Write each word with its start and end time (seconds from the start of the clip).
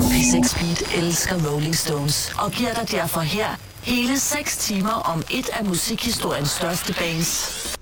P6 0.00 0.58
Beat 0.58 1.04
elsker 1.04 1.50
Rolling 1.50 1.76
Stones 1.76 2.32
og 2.38 2.50
giver 2.52 2.74
dig 2.74 2.90
derfor 2.90 3.20
her 3.20 3.46
hele 3.82 4.18
6 4.18 4.56
timer 4.56 4.92
om 4.92 5.22
et 5.30 5.48
af 5.48 5.64
musikhistoriens 5.64 6.50
største 6.50 6.94
bands. 6.94 7.75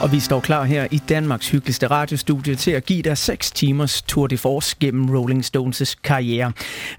Og 0.00 0.12
vi 0.12 0.20
står 0.20 0.40
klar 0.40 0.64
her 0.64 0.86
i 0.90 1.00
Danmarks 1.08 1.48
hyggeligste 1.50 1.86
radiostudie 1.86 2.54
til 2.54 2.70
at 2.70 2.86
give 2.86 3.02
dig 3.02 3.18
6 3.18 3.50
timers 3.50 4.02
tour 4.02 4.26
de 4.26 4.38
force 4.38 4.76
gennem 4.80 5.10
Rolling 5.16 5.44
Stones' 5.44 5.94
karriere. 6.04 6.52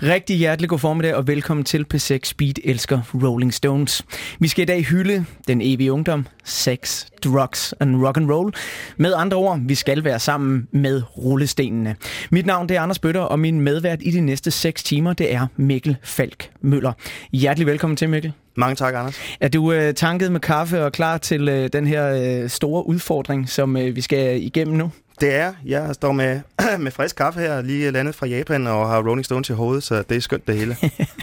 Rigtig 0.03 0.37
hjertelig 0.37 0.69
god 0.69 0.79
formiddag 0.79 1.15
og 1.15 1.27
velkommen 1.27 1.63
til 1.63 1.85
P6 1.93 2.19
Speed 2.23 2.53
elsker 2.63 3.01
Rolling 3.23 3.53
Stones. 3.53 4.05
Vi 4.39 4.47
skal 4.47 4.61
i 4.61 4.65
dag 4.65 4.85
hylde 4.85 5.25
den 5.47 5.61
evige 5.61 5.91
ungdom, 5.93 6.27
sex, 6.43 7.05
drugs 7.23 7.73
and 7.79 8.05
rock 8.05 8.17
and 8.17 8.31
roll. 8.31 8.53
Med 8.97 9.13
andre 9.13 9.37
ord, 9.37 9.59
vi 9.59 9.75
skal 9.75 10.03
være 10.03 10.19
sammen 10.19 10.67
med 10.71 11.01
rullestenene. 11.17 11.95
Mit 12.29 12.45
navn 12.45 12.69
det 12.69 12.77
er 12.77 12.81
Anders 12.81 12.99
Bøtter, 12.99 13.21
og 13.21 13.39
min 13.39 13.61
medvært 13.61 13.99
i 14.01 14.11
de 14.11 14.21
næste 14.21 14.51
6 14.51 14.83
timer, 14.83 15.13
det 15.13 15.33
er 15.33 15.47
Mikkel 15.55 15.97
Falk 16.03 16.49
Møller. 16.61 16.93
Hjertelig 17.31 17.67
velkommen 17.67 17.97
til, 17.97 18.09
Mikkel. 18.09 18.33
Mange 18.61 18.75
tak, 18.75 18.93
Anders. 18.93 19.19
Er 19.39 19.47
du 19.47 19.71
øh, 19.71 19.93
tanket 19.93 20.31
med 20.31 20.39
kaffe 20.39 20.85
og 20.85 20.91
klar 20.91 21.17
til 21.17 21.49
øh, 21.49 21.69
den 21.73 21.87
her 21.87 22.41
øh, 22.43 22.49
store 22.49 22.87
udfordring, 22.87 23.49
som 23.49 23.77
øh, 23.77 23.95
vi 23.95 24.01
skal 24.01 24.43
igennem 24.43 24.77
nu? 24.77 24.91
Det 25.21 25.35
er, 25.35 25.53
jeg 25.65 25.95
står 25.95 26.11
med, 26.11 26.41
med 26.79 26.91
frisk 26.91 27.15
kaffe 27.15 27.39
her, 27.39 27.61
lige 27.61 27.91
landet 27.91 28.15
fra 28.15 28.27
Japan, 28.27 28.67
og 28.67 28.89
har 28.89 29.07
Rolling 29.07 29.25
Stones 29.25 29.49
i 29.49 29.53
hovedet, 29.53 29.83
så 29.83 30.03
det 30.09 30.17
er 30.17 30.21
skønt 30.21 30.47
det 30.47 30.55
hele. 30.55 30.77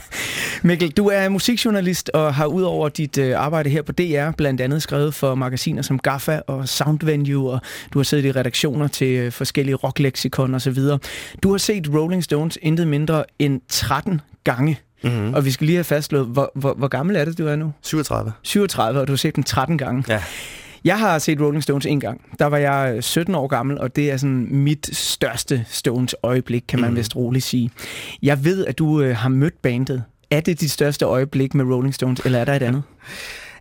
Mikkel, 0.68 0.90
du 0.90 1.08
er 1.08 1.28
musikjournalist 1.28 2.10
og 2.14 2.34
har 2.34 2.46
udover 2.46 2.88
dit 2.88 3.18
øh, 3.18 3.40
arbejde 3.40 3.70
her 3.70 3.82
på 3.82 3.92
DR 3.92 4.30
blandt 4.36 4.60
andet 4.60 4.82
skrevet 4.82 5.14
for 5.14 5.34
magasiner 5.34 5.82
som 5.82 5.98
Gaffa 5.98 6.40
og 6.46 6.68
Soundvenue, 6.68 7.50
og 7.50 7.60
du 7.92 7.98
har 7.98 8.04
siddet 8.04 8.24
i 8.24 8.32
redaktioner 8.32 8.88
til 8.88 9.18
øh, 9.18 9.32
forskellige 9.32 9.74
rockleksikon 9.74 10.54
og 10.54 10.60
så 10.60 10.70
videre. 10.70 10.98
Du 11.42 11.50
har 11.50 11.58
set 11.58 11.88
Rolling 11.94 12.24
Stones 12.24 12.58
intet 12.62 12.88
mindre 12.88 13.24
end 13.38 13.60
13 13.68 14.20
gange. 14.44 14.80
Mm-hmm. 15.04 15.34
Og 15.34 15.44
vi 15.44 15.50
skal 15.50 15.66
lige 15.66 15.76
have 15.76 15.84
fastslået, 15.84 16.26
hvor, 16.26 16.52
hvor, 16.54 16.74
hvor 16.74 16.88
gammel 16.88 17.16
er 17.16 17.24
det, 17.24 17.38
du 17.38 17.46
er 17.46 17.56
nu? 17.56 17.72
37. 17.82 18.32
37, 18.42 19.00
og 19.00 19.06
du 19.06 19.12
har 19.12 19.16
set 19.16 19.36
den 19.36 19.44
13 19.44 19.78
gange. 19.78 20.04
Ja. 20.08 20.22
Jeg 20.84 20.98
har 20.98 21.18
set 21.18 21.40
Rolling 21.40 21.62
Stones 21.62 21.86
en 21.86 22.00
gang. 22.00 22.20
Der 22.38 22.46
var 22.46 22.56
jeg 22.56 23.04
17 23.04 23.34
år 23.34 23.46
gammel, 23.46 23.78
og 23.78 23.96
det 23.96 24.10
er 24.10 24.16
sådan 24.16 24.46
mit 24.50 24.96
største 24.96 25.64
Stones 25.68 26.14
øjeblik, 26.22 26.64
kan 26.68 26.80
man 26.80 26.90
mm. 26.90 26.96
vist 26.96 27.16
roligt 27.16 27.44
sige. 27.44 27.70
Jeg 28.22 28.44
ved, 28.44 28.66
at 28.66 28.78
du 28.78 29.00
øh, 29.00 29.16
har 29.16 29.28
mødt 29.28 29.62
bandet. 29.62 30.02
Er 30.30 30.40
det 30.40 30.60
dit 30.60 30.70
største 30.70 31.04
øjeblik 31.04 31.54
med 31.54 31.64
Rolling 31.64 31.94
Stones, 31.94 32.20
eller 32.24 32.38
er 32.38 32.44
der 32.44 32.54
et 32.54 32.62
andet? 32.62 32.82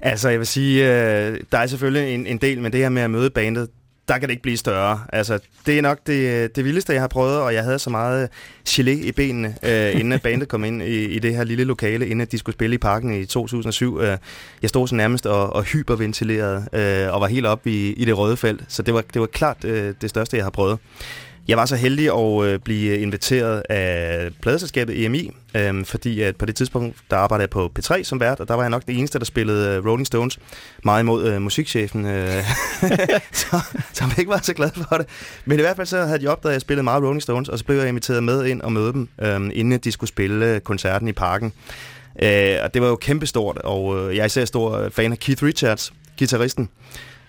Altså, 0.02 0.30
jeg 0.30 0.40
vil 0.40 0.48
sige, 0.48 0.84
øh, 0.84 1.40
der 1.52 1.58
er 1.58 1.68
selvfølgelig 1.68 2.14
en, 2.14 2.28
en 2.28 2.38
del, 2.38 2.62
men 2.62 2.72
det 2.72 2.80
her 2.80 2.90
med 2.90 3.02
at 3.02 3.12
møde 3.12 3.30
bandet, 3.30 3.68
der 4.08 4.18
kan 4.18 4.22
det 4.22 4.32
ikke 4.32 4.44
blive 4.44 4.58
større. 4.58 5.00
Altså, 5.14 5.40
det 5.66 5.78
er 5.78 5.82
nok 5.82 6.00
det, 6.08 6.56
det 6.56 6.66
vildeste, 6.66 6.94
jeg 6.94 7.02
har 7.02 7.08
prøvet, 7.08 7.40
og 7.40 7.54
jeg 7.54 7.64
havde 7.64 7.80
så 7.80 7.90
meget 7.90 8.30
gelé 8.70 8.90
i 8.90 9.12
benene, 9.12 9.56
øh, 9.64 10.00
inden 10.00 10.20
bandet 10.20 10.48
kom 10.48 10.64
ind 10.64 10.82
i, 10.82 11.06
i 11.06 11.20
det 11.20 11.36
her 11.36 11.44
lille 11.44 11.64
lokale, 11.64 12.08
inden 12.08 12.28
de 12.32 12.38
skulle 12.38 12.54
spille 12.54 12.74
i 12.74 12.78
parken 12.78 13.22
i 13.22 13.26
2007. 13.26 14.00
Øh, 14.00 14.18
jeg 14.62 14.70
stod 14.70 14.88
så 14.88 14.96
nærmest 14.96 15.26
og, 15.26 15.54
og 15.54 15.64
hyperventilerede, 15.64 16.68
øh, 16.74 17.14
og 17.14 17.22
var 17.22 17.28
helt 17.28 17.46
oppe 17.46 17.72
i, 17.72 17.94
i 17.94 18.06
det 18.06 18.18
røde 18.18 18.38
felt, 18.38 18.62
så 18.68 18.82
det 18.82 18.94
var, 18.94 19.04
det 19.14 19.22
var 19.22 19.28
klart 19.28 19.66
øh, 19.66 19.94
det 20.02 20.10
største, 20.10 20.38
jeg 20.38 20.46
har 20.46 20.50
prøvet. 20.52 20.80
Jeg 21.48 21.58
var 21.58 21.66
så 21.66 21.76
heldig 21.76 22.12
at 22.14 22.46
øh, 22.46 22.60
blive 22.60 23.00
inviteret 23.00 23.64
af 23.70 24.30
pladeselskabet 24.42 25.06
EMI, 25.06 25.32
øh, 25.56 25.86
fordi 25.86 26.22
at 26.22 26.36
på 26.36 26.46
det 26.46 26.56
tidspunkt, 26.56 26.98
der 27.12 27.18
arbejdede 27.18 27.42
jeg 27.42 27.50
på 27.50 27.72
P3 27.80 28.04
som 28.04 28.20
vært, 28.20 28.40
og 28.40 28.48
der 28.48 28.54
var 28.54 28.64
jeg 28.64 28.70
nok 28.70 28.88
det 28.88 28.98
eneste, 28.98 29.20
der 29.20 29.26
spillede 29.26 29.76
øh, 29.76 29.86
Rolling 29.86 30.08
Stones 30.08 30.40
meget 30.84 31.04
imod 31.04 31.28
øh, 31.28 31.42
musikchefen, 31.42 32.06
øh, 32.06 32.44
så, 33.32 33.62
som 33.94 34.12
ikke 34.18 34.30
var 34.30 34.40
så 34.44 34.54
glad 34.54 34.70
for 34.90 34.98
det. 34.98 35.08
Men 35.46 35.60
i 35.60 35.62
hvert 35.62 35.76
fald 35.76 35.88
så 35.88 36.06
havde 36.06 36.20
de 36.20 36.28
opdaget, 36.28 36.52
at 36.52 36.56
jeg 36.56 36.62
spillede 36.62 36.84
meget 36.84 37.04
Rolling 37.04 37.22
Stones, 37.22 37.50
og 37.50 37.60
så 37.60 37.66
blev 37.66 37.78
jeg 37.78 37.90
inviteret 37.90 38.24
med 38.24 38.46
ind 38.46 38.62
og 38.62 38.72
møde 38.72 38.94
dem, 38.94 39.10
øh, 39.22 39.50
inden 39.54 39.80
de 39.80 39.92
skulle 39.92 40.10
spille 40.10 40.46
øh, 40.46 40.62
koncerten 40.62 41.08
i 41.08 41.14
parken. 41.14 41.54
Øh, 42.22 42.56
og 42.64 42.74
det 42.74 42.82
var 42.82 42.88
jo 42.88 42.96
kæmpestort, 42.96 43.58
og 43.58 43.98
øh, 44.00 44.16
jeg 44.16 44.22
er 44.22 44.26
især 44.26 44.46
stor 44.46 44.78
øh, 44.78 44.92
fan 44.92 45.12
af 45.12 45.20
Keith 45.20 45.44
Richards, 45.44 45.94
guitaristen. 46.20 46.70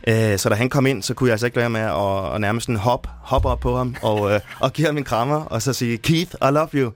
Øh, 0.08 0.38
så 0.38 0.48
da 0.48 0.54
han 0.54 0.68
kom 0.68 0.86
ind, 0.86 1.02
så 1.02 1.14
kunne 1.14 1.26
jeg 1.28 1.32
altså 1.32 1.46
ikke 1.46 1.56
være 1.56 1.70
med 1.70 1.80
at, 1.80 2.34
at 2.34 2.40
nærmest 2.40 2.66
sådan 2.66 2.76
hop, 2.78 3.06
hoppe 3.20 3.48
op 3.48 3.60
på 3.60 3.76
ham 3.76 3.96
og, 4.02 4.32
øh, 4.32 4.40
og 4.60 4.72
give 4.72 4.86
ham 4.86 4.96
en 4.96 5.04
krammer, 5.04 5.36
og 5.44 5.62
så 5.62 5.72
sige, 5.72 5.98
Keith, 5.98 6.34
I 6.42 6.50
love 6.52 6.68
you. 6.74 6.92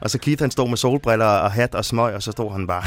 Og 0.00 0.10
så 0.10 0.18
Keith, 0.18 0.42
han 0.42 0.50
stod 0.50 0.68
med 0.68 0.76
solbriller 0.76 1.26
og 1.26 1.52
hat 1.52 1.74
og 1.74 1.84
smøg, 1.84 2.14
og 2.14 2.22
så 2.22 2.32
stod 2.32 2.52
han 2.52 2.66
bare, 2.66 2.82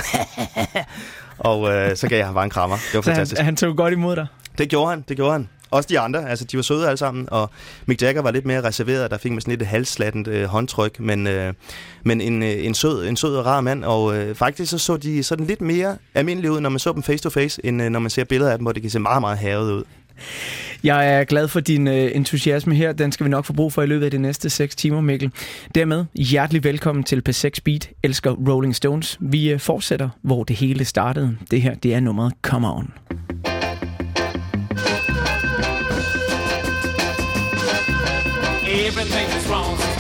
og 1.50 1.74
øh, 1.74 1.96
så 1.98 2.08
gav 2.08 2.18
jeg 2.18 2.26
ham 2.26 2.34
bare 2.36 2.44
en 2.44 2.50
krammer. 2.50 2.76
Det 2.76 2.94
var 2.96 3.02
Så 3.02 3.06
fantastisk. 3.06 3.40
han, 3.40 3.46
han 3.46 3.56
tog 3.56 3.78
godt 3.78 3.94
imod 3.94 4.16
dig. 4.16 4.28
Det 4.58 4.70
gjorde 4.70 4.90
han, 4.90 5.06
det 5.08 5.16
gjorde 5.16 5.32
han. 5.32 5.50
Også 5.72 5.88
de 5.90 6.00
andre, 6.00 6.30
altså 6.30 6.46
de 6.46 6.58
var 6.58 6.64
søde 6.64 6.88
alle 6.88 6.98
sammen, 6.98 7.28
og 7.32 7.50
Mick 7.86 8.02
Jagger 8.02 8.22
var 8.22 8.32
lidt 8.32 8.46
mere 8.46 8.64
reserveret, 8.64 9.12
der 9.12 9.18
fik 9.18 9.32
man 9.32 9.42
sådan 9.42 9.52
lidt 9.52 9.62
et 9.62 9.68
halsslattent 9.68 10.28
øh, 10.28 10.46
håndtryk, 10.46 11.00
men, 11.00 11.28
øh, 11.28 11.54
men 12.04 12.22
en, 12.22 12.44
øh, 12.44 12.66
en, 12.66 12.74
sød, 12.74 13.08
en 13.08 13.16
sød 13.16 13.36
og 13.36 13.46
rar 13.46 13.62
mand, 13.62 13.84
og 13.84 14.18
øh, 14.18 14.36
faktisk 14.36 14.72
så 14.72 14.78
så 14.78 14.98
de 14.98 15.24
sådan 15.24 15.46
lidt 15.46 15.62
mere 15.62 15.98
almindelige 16.16 16.52
ud, 16.52 16.60
når 16.60 16.70
man 16.70 16.80
så 16.80 16.94
dem 16.94 17.04
face 17.04 17.24
to 17.24 17.30
face, 17.30 17.66
end 17.66 17.82
øh, 17.82 17.90
når 17.90 18.00
man 18.00 18.10
ser 18.10 18.24
billeder 18.24 18.52
af 18.52 18.58
dem, 18.58 18.64
hvor 18.64 18.72
det 18.72 18.82
kan 18.82 18.92
se 18.92 19.00
meget, 19.00 19.22
meget 19.22 19.38
havet 19.38 19.72
ud. 19.72 19.84
Jeg 20.84 21.14
er 21.14 21.24
glad 21.24 21.48
for 21.48 21.60
din 21.60 21.88
øh, 21.88 22.12
entusiasme 22.16 22.76
her. 22.76 22.94
Den 22.94 23.12
skal 23.12 23.24
vi 23.24 23.30
nok 23.30 23.46
få 23.46 23.54
brug 23.54 23.74
for 23.74 23.82
i 23.82 23.86
løbet 23.86 24.06
af 24.06 24.12
de 24.12 24.18
næste 24.18 24.50
6 24.50 24.76
timer, 24.76 25.02
Mikkel. 25.02 25.32
Dermed 25.76 26.06
hjertelig 26.14 26.64
velkommen 26.64 27.04
til 27.04 27.24
P6 27.30 27.50
Beat, 27.66 27.90
elsker 28.04 28.32
Rolling 28.32 28.76
Stones. 28.76 29.18
Vi 29.22 29.50
øh, 29.50 29.60
fortsætter, 29.60 30.10
hvor 30.22 30.44
det 30.44 30.56
hele 30.56 30.86
startede. 30.86 31.38
Det 31.52 31.62
her, 31.62 31.76
det 31.76 31.94
er 31.94 32.00
nummeret 32.00 32.34
Come 32.42 32.74
On. 32.74 32.94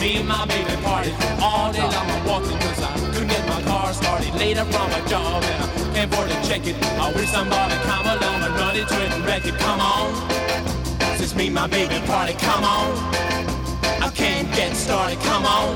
Me 0.07 0.17
and 0.19 0.27
my 0.27 0.45
baby 0.45 0.75
party. 0.87 1.11
All 1.41 1.71
day 1.73 1.83
long 1.95 2.07
I'm 2.15 2.23
walking 2.25 2.57
cause 2.63 2.81
I 2.81 2.93
couldn't 3.11 3.27
get 3.27 3.43
my 3.47 3.61
car 3.63 3.91
started. 3.93 4.33
Later 4.35 4.63
from 4.73 4.89
a 4.99 5.01
job 5.09 5.43
and 5.43 5.57
I 5.63 5.67
can't 5.93 6.13
afford 6.13 6.29
to 6.29 6.39
check 6.47 6.63
it. 6.65 6.75
I 7.03 7.11
wish 7.13 7.29
somebody 7.29 7.75
come 7.91 8.05
along 8.15 8.39
and 8.45 8.53
run 8.61 8.75
into 8.81 8.97
it 9.05 9.11
and 9.15 9.25
wreck 9.25 9.45
it. 9.45 9.55
Come 9.65 9.79
on. 9.81 10.07
Since 11.17 11.35
me 11.35 11.47
and 11.47 11.55
my 11.55 11.67
baby 11.67 11.99
party, 12.07 12.33
come 12.49 12.63
on. 12.63 12.89
I 14.07 14.09
can't 14.21 14.47
get 14.55 14.75
started, 14.75 15.19
come 15.29 15.45
on. 15.45 15.75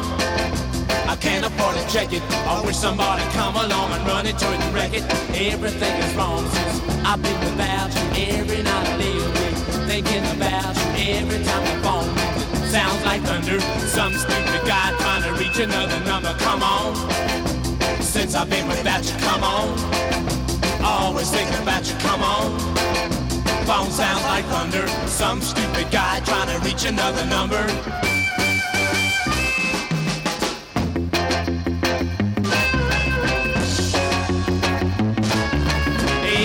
I 1.14 1.16
can't 1.20 1.46
afford 1.46 1.76
to 1.76 1.86
check 1.96 2.14
it. 2.14 2.24
I 2.54 2.64
wish 2.66 2.78
somebody 2.78 3.24
come 3.40 3.56
along 3.56 3.92
and 3.92 4.04
run 4.08 4.26
into 4.26 4.48
it 4.54 4.60
and 4.66 4.74
wreck 4.74 4.94
it. 4.94 5.04
Everything 5.52 5.96
is 6.06 6.16
wrong 6.16 6.44
since 6.56 6.76
I've 7.10 7.22
been 7.22 7.40
without 7.48 7.92
you. 7.96 8.40
Every 8.40 8.64
night 8.64 8.88
I 8.88 8.96
lay 9.04 9.16
awake 9.28 9.60
thinking 9.92 10.26
about 10.36 10.76
you. 10.78 11.16
Every 11.20 11.44
time 11.44 11.64
the 11.68 11.76
phone 11.84 12.32
it 12.41 12.41
sounds 12.72 13.04
like 13.04 13.22
thunder. 13.24 13.60
Some 13.86 14.14
stupid 14.14 14.62
guy 14.66 14.96
trying 15.00 15.24
to 15.24 15.34
reach 15.34 15.60
another 15.60 16.00
number. 16.06 16.34
Come 16.40 16.64
on. 16.64 16.96
Since 18.02 18.34
I've 18.34 18.50
been 18.50 18.66
without 18.66 19.04
you. 19.04 19.18
Come 19.28 19.44
on. 19.44 19.68
Always 20.82 21.30
thinking 21.30 21.62
about 21.62 21.84
you. 21.90 21.96
Come 22.00 22.22
on. 22.24 22.58
Phone 23.68 23.92
sounds 23.92 24.24
like 24.24 24.46
thunder. 24.46 24.88
Some 25.08 25.42
stupid 25.42 25.92
guy 25.92 26.22
trying 26.22 26.48
to 26.48 26.66
reach 26.66 26.86
another 26.86 27.26
number. 27.26 27.62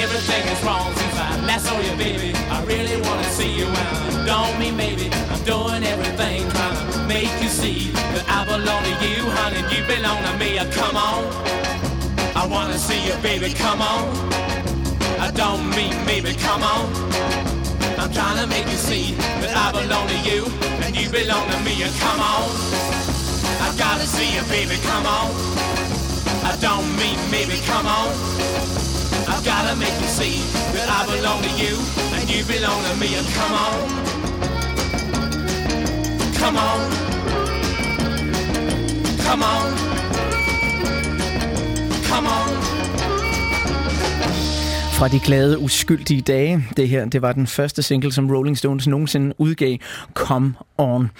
Everything 0.02 0.44
is 0.52 0.64
wrong 0.64 0.92
since 0.96 1.16
I 1.16 1.40
last 1.46 1.66
saw 1.66 1.80
you, 1.80 1.96
baby. 1.96 2.25
Really 2.66 3.00
wanna 3.02 3.24
see 3.24 3.52
you 3.56 3.66
and 3.66 4.26
don't 4.26 4.58
mean 4.58 4.76
maybe. 4.76 5.08
I'm 5.30 5.42
doing 5.44 5.84
everything 5.84 6.50
trying 6.50 6.92
to 6.92 6.98
make 7.06 7.30
you 7.40 7.48
see 7.48 7.90
that 8.14 8.24
I 8.28 8.44
belong 8.44 8.82
to 8.82 9.06
you, 9.06 9.22
honey. 9.38 9.62
You 9.72 9.86
belong 9.86 10.18
to 10.24 10.32
me. 10.36 10.58
Uh, 10.58 10.66
Come 10.72 10.96
on. 10.96 11.22
I 12.34 12.44
wanna 12.46 12.76
see 12.78 13.00
you, 13.06 13.14
baby. 13.22 13.54
Come 13.54 13.80
on. 13.80 14.02
I 15.20 15.30
don't 15.30 15.70
mean 15.76 15.94
maybe. 16.06 16.34
Come 16.34 16.62
on. 16.64 16.90
I'm 18.00 18.12
trying 18.12 18.38
to 18.42 18.46
make 18.48 18.66
you 18.66 18.76
see 18.90 19.14
that 19.42 19.54
I 19.56 19.70
belong 19.70 20.08
to 20.08 20.18
you 20.28 20.46
and 20.82 20.96
you 20.96 21.08
belong 21.08 21.48
to 21.50 21.58
me. 21.60 21.84
Uh, 21.84 21.90
Come 22.02 22.20
on. 22.20 22.46
I 23.62 23.68
gotta 23.78 24.06
see 24.06 24.34
you, 24.34 24.42
baby. 24.50 24.76
Come 24.82 25.06
on. 25.06 25.30
I 26.42 26.56
don't 26.60 26.88
mean 26.98 27.18
maybe. 27.30 27.58
Come 27.64 27.86
on. 27.86 28.95
I've 29.28 29.44
gotta 29.44 29.76
make 29.76 29.92
you 30.00 30.06
see 30.06 30.38
that 30.74 30.88
I 30.88 31.04
belong 31.16 31.42
to 31.42 31.50
you 31.62 31.76
and 32.14 32.30
you 32.30 32.44
belong 32.44 32.82
to 32.84 32.96
me. 32.96 33.14
And 33.16 33.26
come 33.34 33.52
on, 33.52 33.88
come 36.34 36.56
on, 36.56 36.90
come 39.24 39.42
on, 39.42 39.74
come 42.04 42.26
on. 42.26 42.75
Fra 44.96 45.08
de 45.08 45.20
glade, 45.20 45.58
uskyldige 45.58 46.20
dage. 46.20 46.64
Det 46.76 46.88
her, 46.88 47.04
det 47.04 47.22
var 47.22 47.32
den 47.32 47.46
første 47.46 47.82
single, 47.82 48.12
som 48.12 48.30
Rolling 48.30 48.58
Stones 48.58 48.86
nogensinde 48.86 49.34
udgav. 49.38 49.76
Come 50.14 50.54
On. 50.78 51.10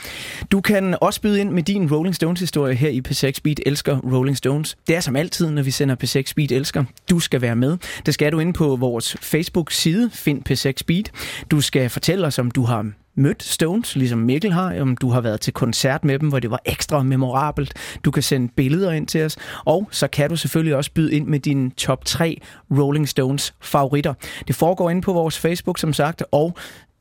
Du 0.51 0.61
kan 0.61 0.97
også 1.01 1.21
byde 1.21 1.41
ind 1.41 1.51
med 1.51 1.63
din 1.63 1.93
Rolling 1.93 2.15
Stones-historie 2.15 2.75
her 2.75 2.89
i 2.89 3.03
P6 3.09 3.41
Beat 3.45 3.61
Elsker 3.67 3.99
Rolling 3.99 4.37
Stones. 4.37 4.77
Det 4.87 4.97
er 4.97 5.01
som 5.01 5.17
altid, 5.17 5.51
når 5.51 5.63
vi 5.63 5.71
sender 5.71 5.97
P6 6.05 6.33
Beat 6.37 6.53
Elsker. 6.53 6.85
Du 7.11 7.21
skal 7.21 7.41
være 7.41 7.57
med. 7.57 7.77
Det 8.07 8.15
skal 8.15 8.33
du 8.33 8.39
ind 8.39 8.55
på 8.55 8.77
vores 8.77 9.17
Facebook-side. 9.21 10.11
Find 10.13 10.43
P6 10.51 10.85
Beat. 10.87 11.11
Du 11.51 11.61
skal 11.61 11.91
fortælle 11.91 12.27
os, 12.27 12.39
om 12.39 12.51
du 12.51 12.65
har 12.65 12.87
mødt 13.17 13.43
Stones, 13.43 13.97
ligesom 13.97 14.19
Mikkel 14.19 14.53
har, 14.53 14.81
om 14.81 14.97
du 14.97 15.11
har 15.11 15.21
været 15.21 15.41
til 15.41 15.53
koncert 15.53 16.05
med 16.05 16.19
dem, 16.19 16.29
hvor 16.29 16.39
det 16.39 16.51
var 16.51 16.61
ekstra 16.65 17.03
memorabelt. 17.03 17.75
Du 18.05 18.11
kan 18.11 18.23
sende 18.23 18.49
billeder 18.57 18.93
ind 18.93 19.07
til 19.07 19.25
os, 19.25 19.37
og 19.65 19.89
så 19.91 20.09
kan 20.09 20.31
du 20.31 20.37
selvfølgelig 20.37 20.77
også 20.77 20.91
byde 20.93 21.13
ind 21.13 21.27
med 21.27 21.41
dine 21.41 21.71
top 21.71 22.05
3 22.05 22.41
Rolling 22.71 23.09
Stones 23.09 23.55
favoritter. 23.61 24.15
Det 24.49 24.55
foregår 24.57 24.91
inde 24.91 25.03
på 25.03 25.13
vores 25.13 25.39
Facebook, 25.39 25.79
som 25.79 25.93
sagt, 25.93 26.25
og 26.33 26.57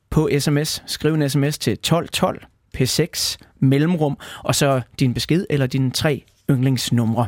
på 0.10 0.29
sms. 0.39 0.84
Skriv 0.86 1.13
en 1.13 1.29
sms 1.29 1.57
til 1.57 1.74
1212 1.74 2.45
P6 2.77 3.38
mellemrum, 3.60 4.17
og 4.43 4.55
så 4.55 4.81
din 5.00 5.13
besked 5.13 5.45
eller 5.50 5.67
dine 5.67 5.91
tre 5.91 6.24
yndlingsnumre. 6.51 7.27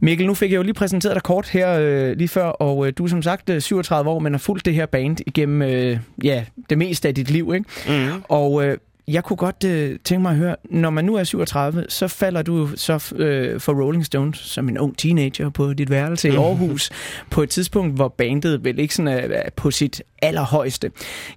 Mikkel, 0.00 0.26
nu 0.26 0.34
fik 0.34 0.50
jeg 0.50 0.56
jo 0.56 0.62
lige 0.62 0.74
præsenteret 0.74 1.14
dig 1.14 1.22
kort 1.22 1.48
her 1.48 1.78
øh, 1.80 2.16
lige 2.16 2.28
før, 2.28 2.44
og 2.44 2.86
øh, 2.86 2.92
du 2.98 3.04
er 3.04 3.08
som 3.08 3.22
sagt 3.22 3.50
øh, 3.50 3.60
37 3.60 4.10
år, 4.10 4.18
men 4.18 4.32
har 4.32 4.38
fulgt 4.38 4.64
det 4.64 4.74
her 4.74 4.86
band 4.86 5.16
igennem 5.26 5.62
øh, 5.62 5.98
ja, 6.24 6.44
det 6.70 6.78
meste 6.78 7.08
af 7.08 7.14
dit 7.14 7.30
liv. 7.30 7.52
Ikke? 7.54 8.08
Mm. 8.12 8.22
Og 8.28 8.66
øh, 8.66 8.78
jeg 9.08 9.24
kunne 9.24 9.36
godt 9.36 9.64
øh, 9.64 9.98
tænke 10.04 10.22
mig 10.22 10.30
at 10.30 10.36
høre, 10.36 10.56
når 10.70 10.90
man 10.90 11.04
nu 11.04 11.14
er 11.14 11.24
37, 11.24 11.84
så 11.88 12.08
falder 12.08 12.42
du 12.42 12.68
så 12.76 13.12
øh, 13.16 13.60
for 13.60 13.72
Rolling 13.82 14.06
Stones 14.06 14.38
som 14.38 14.68
en 14.68 14.78
ung 14.78 14.98
teenager 14.98 15.50
på 15.50 15.72
dit 15.72 15.90
værelse 15.90 16.28
i 16.28 16.36
Aarhus, 16.36 16.90
på 17.30 17.42
et 17.42 17.50
tidspunkt, 17.50 17.94
hvor 17.94 18.08
bandet 18.08 18.64
vel 18.64 18.78
ikke 18.78 18.94
sådan 18.94 19.08
er, 19.08 19.16
er 19.18 19.50
på 19.56 19.70
sit 19.70 20.02
allerhøjeste. 20.22 20.90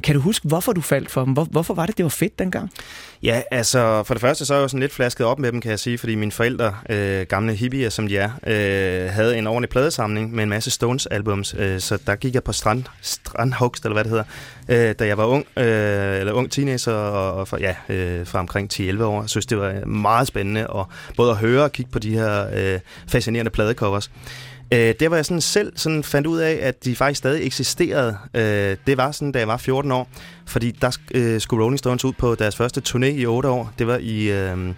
Kan 0.03 0.15
du 0.15 0.21
huske, 0.21 0.47
hvorfor 0.47 0.73
du 0.73 0.81
faldt 0.81 1.11
for 1.11 1.23
dem? 1.23 1.33
Hvor, 1.33 1.43
hvorfor 1.43 1.73
var 1.73 1.85
det, 1.85 1.97
det 1.97 2.03
var 2.03 2.09
fedt 2.09 2.39
dengang? 2.39 2.71
Ja, 3.23 3.41
altså 3.51 4.03
for 4.03 4.13
det 4.13 4.21
første 4.21 4.45
så 4.45 4.53
er 4.53 4.57
jeg 4.57 4.63
jo 4.63 4.67
sådan 4.67 4.79
lidt 4.79 4.93
flasket 4.93 5.25
op 5.25 5.39
med 5.39 5.51
dem, 5.51 5.61
kan 5.61 5.71
jeg 5.71 5.79
sige, 5.79 5.97
fordi 5.97 6.15
mine 6.15 6.31
forældre, 6.31 6.75
øh, 6.89 7.25
gamle 7.29 7.53
hippier 7.53 7.89
som 7.89 8.07
de 8.07 8.17
er, 8.17 8.29
øh, 8.47 9.13
havde 9.13 9.37
en 9.37 9.47
ordentlig 9.47 9.69
pladesamling 9.69 10.35
med 10.35 10.43
en 10.43 10.49
masse 10.49 10.71
Stones-albums, 10.71 11.55
øh, 11.57 11.79
så 11.79 11.97
der 12.07 12.15
gik 12.15 12.33
jeg 12.33 12.43
på 12.43 12.51
strand, 12.51 12.83
strandhugst, 13.01 13.85
eller 13.85 13.93
hvad 13.93 14.03
det 14.03 14.09
hedder, 14.09 14.23
øh, 14.89 14.95
da 14.99 15.07
jeg 15.07 15.17
var 15.17 15.25
ung, 15.25 15.45
øh, 15.57 16.19
eller 16.19 16.33
ung 16.33 16.51
teenager, 16.51 16.93
og, 16.93 17.33
og 17.33 17.47
for, 17.47 17.57
ja, 17.57 17.75
øh, 17.89 18.27
fra 18.27 18.39
omkring 18.39 18.69
10-11 18.73 19.03
år. 19.03 19.21
Jeg 19.21 19.29
synes, 19.29 19.45
det 19.45 19.57
var 19.57 19.85
meget 19.85 20.27
spændende 20.27 20.61
at 20.61 20.85
både 21.17 21.31
at 21.31 21.37
høre 21.37 21.63
og 21.63 21.71
kigge 21.71 21.91
på 21.91 21.99
de 21.99 22.13
her 22.13 22.47
øh, 22.53 22.79
fascinerende 23.07 23.51
pladecovers. 23.51 24.11
Øh, 24.73 24.93
det 24.99 25.11
var 25.11 25.15
jeg 25.15 25.25
sådan 25.25 25.41
selv 25.41 25.73
sådan 25.75 26.03
fandt 26.03 26.27
ud 26.27 26.39
af, 26.39 26.59
at 26.61 26.85
de 26.85 26.95
faktisk 26.95 27.17
stadig 27.17 27.45
eksisterede. 27.45 28.17
Øh, 28.33 28.77
det 28.87 28.97
var 28.97 29.11
sådan, 29.11 29.31
da 29.31 29.39
jeg 29.39 29.47
var 29.47 29.57
14 29.57 29.91
år, 29.91 30.09
fordi 30.45 30.71
der 30.71 30.97
øh, 31.13 31.41
skulle 31.41 31.63
Rolling 31.63 31.79
Stones 31.79 32.05
ud 32.05 32.13
på 32.13 32.35
deres 32.35 32.55
første 32.55 32.81
turné 32.89 33.05
i 33.05 33.25
8 33.25 33.49
år. 33.49 33.73
Det 33.79 33.87
var 33.87 33.97
i... 33.97 34.31
Øh, 34.31 34.73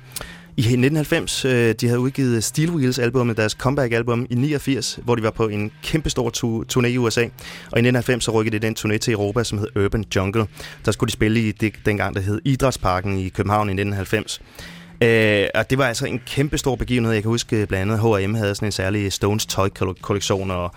i 0.58 0.62
1990, 0.62 1.46
øh, 1.46 1.75
de 1.81 1.88
havde 1.88 2.00
udgivet 2.00 2.43
Steel 2.43 2.69
Wheels 2.72 3.00
albumet, 3.00 3.38
deres 3.38 3.51
comeback 3.51 3.93
album 3.93 4.27
i 4.29 4.36
89, 4.36 5.00
hvor 5.03 5.15
de 5.15 5.24
var 5.24 5.31
på 5.31 5.48
en 5.48 5.72
kæmpestor 5.84 6.29
tu- 6.29 6.63
turné 6.74 6.86
i 6.88 6.98
USA. 6.98 7.22
Og 7.22 7.77
i 7.77 7.81
1990 7.81 8.24
så 8.24 8.31
rykkede 8.31 8.60
de 8.60 8.65
den 8.67 8.75
turné 8.79 8.98
til 8.98 9.13
Europa, 9.13 9.43
som 9.43 9.58
hed 9.58 9.86
Urban 9.86 10.05
Jungle. 10.15 10.48
Der 10.86 10.91
skulle 10.91 11.08
de 11.08 11.13
spille 11.13 11.39
i 11.48 11.51
det, 11.51 11.74
dengang, 11.86 12.15
der 12.15 12.22
hed 12.22 12.41
Idrætsparken 12.46 13.17
i 13.17 13.29
København 13.29 13.69
i 13.69 13.72
1990. 13.72 14.41
Øh, 15.03 15.48
og 15.56 15.70
det 15.70 15.77
var 15.77 15.88
altså 15.88 16.06
en 16.06 16.22
kæmpe 16.25 16.58
stor 16.58 16.75
begivenhed. 16.75 17.13
Jeg 17.13 17.22
kan 17.22 17.29
huske 17.29 17.65
blandt 17.68 17.91
andet 17.91 18.24
H&M 18.24 18.34
havde 18.34 18.56
sådan 18.56 18.68
en 18.68 18.72
særlig 18.72 19.13
Stones 19.13 19.46
tøj-kollektion, 19.46 20.51
og 20.51 20.72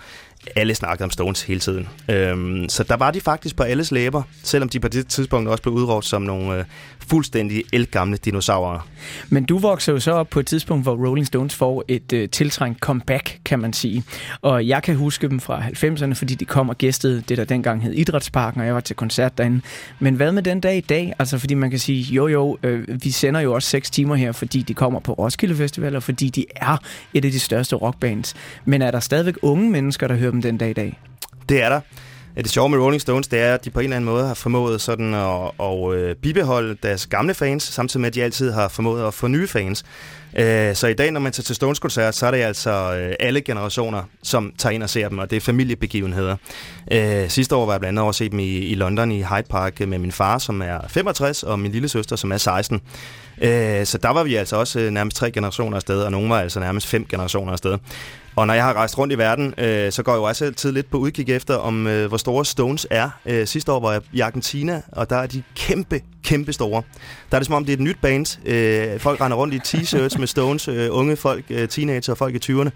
alle 0.55 0.75
snakkede 0.75 1.03
om 1.03 1.11
Stones 1.11 1.41
hele 1.41 1.59
tiden. 1.59 1.89
Øhm, 2.09 2.69
så 2.69 2.83
der 2.83 2.97
var 2.97 3.11
de 3.11 3.21
faktisk 3.21 3.55
på 3.55 3.63
alles 3.63 3.91
læber, 3.91 4.23
selvom 4.43 4.69
de 4.69 4.79
på 4.79 4.87
det 4.87 5.07
tidspunkt 5.07 5.49
også 5.49 5.63
blev 5.63 5.73
udråbt 5.73 6.05
som 6.05 6.21
nogle 6.21 6.57
øh, 6.57 6.65
fuldstændig 7.07 7.63
elgamle 7.73 8.17
dinosaurer. 8.17 8.87
Men 9.29 9.43
du 9.43 9.57
voksede 9.57 9.95
jo 9.95 9.99
så 9.99 10.11
op 10.11 10.29
på 10.29 10.39
et 10.39 10.47
tidspunkt, 10.47 10.83
hvor 10.83 11.07
Rolling 11.07 11.27
Stones 11.27 11.55
får 11.55 11.83
et 11.87 12.13
øh, 12.13 12.29
tiltrængt 12.29 12.79
comeback, 12.79 13.39
kan 13.45 13.59
man 13.59 13.73
sige. 13.73 14.03
Og 14.41 14.67
jeg 14.67 14.83
kan 14.83 14.95
huske 14.95 15.29
dem 15.29 15.39
fra 15.39 15.61
90'erne, 15.61 16.13
fordi 16.13 16.35
de 16.35 16.45
kom 16.45 16.69
og 16.69 16.77
gæstede 16.77 17.23
det, 17.29 17.37
der 17.37 17.43
dengang 17.45 17.83
hed 17.83 17.93
Idrætsparken, 17.93 18.61
og 18.61 18.67
jeg 18.67 18.75
var 18.75 18.81
til 18.81 18.95
koncert 18.95 19.37
derinde. 19.37 19.61
Men 19.99 20.15
hvad 20.15 20.31
med 20.31 20.43
den 20.43 20.59
dag 20.59 20.77
i 20.77 20.81
dag? 20.81 21.13
Altså, 21.19 21.37
fordi 21.37 21.53
man 21.53 21.69
kan 21.69 21.79
sige, 21.79 22.13
jo 22.13 22.27
jo, 22.27 22.57
øh, 22.63 23.03
vi 23.03 23.11
sender 23.11 23.39
jo 23.39 23.53
også 23.53 23.69
6 23.69 23.89
timer 23.89 24.15
her, 24.15 24.31
fordi 24.31 24.61
de 24.61 24.73
kommer 24.73 24.99
på 24.99 25.13
Roskilde 25.13 25.55
Festival, 25.55 25.95
og 25.95 26.03
fordi 26.03 26.29
de 26.29 26.45
er 26.55 26.77
et 27.13 27.25
af 27.25 27.31
de 27.31 27.39
største 27.39 27.75
rockbands. 27.75 28.33
Men 28.65 28.81
er 28.81 28.91
der 28.91 28.99
stadigvæk 28.99 29.35
unge 29.41 29.71
mennesker, 29.71 30.07
der 30.07 30.15
hører 30.15 30.31
dem 30.33 30.41
den 30.41 30.57
dag 30.57 30.69
i 30.69 30.73
dag? 30.73 30.99
Det 31.49 31.63
er 31.63 31.69
der. 31.69 31.79
Det 32.37 32.49
sjove 32.49 32.69
med 32.69 32.79
Rolling 32.79 33.01
Stones, 33.01 33.27
det 33.27 33.39
er, 33.39 33.53
at 33.53 33.65
de 33.65 33.69
på 33.69 33.79
en 33.79 33.83
eller 33.83 33.95
anden 33.95 34.09
måde 34.09 34.27
har 34.27 34.33
formået 34.33 34.81
sådan 34.81 35.13
at, 35.13 35.51
at 35.59 36.09
at 36.09 36.17
bibeholde 36.17 36.77
deres 36.83 37.07
gamle 37.07 37.33
fans, 37.33 37.63
samtidig 37.63 38.01
med, 38.01 38.07
at 38.07 38.15
de 38.15 38.23
altid 38.23 38.51
har 38.51 38.67
formået 38.67 39.07
at 39.07 39.13
få 39.13 39.27
nye 39.27 39.47
fans. 39.47 39.85
Øh, 40.37 40.75
så 40.75 40.87
i 40.87 40.93
dag, 40.93 41.11
når 41.11 41.19
man 41.19 41.31
tager 41.31 41.43
til 41.43 41.55
Stones-koncert, 41.55 42.15
så 42.15 42.27
er 42.27 42.31
det 42.31 42.37
altså 42.37 42.71
øh, 42.71 43.15
alle 43.19 43.41
generationer, 43.41 44.03
som 44.23 44.53
tager 44.57 44.73
ind 44.73 44.83
og 44.83 44.89
ser 44.89 45.09
dem, 45.09 45.17
og 45.17 45.29
det 45.29 45.35
er 45.35 45.41
familiebegivenheder. 45.41 46.35
Sidste 47.27 47.55
år 47.55 47.65
var 47.65 47.73
jeg 47.73 47.79
blandt 47.79 47.89
andet 47.89 48.01
over 48.01 48.09
at 48.09 48.15
se 48.15 48.29
dem 48.29 48.39
i, 48.39 48.57
i 48.57 48.75
London 48.75 49.11
i 49.11 49.21
Hyde 49.21 49.47
Park 49.49 49.79
med 49.79 49.97
min 49.97 50.11
far, 50.11 50.37
som 50.37 50.61
er 50.61 50.79
65, 50.87 51.43
og 51.43 51.59
min 51.59 51.71
lille 51.71 51.89
søster, 51.89 52.15
som 52.15 52.31
er 52.31 52.37
16. 52.37 52.81
Så 53.85 53.99
der 54.03 54.09
var 54.09 54.23
vi 54.23 54.35
altså 54.35 54.55
også 54.55 54.89
nærmest 54.89 55.17
tre 55.17 55.31
generationer 55.31 55.75
afsted, 55.75 56.01
og 56.01 56.11
nogle 56.11 56.29
var 56.29 56.39
altså 56.39 56.59
nærmest 56.59 56.87
fem 56.87 57.05
generationer 57.05 57.51
afsted. 57.51 57.77
Og 58.35 58.47
når 58.47 58.53
jeg 58.53 58.63
har 58.63 58.73
rejst 58.73 58.97
rundt 58.97 59.13
i 59.13 59.17
verden, 59.17 59.53
øh, 59.57 59.91
så 59.91 60.03
går 60.03 60.11
jeg 60.11 60.17
jo 60.17 60.23
også 60.23 60.45
altid 60.45 60.71
lidt 60.71 60.91
på 60.91 60.97
udkig 60.97 61.29
efter, 61.29 61.55
om 61.55 61.87
øh, 61.87 62.07
hvor 62.07 62.17
store 62.17 62.45
Stones 62.45 62.87
er. 62.89 63.09
Øh, 63.25 63.47
sidste 63.47 63.71
år 63.71 63.79
var 63.79 63.91
jeg 63.91 64.01
i 64.13 64.19
Argentina, 64.19 64.81
og 64.91 65.09
der 65.09 65.15
er 65.15 65.27
de 65.27 65.43
kæmpe, 65.55 66.01
kæmpe 66.23 66.53
store. 66.53 66.83
Der 67.31 67.37
er 67.37 67.39
det 67.39 67.45
som 67.45 67.55
om, 67.55 67.65
det 67.65 67.73
er 67.73 67.77
et 67.77 67.83
nyt 67.83 67.97
band. 68.01 68.47
Øh, 68.47 68.99
folk 68.99 69.21
render 69.21 69.37
rundt 69.37 69.53
i 69.53 69.57
t-shirts 69.57 70.19
med 70.19 70.27
Stones, 70.27 70.67
øh, 70.67 70.87
unge 70.91 71.15
folk, 71.15 71.45
øh, 71.49 71.67
teenager 71.67 72.11
og 72.11 72.17
folk 72.17 72.35
i 72.35 72.51
20'erne. 72.51 72.69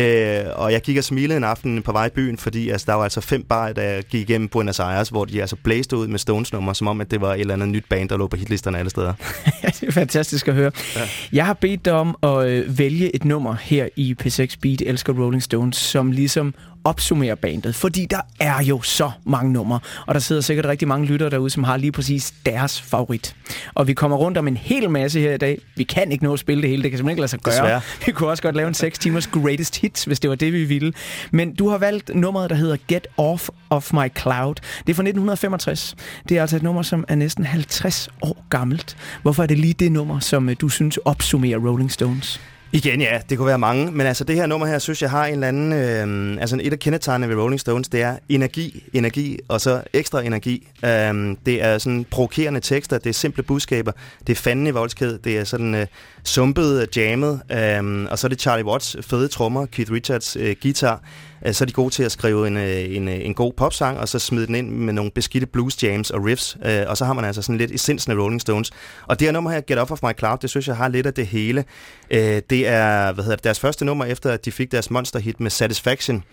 Øh, 0.00 0.44
og 0.54 0.72
jeg 0.72 0.82
kigger 0.82 1.02
smilede 1.02 1.36
en 1.36 1.44
aften 1.44 1.82
på 1.82 1.92
vej 1.92 2.06
i 2.06 2.10
byen, 2.10 2.38
fordi 2.38 2.68
altså, 2.68 2.84
der 2.88 2.94
var 2.94 3.02
altså 3.02 3.20
fem 3.20 3.42
bar, 3.42 3.72
der 3.72 3.82
jeg 3.82 4.04
gik 4.04 4.30
igennem 4.30 4.48
Buenos 4.48 4.80
Aires, 4.80 5.08
hvor 5.08 5.24
de 5.24 5.40
altså 5.40 5.56
blæste 5.56 5.96
ud 5.96 6.06
med 6.06 6.18
Stones-nummer, 6.18 6.72
som 6.72 6.86
om, 6.86 7.00
at 7.00 7.10
det 7.10 7.20
var 7.20 7.34
et 7.34 7.40
eller 7.40 7.54
andet 7.54 7.68
nyt 7.68 7.84
band, 7.88 8.08
der 8.08 8.16
lå 8.16 8.26
på 8.26 8.36
hitlisterne 8.36 8.78
alle 8.78 8.90
steder. 8.90 9.12
det 9.80 9.82
er 9.82 9.92
fantastisk 9.92 10.48
at 10.48 10.54
høre. 10.54 10.70
Ja. 10.96 11.00
Jeg 11.32 11.46
har 11.46 11.54
bedt 11.54 11.84
dig 11.84 11.92
om 11.92 12.16
at 12.22 12.46
øh, 12.46 12.78
vælge 12.78 13.14
et 13.16 13.24
nummer 13.24 13.56
her 13.60 13.88
i 13.96 14.16
P6 14.22 14.56
Beat 14.62 14.80
Elsker 14.80 15.12
Rolling 15.12 15.42
Stones, 15.42 15.76
som 15.76 16.12
ligesom 16.12 16.54
opsummerer 16.84 17.34
bandet, 17.34 17.74
fordi 17.74 18.06
der 18.06 18.20
er 18.40 18.62
jo 18.62 18.82
så 18.82 19.10
mange 19.24 19.52
numre, 19.52 19.80
og 20.06 20.14
der 20.14 20.20
sidder 20.20 20.42
sikkert 20.42 20.66
rigtig 20.66 20.88
mange 20.88 21.06
lyttere 21.06 21.30
derude, 21.30 21.50
som 21.50 21.64
har 21.64 21.76
lige 21.76 21.92
præcis 21.92 22.34
deres 22.46 22.80
favorit. 22.80 23.36
Og 23.74 23.86
vi 23.86 23.92
kommer 23.92 24.16
rundt 24.16 24.38
om 24.38 24.48
en 24.48 24.56
hel 24.56 24.90
masse 24.90 25.20
her 25.20 25.34
i 25.34 25.36
dag. 25.36 25.58
Vi 25.76 25.84
kan 25.84 26.12
ikke 26.12 26.24
nå 26.24 26.32
at 26.32 26.38
spille 26.38 26.62
det 26.62 26.70
hele, 26.70 26.82
det 26.82 26.90
kan 26.90 26.98
simpelthen 26.98 27.12
ikke 27.12 27.20
lade 27.20 27.30
sig 27.30 27.40
gøre. 27.40 27.54
Desværre. 27.54 27.80
Vi 28.06 28.12
kunne 28.12 28.30
også 28.30 28.42
godt 28.42 28.56
lave 28.56 28.68
en 28.68 28.74
6 28.74 28.98
timers 28.98 29.26
greatest 29.26 29.80
hits, 29.80 30.04
hvis 30.04 30.20
det 30.20 30.30
var 30.30 30.36
det, 30.36 30.52
vi 30.52 30.64
ville. 30.64 30.92
Men 31.30 31.54
du 31.54 31.68
har 31.68 31.78
valgt 31.78 32.10
nummeret, 32.14 32.50
der 32.50 32.56
hedder 32.56 32.76
Get 32.88 33.06
Off 33.16 33.48
of 33.70 33.92
My 33.92 34.08
Cloud. 34.18 34.54
Det 34.54 34.92
er 34.92 34.94
fra 34.94 35.02
1965. 35.02 35.96
Det 36.28 36.36
er 36.36 36.40
altså 36.40 36.56
et 36.56 36.62
nummer, 36.62 36.82
som 36.82 37.04
er 37.08 37.14
næsten 37.14 37.44
50 37.44 38.08
år 38.22 38.44
gammelt. 38.50 38.96
Hvorfor 39.22 39.42
er 39.42 39.46
det 39.46 39.58
lige 39.58 39.74
det 39.74 39.92
nummer, 39.92 40.20
som 40.20 40.48
øh, 40.48 40.56
du 40.60 40.68
synes 40.68 40.96
opsummerer 40.96 41.58
Rolling 41.58 41.92
Stones? 41.92 42.40
Igen 42.72 43.00
ja, 43.00 43.20
det 43.28 43.38
kunne 43.38 43.46
være 43.46 43.58
mange, 43.58 43.90
men 43.90 44.06
altså 44.06 44.24
det 44.24 44.36
her 44.36 44.46
nummer 44.46 44.66
her, 44.66 44.78
synes 44.78 45.02
jeg 45.02 45.10
har 45.10 45.26
en 45.26 45.32
eller 45.32 45.48
anden, 45.48 45.72
øh, 45.72 46.40
altså 46.40 46.58
et 46.62 46.72
af 46.72 46.78
kendetegnene 46.78 47.28
ved 47.28 47.42
Rolling 47.42 47.60
Stones, 47.60 47.88
det 47.88 48.02
er 48.02 48.16
energi, 48.28 48.84
energi 48.92 49.38
og 49.48 49.60
så 49.60 49.82
ekstra 49.92 50.22
energi. 50.22 50.68
Øh, 50.84 51.36
det 51.46 51.62
er 51.62 51.78
sådan 51.78 52.06
provokerende 52.10 52.60
tekster, 52.60 52.98
det 52.98 53.10
er 53.10 53.14
simple 53.14 53.42
budskaber, 53.42 53.92
det 54.26 54.32
er 54.32 54.36
fanden 54.36 54.66
i 54.66 54.70
voldsked, 54.70 55.18
det 55.18 55.38
er 55.38 55.44
sådan 55.44 55.74
øh, 55.74 55.86
sumpet, 56.24 56.82
øh, 56.82 56.98
jammet, 56.98 57.40
øh, 57.52 58.06
og 58.10 58.18
så 58.18 58.26
er 58.26 58.28
det 58.28 58.40
Charlie 58.40 58.66
Watts 58.66 58.96
fede 59.00 59.28
trommer, 59.28 59.66
Keith 59.66 59.92
Richards 59.92 60.36
øh, 60.36 60.56
guitar, 60.62 61.02
Øh, 61.46 61.54
så 61.54 61.64
er 61.64 61.66
de 61.66 61.72
gode 61.72 61.90
til 61.94 62.02
at 62.02 62.12
skrive 62.12 62.46
en, 62.46 62.56
øh, 62.56 62.96
en, 62.96 63.08
øh, 63.08 63.18
en 63.22 63.34
god 63.34 63.52
popsang, 63.56 63.98
og 63.98 64.08
så 64.08 64.18
smide 64.18 64.46
den 64.46 64.54
ind 64.54 64.70
med 64.70 64.92
nogle 64.92 65.10
beskidte 65.10 65.46
blues 65.46 65.82
jams 65.82 66.10
og 66.10 66.24
riffs, 66.24 66.56
øh, 66.64 66.84
og 66.86 66.96
så 66.96 67.04
har 67.04 67.12
man 67.12 67.24
altså 67.24 67.42
sådan 67.42 67.58
lidt 67.58 67.70
essensen 67.70 68.12
af 68.12 68.16
Rolling 68.16 68.40
Stones. 68.40 68.70
Og 69.06 69.20
det 69.20 69.26
her 69.26 69.32
nummer 69.32 69.50
her, 69.50 69.60
Get 69.60 69.78
Off 69.78 69.90
of 69.90 70.02
My 70.02 70.18
Cloud, 70.18 70.38
det 70.38 70.50
synes 70.50 70.68
jeg 70.68 70.76
har 70.76 70.88
lidt 70.88 71.06
af 71.06 71.14
det 71.14 71.26
hele. 71.26 71.64
Øh, 72.10 72.42
det 72.50 72.68
er 72.68 73.12
hvad 73.12 73.24
hedder 73.24 73.36
det, 73.36 73.44
deres 73.44 73.60
første 73.60 73.84
nummer, 73.84 74.04
efter 74.04 74.30
at 74.30 74.44
de 74.44 74.52
fik 74.52 74.72
deres 74.72 74.90
monsterhit 74.90 75.40
med 75.40 75.50
Satisfaction. 75.50 76.24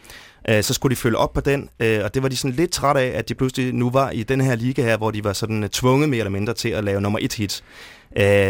Så 0.62 0.74
skulle 0.74 0.96
de 0.96 1.00
følge 1.00 1.18
op 1.18 1.34
på 1.34 1.42
den, 1.42 1.70
og 1.80 2.14
det 2.14 2.24
var 2.24 2.30
de 2.30 2.38
sådan 2.38 2.56
lidt 2.56 2.72
træt 2.72 2.98
af, 2.98 3.12
at 3.16 3.30
de 3.30 3.36
pludselig 3.36 3.74
nu 3.74 3.90
var 3.90 4.10
i 4.12 4.24
den 4.24 4.42
her 4.42 4.56
liga 4.56 4.82
her, 4.82 4.98
hvor 4.98 5.12
de 5.12 5.24
var 5.24 5.34
sådan 5.34 5.70
tvunget 5.72 6.10
mere 6.10 6.20
eller 6.20 6.32
mindre 6.32 6.54
til 6.54 6.70
at 6.70 6.84
lave 6.84 7.02
nummer 7.02 7.20
et 7.22 7.34
hit. 7.34 7.64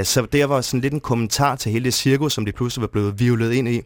Så 0.07 0.27
der 0.33 0.45
var 0.45 0.61
sådan 0.61 0.81
lidt 0.81 0.93
en 0.93 0.99
kommentar 0.99 1.55
til 1.55 1.71
hele 1.71 1.85
det 1.85 1.93
cirkus, 1.93 2.33
som 2.33 2.45
de 2.45 2.51
pludselig 2.51 2.81
var 2.81 2.87
blevet 2.87 3.19
vivlet 3.19 3.53
ind 3.53 3.67
i. 3.67 3.81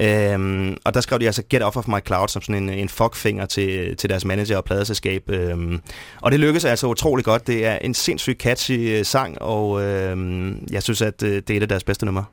Øhm, 0.00 0.76
og 0.84 0.94
der 0.94 1.00
skrev 1.00 1.20
de 1.20 1.26
altså 1.26 1.42
Get 1.50 1.62
Off 1.62 1.76
of 1.76 1.88
My 1.88 2.06
Cloud 2.06 2.28
som 2.28 2.42
sådan 2.42 2.62
en, 2.62 2.70
en 2.70 2.88
fuckfinger 2.88 3.46
til, 3.46 3.96
til 3.96 4.10
deres 4.10 4.24
manager 4.24 4.56
og 4.56 4.64
pladeselskab. 4.64 5.30
Øhm, 5.30 5.80
og 6.20 6.32
det 6.32 6.40
lykkedes 6.40 6.64
altså 6.64 6.86
utrolig 6.86 7.24
godt. 7.24 7.46
Det 7.46 7.66
er 7.66 7.78
en 7.78 7.94
sindssygt 7.94 8.42
catchy 8.42 8.98
øh, 8.98 9.04
sang, 9.04 9.42
og 9.42 9.82
øhm, 9.82 10.66
jeg 10.70 10.82
synes, 10.82 11.02
at 11.02 11.22
øh, 11.22 11.30
det 11.30 11.50
er 11.50 11.56
et 11.56 11.62
af 11.62 11.68
deres 11.68 11.84
bedste 11.84 12.06
numre. 12.06 12.24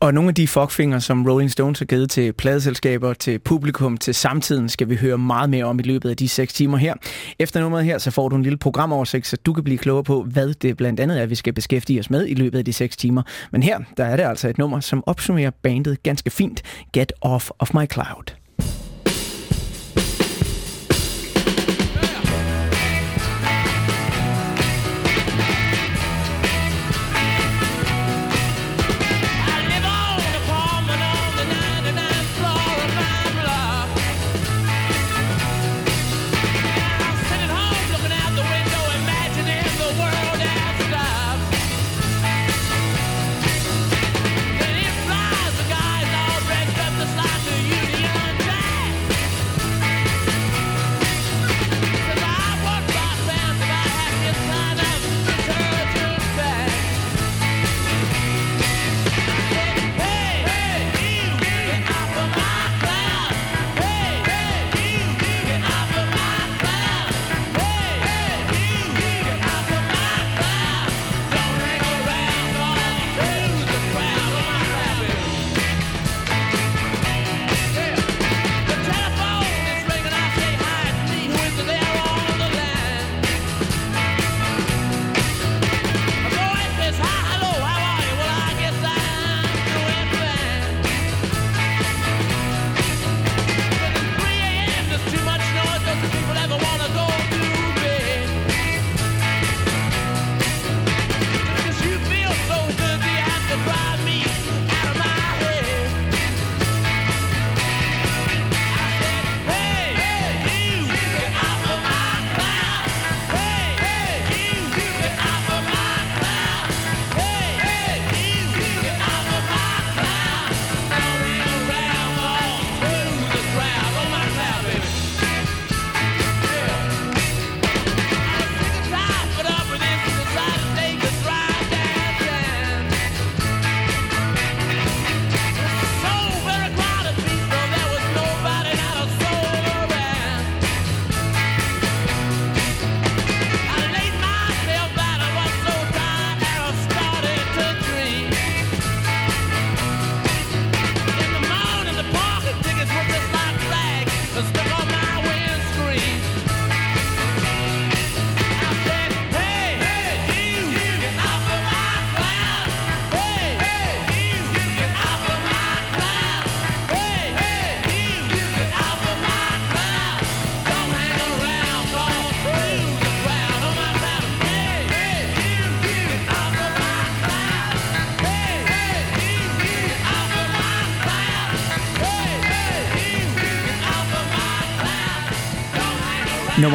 Og 0.00 0.14
nogle 0.14 0.28
af 0.28 0.34
de 0.34 0.48
fuckfinger, 0.48 0.98
som 0.98 1.26
Rolling 1.26 1.50
Stones 1.50 1.78
har 1.78 1.86
givet 1.86 2.10
til 2.10 2.32
pladeselskaber, 2.32 3.12
til 3.12 3.38
publikum, 3.38 3.96
til 3.96 4.14
samtiden, 4.14 4.68
skal 4.68 4.88
vi 4.88 4.96
høre 4.96 5.18
meget 5.18 5.50
mere 5.50 5.64
om 5.64 5.78
i 5.78 5.82
løbet 5.82 6.10
af 6.10 6.16
de 6.16 6.28
6 6.28 6.52
timer 6.52 6.76
her. 6.76 6.94
Efter 7.38 7.60
nummeret 7.60 7.84
her, 7.84 7.98
så 7.98 8.10
får 8.10 8.28
du 8.28 8.36
en 8.36 8.42
lille 8.42 8.58
programoversigt, 8.58 9.26
så 9.26 9.36
du 9.36 9.52
kan 9.52 9.64
blive 9.64 9.78
klogere 9.78 10.04
på, 10.04 10.22
hvad 10.22 10.54
det 10.54 10.76
blandt 10.76 11.00
andet 11.00 11.22
er, 11.22 11.26
vi 11.26 11.34
skal 11.34 11.52
beskæftige 11.52 12.00
os 12.00 12.10
med 12.10 12.28
i 12.28 12.34
løbet 12.34 12.58
af 12.58 12.64
de 12.64 12.72
6 12.72 12.96
timer. 12.96 13.22
Men 13.52 13.62
her, 13.62 13.78
der 13.96 14.04
er 14.04 14.16
det 14.16 14.22
altså 14.22 14.48
et 14.48 14.58
nummer, 14.58 14.80
som 14.80 15.02
opsummerer 15.06 15.50
bandet 15.62 16.02
ganske 16.02 16.30
fint. 16.30 16.62
Get 16.96 17.12
Off 17.20 17.52
of 17.60 17.74
My 17.74 17.84
Cloud. 17.84 18.32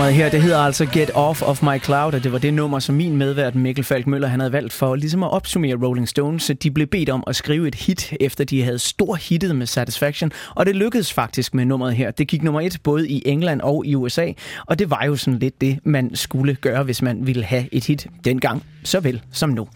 Nummeret 0.02 0.16
her, 0.16 0.30
det 0.30 0.42
hedder 0.42 0.58
altså 0.58 0.86
Get 0.86 1.12
Off 1.14 1.42
of 1.42 1.64
My 1.64 1.82
Cloud, 1.82 2.14
og 2.14 2.24
det 2.24 2.32
var 2.32 2.38
det 2.38 2.54
nummer, 2.54 2.80
som 2.80 2.96
min 2.96 3.18
medvært 3.18 3.56
Mikkel 3.56 3.84
Falk 3.84 4.08
Møller 4.08 4.28
han 4.28 4.40
havde 4.40 4.54
valgt 4.54 4.74
for 4.74 4.96
ligesom 4.96 5.24
at 5.24 5.32
opsummere 5.32 5.76
Rolling 5.84 6.08
Stones. 6.08 6.52
De 6.64 6.72
blev 6.72 6.88
bedt 6.88 7.10
om 7.10 7.24
at 7.28 7.36
skrive 7.36 7.68
et 7.68 7.76
hit, 7.76 8.14
efter 8.20 8.44
de 8.44 8.64
havde 8.64 8.80
stor 8.80 9.16
hittet 9.16 9.56
med 9.56 9.66
Satisfaction, 9.66 10.32
og 10.56 10.66
det 10.66 10.76
lykkedes 10.76 11.14
faktisk 11.14 11.54
med 11.54 11.66
nummeret 11.66 11.96
her. 11.96 12.12
Det 12.12 12.28
gik 12.28 12.44
nummer 12.44 12.62
et 12.62 12.78
både 12.84 13.10
i 13.10 13.24
England 13.26 13.62
og 13.62 13.86
i 13.86 13.96
USA, 13.96 14.32
og 14.66 14.80
det 14.80 14.90
var 14.90 15.04
jo 15.06 15.16
sådan 15.16 15.40
lidt 15.40 15.62
det, 15.62 15.80
man 15.84 16.16
skulle 16.16 16.56
gøre, 16.56 16.84
hvis 16.84 17.02
man 17.02 17.28
ville 17.28 17.44
have 17.44 17.66
et 17.72 17.86
hit 17.86 18.08
dengang, 18.26 18.64
såvel 18.84 19.22
som 19.32 19.50
nu. 19.50 19.68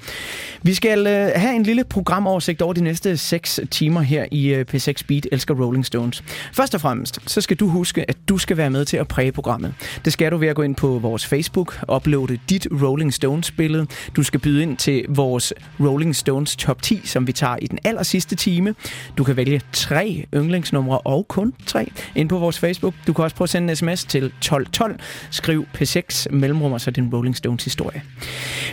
Vi 0.63 0.73
skal 0.73 1.07
øh, 1.07 1.31
have 1.35 1.55
en 1.55 1.63
lille 1.63 1.83
programoversigt 1.83 2.61
over 2.61 2.73
de 2.73 2.83
næste 2.83 3.17
6 3.17 3.59
timer 3.71 4.01
her 4.01 4.25
i 4.31 4.47
øh, 4.47 4.65
P6 4.73 4.93
Beat 5.07 5.27
Elsker 5.31 5.53
Rolling 5.53 5.85
Stones. 5.85 6.23
Først 6.53 6.75
og 6.75 6.81
fremmest, 6.81 7.19
så 7.27 7.41
skal 7.41 7.57
du 7.57 7.67
huske, 7.67 8.09
at 8.09 8.17
du 8.29 8.37
skal 8.37 8.57
være 8.57 8.69
med 8.69 8.85
til 8.85 8.97
at 8.97 9.07
præge 9.07 9.31
programmet. 9.31 9.73
Det 10.05 10.13
skal 10.15 10.31
du 10.31 10.37
ved 10.37 10.47
at 10.47 10.55
gå 10.55 10.61
ind 10.61 10.75
på 10.75 10.99
vores 10.99 11.25
Facebook, 11.25 11.79
uploade 11.95 12.39
dit 12.49 12.67
Rolling 12.81 13.13
Stones-billede. 13.13 13.87
Du 14.15 14.23
skal 14.23 14.39
byde 14.39 14.61
ind 14.63 14.77
til 14.77 15.05
vores 15.09 15.53
Rolling 15.79 16.15
Stones 16.15 16.55
top 16.55 16.81
10, 16.81 17.01
som 17.03 17.27
vi 17.27 17.31
tager 17.31 17.55
i 17.61 17.67
den 17.67 17.79
aller 17.83 18.03
sidste 18.03 18.35
time. 18.35 18.75
Du 19.17 19.23
kan 19.23 19.35
vælge 19.35 19.61
tre 19.71 20.25
yndlingsnumre 20.33 20.97
og 20.97 21.27
kun 21.27 21.53
tre 21.65 21.91
ind 22.15 22.29
på 22.29 22.39
vores 22.39 22.59
Facebook. 22.59 22.93
Du 23.07 23.13
kan 23.13 23.23
også 23.23 23.35
prøve 23.35 23.45
at 23.45 23.49
sende 23.49 23.71
en 23.71 23.75
sms 23.75 24.05
til 24.05 24.23
1212. 24.23 24.99
Skriv 25.31 25.65
P6 25.77 26.29
mellemrum 26.29 26.71
og 26.71 26.81
så 26.81 26.91
din 26.91 27.13
Rolling 27.13 27.35
Stones 27.35 27.63
historie. 27.63 28.01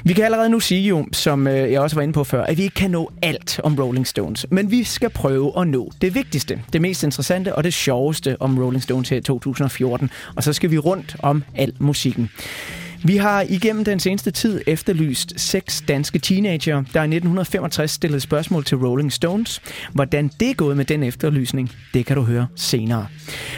Vi 0.05 0.13
kan 0.13 0.25
allerede 0.25 0.49
nu 0.49 0.61
sige 0.61 0.89
jo, 0.89 1.07
som 1.13 1.47
øh, 1.47 1.73
jeg 1.73 1.81
også 1.81 1.97
var 1.97 2.03
inde 2.03 2.13
på 2.13 2.25
før, 2.25 2.45
at 2.45 2.59
vi 2.59 2.63
ikke 2.63 2.75
kan 2.75 2.91
nå 2.91 3.11
alt 3.23 3.61
om 3.65 3.79
Rolling 3.79 4.07
Stones. 4.07 4.47
Men 4.51 4.71
vi 4.71 4.85
skal 4.85 5.11
prøve 5.11 5.53
at 5.61 5.69
nå 5.69 5.93
det 6.01 6.15
vigtigste, 6.15 6.63
det 6.73 6.83
mest 6.83 7.03
interessante 7.03 7.55
og 7.55 7.65
det 7.65 7.75
sjoveste 7.75 8.37
om 8.41 8.59
Rolling 8.59 8.83
Stones 8.83 9.09
her 9.09 9.17
i 9.17 9.21
2014. 9.21 10.11
Og 10.37 10.43
så 10.43 10.53
skal 10.53 10.71
vi 10.71 10.79
rundt 10.79 11.17
om 11.33 11.45
al 11.55 11.73
musikken. 11.79 12.31
Vi 13.05 13.17
har 13.17 13.47
igennem 13.49 13.85
den 13.85 14.01
seneste 14.01 14.31
tid 14.31 14.61
efterlyst 14.67 15.33
seks 15.37 15.85
danske 15.89 16.19
teenager, 16.19 16.75
der 16.75 17.01
i 17.01 17.05
1965 17.05 17.91
stillede 17.91 18.21
spørgsmål 18.21 18.65
til 18.65 18.77
Rolling 18.77 19.13
Stones. 19.13 19.63
Hvordan 19.93 20.31
det 20.41 20.51
er 20.51 20.55
gået 20.55 20.77
med 20.77 20.85
den 20.85 21.03
efterlysning, 21.03 21.73
det 21.95 22.07
kan 22.07 22.17
du 22.17 22.23
høre 22.23 22.47
senere. 22.57 23.07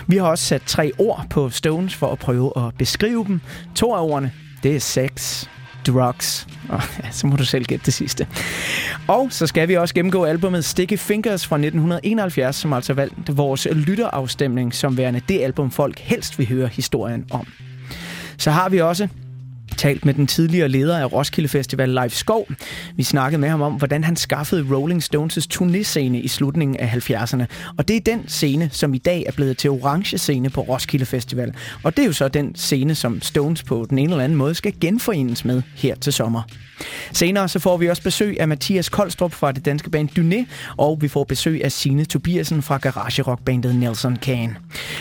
Vi 0.06 0.16
har 0.16 0.26
også 0.26 0.44
sat 0.44 0.62
tre 0.66 0.92
ord 0.98 1.26
på 1.30 1.50
Stones 1.50 1.94
for 1.94 2.12
at 2.12 2.18
prøve 2.18 2.52
at 2.56 2.74
beskrive 2.78 3.24
dem. 3.28 3.40
To 3.74 3.92
af 3.92 4.02
ordene, 4.02 4.32
det 4.62 4.76
er 4.76 4.80
sex, 4.80 5.46
drugs. 5.87 6.47
Og 6.68 6.81
ja, 7.05 7.11
så 7.11 7.27
må 7.27 7.37
du 7.37 7.44
selv 7.44 7.64
gætte 7.64 7.87
det 7.87 7.94
sidste. 7.94 8.27
Og 9.09 9.29
så 9.31 9.47
skal 9.47 9.68
vi 9.68 9.77
også 9.77 9.94
gennemgå 9.94 10.25
albumet 10.25 10.64
Sticky 10.64 10.99
Fingers 10.99 11.47
fra 11.47 11.57
1971, 11.57 12.57
som 12.57 12.73
altså 12.73 12.94
valgte 12.94 13.37
vores 13.37 13.68
lytterafstemning 13.73 14.75
som 14.75 14.97
værende 14.97 15.20
det 15.29 15.40
album, 15.40 15.70
folk 15.70 15.99
helst 15.99 16.38
vil 16.38 16.49
høre 16.49 16.68
historien 16.68 17.25
om. 17.31 17.47
Så 18.38 18.51
har 18.51 18.68
vi 18.68 18.81
også 18.81 19.09
talt 19.74 20.04
med 20.04 20.14
den 20.14 20.26
tidligere 20.26 20.68
leder 20.68 20.98
af 20.98 21.12
Roskilde 21.12 21.48
Festival, 21.48 21.88
Leif 21.88 22.12
Skov. 22.12 22.48
Vi 22.96 23.02
snakkede 23.02 23.40
med 23.40 23.48
ham 23.48 23.62
om, 23.62 23.72
hvordan 23.72 24.04
han 24.04 24.16
skaffede 24.16 24.76
Rolling 24.76 25.02
Stones' 25.02 25.46
turnéscene 25.54 26.16
i 26.16 26.28
slutningen 26.28 26.76
af 26.76 27.10
70'erne. 27.10 27.44
Og 27.76 27.88
det 27.88 27.96
er 27.96 28.00
den 28.00 28.28
scene, 28.28 28.68
som 28.72 28.94
i 28.94 28.98
dag 28.98 29.24
er 29.26 29.32
blevet 29.32 29.58
til 29.58 29.70
orange 29.70 30.18
scene 30.18 30.50
på 30.50 30.60
Roskilde 30.60 31.06
Festival. 31.06 31.54
Og 31.82 31.96
det 31.96 32.02
er 32.02 32.06
jo 32.06 32.12
så 32.12 32.28
den 32.28 32.54
scene, 32.54 32.94
som 32.94 33.22
Stones 33.22 33.62
på 33.62 33.87
den 33.90 33.98
ene 33.98 34.12
eller 34.12 34.24
anden 34.24 34.38
måde 34.38 34.54
skal 34.54 34.74
genforenes 34.80 35.44
med 35.44 35.62
her 35.74 35.94
til 35.94 36.12
sommer. 36.12 36.42
Senere 37.12 37.48
så 37.48 37.58
får 37.58 37.76
vi 37.76 37.88
også 37.88 38.02
besøg 38.02 38.40
af 38.40 38.48
Mathias 38.48 38.88
Koldstrup 38.88 39.32
fra 39.32 39.52
det 39.52 39.64
danske 39.64 39.90
band 39.90 40.08
Dune, 40.08 40.46
og 40.76 40.98
vi 41.00 41.08
får 41.08 41.24
besøg 41.24 41.64
af 41.64 41.72
Sine 41.72 42.04
Tobiasen 42.04 42.62
fra 42.62 42.76
garage 42.76 43.22
rockbandet 43.22 43.74
Nelson 43.74 44.16
Can. 44.16 44.56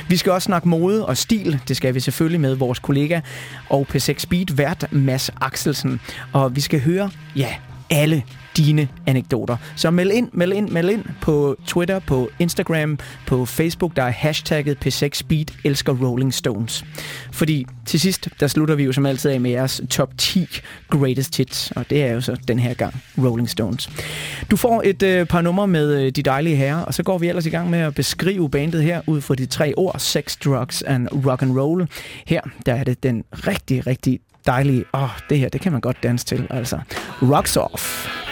Vi 0.08 0.18
skal 0.18 0.32
også 0.32 0.46
snakke 0.46 0.70
mode 0.70 1.06
og 1.06 1.18
stil. 1.18 1.60
Det 1.68 1.78
skal 1.78 1.96
vi 1.96 2.00
selvfølgelig 2.00 2.42
med 2.42 2.56
vores 2.56 2.80
kollega 2.80 3.22
og 3.70 3.88
P6 3.96 4.14
Speed 4.18 4.46
vært 4.64 4.88
Mads 4.92 5.30
Axelsen. 5.42 6.00
Og 6.34 6.56
vi 6.56 6.62
skal 6.62 6.82
høre, 6.82 7.10
ja, 7.36 7.56
alle 7.90 8.24
dine 8.58 8.88
anekdoter. 9.06 9.58
Så 9.76 9.92
meld 9.92 10.12
ind, 10.12 10.30
meld 10.34 10.54
ind, 10.54 10.70
meld 10.70 10.90
ind 10.90 11.06
på 11.22 11.56
Twitter, 11.66 12.00
på 12.00 12.30
Instagram, 12.40 13.00
på 13.28 13.46
Facebook, 13.46 13.96
der 13.96 14.04
er 14.04 14.10
hashtagget 14.10 14.78
P6Speed 14.86 15.60
elsker 15.64 15.94
Rolling 15.94 16.34
Stones. 16.34 16.86
Fordi 17.32 17.66
til 17.86 18.00
sidst, 18.00 18.30
der 18.40 18.48
slutter 18.48 18.76
vi 18.76 18.84
jo 18.84 18.92
som 18.92 19.06
altid 19.06 19.32
af 19.32 19.42
med 19.42 19.52
jeres 19.52 19.82
top 19.90 20.10
10 20.18 20.48
greatest 20.90 21.38
hits, 21.38 21.72
og 21.72 21.90
det 21.90 22.04
er 22.04 22.14
jo 22.14 22.22
så 22.22 22.38
den 22.48 22.60
her 22.60 22.74
gang 22.74 22.96
Rolling 23.18 23.50
Stones. 23.50 23.90
Du 24.52 24.56
får 24.58 24.82
et 24.86 25.04
øh, 25.04 25.26
par 25.26 25.42
numre 25.42 25.68
med 25.68 26.02
øh, 26.02 26.12
de 26.12 26.24
dejlige 26.24 26.56
herrer, 26.56 26.82
og 26.82 26.94
så 26.94 27.04
går 27.04 27.18
vi 27.18 27.28
ellers 27.28 27.46
i 27.46 27.50
gang 27.50 27.70
med 27.70 27.80
at 27.80 27.96
beskrive 27.96 28.50
bandet 28.50 28.84
her 28.84 29.02
ud 29.08 29.22
fra 29.22 29.36
de 29.36 29.46
tre 29.46 29.74
ord, 29.78 30.00
sex, 30.00 30.38
drugs 30.38 30.82
and 30.82 31.08
rock 31.26 31.42
and 31.42 31.60
roll. 31.60 31.88
Her, 32.28 32.42
der 32.66 32.74
er 32.74 32.84
det 32.84 33.04
den 33.04 33.24
rigtig, 33.32 33.88
rigtig 33.88 34.20
dejlige, 34.48 34.86
åh, 34.94 35.04
oh, 35.04 35.10
det 35.30 35.40
her, 35.40 35.50
det 35.50 35.62
kan 35.62 35.72
man 35.72 35.82
godt 35.82 36.04
danse 36.04 36.26
til, 36.26 36.48
altså. 36.50 36.80
Rocks 37.22 37.58
Off. 37.58 38.23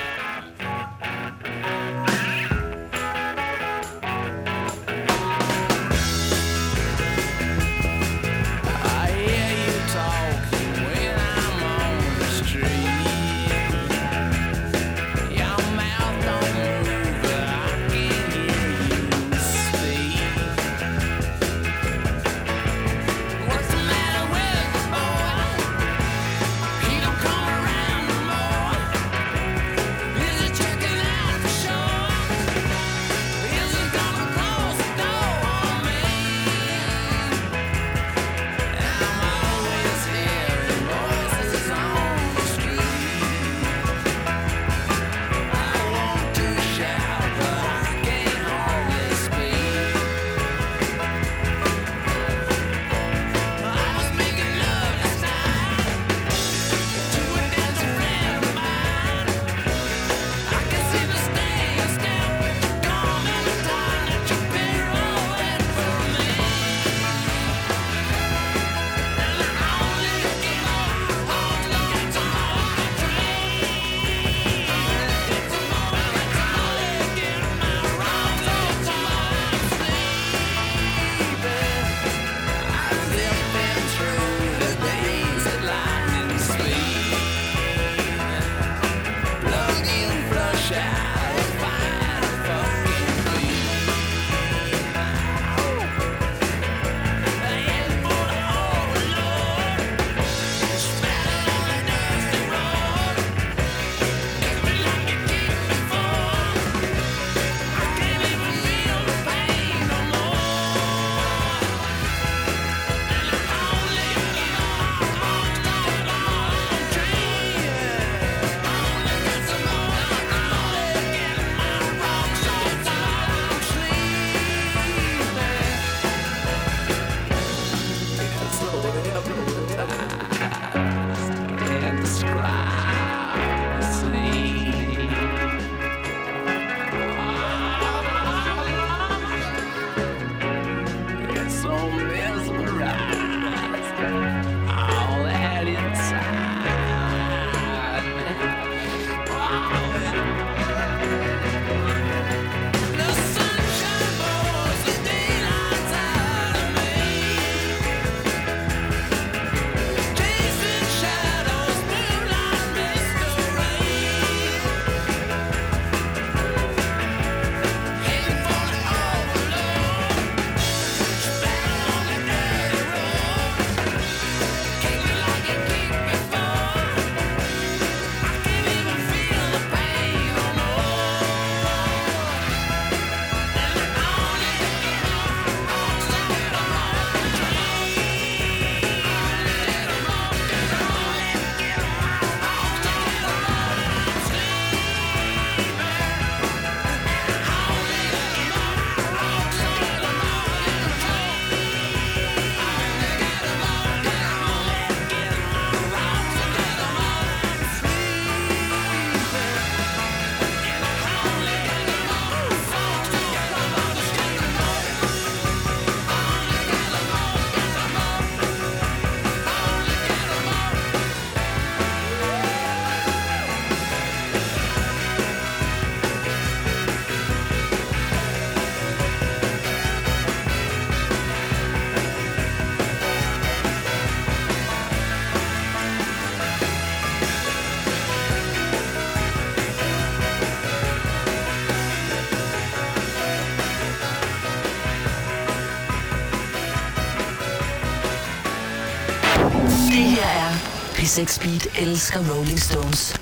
P6 251.12 251.42
Beat 251.42 251.68
elsker 251.78 252.22
Rolling 252.30 252.58
Stones. 252.58 253.21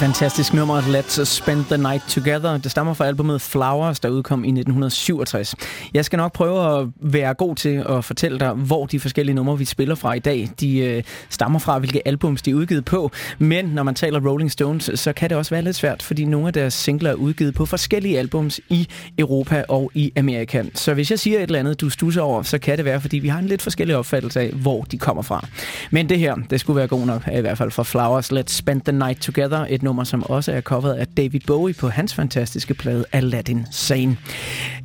Fantastisk 0.00 0.54
nummer, 0.54 0.80
Let's 0.80 1.24
Spend 1.24 1.64
the 1.64 1.76
Night 1.76 2.02
Together. 2.08 2.58
Det 2.58 2.70
stammer 2.70 2.94
fra 2.94 3.06
albumet 3.06 3.40
Flowers, 3.40 4.00
der 4.00 4.08
udkom 4.08 4.44
i 4.44 4.48
1967. 4.48 5.54
Jeg 5.94 6.04
skal 6.04 6.16
nok 6.16 6.32
prøve 6.32 6.80
at 6.80 6.88
være 7.00 7.34
god 7.34 7.56
til 7.56 7.84
at 7.88 8.04
fortælle 8.04 8.38
dig, 8.38 8.52
hvor 8.52 8.86
de 8.86 9.00
forskellige 9.00 9.34
numre, 9.34 9.58
vi 9.58 9.64
spiller 9.64 9.94
fra 9.94 10.14
i 10.14 10.18
dag, 10.18 10.48
de 10.60 10.78
øh, 10.78 11.02
stammer 11.30 11.58
fra, 11.58 11.78
hvilke 11.78 12.08
albums 12.08 12.42
de 12.42 12.50
er 12.50 12.54
udgivet 12.54 12.84
på. 12.84 13.10
Men 13.38 13.64
når 13.64 13.82
man 13.82 13.94
taler 13.94 14.28
Rolling 14.28 14.52
Stones, 14.52 14.90
så 14.94 15.12
kan 15.12 15.30
det 15.30 15.38
også 15.38 15.50
være 15.50 15.62
lidt 15.62 15.76
svært, 15.76 16.02
fordi 16.02 16.24
nogle 16.24 16.46
af 16.46 16.52
deres 16.52 16.74
singler 16.74 17.10
er 17.10 17.14
udgivet 17.14 17.54
på 17.54 17.66
forskellige 17.66 18.18
albums 18.18 18.60
i 18.68 18.88
Europa 19.18 19.64
og 19.68 19.90
i 19.94 20.12
Amerika. 20.16 20.64
Så 20.74 20.94
hvis 20.94 21.10
jeg 21.10 21.18
siger 21.18 21.38
et 21.38 21.42
eller 21.42 21.58
andet, 21.58 21.80
du 21.80 21.90
stusser 21.90 22.22
over, 22.22 22.42
så 22.42 22.58
kan 22.58 22.76
det 22.76 22.84
være, 22.84 23.00
fordi 23.00 23.18
vi 23.18 23.28
har 23.28 23.38
en 23.38 23.46
lidt 23.46 23.62
forskellig 23.62 23.96
opfattelse 23.96 24.40
af, 24.40 24.50
hvor 24.50 24.82
de 24.82 24.98
kommer 24.98 25.22
fra. 25.22 25.46
Men 25.92 26.08
det 26.08 26.18
her, 26.18 26.34
det 26.50 26.60
skulle 26.60 26.76
være 26.76 26.86
god 26.86 27.06
nok, 27.06 27.28
i 27.36 27.40
hvert 27.40 27.58
fald 27.58 27.70
for 27.70 27.82
Flowers. 27.82 28.32
Let's 28.32 28.54
Spend 28.56 28.80
the 28.80 28.92
Night 28.92 29.20
Together. 29.20 29.66
Et 29.68 29.82
nummer, 29.82 30.04
som 30.04 30.22
også 30.22 30.52
er 30.52 30.60
coveret 30.60 30.94
af 30.94 31.06
David 31.06 31.40
Bowie 31.46 31.74
på 31.74 31.88
hans 31.88 32.14
fantastiske 32.14 32.74
plade 32.74 33.04
Aladdin 33.12 33.66
Sane. 33.70 34.16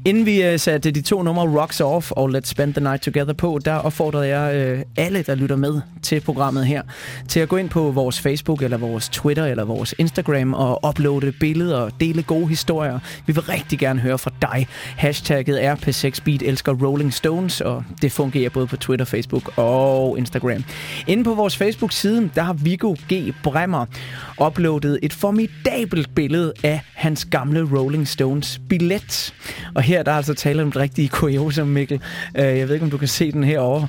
Inden 0.06 0.26
vi 0.26 0.44
øh, 0.44 0.60
satte 0.60 0.92
de 0.92 1.02
to 1.02 1.24
numre 1.24 1.62
Rocks 1.62 1.82
Off 1.82 2.12
og 2.12 2.30
Let's 2.30 2.46
Spend 2.46 2.74
the 2.74 2.84
Night 2.84 3.02
Together 3.02 3.34
på, 3.34 3.60
der 3.66 3.74
opfordrede 3.74 4.28
jeg 4.28 4.56
øh, 4.56 4.84
alle, 4.98 5.24
der 5.24 5.36
lytter 5.36 5.56
med 5.56 5.82
til 6.02 6.20
programmet 6.20 6.66
her, 6.66 6.82
til 7.28 7.40
at 7.40 7.50
gå 7.50 7.58
ind 7.58 7.70
på 7.70 7.92
vores 7.92 8.20
Facebook, 8.20 8.62
eller 8.62 8.78
vores 8.78 9.10
Twitter, 9.10 9.46
eller 9.46 9.64
vores 9.64 9.96
Instagram 9.98 10.54
og 10.54 10.88
uploade 10.90 11.32
billeder 11.32 11.78
og 11.78 11.92
dele 12.00 12.24
gode 12.24 12.48
historier. 12.48 13.00
Vi 13.26 13.34
vil 13.34 13.44
rigtig 13.44 13.80
gerne 13.80 14.00
høre 14.00 14.18
fra 14.18 14.32
dig. 14.42 14.68
Hashtagget 14.98 15.64
er 15.64 15.76
P6Beat 15.76 16.48
elsker 16.48 16.74
Rolling 16.74 17.14
Stones, 17.14 17.62
og 17.62 17.84
det 18.02 18.12
fungerer 18.12 18.50
både 18.50 18.68
på 18.68 18.78
Twitter, 18.78 19.06
Facebook 19.06 19.58
og 19.58 20.18
Instagram. 20.18 20.64
Inde 21.08 21.24
på 21.24 21.34
vores 21.34 21.58
Facebook-side, 21.58 22.30
der 22.36 22.42
har 22.42 22.54
Vigo 22.54 22.96
G. 23.14 23.34
Bremmer 23.44 23.86
uploadet 24.46 25.00
et 25.04 25.14
formidabelt 25.14 26.16
billede 26.16 26.54
af 26.64 26.82
hans 26.94 27.26
gamle 27.26 27.70
Rolling 27.78 28.08
Stones 28.08 28.62
billet. 28.70 29.34
Og 29.76 29.82
her 29.82 29.95
der 30.04 30.12
er 30.12 30.16
altså 30.16 30.34
tale 30.34 30.62
om 30.62 30.68
et 30.68 30.76
rigtigt 30.76 31.12
kuriosum, 31.12 31.68
Mikkel. 31.68 32.00
Uh, 32.40 32.42
jeg 32.44 32.68
ved 32.68 32.74
ikke, 32.76 32.84
om 32.84 32.92
du 32.92 32.98
kan 32.98 33.08
se 33.08 33.32
den 33.32 33.44
herovre. 33.44 33.88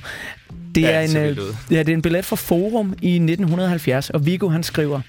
Det 0.75 0.81
Ja, 0.81 0.89
er, 0.91 1.01
en, 1.01 1.17
øh, 1.17 1.37
ja, 1.71 1.79
det 1.79 1.89
er 1.89 1.93
en 1.93 2.01
billet 2.01 2.25
fra 2.25 2.35
Forum 2.35 2.93
i 3.01 3.13
1970, 3.15 4.09
og 4.09 4.25
Viggo 4.25 4.49
han 4.49 4.63
skriver, 4.63 5.01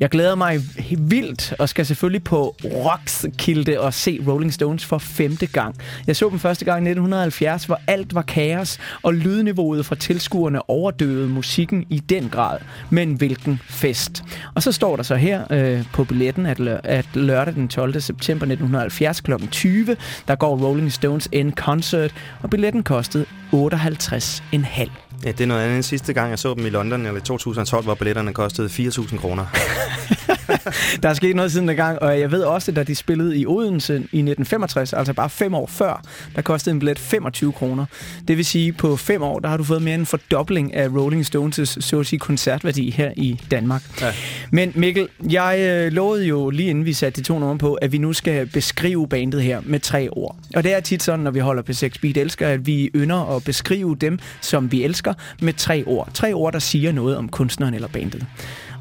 jeg 0.00 0.08
glæder 0.10 0.34
mig 0.34 0.60
vildt 0.98 1.54
og 1.58 1.68
skal 1.68 1.86
selvfølgelig 1.86 2.24
på 2.24 2.56
Roskilde 2.64 3.80
og 3.80 3.94
se 3.94 4.20
Rolling 4.28 4.52
Stones 4.54 4.84
for 4.84 4.98
femte 4.98 5.46
gang. 5.46 5.74
Jeg 6.06 6.16
så 6.16 6.28
dem 6.30 6.38
første 6.38 6.64
gang 6.64 6.76
i 6.78 6.90
1970, 6.90 7.64
hvor 7.64 7.80
alt 7.86 8.14
var 8.14 8.22
kaos, 8.22 8.78
og 9.02 9.14
lydniveauet 9.14 9.86
fra 9.86 9.94
tilskuerne 9.94 10.70
overdøvede 10.70 11.28
musikken 11.28 11.86
i 11.90 11.98
den 11.98 12.28
grad. 12.28 12.58
Men 12.90 13.12
hvilken 13.14 13.60
fest. 13.68 14.22
Og 14.54 14.62
så 14.62 14.72
står 14.72 14.96
der 14.96 15.02
så 15.02 15.14
her 15.14 15.44
øh, 15.52 15.84
på 15.92 16.04
billetten, 16.04 16.46
at, 16.46 16.60
lø- 16.60 16.80
at 16.84 17.06
lørdag 17.14 17.54
den 17.54 17.68
12. 17.68 18.00
september 18.00 18.44
1970 18.46 19.20
kl. 19.20 19.32
20, 19.50 19.96
der 20.28 20.34
går 20.34 20.56
Rolling 20.66 20.92
Stones 20.92 21.28
in 21.32 21.52
concert, 21.52 22.14
og 22.42 22.50
billetten 22.50 22.82
kostede 22.82 23.24
58,5. 23.54 25.07
Ja, 25.24 25.32
det 25.32 25.40
er 25.40 25.46
noget 25.46 25.62
andet 25.62 25.76
end 25.76 25.82
sidste 25.82 26.12
gang, 26.12 26.30
jeg 26.30 26.38
så 26.38 26.54
dem 26.54 26.66
i 26.66 26.70
London, 26.70 27.06
eller 27.06 27.20
i 27.20 27.24
2012, 27.24 27.84
hvor 27.84 27.94
billetterne 27.94 28.34
kostede 28.34 28.68
4.000 28.68 29.18
kroner. 29.18 29.46
Der 31.02 31.08
er 31.08 31.14
sket 31.14 31.36
noget 31.36 31.52
siden 31.52 31.68
dengang, 31.68 32.02
og 32.02 32.20
jeg 32.20 32.30
ved 32.30 32.42
også, 32.42 32.70
at 32.70 32.76
da 32.76 32.82
de 32.82 32.94
spillede 32.94 33.38
i 33.38 33.46
Odense 33.46 33.94
i 33.94 33.98
1965, 33.98 34.92
altså 34.92 35.12
bare 35.12 35.30
fem 35.30 35.54
år 35.54 35.66
før, 35.66 36.02
der 36.36 36.42
kostede 36.42 36.74
en 36.74 36.78
billet 36.78 36.98
25 36.98 37.52
kroner. 37.52 37.84
Det 38.28 38.36
vil 38.36 38.44
sige, 38.44 38.72
på 38.72 38.96
fem 38.96 39.22
år, 39.22 39.38
der 39.38 39.48
har 39.48 39.56
du 39.56 39.64
fået 39.64 39.82
mere 39.82 39.94
end 39.94 40.02
en 40.02 40.06
fordobling 40.06 40.74
af 40.74 40.88
Rolling 40.88 41.22
Stones' 41.22 41.80
så 41.80 42.00
at 42.00 42.06
sige, 42.06 42.18
koncertværdi 42.18 42.90
her 42.90 43.12
i 43.16 43.40
Danmark. 43.50 43.82
Ja. 44.00 44.12
Men 44.50 44.72
Mikkel, 44.74 45.08
jeg 45.30 45.58
øh, 45.60 45.92
lovede 45.92 46.26
jo 46.26 46.50
lige 46.50 46.70
inden 46.70 46.84
vi 46.84 46.92
satte 46.92 47.20
de 47.20 47.26
to 47.26 47.38
numre 47.38 47.58
på, 47.58 47.74
at 47.74 47.92
vi 47.92 47.98
nu 47.98 48.12
skal 48.12 48.46
beskrive 48.46 49.08
bandet 49.08 49.42
her 49.42 49.60
med 49.64 49.80
tre 49.80 50.08
ord. 50.10 50.36
Og 50.56 50.64
det 50.64 50.74
er 50.74 50.80
tit 50.80 51.02
sådan, 51.02 51.20
når 51.20 51.30
vi 51.30 51.38
holder 51.38 51.62
på 51.62 51.72
6 51.72 51.98
Beat 51.98 52.16
Elsker, 52.16 52.48
at 52.48 52.66
vi 52.66 52.90
ynder 52.94 53.36
at 53.36 53.44
beskrive 53.44 53.96
dem, 54.00 54.18
som 54.40 54.72
vi 54.72 54.84
elsker, 54.84 55.14
med 55.42 55.52
tre 55.52 55.84
ord. 55.86 56.08
Tre 56.14 56.32
ord, 56.32 56.52
der 56.52 56.58
siger 56.58 56.92
noget 56.92 57.16
om 57.16 57.28
kunstneren 57.28 57.74
eller 57.74 57.88
bandet. 57.88 58.26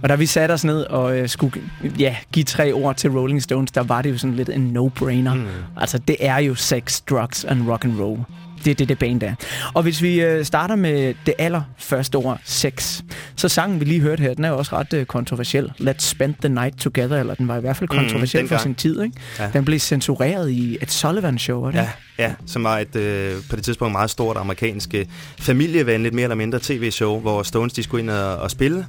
Og 0.04 0.10
da 0.10 0.16
vi 0.16 0.26
satte 0.26 0.54
os 0.54 0.64
ned 0.64 0.82
og 0.82 1.18
øh, 1.18 1.30
skulle 1.30 1.62
ja, 2.00 2.16
give 2.34 2.44
tre 2.44 2.74
ord 2.74 2.96
til 2.96 3.10
Rolling 3.10 3.44
Stones, 3.44 3.72
der 3.72 3.84
var 3.84 4.02
det 4.02 4.10
jo 4.12 4.18
sådan 4.18 4.36
lidt 4.36 4.50
en 4.50 4.78
no-brainer. 4.78 5.34
Mm. 5.34 5.48
Altså, 5.78 5.98
det 5.98 6.16
er 6.20 6.38
jo 6.38 6.56
sex, 6.56 7.02
drugs 7.10 7.46
and 7.46 7.70
rock 7.70 7.86
and 7.86 8.00
roll. 8.00 8.20
Det 8.66 8.72
er 8.72 8.76
det, 8.76 8.90
det 8.90 9.00
band 9.00 9.24
er. 9.24 9.36
Og 9.74 9.84
hvis 9.84 10.02
vi 10.02 10.22
øh, 10.22 10.46
starter 10.46 10.76
med 10.76 11.14
det 11.26 11.34
allerførste 11.38 12.16
ord, 12.16 12.40
sex, 12.44 13.02
så 13.36 13.50
sangen, 13.50 13.80
vi 13.80 13.86
lige 13.86 14.02
hørte 14.02 14.22
her, 14.22 14.34
den 14.34 14.44
er 14.44 14.50
jo 14.50 14.58
også 14.58 14.76
ret 14.76 14.94
øh, 14.94 15.06
kontroversiel. 15.06 15.72
Let's 15.80 16.00
spend 16.00 16.36
the 16.42 16.50
night 16.50 16.78
together, 16.78 17.20
eller 17.20 17.36
den 17.36 17.48
var 17.48 17.58
i 17.58 17.62
hvert 17.62 17.78
fald 17.78 17.88
kontroversiel 17.88 18.44
mm, 18.44 18.50
for 18.50 18.58
sin 18.58 18.76
tid. 18.76 19.02
Ikke? 19.02 19.16
Ja. 19.40 19.50
Den 19.54 19.66
blev 19.66 19.80
censureret 19.80 20.52
i 20.52 20.78
et 20.82 20.92
Sullivan-show, 20.92 21.62
var 21.62 21.72
det? 21.72 21.78
Ja, 21.78 21.90
ja, 22.20 22.34
som 22.46 22.64
var 22.64 22.78
et 22.78 22.96
øh, 22.96 23.34
på 23.50 23.56
det 23.56 23.64
tidspunkt 23.64 23.92
meget 23.92 24.10
stort 24.10 24.38
amerikansk 24.38 24.94
øh, 24.94 25.06
familievenligt, 25.40 26.16
mere 26.16 26.24
eller 26.24 26.36
mindre 26.36 26.60
tv-show, 26.62 27.20
hvor 27.20 27.44
Stones 27.44 27.74
de 27.74 27.84
skulle 27.84 28.02
ind 28.04 28.10
og, 28.10 28.38
og 28.38 28.52
spille 28.52 28.86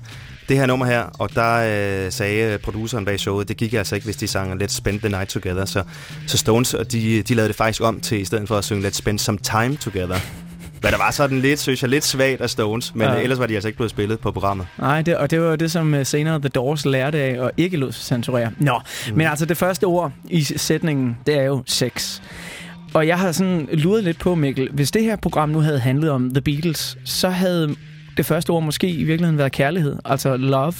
det 0.48 0.56
her 0.56 0.66
nummer 0.66 0.86
her, 0.86 1.02
og 1.18 1.34
der 1.34 2.04
øh, 2.06 2.12
sagde 2.12 2.58
produceren 2.58 3.04
bag 3.04 3.20
showet, 3.20 3.48
det 3.48 3.56
gik 3.56 3.74
altså 3.74 3.94
ikke, 3.94 4.04
hvis 4.04 4.16
de 4.16 4.26
sang 4.26 4.62
Let's 4.62 4.76
Spend 4.76 5.00
the 5.00 5.08
Night 5.08 5.30
Together. 5.30 5.64
Så, 5.64 5.82
så 6.26 6.38
Stones, 6.38 6.74
og 6.74 6.92
de, 6.92 7.22
de 7.22 7.34
lavede 7.34 7.48
det 7.48 7.56
faktisk 7.56 7.82
om 7.82 8.00
til, 8.00 8.20
i 8.20 8.24
stedet 8.24 8.48
for 8.48 8.56
at 8.56 8.64
synge 8.64 8.88
Let's 8.88 8.92
Spend 8.92 9.18
Some 9.18 9.38
Time 9.38 9.76
Together. 9.76 10.16
Hvad 10.80 10.92
der 10.92 10.98
var 10.98 11.10
sådan 11.10 11.40
lidt, 11.40 11.60
synes 11.60 11.82
jeg, 11.82 11.90
lidt 11.90 12.04
svagt 12.04 12.40
af 12.40 12.50
Stones, 12.50 12.94
men 12.94 13.08
ja. 13.08 13.16
ellers 13.16 13.38
var 13.38 13.46
de 13.46 13.54
altså 13.54 13.68
ikke 13.68 13.76
blevet 13.76 13.90
spillet 13.90 14.18
på 14.18 14.32
programmet. 14.32 14.66
Nej, 14.78 15.02
det, 15.02 15.16
og 15.16 15.30
det 15.30 15.40
var 15.40 15.56
det, 15.56 15.70
som 15.70 15.94
øh, 15.94 16.06
senere 16.06 16.38
The 16.40 16.48
Doors 16.48 16.86
lærte 16.86 17.18
af, 17.18 17.40
og 17.40 17.52
ikke 17.56 17.76
lod 17.76 17.92
censurere. 17.92 18.50
Nå, 18.58 18.80
mm. 19.08 19.16
men 19.16 19.26
altså 19.26 19.46
det 19.46 19.56
første 19.56 19.84
ord 19.84 20.12
i 20.28 20.42
sætningen, 20.44 21.16
det 21.26 21.38
er 21.38 21.42
jo 21.42 21.62
sex. 21.66 22.20
Og 22.94 23.06
jeg 23.06 23.18
har 23.18 23.32
sådan 23.32 23.68
luret 23.72 24.04
lidt 24.04 24.18
på, 24.18 24.34
Mikkel, 24.34 24.68
hvis 24.72 24.90
det 24.90 25.02
her 25.02 25.16
program 25.16 25.48
nu 25.48 25.60
havde 25.60 25.80
handlet 25.80 26.10
om 26.10 26.30
The 26.30 26.40
Beatles, 26.40 26.98
så 27.04 27.28
havde 27.28 27.76
det 28.18 28.26
første 28.26 28.50
ord 28.50 28.62
måske 28.62 28.88
i 28.88 29.04
virkeligheden 29.04 29.38
været 29.38 29.52
kærlighed, 29.52 29.96
altså 30.04 30.36
love. 30.36 30.74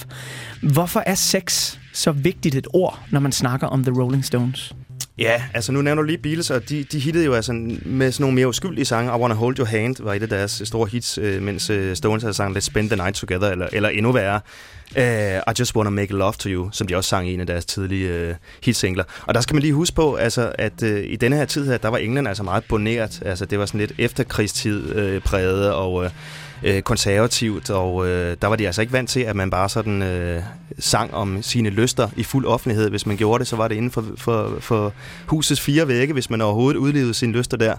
Hvorfor 0.61 1.03
er 1.05 1.15
sex 1.15 1.77
så 1.93 2.11
vigtigt 2.11 2.55
et 2.55 2.67
ord, 2.73 2.99
når 3.11 3.19
man 3.19 3.31
snakker 3.31 3.67
om 3.67 3.83
The 3.83 4.01
Rolling 4.01 4.25
Stones? 4.25 4.75
Ja, 5.17 5.43
altså 5.53 5.71
nu 5.71 5.81
nævner 5.81 6.01
du 6.01 6.05
lige 6.05 6.17
Beatles, 6.17 6.51
og 6.51 6.69
de, 6.69 6.83
de 6.83 6.99
hittede 6.99 7.25
jo 7.25 7.33
altså 7.33 7.53
med 7.85 8.11
sådan 8.11 8.23
nogle 8.23 8.35
mere 8.35 8.47
uskyldige 8.47 8.85
sange. 8.85 9.17
I 9.17 9.21
Wanna 9.21 9.35
Hold 9.35 9.59
Your 9.59 9.67
Hand 9.67 9.95
var 9.99 10.13
et 10.13 10.23
af 10.23 10.29
deres 10.29 10.61
store 10.65 10.87
hits, 10.87 11.17
øh, 11.17 11.41
mens 11.41 11.69
øh, 11.69 11.95
Stones 11.95 12.23
havde 12.23 12.33
sang 12.33 12.57
Let's 12.57 12.59
Spend 12.59 12.89
the 12.89 12.95
Night 12.95 13.15
Together, 13.15 13.49
eller, 13.49 13.67
eller 13.73 13.89
endnu 13.89 14.11
værre. 14.11 14.41
Uh, 14.97 15.51
I 15.51 15.55
Just 15.59 15.75
Wanna 15.75 15.89
Make 15.89 16.13
Love 16.13 16.33
To 16.33 16.49
You, 16.49 16.69
som 16.71 16.87
de 16.87 16.95
også 16.95 17.07
sang 17.07 17.29
i 17.29 17.33
en 17.33 17.39
af 17.39 17.47
deres 17.47 17.65
tidlige 17.65 18.29
uh, 18.29 18.35
hitsingler. 18.63 19.03
Og 19.25 19.33
der 19.33 19.41
skal 19.41 19.55
man 19.55 19.61
lige 19.61 19.73
huske 19.73 19.95
på, 19.95 20.15
altså, 20.15 20.51
at 20.57 20.83
uh, 20.83 20.89
i 20.89 21.15
denne 21.15 21.35
her 21.35 21.45
tid 21.45 21.67
her, 21.67 21.77
der 21.77 21.87
var 21.87 21.97
England 21.97 22.27
altså 22.27 22.43
meget 22.43 22.63
boneret. 22.63 23.21
Altså, 23.25 23.45
det 23.45 23.59
var 23.59 23.65
sådan 23.65 23.79
lidt 23.79 23.93
efterkrigstid 23.97 25.15
uh, 25.15 25.21
præget, 25.21 25.73
og 25.73 25.93
uh, 25.93 26.07
øh, 26.63 26.81
konservativt, 26.81 27.69
og 27.69 28.07
øh, 28.07 28.37
der 28.41 28.47
var 28.47 28.55
de 28.55 28.65
altså 28.65 28.81
ikke 28.81 28.93
vant 28.93 29.09
til, 29.09 29.19
at 29.19 29.35
man 29.35 29.49
bare 29.49 29.69
sådan 29.69 30.01
øh, 30.01 30.41
sang 30.79 31.13
om 31.13 31.41
sine 31.41 31.69
lyster 31.69 32.09
i 32.17 32.23
fuld 32.23 32.45
offentlighed. 32.45 32.89
Hvis 32.89 33.05
man 33.05 33.17
gjorde 33.17 33.39
det, 33.39 33.47
så 33.47 33.55
var 33.55 33.67
det 33.67 33.75
inden 33.75 33.91
for, 33.91 34.05
for, 34.17 34.53
for 34.59 34.93
husets 35.25 35.61
fire 35.61 35.87
vægge, 35.87 36.13
hvis 36.13 36.29
man 36.29 36.41
overhovedet 36.41 36.79
udlevede 36.79 37.13
sine 37.13 37.33
lyster 37.33 37.57
der. 37.57 37.75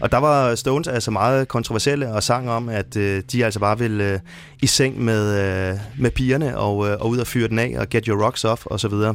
Og 0.00 0.12
der 0.12 0.18
var 0.18 0.54
Stones 0.54 0.88
altså 0.88 1.10
meget 1.10 1.48
kontroversielle 1.48 2.12
og 2.12 2.22
sang 2.22 2.50
om, 2.50 2.68
at 2.68 2.96
øh, 2.96 3.22
de 3.32 3.44
altså 3.44 3.60
bare 3.60 3.78
ville 3.78 4.12
øh, 4.12 4.18
i 4.62 4.66
seng 4.66 5.04
med, 5.04 5.38
øh, 5.70 5.78
med 5.98 6.10
pigerne 6.10 6.58
og, 6.58 6.88
øh, 6.88 6.96
og 7.00 7.08
ud 7.08 7.18
og 7.18 7.26
fyre 7.26 7.48
den 7.48 7.58
af 7.58 7.74
og 7.78 7.88
get 7.88 8.06
your 8.06 8.24
rocks 8.24 8.44
off 8.44 8.66
og 8.66 8.80
så 8.80 8.88
videre. 8.88 9.14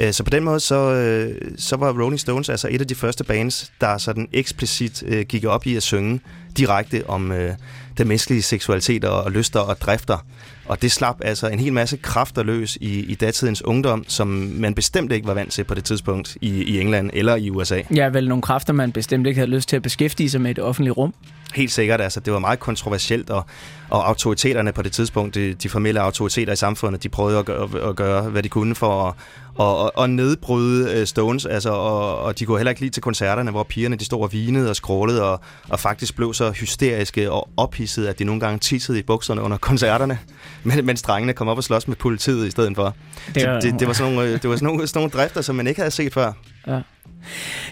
Øh, 0.00 0.12
så 0.12 0.24
på 0.24 0.30
den 0.30 0.44
måde, 0.44 0.60
så, 0.60 0.74
øh, 0.74 1.34
så 1.58 1.76
var 1.76 2.02
Rolling 2.02 2.20
Stones 2.20 2.48
altså 2.48 2.68
et 2.70 2.80
af 2.80 2.86
de 2.86 2.94
første 2.94 3.24
bands, 3.24 3.72
der 3.80 3.98
sådan 3.98 4.28
eksplicit 4.32 5.02
øh, 5.06 5.26
gik 5.26 5.44
op 5.44 5.66
i 5.66 5.76
at 5.76 5.82
synge 5.82 6.20
direkte 6.56 7.02
om 7.08 7.32
øh, 7.32 7.54
den 7.98 8.08
menneskelige 8.08 8.42
seksualitet 8.42 9.04
og, 9.04 9.32
lyster 9.32 9.60
og 9.60 9.80
drifter. 9.80 10.26
Og 10.66 10.82
det 10.82 10.92
slap 10.92 11.16
altså 11.24 11.48
en 11.48 11.58
hel 11.58 11.72
masse 11.72 11.96
kræfter 11.96 12.42
løs 12.42 12.78
i, 12.80 13.00
i 13.00 13.14
datidens 13.14 13.64
ungdom, 13.64 14.04
som 14.08 14.28
man 14.54 14.74
bestemt 14.74 15.12
ikke 15.12 15.26
var 15.26 15.34
vant 15.34 15.52
til 15.52 15.64
på 15.64 15.74
det 15.74 15.84
tidspunkt 15.84 16.36
i, 16.40 16.62
i 16.62 16.80
England 16.80 17.10
eller 17.12 17.36
i 17.36 17.50
USA. 17.50 17.80
Ja, 17.94 18.08
vel 18.08 18.28
nogle 18.28 18.42
kræfter, 18.42 18.72
man 18.72 18.92
bestemt 18.92 19.26
ikke 19.26 19.38
havde 19.38 19.50
lyst 19.50 19.68
til 19.68 19.76
at 19.76 19.82
beskæftige 19.82 20.30
sig 20.30 20.40
med 20.40 20.50
et 20.50 20.58
offentligt 20.58 20.96
rum. 20.96 21.14
Helt 21.54 21.72
sikkert, 21.72 22.00
altså 22.00 22.20
det 22.20 22.32
var 22.32 22.38
meget 22.38 22.60
kontroversielt, 22.60 23.30
og, 23.30 23.46
og 23.90 24.08
autoriteterne 24.08 24.72
på 24.72 24.82
det 24.82 24.92
tidspunkt, 24.92 25.34
de, 25.34 25.54
de 25.54 25.68
formelle 25.68 26.00
autoriteter 26.00 26.52
i 26.52 26.56
samfundet, 26.56 27.02
de 27.02 27.08
prøvede 27.08 27.38
at 27.38 27.44
gøre, 27.44 27.88
at 27.88 27.96
gøre 27.96 28.22
hvad 28.22 28.42
de 28.42 28.48
kunne 28.48 28.74
for 28.74 29.08
at, 29.08 29.14
og, 29.54 29.98
og 29.98 30.10
nedbryde 30.10 31.00
uh, 31.00 31.06
Stones, 31.06 31.46
altså, 31.46 31.70
og, 31.70 32.18
og 32.18 32.38
de 32.38 32.44
kunne 32.44 32.58
heller 32.58 32.70
ikke 32.70 32.80
lide 32.80 32.92
til 32.92 33.02
koncerterne, 33.02 33.50
hvor 33.50 33.62
pigerne 33.62 33.96
de 33.96 34.04
stod 34.04 34.22
og 34.22 34.32
vinede 34.32 34.70
og 34.70 34.76
skrålede, 34.76 35.24
og, 35.24 35.40
og 35.68 35.80
faktisk 35.80 36.16
blev 36.16 36.34
så 36.34 36.50
hysteriske 36.50 37.30
og 37.30 37.48
ophidsede, 37.56 38.08
at 38.08 38.18
de 38.18 38.24
nogle 38.24 38.40
gange 38.40 38.58
tissede 38.58 38.98
i 38.98 39.02
bukserne 39.02 39.42
under 39.42 39.56
koncerterne, 39.56 40.18
men, 40.64 40.86
mens 40.86 41.02
drengene 41.02 41.32
kom 41.32 41.48
op 41.48 41.56
og 41.56 41.64
slås 41.64 41.88
med 41.88 41.96
politiet 41.96 42.46
i 42.46 42.50
stedet 42.50 42.76
for. 42.76 42.94
Det, 43.34 43.48
var, 43.48 43.60
det, 43.60 43.74
det, 43.80 43.86
var 43.86 43.92
sådan 43.92 44.12
nogle, 44.12 44.32
det 44.32 44.50
var 44.50 44.56
sådan 44.56 44.66
nogle, 44.66 44.86
sådan 44.86 45.00
nogle 45.00 45.10
drifter, 45.10 45.40
som 45.40 45.56
man 45.56 45.66
ikke 45.66 45.80
havde 45.80 45.90
set 45.90 46.14
før. 46.14 46.32
Ja. 46.66 46.80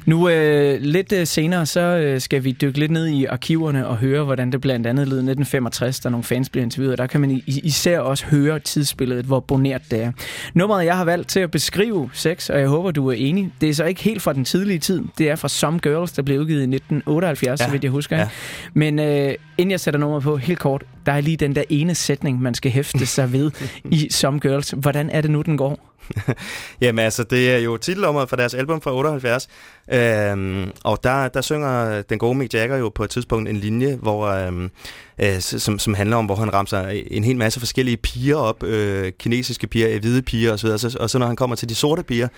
Nu 0.07 0.29
øh, 0.29 0.81
lidt 0.81 1.13
øh, 1.13 1.27
senere, 1.27 1.67
så 1.67 1.81
øh, 1.81 2.21
skal 2.21 2.45
vi 2.45 2.53
dykke 2.53 2.79
lidt 2.79 2.91
ned 2.91 3.07
i 3.07 3.25
arkiverne 3.25 3.87
og 3.87 3.97
høre, 3.97 4.25
hvordan 4.25 4.53
det 4.53 4.61
blandt 4.61 4.87
andet 4.87 5.09
lød 5.09 5.17
1965, 5.17 6.01
da 6.07 6.11
nogle 6.11 6.25
fans 6.25 6.49
blev 6.49 6.63
interviewet. 6.63 6.99
Der 6.99 7.07
kan 7.07 7.21
man 7.21 7.43
især 7.47 8.01
også 8.01 8.27
høre 8.27 8.59
tidsbilledet, 8.59 9.25
hvor 9.25 9.41
bonert 9.41 9.83
det 9.91 10.03
er. 10.03 10.13
Nummeret, 10.55 10.85
jeg 10.85 10.97
har 10.97 11.05
valgt 11.05 11.29
til 11.29 11.41
at 11.41 11.51
beskrive 11.51 12.11
sex, 12.13 12.51
og 12.51 12.61
jeg 12.61 12.69
håber, 12.69 12.91
du 12.91 13.09
er 13.09 13.13
enig. 13.13 13.53
Det 13.61 13.69
er 13.69 13.75
så 13.75 13.85
ikke 13.85 14.03
helt 14.03 14.23
fra 14.23 14.33
den 14.33 14.45
tidlige 14.45 14.79
tid. 14.79 15.03
Det 15.19 15.31
er 15.31 15.37
fra 15.37 15.49
Some 15.49 15.79
Girls, 15.79 16.13
der 16.13 16.23
blev 16.23 16.41
udgivet 16.41 16.61
i 16.61 16.75
1978, 16.75 17.61
ja. 17.61 17.67
så 17.67 17.73
vidt 17.73 17.85
jeg 17.85 17.91
husker. 17.91 18.17
Ja. 18.17 18.29
Men 18.75 18.99
øh, 18.99 19.35
inden 19.59 19.71
jeg 19.71 19.81
sætter 19.81 20.01
nummeret 20.01 20.23
på, 20.23 20.37
helt 20.37 20.59
kort, 20.59 20.85
der 21.07 21.13
er 21.13 21.21
lige 21.21 21.37
den 21.37 21.57
der 21.57 21.65
ene 21.69 21.95
sætning, 21.95 22.43
man 22.43 22.55
skal 22.55 22.71
hæfte 22.71 23.07
sig 23.07 23.33
ved 23.33 23.51
i 23.85 24.09
Some 24.11 24.41
Girls. 24.41 24.75
Hvordan 24.77 25.11
er 25.11 25.21
det 25.21 25.31
nu, 25.31 25.43
den 25.43 25.57
går? 25.57 25.96
Jamen 26.81 27.05
altså, 27.05 27.25
det 27.25 27.55
er 27.55 27.59
jo 27.59 27.77
titelnummeret 27.77 28.29
for 28.29 28.37
deres 28.37 28.55
album 28.55 28.81
fra 28.81 28.95
78, 28.95 29.49
øhm, 29.93 30.71
og 30.85 31.01
der, 31.05 31.29
der 31.29 31.41
synger 31.41 32.03
den 32.03 32.19
gode 32.19 32.35
Mick 32.35 32.55
Jagger 32.55 32.77
jo 32.77 32.89
på 32.89 33.05
et 33.05 33.11
tidspunkt 33.11 33.49
en 33.49 33.57
linje, 33.57 33.97
hvor, 34.03 34.27
øhm, 34.27 34.71
øh, 35.19 35.41
som, 35.41 35.79
som 35.79 35.95
handler 35.95 36.17
om, 36.17 36.27
hvor 36.27 36.35
han 36.37 36.55
ramser 36.55 37.03
en 37.11 37.25
hel 37.25 37.37
masse 37.37 37.61
forskellige 37.61 37.97
piger 37.97 38.37
op, 38.37 38.63
øh, 38.63 39.13
kinesiske 39.19 39.67
piger, 39.67 40.01
hvide 40.01 40.23
piger 40.23 40.53
osv., 40.53 40.69
og 40.69 40.81
så, 40.81 40.97
og 41.01 41.11
så 41.11 41.19
når 41.19 41.27
han 41.27 41.37
kommer 41.37 41.57
til 41.57 41.69
de 41.69 41.75
sorte 41.75 42.03
piger, 42.03 42.29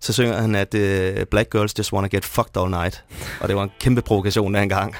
så 0.00 0.12
synger 0.12 0.40
han, 0.40 0.54
at 0.54 0.74
øh, 0.74 1.26
black 1.30 1.50
girls 1.52 1.78
just 1.78 1.92
wanna 1.92 2.08
get 2.08 2.24
fucked 2.24 2.56
all 2.62 2.70
night, 2.70 3.04
og 3.40 3.48
det 3.48 3.56
var 3.56 3.62
en 3.62 3.70
kæmpe 3.80 4.02
provokation 4.02 4.54
af 4.54 4.62
en 4.62 4.68
gang. 4.68 4.94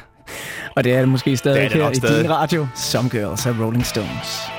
Og 0.76 0.84
det 0.84 0.92
er 0.92 0.98
det 0.98 1.08
måske 1.08 1.36
stadig 1.36 1.62
det 1.62 1.70
det 1.70 1.82
her 1.82 1.92
stadig. 1.92 2.18
i 2.18 2.22
din 2.22 2.30
radio. 2.30 2.66
Some 2.76 3.08
Girls 3.08 3.46
af 3.46 3.52
Rolling 3.60 3.86
Stones. 3.86 4.57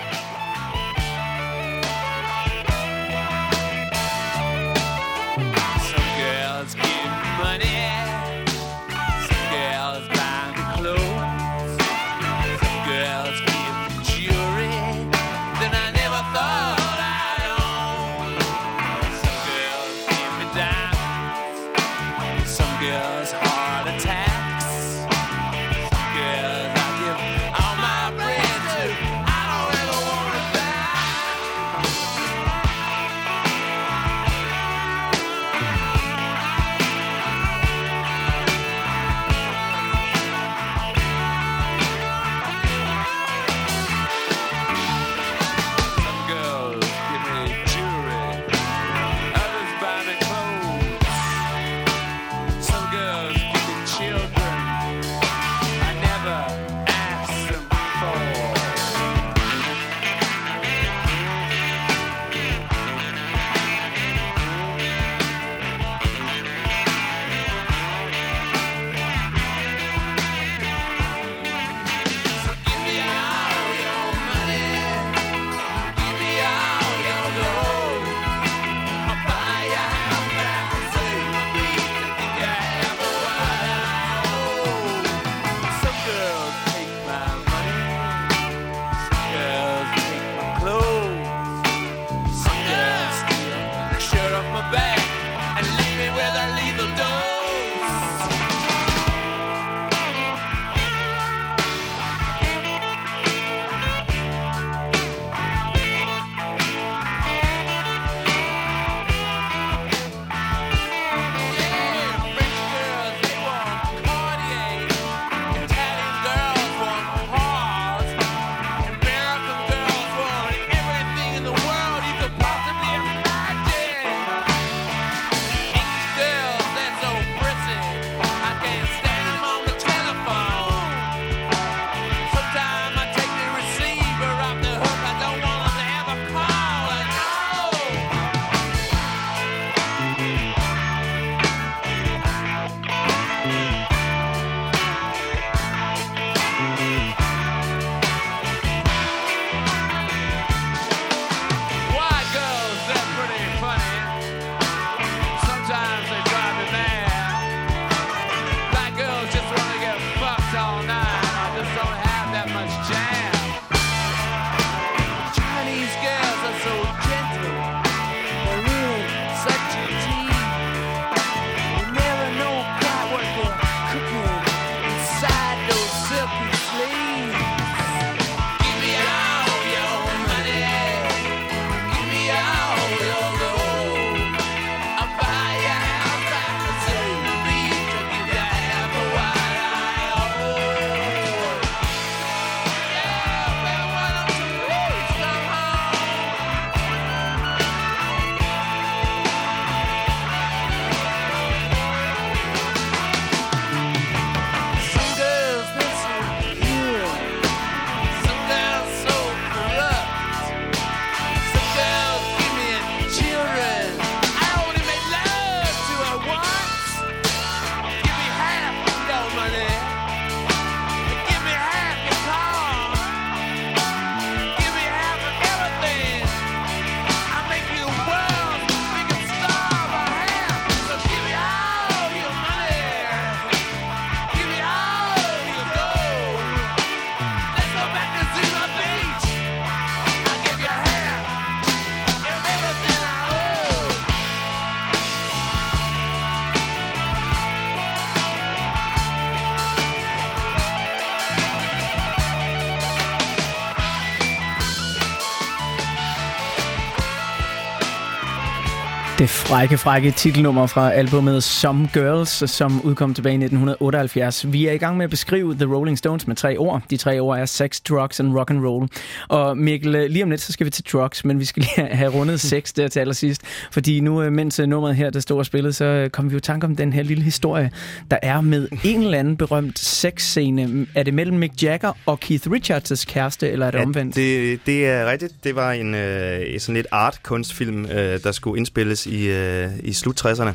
Frække, 259.50 259.78
frække 259.78 260.12
titelnummer 260.12 260.68
fra 260.68 260.92
albumet 260.92 261.44
Some 261.44 261.90
Girls, 261.94 262.52
som 262.52 262.82
udkom 262.82 263.14
tilbage 263.14 263.34
i 263.34 263.36
1978. 263.36 264.54
Vi 264.54 264.68
er 264.68 264.72
i 264.72 264.78
gang 264.78 264.98
med 264.98 265.04
at 265.04 265.10
beskrive 265.10 265.56
The 265.56 265.66
Rolling 265.66 265.98
Stones 265.98 266.28
med 266.28 266.36
tre 266.36 266.58
ord. 266.58 266.82
De 266.90 266.98
tre 266.98 267.20
ord 267.20 267.40
er 267.40 267.46
sex, 267.46 267.82
drugs 267.82 268.20
and 268.20 268.34
rock 268.38 268.50
and 268.50 268.66
roll. 268.66 268.90
Og 269.28 269.58
Mikkel, 269.58 270.12
lige 270.12 270.24
om 270.24 270.30
lidt, 270.30 270.42
så 270.42 270.54
skal 270.54 270.66
vi 270.66 270.72
til 270.72 270.86
drugs, 270.92 271.26
men 271.26 271.40
vi 271.40 271.46
skal 271.46 271.62
lige 271.62 271.88
have 272.02 272.12
rundet 272.12 272.40
sex 272.40 272.74
der 272.74 272.88
til 272.88 273.00
allersidst. 273.00 273.42
Fordi 273.72 274.00
nu, 274.00 274.22
øh, 274.22 274.32
mens 274.32 274.60
øh, 274.60 274.68
nummeret 274.68 274.96
her, 274.96 275.10
der 275.10 275.20
står 275.20 275.44
spillet, 275.44 275.76
så 275.76 275.86
øh, 275.86 276.10
kommer 276.10 276.30
vi 276.30 276.34
jo 276.34 276.38
i 276.38 276.42
tanke 276.42 276.66
om 276.66 276.76
den 276.76 276.94
her 276.94 277.04
lille 277.04 277.24
historie, 277.24 277.72
der 278.12 278.18
er 278.22 278.42
med 278.42 278.68
en 278.84 279.04
eller 279.04 279.20
anden 279.20 279.38
berømt 279.38 279.80
sexscene. 279.80 280.88
Er 280.96 281.04
det 281.04 281.14
mellem 281.14 281.38
Mick 281.38 281.64
Jagger 281.64 281.92
og 282.06 282.20
Keith 282.20 282.48
Richards' 282.48 283.06
kæreste, 283.06 283.50
eller 283.50 283.66
er 283.68 283.72
det 283.72 283.80
ja, 283.80 283.84
omvendt? 283.84 284.16
Det, 284.16 284.60
det 284.66 284.88
er 284.88 285.12
rigtigt. 285.12 285.34
Det 285.44 285.56
var 285.56 285.72
en 285.72 285.96
øh, 285.96 286.60
sådan 286.60 286.76
lidt 286.76 286.88
art-kunstfilm, 286.92 287.86
øh, 287.86 288.24
der 288.24 288.32
skulle 288.32 288.58
indspilles 288.58 289.06
i, 289.06 289.39
øh, 289.40 289.72
i 289.84 289.94
slut 289.94 290.26
60'erne 290.26 290.54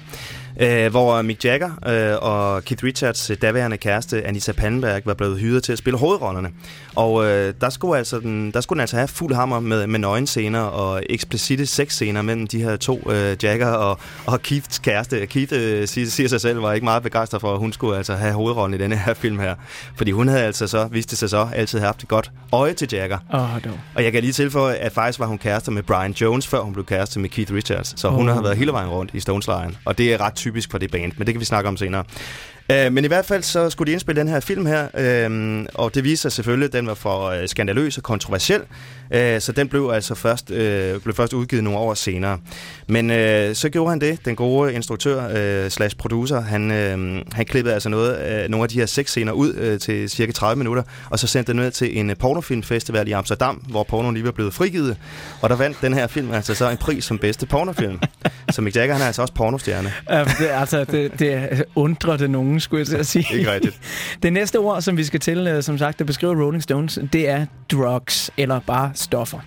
øh, 0.60 0.90
hvor 0.90 1.22
Mick 1.22 1.44
Jagger 1.44 1.70
øh, 1.86 2.16
og 2.22 2.64
Keith 2.64 2.84
Richards 2.84 3.30
øh, 3.30 3.36
daværende 3.42 3.76
kæreste 3.76 4.26
Anita 4.26 4.52
Pannenberg 4.52 5.02
var 5.04 5.14
blevet 5.14 5.38
hyret 5.38 5.62
til 5.62 5.72
at 5.72 5.78
spille 5.78 5.98
hovedrollerne. 5.98 6.50
Og 6.94 7.24
øh, 7.24 7.54
der, 7.60 7.70
skulle 7.70 7.98
altså 7.98 8.20
den, 8.20 8.50
der 8.50 8.60
skulle 8.60 8.76
den 8.76 8.80
altså 8.80 8.96
have 8.96 9.08
fuld 9.08 9.34
hammer 9.34 9.60
med, 9.60 9.86
med 9.86 9.98
nøgenscener 9.98 10.60
og 10.60 11.02
eksplicite 11.10 11.66
sexscener 11.66 12.22
mellem 12.22 12.46
de 12.46 12.62
her 12.62 12.76
to, 12.76 13.10
øh, 13.10 13.36
Jagger 13.42 13.68
og, 13.68 13.98
og 14.26 14.42
Keiths 14.42 14.78
kæreste. 14.78 15.26
Keith 15.26 15.52
øh, 15.56 15.88
siger, 15.88 16.06
siger 16.06 16.28
sig 16.28 16.40
selv, 16.40 16.62
var 16.62 16.72
ikke 16.72 16.84
meget 16.84 17.02
begejstret 17.02 17.40
for, 17.40 17.52
at 17.52 17.58
hun 17.58 17.72
skulle 17.72 17.96
altså 17.96 18.14
have 18.14 18.32
hovedrollen 18.32 18.80
i 18.80 18.82
denne 18.82 18.96
her 18.96 19.14
film 19.14 19.38
her. 19.38 19.54
Fordi 19.96 20.10
hun 20.10 20.28
havde 20.28 20.42
altså 20.42 20.66
så, 20.66 20.88
viste 20.90 21.16
sig 21.16 21.30
så, 21.30 21.48
altid 21.54 21.80
haft 21.80 22.02
et 22.02 22.08
godt 22.08 22.30
øje 22.52 22.72
til 22.72 22.88
Jagger. 22.92 23.18
Oh, 23.32 23.40
no. 23.64 23.72
Og 23.94 24.04
jeg 24.04 24.12
kan 24.12 24.20
lige 24.20 24.32
tilføje, 24.32 24.74
at 24.74 24.92
faktisk 24.92 25.18
var 25.18 25.26
hun 25.26 25.38
kærester 25.38 25.72
med 25.72 25.82
Brian 25.82 26.12
Jones, 26.12 26.46
før 26.46 26.60
hun 26.60 26.72
blev 26.72 26.86
kærester 26.86 27.20
med 27.20 27.28
Keith 27.28 27.52
Richards. 27.52 28.00
Så 28.00 28.08
hun 28.08 28.28
oh. 28.28 28.34
har 28.34 28.42
været 28.42 28.56
hele 28.56 28.72
vejen 28.72 28.88
rundt 28.88 29.10
i 29.14 29.20
Stones-lejren. 29.20 29.76
Og 29.84 29.98
det 29.98 30.12
er 30.12 30.20
ret 30.20 30.34
typisk 30.44 30.70
for 30.70 30.82
det 30.82 30.90
band, 30.92 31.16
men 31.16 31.26
det 31.26 31.34
kan 31.34 31.40
vi 31.40 31.48
snakke 31.48 31.68
om 31.72 31.80
senere. 31.80 32.04
Uh, 32.72 32.92
men 32.92 33.04
i 33.04 33.08
hvert 33.08 33.24
fald 33.24 33.42
så 33.42 33.70
skulle 33.70 33.86
de 33.86 33.92
indspille 33.92 34.20
den 34.20 34.28
her 34.28 34.40
film 34.40 34.66
her, 34.66 34.88
øh, 34.98 35.66
og 35.74 35.94
det 35.94 36.04
viser 36.04 36.22
sig 36.22 36.32
selvfølgelig, 36.32 36.66
at 36.66 36.72
den 36.72 36.86
var 36.86 36.94
for 36.94 37.24
øh, 37.24 37.48
skandaløs 37.48 37.96
og 37.96 38.02
kontroversiel, 38.02 38.62
øh, 39.10 39.40
så 39.40 39.52
den 39.52 39.68
blev 39.68 39.90
altså 39.94 40.14
først, 40.14 40.50
øh, 40.50 41.00
blev 41.00 41.14
først 41.14 41.32
udgivet 41.32 41.64
nogle 41.64 41.78
år 41.78 41.94
senere. 41.94 42.38
Men 42.86 43.10
øh, 43.10 43.54
så 43.54 43.68
gjorde 43.68 43.90
han 43.90 44.00
det, 44.00 44.24
den 44.24 44.36
gode 44.36 44.74
instruktør 44.74 45.28
øh, 45.34 45.70
slash 45.70 45.96
producer, 45.96 46.40
han, 46.40 46.70
øh, 46.70 47.22
han 47.32 47.46
klippede 47.46 47.74
altså 47.74 47.88
noget, 47.88 48.42
øh, 48.44 48.50
nogle 48.50 48.62
af 48.64 48.68
de 48.68 48.78
her 48.78 48.86
seks 48.86 49.10
scener 49.10 49.32
ud 49.32 49.54
øh, 49.54 49.80
til 49.80 50.10
cirka 50.10 50.32
30 50.32 50.58
minutter, 50.58 50.82
og 51.10 51.18
så 51.18 51.26
sendte 51.26 51.52
den 51.52 51.60
ned 51.60 51.70
til 51.70 51.98
en 51.98 52.10
øh, 52.10 52.16
pornofilmfestival 52.16 53.08
i 53.08 53.12
Amsterdam, 53.12 53.56
hvor 53.56 53.82
pornoen 53.82 54.14
lige 54.14 54.24
var 54.24 54.32
blevet 54.32 54.54
frigivet, 54.54 54.96
og 55.40 55.50
der 55.50 55.56
vandt 55.56 55.76
den 55.82 55.94
her 55.94 56.06
film 56.06 56.32
altså 56.32 56.54
så 56.54 56.70
en 56.70 56.76
pris 56.76 57.04
som 57.04 57.18
bedste 57.18 57.46
pornofilm. 57.46 58.00
så 58.50 58.62
Mick 58.62 58.76
Jagger, 58.76 58.94
han 58.94 59.02
er 59.02 59.06
altså 59.06 59.22
også 59.22 59.34
pornostjerne. 59.34 59.92
Uh, 60.12 60.38
det, 60.38 60.48
altså, 60.52 60.84
det, 60.84 61.18
det 61.18 61.64
undrer 61.74 62.16
det 62.16 62.30
nogen, 62.30 62.53
skulle 62.60 62.80
jeg 62.80 62.86
til 62.86 62.96
at 62.96 63.06
sige. 63.06 63.38
Ikke 63.38 63.52
rigtigt. 63.52 63.78
Det 64.22 64.32
næste 64.32 64.58
ord, 64.58 64.82
som 64.82 64.96
vi 64.96 65.04
skal 65.04 65.20
til, 65.20 65.46
øh, 65.46 65.62
som 65.62 65.78
sagt, 65.78 66.00
at 66.00 66.06
beskrive 66.06 66.44
Rolling 66.44 66.62
Stones, 66.62 66.98
det 67.12 67.28
er 67.28 67.46
drugs, 67.72 68.30
eller 68.36 68.60
bare 68.60 68.90
stoffer. 68.94 69.38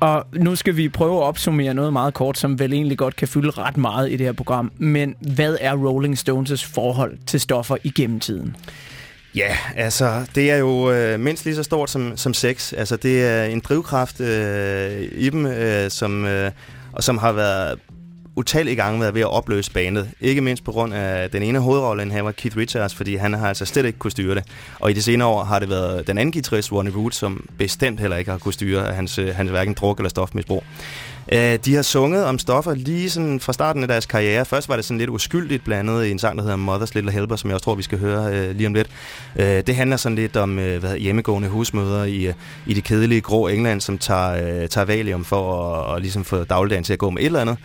Og 0.00 0.26
nu 0.34 0.56
skal 0.56 0.76
vi 0.76 0.88
prøve 0.88 1.16
at 1.16 1.22
opsummere 1.22 1.74
noget 1.74 1.92
meget 1.92 2.14
kort, 2.14 2.38
som 2.38 2.58
vel 2.58 2.72
egentlig 2.72 2.98
godt 2.98 3.16
kan 3.16 3.28
fylde 3.28 3.50
ret 3.50 3.76
meget 3.76 4.12
i 4.12 4.16
det 4.16 4.26
her 4.26 4.32
program. 4.32 4.72
Men 4.78 5.14
hvad 5.34 5.56
er 5.60 5.76
Rolling 5.76 6.18
Stones' 6.18 6.74
forhold 6.74 7.18
til 7.26 7.40
stoffer 7.40 7.76
igennem 7.84 8.20
tiden? 8.20 8.56
Ja, 9.34 9.56
altså, 9.76 10.26
det 10.34 10.50
er 10.50 10.56
jo 10.56 10.90
øh, 10.90 11.20
mindst 11.20 11.44
lige 11.44 11.54
så 11.54 11.62
stort 11.62 11.90
som, 11.90 12.16
som 12.16 12.34
sex. 12.34 12.72
Altså, 12.72 12.96
det 12.96 13.24
er 13.24 13.44
en 13.44 13.60
drivkraft 13.60 14.20
øh, 14.20 15.02
i 15.12 15.30
dem, 15.30 15.46
øh, 15.46 15.90
som, 15.90 16.24
øh, 16.24 16.50
og 16.92 17.04
som 17.04 17.18
har 17.18 17.32
været 17.32 17.78
utallige 18.36 18.76
gange 18.76 19.00
været 19.00 19.14
ved 19.14 19.20
at 19.20 19.30
opløse 19.30 19.72
bandet. 19.72 20.10
Ikke 20.20 20.40
mindst 20.40 20.64
på 20.64 20.72
grund 20.72 20.94
af 20.94 21.30
den 21.30 21.42
ene 21.42 21.58
hovedrolle, 21.58 22.12
han 22.12 22.24
var 22.24 22.32
Keith 22.32 22.56
Richards, 22.56 22.94
fordi 22.94 23.16
han 23.16 23.32
har 23.32 23.48
altså 23.48 23.64
slet 23.64 23.86
ikke 23.86 23.98
kunne 23.98 24.10
styre 24.10 24.34
det. 24.34 24.44
Og 24.80 24.90
i 24.90 24.94
de 24.94 25.02
senere 25.02 25.28
år 25.28 25.44
har 25.44 25.58
det 25.58 25.68
været 25.68 26.06
den 26.06 26.18
anden 26.18 26.32
guitarist, 26.32 26.72
Ronnie 26.72 26.94
Wood, 26.94 27.10
som 27.10 27.48
bestemt 27.58 28.00
heller 28.00 28.16
ikke 28.16 28.30
har 28.30 28.38
kunne 28.38 28.54
styre 28.54 28.92
hans, 28.92 29.18
øh, 29.18 29.34
hans 29.34 29.50
hverken 29.50 29.74
druk 29.74 29.98
eller 29.98 30.10
stofmisbrug. 30.10 30.64
Øh, 31.32 31.58
de 31.64 31.74
har 31.74 31.82
sunget 31.82 32.24
om 32.24 32.38
stoffer 32.38 32.74
lige 32.74 33.10
sådan 33.10 33.40
fra 33.40 33.52
starten 33.52 33.82
af 33.82 33.88
deres 33.88 34.06
karriere. 34.06 34.44
Først 34.44 34.68
var 34.68 34.76
det 34.76 34.84
sådan 34.84 34.98
lidt 34.98 35.10
uskyldigt 35.10 35.64
blandet 35.64 36.06
i 36.06 36.10
en 36.10 36.18
sang, 36.18 36.38
der 36.38 36.44
hedder 36.44 36.56
Mother's 36.56 36.90
Little 36.94 37.12
Helper, 37.12 37.36
som 37.36 37.50
jeg 37.50 37.54
også 37.54 37.64
tror, 37.64 37.74
vi 37.74 37.82
skal 37.82 37.98
høre 37.98 38.34
øh, 38.34 38.56
lige 38.56 38.66
om 38.66 38.74
lidt. 38.74 38.88
Øh, 39.36 39.46
det 39.46 39.76
handler 39.76 39.96
sådan 39.96 40.16
lidt 40.16 40.36
om 40.36 40.58
øh, 40.58 40.80
hvad, 40.80 40.96
hjemmegående 40.96 41.48
husmøder 41.48 42.04
i, 42.04 42.26
øh, 42.26 42.34
i 42.66 42.74
det 42.74 42.84
kedelige 42.84 43.20
grå 43.20 43.48
England, 43.48 43.80
som 43.80 43.98
tager, 43.98 44.62
øh, 44.62 44.68
tager 44.68 44.84
valium 44.84 45.24
for 45.24 45.64
at 45.64 45.92
og 45.92 46.00
ligesom 46.00 46.24
få 46.24 46.44
dagligdagen 46.44 46.84
til 46.84 46.92
at 46.92 46.98
gå 46.98 47.10
med 47.10 47.22
et 47.22 47.26
eller 47.26 47.40
andet. 47.40 47.56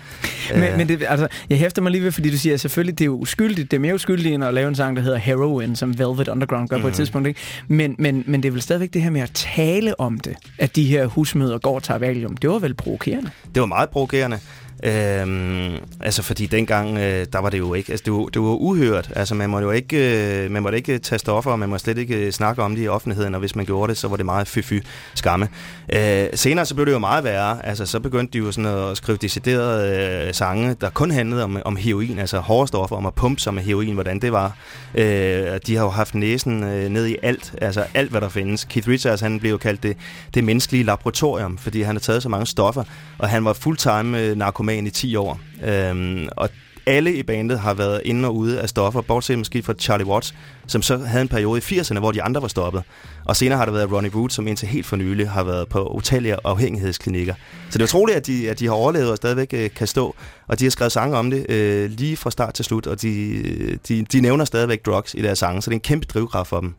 Men, 0.53 0.63
øh, 0.63 0.77
men 0.77 0.87
det, 0.87 1.05
altså, 1.09 1.27
jeg 1.49 1.57
hæfter 1.57 1.81
mig 1.81 1.91
lige 1.91 2.03
ved, 2.03 2.11
fordi 2.11 2.29
du 2.29 2.37
siger, 2.37 2.53
at 2.53 2.59
selvfølgelig 2.59 2.99
det 2.99 3.05
er 3.05 3.09
uskyldigt. 3.09 3.71
Det 3.71 3.77
er 3.77 3.81
mere 3.81 3.95
uskyldigt 3.95 4.33
end 4.33 4.43
at 4.43 4.53
lave 4.53 4.67
en 4.67 4.75
sang, 4.75 4.95
der 4.95 5.01
hedder 5.01 5.17
Heroin, 5.17 5.75
som 5.75 5.99
Velvet 5.99 6.27
Underground 6.27 6.67
gør 6.69 6.77
mm. 6.77 6.81
på 6.81 6.87
et 6.87 6.91
mhm. 6.91 6.95
tidspunkt. 6.95 7.27
Ikke? 7.27 7.39
Men, 7.67 7.95
men, 7.99 8.23
men 8.27 8.43
det 8.43 8.49
er 8.49 8.51
vel 8.51 8.61
stadigvæk 8.61 8.93
det 8.93 9.01
her 9.01 9.09
med 9.09 9.21
at 9.21 9.31
tale 9.33 9.99
om 9.99 10.19
det, 10.19 10.35
at 10.57 10.75
de 10.75 10.83
her 10.83 11.05
husmøder 11.05 11.57
går 11.57 11.75
og 11.75 11.83
tager 11.83 11.97
valium. 11.97 12.37
Det 12.37 12.49
var 12.49 12.59
vel 12.59 12.73
provokerende? 12.73 13.29
Det 13.55 13.59
var 13.61 13.65
meget 13.65 13.89
provokerende. 13.89 14.39
Øhm, 14.83 15.75
altså 16.01 16.23
fordi 16.23 16.45
dengang, 16.45 16.97
øh, 16.97 17.25
der 17.33 17.39
var 17.39 17.49
det 17.49 17.57
jo 17.57 17.73
ikke, 17.73 17.91
altså 17.91 18.03
det 18.05 18.13
var, 18.13 18.25
det 18.25 18.41
var 18.41 18.47
uhørt. 18.47 19.11
Altså 19.15 19.35
man 19.35 19.49
måtte 19.49 19.65
jo 19.65 19.71
ikke, 19.71 20.43
øh, 20.43 20.51
man 20.51 20.63
måtte 20.63 20.77
ikke 20.77 20.99
tage 20.99 21.19
stoffer, 21.19 21.51
og 21.51 21.59
man 21.59 21.69
måtte 21.69 21.83
slet 21.83 21.97
ikke 21.97 22.15
øh, 22.15 22.31
snakke 22.31 22.63
om 22.63 22.75
det 22.75 22.83
i 22.83 22.87
offentligheden, 22.87 23.33
og 23.33 23.39
hvis 23.39 23.55
man 23.55 23.65
gjorde 23.65 23.89
det, 23.89 23.97
så 23.97 24.07
var 24.07 24.15
det 24.15 24.25
meget 24.25 24.47
fy-fy 24.47 24.81
skamme. 25.15 25.49
Øh, 25.93 26.27
senere 26.33 26.65
så 26.65 26.75
blev 26.75 26.85
det 26.85 26.91
jo 26.91 26.99
meget 26.99 27.23
værre. 27.23 27.65
Altså 27.65 27.85
så 27.85 27.99
begyndte 27.99 28.33
de 28.33 28.37
jo 28.37 28.51
sådan 28.51 28.71
at 28.71 28.97
skrive 28.97 29.17
deciderede 29.17 30.27
øh, 30.27 30.33
sange, 30.33 30.75
der 30.81 30.89
kun 30.89 31.11
handlede 31.11 31.43
om, 31.43 31.61
om 31.65 31.75
heroin, 31.75 32.19
altså 32.19 32.39
hårde 32.39 32.67
stoffer, 32.67 32.95
om 32.95 33.05
at 33.05 33.13
pumpe 33.13 33.41
sig 33.41 33.53
med 33.53 33.63
heroin, 33.63 33.93
hvordan 33.93 34.19
det 34.19 34.31
var. 34.31 34.57
Øh, 34.95 35.59
de 35.67 35.75
har 35.75 35.83
jo 35.83 35.89
haft 35.89 36.15
næsen 36.15 36.63
øh, 36.63 36.89
ned 36.89 37.07
i 37.07 37.15
alt, 37.23 37.53
altså 37.61 37.83
alt 37.93 38.11
hvad 38.11 38.21
der 38.21 38.29
findes. 38.29 38.63
Keith 38.63 38.87
Richards, 38.87 39.21
han 39.21 39.39
blev 39.39 39.51
jo 39.51 39.57
kaldt 39.57 39.83
det, 39.83 39.97
det 40.33 40.43
menneskelige 40.43 40.83
laboratorium, 40.83 41.57
fordi 41.57 41.81
han 41.81 41.95
har 41.95 41.99
taget 41.99 42.23
så 42.23 42.29
mange 42.29 42.45
stoffer, 42.45 42.83
og 43.17 43.29
han 43.29 43.45
var 43.45 43.53
fulltime 43.53 44.21
øh, 44.21 44.37
narkoman 44.37 44.66
narkoman 44.67 44.87
i 44.87 44.89
10 44.89 45.15
år. 45.15 45.39
Øhm, 45.63 46.27
og 46.31 46.49
alle 46.85 47.13
i 47.13 47.23
bandet 47.23 47.59
har 47.59 47.73
været 47.73 48.01
inde 48.05 48.27
og 48.27 48.35
ude 48.35 48.61
af 48.61 48.69
stoffer, 48.69 49.01
bortset 49.01 49.37
måske 49.37 49.63
fra 49.63 49.73
Charlie 49.73 50.07
Watts, 50.07 50.33
som 50.67 50.81
så 50.81 50.97
havde 50.97 51.21
en 51.21 51.27
periode 51.27 51.59
i 51.59 51.79
80'erne, 51.79 51.99
hvor 51.99 52.11
de 52.11 52.23
andre 52.23 52.41
var 52.41 52.47
stoppet. 52.47 52.83
Og 53.25 53.35
senere 53.35 53.57
har 53.57 53.65
der 53.65 53.71
været 53.71 53.91
Ronnie 53.91 54.15
Wood, 54.15 54.29
som 54.29 54.47
indtil 54.47 54.67
helt 54.67 54.85
for 54.85 54.95
nylig 54.95 55.29
har 55.29 55.43
været 55.43 55.67
på 55.67 55.87
utallige 55.87 56.35
afhængighedsklinikker. 56.43 57.33
Så 57.69 57.77
det 57.77 57.79
er 57.79 57.83
utroligt, 57.83 58.17
at 58.17 58.27
de, 58.27 58.49
at 58.49 58.59
de 58.59 58.65
har 58.65 58.73
overlevet 58.73 59.11
og 59.11 59.17
stadigvæk 59.17 59.53
øh, 59.53 59.69
kan 59.75 59.87
stå. 59.87 60.15
Og 60.47 60.59
de 60.59 60.65
har 60.65 60.69
skrevet 60.69 60.91
sange 60.91 61.17
om 61.17 61.31
det 61.31 61.45
øh, 61.49 61.91
lige 61.91 62.17
fra 62.17 62.31
start 62.31 62.53
til 62.53 62.65
slut, 62.65 62.87
og 62.87 63.01
de, 63.01 63.43
de, 63.87 64.05
de 64.11 64.21
nævner 64.21 64.45
stadigvæk 64.45 64.85
drugs 64.85 65.13
i 65.13 65.21
deres 65.21 65.39
sange, 65.39 65.61
så 65.61 65.69
det 65.69 65.73
er 65.73 65.77
en 65.77 65.81
kæmpe 65.81 66.05
drivkraft 66.05 66.49
for 66.49 66.59
dem. 66.59 66.73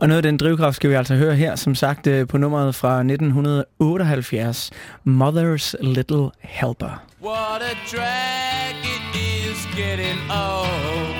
Og 0.00 0.08
noget 0.08 0.16
af 0.16 0.22
den 0.22 0.36
drivkraft 0.36 0.76
skal 0.76 0.90
vi 0.90 0.94
altså 0.94 1.14
høre 1.14 1.34
her, 1.34 1.56
som 1.56 1.74
sagt 1.74 2.06
øh, 2.06 2.26
på 2.26 2.38
nummeret 2.38 2.74
fra 2.74 2.98
1978, 2.98 4.70
Mother's 5.06 5.74
Little 5.80 6.30
Helper. 6.40 7.13
What 7.24 7.62
a 7.62 7.74
drag 7.86 8.74
it 8.84 9.16
is 9.16 9.64
getting 9.74 10.18
old. 10.30 11.16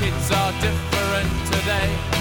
Kids 0.00 0.30
are 0.32 0.52
different 0.62 1.52
today. 1.52 2.13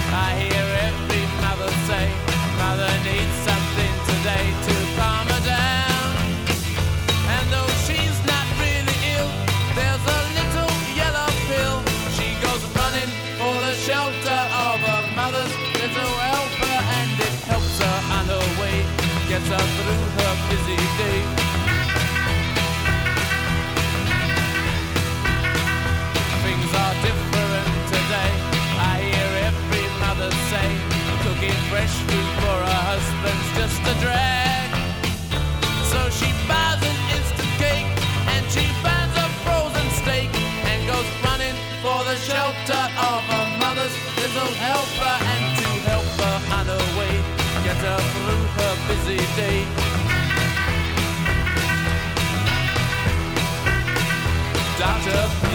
Doctor, 55.14 55.30
please, 55.42 55.53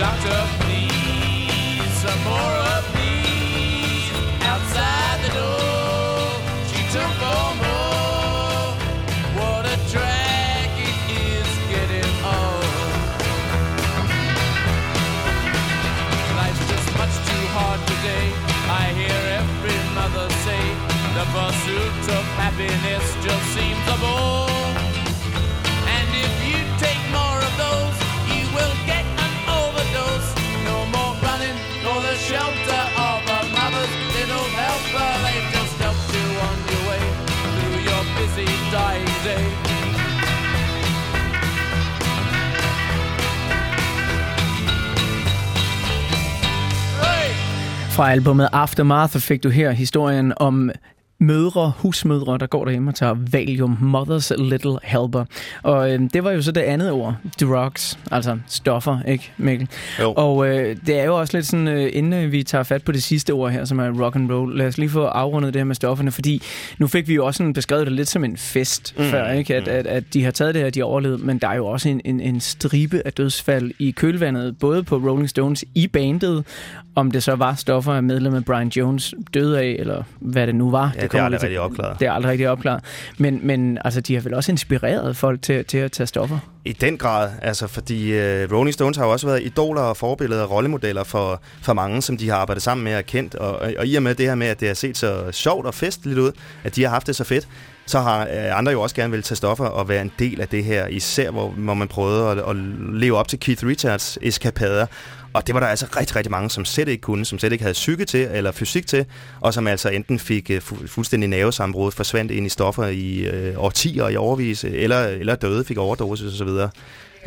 Doctor, 0.00 0.40
please, 0.60 1.92
some 2.00 2.24
more 2.24 2.56
of 2.72 2.84
these 2.96 4.08
outside 4.48 5.20
the 5.20 5.32
door. 5.36 6.24
She 6.72 6.80
took 6.88 7.12
for 7.20 7.48
more. 7.60 8.80
What 9.36 9.66
a 9.68 9.76
drag 9.92 10.70
it 10.88 10.98
is 11.28 11.48
getting 11.68 12.12
old. 12.24 12.64
Life's 16.40 16.64
just 16.72 16.88
much 16.96 17.14
too 17.28 17.44
hard 17.52 17.80
today. 17.92 18.26
I 18.72 18.84
hear 18.96 19.20
every 19.36 19.78
mother 19.92 20.32
say 20.48 20.64
the 21.12 21.24
pursuit 21.28 22.16
of 22.16 22.24
happiness 22.40 23.09
Fra 48.00 48.12
albumet 48.12 48.48
Aftermath 48.52 49.18
fik 49.18 49.42
du 49.42 49.50
her 49.50 49.70
historien 49.70 50.32
om 50.36 50.70
mødre, 51.20 51.72
husmødre, 51.76 52.38
der 52.38 52.46
går 52.46 52.64
derhjemme 52.64 52.90
og 52.90 52.94
tager 52.94 53.16
Valium, 53.32 53.94
Mother's 53.94 54.42
Little 54.42 54.78
Helper. 54.82 55.24
Og 55.62 55.92
øh, 55.92 56.00
det 56.12 56.24
var 56.24 56.30
jo 56.30 56.42
så 56.42 56.52
det 56.52 56.60
andet 56.60 56.90
ord, 56.90 57.14
drugs, 57.40 57.98
altså 58.10 58.38
stoffer, 58.46 58.98
ikke 59.08 59.32
Mikkel? 59.38 59.68
Jo. 60.00 60.12
Og 60.12 60.48
øh, 60.48 60.76
det 60.86 61.00
er 61.00 61.04
jo 61.04 61.18
også 61.18 61.36
lidt 61.36 61.46
sådan, 61.46 61.68
øh, 61.68 61.90
inden 61.92 62.32
vi 62.32 62.42
tager 62.42 62.64
fat 62.64 62.84
på 62.84 62.92
det 62.92 63.02
sidste 63.02 63.30
ord 63.30 63.50
her, 63.50 63.64
som 63.64 63.78
er 63.78 64.04
rock 64.04 64.16
and 64.16 64.32
roll, 64.32 64.56
lad 64.56 64.66
os 64.66 64.78
lige 64.78 64.90
få 64.90 65.04
afrundet 65.04 65.54
det 65.54 65.60
her 65.60 65.64
med 65.64 65.74
stofferne, 65.74 66.10
fordi 66.10 66.42
nu 66.78 66.86
fik 66.86 67.08
vi 67.08 67.14
jo 67.14 67.26
også 67.26 67.38
sådan 67.38 67.52
beskrevet 67.52 67.86
det 67.86 67.92
lidt 67.92 68.08
som 68.08 68.24
en 68.24 68.36
fest 68.36 68.94
mm. 68.98 69.04
før, 69.04 69.30
ikke? 69.30 69.56
At, 69.56 69.68
at, 69.68 69.86
at 69.86 70.04
de 70.14 70.24
har 70.24 70.30
taget 70.30 70.54
det 70.54 70.62
her, 70.62 70.70
de 70.70 70.80
har 70.80 70.84
overlevet, 70.84 71.20
men 71.20 71.38
der 71.38 71.48
er 71.48 71.56
jo 71.56 71.66
også 71.66 71.88
en, 71.88 72.00
en, 72.04 72.20
en 72.20 72.40
stribe 72.40 73.02
af 73.04 73.12
dødsfald 73.12 73.70
i 73.78 73.90
kølvandet, 73.90 74.58
både 74.58 74.82
på 74.82 74.96
Rolling 74.96 75.30
Stones 75.30 75.64
i 75.74 75.86
bandet, 75.86 76.44
om 76.94 77.10
det 77.10 77.22
så 77.22 77.34
var 77.34 77.54
stoffer 77.54 77.92
af 77.92 78.02
medlemmet 78.02 78.44
Brian 78.44 78.68
Jones 78.68 79.14
døde 79.34 79.60
af, 79.60 79.76
eller 79.78 80.02
hvad 80.18 80.46
det 80.46 80.54
nu 80.54 80.70
var. 80.70 80.92
Ja, 80.96 81.06
det 81.12 81.20
er 81.20 81.24
aldrig 81.24 81.42
rigtig 81.42 81.60
opklaret. 81.60 82.00
Det 82.00 82.08
er 82.08 82.12
aldrig 82.12 82.30
rigtig 82.30 82.48
opklaret. 82.48 82.84
Men, 83.18 83.40
men 83.42 83.78
altså, 83.84 84.00
de 84.00 84.14
har 84.14 84.22
vel 84.22 84.34
også 84.34 84.52
inspireret 84.52 85.16
folk 85.16 85.42
til, 85.42 85.64
til 85.64 85.78
at 85.78 85.92
tage 85.92 86.06
stoffer? 86.06 86.38
I 86.64 86.72
den 86.72 86.98
grad, 86.98 87.30
altså 87.42 87.66
fordi 87.66 88.12
uh, 88.12 88.52
Rolling 88.52 88.74
Stones 88.74 88.96
har 88.96 89.04
jo 89.04 89.12
også 89.12 89.26
været 89.26 89.42
idoler 89.42 89.80
og 89.80 89.96
forbilleder 89.96 90.42
og 90.42 90.50
rollemodeller 90.50 91.04
for, 91.04 91.42
for 91.62 91.72
mange, 91.72 92.02
som 92.02 92.16
de 92.16 92.28
har 92.28 92.36
arbejdet 92.36 92.62
sammen 92.62 92.84
med 92.84 92.96
og 92.96 93.06
kendt. 93.06 93.34
Og, 93.34 93.58
og, 93.58 93.72
og 93.78 93.86
i 93.86 93.94
og 93.94 94.02
med 94.02 94.14
det 94.14 94.26
her 94.26 94.34
med, 94.34 94.46
at 94.46 94.60
det 94.60 94.68
har 94.68 94.74
set 94.74 94.96
så 94.96 95.24
sjovt 95.30 95.66
og 95.66 95.74
festligt 95.74 96.18
ud, 96.18 96.32
at 96.64 96.76
de 96.76 96.82
har 96.82 96.90
haft 96.90 97.06
det 97.06 97.16
så 97.16 97.24
fedt, 97.24 97.48
så 97.86 98.00
har 98.00 98.22
uh, 98.22 98.58
andre 98.58 98.72
jo 98.72 98.80
også 98.80 98.96
gerne 98.96 99.10
vil 99.10 99.22
tage 99.22 99.36
stoffer 99.36 99.66
og 99.66 99.88
være 99.88 100.02
en 100.02 100.12
del 100.18 100.40
af 100.40 100.48
det 100.48 100.64
her, 100.64 100.86
især 100.86 101.30
hvor, 101.30 101.48
hvor 101.48 101.74
man 101.74 101.88
prøvede 101.88 102.30
at, 102.30 102.38
at 102.38 102.56
leve 102.92 103.16
op 103.16 103.28
til 103.28 103.40
Keith 103.40 103.66
Richards 103.66 104.18
eskapader. 104.22 104.86
Og 105.32 105.46
det 105.46 105.54
var 105.54 105.60
der 105.60 105.66
altså 105.66 105.86
rigtig, 105.96 106.16
rigtig 106.16 106.30
mange, 106.30 106.50
som 106.50 106.64
slet 106.64 106.88
ikke 106.88 107.00
kunne, 107.00 107.24
som 107.24 107.38
slet 107.38 107.52
ikke 107.52 107.64
havde 107.64 107.72
psyke 107.72 108.04
til 108.04 108.28
eller 108.32 108.52
fysik 108.52 108.86
til, 108.86 109.06
og 109.40 109.54
som 109.54 109.66
altså 109.66 109.88
enten 109.88 110.18
fik 110.18 110.50
uh, 110.50 110.56
fu- 110.56 110.86
fuldstændig 110.86 111.28
nervesambrud, 111.28 111.92
forsvandt 111.92 112.32
ind 112.32 112.46
i 112.46 112.48
stoffer 112.48 112.86
i 112.86 113.28
uh, 113.28 113.64
årtier 113.64 114.08
i 114.08 114.16
overvis, 114.16 114.64
eller, 114.64 115.06
eller 115.06 115.34
døde, 115.34 115.64
fik 115.64 115.78
overdosis 115.78 116.40
osv. 116.40 116.48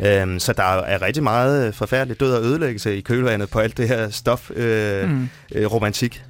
Øhm, 0.00 0.38
så 0.38 0.52
der 0.52 0.62
er 0.62 1.02
rigtig 1.02 1.22
meget 1.22 1.74
forfærdelig 1.74 2.20
død 2.20 2.34
og 2.34 2.42
ødelæggelse 2.42 2.96
i 2.96 3.00
kølvandet 3.00 3.50
på 3.50 3.58
alt 3.58 3.76
det 3.76 3.88
her 3.88 4.10
stof 4.10 4.50
øh, 4.50 5.10
mm. 5.10 5.28
øh, 5.54 5.72
romantik. 5.72 6.24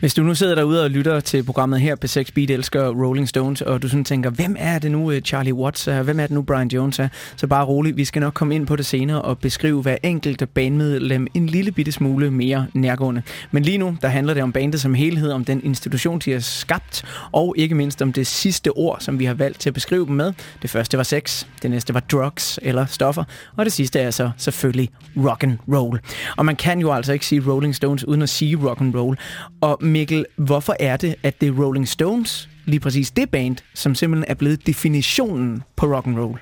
Hvis 0.00 0.14
du 0.14 0.22
nu 0.22 0.34
sidder 0.34 0.54
derude 0.54 0.84
og 0.84 0.90
lytter 0.90 1.20
til 1.20 1.42
programmet 1.42 1.80
her 1.80 1.94
på 1.94 2.06
6 2.06 2.30
Beat 2.30 2.50
elsker 2.50 2.88
Rolling 2.88 3.28
Stones, 3.28 3.62
og 3.62 3.82
du 3.82 3.88
sådan 3.88 4.04
tænker, 4.04 4.30
hvem 4.30 4.56
er 4.58 4.78
det 4.78 4.90
nu 4.90 5.10
øh, 5.10 5.20
Charlie 5.20 5.54
Watts 5.54 5.88
er, 5.88 6.02
hvem 6.02 6.20
er 6.20 6.26
det 6.26 6.34
nu 6.34 6.42
Brian 6.42 6.68
Jones 6.68 6.98
er, 6.98 7.08
så 7.36 7.46
bare 7.46 7.64
rolig, 7.64 7.96
vi 7.96 8.04
skal 8.04 8.20
nok 8.20 8.34
komme 8.34 8.54
ind 8.54 8.66
på 8.66 8.76
det 8.76 8.86
senere 8.86 9.22
og 9.22 9.38
beskrive 9.38 9.82
hver 9.82 9.96
enkelt 10.02 10.54
bandmedlem 10.54 11.26
en 11.34 11.46
lille 11.46 11.72
bitte 11.72 11.92
smule 11.92 12.30
mere 12.30 12.66
nærgående. 12.74 13.22
Men 13.50 13.62
lige 13.62 13.78
nu, 13.78 13.96
der 14.02 14.08
handler 14.08 14.34
det 14.34 14.42
om 14.42 14.52
bandet 14.52 14.80
som 14.80 14.94
helhed, 14.94 15.32
om 15.32 15.44
den 15.44 15.60
institution, 15.64 16.18
de 16.18 16.32
har 16.32 16.40
skabt, 16.40 17.04
og 17.32 17.54
ikke 17.58 17.74
mindst 17.74 18.02
om 18.02 18.12
det 18.12 18.26
sidste 18.26 18.70
ord, 18.70 18.96
som 19.00 19.18
vi 19.18 19.24
har 19.24 19.34
valgt 19.34 19.60
til 19.60 19.70
at 19.70 19.74
beskrive 19.74 20.06
dem 20.06 20.14
med. 20.14 20.32
Det 20.62 20.70
første 20.70 20.96
var 20.96 21.02
sex, 21.02 21.46
det 21.62 21.70
næste 21.70 21.94
var 21.94 22.00
drugs 22.00 22.58
eller 22.62 22.86
stoffer, 22.86 23.24
og 23.56 23.64
det 23.64 23.72
sidste 23.72 24.00
er 24.00 24.10
så 24.10 24.30
selvfølgelig 24.36 24.90
rock 25.16 25.42
and 25.42 25.58
roll. 25.72 26.00
Og 26.36 26.46
man 26.46 26.56
kan 26.56 26.80
jo 26.80 26.92
altså 26.92 27.12
ikke 27.12 27.26
sige 27.26 27.42
Rolling 27.46 27.74
Stones 27.74 28.04
uden 28.04 28.22
at 28.22 28.28
sige 28.28 28.56
rock 28.56 28.80
and 28.80 28.94
roll. 28.94 29.18
Og 29.60 29.78
Mikkel, 29.80 30.26
hvorfor 30.36 30.76
er 30.80 30.96
det, 30.96 31.14
at 31.22 31.40
det 31.40 31.48
er 31.48 31.64
Rolling 31.64 31.88
Stones, 31.88 32.48
lige 32.64 32.80
præcis 32.80 33.10
det 33.10 33.30
band, 33.30 33.56
som 33.74 33.94
simpelthen 33.94 34.30
er 34.30 34.34
blevet 34.34 34.66
definitionen 34.66 35.62
på 35.76 35.86
rock 35.86 36.06
and 36.06 36.18
roll? 36.18 36.38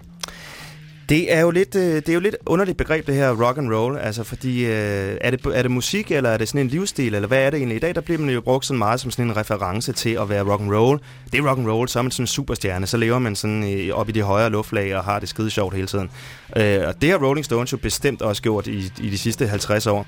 Det 1.08 1.34
er 1.34 1.40
jo 1.40 1.50
lidt, 1.50 1.74
øh, 1.74 1.94
det 1.94 2.08
er 2.08 2.14
jo 2.14 2.20
lidt 2.20 2.36
underligt 2.46 2.78
begreb, 2.78 3.06
det 3.06 3.14
her 3.14 3.46
rock 3.46 3.58
and 3.58 3.74
roll. 3.74 3.98
Altså, 3.98 4.24
fordi 4.24 4.64
øh, 4.64 5.16
er, 5.20 5.30
det, 5.30 5.46
er 5.54 5.62
det 5.62 5.70
musik, 5.70 6.10
eller 6.10 6.30
er 6.30 6.36
det 6.36 6.48
sådan 6.48 6.60
en 6.60 6.68
livsstil, 6.68 7.14
eller 7.14 7.28
hvad 7.28 7.38
er 7.38 7.50
det 7.50 7.56
egentlig? 7.56 7.76
I 7.76 7.80
dag, 7.80 7.94
der 7.94 8.00
bliver 8.00 8.20
man 8.20 8.30
jo 8.30 8.40
brugt 8.40 8.66
sådan 8.66 8.78
meget 8.78 9.00
som 9.00 9.10
sådan 9.10 9.24
en 9.24 9.36
reference 9.36 9.92
til 9.92 10.10
at 10.10 10.28
være 10.28 10.42
rock 10.42 10.60
and 10.60 10.74
roll. 10.74 11.00
Det 11.32 11.38
er 11.40 11.48
rock 11.48 11.58
and 11.58 11.68
roll, 11.68 11.88
så 11.88 11.98
er 11.98 12.02
man 12.02 12.10
sådan 12.10 12.22
en 12.22 12.26
superstjerne, 12.26 12.86
så 12.86 12.96
lever 12.96 13.18
man 13.18 13.36
sådan 13.36 13.64
i, 13.64 13.90
op 13.90 14.08
i 14.08 14.12
de 14.12 14.22
højere 14.22 14.50
luftlag 14.50 14.96
og 14.96 15.04
har 15.04 15.18
det 15.18 15.28
skide 15.28 15.50
sjovt 15.50 15.74
hele 15.74 15.86
tiden. 15.86 16.10
Øh, 16.56 16.80
og 16.86 17.02
det 17.02 17.10
har 17.10 17.18
Rolling 17.18 17.44
Stones 17.44 17.72
jo 17.72 17.76
bestemt 17.76 18.22
også 18.22 18.42
gjort 18.42 18.66
i, 18.66 18.92
i 19.00 19.10
de 19.10 19.18
sidste 19.18 19.46
50 19.46 19.86
år. 19.86 20.06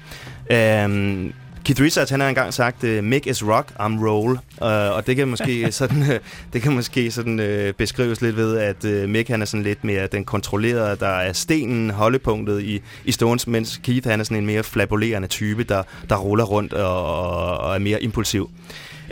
Øh, 0.50 1.30
Keith 1.66 1.82
Richards, 1.82 2.10
han 2.10 2.20
har 2.20 2.28
engang 2.28 2.54
sagt, 2.54 2.84
uh, 2.84 3.04
Mick 3.04 3.26
is 3.26 3.44
rock, 3.44 3.72
I'm 3.80 4.06
roll. 4.08 4.30
Uh, 4.32 4.96
og 4.96 5.06
det 5.06 5.16
kan 5.16 5.28
måske 5.28 5.72
sådan, 5.72 6.02
uh, 6.02 6.08
det 6.52 6.62
kan 6.62 6.72
måske 6.72 7.10
sådan 7.10 7.40
uh, 7.40 7.74
beskrives 7.78 8.20
lidt 8.20 8.36
ved, 8.36 8.58
at 8.58 8.84
uh, 8.84 9.10
Mick 9.10 9.28
han 9.28 9.42
er 9.42 9.46
sådan 9.46 9.64
lidt 9.64 9.84
mere 9.84 10.06
den 10.06 10.24
kontrollerede, 10.24 10.96
der 11.00 11.08
er 11.08 11.32
stenen, 11.32 11.90
holdepunktet 11.90 12.62
i, 12.62 12.82
i 13.04 13.12
Stones, 13.12 13.46
mens 13.46 13.80
Keith 13.84 14.08
han 14.08 14.20
er 14.20 14.24
sådan 14.24 14.36
en 14.36 14.46
mere 14.46 14.62
flabolerende 14.62 15.28
type, 15.28 15.64
der, 15.64 15.82
der 16.08 16.16
ruller 16.16 16.44
rundt 16.44 16.72
og, 16.72 17.06
og, 17.06 17.58
og 17.58 17.74
er 17.74 17.78
mere 17.78 18.02
impulsiv. 18.02 18.50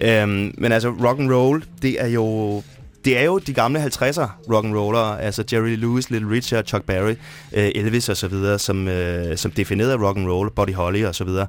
Um, 0.03 0.55
men 0.59 0.73
altså, 0.73 0.89
rock 0.89 1.21
and 1.21 1.33
roll, 1.33 1.65
det 1.83 2.03
er 2.03 2.09
jo 2.09 2.63
det 3.05 3.19
er 3.19 3.25
jo 3.25 3.39
de 3.39 3.53
gamle 3.53 3.85
50'er 3.85 4.53
rock 4.53 4.65
and 4.65 4.77
roller, 4.77 4.99
altså 4.99 5.45
Jerry 5.53 5.77
Lewis, 5.77 6.11
Little 6.11 6.31
Richard, 6.31 6.65
Chuck 6.65 6.85
Berry, 6.85 7.15
øh, 7.53 7.71
Elvis 7.75 8.09
og 8.09 8.17
så 8.17 8.29
videre, 8.29 8.59
som, 8.59 8.89
øh, 8.89 9.37
som 9.37 9.51
definerede 9.51 9.97
rock 9.97 10.19
and 10.19 10.29
roll, 10.29 10.51
Buddy 10.51 10.75
Holly 10.75 11.05
og 11.05 11.15
så 11.15 11.25
videre. 11.25 11.47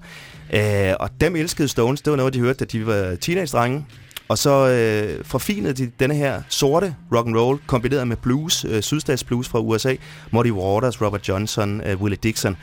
Øh, 0.56 0.94
og 1.00 1.10
dem 1.22 1.36
elskede 1.36 1.68
Stones, 1.68 2.02
det 2.02 2.12
var 2.12 2.18
noget, 2.18 2.34
de 2.34 2.40
hørte, 2.40 2.60
da 2.60 2.66
de 2.66 2.88
var 2.88 3.16
teenage-drenge. 3.22 3.86
Og 4.28 4.38
så 4.38 4.68
øh, 4.70 5.26
forfinede 5.26 5.74
de 5.74 5.92
denne 6.00 6.16
her 6.16 6.42
sorte 6.50 6.96
rock 7.16 7.28
and 7.28 7.38
roll 7.38 7.60
kombineret 7.68 8.08
med 8.08 8.18
blues, 8.18 8.66
øh, 8.70 8.82
sydstats 8.82 9.24
blues 9.24 9.48
fra 9.48 9.60
USA, 9.60 9.96
Muddy 10.32 10.52
Waters, 10.52 11.02
Robert 11.02 11.28
Johnson, 11.28 11.82
øh, 11.82 12.02
Willie 12.02 12.20
Dixon. 12.24 12.58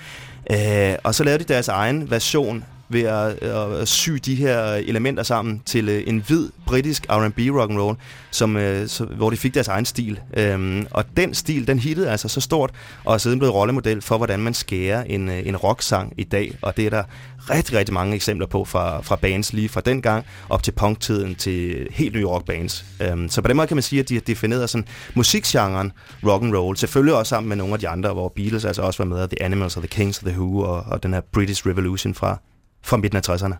Øh, 0.50 0.94
og 1.04 1.14
så 1.14 1.24
lavede 1.24 1.44
de 1.44 1.52
deres 1.52 1.68
egen 1.68 2.10
version 2.10 2.64
ved 2.92 3.02
at, 3.02 3.38
øh, 3.42 3.80
at 3.80 3.88
sy 3.88 4.10
de 4.10 4.34
her 4.34 4.62
elementer 4.74 5.22
sammen 5.22 5.62
til 5.66 5.88
øh, 5.88 6.02
en 6.06 6.24
hvid 6.26 6.48
britisk 6.66 7.06
R&B 7.08 7.38
rock 7.38 7.70
and 7.70 7.78
roll, 7.78 7.96
som, 8.30 8.56
øh, 8.56 8.88
så, 8.88 9.04
hvor 9.04 9.30
de 9.30 9.36
fik 9.36 9.54
deres 9.54 9.68
egen 9.68 9.84
stil. 9.84 10.20
Øhm, 10.36 10.86
og 10.90 11.04
den 11.16 11.34
stil, 11.34 11.66
den 11.66 11.78
hittede 11.78 12.10
altså 12.10 12.28
så 12.28 12.40
stort, 12.40 12.70
og 13.04 13.14
er 13.14 13.18
siden 13.18 13.38
blevet 13.38 13.54
rollemodel 13.54 14.02
for, 14.02 14.16
hvordan 14.16 14.40
man 14.40 14.54
skærer 14.54 15.02
en, 15.02 15.28
øh, 15.28 15.46
en 15.46 15.56
rocksang 15.56 16.12
i 16.18 16.24
dag. 16.24 16.58
Og 16.62 16.76
det 16.76 16.86
er 16.86 16.90
der 16.90 17.04
rigtig, 17.50 17.76
rigtig 17.78 17.94
mange 17.94 18.14
eksempler 18.14 18.46
på 18.46 18.64
fra, 18.64 19.00
fra 19.00 19.16
bands 19.16 19.52
lige 19.52 19.68
fra 19.68 19.80
den 19.80 20.02
gang 20.02 20.26
op 20.48 20.62
til 20.62 20.72
punktiden 20.72 21.34
til 21.34 21.88
helt 21.90 22.14
nye 22.14 22.26
rockbands. 22.26 22.84
Øhm, 23.00 23.28
så 23.28 23.42
på 23.42 23.48
den 23.48 23.56
måde 23.56 23.66
kan 23.66 23.76
man 23.76 23.82
sige, 23.82 24.00
at 24.00 24.08
de 24.08 24.14
har 24.14 24.20
defineret 24.20 24.70
sådan 24.70 24.86
musikgenren 25.14 25.92
rock 26.26 26.42
and 26.42 26.56
roll. 26.56 26.76
Selvfølgelig 26.76 27.14
også 27.14 27.30
sammen 27.30 27.48
med 27.48 27.56
nogle 27.56 27.72
af 27.72 27.78
de 27.80 27.88
andre, 27.88 28.12
hvor 28.12 28.32
Beatles 28.36 28.64
altså 28.64 28.82
også 28.82 29.04
var 29.04 29.16
med, 29.16 29.28
The 29.28 29.42
Animals 29.42 29.76
og 29.76 29.82
The 29.82 29.88
Kings 29.88 30.18
og 30.18 30.28
The 30.28 30.40
Who 30.40 30.60
og, 30.60 30.82
og 30.86 31.02
den 31.02 31.14
her 31.14 31.20
British 31.32 31.66
Revolution 31.66 32.14
fra 32.14 32.38
fra 32.84 32.96
midten 32.96 33.16
af 33.16 33.28
60'erne. 33.28 33.54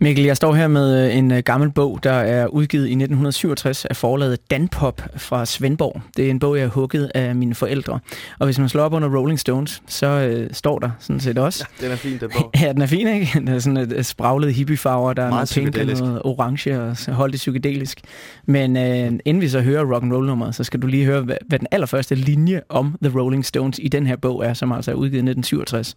Mikkel, 0.00 0.24
jeg 0.24 0.36
står 0.36 0.54
her 0.54 0.68
med 0.68 1.06
øh, 1.06 1.16
en 1.16 1.32
øh, 1.32 1.38
gammel 1.38 1.70
bog, 1.70 2.00
der 2.02 2.12
er 2.12 2.46
udgivet 2.46 2.84
i 2.84 2.90
1967 2.90 3.84
af 3.84 3.96
forlaget 3.96 4.50
Danpop 4.50 5.02
fra 5.16 5.46
Svendborg. 5.46 6.00
Det 6.16 6.26
er 6.26 6.30
en 6.30 6.38
bog, 6.38 6.56
jeg 6.56 6.64
har 6.64 6.70
hugget 6.70 7.10
af 7.14 7.34
mine 7.34 7.54
forældre. 7.54 8.00
Og 8.38 8.46
hvis 8.46 8.58
man 8.58 8.68
slår 8.68 8.82
op 8.82 8.92
under 8.92 9.18
Rolling 9.18 9.40
Stones, 9.40 9.82
så 9.86 10.06
øh, 10.06 10.50
står 10.52 10.78
der 10.78 10.90
sådan 10.98 11.20
set 11.20 11.38
også. 11.38 11.66
Ja, 11.80 11.84
den 11.84 11.92
er 11.92 11.96
fin, 11.96 12.18
den 12.18 12.30
bog. 12.36 12.50
Ja, 12.60 12.72
den 12.72 12.82
er 12.82 12.86
fin, 12.86 13.08
ikke? 13.08 13.42
Der 13.46 13.54
er 13.54 13.58
sådan 13.58 13.76
et 13.76 14.06
spraglet 14.06 14.54
hippiefarver, 14.54 15.12
der 15.12 15.22
er 15.22 15.30
Meget 15.30 15.56
noget 15.56 15.74
pink 15.74 15.90
og 15.90 16.06
noget 16.06 16.22
orange 16.24 16.80
og 16.80 16.96
så 16.96 17.12
holdt 17.12 17.32
det 17.32 17.38
psykedelisk. 17.38 18.00
Men 18.46 18.76
øh, 18.76 19.12
inden 19.24 19.40
vi 19.40 19.48
så 19.48 19.60
hører 19.60 19.94
rock 19.94 20.02
and 20.02 20.12
roll 20.12 20.26
nummeret, 20.26 20.54
så 20.54 20.64
skal 20.64 20.82
du 20.82 20.86
lige 20.86 21.04
høre, 21.04 21.20
hvad, 21.20 21.36
hvad 21.48 21.58
den 21.58 21.68
allerførste 21.70 22.14
linje 22.14 22.60
om 22.68 22.98
The 23.02 23.18
Rolling 23.18 23.44
Stones 23.44 23.80
i 23.82 23.88
den 23.88 24.06
her 24.06 24.16
bog 24.16 24.46
er, 24.46 24.54
som 24.54 24.72
altså 24.72 24.90
er 24.90 24.94
udgivet 24.94 25.22
i 25.22 25.30
1967. 25.30 25.94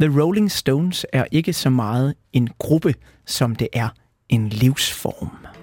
The 0.00 0.20
Rolling 0.22 0.50
Stones 0.50 1.06
er 1.12 1.24
ikke 1.32 1.52
så 1.52 1.70
meget 1.70 2.14
en 2.32 2.48
gruppe, 2.58 2.94
som 3.26 3.56
det 3.56 3.68
er 3.72 3.88
en 4.28 4.48
livsform. 4.48 5.53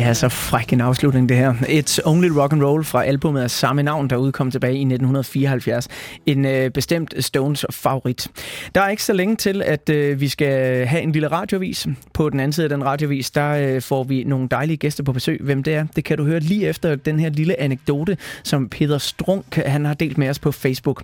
Det 0.00 0.08
er 0.08 0.12
så 0.12 0.28
fræk 0.28 0.72
en 0.72 0.80
afslutning, 0.80 1.28
det 1.28 1.36
her. 1.36 1.52
It's 1.52 1.98
Only 2.04 2.28
Rock 2.28 2.52
and 2.52 2.62
Roll 2.62 2.84
fra 2.84 3.04
albumet 3.04 3.42
af 3.42 3.50
samme 3.50 3.82
navn, 3.82 4.10
der 4.10 4.16
udkom 4.16 4.50
tilbage 4.50 4.74
i 4.74 4.80
1974. 4.80 5.88
En 6.26 6.44
øh, 6.44 6.70
bestemt 6.70 7.14
Stones 7.24 7.66
favorit. 7.70 8.28
Der 8.74 8.80
er 8.80 8.88
ikke 8.88 9.04
så 9.04 9.12
længe 9.12 9.36
til, 9.36 9.62
at 9.62 9.88
øh, 9.88 10.20
vi 10.20 10.28
skal 10.28 10.86
have 10.86 11.02
en 11.02 11.12
lille 11.12 11.28
radiovis. 11.28 11.86
På 12.14 12.30
den 12.30 12.40
anden 12.40 12.52
side 12.52 12.64
af 12.64 12.70
den 12.70 12.84
radiovis, 12.84 13.30
der 13.30 13.50
øh, 13.50 13.82
får 13.82 14.04
vi 14.04 14.24
nogle 14.24 14.48
dejlige 14.50 14.76
gæster 14.76 15.04
på 15.04 15.12
besøg. 15.12 15.40
Hvem 15.42 15.62
det 15.62 15.74
er, 15.74 15.86
det 15.96 16.04
kan 16.04 16.18
du 16.18 16.24
høre 16.24 16.40
lige 16.40 16.68
efter 16.68 16.94
den 16.94 17.20
her 17.20 17.30
lille 17.30 17.60
anekdote, 17.60 18.16
som 18.42 18.68
Peter 18.68 18.98
Strunk 18.98 19.56
han 19.56 19.84
har 19.84 19.94
delt 19.94 20.18
med 20.18 20.28
os 20.28 20.38
på 20.38 20.52
Facebook. 20.52 21.02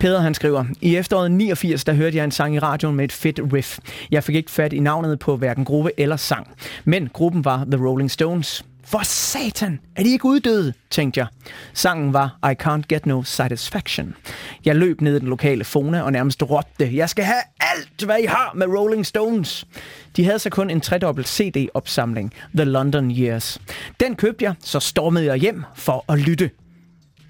Peder 0.00 0.20
han 0.20 0.34
skriver, 0.34 0.64
i 0.80 0.96
efteråret 0.96 1.30
89, 1.30 1.84
der 1.84 1.92
hørte 1.92 2.16
jeg 2.16 2.24
en 2.24 2.30
sang 2.30 2.54
i 2.54 2.58
radioen 2.58 2.96
med 2.96 3.04
et 3.04 3.12
fedt 3.12 3.40
riff. 3.52 3.78
Jeg 4.10 4.24
fik 4.24 4.36
ikke 4.36 4.50
fat 4.50 4.72
i 4.72 4.80
navnet 4.80 5.18
på 5.18 5.36
hverken 5.36 5.64
gruppe 5.64 5.90
eller 5.96 6.16
sang. 6.16 6.48
Men 6.84 7.08
gruppen 7.12 7.44
var 7.44 7.64
The 7.64 7.86
Rolling 7.86 8.10
Stones. 8.10 8.64
For 8.84 9.00
satan, 9.02 9.80
er 9.96 10.02
de 10.02 10.10
ikke 10.10 10.24
uddøde, 10.24 10.72
tænkte 10.90 11.20
jeg. 11.20 11.26
Sangen 11.72 12.12
var 12.12 12.38
I 12.50 12.54
Can't 12.62 12.82
Get 12.88 13.06
No 13.06 13.22
Satisfaction. 13.22 14.14
Jeg 14.64 14.76
løb 14.76 15.00
ned 15.00 15.16
i 15.16 15.18
den 15.18 15.28
lokale 15.28 15.64
Fona 15.64 16.02
og 16.02 16.12
nærmest 16.12 16.42
råbte, 16.42 16.96
jeg 16.96 17.10
skal 17.10 17.24
have 17.24 17.42
alt, 17.60 18.04
hvad 18.04 18.18
I 18.18 18.26
har 18.26 18.52
med 18.54 18.66
Rolling 18.66 19.06
Stones. 19.06 19.66
De 20.16 20.24
havde 20.24 20.38
så 20.38 20.50
kun 20.50 20.70
en 20.70 20.80
tredobbelt 20.80 21.28
CD-opsamling, 21.28 22.32
The 22.54 22.64
London 22.64 23.10
Years. 23.10 23.60
Den 24.00 24.16
købte 24.16 24.44
jeg, 24.44 24.54
så 24.60 24.80
stormede 24.80 25.24
jeg 25.24 25.36
hjem 25.36 25.64
for 25.74 26.04
at 26.12 26.18
lytte. 26.18 26.50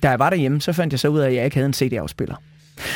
Da 0.03 0.11
jeg 0.11 0.19
var 0.19 0.31
derhjemme, 0.31 0.61
så 0.61 0.73
fandt 0.73 0.93
jeg 0.93 1.01
så 1.01 1.09
ud 1.09 1.19
af, 1.19 1.29
at 1.29 1.35
jeg 1.35 1.45
ikke 1.45 1.57
havde 1.57 1.67
en 1.67 1.75
CD-afspiller. 1.75 2.35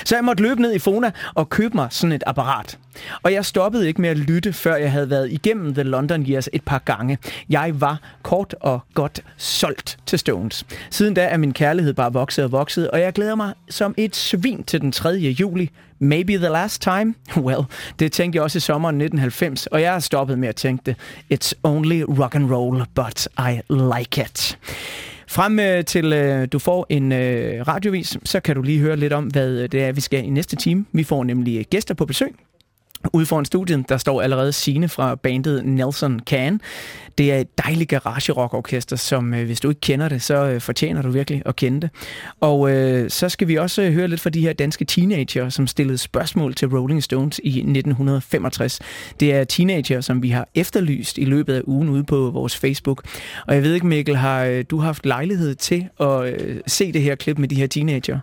Så 0.04 0.16
jeg 0.16 0.24
måtte 0.24 0.42
løbe 0.42 0.62
ned 0.62 0.74
i 0.74 0.78
Fona 0.78 1.10
og 1.34 1.50
købe 1.50 1.74
mig 1.74 1.88
sådan 1.90 2.12
et 2.12 2.22
apparat. 2.26 2.78
Og 3.22 3.32
jeg 3.32 3.44
stoppede 3.44 3.88
ikke 3.88 4.00
med 4.00 4.10
at 4.10 4.18
lytte, 4.18 4.52
før 4.52 4.76
jeg 4.76 4.92
havde 4.92 5.10
været 5.10 5.32
igennem 5.32 5.74
The 5.74 5.82
London 5.82 6.22
Years 6.22 6.48
et 6.52 6.62
par 6.62 6.78
gange. 6.78 7.18
Jeg 7.50 7.80
var 7.80 8.00
kort 8.22 8.54
og 8.60 8.80
godt 8.94 9.20
solgt 9.36 9.98
til 10.06 10.18
Stones. 10.18 10.64
Siden 10.90 11.14
da 11.14 11.24
er 11.24 11.36
min 11.36 11.52
kærlighed 11.52 11.94
bare 11.94 12.12
vokset 12.12 12.44
og 12.44 12.52
vokset, 12.52 12.90
og 12.90 13.00
jeg 13.00 13.12
glæder 13.12 13.34
mig 13.34 13.52
som 13.70 13.94
et 13.96 14.16
svin 14.16 14.64
til 14.64 14.80
den 14.80 14.92
3. 14.92 15.10
juli. 15.10 15.70
Maybe 15.98 16.32
the 16.32 16.48
last 16.48 16.82
time? 16.82 17.14
Well, 17.46 17.60
det 17.98 18.12
tænkte 18.12 18.36
jeg 18.36 18.42
også 18.42 18.56
i 18.56 18.60
sommeren 18.60 18.94
1990, 18.94 19.66
og 19.66 19.80
jeg 19.80 19.92
har 19.92 20.00
stoppet 20.00 20.38
med 20.38 20.48
at 20.48 20.56
tænke 20.56 20.82
det. 20.86 20.96
It's 21.34 21.52
only 21.62 22.02
rock 22.02 22.34
and 22.34 22.50
roll, 22.50 22.84
but 22.94 23.28
I 23.38 23.60
like 23.70 24.20
it. 24.20 24.58
Frem 25.34 25.58
øh, 25.58 25.84
til 25.84 26.12
øh, 26.12 26.48
du 26.52 26.58
får 26.58 26.86
en 26.88 27.12
øh, 27.12 27.68
radiovis, 27.68 28.18
så 28.24 28.40
kan 28.40 28.56
du 28.56 28.62
lige 28.62 28.78
høre 28.78 28.96
lidt 28.96 29.12
om, 29.12 29.24
hvad 29.24 29.50
øh, 29.50 29.68
det 29.72 29.82
er, 29.82 29.92
vi 29.92 30.00
skal 30.00 30.24
i 30.24 30.30
næste 30.30 30.56
time. 30.56 30.84
Vi 30.92 31.04
får 31.04 31.24
nemlig 31.24 31.58
øh, 31.58 31.64
gæster 31.70 31.94
på 31.94 32.06
besøg. 32.06 32.34
Ude 33.12 33.26
foran 33.26 33.44
studiet, 33.44 33.88
der 33.88 33.96
står 33.96 34.22
allerede 34.22 34.52
Sine 34.52 34.88
fra 34.88 35.14
bandet 35.14 35.64
Nelson 35.64 36.20
Can. 36.20 36.60
Det 37.18 37.32
er 37.32 37.38
et 37.38 37.58
dejligt 37.58 37.90
garage 37.90 38.32
orkester 38.36 38.96
som 38.96 39.34
øh, 39.34 39.46
hvis 39.46 39.60
du 39.60 39.68
ikke 39.68 39.80
kender 39.80 40.08
det, 40.08 40.22
så 40.22 40.34
øh, 40.34 40.60
fortjener 40.60 41.02
du 41.02 41.10
virkelig 41.10 41.42
at 41.46 41.56
kende 41.56 41.80
det. 41.80 41.90
Og 42.40 42.70
øh, 42.70 43.10
så 43.10 43.28
skal 43.28 43.48
vi 43.48 43.56
også 43.56 43.82
øh, 43.82 43.92
høre 43.92 44.08
lidt 44.08 44.20
fra 44.20 44.30
de 44.30 44.40
her 44.40 44.52
danske 44.52 44.84
teenager, 44.84 45.48
som 45.48 45.66
stillede 45.66 45.98
spørgsmål 45.98 46.54
til 46.54 46.68
Rolling 46.68 47.02
Stones 47.02 47.40
i 47.44 47.48
1965. 47.48 48.80
Det 49.20 49.34
er 49.34 49.44
teenager, 49.44 50.00
som 50.00 50.22
vi 50.22 50.30
har 50.30 50.48
efterlyst 50.54 51.18
i 51.18 51.24
løbet 51.24 51.54
af 51.54 51.62
ugen 51.64 51.88
ude 51.88 52.04
på 52.04 52.30
vores 52.30 52.56
Facebook. 52.56 53.04
Og 53.46 53.54
jeg 53.54 53.62
ved 53.62 53.74
ikke, 53.74 53.86
Mikkel, 53.86 54.16
har 54.16 54.62
du 54.62 54.78
haft 54.78 55.06
lejlighed 55.06 55.54
til 55.54 55.88
at 56.00 56.24
øh, 56.24 56.60
se 56.66 56.92
det 56.92 57.02
her 57.02 57.14
klip 57.14 57.38
med 57.38 57.48
de 57.48 57.54
her 57.54 57.66
teenager? 57.66 58.18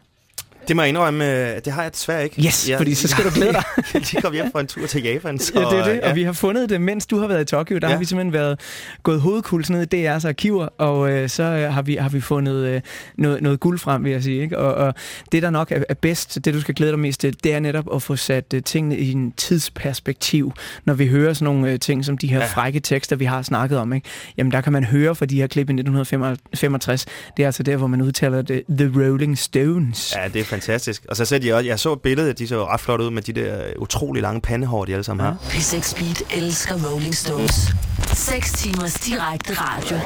Det 0.68 0.76
må 0.76 0.82
jeg 0.82 0.90
indrømme, 0.90 1.56
det 1.60 1.74
har 1.74 1.82
jeg 1.82 1.94
desværre 1.94 2.24
ikke. 2.24 2.42
Yes, 2.46 2.70
jeg, 2.70 2.78
fordi 2.78 2.96
så 2.96 3.08
skal 3.08 3.24
jeg, 3.24 3.34
du 3.34 3.40
glæde 3.40 3.54
dig. 3.54 3.64
de 4.12 4.22
kom 4.22 4.34
hjem 4.34 4.52
fra 4.52 4.60
en 4.60 4.68
tur 4.68 4.88
til 4.88 5.04
Japan. 5.04 5.40
Så, 5.40 5.52
ja, 5.56 5.60
det 5.60 5.80
er 5.80 5.84
det, 5.84 5.96
ja. 5.96 6.10
og 6.10 6.16
vi 6.16 6.24
har 6.24 6.32
fundet 6.32 6.70
det, 6.70 6.82
mens 6.82 7.06
du 7.06 7.20
har 7.20 7.28
været 7.28 7.42
i 7.42 7.46
Tokyo. 7.46 7.78
Der 7.78 7.88
ja. 7.88 7.92
har 7.94 8.00
vi 8.00 8.06
simpelthen 8.06 8.34
været 8.34 8.60
gået 9.04 9.22
hovedkuls 9.22 9.70
ned 9.70 9.94
i 9.94 10.08
DR's 10.08 10.28
arkiver, 10.28 10.68
og 10.78 11.12
øh, 11.12 11.30
så 11.30 11.44
øh, 11.44 11.74
har, 11.74 11.82
vi, 11.82 11.96
har 11.96 12.10
vi 12.10 12.22
fundet 12.22 12.56
øh, 12.56 12.82
noget, 13.18 13.42
noget 13.42 13.60
guld 13.60 13.80
frem, 13.80 14.04
vil 14.04 14.12
jeg 14.12 14.24
sige. 14.24 14.42
Ikke? 14.42 14.58
Og, 14.58 14.74
og 14.74 14.94
det, 15.32 15.44
der 15.44 15.50
nok 15.50 15.72
er, 15.72 15.84
er 15.90 15.94
bedst, 15.94 16.46
det 16.46 16.54
du 16.54 16.62
skal 16.62 16.76
glæde 16.76 16.92
dig 16.92 17.00
mest 17.00 17.22
til, 17.22 17.44
det 17.44 17.54
er 17.54 17.60
netop 17.60 17.96
at 17.96 18.02
få 18.02 18.16
sat 18.16 18.54
øh, 18.54 18.64
tingene 18.64 18.98
i 18.98 19.12
en 19.12 19.32
tidsperspektiv. 19.32 20.54
Når 20.86 20.94
vi 20.94 21.08
hører 21.08 21.34
sådan 21.34 21.46
nogle 21.46 21.72
øh, 21.72 21.80
ting, 21.80 22.06
som 22.06 22.18
de 22.18 22.28
her 22.28 22.40
ja. 22.40 22.46
frække 22.46 22.80
tekster, 22.80 23.16
vi 23.16 23.26
har 23.26 23.42
snakket 23.42 23.78
om, 23.78 23.94
ikke? 23.94 24.08
jamen 24.38 24.52
der 24.52 24.62
kan 24.62 24.74
man 24.74 24.84
høre 24.84 25.16
fra 25.16 25.26
de 25.26 25.36
her 25.36 25.48
klip 25.48 25.70
i 25.70 25.74
1965. 25.74 27.06
Det 27.38 27.44
er 27.44 27.48
altså 27.48 27.64
der, 27.64 27.78
hvor 27.78 27.88
man 27.88 28.02
udtaler 28.02 28.42
det 28.42 28.64
The 28.70 28.92
Rolling 28.96 29.38
Stones. 29.38 30.16
Ja, 30.16 30.28
det 30.28 30.42
er 30.42 30.51
fantastisk. 30.52 31.06
Og 31.10 31.16
så 31.16 31.26
ser 31.26 31.38
de 31.38 31.54
også, 31.54 31.68
jeg 31.68 31.80
så 31.80 31.94
et 31.94 32.02
billede, 32.02 32.34
de 32.34 32.48
så 32.48 32.66
ret 32.66 32.80
flot 32.80 33.02
ud 33.02 33.10
med 33.10 33.22
de 33.22 33.34
der 33.34 33.74
utrolig 33.80 34.22
lange 34.22 34.42
pandehår, 34.42 34.86
de 34.86 34.94
alle 34.94 35.04
sammen 35.04 35.26
har. 35.26 35.38
P6 35.42 35.82
Speed 35.82 36.38
elsker 36.38 36.92
Rolling 36.92 37.16
Stones. 37.16 37.68
6 38.14 38.52
timers 38.52 38.94
direkte 38.94 39.54
radio. 39.54 39.98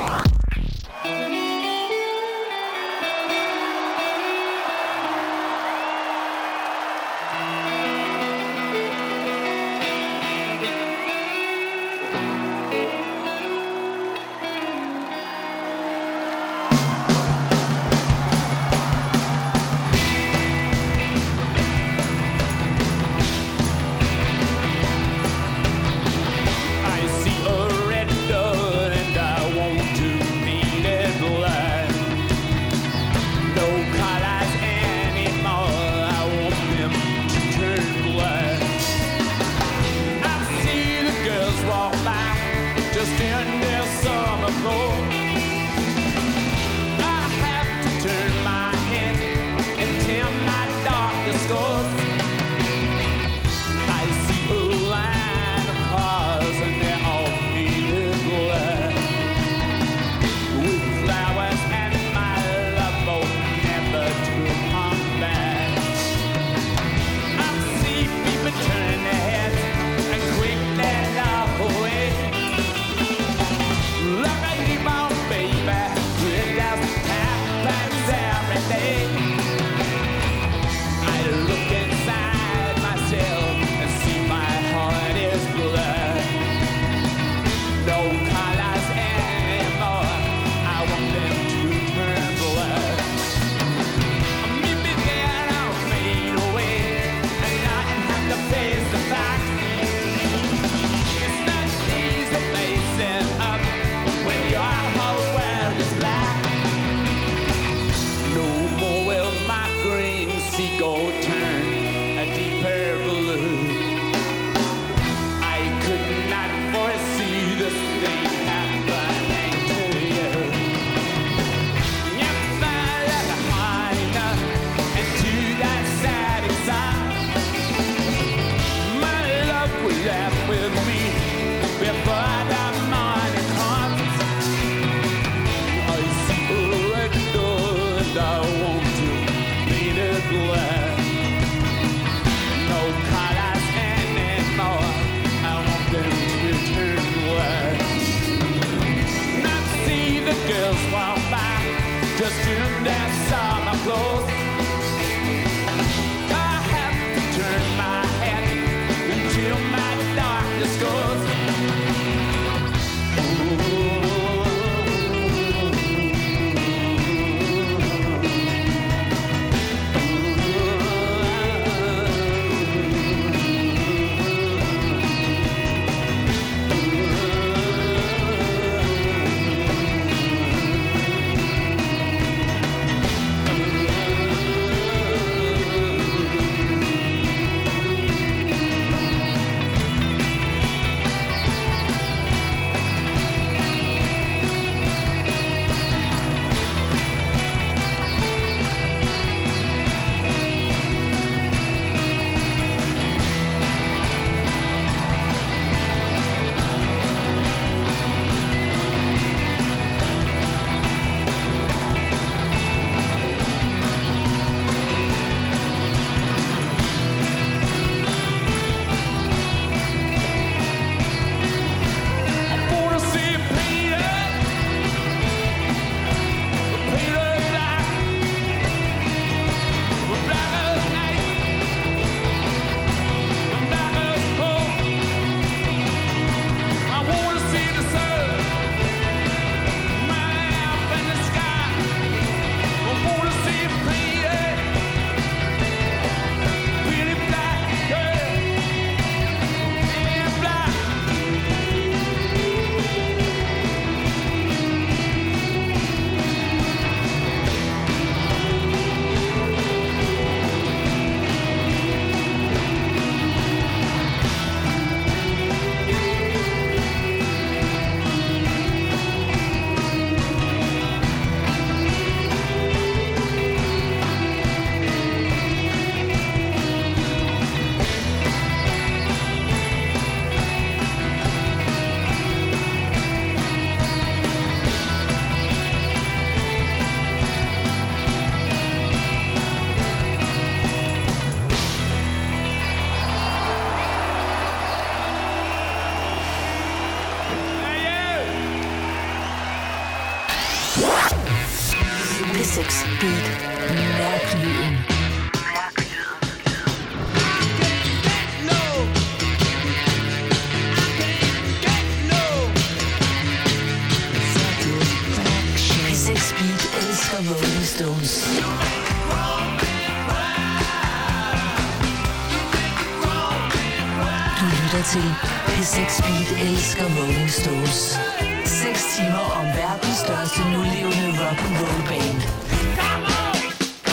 Stones. 327.45 327.99
6 328.45 328.95
timer 328.95 329.25
om 329.39 329.45
verdens 329.45 329.97
største 330.05 330.41
nulevende 330.53 331.07
rock 331.21 331.39
and 331.47 331.55
roll 331.61 331.81
band. 331.89 332.19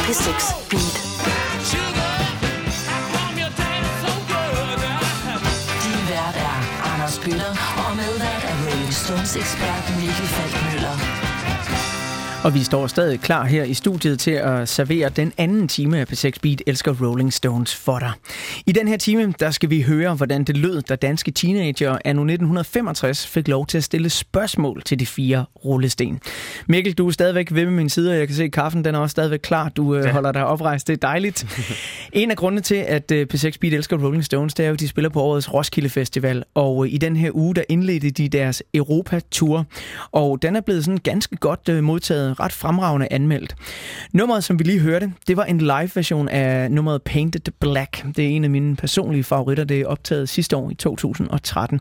P6 0.04 0.38
Beat. 0.70 0.96
Din 5.84 6.02
vært 6.10 6.36
er 6.50 6.58
Anders 6.92 7.18
Bøtter, 7.24 7.54
og 7.84 7.96
medvært 7.96 8.44
er 8.50 8.56
Rolling 8.64 8.94
Stones 9.02 9.36
ekspert 9.36 9.84
Mikkel 10.00 10.28
Falkmøller. 10.36 10.96
Og 12.44 12.54
vi 12.54 12.64
står 12.64 12.86
stadig 12.86 13.20
klar 13.20 13.44
her 13.44 13.64
i 13.64 13.74
studiet 13.74 14.20
til 14.20 14.30
at 14.30 14.68
servere 14.68 15.08
den 15.08 15.32
anden 15.38 15.68
time 15.68 15.98
af 15.98 16.12
P6 16.12 16.30
Beat 16.42 16.62
Elsker 16.66 16.94
Rolling 17.06 17.32
Stones 17.32 17.74
for 17.74 17.98
dig. 17.98 18.12
I 18.66 18.72
den 18.72 18.88
her 18.88 18.96
time, 18.96 19.34
der 19.40 19.50
skal 19.50 19.70
vi 19.70 19.82
høre, 19.82 20.14
hvordan 20.14 20.44
det 20.44 20.56
lød, 20.56 20.82
da 20.82 20.96
danske 20.96 21.30
teenager 21.30 21.98
anno 22.04 22.22
1965 22.22 23.26
fik 23.26 23.48
lov 23.48 23.66
til 23.66 23.78
at 23.78 23.84
stille 23.84 24.10
spørgsmål 24.10 24.82
til 24.82 25.00
de 25.00 25.06
fire 25.06 25.44
rullesten. 25.64 26.20
Mikkel, 26.66 26.92
du 26.92 27.06
er 27.06 27.10
stadigvæk 27.10 27.54
ved 27.54 27.64
med 27.64 27.72
min 27.72 27.88
side, 27.88 28.10
og 28.10 28.18
jeg 28.18 28.26
kan 28.26 28.36
se, 28.36 28.44
at 28.44 28.52
kaffen 28.52 28.84
den 28.84 28.94
er 28.94 28.98
også 28.98 29.12
stadigvæk 29.12 29.40
klar. 29.42 29.68
Du 29.68 29.96
ja. 29.96 30.12
holder 30.12 30.32
dig 30.32 30.46
oprejst, 30.46 30.86
det 30.86 30.92
er 30.92 30.96
dejligt. 30.96 31.46
en 32.12 32.30
af 32.30 32.36
grundene 32.36 32.62
til, 32.62 32.74
at 32.74 33.10
øh, 33.10 33.26
P6 33.34 33.50
Beat 33.60 33.74
Elsker 33.74 33.98
Rolling 34.04 34.24
Stones, 34.24 34.54
det 34.54 34.64
er 34.64 34.68
jo, 34.68 34.74
at 34.74 34.80
de 34.80 34.88
spiller 34.88 35.08
på 35.08 35.20
årets 35.20 35.54
Roskilde 35.54 35.88
Festival. 35.88 36.44
Og 36.54 36.84
øh, 36.84 36.92
i 36.92 36.98
den 36.98 37.16
her 37.16 37.30
uge, 37.34 37.54
der 37.54 37.62
indledte 37.68 38.10
de 38.10 38.28
deres 38.28 38.62
Europa-tour. 38.74 39.66
Og 40.12 40.42
den 40.42 40.56
er 40.56 40.60
blevet 40.60 40.84
sådan 40.84 40.98
ganske 40.98 41.36
godt 41.36 41.68
øh, 41.68 41.84
modtaget 41.84 42.40
ret 42.40 42.52
fremragende 42.52 43.08
anmeldt. 43.10 43.54
Nummeret, 44.12 44.44
som 44.44 44.58
vi 44.58 44.64
lige 44.64 44.80
hørte, 44.80 45.12
det 45.28 45.36
var 45.36 45.44
en 45.44 45.58
live-version 45.58 46.28
af 46.28 46.70
nummeret 46.70 47.02
Painted 47.02 47.52
Black. 47.60 48.04
Det 48.16 48.24
er 48.24 48.28
en 48.28 48.44
af 48.44 48.50
mine 48.52 48.76
personlige 48.76 49.24
favoritter. 49.24 49.64
Det 49.64 49.80
er 49.80 49.86
optaget 49.86 50.28
sidste 50.28 50.56
år 50.56 50.70
i 50.70 50.74
2013. 50.74 51.80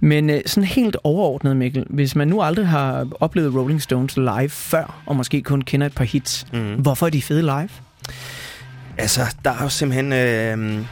Men 0.00 0.30
øh, 0.30 0.40
sådan 0.46 0.64
helt 0.64 0.96
overordnet, 1.04 1.56
Mikkel, 1.56 1.86
hvis 1.90 2.16
man 2.16 2.28
nu 2.28 2.42
aldrig 2.42 2.68
har 2.68 3.08
oplevet 3.20 3.54
Rolling 3.54 3.82
Stones 3.82 4.16
live 4.16 4.48
før, 4.48 5.02
og 5.06 5.16
måske 5.16 5.42
kun 5.42 5.62
kender 5.62 5.86
et 5.86 5.94
par 5.94 6.04
hits, 6.04 6.46
mm. 6.52 6.74
hvorfor 6.74 7.06
er 7.06 7.10
de 7.10 7.22
fede 7.22 7.42
live? 7.42 7.68
Altså, 8.98 9.20
der 9.44 9.50
er 9.50 9.62
jo 9.62 9.68
simpelthen... 9.68 10.12
Øh, 10.12 10.84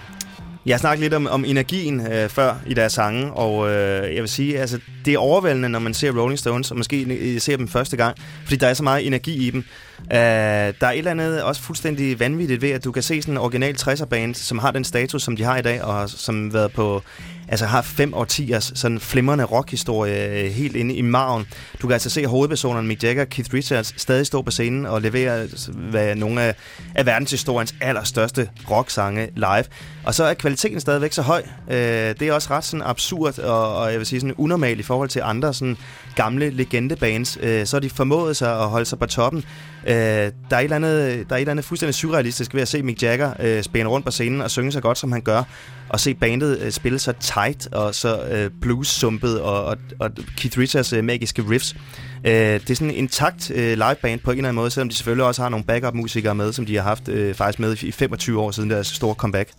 jeg 0.66 0.80
snakkede 0.80 1.04
lidt 1.04 1.14
om, 1.14 1.26
om 1.26 1.44
energien 1.44 2.06
øh, 2.12 2.28
før 2.28 2.54
i 2.66 2.74
deres 2.74 2.92
sange, 2.92 3.32
og 3.32 3.70
øh, 3.70 4.14
jeg 4.14 4.22
vil 4.22 4.28
sige, 4.28 4.58
altså, 4.58 4.78
det 5.04 5.14
er 5.14 5.18
overvældende, 5.18 5.68
når 5.68 5.78
man 5.78 5.94
ser 5.94 6.12
Rolling 6.20 6.38
Stones, 6.38 6.70
og 6.70 6.76
måske 6.76 7.02
øh, 7.02 7.40
ser 7.40 7.56
dem 7.56 7.68
første 7.68 7.96
gang, 7.96 8.16
fordi 8.44 8.56
der 8.56 8.66
er 8.66 8.74
så 8.74 8.82
meget 8.82 9.06
energi 9.06 9.46
i 9.46 9.50
dem. 9.50 9.64
Uh, 10.04 10.16
der 10.16 10.86
er 10.86 10.90
et 10.90 10.98
eller 10.98 11.10
andet 11.10 11.42
også 11.42 11.62
fuldstændig 11.62 12.20
vanvittigt 12.20 12.62
ved, 12.62 12.70
at 12.70 12.84
du 12.84 12.92
kan 12.92 13.02
se 13.02 13.22
sådan 13.22 13.34
en 13.34 13.38
original 13.38 13.76
60'er 13.80 14.04
band, 14.04 14.34
som 14.34 14.58
har 14.58 14.70
den 14.70 14.84
status, 14.84 15.22
som 15.22 15.36
de 15.36 15.44
har 15.44 15.56
i 15.56 15.62
dag, 15.62 15.82
og 15.82 16.10
som 16.10 16.44
har 16.44 16.52
været 16.52 16.72
på 16.72 17.02
altså 17.50 17.66
har 17.66 17.82
fem 17.82 18.14
årtiers 18.14 18.72
sådan 18.74 19.00
flimrende 19.00 19.44
rockhistorie 19.44 20.44
øh, 20.44 20.50
helt 20.50 20.76
inde 20.76 20.94
i 20.94 21.02
maven. 21.02 21.46
Du 21.82 21.86
kan 21.86 21.92
altså 21.92 22.10
se 22.10 22.26
hovedpersonerne 22.26 22.88
Mick 22.88 23.02
Jagger 23.02 23.22
og 23.22 23.28
Keith 23.28 23.54
Richards 23.54 24.00
stadig 24.00 24.26
stå 24.26 24.42
på 24.42 24.50
scenen 24.50 24.86
og 24.86 25.02
levere 25.02 25.46
hvad 25.74 26.14
nogle 26.16 26.42
af, 26.42 26.54
af 26.94 27.06
verdenshistoriens 27.06 27.74
allerstørste 27.80 28.48
rocksange 28.70 29.28
live. 29.36 29.64
Og 30.04 30.14
så 30.14 30.24
er 30.24 30.34
kvaliteten 30.34 30.80
stadigvæk 30.80 31.12
så 31.12 31.22
høj. 31.22 31.42
Uh, 31.66 31.74
det 31.74 32.22
er 32.22 32.32
også 32.32 32.50
ret 32.50 32.64
sådan 32.64 32.86
absurd 32.86 33.38
og, 33.38 33.76
og 33.76 33.90
jeg 33.90 33.98
vil 33.98 34.06
sige 34.06 34.20
sådan 34.20 34.34
unormalt 34.38 34.80
i 34.80 34.82
forhold 34.82 35.08
til 35.08 35.22
andre 35.24 35.54
sådan 35.54 35.76
gamle 36.16 36.50
legendebands. 36.50 37.38
Øh, 37.42 37.66
så 37.66 37.76
har 37.76 37.80
de 37.80 37.90
formået 37.90 38.36
sig 38.36 38.60
at 38.60 38.68
holde 38.68 38.86
sig 38.86 38.98
på 38.98 39.06
toppen. 39.06 39.44
Øh, 39.86 39.94
der, 39.94 40.30
er 40.50 40.58
et 40.58 40.64
eller 40.64 40.76
andet, 40.76 41.28
der 41.28 41.34
er 41.34 41.36
et 41.36 41.40
eller 41.40 41.50
andet 41.50 41.64
fuldstændig 41.64 41.94
surrealistisk 41.94 42.54
ved 42.54 42.62
at 42.62 42.68
se 42.68 42.82
Mick 42.82 43.02
Jagger 43.02 43.32
øh, 43.40 43.62
spænde 43.62 43.90
rundt 43.90 44.04
på 44.04 44.10
scenen 44.10 44.40
og 44.40 44.50
synge 44.50 44.72
så 44.72 44.80
godt, 44.80 44.98
som 44.98 45.12
han 45.12 45.20
gør. 45.20 45.42
Og 45.88 46.00
se 46.00 46.14
bandet 46.14 46.58
øh, 46.58 46.70
spille 46.72 46.98
så 46.98 47.12
tight 47.12 47.68
og 47.72 47.94
så 47.94 48.22
øh, 48.22 48.50
blues-sumpet 48.60 49.40
og, 49.40 49.64
og, 49.64 49.76
og 49.98 50.10
Keith 50.36 50.58
Richards 50.58 50.92
øh, 50.92 51.04
magiske 51.04 51.42
riffs. 51.50 51.76
Øh, 52.24 52.32
det 52.32 52.70
er 52.70 52.74
sådan 52.74 52.90
en 52.90 52.96
intakt 52.96 53.50
øh, 53.50 53.78
liveband 53.78 54.20
på 54.20 54.30
en 54.30 54.36
eller 54.36 54.48
anden 54.48 54.60
måde, 54.60 54.70
selvom 54.70 54.88
de 54.88 54.94
selvfølgelig 54.94 55.24
også 55.24 55.42
har 55.42 55.48
nogle 55.48 55.64
backup-musikere 55.64 56.34
med, 56.34 56.52
som 56.52 56.66
de 56.66 56.76
har 56.76 56.82
haft 56.82 57.08
øh, 57.08 57.34
faktisk 57.34 57.60
med 57.60 57.82
i 57.82 57.92
25 57.92 58.40
år 58.40 58.50
siden 58.50 58.70
deres 58.70 58.86
store 58.86 59.14
comeback. 59.14 59.50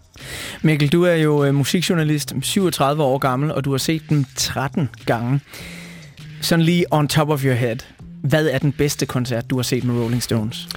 Mikkel, 0.62 0.90
du 0.90 1.04
er 1.04 1.16
jo 1.16 1.44
øh, 1.44 1.56
musikjournalist, 1.56 2.34
37 2.42 3.04
år 3.04 3.18
gammel, 3.18 3.52
og 3.52 3.66
du 3.66 3.72
har 3.72 3.78
set 3.78 4.02
dem 4.10 4.26
13 4.36 4.90
gange. 5.06 5.40
Sådan 6.42 6.66
lige 6.66 6.86
on 6.92 7.08
top 7.08 7.30
of 7.30 7.44
your 7.46 7.54
head. 7.54 7.78
Hvad 8.24 8.48
er 8.48 8.58
den 8.58 8.72
bedste 8.72 9.06
koncert, 9.06 9.50
du 9.50 9.56
har 9.56 9.64
set 9.64 9.84
med 9.84 10.02
Rolling 10.02 10.24
Stones? 10.24 10.70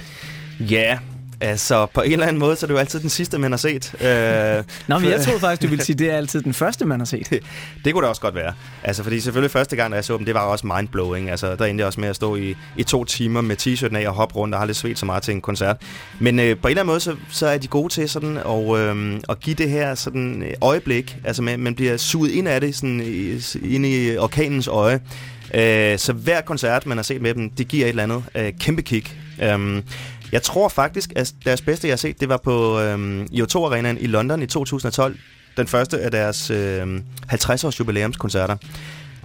Ja, 0.59 0.97
altså 1.41 1.85
på 1.85 2.01
en 2.01 2.11
eller 2.11 2.25
anden 2.25 2.39
måde, 2.39 2.55
så 2.55 2.65
er 2.65 2.67
det 2.67 2.73
jo 2.73 2.79
altid 2.79 2.99
den 2.99 3.09
sidste, 3.09 3.37
man 3.37 3.51
har 3.51 3.57
set. 3.57 3.93
Øh, 4.01 4.63
Nå, 4.87 4.99
men 4.99 5.09
jeg 5.09 5.21
troede 5.21 5.39
faktisk, 5.39 5.61
du 5.61 5.67
ville 5.67 5.85
sige, 5.89 5.95
det 5.95 6.09
er 6.11 6.17
altid 6.17 6.41
den 6.41 6.53
første, 6.53 6.85
man 6.85 6.99
har 6.99 7.05
set. 7.05 7.29
det, 7.29 7.39
det 7.85 7.93
kunne 7.93 8.01
det 8.01 8.09
også 8.09 8.21
godt 8.21 8.35
være. 8.35 8.53
Altså, 8.83 9.03
fordi 9.03 9.19
selvfølgelig 9.19 9.51
første 9.51 9.75
gang, 9.75 9.91
da 9.91 9.95
jeg 9.95 10.05
så 10.05 10.17
dem, 10.17 10.25
det 10.25 10.33
var 10.33 10.39
også 10.39 10.67
mindblowing. 10.67 11.29
Altså, 11.29 11.55
der 11.55 11.65
endte 11.65 11.81
jeg 11.81 11.87
også 11.87 12.01
med 12.01 12.09
at 12.09 12.15
stå 12.15 12.35
i, 12.35 12.55
i 12.77 12.83
to 12.83 13.03
timer 13.03 13.41
med 13.41 13.55
t-shirten 13.61 13.95
af 13.95 14.07
og 14.07 14.13
hoppe 14.13 14.35
rundt 14.35 14.55
og 14.55 14.61
har 14.61 14.65
lidt 14.65 14.77
svedt 14.77 14.99
så 14.99 15.05
meget 15.05 15.23
til 15.23 15.33
en 15.33 15.41
koncert. 15.41 15.77
Men 16.19 16.39
øh, 16.39 16.57
på 16.57 16.67
en 16.67 16.71
eller 16.71 16.81
anden 16.81 16.87
måde, 16.91 16.99
så, 16.99 17.15
så 17.29 17.47
er 17.47 17.57
de 17.57 17.67
gode 17.67 17.93
til 17.93 18.09
sådan 18.09 18.37
og, 18.45 18.79
øh, 18.79 19.19
at 19.29 19.39
give 19.39 19.55
det 19.55 19.69
her 19.69 19.95
sådan 19.95 20.43
øjeblik. 20.61 21.17
Altså, 21.23 21.41
man, 21.41 21.59
man 21.59 21.75
bliver 21.75 21.97
suget 21.97 22.31
ind 22.31 22.47
af 22.47 22.61
det, 22.61 22.75
sådan 22.75 23.01
i, 23.05 23.41
ind 23.75 23.85
i 23.85 24.17
orkanens 24.17 24.67
øje. 24.67 24.99
Øh, 25.53 25.99
så 25.99 26.13
hver 26.13 26.41
koncert, 26.41 26.85
man 26.85 26.97
har 26.97 27.03
set 27.03 27.21
med 27.21 27.33
dem, 27.33 27.49
det 27.49 27.67
giver 27.67 27.85
et 27.85 27.89
eller 27.89 28.03
andet 28.03 28.23
øh, 28.35 28.53
kæmpe 28.59 28.81
kick. 28.81 29.17
Øhm, 29.43 29.83
jeg 30.31 30.43
tror 30.43 30.69
faktisk, 30.69 31.13
at 31.15 31.33
deres 31.45 31.61
bedste, 31.61 31.87
jeg 31.87 31.91
har 31.91 31.97
set, 31.97 32.19
det 32.19 32.29
var 32.29 32.37
på 32.37 32.79
øhm, 32.79 33.27
IO2 33.31 33.57
Arenaen 33.57 33.97
i 33.97 34.07
London 34.07 34.41
i 34.41 34.47
2012. 34.47 35.17
Den 35.57 35.67
første 35.67 35.99
af 35.99 36.11
deres 36.11 36.51
øh, 36.51 37.01
50-års 37.31 37.79
jubilæumskoncerter. 37.79 38.55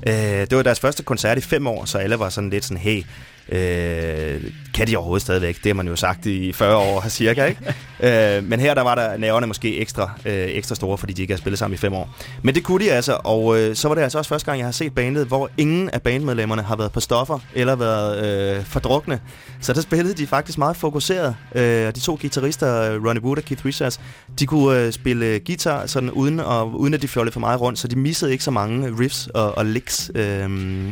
Øh, 0.07 0.15
det 0.15 0.57
var 0.57 0.63
deres 0.63 0.81
første 0.81 1.03
koncert 1.03 1.39
i 1.39 1.41
fem 1.41 1.67
år, 1.67 1.85
så 1.85 1.99
alle 1.99 2.19
var 2.19 2.29
sådan 2.29 2.51
lidt 2.51 2.65
sådan, 2.65 2.77
hey, 2.77 3.03
Øh, 3.51 4.43
kan 4.75 4.87
de 4.87 4.97
overhovedet 4.97 5.23
stadigvæk? 5.23 5.57
Det 5.57 5.67
har 5.67 5.75
man 5.75 5.89
jo 5.89 5.97
sagt 5.97 6.27
i 6.27 6.53
40 6.53 6.77
år 6.77 7.09
cirka, 7.09 7.45
ikke? 7.45 7.75
øh, 8.39 8.45
men 8.45 8.61
her 8.61 8.75
der 8.75 8.83
var 8.83 8.95
der 8.95 9.17
nerverne 9.17 9.47
måske 9.47 9.79
ekstra, 9.79 10.11
øh, 10.25 10.49
ekstra 10.49 10.75
store, 10.75 10.99
fordi 10.99 11.13
de 11.13 11.23
ikke 11.23 11.35
har 11.35 11.39
spillet 11.39 11.59
sammen 11.59 11.75
i 11.75 11.79
fem 11.79 11.93
år. 11.93 12.17
Men 12.43 12.55
det 12.55 12.65
kunne 12.65 12.85
de 12.85 12.93
altså, 12.93 13.19
og 13.25 13.59
øh, 13.59 13.77
så 13.77 13.89
var 13.89 13.95
det 13.95 14.03
altså 14.03 14.19
også 14.19 14.29
første 14.29 14.47
gang, 14.47 14.59
jeg 14.59 14.67
har 14.67 14.73
set 14.73 14.95
bandet, 14.95 15.27
hvor 15.27 15.51
ingen 15.57 15.91
af 15.91 16.03
bandmedlemmerne 16.03 16.63
har 16.63 16.77
været 16.77 16.93
på 16.93 17.01
stoffer 17.01 17.39
eller 17.55 17.77
været 17.77 18.25
øh, 18.57 18.65
fordrukne. 18.65 19.21
Så 19.61 19.73
der 19.73 19.81
spillede 19.81 20.15
de 20.15 20.27
faktisk 20.27 20.59
meget 20.59 20.77
fokuseret. 20.77 21.37
Øh, 21.55 21.63
de 21.63 22.01
to 22.01 22.19
guitarister, 22.21 22.99
Ronnie 23.07 23.23
Wood 23.23 23.37
og 23.37 23.45
Keith 23.45 23.67
Richards, 23.67 24.01
de 24.39 24.47
kunne 24.47 24.79
øh, 24.79 24.93
spille 24.93 25.41
guitar 25.47 25.87
sådan 25.87 26.11
uden, 26.11 26.41
og, 26.41 26.81
uden 26.81 26.95
at 26.95 27.03
de 27.03 27.09
fjollede 27.09 27.33
for 27.33 27.41
meget 27.41 27.61
rundt, 27.61 27.79
så 27.79 27.89
de 27.89 27.97
missede 27.97 28.33
ikke 28.33 28.45
så 28.45 28.51
mange 28.51 28.97
riffs 29.01 29.27
og, 29.27 29.59
og 29.59 29.67
licks. 29.67 30.11
Øh, 30.15 30.49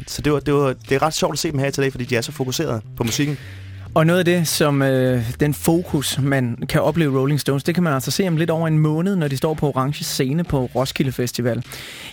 så 0.07 0.23
det, 0.23 0.33
var, 0.33 0.41
det, 0.41 0.55
var, 0.55 0.75
det 0.89 0.93
er 0.93 1.03
ret 1.03 1.15
sjovt 1.15 1.33
at 1.33 1.39
se 1.39 1.53
dem 1.53 1.59
her 1.59 1.67
i 1.67 1.71
dag, 1.71 1.93
fordi 1.93 2.05
de 2.05 2.17
er 2.17 2.21
så 2.21 2.33
fokuseret 2.33 2.48
på 2.97 3.05
musikken. 3.05 3.39
Og 3.95 4.07
noget 4.07 4.19
af 4.19 4.25
det, 4.25 4.49
som 4.49 4.83
øh, 4.83 5.23
den 5.41 5.55
fokus, 5.55 6.19
man 6.19 6.57
kan 6.69 6.81
opleve 6.83 7.21
Rolling 7.21 7.41
Stones, 7.41 7.65
det 7.65 7.75
kan 7.75 7.85
man 7.85 7.93
altså 7.93 8.11
se 8.11 8.29
om 8.29 8.37
lidt 8.37 8.51
over 8.51 8.69
en 8.69 8.79
måned, 8.79 9.17
når 9.17 9.29
de 9.29 9.37
står 9.37 9.55
på 9.55 9.69
orange 9.69 10.05
scene 10.05 10.45
på 10.45 10.71
Roskilde 10.75 11.13
Festival. 11.13 11.65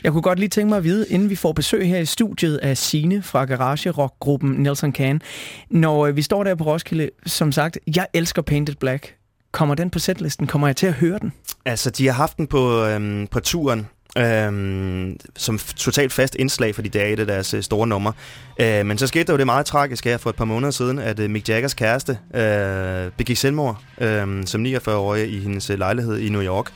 Jeg 0.04 0.12
kunne 0.12 0.22
godt 0.22 0.40
lige 0.40 0.50
tænke 0.50 0.70
mig 0.70 0.78
at 0.78 0.84
vide, 0.84 1.06
inden 1.10 1.30
vi 1.30 1.36
får 1.36 1.52
besøg 1.54 1.88
her 1.88 2.00
i 2.00 2.06
studiet 2.06 2.58
af 2.58 2.78
Sine 2.78 3.22
fra 3.22 3.46
Garage 3.46 3.92
Rock-gruppen 3.92 4.52
Nelson 4.52 4.94
Can. 4.94 5.22
Når 5.70 6.06
øh, 6.06 6.16
vi 6.16 6.22
står 6.22 6.44
der 6.44 6.56
på 6.56 6.64
Roskilde, 6.64 7.10
som 7.26 7.52
sagt, 7.52 7.80
jeg 7.96 8.08
elsker 8.14 8.42
Painted 8.42 8.76
Black. 8.76 9.16
Kommer 9.52 9.76
den 9.76 9.90
på 9.90 10.00
setlisten? 10.00 10.48
Kommer 10.48 10.68
jeg 10.68 10.76
til 10.76 10.88
at 10.88 10.94
høre 10.94 11.20
den? 11.20 11.34
Altså, 11.66 11.90
de 11.90 12.06
har 12.06 12.14
haft 12.14 12.38
den 12.38 12.48
på, 12.48 12.86
øhm, 12.86 13.28
på 13.32 13.40
turen, 13.40 13.88
Øhm, 14.18 15.18
som 15.36 15.60
totalt 15.76 16.14
fast 16.14 16.36
indslag, 16.36 16.76
for 16.76 16.82
de 16.82 16.90
dage 16.90 17.14
i 17.14 17.16
deres 17.16 17.54
øh, 17.54 17.64
store 17.64 17.88
nummer. 17.88 18.12
Øh, 18.60 18.86
men 18.86 18.98
så 18.98 19.08
skete 19.08 19.24
der 19.24 19.34
jo 19.34 19.38
det 19.38 19.46
meget 19.46 19.66
tragiske 19.66 20.10
her 20.10 20.18
for 20.18 20.30
et 20.30 20.36
par 20.36 20.46
måneder 20.46 20.72
siden, 20.72 21.00
at 21.00 21.20
øh, 21.20 21.30
Mick 21.30 21.50
Jaggers 21.50 21.74
kæreste 21.74 22.18
øh, 22.36 23.12
begik 23.18 23.38
selvmord 23.38 23.82
øh, 24.02 24.46
som 24.46 24.66
49-årig 24.66 25.34
i 25.34 25.40
hendes 25.40 25.70
øh, 25.70 25.78
lejlighed 25.78 26.20
i 26.20 26.30
New 26.30 26.42
York. 26.42 26.72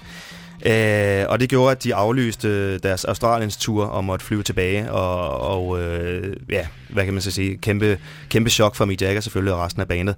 Øh, 0.65 1.25
og 1.29 1.39
det 1.39 1.49
gjorde, 1.49 1.71
at 1.71 1.83
de 1.83 1.95
aflyste 1.95 2.47
øh, 2.47 2.79
deres 2.83 3.05
Australiens 3.05 3.57
tur 3.57 3.85
og 3.85 4.03
måtte 4.03 4.25
flyve 4.25 4.43
tilbage. 4.43 4.91
Og, 4.91 5.39
og 5.41 5.81
øh, 5.81 6.35
ja, 6.49 6.67
hvad 6.89 7.05
kan 7.05 7.13
man 7.13 7.21
så 7.21 7.31
sige, 7.31 7.57
kæmpe, 7.57 7.99
kæmpe 8.29 8.49
chok 8.49 8.75
for 8.75 8.85
Mick 8.85 9.01
Jagger 9.01 9.21
selvfølgelig 9.21 9.53
og 9.53 9.59
resten 9.59 9.81
af 9.81 9.87
bandet. 9.87 10.15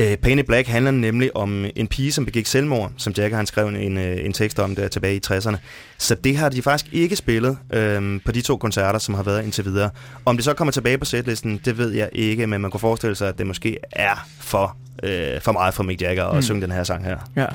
Øh, 0.00 0.16
Painted 0.16 0.44
Black 0.44 0.68
handler 0.68 0.90
nemlig 0.90 1.36
om 1.36 1.64
en 1.76 1.86
pige, 1.86 2.12
som 2.12 2.24
begik 2.24 2.46
selvmord, 2.46 2.92
som 2.96 3.12
Jagger 3.16 3.36
han 3.36 3.46
skrev 3.46 3.68
en, 3.68 3.98
øh, 3.98 4.24
en 4.24 4.32
tekst 4.32 4.58
om 4.58 4.74
der 4.74 4.88
tilbage 4.88 5.16
i 5.16 5.20
60'erne. 5.26 5.56
Så 5.98 6.14
det 6.14 6.36
har 6.36 6.48
de 6.48 6.62
faktisk 6.62 6.92
ikke 6.92 7.16
spillet 7.16 7.58
øh, 7.72 8.20
på 8.24 8.32
de 8.32 8.40
to 8.40 8.56
koncerter, 8.56 8.98
som 8.98 9.14
har 9.14 9.22
været 9.22 9.44
indtil 9.44 9.64
videre. 9.64 9.90
Om 10.24 10.36
det 10.36 10.44
så 10.44 10.54
kommer 10.54 10.72
tilbage 10.72 10.98
på 10.98 11.04
setlisten, 11.04 11.60
det 11.64 11.78
ved 11.78 11.90
jeg 11.90 12.08
ikke, 12.12 12.46
men 12.46 12.60
man 12.60 12.70
kunne 12.70 12.80
forestille 12.80 13.16
sig, 13.16 13.28
at 13.28 13.38
det 13.38 13.46
måske 13.46 13.78
er 13.92 14.26
for 14.40 14.76
øh, 15.02 15.40
for 15.40 15.52
meget 15.52 15.74
for 15.74 15.82
Mick 15.82 16.02
Jagger 16.02 16.24
at 16.24 16.34
mm. 16.34 16.42
synge 16.42 16.62
den 16.62 16.72
her 16.72 16.84
sang 16.84 17.04
her. 17.04 17.16
Ja. 17.36 17.46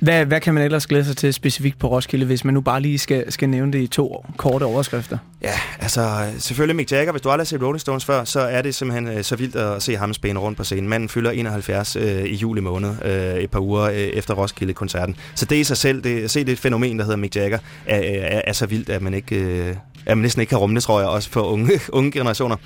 Hvad, 0.00 0.24
hvad 0.24 0.40
kan 0.40 0.54
man 0.54 0.62
ellers 0.62 0.86
glæde 0.86 1.04
sig 1.04 1.16
til 1.16 1.34
specifikt 1.34 1.78
på 1.78 1.88
Roskilde, 1.88 2.26
hvis 2.26 2.44
man 2.44 2.54
nu 2.54 2.60
bare 2.60 2.80
lige 2.80 2.98
skal, 2.98 3.32
skal 3.32 3.48
nævne 3.48 3.72
det 3.72 3.78
i 3.78 3.86
to 3.86 4.26
korte 4.36 4.64
overskrifter? 4.64 5.18
Ja, 5.42 5.58
altså 5.80 6.24
selvfølgelig 6.38 6.76
Mick 6.76 6.92
Jagger. 6.92 7.12
Hvis 7.12 7.22
du 7.22 7.30
aldrig 7.30 7.44
har 7.44 7.46
set 7.46 7.62
Rolling 7.62 7.80
Stones 7.80 8.04
før, 8.04 8.24
så 8.24 8.40
er 8.40 8.62
det 8.62 8.74
simpelthen 8.74 9.18
øh, 9.18 9.24
så 9.24 9.36
vildt 9.36 9.56
at 9.56 9.82
se 9.82 9.96
ham 9.96 10.14
spænde 10.14 10.40
rundt 10.40 10.58
på 10.58 10.64
scenen. 10.64 10.88
Manden 10.88 11.08
fylder 11.08 11.30
71 11.30 11.93
øh, 11.96 12.24
i 12.24 12.34
juli 12.34 12.60
måned, 12.60 12.90
øh, 13.04 13.34
et 13.34 13.50
par 13.50 13.60
uger 13.60 13.82
øh, 13.82 13.94
efter 13.94 14.34
Roskilde-koncerten. 14.34 15.16
Så 15.34 15.44
det 15.44 15.56
i 15.56 15.64
sig 15.64 15.76
selv, 15.76 16.02
det, 16.02 16.24
at 16.24 16.30
se 16.30 16.44
det 16.44 16.58
fænomen, 16.58 16.98
der 16.98 17.04
hedder 17.04 17.16
Mick 17.16 17.36
Jagger, 17.36 17.58
er, 17.86 17.96
er, 17.96 18.42
er 18.44 18.52
så 18.52 18.66
vildt, 18.66 18.88
at 18.90 19.02
man 19.02 19.14
ikke... 19.14 19.36
Øh, 19.36 19.76
at 20.06 20.16
man 20.16 20.22
næsten 20.22 20.40
ikke 20.40 20.50
kan 20.50 20.58
rumme 20.58 20.74
det, 20.74 20.82
tror 20.82 21.00
jeg, 21.00 21.08
også 21.08 21.30
for 21.30 21.40
unge, 21.40 21.80
unge 21.98 22.12
generationer. 22.12 22.56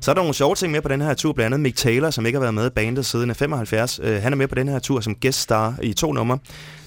Så 0.00 0.10
er 0.10 0.14
der 0.14 0.22
nogle 0.22 0.34
sjove 0.34 0.54
ting 0.54 0.72
med 0.72 0.80
på 0.80 0.88
den 0.88 1.00
her 1.00 1.14
tur, 1.14 1.32
blandt 1.32 1.54
andet 1.54 1.60
Mick 1.60 1.76
Taylor, 1.76 2.10
som 2.10 2.26
ikke 2.26 2.36
har 2.36 2.40
været 2.40 2.54
med 2.54 2.66
i 2.66 2.70
bandet 2.70 3.06
siden 3.06 3.34
75. 3.34 4.00
Øh, 4.02 4.22
han 4.22 4.32
er 4.32 4.36
med 4.36 4.48
på 4.48 4.54
den 4.54 4.68
her 4.68 4.78
tur 4.78 5.00
som 5.00 5.14
guest 5.14 5.40
star 5.40 5.74
i 5.82 5.92
to 5.92 6.12
numre. 6.12 6.38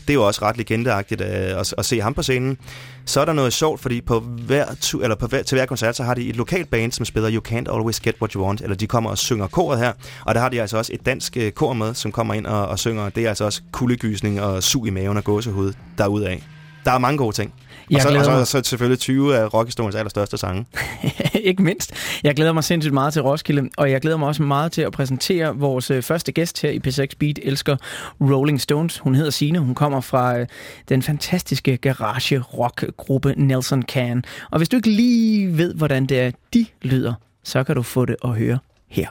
Det 0.07 0.09
er 0.09 0.13
jo 0.13 0.27
også 0.27 0.41
ret 0.41 0.57
legendeagtigt 0.57 1.21
øh, 1.21 1.27
at, 1.27 1.73
at 1.77 1.85
se 1.85 2.01
ham 2.01 2.13
på 2.13 2.23
scenen. 2.23 2.57
Så 3.05 3.21
er 3.21 3.25
der 3.25 3.33
noget 3.33 3.53
sjovt, 3.53 3.81
fordi 3.81 4.01
på 4.01 4.19
hver 4.19 4.65
tu, 4.81 5.01
eller 5.01 5.15
på 5.15 5.27
hver, 5.27 5.43
til 5.43 5.55
hver 5.55 5.65
koncert, 5.65 5.95
så 5.95 6.03
har 6.03 6.13
de 6.13 6.29
et 6.29 6.35
lokalt 6.35 6.69
band, 6.69 6.91
som 6.91 7.05
spiller 7.05 7.31
You 7.31 7.41
Can't 7.47 7.75
Always 7.75 7.99
Get 7.99 8.15
What 8.21 8.31
You 8.31 8.45
Want, 8.45 8.61
eller 8.61 8.75
de 8.75 8.87
kommer 8.87 9.09
og 9.09 9.17
synger 9.17 9.47
koret 9.47 9.79
her. 9.79 9.93
Og 10.25 10.35
der 10.35 10.41
har 10.41 10.49
de 10.49 10.61
altså 10.61 10.77
også 10.77 10.93
et 10.93 11.05
dansk 11.05 11.37
øh, 11.37 11.51
kor 11.51 11.73
med, 11.73 11.93
som 11.93 12.11
kommer 12.11 12.33
ind 12.33 12.45
og, 12.45 12.67
og 12.67 12.79
synger. 12.79 13.09
Det 13.09 13.25
er 13.25 13.29
altså 13.29 13.45
også 13.45 13.61
kuldegysning 13.71 14.41
og 14.41 14.63
sug 14.63 14.87
i 14.87 14.89
maven 14.89 15.17
og 15.17 15.23
gåsehud 15.23 15.73
derudaf. 15.97 16.43
Der 16.85 16.91
er 16.91 16.97
mange 16.97 17.17
gode 17.17 17.35
ting. 17.35 17.53
Jeg 17.89 17.95
og 17.97 18.01
så, 18.01 18.07
og 18.07 18.25
så, 18.25 18.31
glæder 18.31 18.43
så, 18.43 18.61
selvfølgelig 18.63 18.99
20 18.99 19.35
af 19.35 19.53
rockhistoriens 19.53 19.95
allerstørste 19.95 20.37
sange. 20.37 20.65
ikke 21.49 21.63
mindst. 21.63 21.93
Jeg 22.23 22.35
glæder 22.35 22.53
mig 22.53 22.63
sindssygt 22.63 22.93
meget 22.93 23.13
til 23.13 23.21
Roskilde, 23.21 23.69
og 23.77 23.91
jeg 23.91 24.01
glæder 24.01 24.17
mig 24.17 24.27
også 24.27 24.43
meget 24.43 24.71
til 24.71 24.81
at 24.81 24.91
præsentere 24.91 25.57
vores 25.57 25.91
øh, 25.91 26.03
første 26.03 26.31
gæst 26.31 26.61
her 26.61 26.69
i 26.69 26.81
P6 26.87 27.07
Beat, 27.19 27.39
elsker 27.43 27.77
Rolling 28.21 28.61
Stones. 28.61 28.97
Hun 28.97 29.15
hedder 29.15 29.31
Sine, 29.31 29.59
hun 29.59 29.75
kommer 29.75 30.01
fra 30.01 30.37
øh, 30.37 30.47
den 30.89 31.03
fantastiske 31.03 31.77
garage 31.77 32.39
rockgruppe 32.39 33.33
Nelson 33.37 33.83
Can. 33.83 34.23
Og 34.51 34.57
hvis 34.57 34.69
du 34.69 34.75
ikke 34.75 34.89
lige 34.89 35.57
ved, 35.57 35.73
hvordan 35.73 36.05
det 36.05 36.19
er, 36.19 36.31
de 36.53 36.65
lyder, 36.81 37.13
så 37.43 37.63
kan 37.63 37.75
du 37.75 37.81
få 37.81 38.05
det 38.05 38.15
at 38.23 38.29
høre 38.29 38.59
her. 38.87 39.07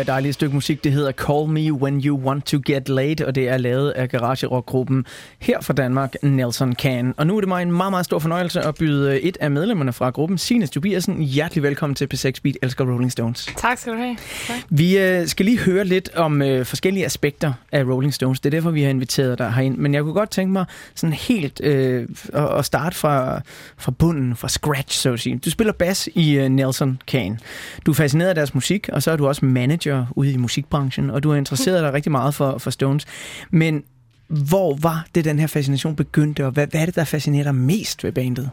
Her 0.00 0.04
dejlige 0.04 0.32
stykke 0.32 0.54
musik, 0.54 0.84
det 0.84 0.92
hedder 0.92 1.12
Call 1.12 1.48
Me 1.48 1.72
When 1.72 2.06
You 2.06 2.18
Want 2.18 2.46
To 2.46 2.58
Get 2.66 2.88
Late, 2.88 3.26
og 3.26 3.34
det 3.34 3.48
er 3.48 3.58
lavet 3.58 3.90
af 3.90 4.08
garagerockgruppen 4.08 5.04
her 5.50 5.60
fra 5.60 5.72
Danmark, 5.72 6.14
Nelson 6.22 6.74
Can. 6.74 7.14
Og 7.16 7.26
nu 7.26 7.36
er 7.36 7.40
det 7.40 7.48
mig 7.48 7.62
en 7.62 7.72
meget, 7.72 7.92
meget 7.92 8.04
stor 8.04 8.18
fornøjelse 8.18 8.60
at 8.60 8.74
byde 8.74 9.20
et 9.20 9.36
af 9.40 9.50
medlemmerne 9.50 9.92
fra 9.92 10.10
gruppen, 10.10 10.38
Signe 10.38 10.66
Tobiasen, 10.66 11.22
hjertelig 11.22 11.62
velkommen 11.62 11.94
til 11.94 12.08
P6 12.14 12.30
Beat, 12.42 12.56
elsker 12.62 12.84
Rolling 12.84 13.12
Stones. 13.12 13.48
Tak 13.56 13.78
skal 13.78 13.92
du 13.92 13.98
have. 13.98 14.16
Tak. 14.46 14.56
Vi 14.68 14.98
øh, 14.98 15.26
skal 15.26 15.46
lige 15.46 15.58
høre 15.58 15.84
lidt 15.84 16.14
om 16.16 16.42
øh, 16.42 16.66
forskellige 16.66 17.04
aspekter 17.04 17.52
af 17.72 17.84
Rolling 17.84 18.14
Stones. 18.14 18.40
Det 18.40 18.46
er 18.46 18.50
derfor, 18.50 18.70
vi 18.70 18.82
har 18.82 18.90
inviteret 18.90 19.38
dig 19.38 19.52
herind. 19.52 19.76
Men 19.76 19.94
jeg 19.94 20.02
kunne 20.02 20.14
godt 20.14 20.30
tænke 20.30 20.52
mig 20.52 20.64
sådan 20.94 21.14
helt 21.14 21.60
øh, 21.64 22.08
at, 22.32 22.58
at 22.58 22.64
starte 22.64 22.96
fra, 22.96 23.40
fra 23.76 23.90
bunden, 23.90 24.36
fra 24.36 24.48
scratch, 24.48 24.98
så 24.98 25.12
at 25.12 25.20
sige. 25.20 25.38
Du 25.44 25.50
spiller 25.50 25.72
bas 25.72 26.08
i 26.14 26.38
øh, 26.38 26.48
Nelson 26.48 27.02
Can. 27.06 27.40
Du 27.86 27.90
er 27.90 27.94
fascineret 27.94 28.28
af 28.28 28.34
deres 28.34 28.54
musik, 28.54 28.88
og 28.92 29.02
så 29.02 29.10
er 29.10 29.16
du 29.16 29.28
også 29.28 29.44
manager 29.44 30.06
ude 30.16 30.32
i 30.32 30.36
musikbranchen, 30.36 31.10
og 31.10 31.22
du 31.22 31.30
har 31.30 31.36
interesseret 31.36 31.82
dig 31.82 31.92
rigtig 31.92 32.12
meget 32.12 32.34
for, 32.34 32.58
for 32.58 32.70
Stones. 32.70 33.06
Men 33.50 33.82
hvor 34.30 34.74
var 34.74 35.06
det, 35.14 35.24
den 35.24 35.38
her 35.38 35.46
fascination 35.46 35.96
begyndte, 35.96 36.46
og 36.46 36.52
hvad, 36.52 36.66
hvad 36.66 36.80
er 36.80 36.86
det, 36.86 36.94
der 36.94 37.04
fascinerer 37.04 37.44
dig 37.44 37.54
mest 37.54 38.04
ved 38.04 38.12
bandet? 38.12 38.50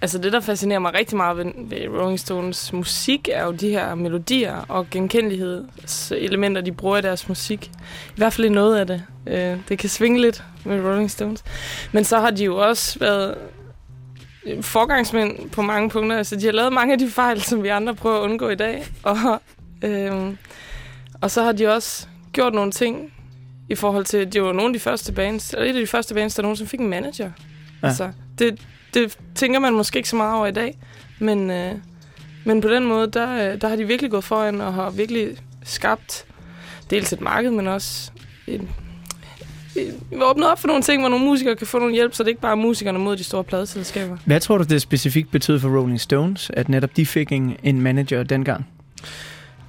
Altså 0.00 0.18
det, 0.18 0.32
der 0.32 0.40
fascinerer 0.40 0.78
mig 0.78 0.94
rigtig 0.94 1.16
meget 1.16 1.36
ved, 1.36 1.44
ved 1.56 2.00
Rolling 2.00 2.20
Stones 2.20 2.72
musik, 2.72 3.28
er 3.32 3.44
jo 3.44 3.52
de 3.52 3.68
her 3.68 3.94
melodier 3.94 4.64
og 4.68 4.86
genkendelighedselementer, 4.90 6.60
de 6.60 6.72
bruger 6.72 6.98
i 6.98 7.02
deres 7.02 7.28
musik. 7.28 7.70
I 8.08 8.16
hvert 8.16 8.32
fald 8.32 8.46
i 8.46 8.50
noget 8.50 8.78
af 8.78 8.86
det. 8.86 9.02
Øh, 9.26 9.58
det 9.68 9.78
kan 9.78 9.88
svinge 9.88 10.20
lidt 10.20 10.44
med 10.64 10.84
Rolling 10.84 11.10
Stones. 11.10 11.44
Men 11.92 12.04
så 12.04 12.20
har 12.20 12.30
de 12.30 12.44
jo 12.44 12.56
også 12.56 12.98
været 12.98 13.34
øh, 14.46 14.62
forgangsmænd 14.62 15.50
på 15.50 15.62
mange 15.62 15.90
punkter. 15.90 16.16
Altså, 16.16 16.36
de 16.36 16.44
har 16.44 16.52
lavet 16.52 16.72
mange 16.72 16.92
af 16.92 16.98
de 16.98 17.10
fejl, 17.10 17.42
som 17.42 17.62
vi 17.62 17.68
andre 17.68 17.94
prøver 17.94 18.16
at 18.16 18.22
undgå 18.22 18.48
i 18.48 18.54
dag. 18.54 18.86
Og, 19.02 19.16
øh, 19.82 20.34
og 21.20 21.30
så 21.30 21.42
har 21.42 21.52
de 21.52 21.74
også 21.74 22.06
gjort 22.32 22.54
nogle 22.54 22.72
ting 22.72 23.12
i 23.68 23.74
forhold 23.74 24.04
til, 24.04 24.32
det 24.32 24.42
var 24.42 24.52
nogle 24.52 24.66
af 24.66 24.72
de 24.72 24.78
første 24.78 25.12
bands, 25.12 25.52
eller 25.52 25.64
et 25.64 25.74
af 25.74 25.80
de 25.80 25.86
første 25.86 26.14
bands, 26.14 26.34
der 26.34 26.42
nogensinde 26.42 26.70
fik 26.70 26.80
en 26.80 26.88
manager. 26.88 27.30
Ja. 27.82 27.88
Altså, 27.88 28.10
det, 28.38 28.60
det 28.94 29.18
tænker 29.34 29.58
man 29.58 29.72
måske 29.72 29.96
ikke 29.96 30.08
så 30.08 30.16
meget 30.16 30.36
over 30.36 30.46
i 30.46 30.52
dag, 30.52 30.78
men, 31.18 31.50
øh, 31.50 31.72
men 32.44 32.60
på 32.60 32.68
den 32.68 32.86
måde, 32.86 33.10
der, 33.10 33.52
øh, 33.52 33.60
der 33.60 33.68
har 33.68 33.76
de 33.76 33.86
virkelig 33.86 34.10
gået 34.10 34.24
foran 34.24 34.60
og 34.60 34.74
har 34.74 34.90
virkelig 34.90 35.36
skabt 35.64 36.26
dels 36.90 37.12
et 37.12 37.20
marked, 37.20 37.50
men 37.50 37.66
også 37.66 38.10
en, 38.46 38.68
en, 39.76 40.22
åbnet 40.22 40.50
op 40.50 40.60
for 40.60 40.68
nogle 40.68 40.82
ting, 40.82 41.02
hvor 41.02 41.08
nogle 41.08 41.24
musikere 41.24 41.56
kan 41.56 41.66
få 41.66 41.78
nogle 41.78 41.94
hjælp, 41.94 42.14
så 42.14 42.22
det 42.22 42.28
ikke 42.28 42.40
bare 42.40 42.52
er 42.52 42.56
musikerne 42.56 42.98
mod 42.98 43.16
de 43.16 43.24
store 43.24 43.44
pladeselskaber. 43.44 44.16
Hvad 44.24 44.40
tror 44.40 44.58
du, 44.58 44.64
det 44.64 44.82
specifikt 44.82 45.30
betød 45.30 45.60
for 45.60 45.78
Rolling 45.78 46.00
Stones, 46.00 46.50
at 46.54 46.68
netop 46.68 46.96
de 46.96 47.06
fik 47.06 47.32
en, 47.32 47.56
en 47.62 47.80
manager 47.80 48.22
dengang? 48.22 48.66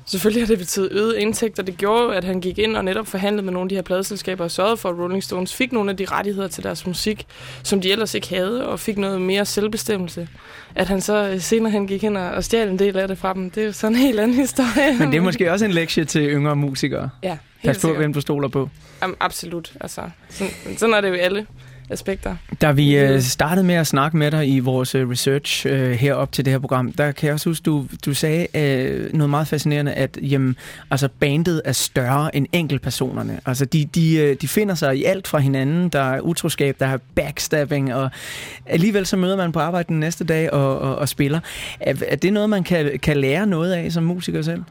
Selvfølgelig 0.09 0.41
har 0.43 0.47
det 0.47 0.57
betydet 0.57 0.89
øget 0.91 1.15
indtægt, 1.15 1.59
og 1.59 1.67
det 1.67 1.77
gjorde 1.77 2.03
jo, 2.03 2.09
at 2.09 2.23
han 2.23 2.41
gik 2.41 2.57
ind 2.59 2.77
og 2.77 2.85
netop 2.85 3.07
forhandlede 3.07 3.45
med 3.45 3.53
nogle 3.53 3.65
af 3.65 3.69
de 3.69 3.75
her 3.75 3.81
pladeselskaber 3.81 4.43
og 4.43 4.51
sørgede 4.51 4.77
for, 4.77 4.89
at 4.89 4.97
Rolling 4.97 5.23
Stones 5.23 5.55
fik 5.55 5.71
nogle 5.71 5.91
af 5.91 5.97
de 5.97 6.05
rettigheder 6.05 6.47
til 6.47 6.63
deres 6.63 6.87
musik, 6.87 7.25
som 7.63 7.81
de 7.81 7.91
ellers 7.91 8.13
ikke 8.13 8.29
havde, 8.35 8.67
og 8.67 8.79
fik 8.79 8.97
noget 8.97 9.21
mere 9.21 9.45
selvbestemmelse. 9.45 10.27
At 10.75 10.87
han 10.87 11.01
så 11.01 11.29
øh, 11.29 11.41
senere 11.41 11.71
hen 11.71 11.87
gik 11.87 12.01
hen 12.01 12.17
og 12.17 12.43
stjal 12.43 12.69
en 12.69 12.79
del 12.79 12.97
af 12.97 13.07
det 13.07 13.17
fra 13.17 13.33
dem, 13.33 13.49
det 13.49 13.61
er 13.61 13.65
jo 13.67 13.71
sådan 13.73 13.95
en 13.95 14.01
helt 14.01 14.19
anden 14.19 14.37
historie. 14.45 14.97
Men 14.99 15.11
det 15.11 15.17
er 15.17 15.21
måske 15.21 15.51
også 15.51 15.65
en 15.65 15.71
lektie 15.71 16.05
til 16.05 16.21
yngre 16.21 16.55
musikere. 16.55 17.09
Ja, 17.23 17.29
Pas 17.29 17.39
helt 17.63 17.75
på, 17.77 17.81
sikkert. 17.81 17.97
hvem 17.97 18.13
du 18.13 18.21
stoler 18.21 18.47
på. 18.47 18.69
Jamen, 19.01 19.15
absolut. 19.19 19.73
Altså, 19.81 20.01
sådan, 20.29 20.53
sådan 20.77 20.95
er 20.95 21.01
det 21.01 21.09
jo 21.09 21.13
alle 21.13 21.45
aspekter. 21.89 22.35
Da 22.61 22.71
vi 22.71 22.97
øh, 22.97 23.21
startede 23.21 23.65
med 23.65 23.75
at 23.75 23.87
snakke 23.87 24.17
med 24.17 24.31
dig 24.31 24.49
i 24.49 24.59
vores 24.59 24.95
øh, 24.95 25.09
research 25.09 25.65
øh, 25.69 25.91
herop 25.91 26.31
til 26.31 26.45
det 26.45 26.53
her 26.53 26.59
program, 26.59 26.91
der 26.91 27.11
kan 27.11 27.27
jeg 27.27 27.33
også 27.33 27.49
huske, 27.49 27.63
du, 27.63 27.85
du 28.05 28.13
sagde 28.13 28.47
øh, 28.57 29.13
noget 29.13 29.29
meget 29.29 29.47
fascinerende, 29.47 29.93
at 29.93 30.17
jamen, 30.21 30.55
altså, 30.91 31.09
bandet 31.19 31.61
er 31.65 31.71
større 31.71 32.35
end 32.35 32.47
enkeltpersonerne. 32.53 33.39
Altså, 33.45 33.65
de, 33.65 33.85
de, 33.85 34.15
øh, 34.15 34.35
de 34.41 34.47
finder 34.47 34.75
sig 34.75 34.97
i 34.97 35.03
alt 35.03 35.27
fra 35.27 35.37
hinanden. 35.37 35.89
Der 35.89 36.01
er 36.01 36.21
utroskab, 36.21 36.79
der 36.79 36.87
er 36.87 36.97
backstabbing, 37.15 37.93
og 37.93 38.11
alligevel 38.65 39.05
så 39.05 39.17
møder 39.17 39.37
man 39.37 39.51
på 39.51 39.59
arbejde 39.59 39.87
den 39.87 39.99
næste 39.99 40.23
dag 40.23 40.53
og, 40.53 40.79
og, 40.79 40.95
og 40.95 41.09
spiller. 41.09 41.39
Er, 41.79 41.93
er 42.07 42.15
det 42.15 42.33
noget, 42.33 42.49
man 42.49 42.63
kan, 42.63 42.99
kan 42.99 43.17
lære 43.17 43.47
noget 43.47 43.73
af 43.73 43.91
som 43.91 44.03
musiker 44.03 44.41
selv? 44.41 44.63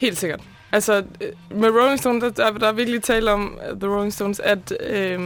Helt 0.00 0.18
sikkert. 0.18 0.40
Altså, 0.72 0.96
øh, 0.96 1.58
med 1.58 1.68
Rolling 1.68 1.98
Stones, 1.98 2.22
der, 2.22 2.30
der, 2.30 2.58
der 2.58 2.68
er 2.68 2.72
virkelig 2.72 3.02
tale 3.02 3.32
om, 3.32 3.58
The 3.80 3.90
Rolling 3.90 4.12
Stones, 4.12 4.40
at, 4.40 4.72
øh, 4.80 5.20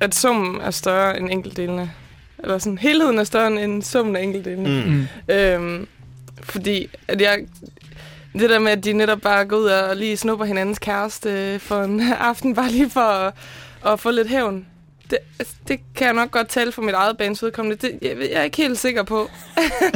at 0.00 0.14
summen 0.14 0.60
er 0.60 0.70
større 0.70 1.18
end 1.18 1.30
enkeltdelene. 1.30 1.90
Eller 2.38 2.58
sådan, 2.58 2.78
helheden 2.78 3.18
er 3.18 3.24
større 3.24 3.64
end 3.64 3.82
summen 3.82 4.16
af 4.16 4.22
enkeltdelene. 4.22 4.84
Mm. 4.86 4.90
Mm. 4.90 5.34
Øhm, 5.34 5.88
fordi 6.42 6.88
at 7.08 7.20
jeg, 7.20 7.38
det 8.32 8.50
der 8.50 8.58
med, 8.58 8.72
at 8.72 8.84
de 8.84 8.92
netop 8.92 9.20
bare 9.20 9.44
går 9.44 9.56
ud 9.56 9.64
og 9.64 9.96
lige 9.96 10.16
snupper 10.16 10.44
hinandens 10.44 10.78
kæreste 10.78 11.58
for 11.58 11.82
en 11.82 12.00
aften, 12.30 12.54
bare 12.54 12.70
lige 12.70 12.90
for 12.90 13.00
at, 13.00 13.34
at 13.86 14.00
få 14.00 14.10
lidt 14.10 14.28
hævn. 14.28 14.66
Det, 15.10 15.18
altså, 15.38 15.54
det 15.68 15.80
kan 15.94 16.06
jeg 16.06 16.14
nok 16.14 16.30
godt 16.30 16.48
tale 16.48 16.72
for 16.72 16.82
mit 16.82 16.94
eget 16.94 17.16
bands 17.16 17.42
vedkommende. 17.42 17.76
Det, 17.76 17.98
jeg, 18.02 18.16
jeg 18.18 18.32
er 18.32 18.42
ikke 18.42 18.56
helt 18.56 18.78
sikker 18.78 19.02
på, 19.02 19.30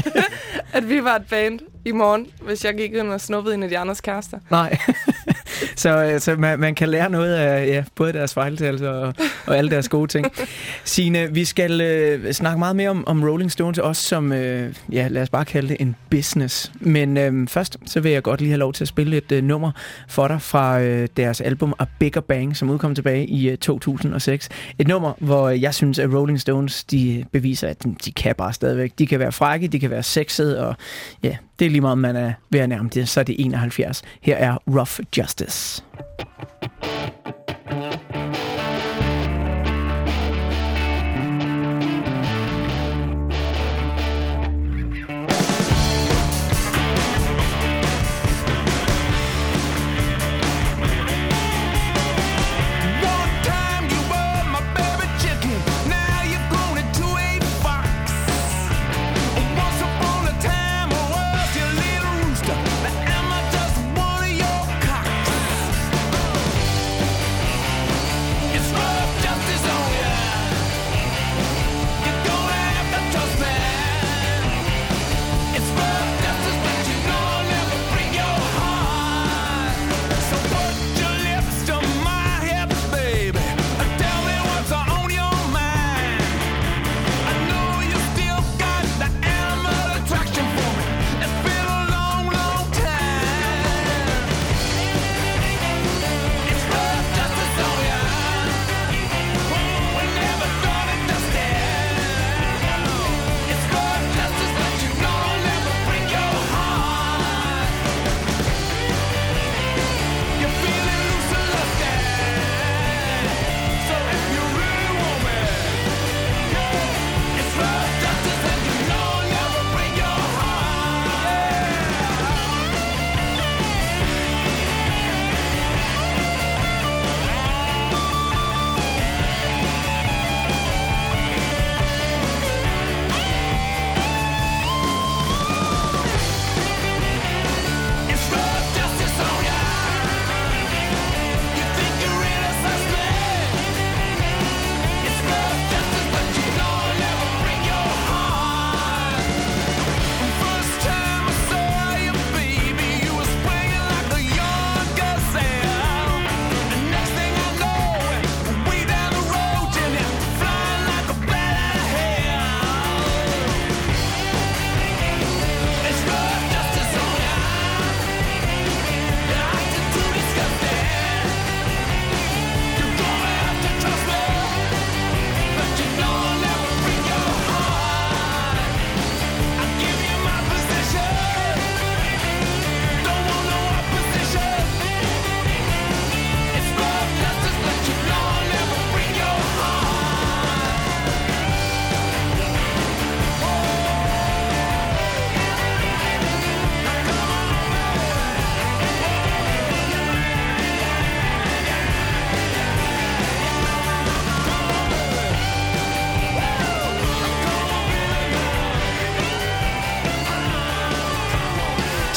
at 0.72 0.88
vi 0.88 1.04
var 1.04 1.16
et 1.16 1.26
band 1.30 1.60
i 1.84 1.92
morgen, 1.92 2.26
hvis 2.42 2.64
jeg 2.64 2.74
gik 2.74 2.94
ind 2.94 3.12
og 3.12 3.20
snuppede 3.20 3.54
en 3.54 3.62
af 3.62 3.68
de 3.68 3.78
andres 3.78 4.00
kærester. 4.00 4.38
Nej. 4.50 4.78
så 5.76 6.04
øh, 6.04 6.20
så 6.20 6.36
man, 6.36 6.60
man 6.60 6.74
kan 6.74 6.88
lære 6.88 7.10
noget 7.10 7.34
af 7.34 7.66
ja, 7.66 7.84
både 7.94 8.12
deres 8.12 8.34
fejltagelser 8.34 8.88
og, 8.88 9.14
og 9.46 9.58
alle 9.58 9.70
deres 9.70 9.88
gode 9.88 10.06
ting. 10.06 10.26
Signe, 10.84 11.34
vi 11.34 11.44
skal 11.44 11.80
øh, 11.80 12.32
snakke 12.32 12.58
meget 12.58 12.76
mere 12.76 12.90
om, 12.90 13.04
om 13.06 13.24
Rolling 13.24 13.52
Stones, 13.52 13.78
også 13.78 14.02
som, 14.02 14.32
øh, 14.32 14.74
ja, 14.92 15.08
lad 15.08 15.22
os 15.22 15.30
bare 15.30 15.44
kalde 15.44 15.68
det 15.68 15.76
en 15.80 15.96
business. 16.10 16.72
Men 16.80 17.16
øh, 17.16 17.48
først, 17.48 17.76
så 17.86 18.00
vil 18.00 18.12
jeg 18.12 18.22
godt 18.22 18.40
lige 18.40 18.50
have 18.50 18.58
lov 18.58 18.72
til 18.72 18.84
at 18.84 18.88
spille 18.88 19.16
et 19.16 19.32
øh, 19.32 19.44
nummer 19.44 19.70
for 20.08 20.28
dig 20.28 20.42
fra 20.42 20.80
øh, 20.80 21.08
deres 21.16 21.40
album 21.40 21.74
A 21.78 21.84
Bigger 21.98 22.20
Bang, 22.20 22.56
som 22.56 22.70
udkom 22.70 22.94
tilbage 22.94 23.26
i 23.26 23.48
øh, 23.48 23.58
2006. 23.58 24.48
Et 24.78 24.88
nummer, 24.88 25.12
hvor 25.18 25.48
øh, 25.48 25.62
jeg 25.62 25.74
synes, 25.74 25.98
at 25.98 26.14
Rolling 26.14 26.40
Stones, 26.40 26.84
de 26.84 27.18
øh, 27.18 27.24
beviser, 27.32 27.68
at 27.68 27.84
de 28.04 28.12
kan 28.12 28.34
bare 28.38 28.52
stadigvæk. 28.52 28.92
De 28.98 29.06
kan 29.06 29.18
være 29.18 29.32
frække, 29.32 29.68
de 29.68 29.80
kan 29.80 29.90
være 29.90 30.02
sexede, 30.02 30.66
og 30.66 30.76
ja, 31.22 31.36
det 31.58 31.66
er 31.66 31.70
lige 31.70 31.80
meget, 31.80 31.98
man 31.98 32.16
er 32.16 32.32
ved 32.50 32.60
at 32.60 32.68
nærme 32.68 32.88
det, 32.88 33.08
så 33.08 33.20
er 33.20 33.24
det 33.24 33.36
71. 33.38 34.02
Her 34.22 34.36
er 34.36 34.56
Rough 34.66 35.00
Justice. 35.18 35.84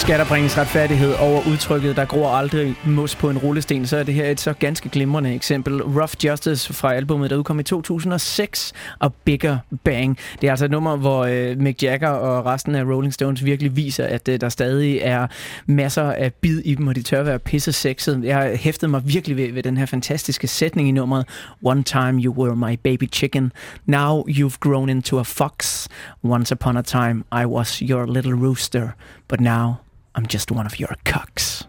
Skal 0.08 0.20
der 0.20 0.26
bringes 0.26 0.58
retfærdighed 0.58 1.14
over 1.14 1.42
udtrykket, 1.48 1.96
der 1.96 2.06
gror 2.06 2.30
aldrig 2.30 2.76
mos 2.86 3.16
på 3.16 3.30
en 3.30 3.38
rullesten, 3.38 3.88
så 3.88 3.98
er 3.98 4.04
det 4.04 4.14
her 4.14 4.26
et 4.30 4.40
så 4.40 4.54
ganske 4.54 4.90
glimrende 4.90 5.34
eksempel. 5.36 5.84
Rough 5.84 6.14
Justice 6.26 6.74
fra 6.74 6.94
albumet, 6.94 7.30
der 7.30 7.38
udkom 7.38 7.60
i 7.60 7.64
2006, 7.64 8.74
og 9.00 9.14
Bigger 9.14 9.58
Bang. 9.84 10.18
Det 10.42 10.48
er 10.48 10.52
altså 10.52 10.66
et 10.66 10.72
nummer, 10.72 10.96
hvor 10.96 11.26
øh, 11.26 11.58
Mick 11.58 11.84
Jagger 11.84 12.10
og 12.10 12.46
resten 12.46 12.76
af 12.76 12.84
Rolling 12.84 13.14
Stones 13.14 13.46
virkelig 13.46 13.76
viser, 13.76 14.06
at 14.06 14.28
øh, 14.28 14.42
der 14.42 14.50
stadig 14.50 15.00
er 15.02 15.28
masser 15.66 16.12
af 16.12 16.34
bid 16.34 16.60
i 16.60 16.76
dem, 16.76 16.88
og 16.88 16.96
de 16.96 17.02
tør 17.02 17.24
være 17.24 17.40
pisse 17.40 17.72
sexet. 17.72 18.22
Jeg 18.24 18.38
har 18.38 18.56
hæftet 18.56 18.90
mig 18.90 19.02
virkelig 19.06 19.38
ved, 19.38 19.52
ved 19.52 19.64
den 19.64 19.78
her 19.78 19.86
fantastiske 19.86 20.48
sætning 20.48 20.88
i 20.88 20.92
nummeret. 20.92 21.26
One 21.64 21.84
time 21.84 22.22
you 22.24 22.34
were 22.34 22.56
my 22.56 22.76
baby 22.84 23.12
chicken. 23.12 23.52
Now 23.86 24.24
you've 24.28 24.58
grown 24.60 24.90
into 24.90 25.20
a 25.20 25.24
fox. 25.24 25.88
Once 26.24 26.52
upon 26.52 26.78
a 26.78 26.82
time 26.82 27.24
I 27.42 27.46
was 27.46 27.78
your 27.78 28.06
little 28.06 28.34
rooster. 28.34 28.90
But 29.30 29.42
now 29.42 29.74
I'm 30.18 30.26
just 30.34 30.52
one 30.52 30.66
of 30.66 30.80
your 30.80 30.96
cocks. 31.06 31.68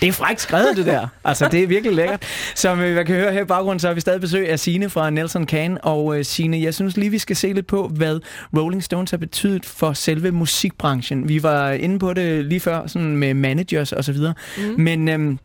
Det 0.00 0.08
er 0.08 0.12
frækt 0.12 0.40
skrevet, 0.40 0.76
det 0.76 0.86
der. 0.86 1.08
Altså, 1.24 1.48
det 1.48 1.62
er 1.62 1.66
virkelig 1.66 1.96
lækkert. 1.96 2.22
Som 2.54 2.80
øh, 2.80 2.94
man 2.94 3.06
kan 3.06 3.14
høre 3.14 3.32
her 3.32 3.42
i 3.42 3.44
baggrunden, 3.44 3.80
så 3.80 3.86
har 3.86 3.94
vi 3.94 4.00
stadig 4.00 4.20
besøg 4.20 4.48
af 4.50 4.60
Sine 4.60 4.90
fra 4.90 5.10
Nelson 5.10 5.46
Can. 5.46 5.78
Og 5.82 6.18
øh, 6.18 6.24
Sine, 6.24 6.62
jeg 6.62 6.74
synes 6.74 6.96
lige, 6.96 7.10
vi 7.10 7.18
skal 7.18 7.36
se 7.36 7.52
lidt 7.52 7.66
på, 7.66 7.88
hvad 7.88 8.20
Rolling 8.56 8.82
Stones 8.82 9.10
har 9.10 9.18
betydet 9.18 9.66
for 9.66 9.92
selve 9.92 10.30
musikbranchen. 10.30 11.28
Vi 11.28 11.42
var 11.42 11.70
inde 11.70 11.98
på 11.98 12.12
det 12.12 12.44
lige 12.44 12.60
før, 12.60 12.86
sådan 12.86 13.16
med 13.16 13.34
managers 13.34 13.92
og 13.92 14.04
så 14.04 14.12
videre. 14.12 14.34
Mm. 14.58 14.74
Men 14.78 15.08
øhm, 15.08 15.38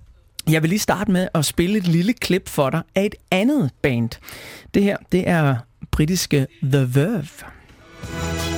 jeg 0.50 0.62
vil 0.62 0.70
lige 0.70 0.80
starte 0.80 1.12
med 1.12 1.28
at 1.34 1.46
spille 1.46 1.78
et 1.78 1.88
lille 1.88 2.14
klip 2.14 2.50
for 2.50 2.70
dig 2.70 2.82
af 2.96 3.06
et 3.06 3.16
andet 3.32 3.72
band. 3.82 4.10
Det 4.74 4.84
her, 4.84 4.98
det 5.12 5.30
er 5.30 5.56
britiske 5.92 6.48
The 6.64 6.90
Verve. 6.94 8.49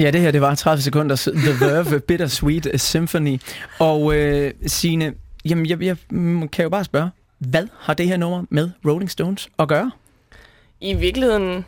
Ja, 0.00 0.10
det 0.10 0.20
her 0.20 0.30
det 0.30 0.40
var 0.40 0.54
30 0.54 0.82
sekunder 0.82 1.16
The 1.16 1.66
Verve 1.66 2.00
Bittersweet 2.08 2.80
Symphony. 2.80 3.40
Og 3.78 4.16
øh, 4.16 4.52
Signe, 4.66 5.14
jamen 5.44 5.66
jeg, 5.66 5.82
jeg 5.82 5.96
kan 6.52 6.62
jo 6.62 6.68
bare 6.68 6.84
spørge, 6.84 7.10
hvad 7.38 7.66
har 7.80 7.94
det 7.94 8.08
her 8.08 8.16
nummer 8.16 8.44
med 8.50 8.70
Rolling 8.86 9.10
Stones 9.10 9.48
at 9.58 9.68
gøre? 9.68 9.90
I 10.80 10.94
virkeligheden, 10.94 11.64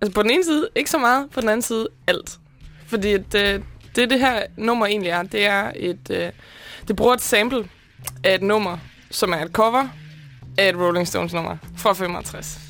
altså 0.00 0.14
på 0.14 0.22
den 0.22 0.30
ene 0.30 0.44
side 0.44 0.68
ikke 0.74 0.90
så 0.90 0.98
meget, 0.98 1.30
på 1.30 1.40
den 1.40 1.48
anden 1.48 1.62
side 1.62 1.88
alt. 2.06 2.38
Fordi 2.86 3.12
at, 3.12 3.34
øh, 3.34 3.60
det, 3.96 4.10
det 4.10 4.20
her 4.20 4.42
nummer 4.56 4.86
egentlig 4.86 5.10
er, 5.10 5.22
det 5.22 5.46
er 5.46 5.72
et, 5.76 6.10
øh, 6.10 6.30
det 6.88 6.96
bruger 6.96 7.14
et 7.14 7.22
sample 7.22 7.64
af 8.24 8.34
et 8.34 8.42
nummer, 8.42 8.78
som 9.10 9.32
er 9.32 9.44
et 9.44 9.52
cover 9.52 9.88
af 10.58 10.68
et 10.68 10.76
Rolling 10.76 11.08
Stones 11.08 11.32
nummer 11.32 11.56
fra 11.76 11.92
65. 11.92 12.60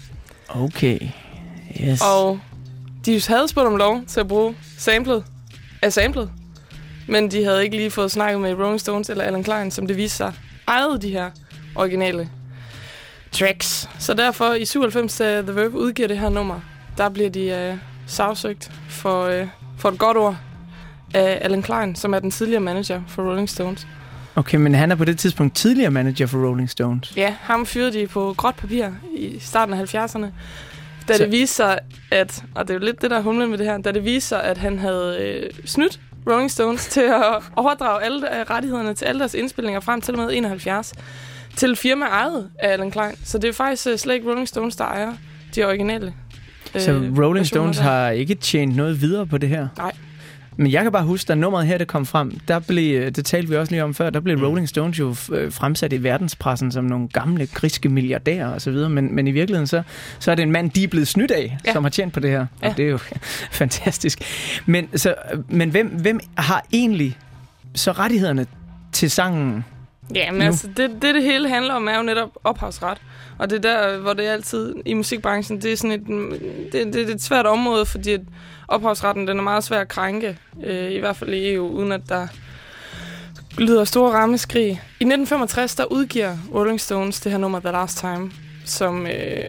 Okay. 0.49 0.99
Yes. 1.81 2.01
Og 2.01 2.41
de 3.07 3.23
havde 3.29 3.49
spurgt 3.49 3.67
om 3.67 3.77
lov 3.77 4.03
til 4.07 4.21
at 4.21 4.29
bruge 4.29 4.57
samlet 4.79 5.25
af 5.83 5.93
samlet. 5.93 6.31
Men 7.09 7.31
de 7.31 7.45
havde 7.45 7.65
ikke 7.65 7.77
lige 7.77 7.91
fået 7.91 8.11
snakket 8.11 8.41
med 8.41 8.55
Rolling 8.55 8.81
Stones 8.81 9.11
eller 9.11 9.25
Alan 9.25 9.45
Klein, 9.45 9.71
som 9.71 9.87
det 9.87 9.97
viste 9.97 10.17
sig, 10.17 10.33
ejede 10.69 10.99
de 11.03 11.11
her 11.11 11.31
originale 11.75 12.29
tracks. 13.33 13.89
Så 13.99 14.15
derfor 14.15 14.53
i 14.53 14.65
97, 14.65 15.19
da 15.19 15.43
The 15.43 15.57
Verve 15.57 15.79
udgiver 15.79 16.09
det 16.09 16.19
her 16.19 16.29
nummer, 16.29 16.61
der 16.97 17.09
bliver 17.09 17.31
de 17.31 17.49
øh, 17.49 17.75
sagsøgt 18.07 18.73
for, 18.89 19.25
øh, 19.25 19.47
for 19.79 19.89
et 19.89 19.99
godt 19.99 20.17
ord 20.17 20.37
af 21.15 21.39
Alan 21.41 21.63
Klein, 21.63 21.95
som 21.95 22.15
er 22.15 22.19
den 22.19 22.31
tidligere 22.31 22.61
manager 22.61 23.03
for 23.09 23.23
Rolling 23.23 23.49
Stones. 23.49 23.87
Okay, 24.37 24.59
men 24.59 24.75
han 24.75 24.91
er 24.93 24.97
på 24.97 25.05
det 25.05 25.19
tidspunkt 25.19 25.57
tidligere 25.57 25.91
manager 25.91 26.27
for 26.27 26.49
Rolling 26.49 26.71
Stones. 26.71 27.17
Ja, 27.17 27.35
ham 27.41 27.67
fyrede 27.67 27.93
de 27.93 28.07
på 28.07 28.35
gråt 28.37 28.55
papir 28.55 28.89
i 29.17 29.39
starten 29.41 29.75
af 29.75 29.95
70'erne. 29.95 30.27
Da 31.09 31.17
Så- 31.17 31.23
det 31.25 31.33
viste 31.33 31.57
sig, 31.57 31.79
at, 32.11 32.43
og 32.55 32.69
det 32.69 32.75
er 32.75 32.79
jo 32.79 32.85
lidt 32.85 33.03
det, 33.03 33.11
der 33.11 33.17
er 33.19 33.23
humlen 33.23 33.51
med 33.51 33.59
det 33.59 33.67
her, 33.67 33.79
da 33.79 33.93
det 33.93 34.05
viste 34.05 34.29
sig, 34.29 34.45
at 34.45 34.59
han 34.59 34.79
havde 34.79 35.17
øh, 35.21 35.51
snydt 35.65 36.01
Rolling 36.31 36.51
Stones 36.51 36.87
til 36.97 37.01
at 37.01 37.43
overdrage 37.57 38.03
alle 38.05 38.41
øh, 38.41 38.47
rettighederne 38.51 38.95
til 38.95 39.05
alle 39.05 39.19
deres 39.19 39.35
indspillinger 39.35 39.81
frem 39.81 40.01
til 40.01 40.15
og 40.15 40.21
med 40.27 40.35
71 40.37 40.93
til 41.57 41.77
firma 41.77 42.07
ejet 42.07 42.51
af 42.59 42.69
Alan 42.73 42.91
Klein. 42.91 43.13
Så 43.25 43.39
det 43.39 43.49
er 43.49 43.53
faktisk 43.53 43.87
øh, 43.87 43.97
slet 43.99 44.15
ikke 44.15 44.29
Rolling 44.29 44.49
Stones, 44.49 44.77
der 44.77 44.85
ejer 44.85 45.13
de 45.55 45.65
originale 45.65 46.15
Så 46.79 46.91
øh, 46.91 46.97
Rolling 46.97 47.13
versioner 47.19 47.45
Stones 47.45 47.77
der. 47.77 47.83
har 47.83 48.11
ikke 48.11 48.35
tjent 48.35 48.77
noget 48.77 49.01
videre 49.01 49.27
på 49.27 49.39
det 49.39 49.49
her? 49.49 49.69
Nej. 49.79 49.93
Men 50.57 50.73
jeg 50.73 50.83
kan 50.83 50.93
bare 50.93 51.05
huske, 51.05 51.29
da 51.29 51.35
nummeret 51.35 51.67
her 51.67 51.79
det 51.79 51.87
kom 51.87 52.07
frem, 52.07 52.41
der 52.49 52.59
blev, 52.59 53.11
det 53.11 53.25
talte 53.25 53.49
vi 53.49 53.57
også 53.57 53.73
lige 53.73 53.85
om 53.85 53.95
før, 53.95 54.11
der 54.11 54.21
blev 54.21 54.45
Rolling 54.45 54.69
Stones 54.69 54.99
jo 54.99 55.17
øh, 55.33 55.53
fremsat 55.53 55.93
i 55.93 56.03
verdenspressen 56.03 56.73
som 56.73 56.85
nogle 56.85 57.09
gamle 57.09 57.47
griske 57.47 57.89
milliardærer 57.89 58.47
og 58.49 58.61
så 58.61 58.71
videre, 58.71 58.91
men, 58.91 59.15
men 59.15 59.27
i 59.27 59.31
virkeligheden 59.31 59.67
så, 59.67 59.83
så 60.19 60.31
er 60.31 60.35
det 60.35 60.43
en 60.43 60.53
mand, 60.53 60.71
de 60.71 60.85
er 60.85 60.89
blevet 60.89 61.09
snydt 61.09 61.31
af, 61.31 61.43
ja. 61.43 61.57
Ja. 61.67 61.73
som 61.73 61.85
har 61.85 61.91
tjent 61.91 62.13
på 62.13 62.21
det 62.21 62.31
her, 62.31 62.47
Ja. 62.63 62.69
og 62.71 62.77
det 62.77 62.85
er 62.85 62.91
jo 62.91 62.99
fantastisk. 63.61 64.19
Men, 64.67 64.89
så, 64.99 65.15
men 65.49 65.71
hvem, 65.71 65.87
hvem 65.89 66.21
har 66.39 66.65
egentlig 66.73 67.19
så 67.75 67.93
rettighederne 67.93 68.47
til 68.93 69.11
sangen? 69.11 69.65
Ja, 70.15 70.31
men 70.31 70.41
nu. 70.41 70.47
altså, 70.47 70.67
det, 70.77 70.91
det, 71.03 71.15
det 71.15 71.23
hele 71.23 71.49
handler 71.49 71.75
om, 71.75 71.89
er 71.89 71.97
jo 71.97 72.03
netop 72.03 72.31
ophavsret. 72.45 72.99
Og 73.39 73.51
det 73.51 73.57
er 73.57 73.61
der, 73.61 73.99
hvor 73.99 74.13
det 74.13 74.27
er 74.27 74.33
altid 74.33 74.75
i 74.85 74.95
musikbranchen, 74.95 75.63
det 75.63 75.73
er 75.73 75.77
sådan 75.77 76.01
et, 76.01 76.07
det, 76.73 76.85
det, 76.87 76.95
det 76.95 77.11
er 77.11 77.15
et 77.15 77.23
svært 77.23 77.47
område, 77.47 77.87
fordi 77.87 78.13
at 78.13 78.21
ophavsretten, 78.69 79.29
den 79.29 79.39
er 79.39 79.43
meget 79.43 79.65
svær 79.65 79.81
at 79.81 79.89
krænke, 79.89 80.39
øh, 80.65 80.93
i 80.93 80.99
hvert 80.99 81.17
fald 81.17 81.35
i 81.35 81.53
EU, 81.53 81.69
uden 81.69 81.93
at 81.93 82.01
der 82.09 82.27
lyder 83.59 83.85
store 83.85 84.13
rammeskrig. 84.13 84.67
I 84.71 85.05
1965, 85.05 85.75
der 85.75 85.85
udgiver 85.85 86.37
Rolling 86.55 86.81
Stones 86.81 87.21
det 87.21 87.33
her 87.33 87.39
nummer 87.39 87.61
The 87.61 87.71
Last 87.71 87.99
Time, 87.99 88.31
som 88.65 89.07
øh, 89.07 89.45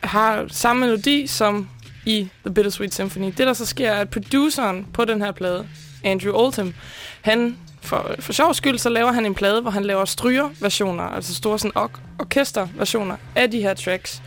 har 0.00 0.44
samme 0.48 0.80
melodi 0.80 1.26
som 1.26 1.68
i 2.06 2.28
The 2.46 2.54
Bittersweet 2.54 2.94
Symphony. 2.94 3.26
Det, 3.26 3.38
der 3.46 3.52
så 3.52 3.66
sker, 3.66 3.90
er, 3.90 4.00
at 4.00 4.10
produceren 4.10 4.86
på 4.92 5.04
den 5.04 5.22
her 5.22 5.32
plade, 5.32 5.66
Andrew 6.04 6.34
Oldham, 6.34 6.74
han 7.22 7.56
for, 7.80 8.14
for 8.20 8.32
sjov 8.32 8.54
skyld, 8.54 8.78
så 8.78 8.88
laver 8.88 9.12
han 9.12 9.26
en 9.26 9.34
plade, 9.34 9.60
hvor 9.60 9.70
han 9.70 9.84
laver 9.84 10.04
strygerversioner, 10.04 11.04
altså 11.04 11.34
store 11.34 11.58
sådan 11.58 11.76
or- 11.76 12.00
orkesterversioner 12.18 13.16
af 13.36 13.50
de 13.50 13.60
her 13.60 13.74
tracks. 13.74 14.22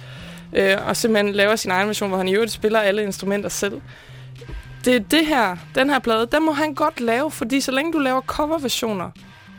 Øh, 0.53 0.77
og 0.87 0.97
simpelthen 0.97 1.35
laver 1.35 1.55
sin 1.55 1.71
egen 1.71 1.87
version, 1.87 2.09
hvor 2.09 2.17
han 2.17 2.27
i 2.27 2.33
øvrigt 2.33 2.51
spiller 2.51 2.79
alle 2.79 3.03
instrumenter 3.03 3.49
selv. 3.49 3.81
Det 4.85 4.95
er 4.95 4.99
det 4.99 5.25
her, 5.25 5.57
den 5.75 5.89
her 5.89 5.99
plade, 5.99 6.27
den 6.31 6.45
må 6.45 6.51
han 6.51 6.73
godt 6.73 6.99
lave, 6.99 7.31
fordi 7.31 7.61
så 7.61 7.71
længe 7.71 7.93
du 7.93 7.99
laver 7.99 8.21
coverversioner, 8.21 9.09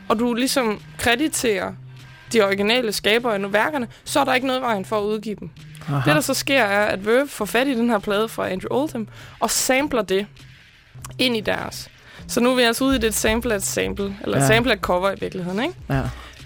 og 0.09 0.19
du 0.19 0.35
ligesom 0.35 0.81
krediterer 0.99 1.73
de 2.33 2.41
originale 2.41 2.93
skabere 2.93 3.35
af 3.35 3.53
værkerne, 3.53 3.89
så 4.05 4.21
er 4.21 4.25
der 4.25 4.35
ikke 4.35 4.47
noget 4.47 4.63
vejen 4.63 4.85
for 4.85 4.99
at 4.99 5.03
udgive 5.03 5.37
dem. 5.41 5.51
Aha. 5.89 5.97
Det, 5.97 6.15
der 6.15 6.21
så 6.21 6.35
sker, 6.35 6.63
er, 6.63 6.87
at 6.87 7.07
Verve 7.07 7.29
får 7.29 7.45
fat 7.45 7.67
i 7.67 7.75
den 7.75 7.91
her 7.91 7.99
plade 7.99 8.29
fra 8.29 8.49
Andrew 8.49 8.79
Oldham, 8.81 9.09
og 9.41 9.51
sampler 9.51 10.03
det 10.03 10.27
ind 11.19 11.37
i 11.37 11.41
deres. 11.41 11.91
Så 12.33 12.41
nu 12.41 12.51
er 12.51 12.55
vi 12.57 12.63
altså 12.63 12.85
ude 12.85 12.97
i 12.97 12.99
det 12.99 13.09
et 13.09 13.15
sample 13.15 13.53
af 13.53 13.57
et 13.57 13.63
sample, 13.63 14.17
eller 14.23 14.39
Ja. 14.41 14.47
sample 14.47 14.73
af 14.73 14.77
et 14.77 14.83
cover 14.83 15.11
i 15.11 15.15
virkeligheden, 15.21 15.63
ikke? 15.63 15.75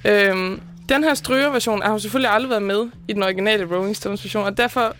Ja. 0.04 0.30
Øhm, 0.30 0.60
den 0.88 1.04
her 1.04 1.14
strygerversion 1.14 1.82
har 1.82 1.92
jo 1.92 1.98
selvfølgelig 1.98 2.30
aldrig 2.32 2.50
været 2.50 2.62
med 2.62 2.86
i 3.08 3.12
den 3.12 3.22
originale 3.22 3.76
Rolling 3.76 3.96
Stones 3.96 4.24
version, 4.24 4.44
og 4.44 4.56
derfor 4.56 4.96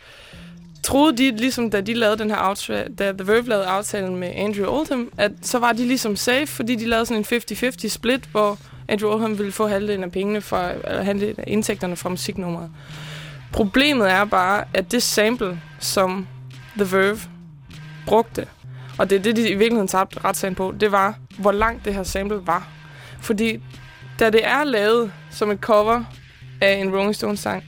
troede 0.83 1.17
de, 1.17 1.37
ligesom 1.37 1.71
da 1.71 1.81
de 1.81 1.95
lavede 1.95 2.19
den 2.19 2.31
her 2.31 2.37
aftale, 2.37 2.85
da 2.99 3.13
The 3.13 3.27
Verve 3.27 3.49
lavede 3.49 3.67
aftalen 3.67 4.17
med 4.17 4.33
Andrew 4.37 4.79
Oldham, 4.79 5.11
at 5.19 5.33
så 5.43 5.59
var 5.59 5.73
de 5.73 5.87
ligesom 5.87 6.17
safe, 6.17 6.47
fordi 6.47 6.77
de 6.77 6.87
lavede 6.87 7.07
sådan 7.07 7.25
en 7.33 7.43
50-50 7.85 7.89
split, 7.89 8.25
hvor 8.31 8.59
Andrew 8.89 9.13
Oldham 9.13 9.39
ville 9.39 9.53
få 9.53 9.67
halvdelen 9.67 10.05
af 10.05 10.13
pengene 10.13 10.41
fra, 10.41 10.71
eller 10.85 11.03
halvdelen 11.03 11.35
af 11.39 11.45
indtægterne 11.47 11.97
fra 11.97 12.09
musiknummeret. 12.09 12.71
Problemet 13.53 14.11
er 14.11 14.25
bare, 14.25 14.65
at 14.75 14.93
det 14.93 15.03
sample, 15.03 15.61
som 15.79 16.27
The 16.79 16.97
Verve 16.97 17.19
brugte, 18.07 18.47
og 18.99 19.11
det 19.11 19.19
er 19.19 19.23
det, 19.23 19.37
de 19.37 19.43
i 19.49 19.55
virkeligheden 19.55 19.89
tabte 19.89 20.25
retssagen 20.25 20.55
på, 20.55 20.75
det 20.81 20.93
var, 20.93 21.15
hvor 21.39 21.53
langt 21.53 21.85
det 21.85 21.95
her 21.95 22.03
sample 22.03 22.41
var. 22.47 22.69
Fordi 23.21 23.63
da 24.19 24.31
det 24.31 24.47
er 24.47 24.65
lavet 24.65 25.13
som 25.31 25.51
et 25.51 25.59
cover 25.61 26.05
af 26.61 26.73
en 26.73 26.91
Rolling 26.95 27.15
Stones 27.15 27.41
sang, 27.41 27.65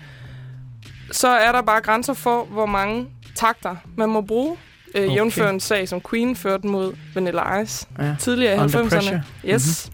så 1.12 1.28
er 1.28 1.52
der 1.52 1.62
bare 1.62 1.80
grænser 1.80 2.14
for, 2.14 2.44
hvor 2.44 2.66
mange 2.66 3.06
takter 3.34 3.76
man 3.96 4.08
må 4.08 4.20
bruge. 4.20 4.56
Øh, 4.56 4.58
Okay. 5.04 5.14
Jævnfør 5.14 5.50
en 5.50 5.60
sag, 5.60 5.88
som 5.88 6.00
Queen 6.10 6.36
førte 6.36 6.66
mod 6.66 6.94
Vanilla 7.14 7.60
Ice 7.60 7.86
ja. 7.98 8.16
tidligere 8.18 8.56
i 8.56 8.58
Under 8.58 8.82
90'erne. 8.82 8.88
pressure. 8.88 9.22
Yes. 9.46 9.90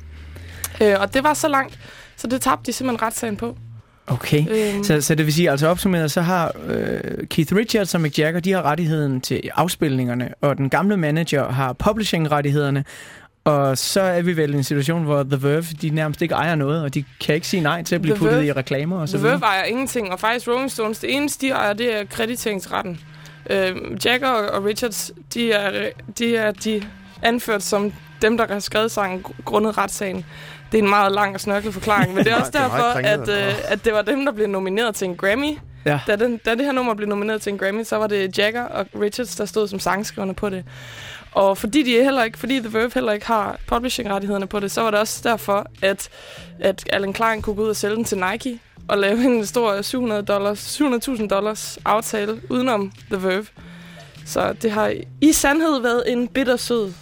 Mm-hmm. 0.78 0.86
Øh, 0.86 1.00
og 1.00 1.14
det 1.14 1.24
var 1.24 1.34
så 1.34 1.48
langt, 1.48 1.78
så 2.16 2.26
det 2.26 2.40
tabte 2.42 2.66
de 2.66 2.72
simpelthen 2.72 3.06
retssagen 3.06 3.36
på. 3.36 3.56
Okay. 4.06 4.44
Øhm, 4.74 4.84
Så, 4.84 5.00
så 5.00 5.14
det 5.14 5.26
vil 5.26 5.34
sige, 5.34 5.50
altså 5.50 5.66
opsummeret, 5.68 6.10
så 6.10 6.20
har 6.20 6.52
øh, 6.68 7.00
Keith 7.30 7.54
Richards 7.56 7.94
og 7.94 8.00
Mick 8.00 8.18
Jagger, 8.18 8.40
de 8.40 8.52
har 8.52 8.62
rettigheden 8.62 9.20
til 9.20 9.50
afspilningerne, 9.54 10.28
og 10.40 10.56
den 10.58 10.70
gamle 10.70 10.96
manager 10.96 11.48
har 11.52 11.72
publishing-rettighederne, 11.72 12.84
Og 13.44 13.78
så 13.78 14.00
er 14.00 14.22
vi 14.22 14.36
vel 14.36 14.54
i 14.54 14.56
en 14.56 14.64
situation, 14.64 15.04
hvor 15.04 15.22
The 15.22 15.42
Verve, 15.42 15.64
de 15.82 15.90
nærmest 15.90 16.22
ikke 16.22 16.34
ejer 16.34 16.54
noget, 16.54 16.82
og 16.82 16.94
de 16.94 17.04
kan 17.20 17.34
ikke 17.34 17.46
sige 17.46 17.60
nej 17.62 17.82
til 17.82 17.94
at 17.94 18.02
blive 18.02 18.14
The 18.14 18.18
puttet 18.20 18.38
Verve- 18.38 18.46
i 18.46 18.52
reklamer 18.52 19.00
og 19.00 19.08
så 19.08 19.16
The 19.16 19.22
videre. 19.22 19.40
Verve 19.40 19.50
ejer 19.52 19.64
ingenting, 19.64 20.12
og 20.12 20.20
faktisk 20.20 20.48
Rolling 20.48 20.70
Stones, 20.70 20.98
det 20.98 21.14
eneste, 21.16 21.46
de 21.46 21.50
ejer, 21.52 21.72
det 21.72 22.00
er 22.00 22.04
krediteringsretten. 22.04 23.00
Øh, 23.50 23.72
Jagger 24.04 24.28
og, 24.28 24.64
Richards, 24.64 25.12
de 25.34 25.52
er, 25.52 25.90
de 26.18 26.36
er 26.36 26.50
de 26.50 26.82
anført 27.22 27.62
som 27.62 27.92
dem, 28.22 28.36
der 28.36 28.46
har 28.52 28.58
skrevet 28.58 28.90
sangen 28.90 29.24
gr- 29.28 29.42
grundet 29.44 29.78
retssagen. 29.78 30.24
Det 30.74 30.80
er 30.80 30.82
en 30.84 30.90
meget 30.90 31.12
lang 31.12 31.34
og 31.34 31.40
snørklet 31.40 31.74
forklaring, 31.74 32.14
men 32.14 32.24
det 32.24 32.32
er 32.32 32.36
også 32.36 32.50
Det 32.50 32.58
er 32.60 32.62
derfor, 32.62 32.82
at, 32.82 33.04
kringlet. 33.04 33.28
øh, 33.48 33.54
at 33.64 33.84
det 33.84 33.92
var 33.92 34.02
dem, 34.02 34.24
der 34.24 34.32
blev 34.32 34.46
nomineret 34.46 34.94
til 34.94 35.08
en 35.08 35.16
Grammy. 35.16 35.58
Ja. 35.84 36.00
Da, 36.06 36.16
den, 36.16 36.40
da 36.44 36.54
det 36.54 36.64
her 36.64 36.72
nummer 36.72 36.94
blev 36.94 37.08
nomineret 37.08 37.42
til 37.42 37.52
en 37.52 37.58
Grammy, 37.58 37.82
så 37.84 37.96
var 37.96 38.06
det 38.06 38.38
Jagger 38.38 38.62
og 38.64 38.86
Richards, 39.00 39.36
der 39.36 39.44
stod 39.44 39.68
som 39.68 39.78
sangskriverne 39.78 40.34
på 40.34 40.50
det. 40.50 40.64
Og 41.32 41.58
fordi 41.58 41.82
de 41.82 41.90
heller 42.04 42.24
ikke, 42.24 42.38
fordi 42.38 42.60
The 42.60 42.72
Verve 42.78 42.90
heller 42.94 43.12
ikke 43.12 43.26
har 43.26 43.58
publishing-rettighederne 43.66 44.46
på 44.46 44.60
det, 44.60 44.70
så 44.70 44.82
var 44.82 44.90
det 44.90 45.00
også 45.00 45.20
derfor, 45.24 45.66
at, 45.82 46.08
at 46.60 46.84
Alan 46.92 47.12
Klein 47.12 47.42
kunne 47.42 47.56
gå 47.56 47.62
ud 47.62 47.68
og 47.68 47.76
sælge 47.76 47.96
den 47.96 48.04
til 48.04 48.18
Nike 48.18 48.60
og 48.88 48.98
lave 48.98 49.24
en 49.24 49.46
stor 49.46 49.82
700 49.82 50.22
dollars, 50.22 50.80
700.000 50.80 51.26
dollars 51.26 51.78
aftale 51.84 52.40
udenom 52.50 52.92
The 53.10 53.22
Verve. 53.28 53.46
Så 54.26 54.52
det 54.52 54.70
har 54.70 54.92
i 55.20 55.32
sandhed 55.32 55.80
været 55.80 56.12
en 56.12 56.28
bittersød 56.28 56.92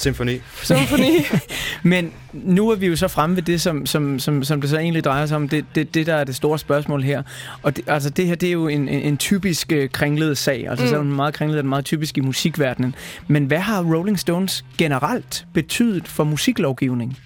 Symfoni. 0.00 0.40
symfoni. 0.62 1.10
Men 1.82 2.12
nu 2.32 2.70
er 2.70 2.74
vi 2.74 2.86
jo 2.86 2.96
så 2.96 3.08
fremme 3.08 3.36
ved 3.36 3.42
det, 3.42 3.60
som, 3.60 3.86
som, 3.86 4.18
som, 4.18 4.44
som 4.44 4.60
det 4.60 4.70
så 4.70 4.78
egentlig 4.78 5.04
drejer 5.04 5.26
sig 5.26 5.36
om. 5.36 5.48
Det, 5.48 5.64
det, 5.74 5.94
det 5.94 6.06
der 6.06 6.14
er 6.14 6.24
det 6.24 6.36
store 6.36 6.58
spørgsmål 6.58 7.02
her. 7.02 7.22
Og 7.62 7.76
det, 7.76 7.84
altså 7.88 8.10
det 8.10 8.26
her, 8.26 8.34
det 8.34 8.46
er 8.46 8.52
jo 8.52 8.68
en, 8.68 8.88
en, 8.88 9.02
en 9.02 9.18
typisk 9.18 9.72
øh, 9.72 9.90
kringlet 9.90 10.38
sag. 10.38 10.68
Altså 10.68 10.84
mm. 10.84 10.86
Mm. 10.86 10.90
så 10.90 10.96
er 10.96 11.02
den 11.02 11.12
meget 11.12 11.34
kringlet, 11.34 11.58
er 11.58 11.62
den 11.62 11.68
meget 11.68 11.84
typisk 11.84 12.18
i 12.18 12.20
musikverdenen. 12.20 12.94
Men 13.28 13.44
hvad 13.44 13.58
har 13.58 13.82
Rolling 13.82 14.18
Stones 14.18 14.64
generelt 14.78 15.46
betydet 15.54 16.08
for 16.08 16.24
musiklovgivning? 16.24 17.18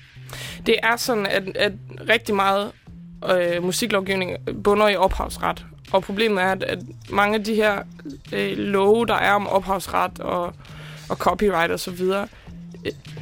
Det 0.66 0.76
er 0.82 0.96
sådan, 0.96 1.26
at, 1.26 1.42
at 1.56 1.72
rigtig 2.08 2.34
meget 2.34 2.70
øh, 3.30 3.62
musiklovgivning 3.62 4.36
bunder 4.64 4.88
i 4.88 4.96
ophavsret. 4.96 5.66
Og 5.92 6.02
problemet 6.02 6.42
er, 6.42 6.50
at, 6.50 6.62
at 6.62 6.78
mange 7.10 7.38
af 7.38 7.44
de 7.44 7.54
her 7.54 7.78
øh, 8.32 8.56
love, 8.56 9.06
der 9.06 9.14
er 9.14 9.32
om 9.32 9.46
ophavsret 9.46 10.20
og, 10.20 10.54
og 11.08 11.16
copyright 11.16 11.72
og 11.72 11.80
så 11.80 11.90
videre, 11.90 12.28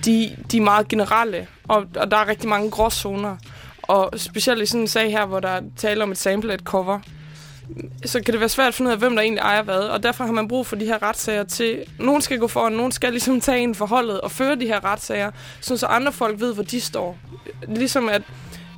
de, 0.04 0.36
de 0.52 0.56
er 0.56 0.60
meget 0.60 0.88
generelle, 0.88 1.46
og, 1.68 1.86
og 1.96 2.10
der 2.10 2.16
er 2.16 2.28
rigtig 2.28 2.48
mange 2.48 2.70
gråzoner. 2.70 3.36
Og 3.82 4.10
specielt 4.16 4.62
i 4.62 4.66
sådan 4.66 4.80
en 4.80 4.88
sag 4.88 5.10
her, 5.10 5.26
hvor 5.26 5.40
der 5.40 5.48
er 5.48 5.60
tale 5.76 6.02
om 6.02 6.10
et 6.10 6.18
sample 6.18 6.52
af 6.52 6.54
et 6.54 6.62
cover, 6.62 7.00
så 8.04 8.20
kan 8.20 8.32
det 8.32 8.40
være 8.40 8.48
svært 8.48 8.68
at 8.68 8.74
finde 8.74 8.88
ud 8.88 8.92
af, 8.92 8.98
hvem 8.98 9.14
der 9.14 9.22
egentlig 9.22 9.40
ejer 9.40 9.62
hvad. 9.62 9.78
Og 9.78 10.02
derfor 10.02 10.24
har 10.24 10.32
man 10.32 10.48
brug 10.48 10.66
for 10.66 10.76
de 10.76 10.84
her 10.84 11.02
retssager 11.02 11.44
til... 11.44 11.84
Nogen 11.98 12.22
skal 12.22 12.38
gå 12.38 12.48
foran, 12.48 12.72
nogen 12.72 12.92
skal 12.92 13.10
ligesom 13.10 13.40
tage 13.40 13.60
en 13.60 13.74
forholdet 13.74 14.20
og 14.20 14.30
føre 14.30 14.54
de 14.56 14.66
her 14.66 14.84
retssager, 14.84 15.30
så 15.60 15.86
andre 15.86 16.12
folk 16.12 16.40
ved, 16.40 16.54
hvor 16.54 16.62
de 16.62 16.80
står. 16.80 17.18
Ligesom 17.68 18.08
at 18.08 18.22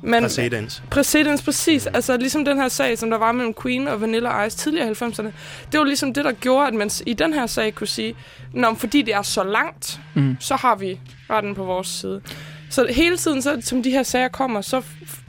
man... 0.05 0.23
Præcedens. 0.23 0.83
Præcedens, 0.91 1.41
præcis. 1.41 1.87
Altså 1.87 2.17
ligesom 2.17 2.45
den 2.45 2.57
her 2.57 2.67
sag, 2.67 2.97
som 2.97 3.09
der 3.09 3.17
var 3.17 3.31
mellem 3.31 3.53
Queen 3.61 3.87
og 3.87 4.01
Vanilla 4.01 4.43
Ice 4.43 4.57
tidligere 4.57 4.87
i 4.87 4.91
90'erne. 4.91 5.31
Det 5.71 5.79
var 5.79 5.83
ligesom 5.83 6.13
det, 6.13 6.25
der 6.25 6.31
gjorde, 6.31 6.67
at 6.67 6.73
man 6.73 6.89
i 7.05 7.13
den 7.13 7.33
her 7.33 7.47
sag 7.47 7.75
kunne 7.75 7.87
sige, 7.87 8.15
Nå, 8.53 8.69
men 8.69 8.77
fordi 8.77 9.01
det 9.01 9.13
er 9.13 9.21
så 9.21 9.43
langt, 9.43 9.99
Mm. 10.13 10.21
mm. 10.21 10.37
så 10.39 10.55
har 10.55 10.75
vi 10.75 10.99
retten 11.29 11.55
på 11.55 11.63
vores 11.63 11.87
side. 11.87 12.21
Så 12.69 12.87
hele 12.89 13.17
tiden, 13.17 13.41
så, 13.41 13.57
som 13.61 13.83
de 13.83 13.89
her 13.91 14.03
sager 14.03 14.27
kommer, 14.27 14.61
så 14.61 14.81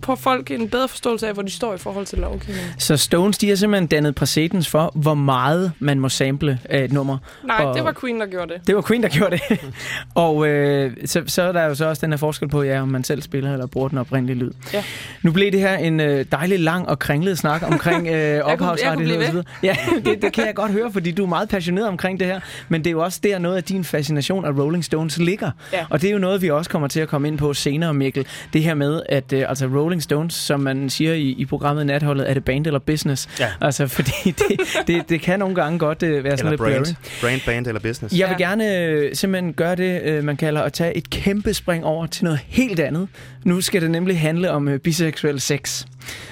får 0.05 0.15
folk 0.15 0.51
en 0.51 0.69
bedre 0.69 0.89
forståelse 0.89 1.29
af, 1.29 1.33
hvor 1.35 1.43
de 1.43 1.51
står 1.51 1.75
i 1.75 1.79
forhold 1.79 2.07
til 2.07 2.19
lovgivningen. 2.19 2.71
Så 2.79 2.97
Stones, 2.97 3.39
de 3.39 3.49
har 3.49 3.57
simpelthen 3.57 3.87
dannet 3.87 4.15
præcedens 4.15 4.69
for, 4.69 4.93
hvor 4.95 5.15
meget 5.15 5.73
man 5.79 6.01
må 6.01 6.09
sample 6.09 6.59
af 6.65 6.85
et 6.85 6.93
nummer. 6.93 7.19
Nej, 7.45 7.65
Og- 7.65 7.75
det 7.77 7.85
var 7.85 7.95
Queen, 8.01 8.21
der 8.21 8.27
gjorde 8.27 8.55
det. 8.55 8.67
Det 8.67 8.75
var 8.75 8.83
Queen, 8.83 9.03
der 9.03 9.09
gjorde 9.09 9.39
det. 9.49 9.61
og 10.15 10.47
øh, 10.49 10.93
så, 11.05 11.23
så 11.27 11.43
er 11.43 11.53
der 11.53 11.65
jo 11.65 11.75
så 11.75 11.85
også 11.89 12.01
den 12.07 12.13
her 12.13 12.17
forskel 12.17 12.49
på, 12.49 12.63
ja, 12.63 12.81
om 12.81 12.89
man 12.89 13.05
selv 13.05 13.23
spiller 13.23 13.53
eller 13.53 13.67
bruger 13.67 13.89
den 13.89 13.99
oprindelige 13.99 14.39
lyd. 14.39 14.51
Ja. 14.73 14.85
Nu 15.23 15.33
blev 15.33 15.53
det 15.53 15.61
her 15.61 15.77
en 15.77 16.01
øh, 16.01 16.25
dejlig 16.33 16.61
lang 16.61 16.89
og 16.89 16.99
kringlet 16.99 17.39
snak 17.39 17.63
omkring 17.73 18.09
øh, 18.09 18.41
ophavsrettigheder. 18.53 19.43
Ja, 19.63 19.77
det, 20.05 20.23
det 20.23 20.33
kan 20.33 20.47
jeg 20.47 20.55
godt 20.55 20.73
høre, 20.73 20.93
fordi 20.93 21.11
du 21.11 21.23
er 21.25 21.29
meget 21.29 21.49
passioneret 21.49 21.89
omkring 21.89 22.21
det 22.21 22.27
her. 22.27 22.41
Men 22.69 22.81
det 22.85 22.87
er 22.87 22.93
jo 22.93 23.03
også 23.05 23.21
der 23.23 23.39
noget 23.39 23.57
af 23.57 23.65
din 23.65 23.85
fascination 23.85 24.45
af 24.45 24.51
Rolling 24.51 24.85
Stones 24.85 25.19
ligger. 25.19 25.51
Ja. 25.73 25.87
Og 25.91 26.01
det 26.03 26.09
er 26.09 26.13
jo 26.13 26.19
noget, 26.19 26.43
vi 26.43 26.51
også 26.51 26.71
kommer 26.71 26.89
til 26.89 27.01
at 27.01 27.09
komme 27.09 27.29
ind 27.29 27.39
på 27.39 27.55
senere, 27.55 27.95
Mikkel. 27.95 28.27
Det 28.53 28.63
her 28.63 28.75
med, 28.75 29.03
at 29.09 29.33
øh, 29.33 29.45
altså 29.49 29.66
Rolling 29.67 30.03
Stones, 30.03 30.35
som 30.35 30.61
man 30.61 30.91
siger 30.91 31.13
i, 31.15 31.29
i 31.39 31.45
programmet 31.45 31.87
Natholdet, 31.87 32.31
er 32.31 32.35
det 32.35 32.45
band 32.45 32.67
eller 32.67 32.79
business? 32.81 33.29
Ja. 33.41 33.49
Altså, 33.61 33.87
fordi 33.97 34.11
det, 34.25 34.61
det, 34.87 35.09
det 35.09 35.21
kan 35.21 35.39
nogle 35.39 35.55
gange 35.55 35.79
godt 35.79 36.03
øh, 36.03 36.25
være 36.25 36.37
sådan 36.39 36.53
Eller 36.53 36.67
lidt 36.67 36.75
brand. 36.85 36.97
blurry. 36.97 37.21
Brand, 37.31 37.41
band 37.47 37.67
eller 37.67 37.81
business. 37.81 38.19
Jeg 38.19 38.29
vil 38.29 38.37
Ja. 38.41 38.49
gerne 38.49 38.79
øh, 38.79 39.15
simpelthen 39.15 39.53
gøre 39.53 39.77
det, 39.77 40.03
øh, 40.03 40.25
man 40.25 40.37
kalder 40.37 40.63
at 40.63 40.73
tage 40.73 40.97
et 40.97 41.11
kæmpe 41.11 41.55
spring 41.55 41.85
over 41.85 42.07
til 42.07 42.25
noget 42.25 42.41
helt 42.47 42.81
andet. 42.81 43.09
Nu 43.45 43.61
skal 43.61 43.83
det 43.83 43.91
nemlig 43.91 44.21
handle 44.21 44.51
om 44.51 44.69
øh, 44.69 44.79
biseksuel 44.79 45.41
sex. 45.41 45.85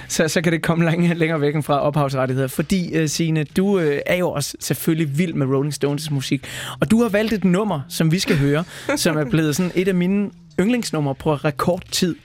Så, 0.07 0.27
så 0.27 0.41
kan 0.41 0.51
det 0.53 0.61
komme 0.61 0.85
længere, 0.91 1.15
længere 1.17 1.41
væk 1.41 1.53
fra 1.63 1.79
ophavsrettigheder. 1.81 2.47
Fordi, 2.47 2.93
øh, 2.93 3.09
Signe, 3.09 3.43
du 3.43 3.79
øh, 3.79 3.99
er 4.05 4.15
jo 4.15 4.31
også 4.31 4.55
selvfølgelig 4.59 5.17
vild 5.17 5.33
med 5.33 5.47
Rolling 5.47 5.73
Stones 5.73 6.11
musik. 6.11 6.45
Og 6.79 6.91
du 6.91 7.01
har 7.01 7.09
valgt 7.09 7.33
et 7.33 7.43
nummer, 7.43 7.81
som 7.89 8.11
vi 8.11 8.19
skal 8.19 8.37
høre, 8.37 8.63
som 8.95 9.17
er 9.17 9.25
blevet 9.29 9.55
sådan 9.55 9.71
et 9.75 9.87
af 9.87 9.95
mine 9.95 10.29
yndlingsnumre 10.59 11.15
på 11.15 11.33
rekordtid. 11.35 12.15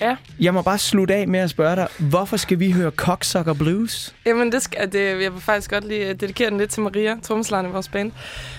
Ja. 0.00 0.16
Jeg 0.40 0.54
må 0.54 0.62
bare 0.62 0.78
slutte 0.78 1.14
af 1.14 1.28
med 1.28 1.40
at 1.40 1.50
spørge 1.50 1.76
dig, 1.76 1.88
hvorfor 1.98 2.36
skal 2.36 2.58
vi 2.58 2.70
høre 2.70 2.90
Cocksucker 2.90 3.54
Blues? 3.54 4.14
Jamen, 4.26 4.52
det 4.52 4.62
skal, 4.62 4.92
det, 4.92 5.22
jeg 5.22 5.32
vil 5.32 5.40
faktisk 5.40 5.70
godt 5.70 5.88
lige 5.88 6.08
øh, 6.08 6.14
dedikere 6.20 6.50
den 6.50 6.58
lidt 6.58 6.70
til 6.70 6.82
Maria, 6.82 7.16
trommeslageren 7.22 7.68
i 7.68 7.72
vores 7.72 7.88
band. 7.88 8.12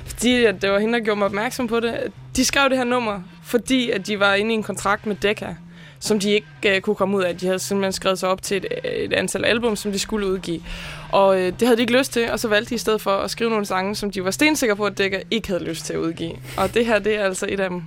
Fordi 0.06 0.46
at 0.46 0.62
det 0.62 0.72
var 0.72 0.80
hende, 0.80 0.94
der 1.00 1.06
gjorde 1.06 1.18
mig 1.18 1.26
opmærksom 1.26 1.68
på 1.68 1.80
det. 1.80 2.12
De 2.36 2.46
skrev 2.46 2.70
det 2.70 2.78
her 2.78 2.86
nummer, 2.86 3.22
fordi 3.44 3.90
at 3.92 4.08
de 4.08 4.20
var 4.20 4.34
inde 4.34 4.52
i 4.52 4.54
en 4.54 4.64
kontrakt 4.64 5.06
med 5.06 5.16
Decca, 5.16 5.56
som 6.00 6.20
de 6.20 6.32
ikke 6.32 6.48
uh, 6.76 6.80
kunne 6.80 6.96
komme 6.96 7.18
ud 7.18 7.24
af. 7.24 7.38
De 7.38 7.46
havde 7.46 7.60
simpelthen 7.60 7.94
skrevet 7.94 8.20
sig 8.20 8.30
op 8.30 8.42
til 8.42 8.58
et, 8.58 8.66
et 8.84 9.14
antal 9.14 9.46
album, 9.46 9.76
som 9.76 9.92
de 9.92 10.00
skulle 10.00 10.28
udgive. 10.28 10.62
Og 11.12 11.30
uh, 11.30 11.42
det 11.42 11.62
havde 11.62 11.76
de 11.76 11.82
ikke 11.82 11.98
lyst 11.98 12.14
til, 12.14 12.32
og 12.32 12.40
så 12.40 12.48
valgte 12.48 12.70
de 12.70 12.76
i 12.76 12.78
stedet 12.78 13.02
for 13.02 13.12
at 13.12 13.32
skrive 13.32 13.50
nogle 13.50 13.66
sange, 13.66 13.96
som 13.96 14.12
de 14.12 14.24
var 14.24 14.32
stensikre 14.32 14.76
på, 14.76 14.86
at 14.86 14.98
Decca 14.98 15.22
ikke 15.32 15.48
havde 15.48 15.64
lyst 15.64 15.86
til 15.86 15.94
at 15.94 16.00
udgive. 16.00 16.34
Og 16.58 16.74
det 16.74 16.86
her, 16.86 17.00
det 17.00 17.16
er 17.16 17.24
altså 17.24 17.46
et 17.50 17.60
af 17.60 17.70
dem. 17.70 17.84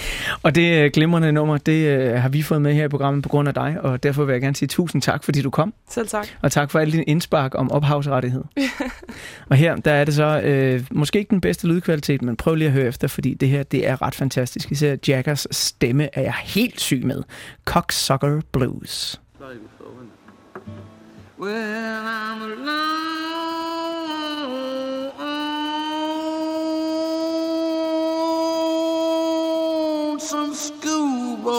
Og 0.42 0.54
det 0.54 0.84
øh, 0.84 0.90
glimrende 0.94 1.32
nummer, 1.32 1.58
det 1.58 1.86
øh, 1.86 2.14
har 2.14 2.28
vi 2.28 2.42
fået 2.42 2.62
med 2.62 2.74
her 2.74 2.84
i 2.84 2.88
programmet 2.88 3.22
på 3.22 3.28
grund 3.28 3.48
af 3.48 3.54
dig, 3.54 3.76
og 3.80 4.02
derfor 4.02 4.24
vil 4.24 4.32
jeg 4.32 4.40
gerne 4.40 4.56
sige 4.56 4.68
tusind 4.68 5.02
tak, 5.02 5.24
fordi 5.24 5.42
du 5.42 5.50
kom. 5.50 5.74
Selv 5.90 6.08
tak. 6.08 6.28
Og 6.42 6.52
tak 6.52 6.70
for 6.70 6.78
alle 6.78 6.92
dine 6.92 7.04
indspark 7.04 7.54
om 7.54 7.70
ophavsrettighed. 7.70 8.44
og 9.50 9.56
her, 9.56 9.76
der 9.76 9.92
er 9.92 10.04
det 10.04 10.14
så 10.14 10.40
øh, 10.40 10.84
måske 10.90 11.18
ikke 11.18 11.30
den 11.30 11.40
bedste 11.40 11.66
lydkvalitet, 11.66 12.22
men 12.22 12.36
prøv 12.36 12.54
lige 12.54 12.68
at 12.68 12.72
høre 12.72 12.86
efter, 12.86 13.08
fordi 13.08 13.34
det 13.34 13.48
her, 13.48 13.62
det 13.62 13.88
er 13.88 14.02
ret 14.02 14.14
fantastisk. 14.14 14.72
Især 14.72 14.96
Jaggers 15.08 15.46
stemme 15.50 16.08
er 16.12 16.22
jeg 16.22 16.34
helt 16.44 16.80
syg 16.80 17.02
med. 17.04 17.22
Cocksucker 17.64 18.40
Blues. 18.52 19.20
Well, 21.38 21.50
I'm 21.50 22.42
alone, 22.42 23.21
some 30.22 30.54
schoolboy, 30.54 31.50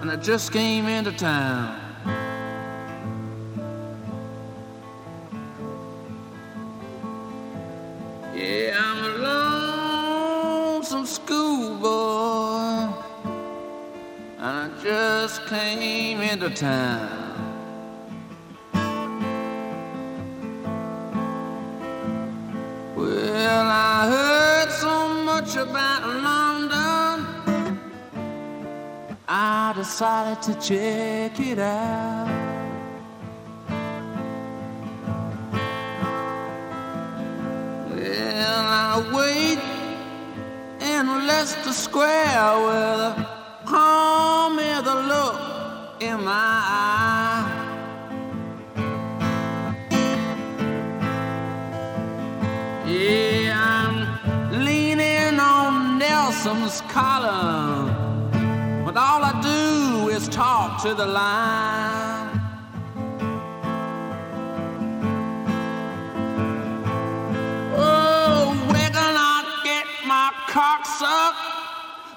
and 0.00 0.10
I 0.10 0.16
just 0.20 0.52
came 0.52 0.86
into 0.86 1.12
town. 1.12 1.80
Yeah, 8.34 8.78
I'm 8.78 9.04
a 9.04 9.08
lonesome 10.78 11.06
schoolboy. 11.06 12.60
And 14.42 14.56
I 14.56 14.70
just 14.82 15.46
came 15.46 16.20
into 16.20 16.50
town. 16.50 17.19
Decided 30.00 30.40
to 30.40 30.54
check 30.54 31.38
it 31.40 31.58
out. 31.58 32.26
Well, 37.90 38.64
I 38.66 39.12
wait 39.12 39.60
in 40.80 41.06
Leicester 41.26 41.74
Square 41.74 42.64
with 42.64 43.26
a 43.26 43.29
to 60.82 60.94
the 60.94 61.04
line. 61.04 62.40
Oh, 67.76 68.56
we're 68.72 68.94
gonna 69.00 69.62
get 69.62 69.84
my 70.06 70.32
cock 70.48 70.86
sucked. 70.86 71.36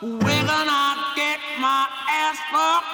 We're 0.02 0.48
gonna 0.48 0.95
get 1.18 1.40
my 1.60 1.88
ass 2.07 2.38
fucked. 2.53 2.88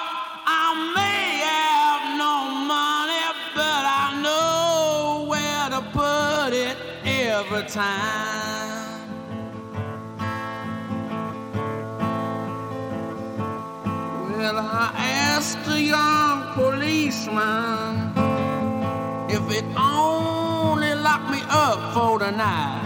I 0.44 0.74
may 0.96 1.38
have 1.52 2.18
no 2.18 2.34
money, 2.66 3.26
but 3.54 3.84
I 4.02 4.20
know 4.24 5.26
where 5.28 5.70
to 5.70 5.80
put 5.92 6.52
it 6.52 6.76
every 7.04 7.62
time. 7.68 8.49
Policeman 17.20 18.12
if 19.28 19.50
it 19.56 19.64
only 19.76 20.94
locked 20.94 21.30
me 21.30 21.40
up 21.48 21.94
for 21.94 22.18
the 22.18 22.30
night. 22.30 22.82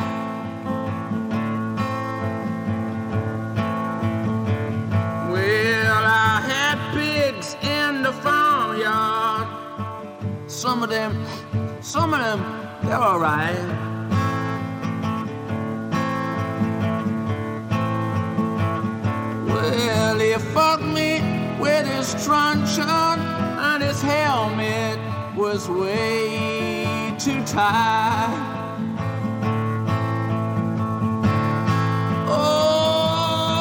Well, 5.30 6.04
I 6.04 6.40
had 6.46 6.78
pigs 6.94 7.56
in 7.62 8.02
the 8.02 8.12
farmyard. 8.12 9.48
Some 10.46 10.82
of 10.82 10.90
them, 10.90 11.24
some 11.80 12.12
of 12.14 12.20
them, 12.20 12.40
they're 12.82 12.96
all 12.96 13.18
right. 13.18 13.56
Well, 19.46 20.18
he 20.18 20.34
fucked 20.52 20.82
me 20.82 21.20
with 21.60 21.86
his 21.86 22.14
truncheon, 22.24 23.13
his 23.94 24.02
helmet 24.02 24.98
was 25.36 25.68
way 25.68 27.14
too 27.18 27.44
tight. 27.44 28.34
Oh, 32.26 33.52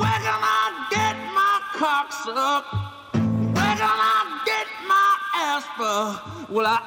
where 0.00 0.20
can 0.26 0.40
I 0.40 0.86
get 0.90 1.16
my 1.34 1.60
cocks 1.74 2.28
up? 2.28 2.64
Where 3.12 3.76
can 3.82 3.98
I 4.14 4.42
get 4.46 4.66
my 4.86 5.16
asper? 5.34 5.98
Well, 6.52 6.66
I 6.66 6.78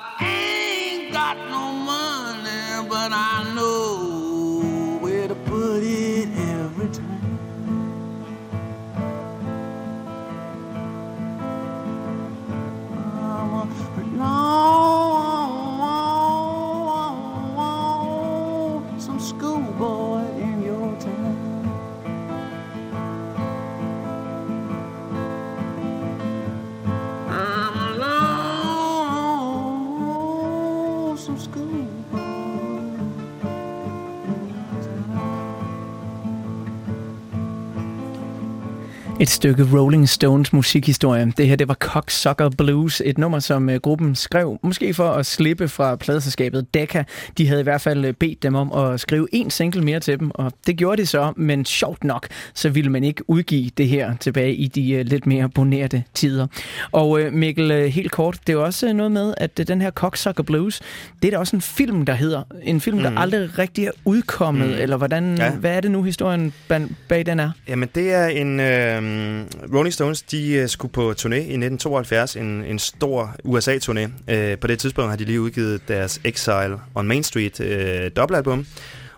stykke 39.41 39.67
Rolling 39.73 40.09
Stones 40.09 40.53
musikhistorie. 40.53 41.33
Det 41.37 41.47
her, 41.47 41.55
det 41.55 41.67
var 41.67 41.73
Cocksucker 41.73 42.49
Blues, 42.49 43.01
et 43.05 43.17
nummer, 43.17 43.39
som 43.39 43.69
uh, 43.69 43.75
gruppen 43.75 44.15
skrev, 44.15 44.59
måske 44.63 44.93
for 44.93 45.11
at 45.11 45.25
slippe 45.25 45.67
fra 45.67 45.95
pladeselskabet 45.95 46.73
Decca. 46.73 47.03
De 47.37 47.47
havde 47.47 47.59
i 47.59 47.63
hvert 47.63 47.81
fald 47.81 48.05
øh, 48.05 48.13
bedt 48.13 48.43
dem 48.43 48.55
om 48.55 48.73
at 48.73 48.99
skrive 48.99 49.27
en 49.31 49.49
single 49.49 49.81
mere 49.81 49.99
til 49.99 50.19
dem, 50.19 50.31
og 50.33 50.51
det 50.67 50.77
gjorde 50.77 51.01
de 51.01 51.07
så, 51.07 51.33
men 51.35 51.65
sjovt 51.65 52.03
nok, 52.03 52.27
så 52.53 52.69
ville 52.69 52.91
man 52.91 53.03
ikke 53.03 53.29
udgive 53.29 53.69
det 53.77 53.87
her 53.87 54.15
tilbage 54.19 54.53
i 54.55 54.67
de 54.67 54.99
uh, 54.99 55.05
lidt 55.05 55.25
mere 55.25 55.49
bonerte 55.49 56.03
tider. 56.13 56.47
Og 56.91 57.19
Mikkel, 57.31 57.91
helt 57.91 58.11
kort, 58.11 58.37
det 58.47 58.53
er 58.53 58.57
også 58.57 58.93
noget 58.93 59.11
med, 59.11 59.33
at 59.37 59.67
den 59.67 59.81
her 59.81 59.91
Cocksucker 59.91 60.43
Blues, 60.43 60.81
det 61.21 61.27
er 61.27 61.31
da 61.31 61.37
også 61.37 61.55
en 61.55 61.61
film, 61.61 62.05
der 62.05 62.13
hedder. 62.13 62.43
En 62.63 62.81
film, 62.81 62.97
mm. 62.97 63.03
der 63.03 63.19
aldrig 63.19 63.59
rigtig 63.59 63.85
er 63.85 63.91
udkommet, 64.05 64.67
mm. 64.67 64.81
eller 64.81 64.97
hvordan, 64.97 65.37
ja. 65.37 65.51
Hvad 65.51 65.75
er 65.75 65.81
det 65.81 65.91
nu, 65.91 66.03
historien 66.03 66.53
bag, 66.67 66.81
bag 67.07 67.25
den 67.25 67.39
er? 67.39 67.51
Jamen, 67.67 67.89
det 67.95 68.13
er 68.13 68.27
en... 68.27 68.59
Øh, 68.59 69.30
Øhm, 69.31 69.47
Rolling 69.73 69.93
Stones, 69.93 70.21
de 70.21 70.61
uh, 70.63 70.69
skulle 70.69 70.91
på 70.91 71.13
turné 71.19 71.35
i 71.35 71.57
1972, 71.57 72.35
en, 72.35 72.63
en 72.63 72.79
stor 72.79 73.35
USA-turné. 73.45 74.03
Uh, 74.03 74.11
øh, 74.27 74.57
på 74.57 74.67
det 74.67 74.79
tidspunkt 74.79 75.09
har 75.09 75.17
de 75.17 75.25
lige 75.25 75.41
udgivet 75.41 75.87
deres 75.87 76.21
Exile 76.23 76.77
on 76.95 77.07
Main 77.07 77.23
Street 77.23 77.59
uh, 77.59 78.15
dobbeltalbum. 78.15 78.65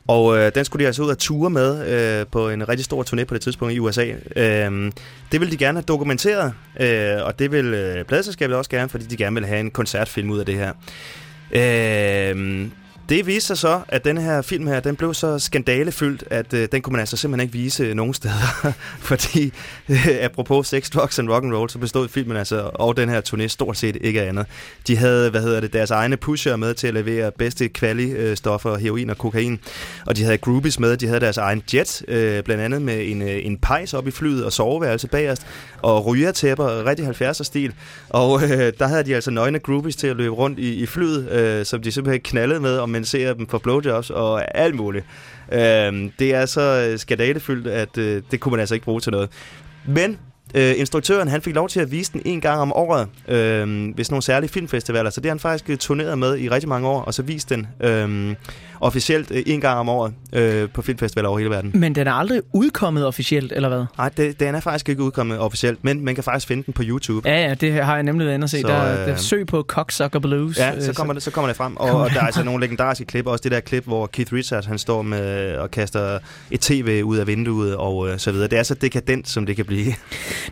Og 0.07 0.38
øh, 0.38 0.52
den 0.56 0.65
skulle 0.65 0.84
de 0.84 0.88
altså 0.88 1.03
ud 1.03 1.11
at 1.11 1.18
ture 1.18 1.49
med 1.49 1.88
øh, 1.88 2.27
på 2.31 2.49
en 2.49 2.69
rigtig 2.69 2.85
stor 2.85 3.03
turné 3.03 3.23
på 3.23 3.34
det 3.34 3.41
tidspunkt 3.41 3.73
i 3.73 3.80
USA. 3.80 4.06
Øh, 4.35 4.91
det 5.31 5.40
ville 5.40 5.52
de 5.52 5.57
gerne 5.57 5.77
have 5.77 5.85
dokumenteret, 5.88 6.53
øh, 6.80 7.26
og 7.26 7.40
det 7.40 7.52
vil 7.52 7.65
øh, 7.65 8.06
pladeselskabet 8.06 8.57
også 8.57 8.69
gerne, 8.69 8.90
fordi 8.90 9.06
de 9.06 9.18
gerne 9.18 9.34
vil 9.35 9.45
have 9.45 9.60
en 9.60 9.72
koncertfilm 9.72 10.30
ud 10.30 10.40
af 10.40 10.45
det 10.45 10.56
her. 10.56 10.73
Øh, 11.52 12.68
det 13.09 13.27
viste 13.27 13.47
sig 13.47 13.57
så, 13.57 13.81
at 13.88 14.05
den 14.05 14.17
her 14.17 14.41
film 14.41 14.67
her, 14.67 14.80
den 14.80 14.95
blev 14.95 15.13
så 15.13 15.39
skandalefyldt, 15.39 16.23
at 16.30 16.53
øh, 16.53 16.67
den 16.71 16.81
kunne 16.81 16.91
man 16.91 16.99
altså 16.99 17.17
simpelthen 17.17 17.47
ikke 17.47 17.53
vise 17.53 17.93
nogen 17.93 18.13
steder. 18.13 18.73
Fordi, 19.09 19.53
øh, 19.89 20.07
apropos 20.21 20.67
sex, 20.67 20.89
drugs 20.89 21.19
and 21.19 21.30
rock 21.30 21.43
and 21.43 21.53
roll, 21.53 21.69
så 21.69 21.77
bestod 21.77 22.07
filmen 22.07 22.38
altså, 22.38 22.71
og 22.73 22.97
den 22.97 23.09
her 23.09 23.21
turné 23.30 23.47
stort 23.47 23.77
set 23.77 23.97
ikke 24.01 24.21
af 24.21 24.30
andet. 24.30 24.45
De 24.88 24.97
havde, 24.97 25.30
hvad 25.30 25.41
hedder 25.41 25.59
det, 25.59 25.73
deres 25.73 25.91
egne 25.91 26.17
pusher 26.17 26.55
med 26.55 26.73
til 26.73 26.88
at 26.88 26.93
levere 26.93 27.31
bedste 27.38 27.69
kvali-stoffer, 27.69 28.77
heroin 28.77 29.09
og 29.09 29.17
kokain. 29.17 29.59
Og 30.05 30.17
de 30.17 30.23
havde 30.23 30.38
groupies 30.38 30.80
med, 30.80 30.97
de 30.97 31.07
havde 31.07 31.19
deres 31.19 31.38
egen 31.38 31.63
jet, 31.73 32.03
øh, 32.07 32.43
blandt 32.43 32.63
andet 32.63 32.81
med 32.81 33.11
en, 33.11 33.21
øh, 33.21 33.45
en 33.45 33.57
pejs 33.57 33.93
op 33.93 34.07
i 34.07 34.11
flyet 34.11 34.45
og 34.45 34.53
soveværelse 34.53 35.07
bagerst, 35.07 35.47
og 35.81 36.05
rygertæpper, 36.05 36.85
rigtig 36.85 37.07
70'er-stil. 37.07 37.73
Og 38.09 38.43
øh, 38.43 38.73
der 38.80 38.88
havde 38.88 39.03
de 39.03 39.15
altså 39.15 39.31
nøgne 39.31 39.59
groupies 39.59 39.95
til 39.95 40.07
at 40.07 40.15
løbe 40.15 40.35
rundt 40.35 40.59
i, 40.59 40.73
i 40.73 40.85
flyet, 40.85 41.31
øh, 41.31 41.65
som 41.65 41.81
de 41.81 41.91
simpelthen 41.91 42.21
knaldede 42.21 42.59
med, 42.59 42.77
om 42.77 42.93
kompensere 42.94 43.28
ser 43.28 43.34
dem 43.34 43.48
for 43.48 43.57
blowjobs 43.57 44.10
og 44.10 44.57
alt 44.57 44.76
muligt. 44.76 45.06
Øh, 45.52 46.11
det 46.20 46.34
er 46.34 46.45
så 46.45 46.90
øh, 46.91 46.99
skandalefyldt, 46.99 47.68
at 47.68 47.98
øh, 47.98 48.22
det 48.32 48.40
kunne 48.40 48.52
man 48.52 48.60
altså 48.60 48.76
ikke 48.76 48.86
bruge 48.86 49.02
til 49.02 49.11
noget. 49.11 49.30
Men 49.86 50.20
øh, 50.53 50.73
instruktøren 50.77 51.27
han 51.27 51.41
fik 51.41 51.55
lov 51.55 51.69
til 51.69 51.80
at 51.80 51.91
vise 51.91 52.13
den 52.13 52.21
en 52.25 52.41
gang 52.41 52.59
om 52.61 52.73
året 52.73 53.07
øh, 53.27 53.35
ved 53.38 53.67
sådan 53.67 54.05
nogle 54.09 54.21
særlige 54.23 54.49
filmfestivaler, 54.49 55.09
så 55.09 55.21
det 55.21 55.30
har 55.30 55.34
han 55.34 55.39
faktisk 55.39 55.69
øh, 55.69 55.77
turneret 55.77 56.17
med 56.17 56.38
i 56.38 56.49
rigtig 56.49 56.69
mange 56.69 56.88
år, 56.88 57.01
og 57.01 57.13
så 57.13 57.21
vist 57.21 57.49
den 57.49 57.67
øh, 57.80 58.35
officielt 58.80 59.31
øh, 59.31 59.43
en 59.45 59.61
gang 59.61 59.80
om 59.80 59.89
året 59.89 60.13
øh, 60.34 60.69
på 60.69 60.81
filmfestivaler 60.81 61.30
over 61.30 61.38
hele 61.38 61.49
verden. 61.49 61.71
Men 61.73 61.95
den 61.95 62.07
er 62.07 62.11
aldrig 62.11 62.41
udkommet 62.53 63.05
officielt, 63.05 63.51
eller 63.55 63.69
hvad? 63.69 63.85
Nej, 63.97 64.09
det, 64.09 64.39
den 64.39 64.55
er 64.55 64.59
faktisk 64.59 64.89
ikke 64.89 65.03
udkommet 65.03 65.39
officielt, 65.39 65.84
men 65.84 66.05
man 66.05 66.15
kan 66.15 66.23
faktisk 66.23 66.47
finde 66.47 66.63
den 66.63 66.73
på 66.73 66.81
YouTube. 66.85 67.30
Ja, 67.30 67.47
ja, 67.47 67.53
det 67.53 67.73
har 67.73 67.93
jeg 67.93 68.03
nemlig 68.03 68.25
været 68.25 68.35
inde 68.35 68.43
at 68.43 68.49
se. 68.49 68.61
Så, 68.61 68.67
Så, 68.67 68.73
der, 68.73 69.01
øh, 69.01 69.07
der 69.07 69.15
søg 69.15 69.47
på 69.47 69.65
Cocksucker 69.67 70.19
Blues. 70.19 70.57
Ja, 70.57 70.81
så 70.81 70.93
kommer, 70.93 71.13
det, 71.13 71.23
så 71.23 71.31
kommer 71.31 71.47
det 71.47 71.57
frem. 71.57 71.77
Og, 71.77 71.91
og 71.91 72.09
der 72.09 72.19
er 72.19 72.25
altså 72.25 72.43
nogle 72.43 72.65
legendariske 72.65 73.05
klip. 73.05 73.27
Også 73.27 73.41
det 73.43 73.51
der 73.51 73.59
klip, 73.59 73.85
hvor 73.85 74.07
Keith 74.07 74.34
Richards 74.34 74.65
han 74.65 74.77
står 74.77 75.01
med 75.01 75.55
og 75.55 75.71
kaster 75.71 76.19
et 76.51 76.59
tv 76.59 77.01
ud 77.05 77.17
af 77.17 77.27
vinduet 77.27 77.75
og 77.75 78.09
øh, 78.09 78.19
så 78.19 78.31
videre. 78.31 78.47
Det 78.47 78.59
er 78.59 78.63
så 78.63 78.73
dekadent, 78.73 79.30
som 79.30 79.45
det 79.45 79.55
kan 79.55 79.65
blive. 79.65 79.93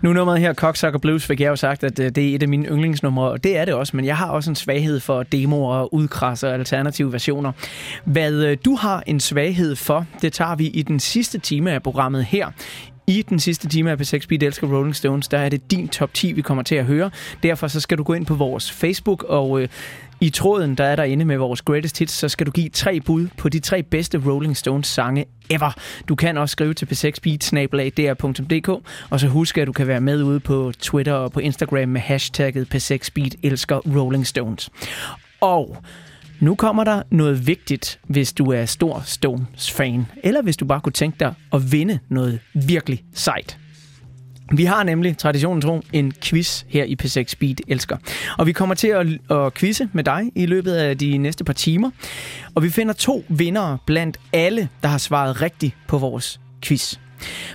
Nu 0.01 0.13
nummeret 0.13 0.39
her, 0.39 0.53
Cocksucker 0.53 0.99
Blues, 0.99 1.25
fik 1.25 1.41
jeg 1.41 1.47
jo 1.47 1.55
sagt, 1.55 1.83
at 1.83 1.99
øh, 1.99 2.11
det 2.11 2.31
er 2.31 2.35
et 2.35 2.43
af 2.43 2.49
mine 2.49 2.67
yndlingsnumre, 2.67 3.31
og 3.31 3.43
det 3.43 3.57
er 3.57 3.65
det 3.65 3.73
også, 3.73 3.95
men 3.95 4.05
jeg 4.05 4.17
har 4.17 4.29
også 4.29 4.51
en 4.51 4.55
svaghed 4.55 4.99
for 4.99 5.23
demoer 5.23 5.75
og 5.75 5.93
udkrasser 5.93 6.47
og 6.47 6.53
alternative 6.53 7.11
versioner. 7.13 7.51
Hvad 8.05 8.33
øh, 8.33 8.57
du 8.65 8.75
har 8.75 9.03
en 9.07 9.19
svaghed 9.19 9.75
for, 9.75 10.05
det 10.21 10.33
tager 10.33 10.55
vi 10.55 10.67
i 10.67 10.81
den 10.81 10.99
sidste 10.99 11.39
time 11.39 11.71
af 11.71 11.83
programmet 11.83 12.25
her. 12.25 12.51
I 13.07 13.21
den 13.21 13.39
sidste 13.39 13.67
time 13.67 13.91
af 13.91 14.01
P6 14.01 14.27
Beat 14.29 14.43
Elsker 14.43 14.67
Rolling 14.67 14.95
Stones, 14.95 15.27
der 15.27 15.37
er 15.37 15.49
det 15.49 15.71
din 15.71 15.87
top 15.87 16.13
10, 16.13 16.31
vi 16.31 16.41
kommer 16.41 16.63
til 16.63 16.75
at 16.75 16.85
høre. 16.85 17.11
Derfor 17.43 17.67
så 17.67 17.79
skal 17.79 17.97
du 17.97 18.03
gå 18.03 18.13
ind 18.13 18.25
på 18.25 18.33
vores 18.33 18.71
Facebook, 18.71 19.23
og 19.23 19.61
øh, 19.61 19.67
i 20.21 20.29
tråden, 20.29 20.75
der 20.75 20.83
er 20.83 20.95
der 20.95 21.03
inde 21.03 21.25
med 21.25 21.37
vores 21.37 21.61
greatest 21.61 21.99
hits, 21.99 22.13
så 22.13 22.29
skal 22.29 22.45
du 22.45 22.51
give 22.51 22.69
tre 22.69 22.99
bud 22.99 23.27
på 23.37 23.49
de 23.49 23.59
tre 23.59 23.83
bedste 23.83 24.21
Rolling 24.25 24.57
Stones 24.57 24.87
sange 24.87 25.25
ever. 25.49 25.75
Du 26.07 26.15
kan 26.15 26.37
også 26.37 26.51
skrive 26.51 26.73
til 26.73 26.85
p6beat.dr.dk, 26.85 28.69
og 29.09 29.19
så 29.19 29.27
husk, 29.27 29.57
at 29.57 29.67
du 29.67 29.71
kan 29.71 29.87
være 29.87 30.01
med 30.01 30.23
ude 30.23 30.39
på 30.39 30.71
Twitter 30.79 31.13
og 31.13 31.31
på 31.31 31.39
Instagram 31.39 31.89
med 31.89 32.01
hashtagget 32.01 32.75
p6beat 32.75 33.39
elsker 33.43 33.77
Rolling 33.77 34.27
Stones. 34.27 34.69
Og 35.41 35.77
nu 36.39 36.55
kommer 36.55 36.83
der 36.83 37.03
noget 37.09 37.47
vigtigt, 37.47 37.99
hvis 38.03 38.33
du 38.33 38.45
er 38.45 38.65
stor 38.65 39.03
Stones-fan, 39.05 40.05
eller 40.23 40.41
hvis 40.41 40.57
du 40.57 40.65
bare 40.65 40.81
kunne 40.81 40.93
tænke 40.93 41.19
dig 41.19 41.33
at 41.53 41.71
vinde 41.71 41.99
noget 42.09 42.39
virkelig 42.53 43.03
sejt. 43.13 43.60
Vi 44.53 44.65
har 44.65 44.83
nemlig, 44.83 45.17
traditionen 45.17 45.61
tro, 45.61 45.81
en 45.93 46.13
quiz 46.23 46.63
her 46.67 46.83
i 46.83 46.95
P6 47.03 47.23
Speed 47.27 47.55
Elsker. 47.67 47.97
Og 48.37 48.47
vi 48.47 48.51
kommer 48.51 48.75
til 48.75 48.87
at, 48.87 49.07
at 49.37 49.53
quizze 49.53 49.89
med 49.93 50.03
dig 50.03 50.31
i 50.35 50.45
løbet 50.45 50.73
af 50.73 50.97
de 50.97 51.17
næste 51.17 51.43
par 51.43 51.53
timer. 51.53 51.91
Og 52.55 52.63
vi 52.63 52.69
finder 52.69 52.93
to 52.93 53.23
vindere 53.29 53.77
blandt 53.85 54.17
alle, 54.33 54.69
der 54.83 54.89
har 54.89 54.97
svaret 54.97 55.41
rigtigt 55.41 55.75
på 55.87 55.97
vores 55.97 56.39
quiz. 56.61 56.95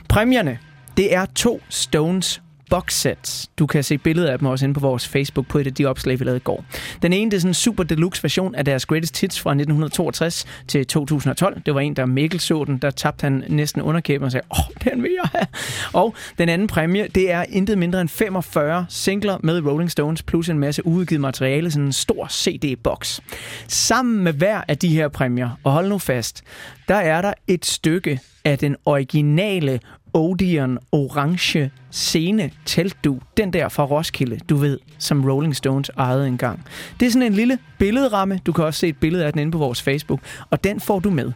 Præmierne, 0.08 0.58
det 0.96 1.14
er 1.14 1.24
to 1.24 1.60
Stones 1.68 2.42
box 2.70 2.94
sets. 2.94 3.50
Du 3.58 3.66
kan 3.66 3.84
se 3.84 3.98
billeder 3.98 4.32
af 4.32 4.38
dem 4.38 4.48
også 4.48 4.64
inde 4.64 4.74
på 4.74 4.80
vores 4.80 5.08
Facebook 5.08 5.46
på 5.46 5.58
et 5.58 5.66
af 5.66 5.74
de 5.74 5.86
opslag, 5.86 6.20
vi 6.20 6.24
lavede 6.24 6.36
i 6.36 6.40
går. 6.40 6.64
Den 7.02 7.12
ene 7.12 7.30
det 7.30 7.36
er 7.36 7.40
sådan 7.40 7.50
en 7.50 7.54
super 7.54 7.82
deluxe 7.82 8.22
version 8.22 8.54
af 8.54 8.64
deres 8.64 8.86
Greatest 8.86 9.20
Hits 9.20 9.40
fra 9.40 9.50
1962 9.50 10.46
til 10.68 10.86
2012. 10.86 11.60
Det 11.66 11.74
var 11.74 11.80
en, 11.80 11.96
der 11.96 12.06
Mikkel 12.06 12.40
så 12.40 12.64
den, 12.64 12.78
der 12.78 12.90
tabte 12.90 13.24
han 13.24 13.44
næsten 13.48 13.82
underkæben 13.82 14.24
og 14.24 14.32
sagde, 14.32 14.46
åh, 14.50 14.90
den 14.90 15.02
vil 15.02 15.10
jeg 15.22 15.30
have. 15.32 15.46
Og 15.92 16.14
den 16.38 16.48
anden 16.48 16.66
præmie, 16.66 17.08
det 17.14 17.30
er 17.30 17.44
intet 17.48 17.78
mindre 17.78 18.00
end 18.00 18.08
45 18.08 18.86
singler 18.88 19.38
med 19.42 19.66
Rolling 19.66 19.90
Stones, 19.90 20.22
plus 20.22 20.48
en 20.48 20.58
masse 20.58 20.86
uudgivet 20.86 21.20
materiale, 21.20 21.70
sådan 21.70 21.86
en 21.86 21.92
stor 21.92 22.26
CD-boks. 22.30 23.20
Sammen 23.68 24.24
med 24.24 24.32
hver 24.32 24.60
af 24.68 24.78
de 24.78 24.88
her 24.88 25.08
præmier, 25.08 25.50
og 25.64 25.72
hold 25.72 25.88
nu 25.88 25.98
fast, 25.98 26.42
der 26.88 26.94
er 26.94 27.22
der 27.22 27.32
et 27.46 27.66
stykke 27.66 28.20
af 28.44 28.58
den 28.58 28.76
originale 28.84 29.80
Odeon 30.16 30.78
orange 30.92 31.70
scene 31.90 32.50
teltdu, 32.64 33.20
den 33.36 33.52
der 33.52 33.68
fra 33.68 33.84
Roskilde, 33.84 34.38
du 34.48 34.56
ved, 34.56 34.78
som 34.98 35.24
Rolling 35.24 35.56
Stones 35.56 35.90
ejede 35.98 36.28
engang. 36.28 36.64
Det 37.00 37.06
er 37.06 37.10
sådan 37.10 37.26
en 37.26 37.32
lille 37.32 37.58
billedramme, 37.78 38.40
du 38.46 38.52
kan 38.52 38.64
også 38.64 38.80
se 38.80 38.88
et 38.88 38.96
billede 38.96 39.24
af 39.24 39.32
den 39.32 39.40
inde 39.40 39.52
på 39.52 39.58
vores 39.58 39.82
Facebook, 39.82 40.20
og 40.50 40.64
den 40.64 40.80
får 40.80 40.98
du 40.98 41.10
med. 41.10 41.32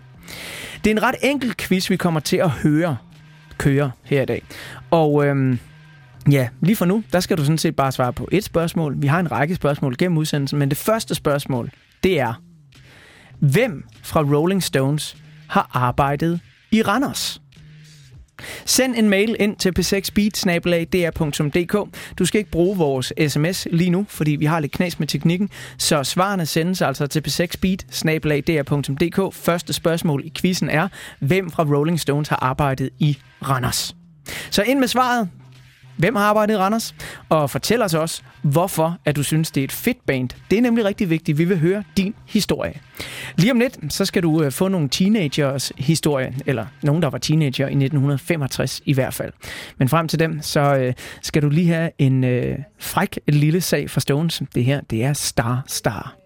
Det 0.85 0.90
er 0.90 0.94
en 0.94 1.02
ret 1.02 1.15
enkel 1.23 1.55
quiz, 1.57 1.90
vi 1.90 1.97
kommer 1.97 2.20
til 2.20 2.36
at 2.36 2.51
høre 2.51 2.97
køre 3.59 3.90
her 4.05 4.23
i 4.23 4.27
dag. 4.27 4.43
Og 4.90 5.27
øhm, 5.27 5.59
ja, 6.31 6.48
lige 6.61 6.77
for 6.77 6.85
nu, 6.85 7.05
der 7.12 7.20
skal 7.20 7.36
du 7.36 7.44
sådan 7.44 7.59
set 7.59 7.77
bare 7.77 7.93
svare 7.93 8.12
på 8.12 8.28
et 8.32 8.44
spørgsmål. 8.44 8.94
Vi 9.02 9.07
har 9.07 9.20
en 9.20 9.32
række 9.32 9.55
spørgsmål 9.55 9.97
gennem 9.98 10.19
udsendelsen, 10.19 10.59
men 10.59 10.69
det 10.69 10.78
første 10.78 11.15
spørgsmål, 11.15 11.70
det 12.05 12.20
er, 12.20 12.43
hvem 13.39 13.85
fra 14.02 14.23
Rolling 14.23 14.62
Stones 14.62 15.16
har 15.47 15.70
arbejdet 15.73 16.40
i 16.73 16.82
Randers? 16.82 17.43
Send 18.65 18.95
en 18.97 19.09
mail 19.09 19.37
ind 19.39 19.57
til 19.57 19.73
p6beat.dr.dk. 19.79 21.97
Du 22.19 22.25
skal 22.25 22.39
ikke 22.39 22.51
bruge 22.51 22.77
vores 22.77 23.12
sms 23.29 23.69
lige 23.71 23.91
nu, 23.91 24.07
fordi 24.09 24.31
vi 24.31 24.45
har 24.45 24.61
lidt 24.61 24.73
knas 24.73 24.99
med 24.99 25.07
teknikken. 25.07 25.51
Så 25.79 26.05
svarene 26.05 26.47
sendes 26.47 26.83
altså 26.83 27.07
til 27.07 27.23
p6beat.dr.dk. 27.29 29.35
Første 29.35 29.73
spørgsmål 29.73 30.23
i 30.25 30.33
quizzen 30.41 30.71
er, 30.71 30.89
hvem 31.19 31.51
fra 31.51 31.65
Rolling 31.65 32.01
Stones 32.01 32.29
har 32.29 32.39
arbejdet 32.43 32.91
i 32.99 33.19
Randers? 33.49 33.97
Så 34.51 34.62
ind 34.62 34.79
med 34.79 34.89
svaret. 34.89 35.29
Hvem 36.01 36.17
har 36.17 36.25
arbejdet 36.25 36.55
i 36.55 36.57
Randers? 36.57 36.95
Og 37.29 37.51
fortæl 37.51 37.83
os 37.83 37.95
også, 37.95 38.23
hvorfor 38.43 38.99
at 39.05 39.17
du 39.17 39.23
synes, 39.23 39.51
det 39.51 39.61
er 39.61 39.65
et 39.65 39.73
fedt 39.73 40.07
band. 40.07 40.29
Det 40.51 40.59
er 40.59 40.63
nemlig 40.63 40.85
rigtig 40.85 41.11
vigtigt. 41.11 41.39
Vi 41.39 41.45
vil 41.45 41.59
høre 41.59 41.83
din 41.97 42.15
historie. 42.27 42.75
Lige 43.37 43.53
om 43.53 43.59
lidt, 43.59 43.79
så 43.89 44.05
skal 44.05 44.23
du 44.23 44.43
øh, 44.43 44.53
få 44.53 44.69
nogle 44.69 44.89
teenagers 44.89 45.73
historie, 45.79 46.35
eller 46.47 46.67
nogen, 46.83 47.03
der 47.03 47.11
var 47.11 47.19
teenager 47.19 47.67
i 47.67 47.71
1965 47.71 48.83
i 48.85 48.93
hvert 48.93 49.15
fald. 49.15 49.33
Men 49.79 49.89
frem 49.89 50.09
til 50.09 50.19
dem, 50.19 50.43
så 50.43 50.61
øh, 50.61 50.95
skal 51.23 51.43
du 51.43 51.49
lige 51.49 51.69
have 51.69 51.91
en 51.99 52.25
øh, 52.25 52.59
fræk 52.79 53.19
lille 53.29 53.61
sag 53.61 53.91
fra 53.91 54.01
Stones. 54.01 54.43
Det 54.55 54.65
her, 54.65 54.81
det 54.81 55.05
er 55.05 55.13
Star 55.13 55.63
Star. 55.67 56.20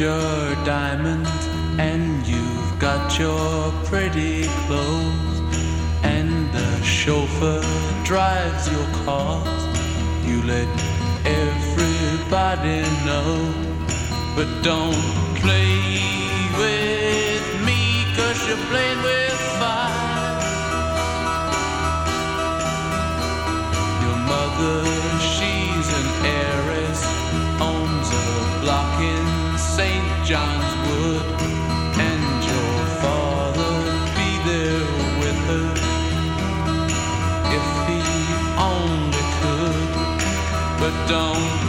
Your 0.00 0.54
diamonds 0.64 1.28
and 1.78 2.26
you've 2.26 2.78
got 2.78 3.18
your 3.18 3.70
pretty 3.84 4.44
clothes 4.64 5.40
and 6.02 6.50
the 6.54 6.82
chauffeur 6.82 7.60
drives 8.02 8.66
your 8.72 8.86
cars. 9.04 9.62
You 10.26 10.40
let 10.44 10.68
everybody 11.26 12.80
know, 13.04 13.52
but 14.34 14.48
don't 14.62 15.04
play 15.42 16.00
with 16.56 17.44
me 17.66 18.04
cause 18.16 18.40
you're 18.48 18.64
playing 18.72 19.02
with 19.02 19.38
fire. 19.60 20.40
Your 24.02 24.18
mother, 24.32 24.99
John's 30.30 30.74
Wood, 30.86 31.26
and 31.98 32.44
your 32.44 32.86
father 33.02 33.74
be 34.14 34.30
there 34.46 34.86
with 35.18 35.38
her 35.50 35.68
if 37.58 37.66
he 37.88 38.00
only 38.56 39.24
could. 39.40 39.90
But 40.78 40.94
don't 41.08 41.59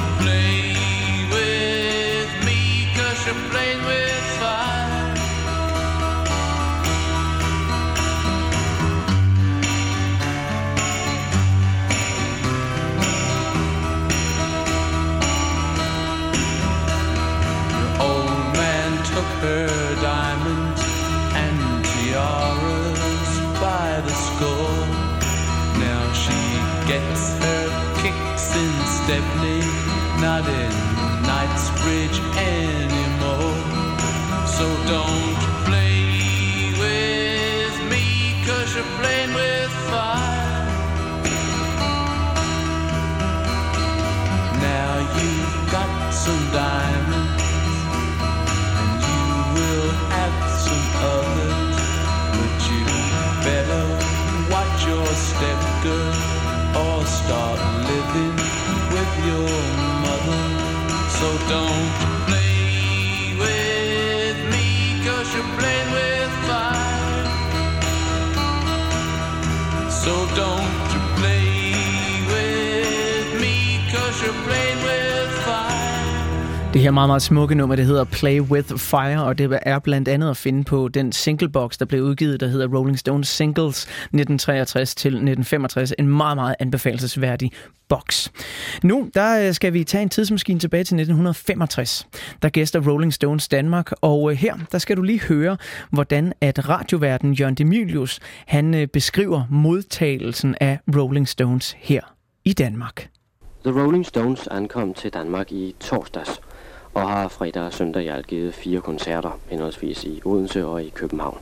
Stepney, 29.11 29.59
not 30.21 30.47
in 30.47 30.71
Knightsbridge 31.27 32.17
anymore. 32.37 33.57
So 34.47 34.65
don't 34.87 35.35
play 35.67 36.71
with 36.79 37.75
me, 37.91 38.05
cause 38.45 38.73
you're 38.73 38.85
playing 39.01 39.33
with 39.33 39.69
fire. 39.91 40.65
Now 44.61 44.91
you've 45.17 45.71
got 45.73 46.11
some 46.13 46.43
diamonds 46.53 47.00
So 61.21 61.37
don't 61.47 62.10
Det 76.81 76.85
her 76.85 76.91
meget, 76.91 77.09
meget 77.09 77.21
smukke 77.21 77.55
nummer, 77.55 77.75
det 77.75 77.85
hedder 77.85 78.03
Play 78.03 78.39
With 78.39 78.77
Fire, 78.77 79.23
og 79.23 79.37
det 79.37 79.59
er 79.61 79.79
blandt 79.79 80.07
andet 80.07 80.29
at 80.29 80.37
finde 80.37 80.63
på 80.63 80.87
den 80.87 81.11
singlebox, 81.11 81.77
der 81.77 81.85
blev 81.85 82.03
udgivet, 82.03 82.39
der 82.39 82.47
hedder 82.47 82.67
Rolling 82.67 82.99
Stones 82.99 83.27
Singles 83.27 83.83
1963 83.83 84.95
til 84.95 85.07
1965. 85.07 85.93
En 85.99 86.07
meget, 86.07 86.37
meget 86.37 86.55
anbefalesværdig 86.59 87.51
box. 87.89 88.29
Nu 88.83 89.09
der 89.13 89.47
øh, 89.47 89.53
skal 89.53 89.73
vi 89.73 89.83
tage 89.83 90.01
en 90.01 90.09
tidsmaskine 90.09 90.59
tilbage 90.59 90.83
til 90.83 90.95
1965. 90.95 92.07
Der 92.41 92.49
gæster 92.49 92.89
Rolling 92.91 93.13
Stones 93.13 93.47
Danmark, 93.47 93.91
og 94.01 94.31
øh, 94.31 94.37
her 94.37 94.55
der 94.71 94.77
skal 94.77 94.97
du 94.97 95.01
lige 95.01 95.21
høre, 95.21 95.57
hvordan 95.91 96.33
at 96.41 96.69
radioverden 96.69 97.33
Jørgen 97.33 97.55
Demilius 97.55 98.19
han 98.47 98.73
øh, 98.73 98.87
beskriver 98.87 99.43
modtagelsen 99.49 100.55
af 100.61 100.79
Rolling 100.95 101.27
Stones 101.27 101.75
her 101.79 102.01
i 102.45 102.53
Danmark. 102.53 103.09
The 103.65 103.81
Rolling 103.81 104.05
Stones 104.05 104.47
ankom 104.47 104.93
til 104.93 105.13
Danmark 105.13 105.51
i 105.51 105.75
torsdags 105.79 106.41
og 106.93 107.09
har 107.09 107.27
fredag 107.27 107.63
og 107.63 107.73
søndag 107.73 108.03
i 108.03 108.07
alt 108.07 108.27
givet 108.27 108.53
fire 108.53 108.81
koncerter, 108.81 109.39
henholdsvis 109.47 110.03
i 110.03 110.21
Odense 110.25 110.65
og 110.65 110.83
i 110.83 110.89
København. 110.89 111.37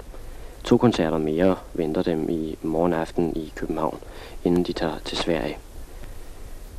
To 0.63 0.77
koncerter 0.77 1.17
mere 1.17 1.55
venter 1.73 2.03
dem 2.03 2.29
i 2.29 2.57
morgenaften 2.61 3.35
i 3.35 3.53
København, 3.55 3.99
inden 4.43 4.63
de 4.63 4.73
tager 4.73 4.99
til 5.05 5.17
Sverige. 5.17 5.57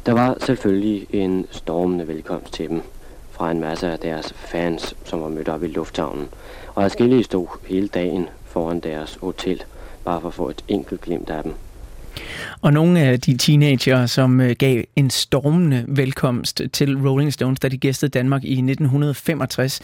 Der 0.06 0.12
var 0.12 0.36
selvfølgelig 0.40 1.06
en 1.10 1.46
stormende 1.50 2.08
velkomst 2.08 2.52
til 2.52 2.68
dem 2.68 2.82
fra 3.30 3.50
en 3.50 3.60
masse 3.60 3.88
af 3.88 3.98
deres 3.98 4.32
fans, 4.32 4.96
som 5.04 5.22
var 5.22 5.28
mødt 5.28 5.48
op 5.48 5.62
i 5.62 5.66
lufthavnen, 5.66 6.28
og 6.74 6.84
adskillige 6.84 7.24
stod 7.24 7.46
hele 7.66 7.88
dagen 7.88 8.28
foran 8.44 8.80
deres 8.80 9.18
hotel, 9.20 9.62
bare 10.04 10.20
for 10.20 10.28
at 10.28 10.34
få 10.34 10.48
et 10.48 10.64
enkelt 10.68 11.00
glimt 11.00 11.30
af 11.30 11.42
dem. 11.42 11.54
Og 12.60 12.72
nogle 12.72 13.00
af 13.00 13.20
de 13.20 13.36
teenager, 13.36 14.06
som 14.06 14.40
øh, 14.40 14.56
gav 14.58 14.84
en 14.96 15.10
stormende 15.10 15.84
velkomst 15.88 16.62
til 16.72 16.96
Rolling 16.96 17.32
Stones, 17.32 17.60
da 17.60 17.68
de 17.68 17.78
gæstede 17.78 18.10
Danmark 18.10 18.44
i 18.44 18.52
1965, 18.52 19.80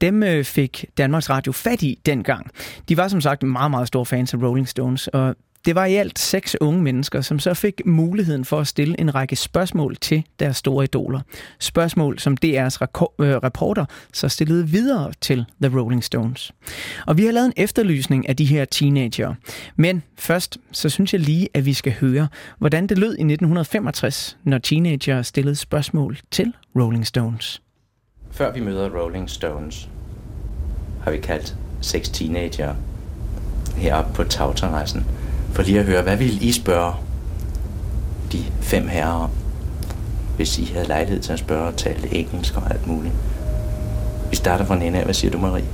dem 0.00 0.22
øh, 0.22 0.44
fik 0.44 0.84
Danmarks 0.98 1.30
Radio 1.30 1.52
fat 1.52 1.82
i 1.82 1.98
dengang. 2.06 2.50
De 2.88 2.96
var 2.96 3.08
som 3.08 3.20
sagt 3.20 3.42
meget, 3.42 3.70
meget 3.70 3.88
store 3.88 4.06
fans 4.06 4.34
af 4.34 4.38
Rolling 4.38 4.68
Stones, 4.68 5.08
og 5.08 5.36
det 5.66 5.74
var 5.74 5.84
i 5.84 5.94
alt 5.94 6.18
seks 6.18 6.56
unge 6.60 6.82
mennesker, 6.82 7.20
som 7.20 7.38
så 7.38 7.54
fik 7.54 7.82
muligheden 7.86 8.44
for 8.44 8.60
at 8.60 8.66
stille 8.66 9.00
en 9.00 9.14
række 9.14 9.36
spørgsmål 9.36 9.96
til 9.96 10.24
deres 10.40 10.56
store 10.56 10.84
idoler. 10.84 11.20
Spørgsmål, 11.58 12.18
som 12.18 12.36
DR's 12.44 12.78
øh, 13.20 13.36
reporter 13.36 13.84
så 14.12 14.28
stillede 14.28 14.68
videre 14.68 15.12
til 15.20 15.44
The 15.62 15.78
Rolling 15.78 16.04
Stones. 16.04 16.52
Og 17.06 17.16
vi 17.16 17.24
har 17.24 17.32
lavet 17.32 17.46
en 17.46 17.52
efterlysning 17.56 18.28
af 18.28 18.36
de 18.36 18.44
her 18.44 18.64
teenager. 18.64 19.34
Men 19.76 20.02
først, 20.18 20.58
så 20.72 20.88
synes 20.88 21.12
jeg 21.12 21.20
lige, 21.20 21.48
at 21.54 21.64
vi 21.66 21.72
skal 21.72 21.92
høre, 21.92 22.28
hvordan 22.58 22.86
det 22.86 22.98
lød 22.98 23.10
i 23.10 23.22
1965, 23.22 24.38
når 24.44 24.58
teenager 24.58 25.22
stillede 25.22 25.56
spørgsmål 25.56 26.18
til 26.30 26.52
Rolling 26.76 27.06
Stones. 27.06 27.62
Før 28.30 28.52
vi 28.52 28.60
møder 28.60 28.90
Rolling 28.90 29.30
Stones, 29.30 29.88
har 31.02 31.10
vi 31.10 31.18
kaldt 31.18 31.56
seks 31.80 32.08
teenager 32.08 32.74
heroppe 33.76 34.14
på 34.14 34.24
tagterrassen, 34.24 35.06
for 35.56 35.62
lige 35.62 35.80
at 35.80 35.86
høre, 35.86 36.02
hvad 36.02 36.16
ville 36.16 36.40
I 36.40 36.52
spørge 36.52 36.94
de 38.32 38.44
fem 38.60 38.88
herrer 38.88 39.12
om, 39.12 39.30
hvis 40.36 40.58
I 40.58 40.64
havde 40.64 40.88
lejlighed 40.88 41.20
til 41.20 41.32
at 41.32 41.38
spørge 41.38 41.68
og 41.68 41.76
tale 41.76 42.14
engelsk 42.14 42.56
og 42.56 42.70
alt 42.70 42.86
muligt. 42.86 43.14
Vi 44.30 44.36
starter 44.36 44.64
fra 44.64 44.74
en 44.74 44.94
af. 44.94 45.04
Hvad 45.04 45.14
siger 45.14 45.30
du, 45.30 45.38
Marie? 45.38 45.64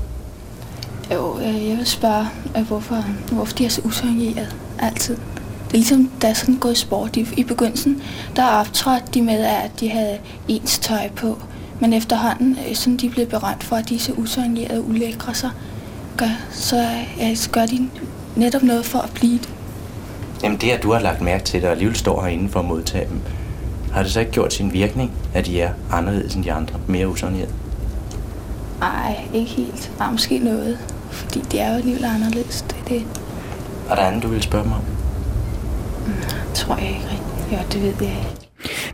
Jo, 1.12 1.38
øh, 1.38 1.68
jeg 1.68 1.76
vil 1.76 1.86
spørge, 1.86 2.26
øh, 2.56 2.62
hvorfor, 2.66 3.04
hvorfor 3.32 3.56
de 3.56 3.64
er 3.64 3.68
så 3.68 3.80
useriøse 3.84 4.46
altid. 4.78 5.14
Det 5.14 5.68
er 5.68 5.72
ligesom, 5.72 6.10
da 6.22 6.26
jeg 6.26 6.36
sådan 6.36 6.56
gået 6.56 6.72
i 6.72 6.80
sport. 6.80 7.16
I, 7.16 7.28
I 7.36 7.44
begyndelsen, 7.44 8.02
der 8.36 8.46
optrådte 8.46 9.06
de 9.14 9.22
med, 9.22 9.44
at 9.44 9.70
de 9.80 9.90
havde 9.90 10.18
ens 10.48 10.78
tøj 10.78 11.10
på. 11.16 11.38
Men 11.80 11.92
efterhånden, 11.92 12.58
øh, 12.68 12.74
sådan 12.74 12.96
de 12.96 13.06
er 13.06 13.10
blevet 13.10 13.28
berømt 13.28 13.64
for, 13.64 13.76
at 13.76 13.88
de 13.88 13.94
er 13.94 13.98
så 13.98 14.12
useriøse 14.12 14.74
og 14.74 14.88
ulækre, 14.88 15.34
så 15.34 15.50
gør, 16.16 16.40
så 16.50 16.88
øh, 17.22 17.36
så 17.36 17.50
gør 17.50 17.66
de 17.66 17.88
netop 18.36 18.62
noget 18.62 18.84
for 18.84 18.98
at 18.98 19.10
blive 19.10 19.38
det. 19.38 19.48
Jamen 20.42 20.58
det, 20.58 20.70
at 20.70 20.82
du 20.82 20.92
har 20.92 21.00
lagt 21.00 21.20
mærke 21.20 21.44
til 21.44 21.60
det, 21.60 21.66
og 21.68 21.72
alligevel 21.72 21.96
står 21.96 22.22
herinde 22.22 22.48
for 22.48 22.60
at 22.60 22.66
modtage 22.66 23.08
dem, 23.08 23.20
har 23.92 24.02
det 24.02 24.12
så 24.12 24.20
ikke 24.20 24.32
gjort 24.32 24.52
sin 24.52 24.72
virkning, 24.72 25.12
at 25.34 25.46
de 25.46 25.60
er 25.60 25.70
anderledes 25.92 26.34
end 26.34 26.44
de 26.44 26.52
andre, 26.52 26.78
mere 26.86 27.08
usundhed? 27.08 27.46
Nej, 28.80 29.20
ikke 29.34 29.50
helt. 29.50 29.92
Nej, 29.98 30.10
måske 30.10 30.38
noget. 30.38 30.78
Fordi 31.10 31.40
de 31.40 31.58
er 31.58 31.70
jo 31.70 31.76
alligevel 31.76 32.04
anderledes. 32.04 32.62
Det, 32.62 32.76
det 32.88 33.02
Er 33.90 33.94
der 33.94 34.02
andet, 34.02 34.22
du 34.22 34.28
vil 34.28 34.42
spørge 34.42 34.68
mig 34.68 34.76
om? 34.76 34.82
tror 36.54 36.76
jeg 36.76 36.88
ikke 36.88 37.00
rigtigt. 37.10 37.52
Ja, 37.52 37.58
det 37.72 37.82
ved 37.82 38.06
jeg 38.08 38.16
ikke. 38.18 38.41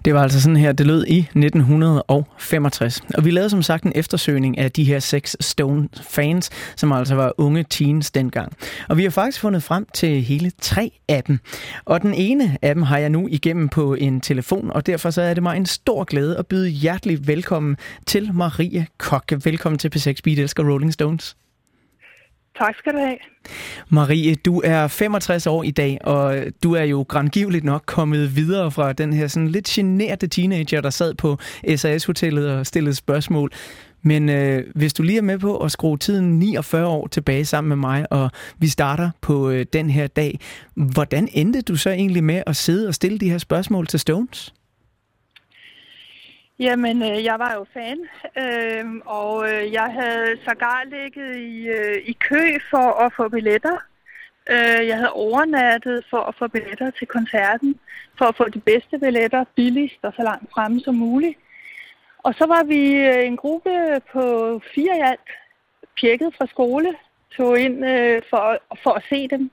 Det 0.05 0.15
var 0.15 0.23
altså 0.23 0.40
sådan 0.40 0.57
her, 0.57 0.73
det 0.73 0.86
lød 0.86 1.07
i 1.07 1.19
1965. 1.19 3.01
Og 3.15 3.24
vi 3.24 3.31
lavede 3.31 3.51
som 3.51 3.62
sagt 3.62 3.85
en 3.85 3.93
eftersøgning 3.95 4.59
af 4.59 4.73
de 4.73 4.85
her 4.85 4.99
seks 4.99 5.36
Stone-fans, 5.40 6.51
som 6.77 6.93
altså 6.93 7.15
var 7.15 7.32
unge 7.39 7.65
teens 7.70 8.11
dengang. 8.11 8.53
Og 8.89 8.97
vi 8.97 9.03
har 9.03 9.11
faktisk 9.11 9.40
fundet 9.40 9.62
frem 9.62 9.86
til 9.95 10.23
hele 10.23 10.53
tre 10.61 10.90
af 11.09 11.24
dem. 11.24 11.39
Og 11.85 12.03
den 12.03 12.15
ene 12.15 12.59
af 12.62 12.74
dem 12.74 12.82
har 12.82 12.99
jeg 12.99 13.11
nu 13.11 13.28
igennem 13.31 13.69
på 13.69 13.95
en 13.95 14.20
telefon, 14.20 14.70
og 14.70 14.86
derfor 14.86 15.11
så 15.11 15.23
er 15.23 15.35
det 15.35 15.43
mig 15.43 15.57
en 15.57 15.66
stor 15.66 16.05
glæde 16.05 16.36
at 16.36 16.47
byde 16.47 16.69
hjertelig 16.69 17.27
velkommen 17.27 17.77
til 18.07 18.31
Marie 18.35 18.86
Kokke. 18.99 19.40
Velkommen 19.45 19.78
til 19.78 19.93
P6 19.97 20.15
Beat 20.24 20.39
Elsker 20.39 20.70
Rolling 20.70 20.93
Stones. 20.93 21.36
Tak 22.59 22.74
skal 22.78 22.93
du 22.93 22.98
have. 22.98 23.16
Marie, 23.89 24.35
du 24.35 24.62
er 24.64 24.86
65 24.86 25.47
år 25.47 25.62
i 25.62 25.70
dag, 25.70 25.98
og 26.05 26.36
du 26.62 26.74
er 26.74 26.82
jo 26.82 27.05
grangivligt 27.09 27.64
nok 27.64 27.82
kommet 27.86 28.36
videre 28.36 28.70
fra 28.70 28.93
den 28.93 29.12
her 29.12 29.26
sådan 29.28 29.48
lidt 29.48 29.66
generte 29.66 30.26
teenager, 30.26 30.80
der 30.80 30.90
sad 30.90 31.14
på 31.14 31.39
SAS-hotellet 31.76 32.51
og 32.51 32.66
stillede 32.66 32.94
spørgsmål. 32.94 33.51
Men 34.02 34.28
øh, 34.28 34.64
hvis 34.74 34.94
du 34.94 35.02
lige 35.02 35.18
er 35.18 35.22
med 35.22 35.39
på 35.39 35.56
at 35.56 35.72
skrue 35.72 35.98
tiden 35.98 36.39
49 36.39 36.86
år 36.86 37.06
tilbage 37.06 37.44
sammen 37.44 37.68
med 37.68 37.76
mig, 37.76 38.12
og 38.12 38.30
vi 38.59 38.68
starter 38.68 39.10
på 39.20 39.51
øh, 39.51 39.66
den 39.72 39.90
her 39.90 40.06
dag, 40.06 40.40
hvordan 40.74 41.28
endte 41.32 41.62
du 41.62 41.76
så 41.76 41.90
egentlig 41.90 42.24
med 42.24 42.43
at 42.47 42.56
sidde 42.56 42.89
og 42.89 42.94
stille 42.94 43.18
de 43.18 43.30
her 43.30 43.39
spørgsmål 43.39 43.86
til 43.86 44.01
Stones? 44.01 44.55
Jamen, 46.60 47.02
øh, 47.02 47.24
jeg 47.24 47.39
var 47.39 47.55
jo 47.55 47.66
fan, 47.72 47.98
øh, 48.44 48.85
og 49.06 49.52
øh, 49.52 49.72
jeg 49.72 49.89
havde 50.01 50.39
sågar 50.44 50.85
ligget 50.85 51.36
i, 51.36 51.68
øh, 51.68 51.97
i 52.06 52.12
kø 52.12 52.59
for 52.70 53.01
at 53.05 53.12
få 53.16 53.28
billetter. 53.28 53.78
Øh, 54.51 54.86
jeg 54.89 54.97
havde 54.97 55.12
overnattet 55.12 56.05
for 56.10 56.18
at 56.18 56.35
få 56.39 56.48
billetter 56.48 56.90
til 56.90 57.06
koncerten, 57.06 57.80
for 58.18 58.24
at 58.24 58.36
få 58.36 58.48
de 58.48 58.60
bedste 58.60 58.98
billetter 58.98 59.44
billigst 59.56 59.98
og 60.02 60.12
så 60.16 60.22
langt 60.22 60.52
fremme 60.55 60.80
som 60.80 60.94
muligt. 60.94 61.39
Og 62.18 62.35
så 62.35 62.47
var 62.47 62.64
vi 62.64 62.94
øh, 62.94 63.26
en 63.26 63.36
gruppe 63.36 64.01
på 64.12 64.22
fire 64.74 64.97
i 64.98 65.01
alt, 65.01 65.28
pjekket 66.01 66.35
fra 66.39 66.47
skole, 66.47 66.94
tog 67.36 67.60
ind 67.60 67.86
øh, 67.86 68.22
for, 68.30 68.59
for 68.82 68.90
at 68.90 69.05
se 69.09 69.28
dem. 69.28 69.51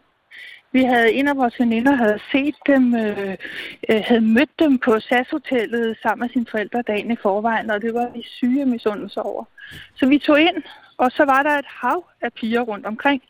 Vi 0.75 0.83
havde 0.83 1.11
en 1.11 1.27
af 1.27 1.37
vores 1.37 1.59
veninder 1.59 1.95
havde 1.95 2.19
set 2.31 2.55
dem, 2.67 2.95
øh, 2.95 3.35
øh, 3.89 4.01
havde 4.07 4.21
mødt 4.21 4.59
dem 4.59 4.77
på 4.77 4.99
SAS-hotellet 4.99 5.97
sammen 6.01 6.25
med 6.25 6.29
sine 6.33 6.45
forældre 6.51 6.81
dagen 6.81 7.11
i 7.11 7.15
forvejen, 7.21 7.69
og 7.71 7.81
det 7.81 7.93
var 7.93 8.11
vi 8.15 8.21
syge 8.23 8.65
misundelse 8.65 9.21
over. 9.21 9.43
Så 9.95 10.05
vi 10.05 10.17
tog 10.17 10.41
ind, 10.41 10.63
og 10.97 11.11
så 11.11 11.25
var 11.25 11.43
der 11.43 11.49
et 11.49 11.65
hav 11.81 12.05
af 12.21 12.33
piger 12.33 12.61
rundt 12.61 12.85
omkring, 12.85 13.21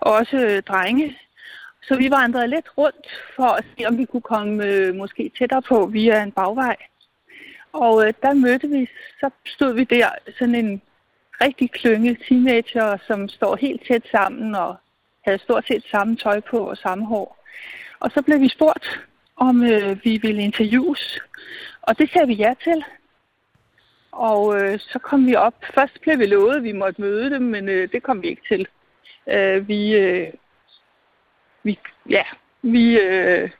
og 0.00 0.12
også 0.12 0.36
øh, 0.36 0.62
drenge. 0.62 1.18
Så 1.82 1.96
vi 1.96 2.10
vandrede 2.10 2.48
lidt 2.48 2.78
rundt 2.78 3.06
for 3.36 3.48
at 3.58 3.64
se, 3.64 3.86
om 3.86 3.98
vi 3.98 4.04
kunne 4.04 4.28
komme 4.34 4.64
øh, 4.64 4.94
måske 4.94 5.32
tættere 5.38 5.62
på 5.62 5.86
via 5.86 6.22
en 6.22 6.32
bagvej. 6.32 6.76
Og 7.72 8.06
øh, 8.06 8.12
der 8.22 8.34
mødte 8.34 8.68
vi, 8.68 8.88
så 9.20 9.30
stod 9.46 9.74
vi 9.74 9.84
der, 9.84 10.08
sådan 10.38 10.54
en 10.54 10.82
rigtig 11.40 11.70
klynge 11.70 12.16
teenager, 12.28 12.98
som 13.06 13.28
står 13.28 13.56
helt 13.56 13.82
tæt 13.88 14.04
sammen 14.12 14.54
og 14.54 14.76
havde 15.28 15.42
stort 15.42 15.66
set 15.66 15.84
samme 15.90 16.16
tøj 16.16 16.40
på 16.40 16.58
og 16.58 16.76
samme 16.76 17.06
hår. 17.06 17.44
Og 18.00 18.10
så 18.10 18.22
blev 18.22 18.40
vi 18.40 18.48
spurgt, 18.48 18.86
om 19.36 19.62
øh, 19.62 20.04
vi 20.04 20.18
ville 20.22 20.42
interviews, 20.42 21.20
og 21.82 21.98
det 21.98 22.10
sagde 22.10 22.26
vi 22.26 22.34
ja 22.34 22.54
til. 22.64 22.84
Og 24.12 24.60
øh, 24.60 24.78
så 24.78 24.98
kom 24.98 25.26
vi 25.26 25.34
op. 25.34 25.54
Først 25.74 26.00
blev 26.00 26.18
vi 26.18 26.26
lovet, 26.26 26.56
at 26.56 26.62
vi 26.62 26.72
måtte 26.72 27.00
møde 27.00 27.30
dem, 27.30 27.42
men 27.42 27.68
øh, 27.68 27.92
det 27.92 28.02
kom 28.02 28.22
vi 28.22 28.28
ikke 28.28 28.42
til. 28.48 28.66
Øh, 29.28 29.68
vi, 29.68 29.96
øh, 29.96 30.32
vi, 31.62 31.78
ja, 32.10 32.22
vi, 32.62 33.00
øh, 33.00 33.50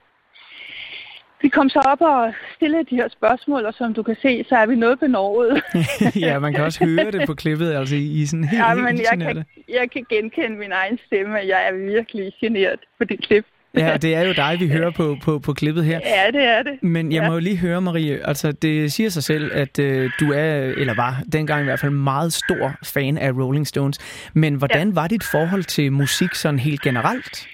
vi 1.42 1.48
kom 1.48 1.68
så 1.68 1.78
op 1.78 2.00
og 2.00 2.32
stillede 2.56 2.84
de 2.90 2.96
her 2.96 3.08
spørgsmål, 3.08 3.64
og 3.64 3.74
som 3.74 3.94
du 3.94 4.02
kan 4.02 4.16
se, 4.22 4.44
så 4.48 4.56
er 4.56 4.66
vi 4.66 4.76
noget 4.76 5.00
benovet. 5.00 5.62
ja, 6.26 6.38
man 6.38 6.52
kan 6.52 6.64
også 6.64 6.84
høre 6.84 7.10
det 7.10 7.26
på 7.26 7.34
klippet, 7.34 7.72
altså 7.72 7.94
i, 7.96 8.06
i 8.20 8.26
sådan 8.26 8.44
helt, 8.44 8.62
ja, 8.62 8.68
helt 8.68 8.84
men 8.84 8.98
jeg 8.98 9.06
generte. 9.12 9.44
kan, 9.54 9.64
jeg 9.68 9.90
kan 9.90 10.04
genkende 10.10 10.58
min 10.58 10.72
egen 10.72 10.98
stemme, 11.06 11.34
og 11.34 11.48
jeg 11.48 11.68
er 11.68 11.72
virkelig 11.72 12.32
generet 12.40 12.80
på 12.98 13.04
det 13.04 13.20
klip. 13.26 13.44
Ja, 13.74 13.96
det 13.96 14.14
er 14.14 14.22
jo 14.22 14.32
dig, 14.32 14.56
vi 14.60 14.68
hører 14.68 14.90
på, 14.90 15.16
på, 15.22 15.38
på 15.38 15.52
klippet 15.52 15.84
her. 15.84 16.00
Ja, 16.04 16.38
det 16.38 16.44
er 16.44 16.62
det. 16.62 16.82
Men 16.82 17.12
jeg 17.12 17.22
ja. 17.22 17.28
må 17.28 17.34
jo 17.34 17.40
lige 17.40 17.56
høre, 17.56 17.80
Marie, 17.80 18.28
altså 18.28 18.52
det 18.52 18.92
siger 18.92 19.10
sig 19.10 19.22
selv, 19.22 19.50
at 19.54 19.78
øh, 19.78 20.10
du 20.20 20.32
er, 20.32 20.54
eller 20.54 20.94
var 20.94 21.22
dengang 21.32 21.60
i 21.60 21.64
hvert 21.64 21.80
fald, 21.80 21.92
meget 21.92 22.32
stor 22.32 22.72
fan 22.84 23.18
af 23.18 23.32
Rolling 23.32 23.66
Stones. 23.66 23.98
Men 24.34 24.54
hvordan 24.54 24.96
var 24.96 25.06
dit 25.06 25.24
forhold 25.24 25.64
til 25.64 25.92
musik 25.92 26.34
sådan 26.34 26.58
helt 26.58 26.82
generelt? 26.82 27.48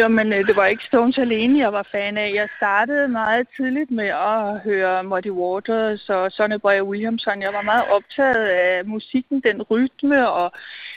Jo, 0.00 0.08
men 0.08 0.32
øh, 0.32 0.46
det 0.46 0.56
var 0.56 0.66
ikke 0.66 0.84
Stones 0.84 1.18
alene, 1.18 1.58
jeg 1.58 1.72
var 1.72 1.88
fan 1.92 2.18
af. 2.18 2.32
Jeg 2.34 2.48
startede 2.56 3.08
meget 3.08 3.48
tidligt 3.56 3.90
med 3.90 4.06
at 4.06 4.60
høre 4.60 5.04
Muddy 5.04 5.30
Waters 5.30 6.08
og 6.08 6.32
Sonny 6.32 6.54
Boy 6.62 6.80
Williamson. 6.80 7.42
Jeg 7.42 7.52
var 7.52 7.62
meget 7.62 7.84
optaget 7.90 8.46
af 8.46 8.84
musikken, 8.84 9.40
den 9.40 9.62
rytme 9.62 10.30
og 10.30 10.52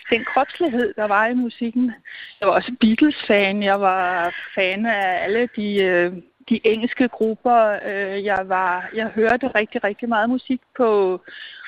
den 0.10 0.26
kropslighed, 0.26 0.94
der 0.94 1.07
var 1.07 1.28
i 1.28 1.34
musikken. 1.34 1.94
Jeg 2.40 2.48
var 2.48 2.53
også 2.53 2.76
Beatles-fan. 2.80 3.64
Jeg 3.64 3.82
var 3.82 4.34
fan 4.56 4.86
af 4.86 5.23
alle 5.23 5.49
de, 5.56 5.84
øh, 5.84 6.14
de 6.49 6.60
engelske 6.68 7.07
grupper. 7.07 7.80
Øh, 7.86 8.26
jeg, 8.26 8.49
var, 8.49 8.90
jeg 8.95 9.07
hørte 9.07 9.48
rigtig, 9.48 9.84
rigtig 9.84 10.10
meget 10.10 10.30
musik 10.30 10.61
på 10.78 11.22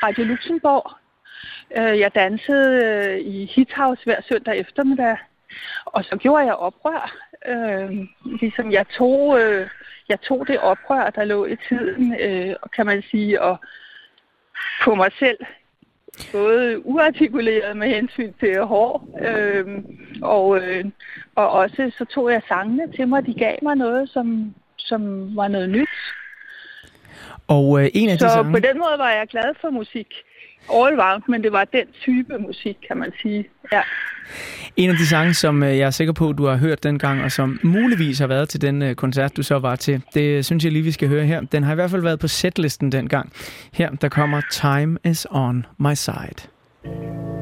Radio 0.04 0.24
Luxembourg. 0.24 0.92
Jeg 1.76 2.16
dansede 2.16 3.22
i 3.22 3.44
i 3.44 3.46
Hithouse 3.46 4.04
hver 4.04 4.22
søndag 4.30 4.58
eftermiddag. 4.58 5.18
Og 5.86 6.04
så 6.04 6.18
gjorde 6.18 6.46
jeg 6.46 6.56
oprør. 6.56 7.16
Øh, 7.48 8.08
ligesom 8.24 8.72
jeg 8.72 8.86
tog, 8.88 9.40
øh, 9.40 9.68
jeg 10.10 10.22
tog 10.22 10.48
det 10.48 10.60
oprør, 10.60 11.10
der 11.10 11.24
lå 11.24 11.46
i 11.46 11.56
tiden, 11.70 12.16
øh, 12.20 12.56
kan 12.76 12.86
man 12.86 13.04
sige, 13.12 13.42
og 13.42 13.58
på 14.84 14.96
mig 14.96 15.12
selv. 15.20 15.38
Både 16.32 16.86
uartikuleret 16.86 17.78
med 17.78 17.88
hensyn 17.88 18.34
til 18.40 18.64
hår, 18.64 19.08
øh, 19.22 19.84
og, 20.22 20.58
øh, 20.58 20.86
og 21.36 21.50
også 21.52 21.92
så 21.98 22.06
tog 22.06 22.32
jeg 22.32 22.42
sangene 22.48 22.92
til 22.92 23.08
mig. 23.08 23.26
De 23.26 23.34
gav 23.34 23.58
mig 23.62 23.76
noget, 23.76 24.10
som, 24.10 24.56
som 24.78 25.36
var 25.36 25.48
noget 25.48 25.70
nyt. 25.70 25.90
Og 27.48 27.82
øh, 27.82 27.90
en 27.94 28.10
af 28.10 28.18
de 28.18 28.24
Så 28.24 28.30
sange... 28.30 28.52
på 28.52 28.60
den 28.60 28.78
måde 28.78 28.98
var 28.98 29.12
jeg 29.12 29.28
glad 29.28 29.56
for 29.62 29.70
musik. 29.70 30.14
All 30.70 31.02
round, 31.02 31.24
men 31.28 31.44
det 31.44 31.52
var 31.52 31.64
den 31.64 31.86
type 32.02 32.38
musik, 32.40 32.78
kan 32.88 32.98
man 32.98 33.12
sige. 33.22 33.46
Ja. 33.72 33.82
En 34.78 34.90
af 34.90 34.96
de 34.96 35.08
sange, 35.08 35.34
som 35.34 35.64
øh, 35.64 35.78
jeg 35.78 35.86
er 35.86 35.92
sikker 35.92 36.14
på, 36.14 36.32
du 36.32 36.46
har 36.46 36.56
hørt 36.56 36.84
dengang, 36.84 37.24
og 37.24 37.32
som 37.32 37.60
muligvis 37.64 38.20
har 38.20 38.28
været 38.28 38.50
til 38.50 38.62
den 38.62 38.82
øh, 38.82 38.96
koncert, 38.96 39.38
du 39.38 39.44
så 39.44 39.60
var 39.60 39.76
til, 39.76 40.02
det 40.14 40.46
synes 40.46 40.64
jeg 40.64 40.72
lige, 40.72 40.84
vi 40.84 40.92
skal 40.92 41.08
høre 41.08 41.26
her. 41.26 41.42
Den 41.42 41.64
har 41.64 41.72
i 41.72 41.76
hvert 41.76 41.92
fald 41.92 42.02
været 42.02 42.20
på 42.20 42.28
setlisten 42.28 42.92
dengang. 42.92 43.34
Her, 43.74 43.90
der 43.90 44.10
kommer 44.10 44.42
Time 44.52 44.98
is 45.06 45.28
on 45.32 45.66
my 45.80 45.94
side. 45.94 47.33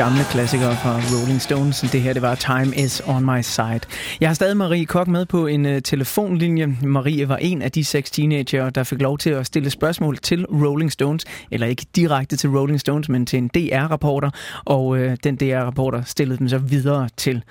Gamle 0.00 0.24
klassikere 0.30 0.76
fra 0.76 0.96
Rolling 0.96 1.40
Stones. 1.40 1.80
Det 1.80 2.02
her, 2.02 2.12
det 2.12 2.22
var 2.22 2.34
Time 2.34 2.76
is 2.76 3.02
on 3.06 3.24
my 3.24 3.42
side. 3.42 3.80
Jeg 4.20 4.28
har 4.28 4.34
stadig 4.34 4.56
Marie 4.56 4.86
Kok 4.86 5.08
med 5.08 5.26
på 5.26 5.46
en 5.46 5.66
uh, 5.66 5.72
telefonlinje. 5.84 6.66
Marie 6.82 7.28
var 7.28 7.36
en 7.36 7.62
af 7.62 7.72
de 7.72 7.84
seks 7.84 8.10
teenager, 8.10 8.70
der 8.70 8.84
fik 8.84 9.02
lov 9.02 9.18
til 9.18 9.30
at 9.30 9.46
stille 9.46 9.70
spørgsmål 9.70 10.16
til 10.16 10.46
Rolling 10.46 10.92
Stones. 10.92 11.24
Eller 11.50 11.66
ikke 11.66 11.86
direkte 11.96 12.36
til 12.36 12.50
Rolling 12.50 12.80
Stones, 12.80 13.08
men 13.08 13.26
til 13.26 13.36
en 13.36 13.48
DR-rapporter. 13.48 14.30
Og 14.64 14.86
uh, 14.86 15.14
den 15.24 15.36
DR-rapporter 15.36 16.02
stillede 16.02 16.38
dem 16.38 16.48
så 16.48 16.58
videre 16.58 17.08
til 17.16 17.42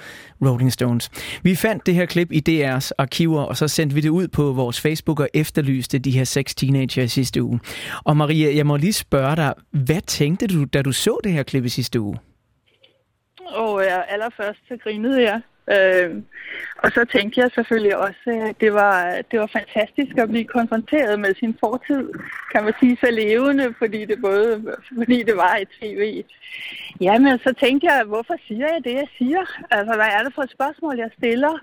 Rolling 0.46 0.74
Stones. 0.74 1.12
Vi 1.44 1.56
fandt 1.56 1.86
det 1.86 1.96
her 1.96 2.06
klip 2.06 2.32
i 2.32 2.44
DR's 2.50 2.90
arkiver, 2.98 3.42
og 3.42 3.58
så 3.58 3.68
sendte 3.68 3.94
vi 3.94 4.02
det 4.02 4.10
ud 4.10 4.28
på 4.28 4.52
vores 4.52 4.82
Facebook 4.82 5.20
og 5.20 5.30
efterlyste 5.34 6.00
de 6.00 6.12
her 6.12 6.24
seks 6.24 6.56
teenager 6.56 7.08
sidste 7.08 7.44
uge. 7.44 7.60
Og 8.04 8.18
Marie, 8.18 8.56
jeg 8.56 8.66
må 8.66 8.78
lige 8.78 8.94
spørge 8.94 9.36
dig, 9.36 9.54
hvad 9.72 10.02
tænkte 10.08 10.48
du, 10.48 10.66
da 10.66 10.82
du 10.82 10.92
så 10.92 11.18
det 11.24 11.32
her 11.32 11.44
klip 11.44 11.66
i 11.66 11.70
sidste 11.70 12.02
uge? 12.02 12.18
Og 13.50 13.82
ja, 13.84 14.02
allerførst 14.02 14.60
så 14.68 14.78
grinede 14.78 15.22
jeg. 15.22 15.42
Øh, 15.76 16.16
og 16.84 16.92
så 16.92 17.06
tænkte 17.06 17.40
jeg 17.42 17.50
selvfølgelig 17.56 17.98
også, 17.98 18.48
at 18.50 18.56
det 18.62 18.74
var, 18.74 19.22
det 19.32 19.40
var 19.40 19.50
fantastisk 19.60 20.18
at 20.18 20.30
blive 20.30 20.46
konfronteret 20.46 21.20
med 21.20 21.36
sin 21.36 21.58
fortid, 21.60 22.10
kan 22.52 22.64
man 22.64 22.74
sige, 22.80 22.98
så 23.04 23.12
levende, 23.12 23.74
fordi 23.78 24.06
det 24.06 24.22
både 24.22 24.76
fordi 24.98 25.24
det 25.24 25.36
var 25.36 25.58
i 25.58 25.66
tv. 25.66 26.24
Jamen, 27.02 27.40
så 27.40 27.54
tænkte 27.60 27.88
jeg, 27.88 28.04
hvorfor 28.04 28.36
siger 28.48 28.68
jeg 28.74 28.84
det, 28.84 28.94
jeg 28.94 29.08
siger? 29.18 29.44
Altså, 29.72 29.96
hvad 29.96 30.10
er 30.18 30.24
det 30.24 30.34
for 30.36 30.42
et 30.42 30.52
spørgsmål, 30.52 30.98
jeg 30.98 31.12
stiller? 31.18 31.54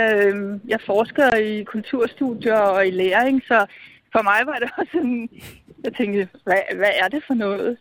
Øh, 0.00 0.60
jeg 0.68 0.80
forsker 0.86 1.36
i 1.36 1.62
kulturstudier 1.62 2.58
og 2.58 2.86
i 2.86 2.90
læring, 2.90 3.42
så 3.48 3.66
for 4.12 4.22
mig 4.22 4.40
var 4.46 4.58
det 4.58 4.70
også 4.78 4.92
sådan, 4.92 5.28
jeg 5.84 5.94
tænkte, 5.94 6.28
hvad, 6.44 6.60
hvad 6.76 6.92
er 7.02 7.08
det 7.08 7.22
for 7.26 7.34
noget? 7.34 7.76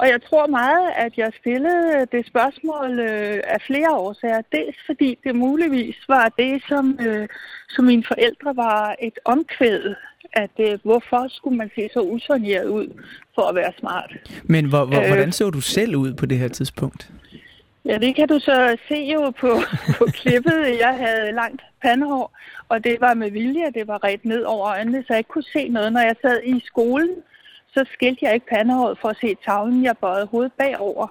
Og 0.00 0.06
jeg 0.08 0.20
tror 0.28 0.46
meget, 0.46 0.86
at 0.96 1.12
jeg 1.16 1.30
stillede 1.40 2.06
det 2.12 2.26
spørgsmål 2.26 2.90
øh, 2.98 3.40
af 3.54 3.60
flere 3.66 3.92
årsager. 4.06 4.42
Dels 4.52 4.76
fordi 4.86 5.18
det 5.24 5.34
muligvis 5.36 5.96
var 6.08 6.32
det, 6.38 6.62
som, 6.68 6.98
øh, 7.06 7.28
som 7.68 7.84
mine 7.84 8.04
forældre 8.08 8.56
var 8.56 8.96
et 9.02 9.18
omkvæd. 9.24 9.94
At 10.32 10.50
øh, 10.60 10.78
hvorfor 10.82 11.26
skulle 11.28 11.56
man 11.56 11.70
se 11.74 11.88
så 11.92 12.00
usoneret 12.00 12.68
ud 12.68 12.88
for 13.34 13.42
at 13.42 13.54
være 13.54 13.72
smart? 13.78 14.12
Men 14.44 14.64
hvor, 14.68 14.84
hvor, 14.84 15.00
Øh. 15.00 15.06
hvordan 15.06 15.32
så 15.32 15.50
du 15.50 15.60
selv 15.60 15.96
ud 15.96 16.14
på 16.14 16.26
det 16.26 16.38
her 16.38 16.48
tidspunkt? 16.48 17.10
Ja, 17.84 17.98
det 17.98 18.16
kan 18.16 18.28
du 18.28 18.38
så 18.38 18.76
se 18.88 18.94
jo 19.14 19.30
på, 19.30 19.50
på 19.98 20.04
klippet. 20.04 20.76
Jeg 20.80 20.94
havde 21.04 21.32
langt 21.32 21.62
pandehår, 21.82 22.38
og 22.68 22.84
det 22.84 22.96
var 23.00 23.14
med 23.14 23.30
vilje, 23.30 23.72
det 23.74 23.88
var 23.88 24.04
ret 24.04 24.24
ned 24.24 24.42
over 24.42 24.68
øjnene, 24.68 25.02
så 25.02 25.06
jeg 25.08 25.18
ikke 25.18 25.28
kunne 25.28 25.52
se 25.52 25.68
noget. 25.68 25.92
Når 25.92 26.00
jeg 26.00 26.16
sad 26.22 26.40
i 26.44 26.62
skolen, 26.66 27.10
så 27.78 27.84
skilte 27.92 28.24
jeg 28.24 28.34
ikke 28.34 28.46
pandehåret 28.46 28.98
for 28.98 29.08
at 29.08 29.16
se 29.20 29.36
tavlen. 29.44 29.84
Jeg 29.84 29.96
bøjede 29.98 30.26
hovedet 30.26 30.52
bagover. 30.52 31.06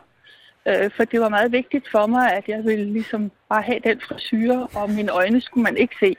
Øh, 0.68 0.92
for 0.96 1.04
det 1.04 1.20
var 1.22 1.30
meget 1.30 1.52
vigtigt 1.52 1.86
for 1.92 2.06
mig, 2.08 2.34
at 2.34 2.48
jeg 2.48 2.66
ville 2.66 2.94
ligesom 2.94 3.32
bare 3.50 3.62
have 3.62 3.80
den 3.84 4.02
frisyre, 4.02 4.68
og 4.76 4.90
mine 4.90 5.12
øjne 5.12 5.42
skulle 5.42 5.64
man 5.64 5.78
ikke 5.78 5.96
se. 6.00 6.16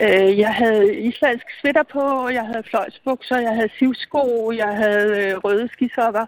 Øh, 0.00 0.38
jeg 0.38 0.54
havde 0.54 0.96
islandsk 0.96 1.46
sweater 1.60 1.82
på, 1.82 2.28
jeg 2.28 2.46
havde 2.46 2.62
fløjtsbukser, 2.70 3.38
jeg 3.38 3.54
havde 3.54 3.70
sivsko, 3.78 4.52
jeg 4.52 4.76
havde 4.76 5.08
øh, 5.24 5.36
røde 5.44 5.68
skisokker. 5.72 6.26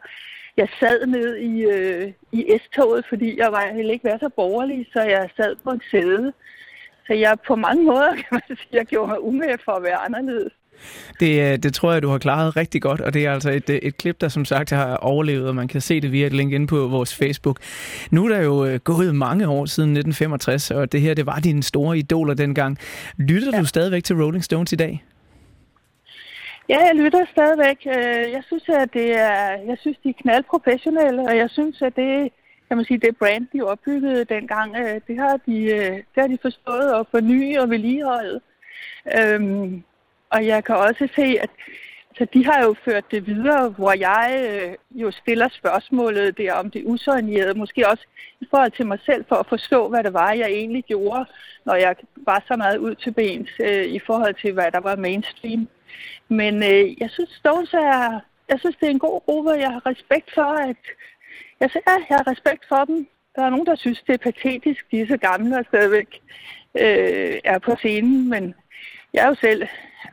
Jeg 0.56 0.68
sad 0.80 1.06
ned 1.06 1.36
i, 1.36 1.62
øh, 1.62 2.12
i 2.32 2.58
S-toget, 2.58 3.04
fordi 3.08 3.38
jeg 3.38 3.52
var, 3.52 3.72
heller 3.74 3.92
ikke 3.92 4.04
være 4.04 4.18
så 4.18 4.28
borgerlig, 4.28 4.86
så 4.92 5.00
jeg 5.02 5.30
sad 5.36 5.56
på 5.64 5.70
en 5.70 5.82
sæde. 5.90 6.32
Så 7.06 7.14
jeg 7.14 7.38
på 7.46 7.56
mange 7.56 7.84
måder, 7.84 8.14
kan 8.22 8.30
man 8.30 8.42
sige, 8.46 8.68
jeg 8.72 8.86
gjorde 8.86 9.08
mig 9.08 9.22
umage 9.22 9.58
for 9.64 9.72
at 9.72 9.82
være 9.82 9.96
anderledes. 9.96 10.52
Det, 11.20 11.52
øh, 11.52 11.58
det 11.58 11.74
tror 11.74 11.92
jeg, 11.92 12.02
du 12.02 12.08
har 12.08 12.18
klaret 12.18 12.56
rigtig 12.56 12.82
godt, 12.82 13.00
og 13.00 13.14
det 13.14 13.26
er 13.26 13.32
altså 13.32 13.50
et, 13.50 13.70
øh, 13.70 13.76
et 13.76 13.96
klip, 13.96 14.20
der 14.20 14.28
som 14.28 14.44
sagt 14.44 14.70
har 14.70 14.96
overlevet, 14.96 15.48
og 15.48 15.54
man 15.54 15.68
kan 15.68 15.80
se 15.80 16.00
det 16.00 16.12
via 16.12 16.26
et 16.26 16.32
link 16.32 16.52
inde 16.52 16.66
på 16.66 16.86
vores 16.86 17.16
Facebook. 17.16 17.58
Nu 18.10 18.24
er 18.24 18.28
der 18.28 18.42
jo 18.42 18.64
øh, 18.64 18.78
gået 18.78 19.14
mange 19.14 19.48
år 19.48 19.66
siden 19.66 19.90
1965, 19.90 20.70
og 20.70 20.92
det 20.92 21.00
her, 21.00 21.14
det 21.14 21.26
var 21.26 21.38
dine 21.40 21.62
store 21.62 21.98
idoler 21.98 22.34
dengang. 22.34 22.78
Lytter 23.16 23.50
ja. 23.52 23.60
du 23.60 23.64
stadigvæk 23.64 24.04
til 24.04 24.16
Rolling 24.16 24.44
Stones 24.44 24.72
i 24.72 24.76
dag? 24.76 25.04
Ja, 26.68 26.78
jeg 26.78 26.94
lytter 26.94 27.24
stadigvæk. 27.32 27.86
Jeg 28.34 28.42
synes, 28.46 28.68
at 28.68 28.88
det 28.92 29.18
er, 29.18 29.40
jeg 29.68 29.76
synes, 29.80 29.98
de 30.04 30.08
er 30.08 30.22
knaldprofessionelle, 30.22 31.22
og 31.22 31.36
jeg 31.36 31.50
synes, 31.50 31.82
at 31.82 31.96
det, 31.96 32.28
kan 32.68 32.76
man 32.76 32.86
sige, 32.86 32.98
det 32.98 33.16
brand, 33.16 33.46
de 33.52 33.62
opbyggede 33.62 34.24
dengang, 34.24 34.76
det 35.08 35.16
har 35.18 35.36
de, 35.46 35.56
det 36.14 36.18
har 36.22 36.26
de 36.26 36.38
forstået 36.42 36.88
at 37.00 37.06
forny 37.10 37.58
og 37.58 37.70
vedligeholde. 37.70 38.40
Øhm, 39.18 39.82
og 40.30 40.46
jeg 40.46 40.64
kan 40.64 40.76
også 40.76 41.08
se, 41.16 41.38
at 41.40 41.50
så 42.16 42.26
de 42.34 42.44
har 42.44 42.62
jo 42.64 42.74
ført 42.84 43.10
det 43.10 43.26
videre, 43.26 43.68
hvor 43.68 43.92
jeg 43.92 44.26
øh, 44.50 45.00
jo 45.02 45.10
stiller 45.10 45.48
spørgsmålet 45.48 46.38
der 46.38 46.52
om 46.52 46.70
det 46.70 46.82
usorienterede, 46.86 47.58
måske 47.58 47.88
også 47.88 48.04
i 48.40 48.46
forhold 48.50 48.70
til 48.70 48.86
mig 48.86 48.98
selv, 49.06 49.24
for 49.28 49.36
at 49.36 49.46
forstå, 49.48 49.88
hvad 49.88 50.04
det 50.04 50.12
var, 50.12 50.32
jeg 50.32 50.50
egentlig 50.50 50.84
gjorde, 50.84 51.24
når 51.64 51.74
jeg 51.74 51.94
var 52.16 52.44
så 52.48 52.56
meget 52.56 52.78
ud 52.78 52.94
til 52.94 53.10
bens 53.10 53.50
øh, 53.60 53.84
i 53.84 54.00
forhold 54.06 54.34
til, 54.34 54.52
hvad 54.52 54.72
der 54.72 54.80
var 54.80 54.96
mainstream. 54.96 55.68
Men 56.28 56.54
øh, 56.54 57.00
jeg 57.00 57.10
synes, 57.10 57.30
Stones 57.30 57.72
er, 57.74 58.20
jeg 58.48 58.58
synes, 58.60 58.76
det 58.76 58.86
er 58.86 58.90
en 58.90 59.06
god 59.08 59.20
gruppe, 59.24 59.50
jeg 59.50 59.70
har 59.70 59.86
respekt 59.86 60.30
for, 60.34 60.50
at 60.70 60.82
jeg, 61.60 61.70
siger, 61.70 61.82
ja, 61.86 61.96
jeg 62.08 62.16
har 62.16 62.30
respekt 62.30 62.64
for 62.68 62.84
dem. 62.84 63.08
Der 63.36 63.42
er 63.42 63.50
nogen, 63.50 63.66
der 63.66 63.76
synes, 63.76 64.02
det 64.06 64.14
er 64.14 64.30
patetisk, 64.32 64.90
de 64.90 65.00
er 65.00 65.06
så 65.06 65.16
gamle 65.16 65.58
og 65.58 65.64
stadigvæk 65.68 66.20
øh, 66.74 67.40
er 67.44 67.58
på 67.58 67.76
scenen, 67.76 68.30
men 68.30 68.54
jeg 69.14 69.24
er 69.24 69.28
jo 69.28 69.34
selv 69.34 69.62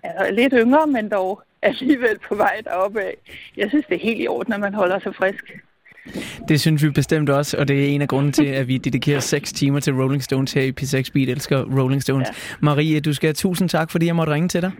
er 0.03 0.31
lidt 0.31 0.53
yngre, 0.57 0.87
men 0.87 1.09
dog 1.09 1.41
alligevel 1.61 2.19
på 2.27 2.35
vej 2.35 2.61
deroppe 2.63 3.01
af. 3.01 3.13
Jeg 3.57 3.69
synes, 3.69 3.85
det 3.85 3.95
er 3.95 3.99
helt 3.99 4.21
i 4.21 4.27
orden, 4.27 4.53
at 4.53 4.59
man 4.59 4.73
holder 4.73 4.99
sig 4.99 5.15
frisk. 5.15 5.43
Det 6.47 6.61
synes 6.61 6.83
vi 6.83 6.89
bestemt 6.89 7.29
også, 7.29 7.57
og 7.57 7.67
det 7.67 7.83
er 7.83 7.87
en 7.87 8.01
af 8.01 8.07
grunden 8.07 8.31
til, 8.31 8.45
at 8.45 8.67
vi 8.67 8.77
dedikerer 8.77 9.19
6 9.19 9.53
timer 9.53 9.79
til 9.79 9.93
Rolling 9.93 10.23
Stones 10.23 10.53
her 10.53 10.61
i 10.61 10.73
P6 10.81 11.11
Beat. 11.13 11.29
Elsker 11.29 11.79
Rolling 11.79 12.01
Stones. 12.01 12.27
Ja. 12.27 12.33
Marie, 12.59 12.99
du 12.99 13.13
skal 13.13 13.27
have 13.27 13.33
tusind 13.33 13.69
tak, 13.69 13.91
fordi 13.91 14.05
jeg 14.05 14.15
måtte 14.15 14.33
ringe 14.33 14.49
til 14.49 14.61
dig. 14.61 14.71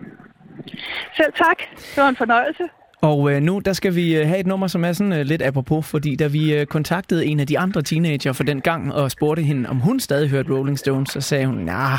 Selv 1.16 1.32
tak. 1.32 1.58
Det 1.76 1.96
var 1.96 2.08
en 2.08 2.16
fornøjelse. 2.16 2.62
Og 3.00 3.32
øh, 3.32 3.42
nu 3.42 3.58
der 3.58 3.72
skal 3.72 3.94
vi 3.94 4.16
øh, 4.16 4.26
have 4.26 4.40
et 4.40 4.46
nummer, 4.46 4.66
som 4.66 4.84
er 4.84 4.92
sådan 4.92 5.12
øh, 5.12 5.26
lidt 5.26 5.42
apropos, 5.42 5.86
fordi 5.86 6.16
da 6.16 6.26
vi 6.26 6.54
øh, 6.54 6.66
kontaktede 6.66 7.26
en 7.26 7.40
af 7.40 7.46
de 7.46 7.58
andre 7.58 7.82
teenager 7.82 8.32
for 8.32 8.44
den 8.44 8.60
gang 8.60 8.94
og 8.94 9.10
spurgte 9.10 9.42
hende, 9.42 9.68
om 9.68 9.76
hun 9.76 10.00
stadig 10.00 10.28
hørte 10.28 10.52
Rolling 10.52 10.78
Stones, 10.78 11.10
så 11.10 11.20
sagde 11.20 11.46
hun, 11.46 11.54
nah, 11.56 11.98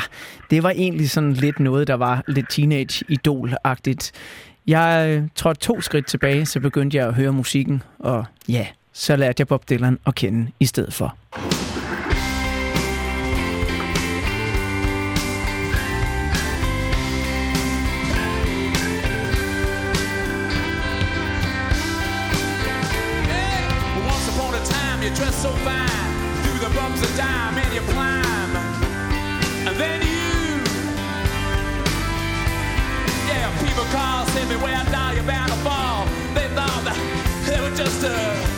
det 0.50 0.62
var 0.62 0.70
egentlig 0.70 1.10
sådan 1.10 1.32
lidt 1.32 1.60
noget, 1.60 1.86
der 1.86 1.94
var 1.94 2.24
lidt 2.28 2.50
teenage-idol-agtigt. 2.50 4.12
Jeg 4.66 5.08
øh, 5.08 5.28
trådte 5.34 5.60
to 5.60 5.80
skridt 5.80 6.06
tilbage, 6.06 6.46
så 6.46 6.60
begyndte 6.60 6.96
jeg 6.96 7.06
at 7.06 7.14
høre 7.14 7.32
musikken, 7.32 7.82
og 7.98 8.24
ja, 8.48 8.66
så 8.92 9.16
lærte 9.16 9.40
jeg 9.40 9.48
Bob 9.48 9.70
Dylan 9.70 9.98
at 10.06 10.14
kende 10.14 10.46
i 10.60 10.66
stedet 10.66 10.92
for. 10.92 11.16
Just 37.84 38.04
uh, 38.04 38.49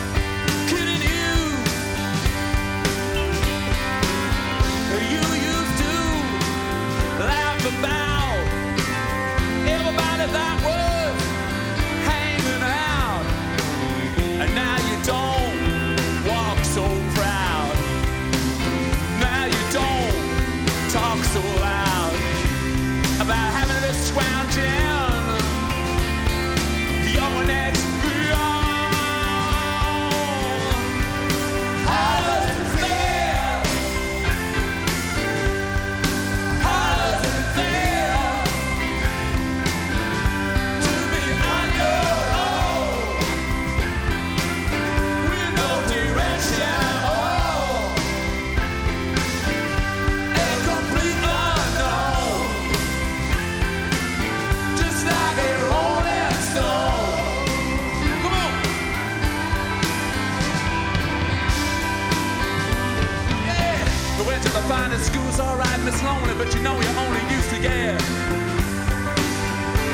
and 65.82 65.88
it's 65.88 66.02
lonely, 66.04 66.32
but 66.34 66.54
you 66.54 66.62
know 66.62 66.80
you're 66.80 66.98
only 66.98 67.20
used 67.34 67.50
to 67.50 67.58
get 67.60 67.98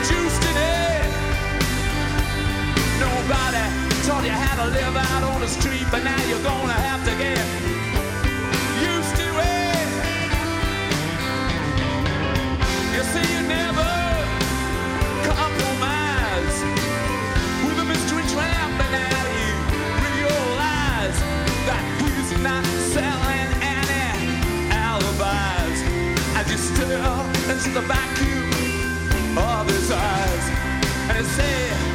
juiced 0.06 0.42
to 0.42 0.52
death. 0.52 1.12
Nobody 3.00 3.64
taught 4.06 4.24
you 4.24 4.30
how 4.30 4.64
to 4.64 4.70
live 4.70 4.96
out 4.96 5.22
on 5.22 5.40
the 5.40 5.48
street, 5.48 5.86
but 5.90 6.04
now. 6.04 6.17
the 27.74 27.80
vacuum 27.82 29.36
of 29.36 29.68
his 29.68 29.90
eyes 29.90 30.50
and 31.10 31.26
say, 31.26 31.87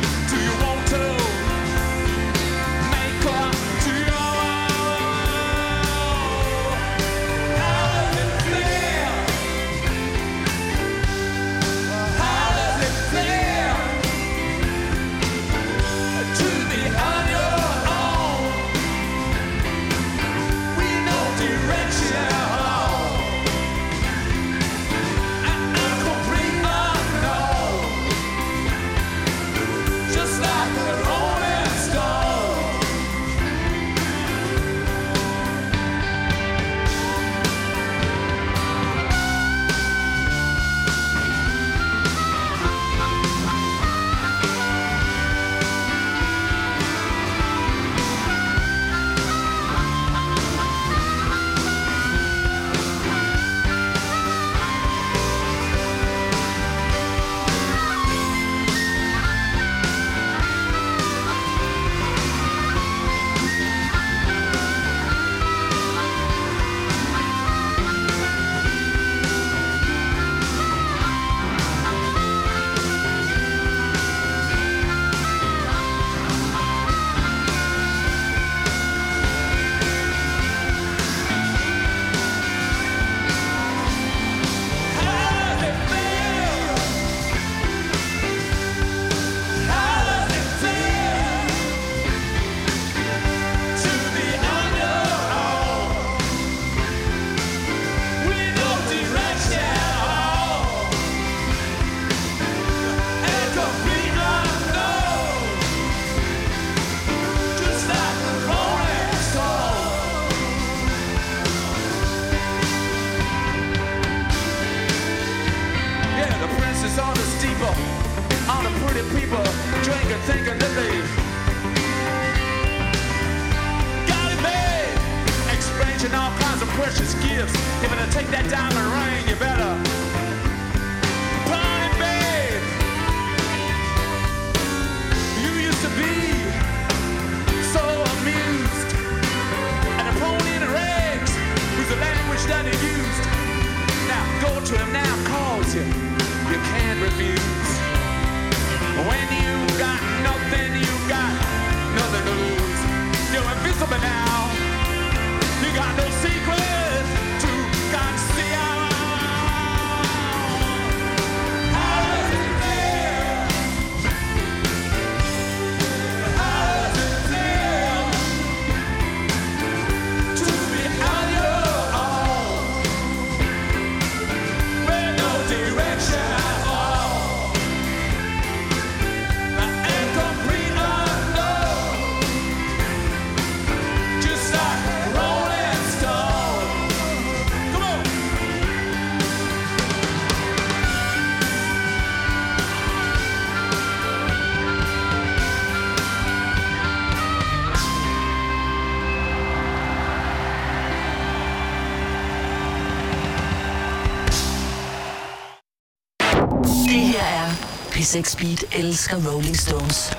Det 206.61 207.01
her 207.01 207.23
er 207.23 207.49
P6 207.91 208.37
Beat 208.37 208.63
elsker 208.71 209.31
Rolling 209.31 209.57
Stones. 209.57 210.13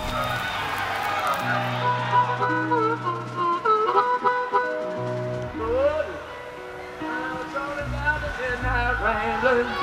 Everybody 9.45 9.75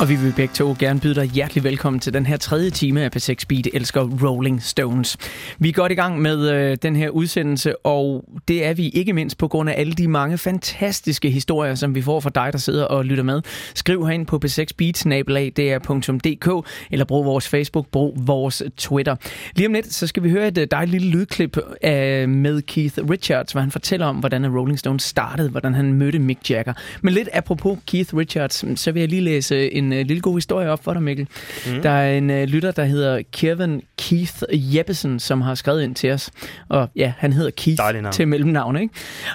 Og 0.00 0.08
vi 0.08 0.16
vil 0.16 0.32
begge 0.36 0.54
to 0.54 0.76
gerne 0.78 1.00
byde 1.00 1.14
dig 1.14 1.24
hjertelig 1.24 1.64
velkommen 1.64 2.00
til 2.00 2.14
den 2.14 2.26
her 2.26 2.36
tredje 2.36 2.70
time 2.70 3.02
af 3.02 3.16
P6 3.16 3.34
Beat 3.48 3.68
elsker 3.72 4.08
Rolling 4.24 4.62
Stones. 4.62 5.16
Vi 5.58 5.68
er 5.68 5.72
godt 5.72 5.92
i 5.92 5.94
gang 5.94 6.20
med 6.20 6.50
øh, 6.50 6.76
den 6.82 6.96
her 6.96 7.08
udsendelse, 7.08 7.86
og 7.86 8.24
det 8.48 8.64
er 8.64 8.74
vi 8.74 8.88
ikke 8.88 9.12
mindst 9.12 9.38
på 9.38 9.48
grund 9.48 9.70
af 9.70 9.74
alle 9.80 9.92
de 9.92 10.08
mange 10.08 10.38
fantastiske 10.38 11.30
historier, 11.30 11.74
som 11.74 11.94
vi 11.94 12.02
får 12.02 12.20
fra 12.20 12.30
dig, 12.34 12.52
der 12.52 12.58
sidder 12.58 12.84
og 12.84 13.04
lytter 13.04 13.24
med. 13.24 13.42
Skriv 13.74 14.06
herind 14.06 14.26
på 14.26 14.38
p 14.38 14.44
6 14.48 14.72
beatsnabelag.dk 14.72 16.68
eller 16.90 17.04
brug 17.04 17.24
vores 17.24 17.48
Facebook, 17.48 17.86
brug 17.86 18.14
vores 18.16 18.62
Twitter. 18.76 19.16
Lige 19.56 19.66
om 19.66 19.72
lidt, 19.72 19.92
så 19.92 20.06
skal 20.06 20.22
vi 20.22 20.30
høre 20.30 20.48
et 20.48 20.58
øh, 20.58 20.66
dejligt 20.70 20.90
lille 21.02 21.18
lydklip 21.18 21.58
af, 21.82 22.28
med 22.28 22.62
Keith 22.62 22.98
Richards, 23.10 23.52
hvor 23.52 23.60
han 23.60 23.70
fortæller 23.70 24.06
om, 24.06 24.16
hvordan 24.16 24.56
Rolling 24.56 24.78
Stones 24.78 25.02
startede, 25.02 25.50
hvordan 25.50 25.74
han 25.74 25.92
mødte 25.92 26.18
Mick 26.18 26.50
Jagger. 26.50 26.72
Men 27.02 27.14
lidt 27.14 27.28
apropos 27.32 27.78
Keith 27.86 28.16
Richards, 28.16 28.80
så 28.80 28.92
vil 28.92 29.00
jeg 29.00 29.08
lige 29.08 29.22
læse 29.22 29.72
en 29.72 29.92
uh, 29.92 29.98
lille 29.98 30.20
god 30.20 30.36
historie 30.36 30.70
op 30.70 30.84
for 30.84 30.92
dig, 30.92 31.02
Mikkel. 31.02 31.28
Mm. 31.66 31.82
Der 31.82 31.90
er 31.90 32.18
en 32.18 32.44
lytter, 32.48 32.70
der 32.70 32.84
hedder 32.84 33.22
Kevin 33.32 33.82
Keith 34.08 34.42
Jeppesen, 34.52 35.20
som 35.20 35.40
har 35.40 35.54
skrevet 35.54 35.82
ind 35.82 35.94
til 35.94 36.12
os. 36.12 36.30
Og 36.68 36.88
ja, 36.96 37.12
han 37.18 37.32
hedder 37.32 37.50
Keith 37.50 37.82
til 38.12 38.28
mellemnavn, 38.28 38.76
ikke? 38.76 38.94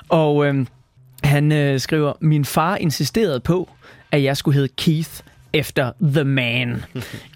Og 0.10 0.46
øh, 0.46 0.66
han 1.24 1.52
øh, 1.52 1.80
skriver, 1.80 2.14
min 2.20 2.46
far 2.46 2.76
insisterede 2.76 3.40
på, 3.40 3.70
at 4.12 4.24
jeg 4.24 4.38
skulle 4.38 4.56
hedde 4.56 4.74
Keith 4.78 5.10
efter 5.54 5.92
The 6.02 6.24
Man 6.24 6.70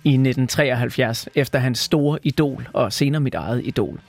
i 0.04 0.10
1973, 0.10 1.30
efter 1.36 1.60
hans 1.60 1.80
store 1.80 2.20
idol, 2.24 2.68
og 2.74 2.94
senere 2.94 3.22
mit 3.22 3.36
eget 3.36 3.62
idol. 3.66 4.00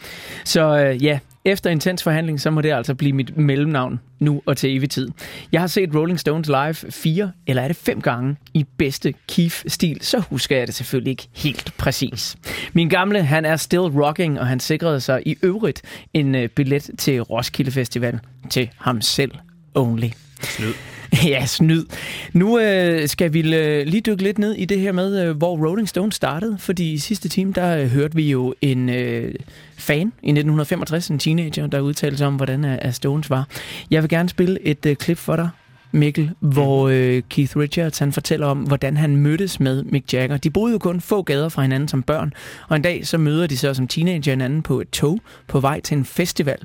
Så 0.44 0.78
øh, 0.78 1.04
ja, 1.04 1.18
efter 1.48 1.70
intens 1.70 2.02
forhandling, 2.02 2.40
så 2.40 2.50
må 2.50 2.60
det 2.60 2.72
altså 2.72 2.94
blive 2.94 3.12
mit 3.12 3.36
mellemnavn 3.36 4.00
nu 4.18 4.42
og 4.46 4.56
til 4.56 4.76
evig 4.76 4.90
tid. 4.90 5.08
Jeg 5.52 5.60
har 5.60 5.66
set 5.66 5.94
Rolling 5.94 6.20
Stones 6.20 6.46
live 6.46 6.74
fire, 6.74 7.32
eller 7.46 7.62
er 7.62 7.68
det 7.68 7.76
fem 7.76 8.00
gange, 8.00 8.36
i 8.54 8.66
bedste 8.76 9.14
Keith-stil, 9.28 9.98
så 10.02 10.18
husker 10.18 10.56
jeg 10.56 10.66
det 10.66 10.74
selvfølgelig 10.74 11.10
ikke 11.10 11.28
helt 11.34 11.72
præcis. 11.78 12.36
Min 12.72 12.88
gamle, 12.88 13.22
han 13.22 13.44
er 13.44 13.56
still 13.56 13.80
rocking, 13.80 14.40
og 14.40 14.46
han 14.46 14.60
sikrede 14.60 15.00
sig 15.00 15.22
i 15.26 15.36
øvrigt 15.42 15.82
en 16.14 16.34
øh, 16.34 16.48
billet 16.48 16.90
til 16.98 17.20
Roskilde 17.20 17.70
Festival 17.70 18.20
til 18.50 18.70
ham 18.78 19.00
selv 19.00 19.32
only. 19.74 20.08
Snyd. 20.42 20.72
Ja, 21.24 21.46
snyd. 21.46 21.84
Nu 22.32 22.58
øh, 22.58 23.08
skal 23.08 23.32
vi 23.32 23.54
øh, 23.56 23.86
lige 23.86 24.00
dykke 24.00 24.22
lidt 24.22 24.38
ned 24.38 24.54
i 24.54 24.64
det 24.64 24.80
her 24.80 24.92
med, 24.92 25.22
øh, 25.22 25.36
hvor 25.36 25.68
Rolling 25.68 25.88
Stones 25.88 26.14
startede. 26.14 26.56
Fordi 26.58 26.92
i 26.92 26.98
sidste 26.98 27.28
time, 27.28 27.52
der 27.52 27.78
øh, 27.78 27.86
hørte 27.86 28.16
vi 28.16 28.30
jo 28.30 28.54
en 28.60 28.88
øh, 28.88 29.34
fan 29.76 30.12
i 30.22 30.30
1965, 30.30 31.08
en 31.08 31.18
teenager, 31.18 31.66
der 31.66 31.80
udtalte 31.80 32.18
sig 32.18 32.26
om, 32.26 32.36
hvordan 32.36 32.64
øh, 32.64 32.92
Stones 32.92 33.30
var. 33.30 33.46
Jeg 33.90 34.02
vil 34.02 34.10
gerne 34.10 34.28
spille 34.28 34.58
et 34.62 34.86
øh, 34.86 34.96
klip 34.96 35.18
for 35.18 35.36
dig, 35.36 35.48
Mikkel, 35.92 36.30
hvor 36.40 36.88
øh, 36.88 37.22
Keith 37.28 37.56
Richards 37.56 37.98
han 37.98 38.12
fortæller 38.12 38.46
om, 38.46 38.58
hvordan 38.58 38.96
han 38.96 39.16
mødtes 39.16 39.60
med 39.60 39.84
Mick 39.84 40.14
Jagger. 40.14 40.36
De 40.36 40.50
boede 40.50 40.72
jo 40.72 40.78
kun 40.78 41.00
få 41.00 41.22
gader 41.22 41.48
fra 41.48 41.62
hinanden 41.62 41.88
som 41.88 42.02
børn, 42.02 42.32
og 42.68 42.76
en 42.76 42.82
dag 42.82 43.06
så 43.06 43.18
møder 43.18 43.46
de 43.46 43.56
så 43.56 43.74
som 43.74 43.88
teenager 43.88 44.32
hinanden 44.32 44.62
på 44.62 44.80
et 44.80 44.90
tog 44.90 45.20
på 45.48 45.60
vej 45.60 45.80
til 45.80 45.96
en 45.96 46.04
festival. 46.04 46.58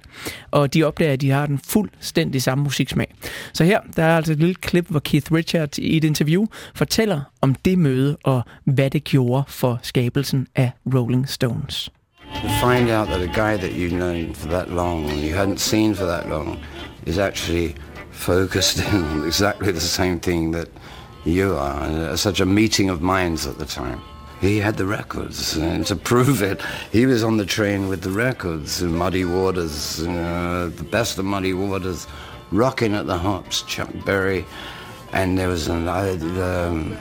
Og 0.51 0.73
de 0.73 0.83
opdager, 0.83 1.13
at 1.13 1.21
de 1.21 1.29
har 1.29 1.45
den 1.45 1.59
fuldstændig 1.67 2.41
samme 2.41 2.63
musiksmag. 2.63 3.15
Så 3.53 3.63
her 3.63 3.79
der 3.95 4.03
er 4.03 4.17
altså 4.17 4.31
et 4.33 4.39
lille 4.39 4.55
klip, 4.55 4.87
hvor 4.89 4.99
Keith 4.99 5.33
Richards 5.33 5.77
i 5.77 5.97
et 5.97 6.03
interview 6.03 6.45
fortæller 6.75 7.21
om 7.41 7.55
det 7.55 7.77
møde 7.77 8.17
og 8.23 8.41
hvad 8.65 8.89
det 8.89 9.03
gjorde 9.03 9.43
for 9.47 9.79
skabelsen 9.81 10.47
af 10.55 10.71
Rolling 10.95 11.29
Stones. 11.29 11.91
To 12.41 12.47
find 12.47 12.89
out 12.89 13.07
that 13.07 13.21
a 13.21 13.25
guy 13.25 13.57
that 13.57 13.71
you've 13.71 13.95
known 13.95 14.33
for 14.33 14.49
that 14.49 14.69
long 14.69 15.09
and 15.11 15.19
you 15.19 15.33
hadn't 15.33 15.57
seen 15.57 15.95
for 15.95 16.05
that 16.05 16.29
long 16.29 16.59
is 17.05 17.17
actually 17.17 17.75
focused 18.13 18.79
in 18.79 19.03
on 19.03 19.25
exactly 19.25 19.71
the 19.71 19.81
same 19.81 20.19
thing 20.19 20.51
that 20.51 20.69
you 21.25 21.55
are. 21.55 21.83
Uh, 21.83 22.15
such 22.15 22.39
a 22.39 22.45
meeting 22.45 22.89
of 22.89 23.01
minds 23.01 23.45
at 23.45 23.57
the 23.57 23.65
time. 23.65 24.01
He 24.41 24.57
had 24.57 24.75
the 24.75 24.85
records, 24.85 25.55
and 25.55 25.85
to 25.85 25.95
prove 25.95 26.41
it, 26.41 26.61
he 26.91 27.05
was 27.05 27.23
on 27.23 27.37
the 27.37 27.45
train 27.45 27.87
with 27.87 28.01
the 28.01 28.09
records, 28.09 28.81
in 28.81 28.93
Muddy 28.93 29.23
Waters, 29.23 30.01
uh, 30.01 30.69
the 30.75 30.83
best 30.83 31.17
of 31.17 31.25
Muddy 31.25 31.53
Waters, 31.53 32.07
Rocking 32.51 32.93
at 32.93 33.07
the 33.07 33.17
Hops, 33.17 33.61
Chuck 33.63 33.89
Berry, 34.05 34.45
and 35.13 35.37
there 35.37 35.47
was 35.47 35.67
an 35.69 35.87
uh, 35.87 36.69
um, 36.69 36.97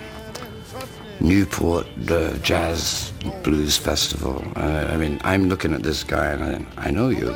Newport 1.20 1.86
uh, 2.10 2.36
Jazz 2.38 3.12
Blues 3.42 3.76
Festival. 3.76 4.42
Uh, 4.56 4.88
I 4.90 4.96
mean, 4.96 5.20
I'm 5.24 5.48
looking 5.48 5.72
at 5.72 5.82
this 5.82 6.04
guy 6.04 6.26
and 6.26 6.66
I, 6.76 6.88
I 6.88 6.90
know 6.90 7.08
you. 7.08 7.34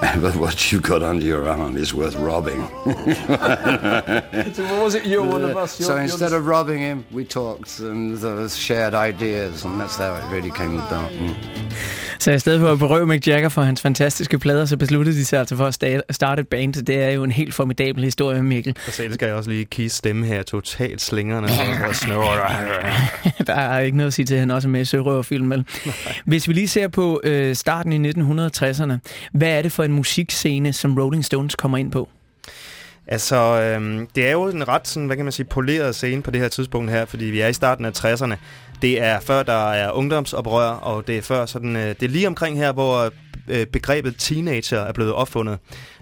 But 0.22 0.36
what 0.36 0.72
you 0.72 0.80
got 0.80 1.02
under 1.02 1.24
your 1.26 1.48
arm 1.48 1.76
is 1.76 1.94
worth 1.94 2.16
robbing. 2.16 2.62
So 4.54 4.62
what 4.62 4.84
was 4.84 4.94
it? 4.94 5.04
You're 5.06 5.22
one 5.34 5.44
of 5.44 5.56
us. 5.64 5.80
You're, 5.80 5.86
so 5.86 5.96
instead 5.96 6.32
of 6.32 6.46
robbing 6.46 6.80
him, 6.80 7.04
we 7.14 7.24
talked 7.24 7.80
and 7.80 8.24
uh, 8.24 8.48
shared 8.48 8.94
ideas, 8.94 9.64
and 9.64 9.80
that's 9.80 9.96
how 9.96 10.14
it 10.16 10.24
really 10.34 10.50
came 10.50 10.78
about. 10.78 11.10
Mm. 11.20 11.34
Så 12.18 12.30
i 12.32 12.38
stedet 12.38 12.60
for 12.60 12.72
at 12.72 12.78
berøve 12.78 13.06
Mick 13.06 13.26
Jagger 13.28 13.48
for 13.48 13.62
hans 13.62 13.80
fantastiske 13.82 14.38
plader, 14.38 14.64
så 14.64 14.76
besluttede 14.76 15.16
de 15.16 15.24
sig 15.24 15.38
altså 15.38 15.56
for 15.56 15.66
at 15.66 15.74
sta- 15.84 16.00
starte 16.10 16.40
et 16.40 16.48
band. 16.48 16.72
Det 16.72 17.02
er 17.02 17.10
jo 17.10 17.24
en 17.24 17.30
helt 17.32 17.54
formidabel 17.54 18.04
historie, 18.04 18.42
Mikkel. 18.42 18.76
Og 18.86 18.92
så 18.92 19.02
elsker 19.04 19.26
jeg 19.26 19.36
også 19.36 19.50
lige 19.50 19.64
Keiths 19.64 19.94
stemme 19.96 20.26
her, 20.26 20.42
totalt 20.42 21.00
slingerne. 21.02 21.48
Der 23.46 23.54
er 23.54 23.80
ikke 23.80 23.96
noget 23.96 24.06
at 24.06 24.12
sige 24.14 24.26
til, 24.26 24.34
at 24.34 24.40
han 24.40 24.50
også 24.50 24.68
er 24.68 24.70
med 24.70 24.80
i 24.80 24.84
Sørøverfilm. 24.84 25.50
vel? 25.50 25.64
Hvis 26.24 26.48
vi 26.48 26.52
lige 26.52 26.68
ser 26.68 26.88
på 26.88 27.20
øh, 27.24 27.56
starten 27.56 28.06
i 28.06 28.10
1960'erne, 28.10 28.92
hvad 29.32 29.48
er 29.58 29.62
det 29.62 29.72
for 29.72 29.82
en 29.86 29.92
musikscene, 29.92 30.72
som 30.72 30.98
Rolling 30.98 31.24
Stones 31.24 31.54
kommer 31.54 31.78
ind 31.78 31.92
på? 31.92 32.08
Altså, 33.06 33.36
øhm, 33.36 34.06
det 34.14 34.26
er 34.26 34.32
jo 34.32 34.44
en 34.44 34.68
ret 34.68 34.88
sådan, 34.88 35.06
hvad 35.06 35.16
kan 35.16 35.24
man 35.24 35.32
sige, 35.32 35.46
poleret 35.46 35.94
scene 35.94 36.22
på 36.22 36.30
det 36.30 36.40
her 36.40 36.48
tidspunkt 36.48 36.90
her, 36.90 37.04
fordi 37.04 37.24
vi 37.24 37.40
er 37.40 37.48
i 37.48 37.52
starten 37.52 37.84
af 37.84 38.04
60'erne. 38.04 38.34
Det 38.82 39.02
er 39.02 39.20
før 39.20 39.42
der 39.42 39.72
er 39.72 39.92
ungdomsoprør, 39.92 40.68
og 40.68 41.06
det 41.06 41.18
er 41.18 41.22
før 41.22 41.46
sådan, 41.46 41.76
øh, 41.76 41.88
det 41.88 42.02
er 42.02 42.08
lige 42.08 42.26
omkring 42.26 42.56
her, 42.58 42.72
hvor 42.72 43.12
Øh, 43.48 43.66
begrebet 43.66 44.14
teenager 44.18 44.80
er 44.80 44.92
blevet 44.92 45.12
opfundet. 45.12 45.58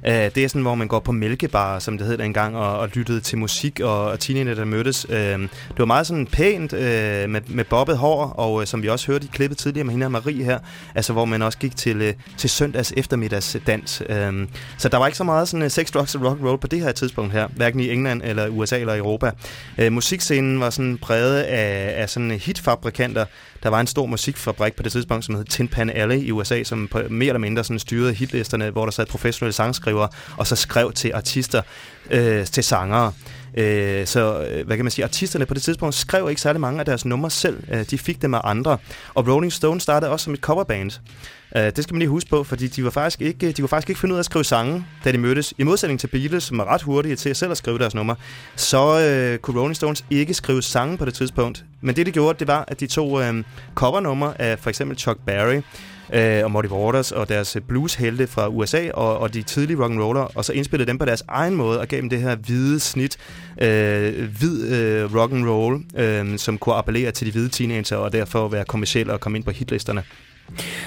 Øh, 0.06 0.12
det 0.12 0.36
er 0.36 0.48
sådan, 0.48 0.62
hvor 0.62 0.74
man 0.74 0.88
går 0.88 1.00
på 1.00 1.12
mælkebar, 1.12 1.78
som 1.78 1.98
det 1.98 2.06
hed 2.06 2.20
engang, 2.20 2.56
og, 2.56 2.78
og 2.78 2.88
lyttede 2.94 3.20
til 3.20 3.38
musik, 3.38 3.80
og, 3.80 4.04
og 4.04 4.20
teenager, 4.20 4.54
der 4.54 4.64
mødtes. 4.64 5.06
Øh, 5.10 5.16
det 5.18 5.78
var 5.78 5.84
meget 5.84 6.06
sådan 6.06 6.26
pænt 6.26 6.72
øh, 6.72 7.30
med, 7.30 7.40
med 7.48 7.64
bobbet 7.64 7.98
hår, 7.98 8.26
og 8.26 8.60
øh, 8.60 8.66
som 8.66 8.82
vi 8.82 8.88
også 8.88 9.06
hørte 9.06 9.24
i 9.24 9.30
klippet 9.32 9.58
tidligere 9.58 9.84
med 9.84 9.92
hende 9.92 10.06
og 10.06 10.12
Marie 10.12 10.44
her, 10.44 10.58
altså 10.94 11.12
hvor 11.12 11.24
man 11.24 11.42
også 11.42 11.58
gik 11.58 11.76
til, 11.76 12.02
øh, 12.02 12.14
til 12.36 12.50
søndags 12.50 12.92
eftermiddags 12.96 13.56
dans. 13.66 14.02
Øh, 14.08 14.48
så 14.78 14.88
der 14.88 14.98
var 14.98 15.06
ikke 15.06 15.18
så 15.18 15.24
meget 15.24 15.48
sådan 15.48 15.64
øh, 15.64 15.70
sex, 15.70 15.90
drugs 15.90 16.14
og 16.14 16.24
rock 16.24 16.38
and 16.38 16.48
roll 16.48 16.58
på 16.58 16.66
det 16.66 16.80
her 16.80 16.92
tidspunkt 16.92 17.32
her, 17.32 17.48
hverken 17.56 17.80
i 17.80 17.90
England 17.90 18.22
eller 18.24 18.48
USA 18.48 18.78
eller 18.78 18.96
Europa. 18.96 19.30
Øh, 19.78 19.92
musikscenen 19.92 20.60
var 20.60 20.70
sådan 20.70 20.98
præget 20.98 21.42
af, 21.42 22.02
af 22.02 22.10
sådan 22.10 22.30
øh, 22.30 22.40
hitfabrikanter. 22.40 23.24
Der 23.64 23.70
var 23.70 23.80
en 23.80 23.86
stor 23.86 24.06
musikfabrik 24.06 24.76
på 24.76 24.82
det 24.82 24.92
tidspunkt, 24.92 25.24
som 25.24 25.34
hed 25.34 25.44
Tin 25.44 25.68
Pan 25.68 25.90
Alley 25.90 26.16
i 26.16 26.30
USA, 26.30 26.62
som 26.62 26.88
på, 26.88 27.02
mere 27.10 27.28
eller 27.28 27.38
mindre 27.38 27.64
sådan 27.64 27.78
styrede 27.78 28.14
hitlisterne, 28.14 28.70
hvor 28.70 28.84
der 28.84 28.90
sad 28.90 29.06
professionelle 29.06 29.52
sangskrivere, 29.52 30.08
og 30.36 30.46
så 30.46 30.56
skrev 30.56 30.92
til 30.92 31.12
artister, 31.14 31.62
øh, 32.10 32.46
til 32.46 32.64
sangere. 32.64 33.12
Øh, 33.56 34.06
så 34.06 34.46
øh, 34.50 34.66
hvad 34.66 34.76
kan 34.76 34.84
man 34.84 34.90
sige, 34.90 35.04
artisterne 35.04 35.46
på 35.46 35.54
det 35.54 35.62
tidspunkt 35.62 35.94
skrev 35.94 36.28
ikke 36.28 36.40
særlig 36.40 36.60
mange 36.60 36.80
af 36.80 36.86
deres 36.86 37.04
numre 37.04 37.30
selv. 37.30 37.62
Øh, 37.72 37.84
de 37.90 37.98
fik 37.98 38.22
dem 38.22 38.34
af 38.34 38.40
andre. 38.44 38.78
Og 39.14 39.28
Rolling 39.28 39.52
Stone 39.52 39.80
startede 39.80 40.10
også 40.10 40.24
som 40.24 40.34
et 40.34 40.40
coverband. 40.40 40.90
Øh, 41.56 41.62
det 41.62 41.82
skal 41.82 41.94
man 41.94 41.98
lige 41.98 42.08
huske 42.08 42.30
på, 42.30 42.44
fordi 42.44 42.66
de 42.66 42.84
var 42.84 42.90
faktisk 42.90 43.20
ikke, 43.20 43.52
de 43.52 43.62
kunne 43.62 43.68
faktisk 43.68 43.88
ikke 43.88 44.00
finde 44.00 44.12
ud 44.12 44.16
af 44.16 44.20
at 44.20 44.24
skrive 44.24 44.44
sange, 44.44 44.86
da 45.04 45.12
de 45.12 45.18
mødtes. 45.18 45.54
I 45.58 45.62
modsætning 45.62 46.00
til 46.00 46.06
Beatles, 46.06 46.44
som 46.44 46.58
var 46.58 46.64
ret 46.64 46.82
hurtige 46.82 47.16
til 47.16 47.34
selv 47.34 47.50
at 47.50 47.56
skrive 47.56 47.78
deres 47.78 47.94
numre, 47.94 48.16
så 48.56 49.00
øh, 49.00 49.38
kunne 49.38 49.60
Rolling 49.60 49.76
Stones 49.76 50.04
ikke 50.10 50.34
skrive 50.34 50.62
sange 50.62 50.98
på 50.98 51.04
det 51.04 51.14
tidspunkt. 51.14 51.64
Men 51.80 51.96
det, 51.96 52.06
de 52.06 52.12
gjorde, 52.12 52.38
det 52.38 52.48
var, 52.48 52.64
at 52.68 52.80
de 52.80 52.86
tog 52.86 53.22
øh, 53.22 53.44
covernumre 53.74 54.40
af 54.40 54.58
for 54.58 54.70
eksempel 54.70 54.98
Chuck 54.98 55.18
Berry, 55.26 55.60
øh, 56.12 56.44
og 56.44 56.50
Muddy 56.50 56.66
Waters 56.66 57.12
og 57.12 57.28
deres 57.28 57.56
blueshelte 57.68 58.26
fra 58.26 58.48
USA 58.48 58.90
og, 58.90 59.18
og 59.18 59.34
de 59.34 59.42
tidlige 59.42 59.76
rock'n'roller, 59.76 60.32
og 60.34 60.44
så 60.44 60.52
indspillede 60.52 60.88
dem 60.88 60.98
på 60.98 61.04
deres 61.04 61.22
egen 61.28 61.54
måde 61.54 61.80
og 61.80 61.88
gav 61.88 62.00
dem 62.00 62.10
det 62.10 62.20
her 62.20 62.36
hvide 62.36 62.80
snit, 62.80 63.16
øh, 63.62 64.28
hvid 64.38 64.66
øh, 64.66 65.04
rock'n'roll, 65.04 66.00
øh, 66.02 66.38
som 66.38 66.58
kunne 66.58 66.74
appellere 66.74 67.10
til 67.10 67.26
de 67.26 67.32
hvide 67.32 67.48
teenager 67.48 67.96
og 67.96 68.12
derfor 68.12 68.48
være 68.48 68.64
kommersielle 68.64 69.12
og 69.12 69.20
komme 69.20 69.38
ind 69.38 69.44
på 69.44 69.50
hitlisterne. 69.50 70.02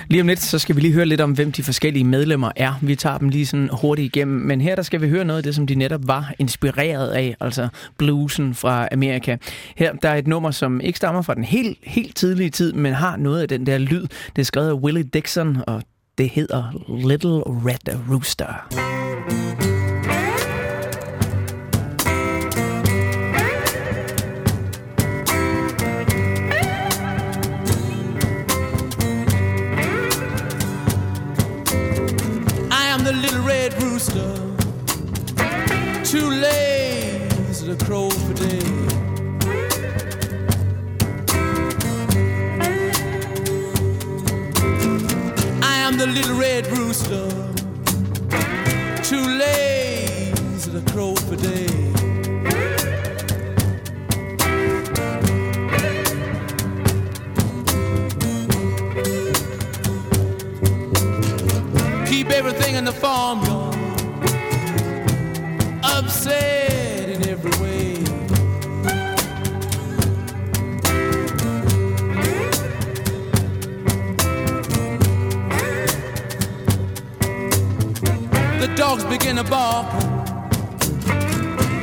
Lige 0.08 0.22
om 0.22 0.28
lidt, 0.28 0.40
så 0.40 0.60
skal 0.60 0.76
vi 0.76 0.82
lige 0.82 0.94
høre 0.94 1.06
lidt 1.06 1.22
om, 1.22 1.32
hvem 1.32 1.52
de 1.52 1.64
forskellige 1.64 2.04
medlemmer 2.04 2.52
er. 2.56 2.74
Vi 2.82 2.96
tager 2.96 3.18
dem 3.18 3.30
lige 3.30 3.46
sådan 3.46 3.70
hurtigt 3.82 4.16
igennem. 4.16 4.42
Men 4.42 4.62
her 4.62 4.76
der 4.76 4.82
skal 4.82 5.02
vi 5.02 5.10
høre 5.10 5.26
noget 5.26 5.38
af 5.38 5.44
det, 5.44 5.56
som 5.56 5.68
de 5.68 5.76
netop 5.76 6.08
var 6.08 6.34
inspireret 6.40 7.10
af, 7.10 7.36
altså 7.40 7.68
bluesen 7.98 8.56
fra 8.56 8.88
Amerika. 8.92 9.38
Her 9.76 9.94
der 9.94 10.10
er 10.10 10.16
et 10.16 10.28
nummer, 10.28 10.52
som 10.52 10.82
ikke 10.82 10.98
stammer 10.98 11.22
fra 11.22 11.34
den 11.34 11.44
helt, 11.44 11.78
helt 11.84 12.16
tidlige 12.16 12.50
tid, 12.50 12.74
men 12.74 12.94
har 12.94 13.18
noget 13.18 13.42
af 13.42 13.48
den 13.48 13.66
der 13.66 13.78
lyd. 13.78 14.08
Det 14.36 14.42
er 14.42 14.44
skrevet 14.44 14.70
af 14.70 14.74
Willie 14.74 15.04
Dixon, 15.04 15.58
og 15.68 15.84
det 16.18 16.30
hedder 16.30 16.84
Little 17.08 17.42
Red 17.42 17.96
Rooster. 18.10 19.77
rooster. 33.98 34.36
Too 36.04 36.30
lazy 36.30 37.66
to 37.66 37.86
crow 37.86 38.12
for 38.12 38.34
day. 38.36 38.62
the 45.98 46.06
little 46.06 46.38
red 46.38 46.68
rooster. 46.68 47.28
Too 49.02 49.26
lazy 49.40 50.72
to 50.72 50.92
crow 50.92 51.16
for 51.16 51.36
day. 51.36 51.66
Keep 62.08 62.30
everything 62.30 62.76
in 62.76 62.86
the 62.86 62.94
farmyard 62.94 63.57
upset 65.96 67.10
in 67.10 67.28
every 67.30 67.52
way. 67.62 67.94
The 78.60 78.74
dogs 78.76 79.04
begin 79.06 79.38
to 79.38 79.44
bark. 79.44 79.88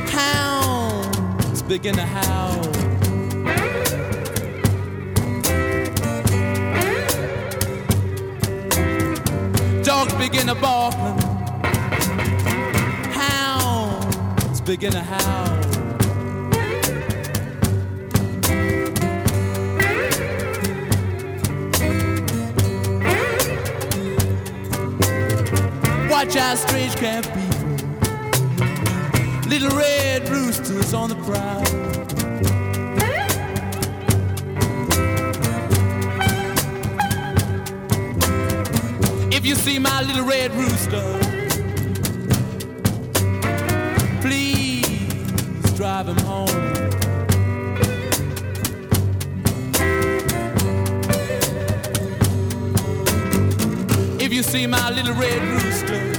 Hounds 0.09 1.61
begin 1.63 1.95
to 1.95 2.05
howl. 2.05 2.61
Dogs 9.83 10.13
begin 10.13 10.47
to 10.47 10.55
bark. 10.55 11.24
Begin 14.65 14.91
to 14.91 14.99
howl. 14.99 15.59
Watch 26.09 26.35
out, 26.35 26.57
strange 26.57 26.95
camp 26.95 27.27
people. 27.27 27.45
Little 29.47 29.77
red 29.77 30.27
roosters 30.29 30.95
on 30.95 31.09
the 31.09 31.15
prowl. 31.15 31.61
If 39.31 39.45
you 39.45 39.53
see 39.53 39.77
my 39.77 40.01
little 40.01 40.25
red 40.25 40.51
rooster, 40.55 41.34
please 44.25 45.73
drive 45.77 46.07
him 46.07 46.17
home. 46.17 46.49
If 54.19 54.33
you 54.33 54.41
see 54.41 54.65
my 54.65 54.89
little 54.89 55.13
red 55.13 55.41
rooster, 55.43 56.14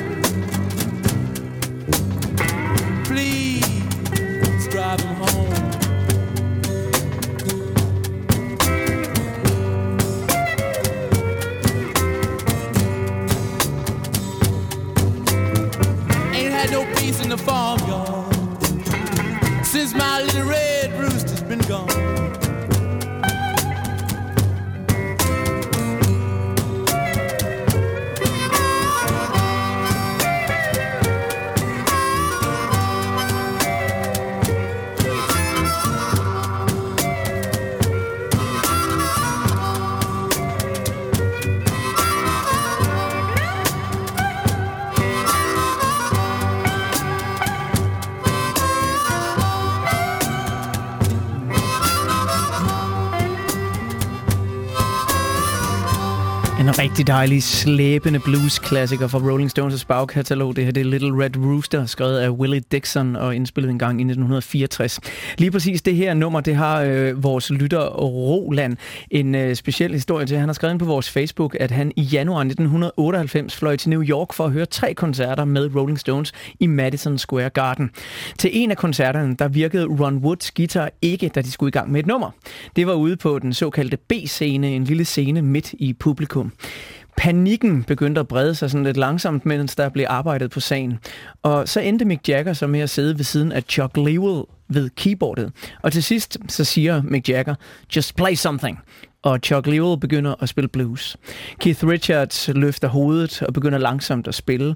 the 17.36 17.42
farmyard 17.42 18.34
since 19.64 19.94
my 19.94 20.22
little 20.22 20.48
red 20.48 20.92
rooster's 20.98 21.42
been 21.42 21.58
gone. 21.60 22.06
Rigtig 56.86 57.06
dejlig, 57.06 57.42
slæbende 57.42 58.20
blues-klassiker 58.20 59.06
fra 59.06 59.18
Rolling 59.18 59.50
Stones' 59.58 59.84
bagkatalog. 59.88 60.56
Det 60.56 60.64
her 60.64 60.72
det 60.72 60.80
er 60.80 60.84
Little 60.84 61.24
Red 61.24 61.36
Rooster, 61.36 61.86
skrevet 61.86 62.18
af 62.18 62.30
Willie 62.30 62.60
Dixon 62.72 63.16
og 63.16 63.36
indspillet 63.36 63.70
en 63.70 63.78
gang 63.78 64.00
i 64.00 64.04
1964. 64.04 65.00
Lige 65.38 65.50
præcis 65.50 65.82
det 65.82 65.96
her 65.96 66.14
nummer, 66.14 66.40
det 66.40 66.56
har 66.56 66.80
øh, 66.80 67.22
vores 67.22 67.50
lytter 67.50 67.86
Roland 67.86 68.76
en 69.10 69.34
øh, 69.34 69.54
speciel 69.54 69.92
historie 69.92 70.26
til. 70.26 70.38
Han 70.38 70.48
har 70.48 70.52
skrevet 70.52 70.72
ind 70.72 70.78
på 70.78 70.84
vores 70.84 71.10
Facebook, 71.10 71.56
at 71.60 71.70
han 71.70 71.92
i 71.96 72.02
januar 72.02 72.40
1998 72.40 73.56
fløj 73.56 73.76
til 73.76 73.90
New 73.90 74.02
York 74.02 74.32
for 74.32 74.44
at 74.44 74.52
høre 74.52 74.66
tre 74.66 74.94
koncerter 74.94 75.44
med 75.44 75.76
Rolling 75.76 75.98
Stones 75.98 76.32
i 76.60 76.66
Madison 76.66 77.18
Square 77.18 77.50
Garden. 77.50 77.90
Til 78.38 78.50
en 78.52 78.70
af 78.70 78.76
koncerterne, 78.76 79.36
der 79.38 79.48
virkede 79.48 79.86
Ron 79.86 80.16
Woods 80.16 80.50
guitar 80.50 80.90
ikke, 81.02 81.28
da 81.28 81.42
de 81.42 81.50
skulle 81.50 81.68
i 81.68 81.72
gang 81.72 81.92
med 81.92 82.00
et 82.00 82.06
nummer. 82.06 82.30
Det 82.76 82.86
var 82.86 82.94
ude 82.94 83.16
på 83.16 83.38
den 83.38 83.52
såkaldte 83.52 83.96
B-scene, 83.96 84.74
en 84.74 84.84
lille 84.84 85.04
scene 85.04 85.42
midt 85.42 85.74
i 85.78 85.92
publikum. 85.92 86.52
Panikken 87.16 87.82
begyndte 87.82 88.20
at 88.20 88.28
brede 88.28 88.55
sig 88.55 88.70
sådan 88.70 88.84
lidt 88.84 88.97
langsomt, 88.97 89.47
mens 89.47 89.76
der 89.76 89.88
blev 89.88 90.06
arbejdet 90.09 90.51
på 90.51 90.60
sagen. 90.60 90.98
Og 91.43 91.68
så 91.68 91.80
endte 91.80 92.05
Mick 92.05 92.28
Jagger 92.28 92.52
så 92.52 92.66
med 92.66 92.80
at 92.80 92.90
sidde 92.90 93.18
ved 93.18 93.24
siden 93.24 93.52
af 93.52 93.62
Chuck 93.68 93.97
Lewell 93.97 94.43
ved 94.68 94.90
keyboardet. 94.90 95.52
Og 95.82 95.93
til 95.93 96.02
sidst 96.02 96.38
så 96.48 96.64
siger 96.64 97.02
Mick 97.02 97.28
Jagger, 97.28 97.55
just 97.97 98.16
play 98.16 98.34
something. 98.34 98.78
Og 99.22 99.38
Chuck 99.43 99.66
Lewell 99.66 100.01
begynder 100.01 100.34
at 100.43 100.48
spille 100.48 100.68
blues. 100.68 101.16
Keith 101.60 101.86
Richards 101.86 102.48
løfter 102.55 102.88
hovedet 102.88 103.43
og 103.43 103.55
begynder 103.55 103.78
langsomt 103.78 104.28
at 104.28 104.34
spille. 104.34 104.74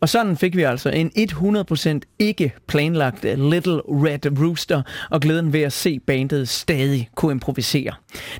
Og 0.00 0.08
sådan 0.08 0.36
fik 0.36 0.56
vi 0.56 0.62
altså 0.62 0.90
en 0.90 1.10
100% 1.18 2.00
ikke 2.18 2.52
planlagt 2.68 3.24
Little 3.24 3.80
Red 3.88 4.40
Rooster, 4.40 4.82
og 5.10 5.20
glæden 5.20 5.52
ved 5.52 5.60
at 5.60 5.72
se 5.72 5.98
bandet 5.98 6.48
stadig 6.48 7.08
kunne 7.14 7.32
improvisere. 7.32 7.92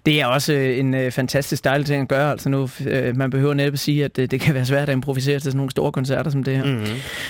Det 0.07 0.21
er 0.21 0.27
også 0.27 0.53
øh, 0.53 0.79
en 0.79 0.95
øh, 0.95 1.13
fantastisk 1.13 1.65
dejlig 1.65 1.87
ting 1.87 2.03
at 2.03 2.09
gøre, 2.09 2.31
altså 2.31 2.49
nu, 2.49 2.69
øh, 2.87 3.17
man 3.17 3.31
behøver 3.31 3.55
netop 3.55 3.73
at 3.73 3.79
sige, 3.79 4.05
at 4.05 4.17
det 4.17 4.41
kan 4.41 4.55
være 4.55 4.67
svært 4.67 4.89
at 4.89 4.93
improvisere 4.93 5.35
til 5.35 5.43
sådan 5.43 5.57
nogle 5.57 5.71
store 5.71 5.93
koncerter 5.93 6.31
som 6.31 6.45
det 6.45 6.57
her. 6.57 6.65
Mhm. 6.65 6.87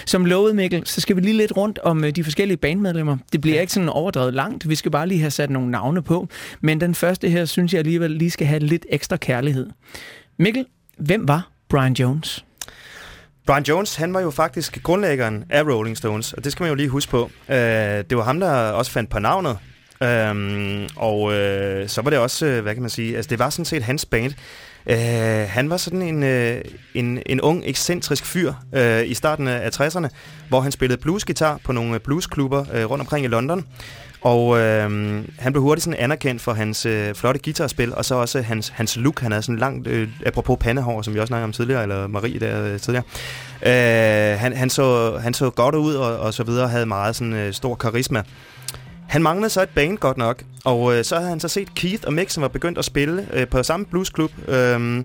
Som 0.07 0.25
lovet, 0.25 0.57
Mikkel, 0.57 0.87
så 0.87 1.01
skal 1.01 1.17
vi 1.17 1.21
lige 1.21 1.37
lidt 1.37 1.57
rundt 1.57 1.79
om 1.79 2.05
de 2.15 2.25
forskellige 2.25 2.57
bandmedlemmer. 2.57 3.17
Det 3.33 3.41
bliver 3.41 3.61
ikke 3.61 3.73
sådan 3.73 3.89
overdrevet 3.89 4.35
langt, 4.35 4.69
vi 4.69 4.75
skal 4.75 4.91
bare 4.91 5.09
lige 5.09 5.21
have 5.21 5.31
sat 5.31 5.51
nogle 5.51 5.71
navne 5.71 6.03
på, 6.03 6.29
men 6.61 6.81
den 6.81 6.95
første 6.95 7.29
her, 7.29 7.45
synes 7.45 7.73
jeg 7.73 7.79
alligevel 7.79 8.11
lige 8.11 8.31
skal 8.31 8.47
have 8.47 8.61
lidt 8.61 8.87
ekstra 8.89 9.17
kærlighed. 9.17 9.71
Mikkel, 10.39 10.67
hvem 10.99 11.29
var 11.29 11.51
Brian 11.69 11.93
Jones? 11.93 12.45
Brian 13.47 13.63
Jones, 13.63 13.95
han 13.95 14.15
var 14.15 14.21
jo 14.21 14.31
faktisk 14.31 14.83
grundlæggeren 14.83 15.45
af 15.51 15.63
Rolling 15.63 15.97
Stones, 15.97 16.33
og 16.33 16.45
det 16.45 16.53
skal 16.53 16.65
man 16.65 16.69
jo 16.69 16.75
lige 16.75 16.89
huske 16.89 17.11
på. 17.11 17.31
Øh, 17.49 17.57
det 18.11 18.17
var 18.17 18.23
ham, 18.23 18.41
der 18.41 18.53
også 18.53 18.93
fandt 18.93 19.11
på 19.11 19.19
navnet. 19.19 19.59
Øhm, 20.03 20.89
og 20.97 21.33
øh, 21.33 21.89
så 21.89 22.03
var 22.03 22.11
det 22.11 22.19
også, 22.19 22.47
øh, 22.47 22.63
hvad 22.63 22.75
kan 22.75 22.83
man 22.83 22.91
sige, 22.91 23.17
altså 23.17 23.29
det 23.29 23.39
var 23.39 23.51
sådan 23.51 23.65
set 23.65 23.83
hans 23.83 24.05
band. 24.05 24.33
Øh, 24.87 25.49
han 25.49 25.71
var 25.71 25.77
sådan 25.77 26.03
en, 26.03 26.23
øh, 26.23 26.61
en, 26.95 27.23
en 27.27 27.41
ung, 27.41 27.63
ekscentrisk 27.65 28.27
fyr 28.27 28.53
øh, 28.75 29.07
i 29.07 29.15
starten 29.15 29.49
af 29.49 29.81
60'erne, 29.81 30.09
hvor 30.49 30.61
han 30.61 30.73
spillede 30.73 31.01
bluesgitar 31.01 31.61
på 31.65 31.73
nogle 31.73 31.99
bluesklubber 31.99 32.65
øh, 32.73 32.91
rundt 32.91 33.01
omkring 33.01 33.25
i 33.25 33.29
London. 33.29 33.67
Og 34.27 34.59
øh, 34.59 34.91
han 35.39 35.53
blev 35.53 35.63
hurtigt 35.63 35.85
sådan 35.85 36.01
anerkendt 36.01 36.43
for 36.43 36.53
hans 36.53 36.87
øh, 36.87 37.15
flotte 37.15 37.41
guitarspil, 37.45 37.95
og 37.95 38.05
så 38.05 38.15
også 38.15 38.43
hans, 38.43 38.69
hans 38.69 38.97
look. 38.97 39.21
Han 39.21 39.33
havde 39.33 39.43
sådan 39.43 39.59
langt, 39.59 39.87
øh, 39.87 40.09
apropos 40.27 40.57
pandehår, 40.61 41.03
som 41.03 41.15
vi 41.15 41.19
også 41.19 41.29
snakkede 41.29 41.45
om 41.45 41.53
tidligere, 41.53 41.83
eller 41.83 42.07
Marie 42.07 42.41
der 42.41 42.65
øh, 42.65 42.81
tidligere. 42.81 43.05
Øh, 43.67 44.39
han, 44.39 44.53
han, 44.57 44.71
så, 44.71 45.17
han 45.17 45.35
så 45.35 45.51
godt 45.51 45.75
ud 45.75 45.95
og, 45.95 46.19
og 46.19 46.35
så 46.35 46.43
videre, 46.43 46.69
havde 46.69 46.87
meget 46.87 47.17
sådan 47.17 47.33
øh, 47.33 47.53
stor 47.53 47.75
karisma. 47.75 48.23
Han 49.09 49.23
manglede 49.23 49.51
så 49.51 49.63
et 49.63 49.69
band 49.69 49.99
godt 49.99 50.17
nok, 50.17 50.43
og 50.65 50.97
øh, 50.97 51.05
så 51.05 51.17
havde 51.17 51.29
han 51.29 51.41
så 51.41 51.49
set 51.49 51.75
Keith 51.75 52.03
og 52.07 52.13
Mick, 52.13 52.31
som 52.31 52.43
var 52.43 52.49
begyndt 52.49 52.79
at 52.79 52.85
spille 52.85 53.27
øh, 53.33 53.49
på 53.49 53.63
samme 53.63 53.87
bluesklub. 53.87 54.31
Øh, 54.49 55.05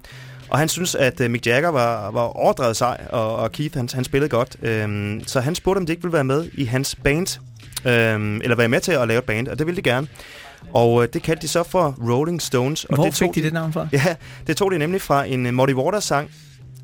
og 0.50 0.60
han 0.60 0.70
synes, 0.70 0.96
at 0.96 1.22
øh, 1.22 1.32
Mick 1.32 1.48
Jagger 1.48 1.70
var, 1.70 2.12
var 2.12 2.22
overdrevet 2.22 2.78
sej, 2.78 3.02
og, 3.10 3.36
og 3.36 3.52
Keith 3.52 3.78
han, 3.78 3.90
han 3.94 4.04
spillede 4.04 4.30
godt. 4.30 4.56
Øh, 4.62 5.22
så 5.28 5.40
han 5.40 5.56
spurgte, 5.56 5.80
om 5.80 5.86
de 5.86 5.92
ikke 5.92 6.04
ville 6.04 6.14
være 6.14 6.24
med 6.24 6.46
i 6.54 6.66
hans 6.66 6.96
band, 6.96 7.40
øh, 7.86 8.40
eller 8.44 8.56
være 8.56 8.68
med 8.68 8.80
til 8.80 8.92
at 8.92 9.08
lave 9.08 9.18
et 9.18 9.24
band, 9.26 9.48
og 9.48 9.60
det 9.60 9.68
ville 9.68 9.78
de 9.78 9.90
gerne. 9.90 10.08
Og 10.74 11.04
øh, 11.04 11.10
det 11.14 11.24
kaldte 11.24 11.42
de 11.42 11.48
så 11.48 11.64
for 11.64 11.96
Rolling 12.10 12.42
Stones. 12.42 12.84
Og 12.86 12.96
Hvor 12.96 13.04
det 13.06 13.14
fik 13.14 13.28
tog 13.28 13.36
de 13.36 13.44
det 13.44 13.54
navn 13.54 13.74
fra? 13.74 13.88
Ja, 13.94 14.16
det 14.48 14.58
tog 14.58 14.72
de 14.72 14.78
nemlig 14.78 15.02
fra 15.02 15.26
en 15.26 15.46
uh, 15.46 15.54
Muddy 15.54 15.74
Waters 15.74 16.04
sang. 16.04 16.30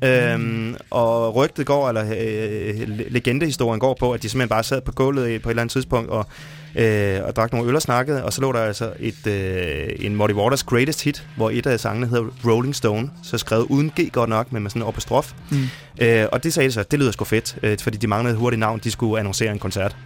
Øhm, 0.04 0.76
og 0.90 1.34
rygtet 1.36 1.66
går, 1.66 1.88
eller 1.88 2.04
øh, 2.04 2.88
legendehistorien 3.10 3.80
går 3.80 3.96
på, 4.00 4.12
at 4.12 4.22
de 4.22 4.28
simpelthen 4.28 4.48
bare 4.48 4.62
sad 4.62 4.80
på 4.80 4.92
gulvet 4.92 5.28
i- 5.30 5.38
på 5.38 5.48
et 5.48 5.52
eller 5.52 5.62
andet 5.62 5.72
tidspunkt 5.72 6.10
og 6.10 6.26
øh, 6.74 7.20
og 7.24 7.36
drak 7.36 7.52
nogle 7.52 7.68
øl 7.68 7.76
og 7.76 7.82
snakkede, 7.82 8.24
og 8.24 8.32
så 8.32 8.40
lå 8.40 8.52
der 8.52 8.58
altså 8.60 8.92
et, 9.00 9.26
øh, 9.26 9.88
en 10.06 10.16
Muddy 10.16 10.32
Waters 10.32 10.62
Greatest 10.62 11.04
Hit, 11.04 11.26
hvor 11.36 11.50
et 11.50 11.66
af 11.66 11.80
sangene 11.80 12.06
hedder 12.06 12.24
Rolling 12.46 12.74
Stone, 12.76 13.10
så 13.22 13.38
skrevet 13.38 13.66
uden 13.68 13.92
G 14.00 14.12
godt 14.12 14.30
nok, 14.30 14.52
men 14.52 14.62
med 14.62 14.70
sådan 14.70 14.82
en 14.82 14.88
apostrof. 14.88 15.32
Mm. 15.50 15.58
Øh, 16.00 16.26
og 16.32 16.44
det 16.44 16.54
sagde 16.54 16.68
de 16.68 16.72
så, 16.72 16.82
det 16.90 16.98
lyder 16.98 17.12
sgu 17.12 17.24
fedt, 17.24 17.56
øh, 17.62 17.78
fordi 17.82 17.96
de 17.96 18.06
manglede 18.06 18.32
et 18.32 18.38
hurtigt 18.38 18.60
navn, 18.60 18.80
de 18.84 18.90
skulle 18.90 19.18
annoncere 19.18 19.52
en 19.52 19.58
koncert. 19.58 19.96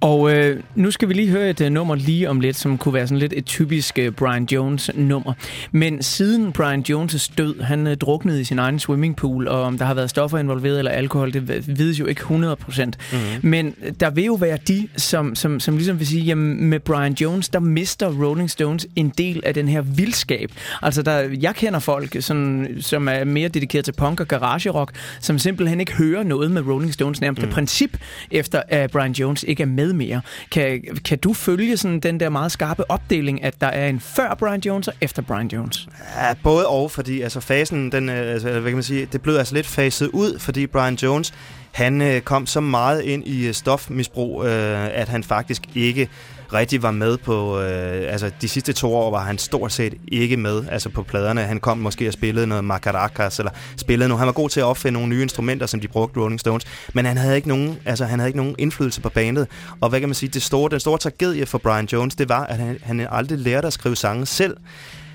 Og 0.00 0.36
øh, 0.36 0.62
nu 0.74 0.90
skal 0.90 1.08
vi 1.08 1.14
lige 1.14 1.28
høre 1.28 1.50
et 1.50 1.60
øh, 1.60 1.70
nummer 1.70 1.94
lige 1.94 2.30
om 2.30 2.40
lidt, 2.40 2.56
som 2.56 2.78
kunne 2.78 2.94
være 2.94 3.06
sådan 3.06 3.18
lidt 3.18 3.32
et 3.36 3.44
typisk 3.44 3.98
øh, 3.98 4.12
Brian 4.12 4.48
Jones 4.52 4.90
nummer. 4.94 5.32
Men 5.72 6.02
siden 6.02 6.52
Brian 6.52 6.84
Jones' 6.90 7.32
død, 7.38 7.60
han 7.60 7.86
øh, 7.86 7.96
druknede 7.96 8.40
i 8.40 8.44
sin 8.44 8.58
egen 8.58 8.78
swimmingpool, 8.78 9.48
og 9.48 9.62
om 9.62 9.78
der 9.78 9.84
har 9.84 9.94
været 9.94 10.10
stoffer 10.10 10.38
involveret 10.38 10.78
eller 10.78 10.90
alkohol, 10.90 11.32
det 11.32 11.78
vides 11.78 12.00
jo 12.00 12.06
ikke 12.06 12.20
100 12.20 12.56
procent. 12.56 12.96
Mm-hmm. 13.12 13.50
Men 13.50 13.74
øh, 13.84 13.92
der 14.00 14.10
vil 14.10 14.24
jo 14.24 14.34
være 14.34 14.58
de, 14.68 14.88
som, 14.96 15.34
som, 15.34 15.60
som 15.60 15.76
ligesom 15.76 15.98
vil 15.98 16.06
sige, 16.06 16.22
jamen 16.22 16.64
med 16.64 16.80
Brian 16.80 17.12
Jones, 17.12 17.48
der 17.48 17.60
mister 17.60 18.08
Rolling 18.24 18.50
Stones 18.50 18.86
en 18.96 19.08
del 19.18 19.42
af 19.44 19.54
den 19.54 19.68
her 19.68 19.80
vildskab. 19.80 20.52
Altså 20.82 21.02
der, 21.02 21.28
jeg 21.40 21.54
kender 21.54 21.78
folk, 21.78 22.16
sådan, 22.20 22.76
som 22.80 23.08
er 23.08 23.24
mere 23.24 23.48
dedikeret 23.48 23.84
til 23.84 23.92
punk 23.92 24.20
og 24.20 24.28
garage 24.28 24.70
rock, 24.70 24.92
som 25.20 25.38
simpelthen 25.38 25.80
ikke 25.80 25.92
hører 25.92 26.22
noget 26.22 26.50
med 26.50 26.62
Rolling 26.62 26.92
Stones 26.92 27.20
nærmest 27.20 27.42
mm. 27.42 27.52
princip, 27.52 27.96
efter 28.30 28.62
at 28.68 28.90
Brian 28.90 29.12
Jones 29.12 29.39
ikke 29.44 29.62
er 29.62 29.66
med 29.66 29.92
mere. 29.92 30.20
Kan, 30.50 30.82
kan 31.04 31.18
du 31.18 31.32
følge 31.32 31.76
sådan 31.76 32.00
den 32.00 32.20
der 32.20 32.28
meget 32.28 32.52
skarpe 32.52 32.90
opdeling, 32.90 33.44
at 33.44 33.60
der 33.60 33.66
er 33.66 33.88
en 33.88 34.00
før 34.00 34.34
Brian 34.34 34.60
Jones 34.60 34.88
og 34.88 34.94
efter 35.00 35.22
Brian 35.22 35.48
Jones? 35.48 35.88
Ja, 36.16 36.34
både 36.42 36.66
og, 36.66 36.90
fordi 36.90 37.20
altså 37.20 37.40
fasen, 37.40 37.92
den, 37.92 38.08
øh, 38.08 38.32
altså, 38.32 38.50
hvad 38.50 38.62
kan 38.62 38.74
man 38.74 38.82
sige, 38.82 39.08
det 39.12 39.22
blev 39.22 39.34
altså 39.34 39.54
lidt 39.54 39.66
faset 39.66 40.08
ud, 40.08 40.38
fordi 40.38 40.66
Brian 40.66 40.94
Jones, 40.94 41.34
han 41.72 42.02
øh, 42.02 42.20
kom 42.20 42.46
så 42.46 42.60
meget 42.60 43.02
ind 43.02 43.26
i 43.26 43.46
øh, 43.46 43.54
stofmisbrug, 43.54 44.44
øh, 44.44 44.98
at 44.98 45.08
han 45.08 45.24
faktisk 45.24 45.62
ikke 45.74 46.08
rigtig 46.52 46.82
var 46.82 46.90
med 46.90 47.18
på, 47.18 47.60
øh, 47.60 48.12
altså 48.12 48.30
de 48.40 48.48
sidste 48.48 48.72
to 48.72 48.94
år 48.94 49.10
var 49.10 49.24
han 49.24 49.38
stort 49.38 49.72
set 49.72 49.94
ikke 50.08 50.36
med, 50.36 50.64
altså 50.70 50.88
på 50.88 51.02
pladerne. 51.02 51.40
Han 51.40 51.60
kom 51.60 51.78
måske 51.78 52.08
og 52.08 52.12
spillede 52.12 52.46
noget 52.46 52.64
macaracas, 52.64 53.38
eller 53.38 53.52
spillede 53.76 54.08
noget. 54.08 54.18
Han 54.18 54.26
var 54.26 54.32
god 54.32 54.48
til 54.48 54.60
at 54.60 54.64
opfinde 54.64 54.92
nogle 54.92 55.08
nye 55.08 55.22
instrumenter, 55.22 55.66
som 55.66 55.80
de 55.80 55.88
brugte 55.88 56.20
Rolling 56.20 56.40
Stones, 56.40 56.64
men 56.94 57.04
han 57.04 57.16
havde 57.16 57.36
ikke 57.36 57.48
nogen, 57.48 57.78
altså 57.84 58.04
han 58.04 58.18
havde 58.18 58.28
ikke 58.28 58.38
nogen 58.38 58.54
indflydelse 58.58 59.00
på 59.00 59.08
bandet. 59.08 59.46
Og 59.80 59.88
hvad 59.88 60.00
kan 60.00 60.08
man 60.08 60.14
sige, 60.14 60.30
det 60.30 60.42
store, 60.42 60.70
den 60.70 60.80
store 60.80 60.98
tragedie 60.98 61.46
for 61.46 61.58
Brian 61.58 61.88
Jones, 61.92 62.14
det 62.14 62.28
var, 62.28 62.44
at 62.44 62.56
han, 62.56 62.78
han 62.82 63.06
aldrig 63.10 63.38
lærte 63.38 63.66
at 63.66 63.72
skrive 63.72 63.96
sange 63.96 64.26
selv. 64.26 64.56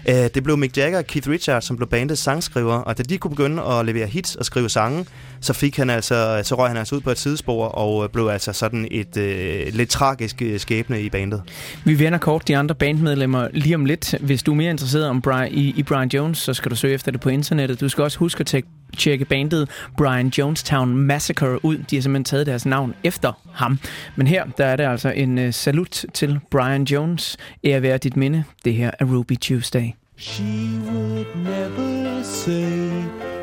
Øh, 0.10 0.16
det 0.16 0.44
blev 0.44 0.58
Mick 0.58 0.78
Jagger 0.78 0.98
og 0.98 1.06
Keith 1.06 1.30
Richards, 1.30 1.66
som 1.66 1.78
blev 1.78 1.90
bandets 1.90 2.22
sangskriver, 2.22 2.74
og 2.74 2.98
da 2.98 3.04
de 3.04 3.18
kunne 3.18 3.32
begynde 3.32 3.64
at 3.64 3.86
levere 3.86 4.08
hits 4.08 4.36
og 4.36 4.46
skrive 4.46 4.70
sange, 4.70 5.06
så 5.40 5.54
fik 5.54 5.78
han 5.78 5.90
altså, 5.90 6.42
så 6.44 6.56
røg 6.56 6.68
han 6.68 6.78
altså 6.78 6.96
ud 6.96 7.02
på 7.02 7.12
et 7.12 7.18
sidespor 7.18 7.66
og 7.66 8.04
øh, 8.04 8.10
blev 8.10 8.28
altså 8.28 8.54
sådan 8.54 8.88
et 8.92 9.18
øh, 9.18 9.68
lidt 9.74 9.90
tragisk 9.90 10.42
øh, 10.42 10.60
skæbne 10.60 11.02
i 11.02 11.10
bandet. 11.10 11.42
Vi 11.84 12.00
vender 12.00 12.20
kort 12.20 12.48
de 12.48 12.58
andre 12.58 12.76
bandmedlemmer 12.76 13.48
lige 13.54 13.76
om 13.76 13.86
lidt. 13.86 14.16
Hvis 14.22 14.44
du 14.44 14.52
er 14.52 14.56
mere 14.56 14.70
interesseret 14.70 15.08
om 15.08 15.22
Brian, 15.22 15.52
i, 15.52 15.74
i 15.78 15.84
Brian 15.84 16.10
Jones, 16.14 16.38
så 16.38 16.54
skal 16.54 16.72
du 16.72 16.76
søge 16.76 16.94
efter 16.94 17.12
det 17.12 17.22
på 17.22 17.30
internettet. 17.30 17.82
Du 17.82 17.90
skal 17.90 18.04
også 18.04 18.20
huske 18.20 18.40
at 18.40 18.48
tjekke 18.48 18.70
tjekke 18.98 19.26
bandet 19.26 19.70
Brian 19.98 20.28
Jonestown 20.28 20.98
Massacre 20.98 21.66
ud. 21.66 21.78
De 21.78 21.96
har 21.96 22.02
simpelthen 22.02 22.24
taget 22.24 22.46
deres 22.46 22.66
navn 22.66 22.94
efter 23.04 23.32
ham. 23.54 23.80
Men 24.16 24.28
her, 24.28 24.46
der 24.58 24.66
er 24.66 24.76
det 24.76 24.84
altså 24.84 25.10
en 25.10 25.38
uh, 25.38 25.54
salut 25.54 26.06
til 26.14 26.40
Brian 26.52 26.84
Jones. 26.84 27.38
Ære 27.64 27.82
være 27.82 27.98
dit 27.98 28.18
minde. 28.18 28.44
Det 28.66 28.74
her 28.74 28.92
er 29.00 29.06
Ruby 29.06 29.38
Tuesday. 29.42 29.90
She 30.18 30.44
would 30.88 31.26
never 31.36 32.24
say 32.24 33.35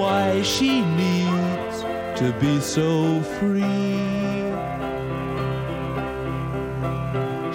Why 0.00 0.40
she 0.40 0.80
needs 0.80 1.76
to 2.20 2.34
be 2.40 2.58
so 2.58 3.20
free. 3.36 4.40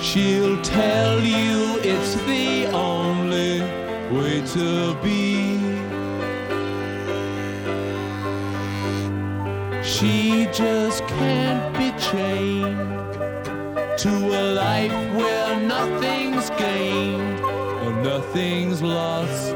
She'll 0.08 0.62
tell 0.62 1.20
you 1.22 1.80
it's 1.82 2.14
the 2.32 2.68
only 2.68 3.62
way 4.16 4.36
to 4.58 4.94
be. 5.06 5.26
She 9.84 10.48
just 10.54 11.00
can't 11.08 11.68
be 11.80 11.90
chained 12.10 13.14
to 14.04 14.14
a 14.42 14.44
life 14.54 14.98
where 15.16 15.60
nothing's 15.62 16.52
gained 16.52 17.40
or 17.84 17.92
nothing's 18.04 18.84
lost 18.84 19.56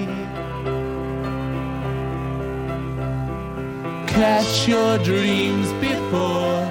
Catch 4.21 4.67
your 4.67 4.99
dreams 4.99 5.73
before 5.81 6.61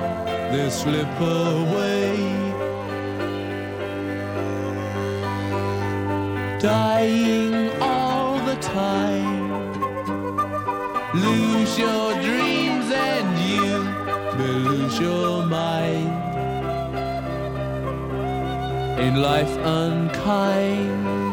they 0.52 0.70
slip 0.70 1.12
away. 1.18 2.14
Dying 6.60 7.70
all 7.80 8.38
the 8.38 8.54
time. 8.60 9.50
Lose 11.12 11.76
your 11.76 12.12
dreams 12.22 12.86
and 13.08 13.28
you 13.50 13.82
may 14.38 14.52
lose 14.70 15.00
your 15.00 15.44
mind. 15.44 16.22
In 19.00 19.16
life 19.16 19.56
unkind. 19.58 21.29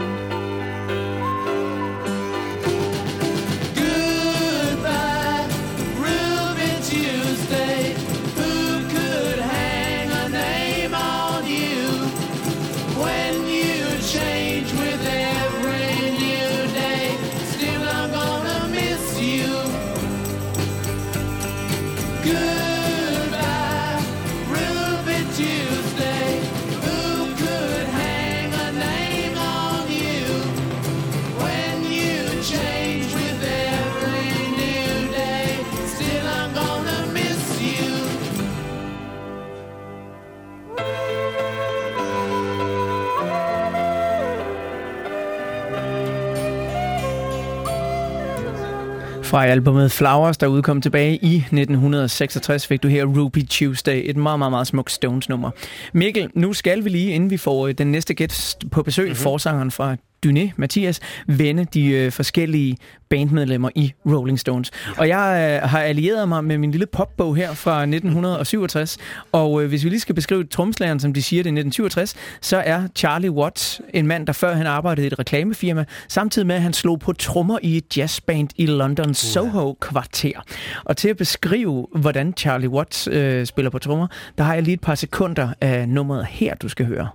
Fra 49.28 49.46
albumet 49.46 49.92
Flowers, 49.92 50.38
der 50.38 50.48
udkom 50.48 50.82
tilbage 50.82 51.16
i 51.16 51.36
1966, 51.36 52.68
fik 52.68 52.84
du 52.84 52.88
her 52.88 53.06
Ruby 53.06 53.46
Tuesday, 53.50 54.02
et 54.06 54.18
meget, 54.18 54.40
meget, 54.40 54.52
meget 54.52 54.68
smukt 54.68 54.92
Stones-nummer. 54.92 55.52
Mikkel, 55.94 56.30
nu 56.34 56.54
skal 56.54 56.84
vi 56.84 56.90
lige, 56.90 57.12
inden 57.12 57.30
vi 57.30 57.38
får 57.38 57.68
øh, 57.68 57.74
den 57.74 57.92
næste 57.92 58.14
gæst 58.14 58.70
på 58.72 58.84
besøg, 58.84 59.06
mm-hmm. 59.06 59.16
forsangeren 59.16 59.72
fra 59.72 59.96
Dyné, 60.26 60.52
Mathias, 60.56 61.00
vende 61.28 61.66
de 61.74 61.86
øh, 61.86 62.12
forskellige 62.12 62.78
bandmedlemmer 63.10 63.70
i 63.76 63.94
Rolling 64.06 64.40
Stones. 64.40 64.72
Og 64.98 65.08
jeg 65.08 65.60
øh, 65.64 65.70
har 65.70 65.80
allieret 65.80 66.30
mig 66.30 66.44
med 66.44 66.58
min 66.58 66.72
lille 66.72 66.86
popbog 66.86 67.36
her 67.36 67.54
fra 67.54 67.82
1967, 67.82 68.98
og 69.32 69.64
øh, 69.64 69.70
hvis 69.70 69.84
vi 69.84 69.90
lige 69.90 70.00
skal 70.00 70.16
beskrive 70.16 70.44
tromslageren, 70.44 71.00
som 71.00 71.14
de 71.14 71.22
siger 71.22 71.44
det 71.44 71.50
i 71.50 71.60
1967, 71.60 72.16
så 72.42 72.58
er 72.58 72.88
Charlie 72.96 73.32
Watts 73.32 73.82
en 73.94 74.08
mand, 74.08 74.28
der 74.28 74.34
før 74.34 74.56
han 74.56 74.68
arbejdede 74.68 75.08
i 75.08 75.08
et 75.08 75.20
reklamefirma, 75.20 75.86
samtidig 76.08 76.48
med 76.48 76.56
at 76.56 76.62
han 76.62 76.74
slog 76.74 77.00
på 77.00 77.14
trommer 77.14 77.60
i 77.62 77.78
et 77.78 77.98
jazzband 77.98 78.50
i 78.56 78.66
London 78.66 79.14
Soho-kvarter. 79.14 80.42
Og 80.86 80.98
til 80.98 81.10
at 81.10 81.18
beskrive, 81.18 81.88
hvordan 81.96 82.34
Charlie 82.38 82.70
Watts 82.70 83.08
øh, 83.12 83.46
spiller 83.46 83.70
på 83.70 83.80
trommer, 83.80 84.08
der 84.38 84.44
har 84.44 84.54
jeg 84.54 84.64
lige 84.64 84.74
et 84.74 84.82
par 84.82 84.96
sekunder 84.96 85.50
af 85.62 85.90
nummeret 85.90 86.26
her, 86.26 86.56
du 86.56 86.70
skal 86.70 86.86
høre. 86.86 87.08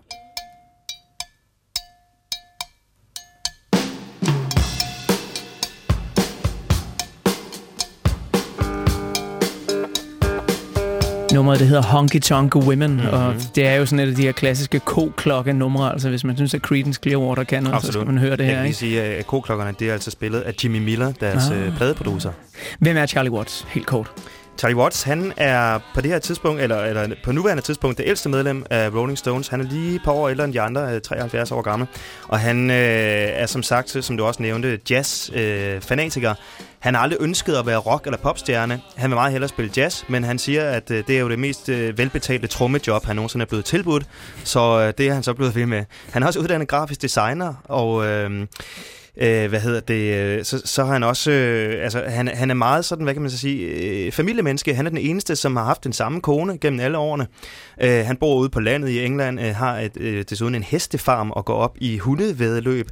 Nummeret 11.32 11.60
det 11.60 11.68
hedder 11.68 11.82
Honky 11.82 12.20
Tonk 12.20 12.56
Women, 12.56 12.90
mm-hmm. 12.92 13.08
og 13.12 13.34
det 13.54 13.66
er 13.66 13.74
jo 13.74 13.86
sådan 13.86 14.04
et 14.06 14.10
af 14.10 14.16
de 14.16 14.22
her 14.22 14.32
klassiske 14.32 14.80
ko-klokke-numre, 14.80 15.92
altså 15.92 16.08
hvis 16.08 16.24
man 16.24 16.36
synes, 16.36 16.54
at 16.54 16.60
Creedence 16.60 17.00
Clearwater 17.02 17.44
kan 17.44 17.62
noget, 17.62 17.82
så 17.84 17.92
skal 17.92 18.06
man 18.06 18.18
høre 18.18 18.30
det 18.36 18.38
Jeg 18.38 18.46
her. 18.46 18.54
kan 18.54 18.64
lige 18.64 18.74
sige, 18.74 19.02
at 19.02 19.26
K-klokkerne, 19.26 19.74
det 19.78 19.88
er 19.88 19.92
altså 19.92 20.10
spillet 20.10 20.40
af 20.40 20.52
Jimmy 20.64 20.78
Miller, 20.78 21.12
deres 21.20 21.50
Ah. 21.50 21.66
ah. 21.66 21.76
pladeproducer. 21.76 22.30
Hvem 22.78 22.96
er 22.96 23.06
Charlie 23.06 23.32
Watts? 23.32 23.66
Helt 23.68 23.86
kort. 23.86 24.10
Charlie 24.62 24.76
Watts, 24.76 25.02
han 25.02 25.32
er 25.36 25.78
på 25.94 26.00
det 26.00 26.10
her 26.10 26.18
tidspunkt, 26.18 26.60
eller, 26.60 26.84
eller 26.84 27.15
på 27.24 27.32
nuværende 27.32 27.62
tidspunkt, 27.62 27.99
det 27.99 28.05
ældste 28.07 28.28
medlem 28.28 28.66
af 28.70 28.94
Rolling 28.94 29.18
Stones. 29.18 29.49
Han 29.49 29.60
er 29.60 29.65
lige 29.65 29.94
et 29.94 30.00
par 30.05 30.12
år 30.12 30.28
ældre 30.28 30.44
end 30.44 30.52
de 30.52 30.60
andre, 30.60 30.94
øh, 30.94 31.00
73 31.00 31.52
år 31.52 31.62
gammel. 31.62 31.89
Og 32.28 32.41
han 32.41 32.70
øh, 32.70 32.76
er 32.76 33.47
som 33.47 33.62
sagt, 33.62 34.05
som 34.05 34.16
du 34.16 34.24
også 34.24 34.42
nævnte, 34.42 34.81
jazz-fanatiker. 34.91 36.31
Øh, 36.31 36.36
han 36.78 36.94
har 36.94 37.02
aldrig 37.02 37.23
ønsket 37.23 37.55
at 37.55 37.66
være 37.66 37.78
rock- 37.78 38.07
eller 38.07 38.18
popstjerne. 38.18 38.81
Han 38.97 39.10
vil 39.10 39.15
meget 39.15 39.32
hellere 39.32 39.49
spille 39.49 39.70
jazz, 39.76 40.05
men 40.08 40.24
han 40.24 40.39
siger, 40.39 40.70
at 40.70 40.91
øh, 40.91 41.05
det 41.07 41.16
er 41.16 41.20
jo 41.20 41.28
det 41.28 41.39
mest 41.39 41.68
øh, 41.68 41.99
velbetalte 41.99 42.47
trommejob, 42.47 43.05
han 43.05 43.16
nogensinde 43.16 43.42
er 43.42 43.49
blevet 43.49 43.65
tilbudt. 43.65 44.07
Så 44.44 44.81
øh, 44.81 44.92
det 44.99 45.08
er 45.08 45.15
han 45.15 45.23
så 45.23 45.34
blevet 45.34 45.55
ved 45.55 45.66
med. 45.66 45.84
Han 46.10 46.23
er 46.23 46.26
også 46.26 46.41
uddannet 46.41 46.68
grafisk 46.68 47.02
designer, 47.02 47.55
og... 47.65 48.07
Øh, 48.07 48.47
Øh, 49.20 49.49
hvad 49.49 49.60
hedder 49.60 49.81
det? 49.81 50.15
øh, 50.15 50.44
Så, 50.44 50.62
så 50.65 50.84
har 50.84 50.92
han 50.92 51.02
også... 51.02 51.31
Øh, 51.31 51.84
altså, 51.84 52.02
han, 52.08 52.28
han 52.28 52.50
er 52.50 52.55
meget 52.55 52.84
sådan, 52.84 53.05
hvad 53.05 53.15
kan 53.15 53.23
man 53.23 53.31
så 53.31 53.39
sige, 53.39 53.66
øh, 53.66 54.12
familiemenneske. 54.12 54.74
Han 54.74 54.86
er 54.86 54.91
den 54.91 54.99
eneste, 54.99 55.36
som 55.36 55.57
har 55.57 55.65
haft 55.65 55.84
den 55.84 55.92
samme 55.92 56.20
kone 56.20 56.58
gennem 56.58 56.81
alle 56.81 56.99
årene. 56.99 57.26
Øh, 57.82 58.07
han 58.07 58.16
bor 58.16 58.39
ude 58.39 58.49
på 58.49 58.60
landet 58.60 58.89
i 58.89 59.05
England, 59.05 59.41
øh, 59.41 59.55
har 59.55 59.78
et, 59.78 59.92
øh, 60.00 60.24
desuden 60.31 60.55
en 60.55 60.62
hestefarm 60.62 61.31
og 61.31 61.44
går 61.44 61.55
op 61.55 61.76
i 61.81 61.99
hundevædeløb. 61.99 62.86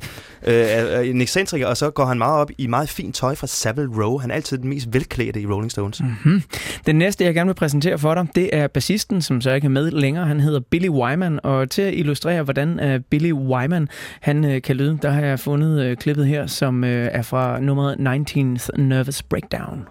Øh, 0.46 0.54
er, 0.54 0.58
er 0.60 1.00
en 1.00 1.20
ekscentriker, 1.20 1.66
og 1.66 1.76
så 1.76 1.90
går 1.90 2.04
han 2.04 2.18
meget 2.18 2.40
op 2.40 2.50
i 2.58 2.66
meget 2.66 2.88
fint 2.88 3.14
tøj 3.14 3.34
fra 3.34 3.46
Savile 3.46 3.88
Row. 4.04 4.18
Han 4.18 4.30
er 4.30 4.34
altid 4.34 4.58
den 4.58 4.68
mest 4.68 4.88
velklædte 4.92 5.40
i 5.40 5.46
Rolling 5.46 5.70
Stones. 5.70 6.00
Mm-hmm. 6.00 6.42
Den 6.86 6.96
næste, 6.96 7.24
jeg 7.24 7.34
gerne 7.34 7.48
vil 7.48 7.54
præsentere 7.54 7.98
for 7.98 8.14
dig, 8.14 8.26
det 8.34 8.50
er 8.52 8.66
bassisten, 8.66 9.22
som 9.22 9.40
så 9.40 9.52
ikke 9.52 9.64
er 9.64 9.68
med 9.68 9.90
længere. 9.90 10.26
Han 10.26 10.40
hedder 10.40 10.60
Billy 10.70 10.88
Wyman, 10.88 11.40
og 11.42 11.70
til 11.70 11.82
at 11.82 11.94
illustrere, 11.94 12.42
hvordan 12.42 12.94
uh, 12.94 13.00
Billy 13.10 13.32
Wyman 13.32 13.88
han 14.20 14.44
uh, 14.44 14.62
kan 14.64 14.76
lyde, 14.76 14.98
der 15.02 15.10
har 15.10 15.20
jeg 15.20 15.40
fundet 15.40 15.90
uh, 15.90 15.96
klippet 16.10 16.26
her, 16.26 16.46
som 16.46 16.82
uh, 16.82 16.88
er 16.88 17.22
fra 17.22 17.60
nummeret 17.60 17.94
19th 17.94 18.82
Nervous 18.82 19.22
Breakdown. 19.22 19.88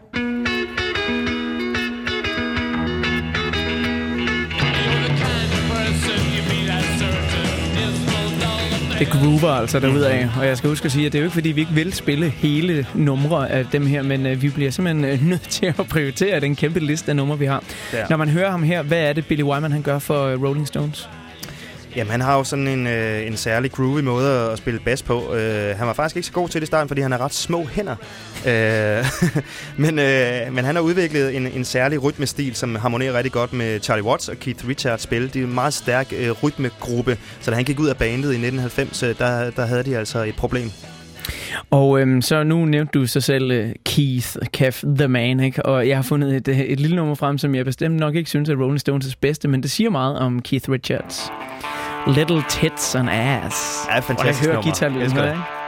Det 9.00 9.08
groover 9.08 9.50
altså 9.50 9.80
derudaf, 9.80 10.28
og 10.40 10.46
jeg 10.46 10.58
skal 10.58 10.70
huske 10.70 10.86
at 10.86 10.92
sige, 10.92 11.06
at 11.06 11.14
det 11.14 11.20
er 11.20 11.22
jo 11.22 11.26
ikke 11.26 11.34
fordi, 11.34 11.50
vi 11.50 11.62
ikke 11.62 11.74
vil 11.74 11.94
spille 11.94 12.30
hele 12.30 12.88
numre 12.96 13.52
af 13.52 13.66
dem 13.66 13.86
her, 13.86 14.02
men 14.02 14.26
øh, 14.26 14.42
vi 14.42 14.50
bliver 14.50 14.72
simpelthen 14.72 15.06
øh, 15.06 15.24
nødt 15.24 15.50
til 15.60 15.66
at 15.66 15.88
prioritere 15.90 16.40
den 16.40 16.56
kæmpe 16.56 16.80
liste 16.80 17.10
af 17.10 17.16
numre, 17.16 17.40
vi 17.40 17.46
har. 17.46 17.64
Ja. 17.94 18.06
Når 18.10 18.18
man 18.18 18.30
hører 18.30 18.52
ham 18.52 18.64
her, 18.64 18.84
hvad 18.84 19.10
er 19.10 19.14
det 19.14 19.26
Billy 19.26 19.44
Wyman 19.44 19.72
han 19.72 19.82
gør 19.82 20.00
for 20.00 20.26
øh, 20.26 20.44
Rolling 20.44 20.68
Stones? 20.68 21.10
Jamen, 21.96 22.12
han 22.12 22.22
har 22.22 22.38
jo 22.38 22.44
sådan 22.44 22.68
en, 22.68 22.88
øh, 22.88 23.28
en 23.28 23.38
særlig 23.38 23.72
groovy 23.72 24.00
måde 24.00 24.52
at 24.52 24.58
spille 24.58 24.80
bas 24.80 25.04
på. 25.04 25.34
Øh, 25.34 25.78
han 25.78 25.88
var 25.88 25.94
faktisk 25.94 26.16
ikke 26.16 26.26
så 26.26 26.34
god 26.34 26.50
til 26.50 26.62
det 26.62 26.66
i 26.66 26.68
starten, 26.68 26.88
fordi 26.88 27.02
han 27.02 27.12
har 27.12 27.22
ret 27.22 27.34
små 27.34 27.66
hænder. 27.66 27.96
Øh, 28.48 29.06
men, 29.86 30.00
øh, 30.00 30.54
men 30.54 30.66
han 30.66 30.76
har 30.76 30.82
udviklet 30.82 31.36
en, 31.36 31.48
en 31.48 31.66
særlig 31.66 32.04
rytmestil, 32.04 32.56
som 32.56 32.76
harmonerer 32.76 33.14
rigtig 33.14 33.32
godt 33.32 33.54
med 33.54 33.80
Charlie 33.80 34.06
Watts 34.06 34.30
og 34.30 34.38
Keith 34.38 34.68
Richards 34.68 35.02
spil. 35.02 35.34
Det 35.34 35.40
er 35.42 35.44
en 35.44 35.54
meget 35.54 35.74
stærk 35.74 36.14
øh, 36.20 36.32
rytmegruppe, 36.44 37.18
så 37.40 37.52
da 37.52 37.56
han 37.56 37.66
gik 37.66 37.80
ud 37.80 37.88
af 37.88 37.98
bandet 37.98 38.34
i 38.34 38.48
1990, 38.48 39.04
øh, 39.04 39.18
der, 39.18 39.50
der 39.50 39.66
havde 39.66 39.84
de 39.84 39.98
altså 39.98 40.24
et 40.24 40.36
problem. 40.36 40.72
Og 41.70 42.02
øhm, 42.02 42.22
så 42.22 42.44
nu 42.44 42.66
nævnte 42.66 43.00
du 43.00 43.08
så 43.08 43.22
selv 43.22 43.52
øh, 43.52 43.72
Keith, 43.86 44.36
Kef, 44.54 44.84
the 44.98 45.08
Man, 45.08 45.40
ikke? 45.40 45.66
og 45.66 45.88
jeg 45.88 45.98
har 45.98 46.04
fundet 46.04 46.36
et, 46.36 46.48
øh, 46.48 46.60
et 46.60 46.80
lille 46.80 46.96
nummer 46.96 47.16
frem, 47.16 47.38
som 47.38 47.56
jeg 47.56 47.66
bestemt 47.66 48.00
nok 48.00 48.16
ikke 48.16 48.30
synes 48.30 48.50
er 48.50 48.56
Rolling 48.56 48.82
Stones' 48.90 49.14
bedste, 49.22 49.48
men 49.48 49.64
det 49.64 49.72
siger 49.72 49.90
meget 49.90 50.20
om 50.20 50.42
Keith 50.42 50.70
Richards. 50.70 51.32
Little 52.16 52.44
Tits 52.50 52.96
and 52.96 53.10
Ass. 53.10 53.88
Ja, 53.90 54.00
fantastisk 54.00 54.20
Og 54.20 54.28
jeg 54.28 54.36
hører 54.36 54.62
guitarlyden 54.62 55.12
her, 55.12 55.32
ikke? 55.32 55.60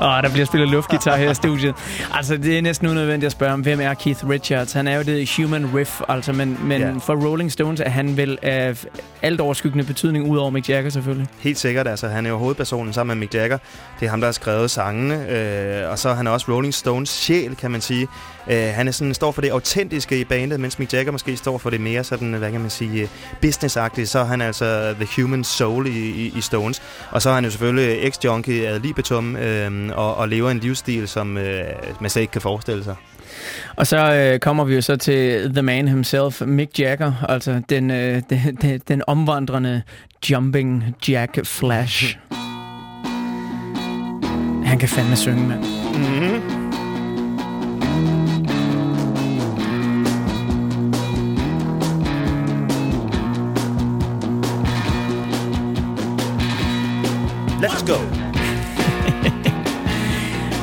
Og 0.00 0.22
der 0.22 0.30
bliver 0.30 0.46
spillet 0.46 0.68
luftgitar 0.68 1.16
her 1.16 1.30
i 1.30 1.34
studiet. 1.34 1.74
Altså, 2.14 2.36
det 2.36 2.58
er 2.58 2.62
næsten 2.62 2.88
unødvendigt 2.88 3.26
at 3.26 3.32
spørge 3.32 3.52
om, 3.52 3.60
hvem 3.60 3.80
er 3.80 3.94
Keith 3.94 4.28
Richards? 4.28 4.72
Han 4.72 4.88
er 4.88 4.96
jo 4.96 5.02
det 5.02 5.30
human 5.36 5.74
riff, 5.74 6.00
altså, 6.08 6.32
men, 6.32 6.58
men 6.62 6.80
yeah. 6.80 7.00
for 7.00 7.14
Rolling 7.14 7.52
Stones 7.52 7.80
er 7.80 7.88
han 7.88 8.16
vel 8.16 8.38
af 8.42 8.84
alt 9.22 9.40
overskyggende 9.40 9.84
betydning, 9.84 10.30
ud 10.30 10.38
over 10.38 10.50
Mick 10.50 10.68
Jagger 10.68 10.90
selvfølgelig. 10.90 11.26
Helt 11.38 11.58
sikkert, 11.58 11.88
altså 11.88 12.08
han 12.08 12.26
er 12.26 12.30
jo 12.30 12.36
hovedpersonen 12.36 12.92
sammen 12.92 13.18
med 13.18 13.20
Mick 13.20 13.34
Jagger. 13.34 13.58
Det 14.00 14.06
er 14.06 14.10
ham, 14.10 14.20
der 14.20 14.26
har 14.26 14.32
skrevet 14.32 14.70
sangene, 14.70 15.30
øh, 15.30 15.90
og 15.90 15.98
så 15.98 16.08
er 16.08 16.14
han 16.14 16.26
også 16.26 16.52
Rolling 16.52 16.74
Stones 16.74 17.08
sjæl, 17.08 17.56
kan 17.56 17.70
man 17.70 17.80
sige. 17.80 18.08
Øh, 18.50 18.68
han 18.74 18.88
er 18.88 18.92
sådan, 18.92 19.14
står 19.14 19.32
for 19.32 19.42
det 19.42 19.50
autentiske 19.50 20.20
i 20.20 20.24
bandet, 20.24 20.60
mens 20.60 20.78
Mick 20.78 20.92
Jagger 20.92 21.12
måske 21.12 21.36
står 21.36 21.58
for 21.58 21.70
det 21.70 21.80
mere 21.80 22.04
sådan, 22.04 22.32
hvad 22.32 22.52
kan 22.52 22.60
man 22.60 22.70
sige, 22.70 23.02
øh, 23.02 23.08
businessagtigt. 23.42 24.08
Så 24.08 24.18
er 24.18 24.24
han 24.24 24.40
altså 24.40 24.94
the 25.00 25.22
human 25.22 25.44
soul 25.44 25.86
i, 25.86 25.90
i, 25.90 26.32
i 26.36 26.40
Stones. 26.40 26.82
Og 27.10 27.22
så 27.22 27.30
er 27.30 27.34
han 27.34 27.44
jo 27.44 27.50
selvfølgelig 27.50 28.08
ex-junkie 28.08 28.66
ad 28.66 28.80
libitum, 28.80 29.36
øh, 29.36 29.90
og, 29.96 30.16
og 30.16 30.28
lever 30.28 30.50
en 30.50 30.58
livsstil, 30.58 31.08
som 31.08 31.38
øh, 31.38 31.64
man 32.00 32.10
slet 32.10 32.22
ikke 32.22 32.32
kan 32.32 32.40
forestille 32.40 32.84
sig. 32.84 32.94
Og 33.76 33.86
så 33.86 34.14
øh, 34.14 34.38
kommer 34.38 34.64
vi 34.64 34.74
jo 34.74 34.80
så 34.80 34.96
til 34.96 35.50
the 35.54 35.62
man 35.62 35.88
himself, 35.88 36.42
Mick 36.46 36.78
Jagger, 36.78 37.12
altså 37.28 37.62
den, 37.68 37.90
øh, 37.90 38.22
den, 38.30 38.56
den, 38.62 38.80
den 38.88 39.02
omvandrende 39.06 39.82
jumping 40.30 40.84
jack 41.08 41.46
flash. 41.46 42.18
Han 44.64 44.78
kan 44.78 44.88
fandme 44.88 45.16
synge, 45.16 45.48
mand. 45.48 45.60
Mm-hmm. 45.94 46.65
Let's 57.62 57.86
go! 57.86 57.96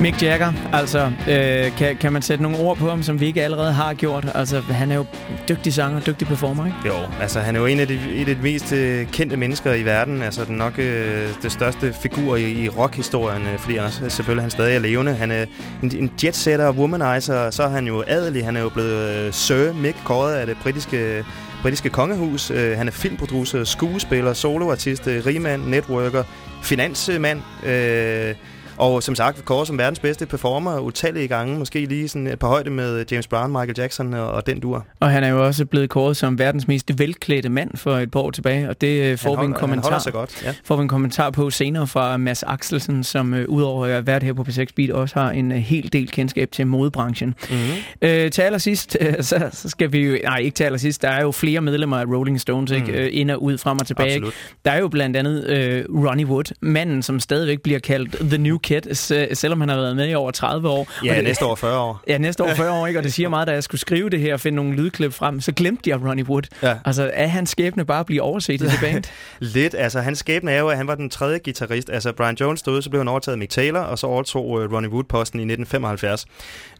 Mick 0.01 0.21
Jagger, 0.21 0.53
altså, 0.73 1.11
øh, 1.29 1.77
kan, 1.77 1.97
kan 1.97 2.13
man 2.13 2.21
sætte 2.21 2.43
nogle 2.43 2.57
ord 2.57 2.77
på 2.77 2.89
ham, 2.89 3.03
som 3.03 3.19
vi 3.19 3.25
ikke 3.25 3.43
allerede 3.43 3.73
har 3.73 3.93
gjort? 3.93 4.31
Altså, 4.35 4.59
han 4.59 4.91
er 4.91 4.95
jo 4.95 5.05
dygtig 5.49 5.73
sanger, 5.73 5.99
dygtig 5.99 6.27
performer, 6.27 6.65
ikke? 6.65 6.77
Jo, 6.85 6.93
altså 7.21 7.39
han 7.39 7.55
er 7.55 7.59
jo 7.59 7.65
en 7.65 7.79
af 7.79 7.87
de, 7.87 7.99
et 8.15 8.29
af 8.29 8.35
de 8.35 8.41
mest 8.41 8.73
øh, 8.73 9.07
kendte 9.07 9.37
mennesker 9.37 9.73
i 9.73 9.85
verden. 9.85 10.21
Altså 10.21 10.45
den 10.45 10.55
nok 10.55 10.79
øh, 10.79 11.27
det 11.41 11.51
største 11.51 11.93
figur 11.93 12.35
i, 12.35 12.51
i 12.51 12.69
rockhistorien, 12.69 13.41
øh, 13.41 13.57
fordi 13.57 13.75
han 13.75 13.85
også, 13.85 14.09
selvfølgelig 14.09 14.43
han 14.43 14.51
stadig 14.51 14.75
er 14.75 14.79
levende. 14.79 15.13
Han 15.13 15.31
er 15.31 15.45
en, 15.83 15.95
en 15.97 16.11
jetsetter 16.23 16.65
og 16.65 16.75
womanizer, 16.75 17.35
og 17.35 17.53
så 17.53 17.63
er 17.63 17.69
han 17.69 17.87
jo 17.87 18.03
adelig. 18.07 18.45
Han 18.45 18.55
er 18.55 18.61
jo 18.61 18.69
blevet 18.69 19.09
øh, 19.09 19.33
Sir 19.33 19.73
Mick, 19.73 19.97
kåret 20.05 20.33
af 20.33 20.45
det 20.45 20.57
britiske, 20.63 21.25
britiske 21.61 21.89
kongehus. 21.89 22.51
Øh, 22.51 22.77
han 22.77 22.87
er 22.87 22.91
filmproducer, 22.91 23.63
skuespiller, 23.63 24.33
soloartist, 24.33 25.07
øh, 25.07 25.25
rigmand, 25.25 25.65
networker, 25.65 26.23
finansmand. 26.63 27.41
Øh, 27.65 28.35
og 28.83 29.03
som 29.03 29.15
sagt, 29.15 29.45
kåret 29.45 29.67
som 29.67 29.77
verdens 29.77 29.99
bedste 29.99 30.25
performer 30.25 30.79
utallige 30.79 31.27
gange, 31.27 31.59
måske 31.59 31.85
lige 31.85 32.07
sådan 32.09 32.27
et 32.27 32.39
par 32.39 32.47
højde 32.47 32.69
med 32.69 33.05
James 33.11 33.27
Brown, 33.27 33.51
Michael 33.51 33.73
Jackson 33.77 34.13
og, 34.13 34.31
og 34.31 34.45
den 34.47 34.59
dur. 34.59 34.85
Og 34.99 35.09
han 35.11 35.23
er 35.23 35.27
jo 35.29 35.45
også 35.45 35.65
blevet 35.65 35.89
kåret 35.89 36.17
som 36.17 36.39
verdens 36.39 36.67
mest 36.67 36.91
velklædte 36.99 37.49
mand 37.49 37.77
for 37.77 37.97
et 37.97 38.11
par 38.11 38.19
år 38.19 38.31
tilbage, 38.31 38.69
og 38.69 38.81
det 38.81 39.11
øh, 39.11 39.17
får 39.17 39.29
vi 39.29 39.33
en 39.33 39.37
holder- 39.37 39.59
kommentar 39.59 39.83
holder 39.89 39.99
sig 39.99 40.13
godt, 40.13 40.43
ja. 40.45 40.53
får 40.65 40.75
vi 40.75 40.81
en 40.81 40.87
kommentar 40.87 41.29
på 41.29 41.49
senere 41.49 41.87
fra 41.87 42.17
Mads 42.17 42.43
Axelsen, 42.43 43.03
som 43.03 43.33
øh, 43.33 43.45
udover 43.49 43.85
at 43.85 43.91
have 43.91 44.07
været 44.07 44.23
her 44.23 44.33
på 44.33 44.45
P6 44.49 44.65
Beat, 44.75 44.89
også 44.91 45.19
har 45.19 45.31
en 45.31 45.51
øh, 45.51 45.57
hel 45.57 45.93
del 45.93 46.11
kendskab 46.11 46.51
til 46.51 46.67
modebranchen. 46.67 47.35
Mhm. 47.49 47.57
Øh, 48.01 48.31
til 48.31 48.41
allersidst, 48.41 48.97
øh, 49.01 49.13
så, 49.21 49.49
så 49.51 49.69
skal 49.69 49.91
vi 49.91 49.99
jo, 49.99 50.17
nej 50.23 50.37
ikke 50.37 50.55
til 50.55 50.63
allersidst, 50.63 51.01
der 51.01 51.09
er 51.09 51.21
jo 51.21 51.31
flere 51.31 51.61
medlemmer 51.61 51.97
af 51.97 52.05
Rolling 52.05 52.41
Stones, 52.41 52.71
ikke? 52.71 52.87
Mm. 52.87 52.93
Øh, 52.93 53.09
ind 53.11 53.31
og 53.31 53.43
ud, 53.43 53.57
frem 53.57 53.77
og 53.79 53.87
tilbage. 53.87 54.07
Ikke? 54.15 54.27
Absolut. 54.27 54.33
Der 54.65 54.71
er 54.71 54.79
jo 54.79 54.87
blandt 54.87 55.17
andet 55.17 55.47
øh, 55.47 55.85
Ronnie 55.89 56.25
Wood, 56.25 56.53
manden, 56.61 57.01
som 57.01 57.19
stadigvæk 57.19 57.61
bliver 57.61 57.79
kaldt 57.79 58.15
The 58.29 58.37
New 58.37 58.57
Kid, 58.57 58.72
s- 58.93 59.37
selvom 59.39 59.59
han 59.61 59.69
har 59.69 59.75
været 59.75 59.95
med 59.95 60.09
i 60.09 60.13
over 60.15 60.31
30 60.31 60.69
år. 60.69 60.87
Ja, 61.05 61.09
Og 61.09 61.15
det, 61.15 61.23
næste 61.23 61.45
år 61.45 61.55
40 61.55 61.79
år. 61.79 62.01
Ja, 62.07 62.17
næste 62.17 62.43
år 62.43 62.53
40 62.53 62.71
år, 62.71 62.87
ikke? 62.87 62.99
Og 62.99 63.03
det 63.03 63.13
siger 63.13 63.29
meget, 63.29 63.47
da 63.47 63.53
jeg 63.53 63.63
skulle 63.63 63.81
skrive 63.81 64.09
det 64.09 64.19
her 64.19 64.33
og 64.33 64.39
finde 64.39 64.55
nogle 64.55 64.73
lydklip 64.75 65.13
frem, 65.13 65.41
så 65.41 65.51
glemte 65.51 65.89
jeg 65.89 66.01
Ronnie 66.05 66.25
Wood. 66.29 66.43
Ja. 66.63 66.75
Altså, 66.85 67.11
er 67.13 67.27
hans 67.27 67.49
skæbne 67.49 67.85
bare 67.85 67.99
at 67.99 68.05
blive 68.05 68.21
overset 68.21 68.53
i 68.61 68.65
det 68.65 68.73
band? 68.83 69.03
Lidt, 69.39 69.75
altså 69.77 69.99
hans 70.01 70.19
skæbne 70.19 70.51
er 70.51 70.59
jo, 70.59 70.67
at 70.69 70.77
han 70.77 70.87
var 70.87 70.95
den 70.95 71.09
tredje 71.09 71.39
guitarist. 71.45 71.89
Altså 71.89 72.11
Brian 72.11 72.35
Jones 72.39 72.59
stod, 72.59 72.81
så 72.81 72.89
blev 72.89 72.99
han 72.99 73.07
overtaget 73.07 73.33
af 73.33 73.39
Mick 73.39 73.51
Taylor, 73.51 73.79
og 73.79 73.99
så 73.99 74.07
overtog 74.07 74.49
uh, 74.49 74.73
Ronnie 74.73 74.89
Wood 74.91 75.03
posten 75.03 75.39
i 75.39 75.43
1975. 75.43 76.25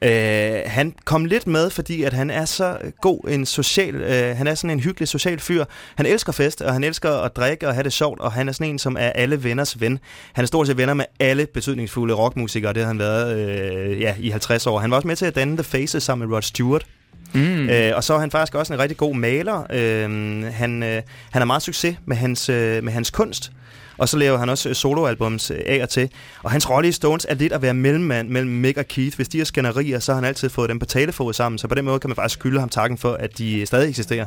Uh, 0.02 0.72
han 0.72 0.94
kom 1.06 1.26
lidt 1.26 1.48
med, 1.48 1.70
fordi 1.70 2.04
at 2.04 2.14
han 2.14 2.30
er 2.30 2.46
så 2.46 2.78
god 3.02 3.20
en 3.30 3.46
social, 3.46 3.96
uh, 3.96 4.38
han 4.38 4.48
er 4.48 4.56
sådan 4.56 4.70
en 4.70 4.80
hyggelig 4.80 5.08
social 5.08 5.40
fyr. 5.40 5.66
Han 5.96 6.06
elsker 6.06 6.32
fest, 6.32 6.62
og 6.62 6.74
han 6.74 6.84
elsker 6.84 7.12
at 7.12 7.36
drikke 7.36 7.68
og 7.68 7.74
have 7.74 7.84
det 7.84 7.94
sjovt, 7.94 8.20
og 8.20 8.32
han 8.32 8.48
er 8.50 8.52
sådan 8.54 8.68
en, 8.68 8.80
som 8.80 8.96
er 9.00 9.10
alle 9.10 9.44
venners 9.44 9.82
ven. 9.82 10.00
Han 10.34 10.44
er 10.44 10.48
stort 10.48 10.68
set 10.68 10.78
venner 10.78 10.94
med 10.94 11.06
alle 11.20 11.46
betydningsfulde 11.74 12.14
rockmusikere, 12.14 12.74
det 12.74 12.82
har 12.82 12.88
han 12.88 13.00
været 13.00 13.90
uh, 13.90 14.02
ja, 14.02 14.16
i 14.20 14.30
50 14.30 14.68
år. 14.68 14.80
Han 14.80 14.92
var 14.92 14.98
også 14.98 15.08
med 15.08 15.16
til 15.16 15.26
at 15.26 15.36
danne 15.36 15.58
The 15.58 15.64
Faces 15.64 16.04
sammen 16.04 16.28
med 16.28 16.36
Rod 16.36 16.42
Stewart. 16.42 16.86
Mm. 17.34 17.70
Øh, 17.70 17.92
og 17.96 18.04
så 18.04 18.14
er 18.14 18.20
han 18.20 18.32
faktisk 18.32 18.56
også 18.56 18.74
en 18.74 18.80
rigtig 18.80 18.98
god 18.98 19.16
maler. 19.16 19.64
Øh, 19.74 20.44
han, 20.54 20.84
øh, 20.84 21.02
han 21.32 21.42
har 21.42 21.46
meget 21.46 21.62
succes 21.62 21.96
med 22.06 22.18
hans, 22.18 22.50
øh, 22.50 22.84
med 22.84 22.94
hans 22.94 23.12
kunst. 23.12 23.52
Og 23.98 24.10
så 24.10 24.18
laver 24.18 24.38
han 24.38 24.50
også 24.50 24.70
øh, 24.70 24.76
soloalbums 24.76 25.52
øh, 25.52 25.58
af 25.66 25.80
og 25.82 25.90
til. 25.90 26.10
Og 26.44 26.52
hans 26.52 26.70
rolle 26.70 26.90
i 26.90 26.92
Stones 26.92 27.26
er 27.30 27.36
lidt 27.36 27.54
at 27.54 27.62
være 27.62 27.74
mellemmand 27.74 28.30
mellem 28.30 28.52
Mick 28.52 28.78
og 28.78 28.88
Keith. 28.88 29.16
Hvis 29.16 29.28
de 29.28 29.42
er 29.42 29.46
skænderier, 29.46 30.00
så 30.00 30.12
har 30.12 30.16
han 30.16 30.28
altid 30.28 30.50
fået 30.50 30.70
dem 30.70 30.80
på 30.80 30.86
talefod 30.86 31.34
sammen. 31.34 31.60
Så 31.60 31.68
på 31.68 31.76
den 31.76 31.86
måde 31.86 32.00
kan 32.00 32.10
man 32.10 32.16
faktisk 32.16 32.40
skylde 32.40 32.60
ham 32.60 32.70
takken 32.70 32.98
for, 32.98 33.14
at 33.14 33.38
de 33.38 33.66
stadig 33.66 33.90
eksisterer. 33.90 34.26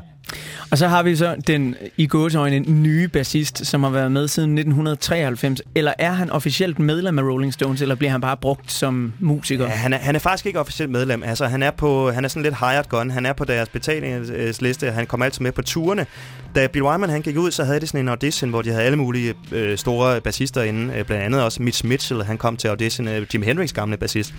Og 0.71 0.79
så 0.79 0.89
har 0.89 1.03
vi 1.03 1.17
så 1.17 1.37
den 1.47 1.75
i 1.97 2.07
gåsøjne 2.07 2.59
nye 2.59 3.09
bassist, 3.09 3.67
som 3.67 3.83
har 3.83 3.91
været 3.91 4.13
med 4.13 4.29
siden 4.29 4.59
1993. 4.59 5.61
Eller 5.75 5.93
er 5.99 6.13
han 6.13 6.31
officielt 6.31 6.79
medlem 6.79 7.19
af 7.19 7.23
Rolling 7.23 7.53
Stones, 7.53 7.83
eller 7.83 7.95
bliver 7.95 8.11
han 8.11 8.21
bare 8.21 8.37
brugt 8.37 8.73
som 8.73 9.13
musiker? 9.21 9.65
Ja, 9.65 9.71
han, 9.71 9.93
er, 9.93 9.99
han 9.99 10.15
er 10.15 10.19
faktisk 10.19 10.47
ikke 10.47 10.61
officielt 10.61 10.93
medlem. 10.93 11.23
Altså, 11.23 11.47
han 11.47 11.63
er, 11.63 11.71
på, 11.71 12.11
han 12.11 12.25
er 12.25 12.29
sådan 12.29 12.43
lidt 12.43 12.59
hired 12.59 12.89
gun. 12.89 13.11
Han 13.11 13.27
er 13.27 13.33
på 13.33 13.45
deres 13.45 13.69
betalingsliste. 13.69 14.91
Han 14.91 15.07
kommer 15.07 15.25
altid 15.25 15.43
med 15.43 15.53
på 15.53 15.63
turene. 15.63 16.07
Da 16.55 16.67
Bill 16.67 16.83
Wyman 16.83 17.11
han 17.11 17.23
gik 17.23 17.37
ud, 17.37 17.51
så 17.51 17.65
havde 17.65 17.81
de 17.81 17.87
sådan 17.87 18.01
en 18.01 18.09
audition, 18.09 18.51
hvor 18.51 18.63
de 18.63 18.71
havde 18.71 18.83
alle 18.83 18.99
mulige 18.99 19.35
øh, 19.53 19.79
store 19.79 20.21
bassister 20.21 20.63
inde. 20.63 20.95
Øh, 20.95 21.05
blandt 21.05 21.25
andet 21.25 21.43
også 21.43 21.63
Mitch 21.63 21.87
Mitchell. 21.87 22.25
Han 22.25 22.39
kom 22.39 22.57
til 22.57 22.69
audition. 22.69 23.09
Øh, 23.09 23.27
Jim 23.35 23.43
Hendrix 23.43 23.73
gamle 23.73 23.97
bassist. 23.97 24.35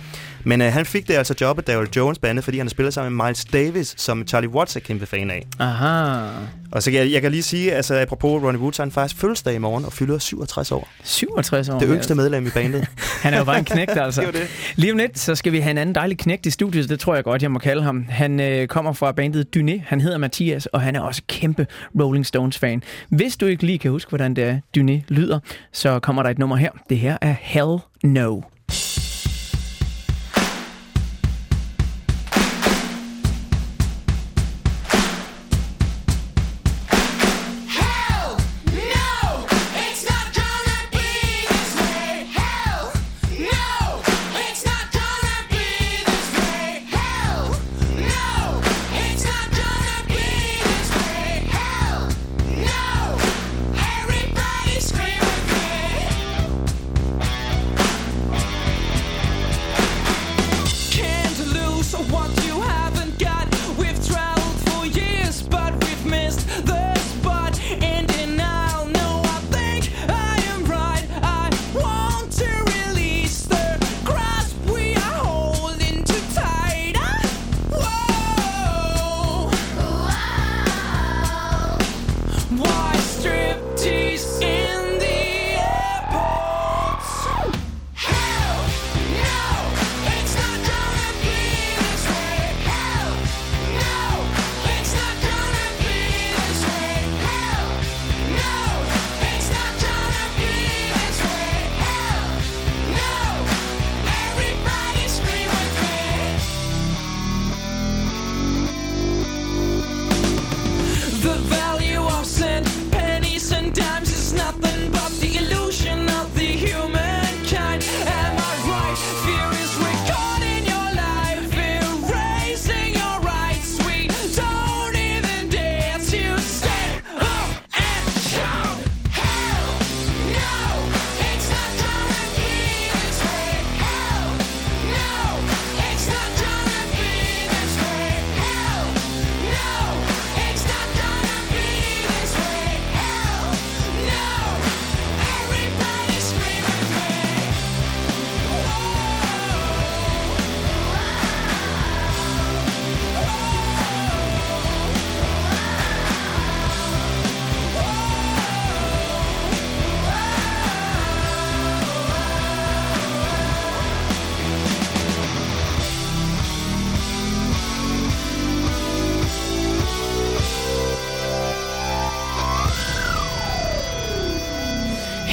Men 0.48 0.60
øh, 0.62 0.72
han 0.72 0.86
fik 0.86 1.08
det 1.08 1.14
altså 1.14 1.34
jobbet 1.40 1.66
Daryl 1.66 1.88
Jones 1.96 2.18
bandet, 2.18 2.44
fordi 2.44 2.58
han 2.58 2.66
har 2.66 2.70
spillet 2.70 2.94
sammen 2.94 3.16
med 3.16 3.24
Miles 3.24 3.44
Davis, 3.44 3.94
som 3.96 4.26
Charlie 4.26 4.50
Watts 4.50 4.76
er 4.76 4.80
kæmpe 4.80 5.06
fan 5.06 5.30
af. 5.30 5.46
Aha. 5.58 6.28
Og 6.72 6.82
så 6.82 6.90
kan 6.90 7.00
jeg, 7.00 7.12
jeg 7.12 7.22
kan 7.22 7.30
lige 7.30 7.42
sige, 7.42 7.72
altså 7.72 8.00
apropos 8.00 8.42
Ronnie 8.42 8.60
Wood, 8.60 8.72
så 8.72 8.82
han 8.82 8.90
faktisk 8.92 9.20
fødselsdag 9.20 9.54
i 9.54 9.58
morgen 9.58 9.84
og 9.84 9.92
fylder 9.92 10.18
67 10.18 10.72
år. 10.72 10.88
67 11.04 11.68
år. 11.68 11.78
Det 11.78 11.88
yngste 11.92 12.14
medlem 12.14 12.46
i 12.46 12.50
bandet. 12.50 12.88
Han 13.22 13.34
er 13.34 13.38
jo 13.38 13.44
bare 13.44 13.58
en 13.58 13.64
knægt, 13.64 13.90
altså. 13.98 14.20
Det 14.20 14.28
er 14.28 14.32
det. 14.32 14.74
Lige 14.76 14.92
om 14.92 14.98
lidt, 14.98 15.18
så 15.18 15.34
skal 15.34 15.52
vi 15.52 15.58
have 15.58 15.70
en 15.70 15.78
anden 15.78 15.94
dejlig 15.94 16.18
knægt 16.18 16.46
i 16.46 16.50
studiet. 16.50 16.88
Det 16.88 17.00
tror 17.00 17.14
jeg 17.14 17.24
godt, 17.24 17.42
jeg 17.42 17.50
må 17.50 17.58
kalde 17.58 17.82
ham. 17.82 18.04
Han 18.08 18.40
øh, 18.40 18.68
kommer 18.68 18.92
fra 18.92 19.12
bandet 19.12 19.56
Dyné. 19.56 19.82
Han 19.86 20.00
hedder 20.00 20.18
Mathias, 20.18 20.66
og 20.66 20.80
han 20.80 20.96
er 20.96 21.00
også 21.00 21.22
kæmpe 21.28 21.66
Rolling 22.00 22.26
Stones-fan. 22.26 22.82
Hvis 23.08 23.36
du 23.36 23.46
ikke 23.46 23.66
lige 23.66 23.78
kan 23.78 23.90
huske, 23.90 24.08
hvordan 24.08 24.36
det 24.36 24.44
er, 24.44 24.60
Dyné 24.78 25.04
lyder, 25.08 25.38
så 25.72 25.98
kommer 25.98 26.22
der 26.22 26.30
et 26.30 26.38
nummer 26.38 26.56
her. 26.56 26.70
Det 26.90 26.98
her 26.98 27.16
er 27.20 27.34
Hell 27.40 27.78
No. 28.04 28.40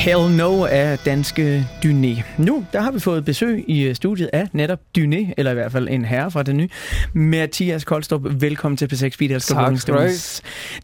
Hell 0.06 0.38
No 0.38 0.66
af 0.66 1.00
danske 1.00 1.68
Dyné. 1.86 2.24
Nu 2.38 2.66
der 2.74 2.82
har 2.82 2.92
vi 2.92 3.00
fået 3.00 3.26
besøg 3.26 3.66
i 3.68 3.82
øh, 3.82 3.96
studiet 3.96 4.30
af 4.34 4.48
netop 4.54 4.80
Dyné, 4.98 5.34
eller 5.38 5.52
i 5.52 5.54
hvert 5.54 5.72
fald 5.72 5.88
en 5.90 6.06
herre 6.06 6.32
fra 6.32 6.44
det 6.44 6.56
nye. 6.56 6.70
Mathias 7.14 7.84
Koldstrup, 7.84 8.22
velkommen 8.42 8.78
til 8.78 8.86
P6 8.94 9.16
Beat, 9.20 9.42
Tak 9.42 9.78
skal 9.78 10.12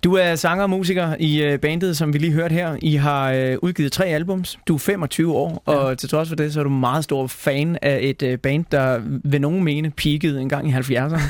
du 0.04 0.14
er 0.14 0.36
sanger 0.36 0.64
og 0.64 0.70
musiker 0.70 1.16
i 1.20 1.44
øh, 1.44 1.60
bandet, 1.60 1.98
som 1.98 2.14
vi 2.14 2.18
lige 2.18 2.34
hørte 2.34 2.54
her. 2.54 2.78
I 2.82 2.96
har 2.96 3.32
øh, 3.32 3.58
udgivet 3.62 3.92
tre 3.92 4.06
albums. 4.06 4.60
Du 4.68 4.76
er 4.76 4.80
25 4.80 5.34
år, 5.34 5.64
og 5.66 5.98
til 5.98 6.10
trods 6.10 6.30
for 6.30 6.36
det, 6.36 6.54
så 6.54 6.60
er 6.60 6.64
du 6.64 6.70
meget 6.70 7.04
stor 7.04 7.28
fan 7.28 7.78
af 7.82 8.00
et 8.02 8.42
band, 8.42 8.66
der 8.72 9.00
ved 9.24 9.40
nogen 9.40 9.64
mene 9.64 9.90
peakede 9.90 10.42
en 10.42 10.50
gang 10.50 10.70
i 10.70 10.72
70'erne. 10.72 11.22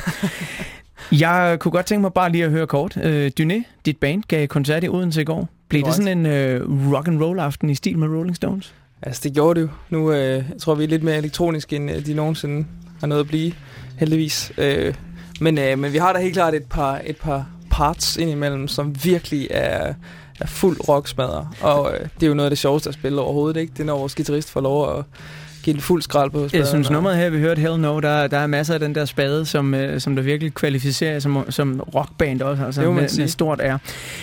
Jeg 1.20 1.56
kunne 1.60 1.72
godt 1.72 1.86
tænke 1.86 2.00
mig 2.00 2.12
bare 2.12 2.32
lige 2.32 2.44
at 2.44 2.50
høre 2.50 2.66
kort. 2.66 2.96
Øh, 3.02 3.30
Dyné, 3.40 3.62
dit 3.86 3.96
band, 3.96 4.22
gav 4.28 4.46
koncert 4.46 4.84
i 4.84 4.88
Odense 4.88 5.20
i 5.20 5.24
går. 5.24 5.48
Blev 5.72 5.84
det 5.84 5.94
sådan 5.94 6.18
en 6.18 6.26
øh, 6.26 6.92
rock 6.92 7.08
and 7.08 7.22
roll 7.22 7.38
aften 7.40 7.70
i 7.70 7.74
stil 7.74 7.98
med 7.98 8.08
Rolling 8.08 8.36
Stones? 8.36 8.74
Altså, 9.02 9.20
det 9.24 9.34
gjorde 9.34 9.60
det 9.60 9.66
jo. 9.66 9.70
Nu 9.90 10.12
øh, 10.12 10.18
jeg 10.18 10.44
tror 10.58 10.74
vi 10.74 10.84
er 10.84 10.88
lidt 10.88 11.02
mere 11.02 11.16
elektronisk, 11.16 11.72
end 11.72 11.90
øh, 11.90 12.06
de 12.06 12.14
nogensinde 12.14 12.66
har 13.00 13.06
nået 13.06 13.20
at 13.20 13.26
blive, 13.26 13.52
heldigvis. 13.98 14.52
Øh, 14.58 14.94
men, 15.40 15.58
øh, 15.58 15.78
men 15.78 15.92
vi 15.92 15.98
har 15.98 16.12
da 16.12 16.18
helt 16.18 16.34
klart 16.34 16.54
et 16.54 16.64
par, 16.64 17.00
et 17.04 17.16
par 17.16 17.46
parts 17.70 18.16
indimellem, 18.16 18.68
som 18.68 19.04
virkelig 19.04 19.48
er, 19.50 19.94
er 20.40 20.46
fuld 20.46 20.88
rocksmadder. 20.88 21.54
Og 21.60 21.94
øh, 21.94 22.00
det 22.00 22.22
er 22.22 22.28
jo 22.28 22.34
noget 22.34 22.46
af 22.46 22.50
det 22.50 22.58
sjoveste 22.58 22.88
at 22.88 22.94
spille 22.94 23.20
overhovedet, 23.20 23.60
ikke? 23.60 23.72
Det 23.72 23.80
er 23.80 23.84
når 23.84 23.98
vores 23.98 24.14
guitarist 24.14 24.50
får 24.50 24.60
lov 24.60 24.98
at 24.98 25.04
give 25.62 25.74
en 25.74 25.80
fuld 25.80 26.02
skrald 26.02 26.30
på 26.30 26.48
spaden. 26.48 26.58
Jeg 26.58 26.66
synes, 26.66 26.90
nummeret 26.90 27.16
her, 27.16 27.30
vi 27.30 27.38
hørte 27.38 27.60
Hell 27.60 27.80
No, 27.80 28.00
der, 28.00 28.26
der 28.26 28.38
er 28.38 28.46
masser 28.46 28.74
af 28.74 28.80
den 28.80 28.94
der 28.94 29.04
spade, 29.04 29.46
som, 29.46 29.74
øh, 29.74 30.00
som 30.00 30.16
der 30.16 30.22
virkelig 30.22 30.54
kvalificerer 30.54 31.20
som, 31.20 31.44
som 31.50 31.80
rockband 31.94 32.42
også, 32.42 32.64
altså 32.64 32.82
Det 32.82 32.92
med, 32.92 33.08
sige. 33.08 33.20
med 33.22 33.28
stort 33.28 33.60
er. 33.62 33.78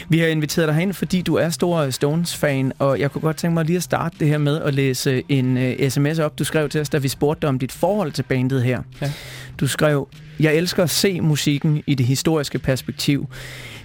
Vi 0.09 0.19
har 0.19 0.27
inviteret 0.27 0.68
dig 0.68 0.76
hen, 0.76 0.93
fordi 0.93 1.22
du 1.22 1.35
er 1.35 1.50
stor 1.50 1.90
Stones-fan, 1.90 2.74
og 2.80 3.00
jeg 3.00 3.11
kunne 3.11 3.22
godt 3.22 3.38
tænke 3.38 3.53
mig 3.53 3.66
lige 3.66 3.77
at 3.77 3.84
starte 3.84 4.16
det 4.19 4.27
her 4.27 4.38
med 4.38 4.61
at 4.61 4.74
læse 4.74 5.24
en 5.30 5.58
uh, 5.58 5.90
sms 5.90 6.19
op, 6.19 6.40
du 6.40 6.43
skrev 6.43 6.69
til 6.69 6.82
os, 6.82 6.90
da 6.90 6.98
vi 6.98 7.08
spurgte 7.08 7.42
dig 7.42 7.50
om 7.50 7.59
dit 7.59 7.72
forhold 7.72 8.11
til 8.11 8.24
bandet 8.24 8.64
her. 8.64 8.82
Ja. 9.01 9.11
Du 9.59 9.68
skrev, 9.68 10.08
jeg 10.40 10.56
elsker 10.56 10.84
at 10.84 10.90
se 10.90 11.22
musikken 11.22 11.84
i 11.88 11.95
det 11.95 12.06
historiske 12.06 12.59
perspektiv. 12.59 13.30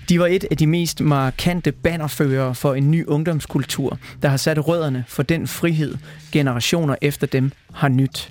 De 0.09 0.21
var 0.21 0.27
et 0.27 0.45
af 0.51 0.57
de 0.57 0.67
mest 0.67 1.01
markante 1.01 1.73
bannerførere 1.73 2.55
for 2.55 2.75
en 2.75 2.91
ny 2.91 3.07
ungdomskultur, 3.07 3.99
der 4.23 4.29
har 4.29 4.37
sat 4.37 4.69
rødderne 4.69 5.05
for 5.09 5.23
den 5.23 5.47
frihed, 5.47 5.95
generationer 6.33 6.97
efter 7.03 7.27
dem 7.27 7.51
har 7.73 7.89
nyt. 7.89 8.31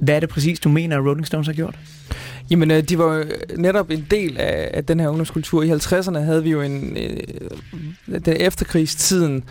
Hvad 0.00 0.16
er 0.16 0.20
det 0.20 0.28
præcis, 0.28 0.60
du 0.60 0.68
mener, 0.68 0.96
at 0.98 1.04
Rolling 1.04 1.26
Stones 1.26 1.46
har 1.46 1.54
gjort? 1.54 1.78
Jamen, 2.50 2.70
øh, 2.70 2.82
de 2.82 2.98
var 2.98 3.24
netop 3.56 3.90
en 3.90 4.06
del 4.10 4.38
af, 4.38 4.70
af 4.74 4.84
den 4.84 5.00
her 5.00 5.08
ungdomskultur. 5.08 5.62
I 5.62 5.70
50'erne 5.70 6.18
havde 6.18 6.42
vi 6.42 6.50
jo 6.50 6.62
en... 6.62 6.96
Øh, 6.96 7.16
den 8.24 8.36
efterkrigstiden 8.40 9.44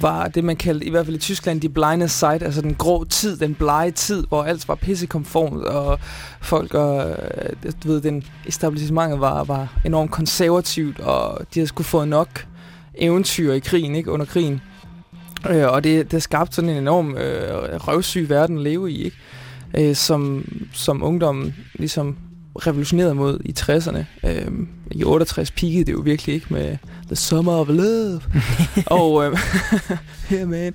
var 0.00 0.28
det, 0.28 0.44
man 0.44 0.56
kaldte, 0.56 0.86
i 0.86 0.90
hvert 0.90 1.06
fald 1.06 1.16
i 1.16 1.20
Tyskland, 1.20 1.60
de 1.60 1.68
blinde 1.68 2.08
side, 2.08 2.44
altså 2.44 2.60
den 2.60 2.74
grå 2.74 3.04
tid, 3.04 3.36
den 3.36 3.54
blege 3.54 3.90
tid, 3.90 4.26
hvor 4.28 4.42
alt 4.42 4.68
var 4.68 4.74
pissekonformt, 4.74 5.64
og 5.64 5.98
folk 6.40 6.74
og, 6.74 7.10
øh, 7.10 7.72
du 7.84 7.88
ved, 7.88 8.00
den 8.00 8.24
etablissementet 8.46 9.20
var, 9.20 9.44
var 9.44 9.80
enormt 9.84 10.10
konservativt, 10.10 11.00
og 11.00 11.38
de 11.54 11.60
havde 11.60 11.66
skulle 11.66 11.86
få 11.86 12.04
nok 12.04 12.46
eventyr 12.94 13.52
i 13.52 13.58
krigen, 13.58 13.94
ikke, 13.94 14.10
under 14.10 14.26
krigen. 14.26 14.60
Øh, 15.50 15.66
og 15.68 15.84
det, 15.84 16.10
det 16.10 16.22
skabte 16.22 16.54
sådan 16.54 16.70
en 16.70 16.76
enorm 16.76 17.16
øh, 17.16 17.76
røvsyg 17.76 18.28
verden 18.28 18.56
at 18.56 18.62
leve 18.62 18.90
i, 18.90 19.04
ikke? 19.04 19.16
Øh, 19.74 19.96
som, 19.96 20.44
som 20.72 21.02
ungdommen 21.02 21.54
ligesom 21.74 22.16
revolutionerede 22.66 23.14
mod 23.14 23.40
i 23.44 23.54
60'erne. 23.60 24.28
Øh, 24.28 24.66
I 24.90 25.04
68 25.04 25.50
peakede 25.50 25.84
det 25.84 25.92
jo 25.92 26.00
virkelig 26.00 26.34
ikke 26.34 26.46
med 26.50 26.76
The 27.06 27.16
Summer 27.16 27.52
of 27.52 27.68
Love. 27.68 28.20
og, 29.00 29.24
øh, 29.24 29.38
yeah, 30.32 30.48
man. 30.48 30.74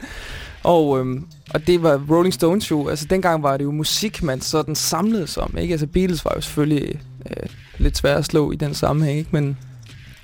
Og, 0.64 1.00
øh, 1.00 1.22
og 1.54 1.68
det 1.68 1.84
var 1.84 2.02
Rolling 2.10 2.34
Stones 2.34 2.72
jo, 2.72 2.88
altså 2.88 3.06
dengang 3.06 3.44
var 3.44 3.58
det 3.58 3.64
jo 3.64 3.72
musik, 3.72 4.24
man 4.24 4.42
sådan 4.42 4.76
samledes 4.76 5.38
om, 5.38 5.56
ikke? 5.58 5.72
Altså 5.72 5.88
Beatles 5.88 6.26
var 6.26 6.32
jo 6.36 6.42
selvfølgelig 6.42 7.02
øh, 7.30 7.50
lidt 7.78 7.98
svært 7.98 8.18
at 8.18 8.26
slå 8.26 8.52
i 8.52 8.56
den 8.56 8.74
sammenhæng, 8.74 9.18
ikke? 9.18 9.30
Men, 9.34 9.58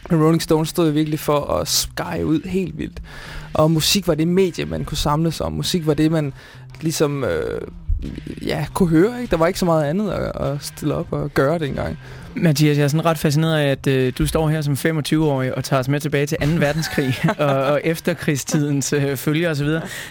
men 0.10 0.24
Rolling 0.24 0.42
Stones 0.42 0.70
stod 0.70 0.88
jo 0.88 0.94
virkelig 0.94 1.20
for 1.20 1.40
at 1.40 1.68
skære 1.68 2.26
ud 2.26 2.42
helt 2.46 2.78
vildt. 2.78 3.02
Og 3.54 3.72
musik 3.72 4.08
var 4.08 4.16
det 4.16 4.28
medie, 4.28 4.66
man 4.66 4.86
kunne 4.86 4.98
samles 4.98 5.42
om. 5.42 5.52
Musik 5.54 5.88
var 5.88 5.94
det, 5.94 6.12
man 6.12 6.34
ligesom 6.82 7.24
øh, 7.24 7.62
ja, 8.46 8.66
kunne 8.74 8.90
høre. 8.90 9.22
Ikke? 9.22 9.32
Der 9.32 9.38
var 9.38 9.48
ikke 9.48 9.60
så 9.60 9.66
meget 9.66 9.84
andet 9.84 10.12
at, 10.12 10.48
at 10.48 10.58
stille 10.62 10.96
op 10.96 11.14
og 11.14 11.34
gøre 11.34 11.60
dengang. 11.60 11.98
Mathias, 12.36 12.78
jeg 12.78 12.84
er 12.84 12.88
sådan 12.88 13.06
ret 13.06 13.18
fascineret 13.18 13.58
af, 13.58 13.72
at 13.72 13.88
øh, 13.88 14.14
du 14.18 14.28
står 14.28 14.50
her 14.50 14.62
som 14.62 14.74
25-årig 14.74 15.56
og 15.56 15.64
tager 15.64 15.80
os 15.80 15.88
med 15.88 16.00
tilbage 16.00 16.26
til 16.26 16.38
2. 16.38 16.46
verdenskrig 16.66 17.16
og, 17.38 17.64
og 17.64 17.82
efterkrigstidens 17.84 18.94
øh, 18.94 19.16
følger 19.16 19.50
osv. 19.52 19.68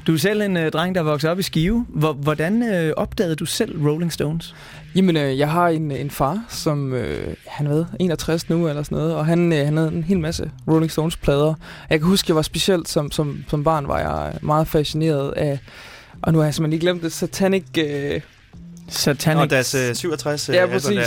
Du 0.07 0.13
er 0.13 0.19
selv 0.19 0.43
en 0.43 0.57
øh, 0.57 0.73
dreng, 0.73 0.95
der 0.95 1.03
voksede 1.03 1.33
op 1.33 1.39
i 1.39 1.43
Skive. 1.43 1.87
Hvor, 1.89 2.13
hvordan 2.13 2.63
øh, 2.63 2.93
opdagede 2.97 3.37
du 3.37 3.45
selv 3.45 3.89
Rolling 3.89 4.13
Stones? 4.13 4.55
Jamen, 4.95 5.17
øh, 5.17 5.39
jeg 5.39 5.51
har 5.51 5.69
en, 5.69 5.91
en 5.91 6.11
far, 6.11 6.45
som 6.49 6.95
øh, 6.95 7.35
han 7.47 7.67
hvad, 7.67 7.85
61 8.01 8.49
nu 8.49 8.69
eller 8.69 8.83
sådan 8.83 8.99
noget, 8.99 9.15
og 9.15 9.27
han, 9.27 9.53
øh, 9.53 9.65
han 9.65 9.77
havde 9.77 9.93
en 9.93 10.05
hel 10.05 10.19
masse 10.19 10.51
Rolling 10.69 10.91
Stones 10.91 11.17
plader. 11.17 11.55
Jeg 11.91 11.99
kan 11.99 12.09
huske, 12.09 12.31
jeg 12.31 12.37
var 12.37 12.43
specielt 12.43 12.89
som, 12.89 13.11
som, 13.11 13.45
som 13.49 13.65
barn, 13.65 13.89
var 13.89 13.99
jeg 13.99 14.33
meget 14.43 14.69
fascineret 14.69 15.33
af, 15.37 15.59
og 16.23 16.33
nu 16.33 16.39
har 16.39 16.45
jeg 16.47 16.55
simpelthen 16.55 16.71
lige 16.71 16.81
glemt 16.81 17.03
det, 17.03 17.13
Satanic... 17.13 17.65
Øh, 17.79 18.21
Satanic... 18.89 19.41
Og 19.43 19.51
deres 19.51 19.75
øh, 19.75 19.95
67 19.95 20.49
øh, 20.49 20.55
Ja, 20.55 20.67
præcis. 20.67 20.89
der. 20.97 21.05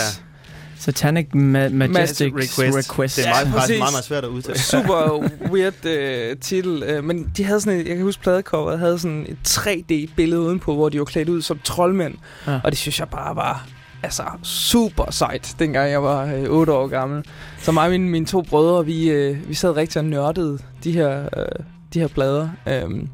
Satanic 0.79 1.25
Ma- 1.33 1.37
Majestic 1.37 2.33
Request. 2.35 2.59
Request. 2.59 2.77
Request. 2.91 3.15
Det 3.17 3.25
er 3.25 3.29
meget, 3.29 3.45
Ja, 3.45 3.51
faktisk 3.51 3.59
præcis. 3.61 3.79
meget, 3.79 3.93
meget 3.93 4.05
svært 4.05 4.23
at 4.23 4.29
udtale. 4.29 4.59
Super 4.73 5.27
weird 5.51 5.85
øh, 5.85 6.37
titel. 6.37 6.83
Øh, 6.83 7.03
men 7.03 7.31
de 7.37 7.43
havde 7.43 7.61
sådan 7.61 7.79
et, 7.79 7.87
jeg 7.87 7.95
kan 7.95 8.05
huske 8.05 8.21
pladecoveret, 8.23 8.79
havde 8.79 8.99
sådan 8.99 9.25
et 9.29 9.37
3D-billede 9.47 10.41
udenpå, 10.41 10.75
hvor 10.75 10.89
de 10.89 10.99
var 10.99 11.05
klædt 11.05 11.29
ud 11.29 11.41
som 11.41 11.59
troldmænd. 11.63 12.13
Ja. 12.47 12.59
Og 12.63 12.71
det 12.71 12.77
synes 12.79 12.99
jeg 12.99 13.09
bare 13.09 13.35
var 13.35 13.67
altså, 14.03 14.23
super 14.43 15.11
sejt, 15.11 15.55
dengang 15.59 15.91
jeg 15.91 16.03
var 16.03 16.25
øh, 16.25 16.43
8 16.49 16.73
år 16.73 16.87
gammel. 16.87 17.23
Så 17.61 17.71
mig 17.71 17.83
og 17.85 17.91
mine, 17.91 18.09
mine 18.09 18.25
to 18.25 18.41
brødre, 18.41 18.85
vi, 18.85 19.09
øh, 19.09 19.49
vi 19.49 19.53
sad 19.53 19.75
rigtig 19.75 19.99
og 19.99 20.05
nørdede 20.05 20.57
de 20.83 20.91
her, 20.91 21.21
øh, 21.37 21.45
de 21.93 21.99
her 21.99 22.07
plader. 22.07 22.49
Øhm, 22.67 23.07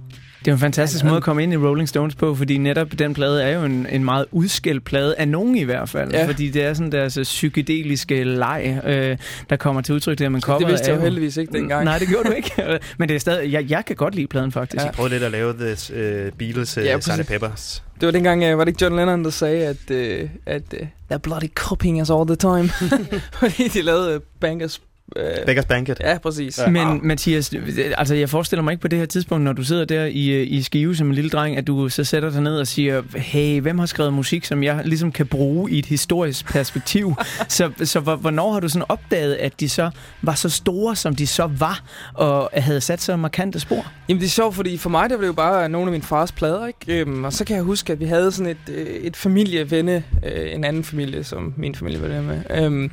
Det 0.48 0.51
er 0.51 0.56
en 0.56 0.59
fantastisk 0.59 1.03
måde 1.03 1.17
at 1.17 1.24
komme 1.24 1.43
ind 1.43 1.53
i 1.53 1.58
Rolling 1.58 1.90
Stones 1.90 2.16
på, 2.16 2.35
fordi 2.35 2.58
netop 2.58 2.88
den 3.00 3.14
plade 3.14 3.43
er 3.43 3.59
jo 3.59 3.64
en, 3.66 3.88
en 3.92 4.03
meget 4.03 4.26
udskældt 4.32 4.84
plade, 4.84 5.16
af 5.16 5.27
nogen 5.27 5.56
i 5.56 5.64
hvert 5.64 5.90
fald. 5.90 6.11
Ja. 6.11 6.27
Fordi 6.27 6.50
det 6.50 6.64
er 6.64 6.74
sådan 6.74 6.92
deres 6.92 7.17
øh, 7.17 7.24
psykedeliske 7.24 8.24
leg, 8.24 8.82
øh, 8.85 9.17
der 9.50 9.56
kommer 9.56 9.82
til 9.82 9.95
udtryk 9.95 10.19
der, 10.19 10.30
man 10.30 10.42
kommer 10.42 10.59
det 10.59 10.72
vidste 10.72 10.92
jeg 10.92 10.98
jo 10.98 11.01
heldigvis 11.01 11.38
ikke 11.38 11.53
dengang. 11.53 11.85
Nej, 11.85 12.00
det 12.00 12.08
gjorde 12.08 12.30
du 12.30 12.34
ikke. 12.34 12.80
Men 13.00 13.09
det 13.09 13.16
er 13.16 13.19
stadig, 13.19 13.51
jeg, 13.51 13.69
jeg 13.69 13.85
kan 13.85 13.95
godt 13.95 14.16
lide 14.16 14.27
pladen 14.27 14.51
faktisk. 14.51 14.82
Ja. 14.82 14.85
Jeg 14.85 14.93
prøvede 14.93 15.14
lidt 15.14 15.24
at 15.24 15.32
lave 15.32 15.53
The 15.53 15.72
uh, 15.72 16.32
Beatles 16.38 16.77
uh, 16.77 16.85
Ja, 16.85 16.92
ja. 16.92 17.00
Sgt. 17.00 17.27
Peppers. 17.27 17.84
Det 18.00 18.06
var 18.06 18.11
dengang, 18.11 18.43
øh, 18.43 18.58
var 18.58 18.64
det 18.64 18.69
ikke 18.69 18.84
John 18.85 18.95
Lennon, 18.95 19.24
der 19.24 19.30
sagde, 19.30 19.66
at, 19.66 19.92
øh, 19.92 20.30
at 20.45 20.74
øh, 20.74 20.88
they're 21.11 21.17
bloody 21.17 21.48
copying 21.56 22.01
us 22.01 22.09
all 22.09 22.27
the 22.27 22.35
time. 22.35 22.69
Fordi 23.42 23.67
de 23.67 23.82
lavede 23.82 24.14
øh, 24.14 24.19
Bankers... 24.40 24.82
Øh, 25.16 25.24
Beggars 25.45 25.66
Banquet. 25.66 25.98
ja, 26.03 26.18
præcis. 26.18 26.60
Ja. 26.60 26.69
Men 26.69 27.00
Mathias, 27.08 27.53
altså 27.98 28.16
jeg 28.16 28.30
forestiller 28.30 28.64
mig 28.64 28.72
ikke 28.72 28.82
på 28.82 28.88
det 28.88 29.00
her 29.00 29.06
tidspunkt, 29.06 29.44
når 29.44 29.53
du 29.53 29.64
sidder 29.64 29.86
der 29.86 30.06
i, 30.06 30.27
øh, 30.30 30.48
i 30.50 30.61
Skive 30.61 30.95
som 30.95 31.08
en 31.08 31.14
lille 31.14 31.30
dreng, 31.30 31.58
at 31.58 31.68
du 31.68 31.90
så 31.90 32.03
sætter 32.03 32.30
dig 32.30 32.42
ned 32.42 32.60
og 32.60 32.68
siger, 32.68 33.02
hey, 33.16 33.61
hvem 33.61 33.80
har 33.80 33.86
skrevet 33.86 34.14
musik, 34.14 34.45
som 34.45 34.64
jeg 34.64 34.82
ligesom 34.86 35.11
kan 35.11 35.26
bruge 35.27 35.72
i 35.72 35.80
et 35.80 35.86
historisk 35.86 36.45
perspektiv? 36.52 37.16
så 37.48 37.72
så 37.84 38.00
hvor- 38.00 38.16
hvornår 38.16 38.53
har 38.53 38.60
du 38.60 38.69
sådan 38.69 38.86
opdaget, 38.90 39.34
at 39.36 39.60
de 39.60 39.69
så 39.69 39.90
var 40.22 40.34
så 40.36 40.50
store, 40.50 40.95
som 40.95 41.16
de 41.16 41.27
så 41.27 41.50
var, 41.60 41.82
og 42.14 42.50
havde 42.53 42.82
sat 42.82 43.02
så 43.02 43.16
markante 43.16 43.60
spor? 43.60 43.86
Jamen 44.10 44.22
det 44.22 44.27
er 44.27 44.32
sjovt, 44.32 44.56
fordi 44.56 44.77
for 44.77 44.90
mig 44.90 45.10
der 45.10 45.16
var 45.16 45.22
det 45.22 45.27
jo 45.27 45.34
bare 45.34 45.69
nogle 45.69 45.88
af 45.88 45.92
min 45.92 46.02
fars 46.02 46.32
plader, 46.32 46.68
ikke? 46.68 47.02
Øhm, 47.02 47.24
og 47.24 47.34
så 47.34 47.45
kan 47.45 47.56
jeg 47.56 47.64
huske, 47.64 47.94
at 47.94 48.00
vi 48.00 48.06
havde 48.06 48.32
sådan 48.32 48.52
et, 48.52 48.74
øh, 48.76 48.86
et 48.86 49.16
familievenne, 49.18 50.03
øh, 50.26 50.53
en 50.56 50.64
anden 50.64 50.84
familie, 50.84 51.24
som 51.24 51.53
min 51.58 51.76
familie 51.76 52.02
var 52.02 52.08
der 52.08 52.22
med, 52.22 52.42
øhm, 52.64 52.92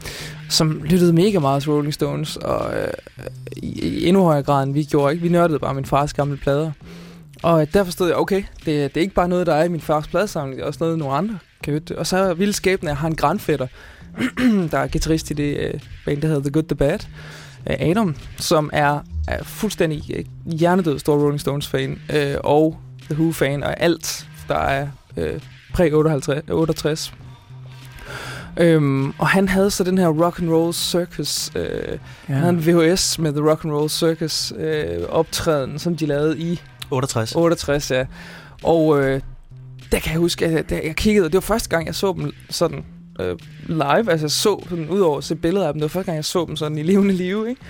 som 0.49 0.83
lyttede 0.85 1.13
mega 1.13 1.39
meget 1.39 1.63
til 1.63 1.73
Rolling 1.73 1.95
Stones, 1.95 2.04
Stones, 2.05 2.37
og 2.37 2.75
øh, 2.77 2.89
i, 3.57 3.81
i 3.81 4.09
endnu 4.09 4.23
højere 4.23 4.43
grad 4.43 4.63
end 4.63 4.73
vi 4.73 4.85
gjorde, 4.85 5.13
ikke? 5.13 5.23
Vi 5.23 5.29
nørdede 5.29 5.59
bare 5.59 5.75
min 5.75 5.85
fars 5.85 6.13
gamle 6.13 6.37
plader. 6.37 6.73
Og 7.43 7.61
øh, 7.61 7.67
derfor 7.75 7.93
stod 7.93 8.09
jeg, 8.09 8.17
okay, 8.17 8.43
det, 8.59 8.67
det 8.67 8.97
er 8.97 9.01
ikke 9.01 9.15
bare 9.15 9.29
noget, 9.29 9.47
der 9.47 9.55
er 9.55 9.65
i 9.65 9.69
min 9.69 9.81
fars 9.81 10.09
pladesamling, 10.09 10.57
det 10.57 10.63
er 10.63 10.67
også 10.67 10.85
noget, 10.85 10.99
nogle 10.99 11.15
andre 11.15 11.39
kan 11.63 11.75
lytte. 11.75 11.99
Og 11.99 12.07
så 12.07 12.17
er 12.17 12.35
vildt 12.35 12.57
skæbne, 12.57 12.89
jeg 12.89 12.97
har 12.97 13.09
en 13.09 13.17
grandfætter, 13.17 13.67
der 14.71 14.79
er 14.79 14.87
guitarist 14.87 15.31
i 15.31 15.35
det 15.35 15.57
øh, 15.57 15.81
band, 16.05 16.23
der 16.23 16.29
hedder 16.29 16.43
The 16.43 16.51
Good, 16.51 16.65
The 16.65 16.77
Bad, 16.77 16.99
øh, 17.71 17.77
Adam, 17.81 18.17
som 18.37 18.71
er, 18.73 19.01
er 19.29 19.45
fuldstændig 19.45 20.03
øh, 20.17 20.25
hjernedød 20.59 20.99
stor 20.99 21.17
Rolling 21.17 21.41
Stones-fan, 21.41 21.99
øh, 22.15 22.37
og 22.45 22.77
The 23.11 23.15
Who-fan, 23.15 23.63
og 23.63 23.81
alt, 23.81 24.27
der 24.49 24.59
er 24.59 24.89
øh, 25.17 25.41
præ-68. 25.75 27.24
Øhm, 28.57 29.11
og 29.19 29.29
han 29.29 29.49
havde 29.49 29.71
så 29.71 29.85
den 29.85 29.99
her 29.99 30.09
rock 30.09 30.39
and 30.39 30.51
roll 30.51 30.75
circus 30.75 31.51
øh, 31.57 31.65
ja. 31.65 32.35
han 32.35 32.37
havde 32.37 32.51
en 32.51 32.67
VHS 32.67 33.19
med 33.19 33.33
The 33.33 33.51
Rock 33.51 33.65
and 33.65 33.73
Roll 33.73 33.91
Circus 33.91 34.53
øh, 34.59 35.09
optræden, 35.09 35.79
som 35.79 35.97
de 35.97 36.07
lavede 36.07 36.39
i 36.39 36.61
68. 36.91 37.35
68, 37.35 37.91
ja. 37.91 38.07
Og 38.63 39.03
øh, 39.03 39.21
der 39.93 39.99
kan 39.99 40.13
jeg 40.13 40.21
huske, 40.21 40.47
at 40.47 40.71
jeg, 40.71 40.85
jeg 40.85 40.97
kiggede, 40.97 41.27
det 41.27 41.35
var 41.35 41.41
første 41.41 41.69
gang, 41.69 41.87
jeg 41.87 41.95
så 41.95 42.13
dem 42.13 42.33
sådan 42.51 42.85
øh, 43.21 43.37
live. 43.67 44.11
Altså 44.11 44.25
jeg 44.25 44.31
så 44.31 44.65
sådan, 44.69 44.89
udover 44.89 45.19
at 45.19 45.25
se 45.25 45.35
billeder 45.35 45.67
af 45.67 45.73
dem. 45.73 45.81
Det 45.81 45.83
var 45.83 45.89
første 45.89 46.07
gang, 46.07 46.17
jeg 46.17 46.25
så 46.25 46.45
dem 46.45 46.57
sådan 46.57 46.79
i 46.79 46.83
levende 46.83 47.15
live, 47.15 47.49
ikke? 47.49 47.61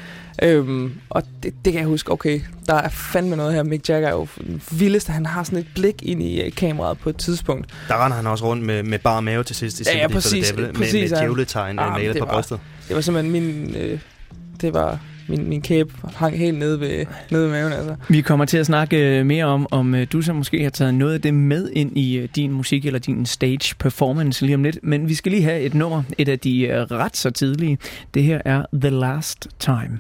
Øhm, 0.42 0.92
og 1.10 1.22
det, 1.42 1.54
det 1.64 1.72
kan 1.72 1.80
jeg 1.80 1.88
huske, 1.88 2.12
okay, 2.12 2.40
der 2.66 2.74
er 2.74 2.88
fandme 2.88 3.36
noget 3.36 3.54
her. 3.54 3.62
Mick 3.62 3.88
Jagger 3.88 4.08
er 4.08 4.12
jo 4.12 4.26
den 4.46 4.62
vildeste. 4.70 5.12
Han 5.12 5.26
har 5.26 5.42
sådan 5.42 5.58
et 5.58 5.66
blik 5.74 6.02
ind 6.02 6.22
i 6.22 6.40
øh, 6.42 6.52
kameraet 6.52 6.98
på 6.98 7.08
et 7.08 7.16
tidspunkt. 7.16 7.66
Der 7.88 8.04
render 8.04 8.16
han 8.16 8.26
også 8.26 8.44
rundt 8.44 8.62
med, 8.62 8.82
med 8.82 8.98
bar 8.98 9.20
mave 9.20 9.44
til 9.44 9.56
sidst 9.56 9.80
i 9.80 9.84
Ja, 9.86 9.98
ja, 9.98 10.08
Sympathy 10.08 10.12
for 10.12 10.20
the 10.20 10.30
præcis, 10.30 10.50
Devil, 10.50 10.66
med, 10.66 10.74
præcis, 10.74 11.10
med 11.10 11.18
ja. 11.18 11.24
djævletegn 11.24 11.78
Ah, 11.78 11.86
ah, 11.86 11.92
men 11.92 12.02
malet 12.02 12.18
på 12.18 12.26
brystet. 12.26 12.60
Det 12.88 12.96
var 12.96 13.02
simpelthen 13.02 13.32
min... 13.32 13.74
Øh, 13.76 13.98
det 14.60 14.74
var... 14.74 14.98
Min, 15.28 15.48
min 15.48 15.62
kæbe 15.62 15.92
hang 16.16 16.38
helt 16.38 16.58
nede 16.58 16.80
ved, 16.80 17.06
nede 17.30 17.42
ved 17.42 17.50
maven, 17.50 17.72
altså. 17.72 17.94
Vi 18.08 18.20
kommer 18.20 18.44
til 18.44 18.58
at 18.58 18.66
snakke 18.66 19.18
øh, 19.18 19.26
mere 19.26 19.44
om, 19.44 19.66
om 19.70 19.94
øh, 19.94 20.06
du 20.12 20.22
så 20.22 20.32
måske 20.32 20.62
har 20.62 20.70
taget 20.70 20.94
noget 20.94 21.14
af 21.14 21.20
det 21.20 21.34
med 21.34 21.70
ind 21.72 21.98
i 21.98 22.16
øh, 22.16 22.28
din 22.36 22.52
musik 22.52 22.86
eller 22.86 22.98
din 22.98 23.26
stage 23.26 23.74
performance 23.78 24.44
lige 24.44 24.54
om 24.54 24.62
lidt. 24.62 24.78
Men 24.82 25.08
vi 25.08 25.14
skal 25.14 25.32
lige 25.32 25.42
have 25.42 25.60
et 25.60 25.74
nummer, 25.74 26.02
et 26.18 26.28
af 26.28 26.38
de 26.38 26.86
ret 26.90 27.16
så 27.16 27.30
tidlige. 27.30 27.78
Det 28.14 28.22
her 28.22 28.40
er 28.44 28.64
The 28.74 28.90
Last 28.90 29.48
Time. 29.58 29.98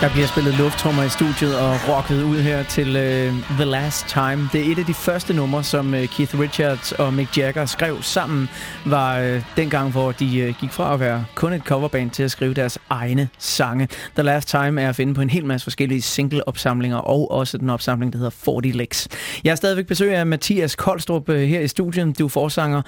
Der 0.00 0.10
bliver 0.12 0.26
spillet 0.26 0.54
lufttrummer 0.54 1.02
i 1.02 1.08
studiet 1.08 1.58
og 1.58 1.76
rocket 1.88 2.22
ud 2.22 2.38
her 2.38 2.62
til 2.62 2.88
uh, 2.88 3.56
The 3.56 3.64
Last 3.64 4.06
Time. 4.08 4.48
Det 4.52 4.66
er 4.66 4.72
et 4.72 4.78
af 4.78 4.84
de 4.84 4.94
første 4.94 5.34
numre, 5.34 5.64
som 5.64 5.94
uh, 5.94 6.00
Keith 6.00 6.40
Richards 6.40 6.92
og 6.92 7.14
Mick 7.14 7.38
Jagger 7.38 7.66
skrev 7.66 8.02
sammen, 8.02 8.48
var 8.86 9.20
uh, 9.20 9.42
dengang, 9.56 9.90
hvor 9.90 10.12
de 10.12 10.46
uh, 10.48 10.60
gik 10.60 10.70
fra 10.70 10.94
at 10.94 11.00
være 11.00 11.24
kun 11.34 11.52
et 11.52 11.62
coverband 11.62 12.10
til 12.10 12.22
at 12.22 12.30
skrive 12.30 12.54
deres 12.54 12.78
egne 12.90 13.28
sange. 13.38 13.88
The 14.14 14.22
Last 14.22 14.48
Time 14.48 14.82
er 14.82 14.88
at 14.88 14.96
finde 14.96 15.14
på 15.14 15.20
en 15.20 15.30
hel 15.30 15.44
masse 15.44 15.64
forskellige 15.64 16.02
single-opsamlinger, 16.02 16.96
og 16.96 17.30
også 17.30 17.58
den 17.58 17.70
opsamling, 17.70 18.12
der 18.12 18.18
hedder 18.18 18.30
40 18.30 18.60
Licks. 18.60 19.08
Jeg 19.44 19.50
er 19.50 19.54
stadigvæk 19.54 19.86
besøg 19.86 20.14
af 20.14 20.26
Mathias 20.26 20.76
Koldstrup 20.76 21.28
uh, 21.28 21.36
her 21.36 21.60
i 21.60 21.68
studiet. 21.68 22.18
Du 22.18 22.24
er 22.24 22.28
forsanger 22.28 22.82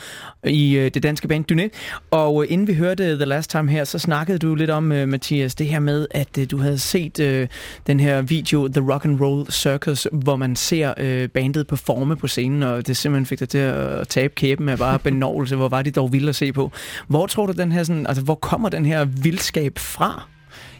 i 0.44 0.78
uh, 0.78 0.84
det 0.84 1.02
danske 1.02 1.28
band 1.28 1.52
Dyné. 1.52 1.68
Og 2.10 2.34
uh, 2.34 2.44
inden 2.48 2.66
vi 2.66 2.74
hørte 2.74 3.16
The 3.16 3.24
Last 3.24 3.50
Time 3.50 3.70
her, 3.70 3.84
så 3.84 3.98
snakkede 3.98 4.38
du 4.38 4.54
lidt 4.54 4.70
om, 4.70 4.92
uh, 4.92 5.08
Mathias, 5.08 5.54
det 5.54 5.66
her 5.66 5.80
med, 5.80 6.06
at 6.10 6.38
uh, 6.38 6.44
du 6.50 6.58
havde 6.58 6.78
set 6.78 6.99
øh 7.20 7.48
den 7.86 8.00
her 8.00 8.22
video, 8.22 8.68
The 8.68 8.92
Rock 8.92 9.04
and 9.04 9.20
Roll 9.20 9.52
Circus, 9.52 10.08
hvor 10.12 10.36
man 10.36 10.56
ser 10.56 10.94
øh, 10.96 11.28
bandet 11.28 11.66
performe 11.66 12.16
på 12.16 12.26
scenen, 12.26 12.62
og 12.62 12.86
det 12.86 12.96
simpelthen 12.96 13.26
fik 13.26 13.40
dig 13.40 13.48
til 13.48 13.58
at 13.58 14.08
tabe 14.08 14.34
kæben 14.34 14.68
af 14.68 14.78
bare 14.78 14.98
benovelse. 14.98 15.56
Hvor 15.56 15.68
var 15.68 15.82
de 15.82 15.90
dog 15.90 16.12
vilde 16.12 16.28
at 16.28 16.36
se 16.36 16.52
på. 16.52 16.72
Hvor 17.08 17.26
tror 17.26 17.46
du, 17.46 17.52
den 17.52 17.72
her 17.72 17.82
sådan, 17.82 18.06
altså, 18.06 18.22
hvor 18.22 18.34
kommer 18.34 18.68
den 18.68 18.86
her 18.86 19.04
vildskab 19.04 19.78
fra? 19.78 20.22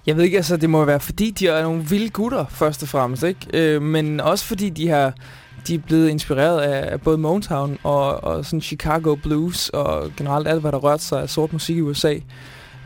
Jeg 0.06 0.16
ved 0.16 0.24
ikke, 0.24 0.36
altså 0.36 0.56
det 0.56 0.70
må 0.70 0.84
være 0.84 1.00
fordi, 1.00 1.30
de 1.30 1.48
er 1.48 1.62
nogle 1.62 1.84
vilde 1.84 2.08
gutter, 2.08 2.44
først 2.50 2.82
og 2.82 2.88
fremmest, 2.88 3.22
ikke? 3.22 3.46
Øh, 3.54 3.82
men 3.82 4.20
også 4.20 4.44
fordi 4.44 4.70
de 4.70 4.88
har 4.88 5.12
de 5.66 5.74
er 5.74 5.78
blevet 5.78 6.08
inspireret 6.08 6.60
af, 6.60 6.92
af 6.92 7.00
både 7.00 7.18
Motown 7.18 7.78
og, 7.82 8.24
og 8.24 8.44
sådan 8.44 8.60
Chicago 8.60 9.14
Blues 9.14 9.68
og 9.68 10.12
generelt 10.16 10.48
alt, 10.48 10.60
hvad 10.60 10.72
der 10.72 10.78
rørte 10.78 11.04
sig 11.04 11.22
af 11.22 11.30
sort 11.30 11.52
musik 11.52 11.76
i 11.76 11.80
USA. 11.80 12.14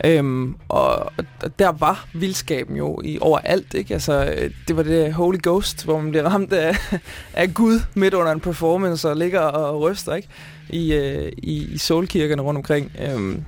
Øhm, 0.03 0.55
og, 0.69 1.11
der 1.59 1.69
var 1.71 2.07
vildskaben 2.13 2.77
jo 2.77 3.01
i 3.03 3.17
overalt, 3.21 3.73
ikke? 3.73 3.93
Altså, 3.93 4.33
øh, 4.37 4.51
det 4.67 4.77
var 4.77 4.83
det 4.83 5.13
Holy 5.13 5.37
Ghost, 5.43 5.85
hvor 5.85 6.01
man 6.01 6.11
bliver 6.11 6.25
ramt 6.25 6.53
af, 6.53 6.75
af 7.33 7.53
Gud 7.53 7.79
midt 7.93 8.13
under 8.13 8.31
en 8.31 8.39
performance 8.39 9.09
og 9.09 9.15
ligger 9.15 9.39
og 9.39 9.81
ryster, 9.81 10.15
ikke? 10.15 10.27
I, 10.69 10.93
øh, 10.93 11.31
i, 11.37 11.73
i 11.73 11.77
soulkirkerne 11.77 12.41
rundt 12.41 12.57
omkring. 12.57 12.91
Øhm, 13.01 13.43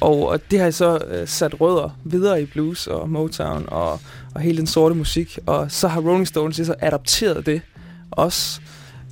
og, 0.00 0.28
og 0.28 0.50
det 0.50 0.60
har 0.60 0.70
så 0.70 0.98
øh, 1.08 1.28
sat 1.28 1.60
rødder 1.60 1.98
videre 2.04 2.42
i 2.42 2.46
blues 2.46 2.86
og 2.86 3.10
Motown 3.10 3.64
og, 3.68 4.00
og 4.34 4.40
hele 4.40 4.58
den 4.58 4.66
sorte 4.66 4.94
musik. 4.94 5.38
Og 5.46 5.70
så 5.70 5.88
har 5.88 6.00
Rolling 6.00 6.28
Stones 6.28 6.56
så 6.56 6.74
adopteret 6.80 7.46
det 7.46 7.62
også. 8.10 8.60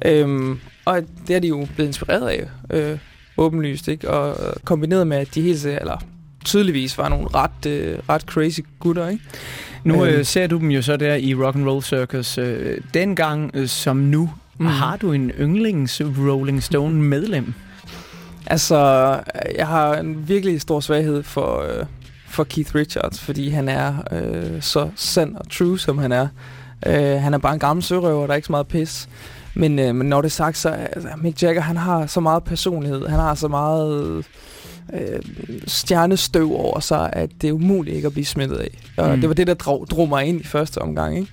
Øhm, 0.06 0.60
og 0.84 1.02
det 1.28 1.36
er 1.36 1.40
de 1.40 1.48
jo 1.48 1.66
blevet 1.74 1.88
inspireret 1.88 2.28
af, 2.28 2.48
øh, 2.70 2.98
åbenlyst, 3.36 3.88
ikke? 3.88 4.10
Og 4.10 4.36
kombineret 4.64 5.06
med, 5.06 5.16
at 5.16 5.34
de 5.34 5.42
helt 5.42 5.66
eller 5.66 6.04
tydeligvis 6.44 6.98
var 6.98 7.08
nogle 7.08 7.26
ret, 7.34 7.66
øh, 7.66 7.98
ret 8.08 8.22
crazy 8.22 8.60
gutter, 8.78 9.08
ikke? 9.08 9.24
Nu 9.84 9.94
Øhm. 10.04 10.14
øh, 10.14 10.24
ser 10.24 10.46
du 10.46 10.58
dem 10.58 10.70
jo 10.70 10.82
så 10.82 10.96
der 10.96 11.14
i 11.14 11.34
Rock 11.34 11.56
and 11.56 11.68
Roll 11.68 11.82
Circus. 11.82 12.38
Øh, 12.38 12.78
dengang 12.94 13.50
øh, 13.54 13.68
som 13.68 13.96
nu, 13.96 14.30
mm. 14.58 14.66
har 14.66 14.96
du 14.96 15.12
en 15.12 15.30
yndlings 15.30 16.02
Rolling 16.18 16.62
Stone 16.62 16.94
medlem? 17.02 17.54
Altså, 18.46 18.76
jeg 19.56 19.66
har 19.66 19.94
en 19.96 20.28
virkelig 20.28 20.60
stor 20.60 20.80
svaghed 20.80 21.22
for, 21.22 21.62
øh, 21.62 21.86
for 22.28 22.44
Keith 22.44 22.74
Richards, 22.74 23.20
fordi 23.20 23.48
han 23.48 23.68
er 23.68 23.94
øh, 24.12 24.62
så 24.62 24.90
sand 24.96 25.36
og 25.36 25.50
true, 25.50 25.78
som 25.78 25.98
han 25.98 26.12
er. 26.12 26.28
Øh, 26.86 27.20
han 27.22 27.34
er 27.34 27.38
bare 27.38 27.52
en 27.54 27.58
gammel 27.60 27.82
sørøver, 27.82 28.26
der 28.26 28.32
er 28.32 28.36
ikke 28.36 28.46
så 28.46 28.52
meget 28.52 28.66
pis. 28.68 29.08
Men, 29.54 29.78
øh, 29.78 29.94
men 29.94 30.08
når 30.08 30.20
det 30.20 30.28
er 30.28 30.32
sagt, 30.32 30.56
så 30.56 30.68
er 30.68 30.86
altså, 30.86 31.08
Mick 31.22 31.42
Jagger, 31.42 31.62
han 31.62 31.76
har 31.76 32.06
så 32.06 32.20
meget 32.20 32.44
personlighed, 32.44 33.06
han 33.06 33.18
har 33.18 33.34
så 33.34 33.48
meget 33.48 34.04
øh, 34.06 34.24
stjernestøv 35.66 36.52
over 36.54 36.80
sig, 36.80 37.10
at 37.12 37.30
det 37.42 37.48
er 37.48 37.52
umuligt 37.52 37.96
ikke 37.96 38.06
at 38.06 38.12
blive 38.12 38.24
smittet 38.24 38.56
af. 38.56 38.70
Og 38.96 39.14
mm. 39.14 39.20
det 39.20 39.28
var 39.28 39.34
det, 39.34 39.46
der 39.46 39.54
drog, 39.54 39.86
drog 39.90 40.08
mig 40.08 40.26
ind 40.26 40.40
i 40.40 40.44
første 40.44 40.78
omgang, 40.78 41.16
ikke? 41.18 41.30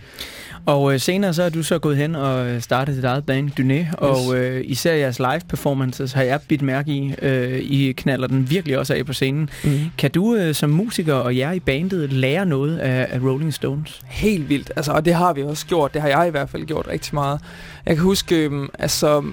Og 0.68 0.94
øh, 0.94 1.00
senere 1.00 1.34
så 1.34 1.44
er 1.44 1.50
du 1.50 1.64
så 1.64 1.80
gået 1.80 1.98
hen 1.98 2.16
og 2.16 2.48
øh, 2.48 2.62
startet 2.62 2.96
dit 2.96 3.04
eget 3.04 3.26
band, 3.26 3.52
Dyné, 3.60 3.74
yes. 3.74 3.88
og 3.98 4.38
øh, 4.38 4.62
især 4.66 4.94
jeres 4.94 5.20
live 5.20 5.42
performances 5.50 6.14
har 6.14 6.24
jeg 6.24 6.40
bidt 6.48 6.62
mærke 6.62 6.92
i. 6.92 7.14
Øh, 7.22 7.60
I 7.60 7.92
knaller 7.92 8.28
den 8.28 8.50
virkelig 8.50 8.78
også 8.78 8.94
af 8.94 9.06
på 9.06 9.14
scenen. 9.14 9.50
Mm. 9.64 9.80
Kan 9.98 10.12
du 10.12 10.36
øh, 10.36 10.56
som 10.56 10.70
musiker 10.70 11.14
og 11.14 11.38
jer 11.38 11.52
i 11.52 11.60
bandet 11.60 12.14
lære 12.14 12.46
noget 12.46 12.78
af, 12.78 13.08
af 13.10 13.20
Rolling 13.20 13.54
Stones? 13.54 14.02
Helt 14.06 14.50
vildt. 14.50 14.72
Altså, 14.76 14.92
og 14.92 15.06
det 15.06 15.14
har 15.14 15.34
vi 15.34 15.44
også 15.44 15.66
gjort. 15.66 15.94
Det 15.94 16.02
har 16.02 16.10
jeg 16.10 16.28
i 16.28 16.32
hvert 16.32 16.50
fald 16.50 16.66
gjort 16.66 16.88
rigtig 16.88 17.16
meget. 17.16 17.40
Jeg 17.86 17.96
kan 17.96 18.04
huske, 18.04 18.36
øhm, 18.36 18.70
altså, 18.80 19.24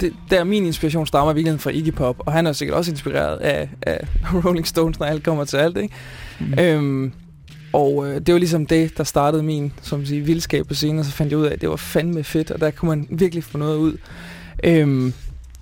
det, 0.00 0.12
der 0.30 0.44
min 0.44 0.66
inspiration 0.66 1.06
stammer 1.06 1.32
i 1.32 1.34
virkeligheden 1.34 1.60
fra 1.60 1.70
Iggy 1.70 1.92
Pop, 1.92 2.16
og 2.18 2.32
han 2.32 2.46
er 2.46 2.52
sikkert 2.52 2.76
også 2.78 2.90
inspireret 2.90 3.36
af, 3.36 3.68
af 3.82 3.98
Rolling 4.44 4.66
Stones, 4.66 4.98
når 4.98 5.06
alt 5.06 5.22
kommer 5.22 5.44
til 5.44 5.56
alt, 5.56 5.76
ikke? 5.76 5.94
Mm. 6.40 6.58
Øhm, 6.58 7.12
og 7.76 8.08
øh, 8.08 8.20
det 8.20 8.32
var 8.32 8.38
ligesom 8.38 8.66
det, 8.66 8.98
der 8.98 9.04
startede 9.04 9.42
min 9.42 9.72
som 9.82 9.98
man 9.98 10.06
siger, 10.06 10.24
vildskab 10.24 10.66
på 10.66 10.74
scenen, 10.74 10.98
og 10.98 11.04
så 11.04 11.10
fandt 11.10 11.32
jeg 11.32 11.38
ud 11.38 11.46
af, 11.46 11.52
at 11.52 11.60
det 11.60 11.68
var 11.68 11.76
fandme 11.76 12.24
fedt, 12.24 12.50
og 12.50 12.60
der 12.60 12.70
kunne 12.70 12.88
man 12.88 13.06
virkelig 13.10 13.44
få 13.44 13.58
noget 13.58 13.76
ud. 13.76 13.96
Øhm, 14.64 15.12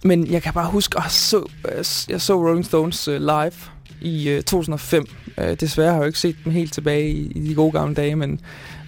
men 0.05 0.31
jeg 0.31 0.43
kan 0.43 0.53
bare 0.53 0.71
huske, 0.71 0.99
at 0.99 1.05
jeg 1.05 1.11
så, 1.11 1.39
øh, 1.39 1.85
jeg 2.13 2.21
så 2.21 2.35
Rolling 2.35 2.67
Stones 2.67 3.09
øh, 3.09 3.21
live 3.21 3.53
i 4.01 4.29
øh, 4.29 4.43
2005. 4.43 5.07
Øh, 5.39 5.55
desværre 5.61 5.89
har 5.89 5.97
jeg 5.97 6.03
jo 6.03 6.07
ikke 6.07 6.19
set 6.19 6.37
dem 6.45 6.53
helt 6.53 6.73
tilbage 6.73 7.11
i, 7.11 7.33
i 7.35 7.49
de 7.49 7.55
gode 7.55 7.73
gamle 7.73 7.95
dage, 7.95 8.17
men, 8.17 8.41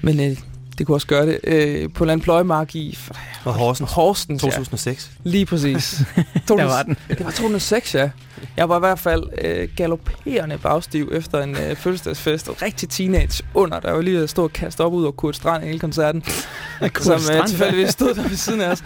men 0.03 0.21
øh, 0.21 0.37
det 0.79 0.87
kunne 0.87 0.97
også 0.97 1.07
gøre 1.07 1.27
det. 1.27 1.41
Øh, 1.45 1.89
på 1.95 2.05
Landpløjemark 2.05 2.75
i 2.75 2.99
Og 3.45 3.55
Horsens. 3.55 3.93
Horsens, 3.93 4.43
2006. 4.43 5.11
Ja. 5.25 5.31
Lige 5.31 5.47
præcis. 5.47 6.03
Der 6.49 6.65
var 6.65 6.83
den. 6.83 6.97
Det 7.09 7.25
var 7.25 7.31
2006, 7.31 7.95
ja. 7.95 8.11
Jeg 8.57 8.69
var 8.69 8.77
i 8.77 8.79
hvert 8.79 8.99
fald 8.99 9.23
øh, 9.45 9.69
galopperende 9.77 10.59
bagstiv 10.59 11.11
efter 11.13 11.43
en 11.43 11.57
øh, 11.57 11.77
fødselsdagsfest, 11.77 12.49
og 12.49 12.63
rigtig 12.63 12.89
teenage 12.89 13.45
under, 13.55 13.81
der 13.81 13.93
var 13.93 14.01
lige 14.01 14.19
at 14.19 14.31
stå 14.31 14.43
og 14.45 14.53
kaste 14.53 14.81
op 14.85 14.93
ud 14.93 15.03
over 15.03 15.13
Kurt 15.13 15.37
Strand 15.37 15.65
hele 15.65 15.79
koncerten, 15.79 16.23
Kurt 16.81 17.03
som 17.03 17.13
øh, 17.15 17.21
Strand, 17.21 17.49
tilfældigvis 17.49 17.91
stod 17.91 18.15
der 18.15 18.23
ved 18.29 18.37
siden 18.37 18.61
af 18.61 18.71
os. 18.71 18.85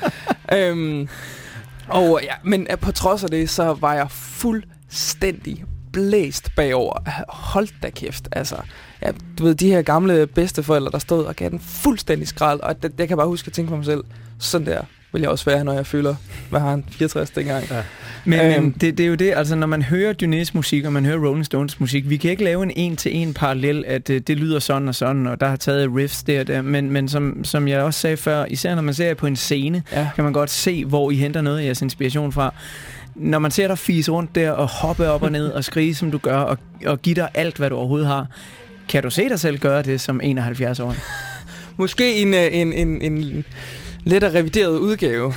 øhm, 0.53 1.09
og 1.89 2.21
ja, 2.23 2.35
men 2.45 2.67
øh, 2.71 2.79
på 2.79 2.93
trods 2.93 3.25
af 3.25 3.31
det, 3.31 3.51
så 3.51 3.77
var 3.81 3.95
jeg 3.95 4.07
fuldstændig 4.11 5.65
blæst 5.93 6.51
bagover. 6.57 7.25
Hold 7.29 7.69
da 7.83 7.91
kæft, 7.91 8.29
altså. 8.33 8.57
Ja, 9.03 9.11
du 9.39 9.45
ved, 9.45 9.55
de 9.55 9.69
her 9.71 9.83
gamle 9.83 10.27
bedsteforældre, 10.27 10.91
der 10.91 10.99
stod 10.99 11.25
og 11.25 11.37
gav 11.37 11.51
den 11.51 11.61
fuldstændig 11.61 12.29
skrald, 12.29 12.61
og 12.61 12.75
det, 12.75 12.83
det 12.83 12.97
kan 12.99 13.09
jeg 13.09 13.17
bare 13.17 13.27
huske 13.27 13.47
at 13.47 13.53
tænke 13.53 13.69
på 13.69 13.77
mig 13.77 13.85
selv. 13.85 14.05
Sådan 14.39 14.67
der 14.67 14.81
vil 15.13 15.21
jeg 15.21 15.31
også 15.31 15.45
være, 15.45 15.65
når 15.65 15.73
jeg 15.73 15.87
føler, 15.87 16.15
hvad 16.51 16.61
har 16.61 16.71
han, 16.71 16.85
64 16.91 17.31
dengang. 17.31 17.65
Ja. 17.71 17.83
Men 18.25 18.41
øhm, 18.41 18.65
Øhm. 18.65 18.73
det, 18.73 18.99
det 18.99 19.05
er 19.05 19.09
jo 19.09 19.15
det, 19.15 19.33
altså 19.37 19.55
når 19.57 19.67
man 19.67 19.83
hører 19.83 20.15
Dynés 20.23 20.51
musik, 20.55 20.85
og 20.85 20.93
man 20.93 21.07
hører 21.07 21.27
Rolling 21.27 21.47
Stones 21.47 21.81
musik, 21.81 22.11
vi 22.11 22.17
kan 22.17 22.31
ikke 22.31 22.45
lave 22.45 22.63
en 22.63 22.73
en-til-en 22.77 23.35
parallel, 23.35 23.85
at 23.87 24.11
øh, 24.11 24.21
det 24.21 24.37
lyder 24.37 24.59
sådan 24.59 24.89
og 24.89 24.95
sådan, 24.95 25.27
og 25.27 25.41
der 25.41 25.47
har 25.49 25.57
taget 25.57 25.91
riffs 25.97 26.23
der 26.23 26.41
og 26.41 26.47
der, 26.47 26.63
men, 26.63 26.91
men 26.91 27.09
som, 27.09 27.45
som 27.45 27.69
jeg 27.69 27.83
også 27.83 28.01
sagde 28.01 28.17
før, 28.17 28.45
især 28.45 28.75
når 28.75 28.83
man 28.83 28.95
ser 28.95 29.15
på 29.15 29.27
en 29.27 29.37
scene, 29.37 29.83
ja. 29.93 30.09
kan 30.15 30.25
man 30.25 30.33
godt 30.33 30.51
se, 30.51 30.85
hvor 30.85 31.11
I 31.11 31.15
henter 31.17 31.41
noget 31.41 31.59
af 31.59 31.65
jeres 31.65 31.83
inspiration 31.83 32.33
fra. 32.33 32.55
Når 33.15 33.39
man 33.39 33.51
ser 33.51 33.69
dig 33.69 33.79
fise 33.79 34.13
rundt 34.13 34.35
der 34.35 34.51
og 34.51 34.67
hoppe 34.69 35.09
op 35.09 35.23
og 35.23 35.33
ned 35.33 35.49
og 35.49 35.65
skrige, 35.65 35.95
som 35.95 36.11
du 36.11 36.19
gør, 36.19 36.37
og, 36.39 36.59
og 36.87 37.03
give 37.03 37.15
dig 37.15 37.29
alt, 37.35 37.57
hvad 37.57 37.71
du 37.71 37.77
overhovedet 37.77 38.07
har, 38.09 38.27
kan 38.91 39.03
du 39.03 39.11
se 39.11 39.29
dig 39.29 39.41
selv 39.41 39.59
gøre 39.59 39.83
det 39.83 40.01
som 40.01 40.21
71 40.23 40.81
år? 40.81 40.95
Måske 41.77 42.15
en, 42.15 42.35
øh, 42.35 42.49
en, 42.53 42.73
en, 42.73 43.03
en 43.13 43.45
lidt 44.05 44.25
revideret 44.25 44.79
udgave. 44.79 45.35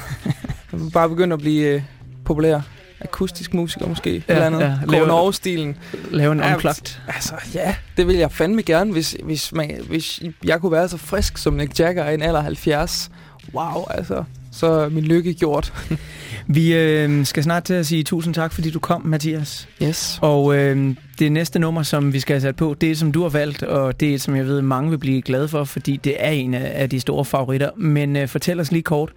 Jeg 0.71 0.79
vil 0.81 0.91
bare 0.91 1.09
begynde 1.09 1.33
at 1.33 1.39
blive 1.39 1.67
øh, 1.67 1.81
populær. 2.25 2.61
Akustisk 3.01 3.53
musiker 3.53 3.87
måske. 3.87 4.23
Ja, 4.27 4.33
eller 4.33 4.45
andet. 4.45 4.59
ja. 4.59 4.77
Lave- 4.87 5.07
Norge-stilen. 5.07 5.77
Lave 6.11 6.31
en 6.31 6.39
Ja, 6.39 6.53
unplugged. 6.55 6.99
Altså, 7.07 7.33
ja, 7.53 7.75
det 7.97 8.07
vil 8.07 8.15
jeg 8.15 8.31
fandme 8.31 8.61
gerne, 8.61 8.91
hvis, 8.91 9.15
hvis, 9.23 9.51
man, 9.53 9.71
hvis 9.87 10.21
jeg 10.43 10.59
kunne 10.61 10.71
være 10.71 10.89
så 10.89 10.97
frisk 10.97 11.37
som 11.37 11.53
Nick 11.53 11.79
Jagger 11.79 12.09
i 12.09 12.13
en 12.13 12.21
alder 12.21 12.37
af 12.39 12.43
70. 12.43 13.11
Wow, 13.53 13.85
altså, 13.89 14.23
så 14.53 14.67
er 14.67 14.89
min 14.89 15.03
lykke 15.03 15.33
gjort. 15.33 15.73
Vi 16.47 16.73
øh, 16.73 17.25
skal 17.25 17.43
snart 17.43 17.63
til 17.63 17.73
at 17.73 17.85
sige 17.85 18.03
tusind 18.03 18.33
tak, 18.33 18.53
fordi 18.53 18.69
du 18.69 18.79
kom, 18.79 19.01
Mathias. 19.05 19.67
Yes. 19.83 20.19
Og 20.21 20.55
øh, 20.55 20.95
det 21.19 21.31
næste 21.31 21.59
nummer, 21.59 21.83
som 21.83 22.13
vi 22.13 22.19
skal 22.19 22.33
have 22.33 22.41
sat 22.41 22.55
på, 22.55 22.75
det 22.81 22.91
er 22.91 22.95
som 22.95 23.11
du 23.11 23.21
har 23.21 23.29
valgt, 23.29 23.63
og 23.63 23.99
det 23.99 24.13
er 24.13 24.19
som 24.19 24.35
jeg 24.35 24.45
ved, 24.45 24.61
mange 24.61 24.89
vil 24.89 24.97
blive 24.97 25.21
glade 25.21 25.47
for, 25.47 25.63
fordi 25.63 25.97
det 25.97 26.15
er 26.19 26.29
en 26.29 26.53
af, 26.53 26.71
af 26.81 26.89
de 26.89 26.99
store 26.99 27.25
favoritter. 27.25 27.69
Men 27.77 28.15
øh, 28.15 28.27
fortæl 28.27 28.59
os 28.59 28.71
lige 28.71 28.83
kort, 28.83 29.11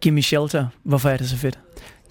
Gimme 0.00 0.22
Shelter, 0.22 0.66
hvorfor 0.84 1.08
er 1.08 1.16
det 1.16 1.28
så 1.28 1.36
fedt? 1.36 1.58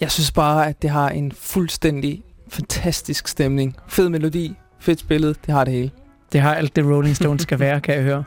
Jeg 0.01 0.11
synes 0.11 0.31
bare, 0.31 0.69
at 0.69 0.81
det 0.81 0.89
har 0.89 1.09
en 1.09 1.31
fuldstændig 1.31 2.23
fantastisk 2.49 3.27
stemning. 3.27 3.75
Fed 3.87 4.09
melodi, 4.09 4.53
fedt 4.79 4.99
spillet, 4.99 5.37
det 5.45 5.53
har 5.53 5.63
det 5.63 5.73
hele. 5.73 5.91
Det 6.33 6.41
har 6.41 6.55
alt 6.55 6.75
det 6.75 6.85
Rolling 6.85 7.15
Stones 7.15 7.41
skal 7.41 7.59
være, 7.59 7.81
kan 7.81 7.95
jeg 7.95 8.03
høre. 8.03 8.23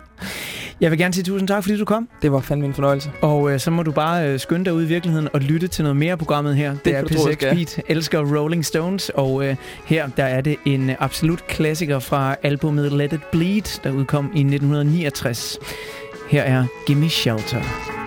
Jeg 0.81 0.91
vil 0.91 0.99
gerne 0.99 1.15
sige 1.15 1.25
tusind 1.25 1.49
tak, 1.49 1.63
fordi 1.63 1.79
du 1.79 1.85
kom. 1.85 2.09
Det 2.23 2.33
var 2.33 2.41
fandme 2.41 2.67
en 2.67 2.75
fornøjelse. 2.75 3.11
Og 3.23 3.53
øh, 3.53 3.61
så 3.61 3.71
må 3.71 3.83
du 3.83 3.93
bare 3.93 4.29
øh, 4.29 4.41
skynde 4.41 4.65
dig 4.65 4.75
ud 4.75 4.83
i 4.83 4.87
virkeligheden 4.87 5.29
og 5.33 5.41
lytte 5.41 5.69
til 5.69 5.83
noget 5.83 5.97
mere 5.97 6.13
af 6.13 6.19
programmet 6.19 6.57
her. 6.57 6.71
Det, 6.71 6.85
det 6.85 6.95
er 6.95 7.01
kan 7.01 7.09
du 7.09 7.15
tro, 7.15 7.29
jeg 7.29 7.33
P6 7.33 7.37
skal. 7.37 7.55
Beat, 7.55 7.81
elsker 7.89 8.37
Rolling 8.37 8.65
Stones, 8.65 9.11
og 9.15 9.47
øh, 9.47 9.57
her 9.85 10.09
der 10.17 10.25
er 10.25 10.41
det 10.41 10.57
en 10.65 10.91
absolut 10.99 11.47
klassiker 11.47 11.99
fra 11.99 12.37
albumet 12.43 12.93
Let 12.93 13.13
It 13.13 13.25
Bleed, 13.33 13.81
der 13.85 13.91
udkom 13.91 14.25
i 14.25 14.41
1969. 14.41 15.59
Her 16.31 16.43
er 16.43 16.67
Gimme 16.87 17.09
Shelter. 17.09 18.04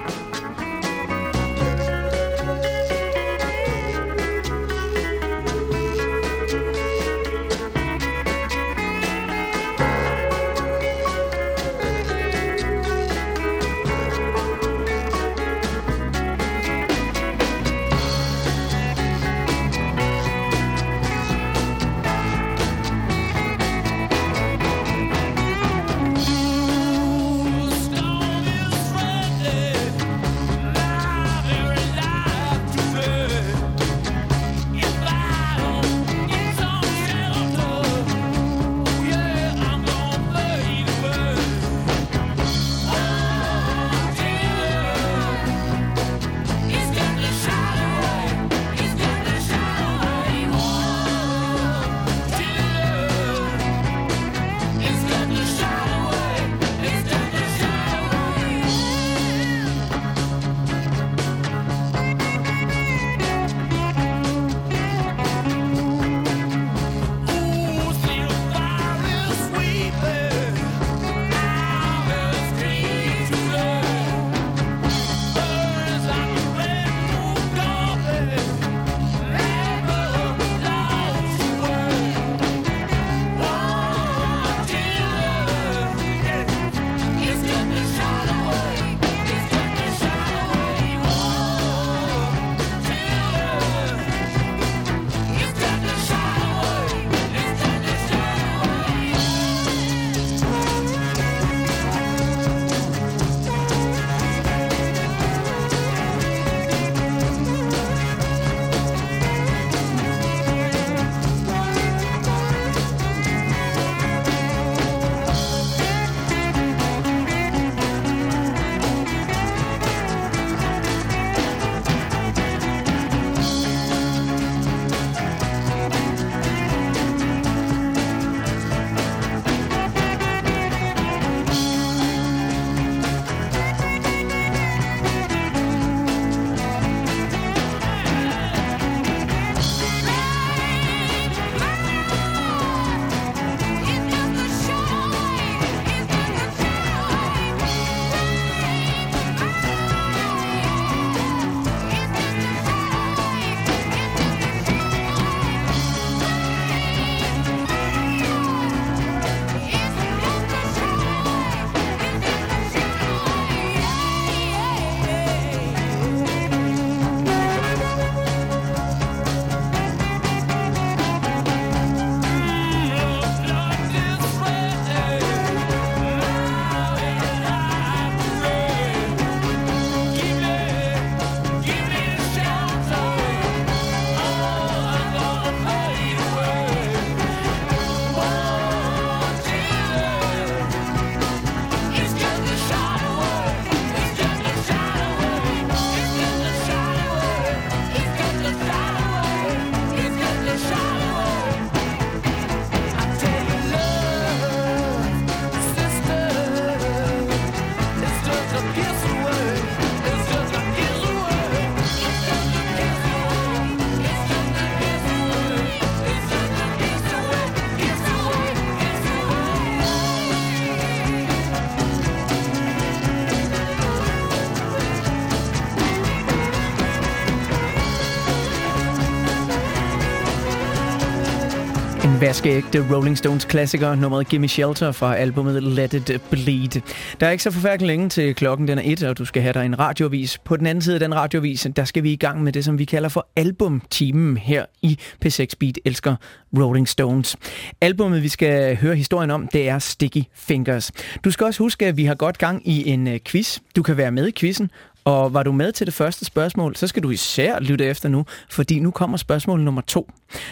Vaskeægte 232.28 232.96
Rolling 232.96 233.18
Stones 233.18 233.46
klassiker, 233.46 233.96
nummeret 233.96 234.28
Gimme 234.28 234.48
Shelter 234.48 234.92
fra 234.92 235.16
albumet 235.16 235.64
Let 235.64 235.94
It 235.94 236.22
Bleed. 236.32 236.82
Der 237.20 237.28
er 237.28 237.32
ikke 237.32 237.44
så 237.44 237.52
forfærdeligt 237.52 237.88
længe 237.88 238.10
til 238.10 238.36
klokken 238.36 238.68
den 238.68 238.78
er 238.78 238.82
et, 238.86 239.04
og 239.04 239.18
du 239.18 239.26
skal 239.26 239.42
have 239.42 239.54
dig 239.54 239.66
en 239.66 239.80
radiovis. 239.80 240.38
På 240.38 240.58
den 240.58 240.68
anden 240.68 240.82
side 240.82 240.96
af 240.96 241.00
den 241.00 241.16
radiovis, 241.16 241.68
der 241.76 241.86
skal 241.86 242.04
vi 242.04 242.12
i 242.12 242.16
gang 242.16 242.44
med 242.44 242.54
det, 242.54 242.66
som 242.66 242.80
vi 242.80 242.86
kalder 242.86 243.10
for 243.10 243.28
albumtimen 243.36 244.38
her 244.38 244.66
i 244.82 245.00
P6 245.26 245.46
Beat 245.60 245.80
elsker 245.86 246.16
Rolling 246.58 246.88
Stones. 246.88 247.36
Albummet, 247.82 248.24
vi 248.24 248.30
skal 248.30 248.78
høre 248.78 248.96
historien 248.96 249.32
om, 249.32 249.48
det 249.48 249.70
er 249.70 249.80
Sticky 249.80 250.24
Fingers. 250.34 250.92
Du 251.24 251.32
skal 251.32 251.46
også 251.46 251.64
huske, 251.64 251.86
at 251.86 251.98
vi 251.98 252.06
har 252.06 252.16
godt 252.16 252.38
gang 252.38 252.68
i 252.68 252.90
en 252.90 253.08
øh, 253.08 253.20
quiz. 253.26 253.60
Du 253.76 253.84
kan 253.84 253.98
være 253.98 254.12
med 254.12 254.28
i 254.28 254.32
quizzen, 254.32 254.72
og 255.08 255.34
var 255.34 255.44
du 255.44 255.52
med 255.52 255.72
til 255.72 255.88
det 255.88 255.94
første 255.94 256.26
spørgsmål, 256.26 256.76
så 256.76 256.88
skal 256.88 257.04
du 257.04 257.10
især 257.10 257.60
lytte 257.60 257.86
efter 257.86 258.10
nu, 258.10 258.26
fordi 258.50 258.80
nu 258.80 258.92
kommer 258.92 259.18
spørgsmål 259.18 259.62
nummer 259.62 259.82
to. 259.82 260.12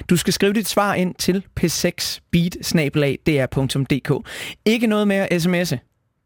Du 0.10 0.18
skal 0.18 0.34
skrive 0.34 0.54
dit 0.54 0.68
svar 0.68 0.94
ind 0.94 1.16
til 1.16 1.46
p6beat-dr.dk. 1.60 4.30
Ikke 4.66 4.88
noget 4.88 5.08
med 5.08 5.16
at 5.16 5.46
sms'e. 5.46 5.78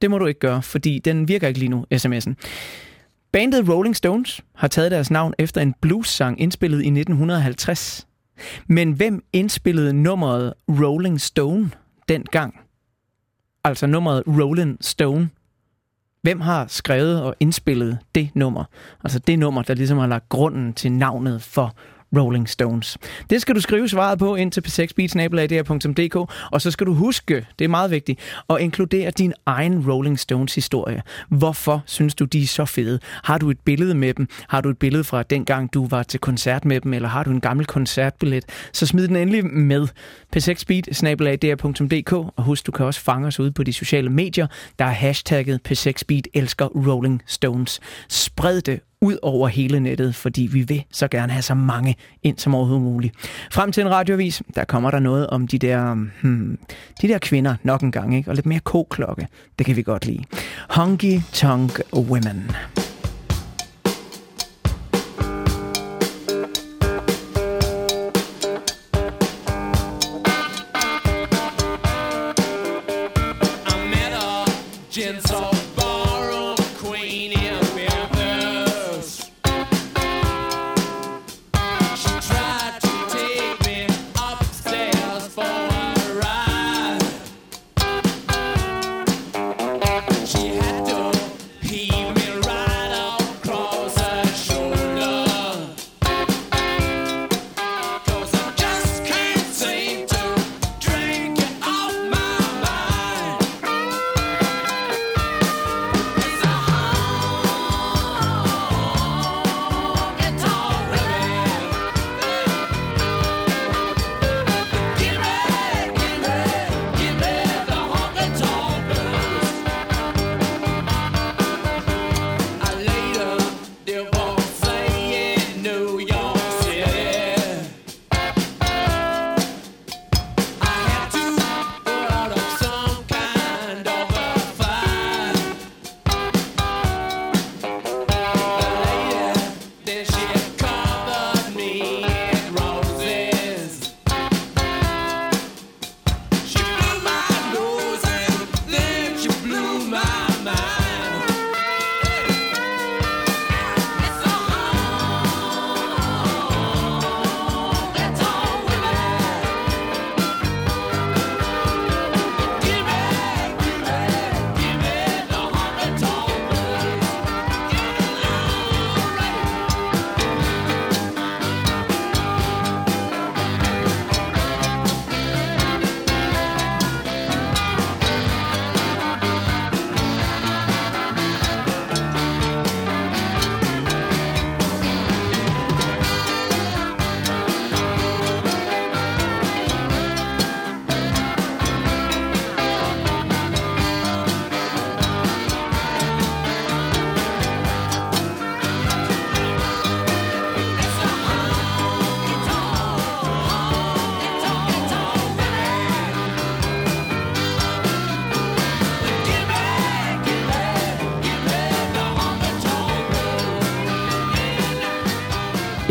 Det 0.02 0.12
må 0.12 0.18
du 0.18 0.26
ikke 0.26 0.40
gøre, 0.40 0.62
fordi 0.62 1.00
den 1.00 1.28
virker 1.28 1.48
ikke 1.48 1.60
lige 1.60 1.70
nu, 1.70 1.86
sms'en. 1.96 2.34
Bandet 3.34 3.70
Rolling 3.70 3.96
Stones 3.96 4.42
har 4.56 4.68
taget 4.68 4.92
deres 4.92 5.12
navn 5.12 5.34
efter 5.38 5.62
en 5.62 5.74
blues-sang 5.82 6.42
indspillet 6.42 6.78
i 6.78 6.88
1950. 6.88 8.08
Men 8.68 8.92
hvem 8.92 9.24
indspillede 9.34 9.94
nummeret 9.94 10.54
Rolling 10.68 11.22
Stone 11.22 11.72
dengang? 12.10 12.60
Altså 13.64 13.88
nummeret 13.88 14.24
Rolling 14.28 14.78
Stone. 14.82 15.30
Hvem 16.22 16.42
har 16.42 16.66
skrevet 16.68 17.24
og 17.24 17.36
indspillet 17.40 17.98
det 18.16 18.30
nummer? 18.34 18.64
Altså 19.04 19.20
det 19.20 19.40
nummer, 19.40 19.62
der 19.62 19.74
ligesom 19.74 19.98
har 19.98 20.08
lagt 20.08 20.30
grunden 20.30 20.74
til 20.74 20.92
navnet 20.92 21.42
for 21.42 21.76
Rolling 22.18 22.50
Stones. 22.50 22.98
Det 23.30 23.42
skal 23.42 23.56
du 23.56 23.62
skrive 23.62 23.90
svaret 23.90 24.20
på 24.20 24.36
ind 24.36 24.52
til 24.52 24.62
p6beatsnabelag.dk, 24.68 26.16
og 26.52 26.62
så 26.62 26.72
skal 26.72 26.88
du 26.88 26.94
huske, 26.94 27.46
det 27.60 27.66
er 27.66 27.70
meget 27.70 27.92
vigtigt, 27.92 28.20
at 28.50 28.60
inkludere 28.60 29.12
din 29.12 29.34
egen 29.46 29.92
Rolling 29.92 30.20
Stones 30.20 30.56
historie. 30.56 31.02
Hvorfor 31.30 31.84
synes 31.86 32.16
du, 32.16 32.26
de 32.26 32.44
er 32.44 32.48
så 32.48 32.66
fede? 32.66 33.00
Har 33.24 33.38
du 33.38 33.50
et 33.50 33.60
billede 33.60 33.96
med 33.96 34.14
dem? 34.14 34.28
Har 34.48 34.62
du 34.62 34.70
et 34.70 34.78
billede 34.78 35.04
fra 35.04 35.24
dengang, 35.24 35.74
du 35.74 35.88
var 35.88 36.04
til 36.04 36.20
koncert 36.20 36.66
med 36.66 36.82
dem, 36.82 36.94
eller 36.94 37.10
har 37.10 37.24
du 37.24 37.32
en 37.32 37.42
gammel 37.42 37.66
koncertbillet? 37.66 38.46
Så 38.74 38.86
smid 38.86 39.08
den 39.08 39.16
endelig 39.16 39.46
med 39.46 39.88
p 40.32 40.36
6 40.40 40.66
beat 40.66 41.04
og 42.36 42.44
husk, 42.44 42.66
du 42.66 42.72
kan 42.72 42.86
også 42.86 43.02
fange 43.02 43.28
os 43.28 43.40
ude 43.40 43.52
på 43.52 43.64
de 43.64 43.74
sociale 43.74 44.10
medier, 44.10 44.48
der 44.80 44.86
er 44.86 44.90
hashtagget 44.90 45.60
p6beat 45.70 46.22
elsker 46.34 46.66
Rolling 46.66 47.22
Stones. 47.26 47.80
Spred 48.10 48.62
det 48.62 48.80
ud 49.02 49.18
over 49.22 49.48
hele 49.48 49.80
nettet, 49.80 50.16
fordi 50.16 50.42
vi 50.52 50.62
vil 50.62 50.84
så 50.92 51.08
gerne 51.08 51.32
have 51.32 51.42
så 51.42 51.54
mange 51.54 51.96
ind 52.24 52.38
som 52.38 52.56
overhovedet 52.56 52.84
muligt. 52.84 53.16
Frem 53.52 53.72
til 53.72 53.82
en 53.82 53.92
radiovis, 53.92 54.42
der 54.56 54.64
kommer 54.64 54.92
der 54.92 55.00
noget 55.00 55.28
om 55.28 55.48
de 55.48 55.60
der, 55.60 55.94
hmm, 56.22 56.60
de 57.02 57.08
der 57.08 57.18
kvinder 57.18 57.56
nok 57.64 57.82
en 57.82 57.92
gang, 57.92 58.16
ikke? 58.16 58.32
og 58.32 58.36
lidt 58.36 58.46
mere 58.46 58.60
koklokke. 58.60 59.28
Det 59.58 59.66
kan 59.66 59.76
vi 59.76 59.82
godt 59.82 60.06
lide. 60.06 60.24
Honky 60.70 61.20
Tonk 61.34 61.82
Women. 61.94 62.52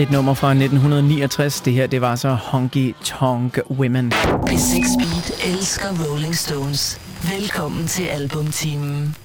Et 0.09 0.12
nummer 0.12 0.35
fra 0.35 0.51
1969. 0.51 1.61
Det 1.61 1.73
her, 1.73 1.87
det 1.87 2.01
var 2.01 2.17
så 2.17 2.28
Honky 2.28 2.95
Tonk 3.05 3.59
Women. 3.70 4.12
P6 4.12 4.99
Beat 4.99 5.57
elsker 5.57 5.89
Rolling 6.05 6.37
Stones. 6.37 7.01
Velkommen 7.23 7.87
til 7.87 8.05
albumtimen. 8.05 9.17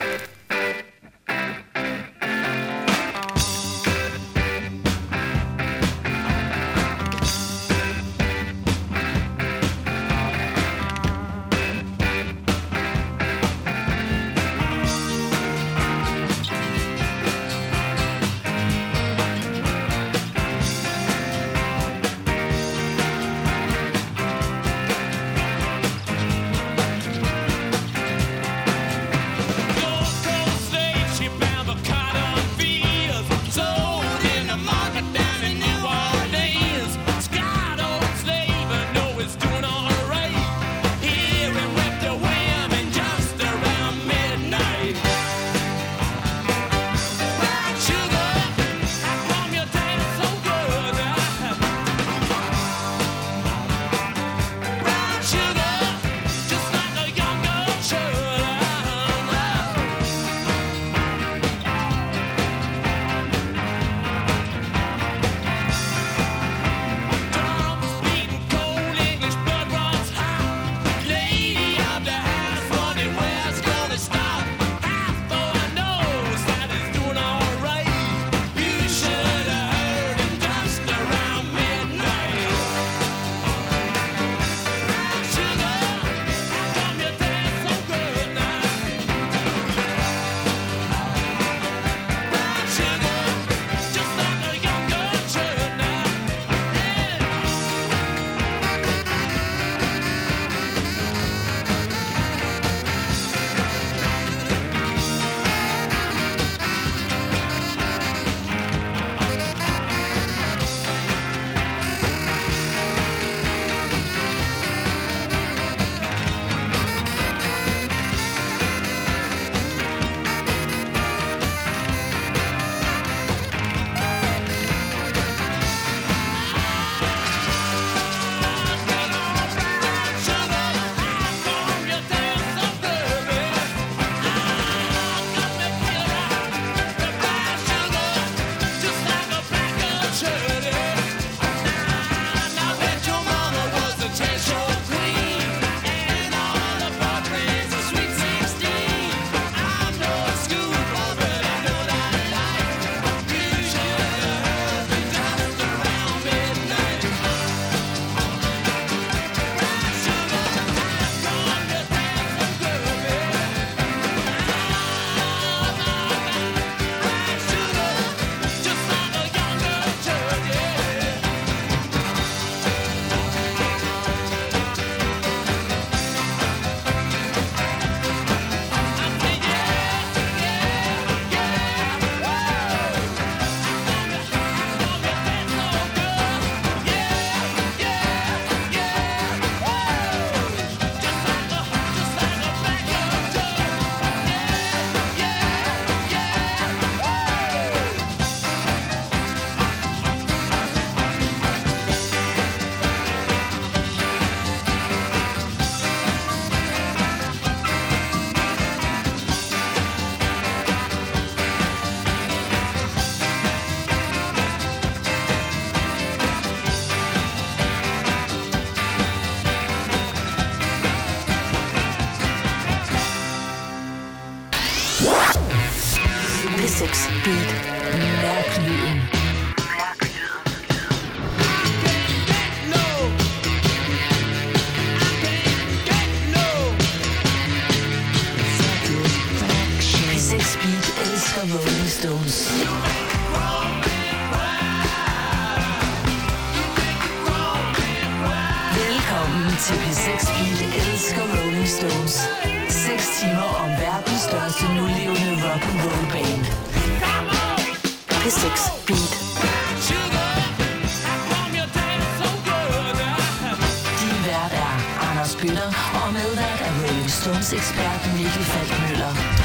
Rolling 267.43 267.61
ekspert 267.61 268.09
Mikkel 268.13 268.43
Falkmøller. 268.43 269.43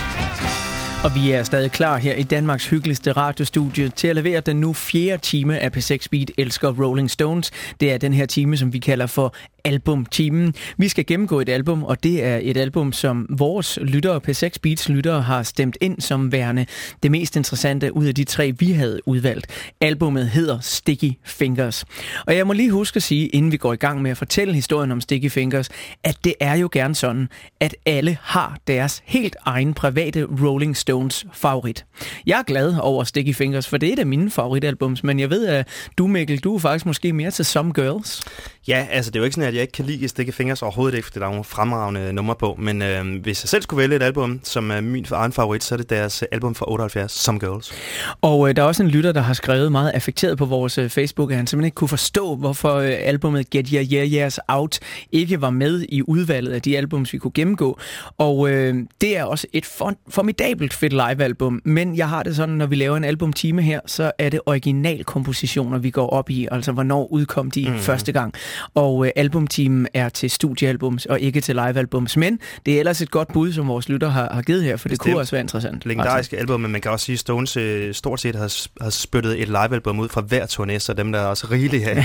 Og 1.04 1.14
vi 1.14 1.30
er 1.30 1.42
stadig 1.42 1.72
klar 1.72 1.96
her 1.96 2.14
i 2.14 2.22
Danmarks 2.22 2.66
hyggeligste 2.66 3.12
radiostudie 3.12 3.88
til 3.88 4.08
at 4.08 4.16
levere 4.16 4.40
den 4.40 4.56
nu 4.56 4.72
fjerde 4.72 5.22
time 5.22 5.58
af 5.58 5.76
P6 5.76 6.06
Beat 6.10 6.30
Elsker 6.38 6.84
Rolling 6.84 7.10
Stones. 7.10 7.50
Det 7.80 7.92
er 7.92 7.98
den 7.98 8.12
her 8.12 8.26
time, 8.26 8.56
som 8.56 8.72
vi 8.72 8.78
kalder 8.78 9.06
for 9.06 9.34
albumtimen. 9.64 10.54
Vi 10.76 10.88
skal 10.88 11.06
gennemgå 11.06 11.40
et 11.40 11.48
album, 11.48 11.84
og 11.84 12.02
det 12.02 12.24
er 12.24 12.38
et 12.42 12.56
album, 12.56 12.92
som 12.92 13.26
vores 13.30 13.78
lyttere, 13.82 14.20
P6 14.28 14.50
Beats 14.62 14.88
lyttere, 14.88 15.22
har 15.22 15.42
stemt 15.42 15.78
ind 15.80 16.00
som 16.00 16.32
værende 16.32 16.66
det 17.02 17.10
mest 17.10 17.36
interessante 17.36 17.96
ud 17.96 18.06
af 18.06 18.14
de 18.14 18.24
tre, 18.24 18.52
vi 18.58 18.72
havde 18.72 19.00
udvalgt. 19.06 19.46
Albummet 19.80 20.28
hedder 20.28 20.58
Sticky 20.60 21.12
Fingers. 21.24 21.84
Og 22.26 22.36
jeg 22.36 22.46
må 22.46 22.52
lige 22.52 22.70
huske 22.70 22.96
at 22.96 23.02
sige, 23.02 23.26
inden 23.26 23.52
vi 23.52 23.56
går 23.56 23.72
i 23.72 23.76
gang 23.76 24.02
med 24.02 24.10
at 24.10 24.16
fortælle 24.16 24.54
historien 24.54 24.92
om 24.92 25.00
Sticky 25.00 25.30
Fingers, 25.30 25.68
at 26.08 26.24
det 26.24 26.34
er 26.40 26.54
jo 26.54 26.68
gerne 26.72 26.94
sådan, 26.94 27.28
at 27.60 27.76
alle 27.86 28.18
har 28.22 28.58
deres 28.66 29.02
helt 29.04 29.36
egen 29.44 29.74
private 29.74 30.26
Rolling 30.44 30.76
Stones 30.76 31.26
favorit. 31.32 31.84
Jeg 32.26 32.38
er 32.38 32.42
glad 32.42 32.74
over 32.80 33.04
Sticky 33.04 33.34
Fingers, 33.34 33.68
for 33.68 33.76
det 33.76 33.88
er 33.88 33.92
et 33.92 33.98
af 33.98 34.06
mine 34.06 34.30
favoritalbums, 34.30 35.04
men 35.04 35.20
jeg 35.20 35.30
ved, 35.30 35.46
at 35.46 35.68
du, 35.98 36.06
Mikkel, 36.06 36.38
du 36.38 36.54
er 36.54 36.58
faktisk 36.58 36.86
måske 36.86 37.12
mere 37.12 37.30
til 37.30 37.44
Some 37.44 37.72
Girls. 37.72 38.22
Ja, 38.68 38.86
altså 38.90 39.10
det 39.10 39.16
er 39.16 39.20
jo 39.20 39.24
ikke 39.24 39.34
sådan, 39.34 39.48
at 39.48 39.54
jeg 39.54 39.62
ikke 39.62 39.72
kan 39.72 39.84
lide 39.84 40.08
Sticky 40.08 40.30
Fingers 40.32 40.62
overhovedet 40.62 40.96
ikke, 40.96 41.06
fordi 41.06 41.18
der 41.18 41.26
er 41.26 41.30
nogle 41.30 41.44
fremragende 41.44 42.12
numre 42.12 42.34
på. 42.34 42.56
Men 42.58 42.82
øh, 42.82 43.22
hvis 43.22 43.44
jeg 43.44 43.48
selv 43.48 43.62
skulle 43.62 43.80
vælge 43.80 43.96
et 43.96 44.02
album, 44.02 44.40
som 44.42 44.70
er 44.70 44.80
min 44.80 45.06
egen 45.12 45.32
favorit, 45.32 45.64
så 45.64 45.74
er 45.74 45.76
det 45.76 45.90
deres 45.90 46.22
album 46.32 46.54
fra 46.54 46.70
78, 46.70 47.12
Some 47.12 47.38
Girls. 47.38 47.72
Og 48.20 48.48
øh, 48.48 48.56
der 48.56 48.62
er 48.62 48.66
også 48.66 48.82
en 48.82 48.88
lytter, 48.88 49.12
der 49.12 49.20
har 49.20 49.34
skrevet 49.34 49.72
meget 49.72 49.90
affekteret 49.90 50.38
på 50.38 50.44
vores 50.44 50.78
øh, 50.78 50.90
Facebook, 50.90 51.30
at 51.30 51.36
han 51.36 51.46
simpelthen 51.46 51.66
ikke 51.66 51.74
kunne 51.74 51.88
forstå, 51.88 52.36
hvorfor 52.36 52.74
øh, 52.74 52.94
albumet 53.00 53.50
Get 53.50 53.68
Your 53.68 53.84
Yeah 53.92 54.12
Yeahs 54.12 54.40
Out 54.48 54.78
ikke 55.12 55.40
var 55.40 55.50
med 55.50 55.86
i 55.88 55.97
udvalget 56.06 56.52
af 56.52 56.62
de 56.62 56.76
albums, 56.76 57.12
vi 57.12 57.18
kunne 57.18 57.30
gennemgå. 57.34 57.78
Og 58.18 58.50
øh, 58.50 58.74
det 59.00 59.16
er 59.16 59.24
også 59.24 59.46
et 59.52 59.66
for, 59.66 59.94
formidabelt 60.08 60.74
fedt 60.74 60.92
live-album, 60.92 61.60
men 61.64 61.96
jeg 61.96 62.08
har 62.08 62.22
det 62.22 62.36
sådan, 62.36 62.54
når 62.54 62.66
vi 62.66 62.74
laver 62.74 62.96
en 62.96 63.04
albumtime 63.04 63.62
her, 63.62 63.80
så 63.86 64.12
er 64.18 64.28
det 64.28 64.40
originalkompositioner, 64.46 65.78
vi 65.78 65.90
går 65.90 66.10
op 66.10 66.30
i, 66.30 66.48
altså 66.50 66.72
hvornår 66.72 67.12
udkom 67.12 67.50
de 67.50 67.70
mm. 67.70 67.78
første 67.78 68.12
gang. 68.12 68.34
Og 68.74 69.06
øh, 69.06 69.12
albumteamen 69.16 69.86
er 69.94 70.08
til 70.08 70.30
studiealbums 70.30 71.06
og 71.06 71.20
ikke 71.20 71.40
til 71.40 71.54
livealbums. 71.54 72.16
Men 72.16 72.38
det 72.66 72.74
er 72.74 72.78
ellers 72.78 73.02
et 73.02 73.10
godt 73.10 73.32
bud, 73.32 73.52
som 73.52 73.68
vores 73.68 73.88
lytter 73.88 74.08
har, 74.08 74.28
har 74.32 74.42
givet 74.42 74.62
her, 74.62 74.76
for 74.76 74.88
det 74.88 74.98
Bestemt. 74.98 75.12
kunne 75.12 75.20
også 75.20 75.30
være 75.30 75.40
interessant. 75.40 75.86
Legendariske 75.86 76.36
altså. 76.36 76.42
album, 76.42 76.60
men 76.60 76.72
man 76.72 76.80
kan 76.80 76.90
også 76.90 77.06
sige, 77.06 77.14
at 77.14 77.20
Stones 77.20 77.56
øh, 77.56 77.94
stort 77.94 78.20
set 78.20 78.34
har, 78.34 78.68
har 78.82 78.90
spyttet 78.90 79.42
et 79.42 79.48
livealbum 79.48 80.00
ud 80.00 80.08
fra 80.08 80.20
hver 80.20 80.46
turné, 80.46 80.78
så 80.78 80.92
dem 80.92 81.12
der 81.12 81.20
er 81.20 81.26
også 81.26 81.46
rigeligt 81.50 81.84
her. 81.84 82.02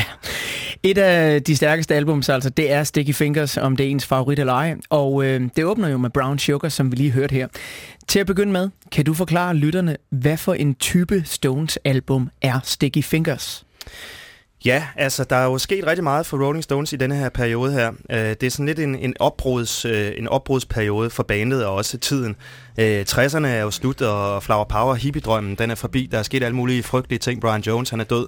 Et 0.83 0.97
af 0.97 1.43
de 1.43 1.55
stærkeste 1.55 1.95
albums, 1.95 2.29
altså, 2.29 2.49
det 2.49 2.71
er 2.71 2.83
Sticky 2.83 3.13
Fingers, 3.13 3.57
om 3.57 3.75
det 3.75 3.82
er 3.83 3.89
ens 3.89 4.05
favorit 4.05 4.39
eller 4.39 4.53
ej. 4.53 4.75
Og 4.89 5.25
øh, 5.25 5.49
det 5.55 5.65
åbner 5.65 5.87
jo 5.87 5.97
med 5.97 6.09
Brown 6.09 6.39
Sugar, 6.39 6.69
som 6.69 6.91
vi 6.91 6.95
lige 6.95 7.11
hørte 7.11 7.33
her. 7.33 7.47
Til 8.07 8.19
at 8.19 8.27
begynde 8.27 8.51
med, 8.51 8.69
kan 8.91 9.05
du 9.05 9.13
forklare 9.13 9.55
lytterne, 9.55 9.97
hvad 10.09 10.37
for 10.37 10.53
en 10.53 10.75
type 10.75 11.23
Stones-album 11.25 12.29
er 12.41 12.59
Sticky 12.63 13.03
Fingers? 13.03 13.65
Ja, 14.65 14.87
altså 14.95 15.23
der 15.23 15.35
er 15.35 15.45
jo 15.45 15.57
sket 15.57 15.85
rigtig 15.87 16.03
meget 16.03 16.25
for 16.25 16.45
Rolling 16.45 16.63
Stones 16.63 16.93
i 16.93 16.95
denne 16.95 17.15
her 17.15 17.29
periode 17.29 17.71
her. 17.71 17.91
Øh, 18.09 18.17
det 18.17 18.43
er 18.43 18.49
sådan 18.49 18.65
lidt 18.65 18.79
en, 18.79 18.95
en, 18.95 19.13
opbruds, 19.19 19.85
øh, 19.85 20.11
en 20.17 20.27
opbrudsperiode 20.27 21.09
for 21.09 21.23
bandet 21.23 21.65
og 21.65 21.75
også 21.75 21.97
tiden. 21.97 22.35
Øh, 22.77 23.05
60'erne 23.09 23.45
er 23.45 23.61
jo 23.61 23.71
slut, 23.71 24.01
og 24.01 24.43
Flower 24.43 24.63
Power, 24.63 24.95
hippiedrømmen, 24.95 25.55
den 25.55 25.71
er 25.71 25.75
forbi. 25.75 26.09
Der 26.11 26.19
er 26.19 26.23
sket 26.23 26.43
alle 26.43 26.55
mulige 26.55 26.83
frygtelige 26.83 27.19
ting. 27.19 27.41
Brian 27.41 27.61
Jones, 27.61 27.89
han 27.89 27.99
er 27.99 28.03
død 28.03 28.27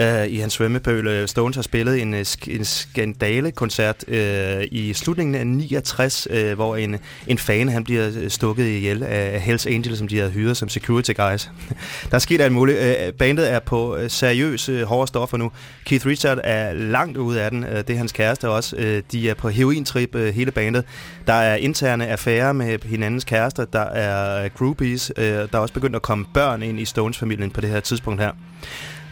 øh, 0.00 0.26
i 0.26 0.36
hans 0.36 0.52
svømmepøl. 0.52 1.06
Øh, 1.06 1.28
Stones 1.28 1.56
har 1.56 1.62
spillet 1.62 2.02
en, 2.02 2.14
øh, 2.14 2.24
en 2.48 2.64
skandale-koncert 2.64 4.04
øh, 4.08 4.64
i 4.70 4.92
slutningen 4.92 5.34
af 5.34 5.46
69, 5.46 6.28
øh, 6.30 6.54
hvor 6.54 6.76
en, 6.76 6.96
en 7.26 7.38
fan 7.38 7.68
han 7.68 7.84
bliver 7.84 8.10
øh, 8.16 8.30
stukket 8.30 8.66
ihjel 8.66 9.02
af 9.02 9.40
Hells 9.40 9.66
Angels, 9.66 9.98
som 9.98 10.08
de 10.08 10.18
havde 10.18 10.30
hyret 10.30 10.56
som 10.56 10.68
security 10.68 11.10
guys. 11.16 11.50
der 12.10 12.14
er 12.14 12.18
sket 12.18 12.40
alt 12.40 12.52
muligt. 12.52 12.78
Øh, 12.78 13.12
bandet 13.12 13.52
er 13.52 13.58
på 13.58 13.98
seriøse 14.08 14.42
seriøs 14.42 14.68
øh, 14.68 14.82
hårde 14.82 15.06
stoffer 15.06 15.36
nu. 15.36 15.52
Keith 15.84 16.06
Richard 16.06 16.38
er 16.44 16.72
langt 16.72 17.16
ude 17.16 17.42
af 17.42 17.50
den. 17.50 17.62
Det 17.62 17.90
er 17.90 17.96
hans 17.96 18.12
kæreste 18.12 18.48
også. 18.48 19.02
De 19.12 19.30
er 19.30 19.34
på 19.34 19.48
herointrip, 19.48 20.14
øh, 20.14 20.34
hele 20.34 20.50
bandet. 20.50 20.84
Der 21.26 21.32
er 21.32 21.56
interne 21.56 22.06
affærer 22.06 22.52
med 22.52 22.78
hinandens 22.84 23.24
kærester. 23.24 23.64
Der 23.64 23.80
er 23.80 24.48
groupies. 24.48 25.12
Øh, 25.16 25.24
der 25.24 25.48
er 25.52 25.58
også 25.58 25.74
begyndt 25.74 25.96
at 25.96 26.02
komme 26.02 26.24
børn 26.34 26.62
ind 26.62 26.80
i 26.80 26.84
Stones-familien 26.84 27.50
på 27.50 27.60
det 27.60 27.70
her 27.70 27.80
tidspunkt 27.80 28.20
her. 28.20 28.32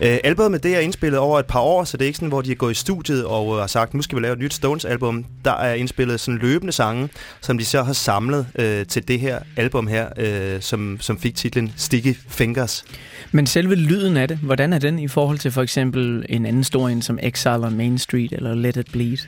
Øh, 0.02 0.18
albumet 0.24 0.62
det 0.62 0.76
er 0.76 0.80
indspillet 0.80 1.20
over 1.20 1.38
et 1.38 1.46
par 1.46 1.60
år, 1.60 1.84
så 1.84 1.96
det 1.96 2.04
er 2.04 2.06
ikke 2.06 2.16
sådan, 2.16 2.28
hvor 2.28 2.42
de 2.42 2.50
er 2.50 2.54
gået 2.54 2.72
i 2.72 2.74
studiet 2.74 3.24
og 3.24 3.54
øh, 3.54 3.60
har 3.60 3.66
sagt, 3.66 3.94
nu 3.94 4.02
skal 4.02 4.16
vi 4.16 4.22
lave 4.22 4.32
et 4.32 4.38
nyt 4.38 4.54
Stones-album. 4.54 5.24
Der 5.44 5.52
er 5.52 5.74
indspillet 5.74 6.20
sådan 6.20 6.38
løbende 6.38 6.72
sange, 6.72 7.08
som 7.40 7.58
de 7.58 7.64
så 7.64 7.82
har 7.82 7.92
samlet 7.92 8.46
øh, 8.54 8.86
til 8.86 9.08
det 9.08 9.20
her 9.20 9.38
album 9.56 9.86
her, 9.86 10.08
øh, 10.16 10.60
som, 10.60 10.98
som 11.00 11.18
fik 11.18 11.34
titlen 11.34 11.72
Sticky 11.76 12.16
Fingers. 12.28 12.84
Men 13.32 13.46
selve 13.46 13.74
lyden 13.74 14.16
af 14.16 14.28
det, 14.28 14.36
hvordan 14.36 14.72
er 14.72 14.78
den 14.78 14.98
i 14.98 15.08
forhold 15.08 15.38
til 15.38 15.50
for 15.50 15.62
eksempel 15.62 16.26
en 16.28 16.46
anden 16.46 16.64
stor 16.64 16.88
en 16.88 17.02
som 17.02 17.18
Exile 17.22 17.66
on 17.66 17.76
Main 17.76 17.98
Street 17.98 18.32
eller 18.32 18.54
Let 18.54 18.76
It 18.76 18.86
Bleed? 18.92 19.18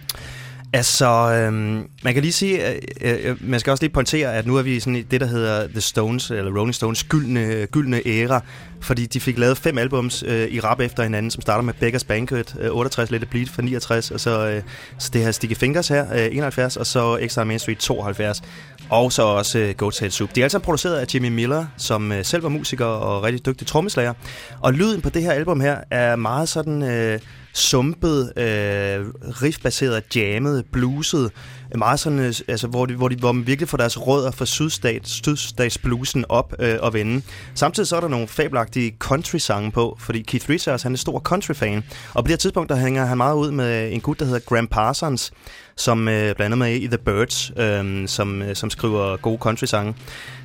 Altså, 0.75 1.07
øhm, 1.07 1.89
man 2.02 2.15
kan 2.15 2.23
lige 2.23 2.33
sige, 2.33 2.70
øh, 2.70 2.76
øh, 3.01 3.18
øh, 3.23 3.36
man 3.41 3.60
skal 3.60 3.70
også 3.70 3.83
lige 3.83 3.92
pointere, 3.92 4.34
at 4.34 4.47
nu 4.47 4.57
er 4.57 4.62
vi 4.62 4.81
sådan 4.81 4.97
i 4.97 5.02
det, 5.02 5.20
der 5.20 5.26
hedder 5.26 5.67
The 5.67 5.81
Stones, 5.81 6.31
eller 6.31 6.59
Rolling 6.59 6.75
Stones 6.75 7.05
gyldne, 7.05 7.67
gyldne 7.67 8.01
æra, 8.07 8.41
fordi 8.81 9.07
de 9.07 9.20
fik 9.20 9.39
lavet 9.39 9.59
fem 9.59 9.78
albums 9.78 10.25
øh, 10.26 10.49
i 10.49 10.60
rap 10.60 10.81
efter 10.81 11.02
hinanden, 11.02 11.31
som 11.31 11.42
starter 11.42 11.62
med 11.62 11.75
Beggars 11.75 12.05
Banquet, 12.05 12.57
øh, 12.60 12.70
68, 12.70 13.10
Let 13.10 13.23
It 13.23 13.31
Bleed 13.31 13.47
for 13.47 13.62
69, 13.62 14.10
og 14.10 14.20
så, 14.20 14.49
øh, 14.49 14.62
så 14.99 15.10
det 15.12 15.25
her 15.25 15.31
Sticky 15.31 15.57
Fingers 15.57 15.89
her, 15.89 16.12
øh, 16.15 16.28
71, 16.36 16.76
og 16.76 16.86
så 16.86 17.18
Exile 17.20 17.44
Main 17.44 17.59
Street 17.59 17.78
72, 17.78 18.42
og 18.91 19.12
så 19.12 19.23
også 19.23 19.59
øh, 19.59 19.75
Goat's 19.83 20.01
Head 20.01 20.10
Soup. 20.10 20.34
De 20.34 20.41
er 20.41 20.44
altså 20.44 20.59
produceret 20.59 20.97
af 20.97 21.15
Jimmy 21.15 21.28
Miller, 21.28 21.67
som 21.76 22.12
øh, 22.12 22.25
selv 22.25 22.42
var 22.42 22.49
musiker 22.49 22.86
og 22.86 23.23
rigtig 23.23 23.47
dygtig 23.47 23.67
trommeslager, 23.67 24.12
og 24.60 24.73
lyden 24.73 25.01
på 25.01 25.10
det 25.10 25.23
her 25.23 25.33
album 25.33 25.60
her 25.60 25.78
er 25.91 26.17
meget 26.17 26.49
sådan... 26.49 26.83
Øh, 26.83 27.18
sumpet, 27.52 28.32
øh, 28.36 29.06
riffbaseret, 29.42 30.16
jammet, 30.16 30.64
bluset, 30.72 31.31
meget 31.78 32.00
sådan, 32.00 32.18
øh, 32.18 32.34
altså, 32.48 32.66
hvor, 32.66 32.86
de, 32.86 32.94
hvor, 32.94 33.08
de, 33.08 33.16
hvor 33.16 33.32
man 33.32 33.47
virkelig 33.47 33.68
får 33.68 33.78
deres 33.78 34.06
rødder 34.06 34.31
fra 34.31 34.47
sydstat, 34.47 35.08
sydstatsbluesen 35.08 36.24
op 36.28 36.55
øh, 36.58 36.78
og 36.81 36.94
vende. 36.94 37.22
Samtidig 37.55 37.86
så 37.86 37.97
er 37.97 38.00
der 38.00 38.08
nogle 38.08 38.28
fabelagtige 38.28 38.97
country-sange 38.98 39.70
på, 39.70 39.97
fordi 40.00 40.22
Keith 40.22 40.50
Richards 40.50 40.82
han 40.82 40.92
er 40.92 40.97
stor 40.97 41.20
country-fan, 41.20 41.84
og 42.14 42.24
på 42.24 42.26
det 42.26 42.31
her 42.31 42.36
tidspunkt 42.36 42.68
der 42.68 42.76
hænger 42.76 43.05
han 43.05 43.16
meget 43.16 43.36
ud 43.36 43.50
med 43.50 43.92
en 43.92 44.00
gut, 44.00 44.18
der 44.18 44.24
hedder 44.24 44.40
Graham 44.40 44.66
Parsons, 44.66 45.32
som 45.76 46.08
øh, 46.08 46.14
blandt 46.14 46.40
andet 46.40 46.58
med 46.58 46.74
i 46.74 46.86
The 46.86 46.98
Birds, 46.98 47.52
øh, 47.56 48.08
som, 48.08 48.42
øh, 48.42 48.56
som 48.56 48.70
skriver 48.70 49.16
gode 49.16 49.39
country-sange. 49.39 49.94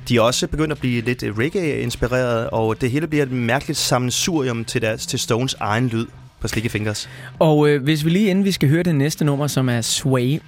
De 0.08 0.16
er 0.16 0.20
også 0.20 0.46
begyndt 0.46 0.72
at 0.72 0.78
blive 0.78 1.02
lidt 1.02 1.24
reggae-inspireret, 1.38 2.50
og 2.50 2.80
det 2.80 2.90
hele 2.90 3.06
bliver 3.06 3.22
et 3.24 3.32
mærkeligt 3.32 3.78
sammensurium 3.78 4.64
til, 4.64 4.82
deres, 4.82 5.06
til 5.06 5.18
Stones 5.18 5.54
egen 5.60 5.88
lyd 5.88 6.06
på 6.40 6.48
Sticky 6.48 6.68
Fingers. 6.68 7.08
Og 7.38 7.68
øh, 7.68 7.82
hvis 7.82 8.04
vi 8.04 8.10
lige 8.10 8.30
inden 8.30 8.44
vi 8.44 8.52
skal 8.52 8.68
høre 8.68 8.82
det 8.82 8.94
næste 8.94 9.24
nummer, 9.24 9.46
som 9.46 9.68
er 9.68 9.80
Sway, 9.80 10.40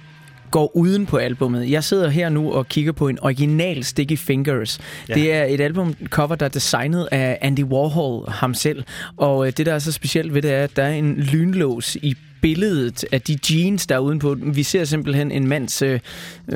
går 0.51 0.71
uden 0.75 1.05
på 1.05 1.17
albummet. 1.17 1.71
Jeg 1.71 1.83
sidder 1.83 2.09
her 2.09 2.29
nu 2.29 2.51
og 2.51 2.67
kigger 2.67 2.91
på 2.91 3.07
en 3.07 3.19
original 3.21 3.83
Sticky 3.83 4.17
Fingers. 4.17 4.79
Ja. 5.09 5.13
Det 5.13 5.33
er 5.33 5.43
et 5.43 5.61
albumcover, 5.61 6.35
der 6.35 6.45
er 6.45 6.49
designet 6.49 7.07
af 7.11 7.37
Andy 7.41 7.63
Warhol 7.63 8.29
ham 8.29 8.53
selv. 8.53 8.83
Og 9.17 9.47
øh, 9.47 9.53
det, 9.57 9.65
der 9.65 9.73
er 9.73 9.79
så 9.79 9.91
specielt 9.91 10.33
ved 10.33 10.41
det, 10.41 10.53
er, 10.53 10.63
at 10.63 10.75
der 10.75 10.83
er 10.83 10.93
en 10.93 11.15
lynlås 11.15 11.95
i 11.95 12.15
billedet 12.41 13.05
af 13.11 13.21
de 13.21 13.39
jeans, 13.49 13.87
der 13.87 13.95
er 13.95 13.99
udenpå. 13.99 14.35
Vi 14.43 14.63
ser 14.63 14.85
simpelthen 14.85 15.31
en 15.31 15.47
mands 15.47 15.81
øh, 15.81 15.99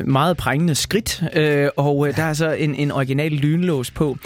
meget 0.05 0.37
prængende 0.37 0.75
skridt, 0.75 1.23
øh, 1.33 1.69
og 1.77 2.07
øh, 2.07 2.15
der 2.15 2.23
er 2.23 2.33
så 2.33 2.51
en, 2.51 2.75
en 2.75 2.91
original 2.91 3.31
lynlås 3.31 3.91
på. 3.91 4.17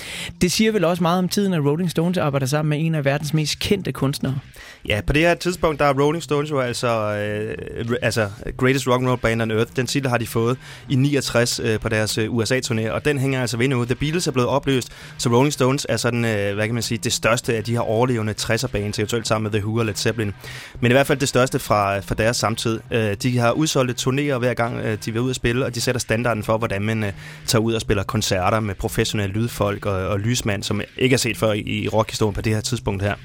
Det 0.42 0.52
siger 0.52 0.72
vel 0.72 0.84
også 0.84 1.04
meget 1.04 1.20
om 1.20 1.30
tiden, 1.30 1.54
at 1.54 1.66
Rolling 1.66 1.92
Stones 1.92 2.18
arbejder 2.18 2.46
sammen 2.46 2.70
med 2.70 2.86
en 2.86 2.96
af 2.96 3.06
verdens 3.06 3.34
mest 3.34 3.60
kendte 3.60 3.92
kunstnere. 3.92 4.40
Ja, 4.88 5.02
på 5.08 5.14
det 5.14 5.22
her 5.22 5.36
tidspunkt, 5.36 5.80
der 5.80 5.86
er 5.86 5.94
Rolling 5.94 6.24
Stones 6.24 6.52
jo 6.52 6.60
altså, 6.60 6.88
øh, 6.88 7.96
altså 8.02 8.30
Greatest 8.58 8.88
Rock 8.88 9.02
and 9.02 9.10
Roll 9.10 9.20
Band 9.20 9.42
on 9.42 9.52
Earth. 9.52 9.72
Den 9.76 9.88
titel 9.88 10.10
har 10.10 10.18
de 10.18 10.28
fået 10.28 10.58
i 10.90 10.96
69 10.96 11.60
øh, 11.64 11.80
på 11.80 11.90
deres 11.90 12.18
øh, 12.18 12.30
USA-turné, 12.30 12.90
og 12.90 13.06
den 13.06 13.18
hænger 13.18 13.42
altså 13.42 13.58
ved 13.58 13.68
nu. 13.68 13.86
The 13.86 13.96
Beatles 13.96 14.28
er 14.28 14.32
blevet 14.32 14.50
opløst, 14.50 14.92
så 15.18 15.30
Rolling 15.30 15.54
Stones 15.54 15.86
er 15.90 15.98
sådan, 15.98 16.26
øh, 16.26 16.56
hvad 16.56 16.66
kan 16.66 16.74
man 16.74 16.84
sige, 16.84 16.98
det 17.04 17.14
største 17.14 17.56
af 17.56 17.64
de 17.64 17.72
her 17.72 17.80
overlevende 17.80 18.34
60'er-bands, 18.42 19.00
eventuelt 19.00 19.28
sammen 19.28 19.52
med 19.52 19.60
The 19.60 19.68
Who 19.68 19.80
og 19.80 19.86
Led 19.86 19.96
Zeppelin. 19.96 20.34
Men 20.80 20.92
i 20.92 20.94
hvert 20.94 21.08
fald 21.08 21.20
det 21.20 21.30
største 21.30 21.49
fra, 21.58 22.00
fra 22.00 22.16
deres 22.16 22.38
samtid. 22.38 22.80
Øh, 22.92 23.14
de 23.14 23.38
har 23.38 23.52
udsolgt 23.52 24.08
turnéer 24.08 24.38
hver 24.38 24.54
gang, 24.54 24.80
øh, 24.80 24.98
de 25.06 25.12
vil 25.12 25.22
ud 25.22 25.30
og 25.30 25.36
spille, 25.36 25.66
og 25.66 25.76
de 25.76 25.82
sætter 25.82 26.00
standarden 26.00 26.44
for, 26.44 26.58
hvordan 26.58 26.82
man 26.82 27.04
øh, 27.04 27.12
tager 27.46 27.62
ud 27.62 27.74
og 27.74 27.82
spiller 27.82 28.04
koncerter 28.04 28.60
med 28.60 28.76
professionelle 28.76 29.34
lydfolk 29.34 29.86
og, 29.86 30.08
og 30.08 30.20
lysmand, 30.20 30.64
som 30.64 30.82
ikke 30.98 31.14
er 31.14 31.18
set 31.18 31.38
før 31.38 31.52
i, 31.52 31.60
i 31.60 31.88
rockhistorien 31.88 32.34
på 32.34 32.42
det 32.42 32.54
her 32.54 32.62
tidspunkt 32.62 33.04
her. 33.04 33.16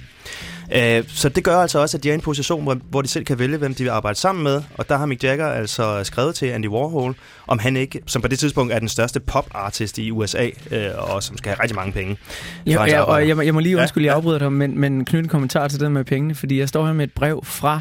Øh, 0.73 1.05
så 1.09 1.29
det 1.29 1.45
gør 1.45 1.57
altså 1.57 1.79
også, 1.79 1.97
at 1.97 2.03
de 2.03 2.09
er 2.09 2.13
i 2.13 2.15
en 2.15 2.21
position, 2.21 2.63
hvor, 2.63 2.79
hvor 2.91 3.03
de 3.03 3.09
selv 3.09 3.25
kan 3.25 3.39
vælge, 3.39 3.57
hvem 3.57 3.75
de 3.75 3.83
vil 3.83 3.91
arbejde 3.91 4.19
sammen 4.19 4.45
med. 4.45 4.63
Og 4.75 4.89
der 4.89 4.97
har 4.97 5.07
Mick 5.07 5.25
Jagger 5.25 5.47
altså 5.47 6.05
skrevet 6.05 6.35
til 6.35 6.47
Andy 6.47 6.69
Warhol, 6.69 7.15
om 7.47 7.59
han 7.59 7.77
ikke, 7.77 8.01
som 8.07 8.23
på 8.23 8.29
det 8.29 8.39
tidspunkt 8.39 8.73
er 8.73 8.79
den 8.79 8.89
største 8.89 9.21
pop-artist 9.21 9.99
i 9.99 10.11
USA, 10.11 10.47
øh, 10.71 10.87
og 10.97 11.23
som 11.23 11.37
skal 11.39 11.51
have 11.53 11.63
rigtig 11.63 11.77
mange 11.77 11.93
penge. 11.93 12.17
Ja, 12.67 12.85
ja, 12.85 13.01
og 13.01 13.29
jeg, 13.29 13.37
må- 13.37 13.43
jeg 13.43 13.55
må 13.55 13.61
lige 13.61 13.77
Ja, 13.77 13.81
undskylde, 13.83 14.07
jeg 14.07 14.15
afbryder 14.15 14.39
dig, 14.39 14.53
men, 14.53 14.79
men 14.81 15.05
knytte 15.05 15.25
en 15.25 15.29
kommentar 15.29 15.69
til 15.69 15.81
det 15.81 15.93
med 15.93 16.05
pengene, 16.05 16.35
fordi 16.35 16.59
jeg 16.59 16.69
står 16.69 16.87
her 16.87 16.93
med 16.93 17.05
et 17.05 17.13
brev 17.13 17.41
fra 17.45 17.81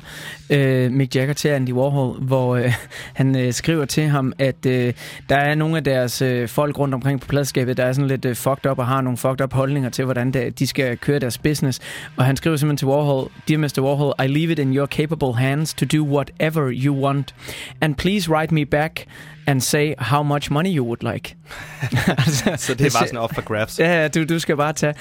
øh, 0.50 0.92
Mick 0.92 1.16
Jagger 1.16 1.34
til 1.34 1.48
Andy 1.50 1.72
Warhol, 1.72 2.22
hvor 2.22 2.56
øh, 2.56 2.74
han 3.14 3.36
øh, 3.36 3.54
skriver 3.54 3.86
til 3.86 4.04
ham, 4.04 4.34
at 4.40 4.66
øh, 4.66 4.94
der 5.30 5.36
er 5.36 5.56
nogle 5.56 5.78
af 5.78 5.84
deres 5.84 6.22
øh, 6.22 6.48
folk 6.48 6.80
rundt 6.80 6.94
omkring 6.94 7.22
på 7.22 7.28
pladskabet, 7.28 7.78
der 7.78 7.86
er 7.86 7.94
sådan 7.94 8.08
lidt 8.08 8.26
øh, 8.26 8.36
fucked 8.36 8.72
up 8.72 8.80
og 8.80 8.88
har 8.88 9.02
nogle 9.02 9.18
fucked 9.18 9.42
up 9.42 9.54
holdninger 9.54 9.90
til, 9.90 10.06
hvordan 10.06 10.32
det, 10.32 10.60
de 10.60 10.68
skal 10.68 10.98
køre 10.98 11.20
deres 11.20 11.38
business. 11.38 11.80
Og 12.16 12.26
han 12.26 12.36
skriver 12.38 12.56
simpelthen 12.58 12.78
til 12.78 12.88
Warhol, 12.88 13.30
Dear 13.48 13.58
Mr. 13.60 13.80
Warhol, 13.82 14.14
I 14.26 14.28
leave 14.28 14.52
it 14.52 14.60
in 14.60 14.74
your 14.76 14.86
capable 14.86 15.34
hands 15.36 15.74
to 15.74 15.86
do 15.98 16.04
whatever 16.04 16.70
you 16.72 16.94
want. 17.06 17.36
And 17.82 17.96
please 17.96 18.32
write 18.32 18.54
me 18.54 18.66
back 18.66 19.06
and 19.48 19.62
say 19.62 19.94
how 19.98 20.24
much 20.24 20.52
money 20.52 20.78
you 20.78 20.86
would 20.86 21.14
like. 21.14 21.36
altså, 22.08 22.54
Så 22.58 22.74
det 22.74 22.86
er 22.86 22.92
bare 23.00 23.08
sådan 23.08 23.20
op 23.20 23.34
for 23.34 23.42
grabs. 23.42 23.80
Ja, 23.80 24.08
du, 24.08 24.24
du 24.24 24.40
skal 24.40 24.58
bare 24.58 24.74
tage. 24.74 24.94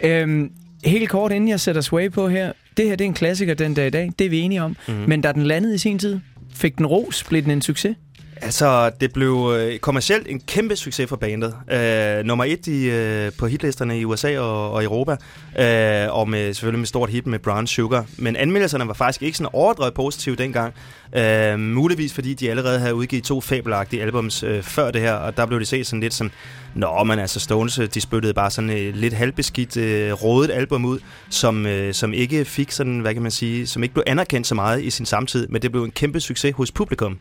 Øhm, 0.00 0.50
helt 0.84 1.08
kort, 1.10 1.32
inden 1.32 1.48
jeg 1.48 1.60
sætter 1.60 1.80
Sway 1.80 2.10
på 2.10 2.28
her. 2.28 2.52
Det 2.76 2.84
her 2.88 2.96
det 2.96 3.04
er 3.04 3.08
en 3.08 3.14
klassiker 3.14 3.54
den 3.54 3.74
dag 3.74 3.86
i 3.86 3.90
dag. 3.90 4.10
Det 4.18 4.24
er 4.24 4.30
vi 4.30 4.40
enige 4.40 4.62
om. 4.62 4.76
Mhm. 4.88 4.96
Mm. 4.96 5.04
Men 5.08 5.20
da 5.20 5.32
den 5.32 5.42
landede 5.42 5.74
i 5.74 5.78
sin 5.78 5.98
tid, 5.98 6.20
fik 6.54 6.78
den 6.78 6.86
ros, 6.86 7.24
blev 7.24 7.42
den 7.42 7.50
en 7.50 7.62
succes. 7.62 7.96
Altså, 8.42 8.90
det 9.00 9.12
blev 9.12 9.52
øh, 9.56 9.78
kommercielt 9.78 10.26
en 10.28 10.40
kæmpe 10.40 10.76
succes 10.76 11.08
for 11.08 11.16
bandet. 11.16 11.56
Øh, 11.72 12.24
nummer 12.24 12.44
et 12.44 12.66
i, 12.66 12.90
øh, 12.90 13.32
på 13.38 13.46
hitlisterne 13.46 14.00
i 14.00 14.04
USA 14.04 14.38
og, 14.38 14.72
og 14.72 14.84
Europa, 14.84 15.16
øh, 15.58 16.14
og 16.14 16.28
med, 16.28 16.54
selvfølgelig 16.54 16.78
med 16.78 16.86
stort 16.86 17.10
hit 17.10 17.26
med 17.26 17.38
Brown 17.38 17.66
Sugar. 17.66 18.06
Men 18.18 18.36
anmeldelserne 18.36 18.88
var 18.88 18.94
faktisk 18.94 19.22
ikke 19.22 19.36
sådan 19.38 19.50
overdrevet 19.52 19.94
positive 19.94 20.36
dengang. 20.36 20.74
Øh, 21.16 21.58
muligvis 21.58 22.14
fordi 22.14 22.34
de 22.34 22.50
allerede 22.50 22.78
havde 22.78 22.94
udgivet 22.94 23.24
to 23.24 23.40
fabelagtige 23.40 24.02
albums 24.02 24.42
øh, 24.42 24.62
før 24.62 24.90
det 24.90 25.00
her, 25.00 25.12
og 25.12 25.36
der 25.36 25.46
blev 25.46 25.60
det 25.60 25.68
set 25.68 25.86
sådan 25.86 26.00
lidt 26.00 26.14
som, 26.14 26.30
Nå, 26.74 27.04
men 27.04 27.18
altså 27.18 27.40
Stones, 27.40 27.78
øh, 27.78 27.88
de 27.94 28.00
spyttede 28.00 28.34
bare 28.34 28.50
sådan 28.50 28.70
et 28.70 28.96
lidt 28.96 29.14
halvbeskidt, 29.14 29.76
øh, 29.76 30.12
rådet 30.12 30.50
album 30.50 30.84
ud, 30.84 30.98
som, 31.30 31.66
øh, 31.66 31.94
som 31.94 32.12
ikke 32.12 32.44
fik 32.44 32.70
sådan, 32.70 32.98
hvad 32.98 33.14
kan 33.14 33.22
man 33.22 33.30
sige, 33.30 33.66
som 33.66 33.82
ikke 33.82 33.92
blev 33.92 34.04
anerkendt 34.06 34.46
så 34.46 34.54
meget 34.54 34.82
i 34.82 34.90
sin 34.90 35.06
samtid, 35.06 35.48
men 35.48 35.62
det 35.62 35.72
blev 35.72 35.84
en 35.84 35.90
kæmpe 35.90 36.20
succes 36.20 36.54
hos 36.56 36.72
publikum. 36.72 37.18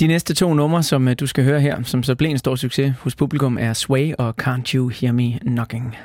De 0.00 0.06
næste 0.06 0.34
to 0.34 0.54
numre, 0.54 0.82
som 0.82 1.08
øh, 1.08 1.14
du 1.20 1.26
skal 1.26 1.44
høre 1.44 1.60
her, 1.60 1.82
som 1.82 2.02
så 2.02 2.14
blev 2.14 2.30
en 2.30 2.38
stor 2.38 2.56
succes 2.56 2.94
hos 3.00 3.16
publikum, 3.16 3.58
er 3.60 3.72
Sway 3.72 4.12
og 4.18 4.34
Can't 4.42 4.74
You 4.74 4.88
Hear 4.88 5.12
Me 5.12 5.38
Knocking. 5.38 5.96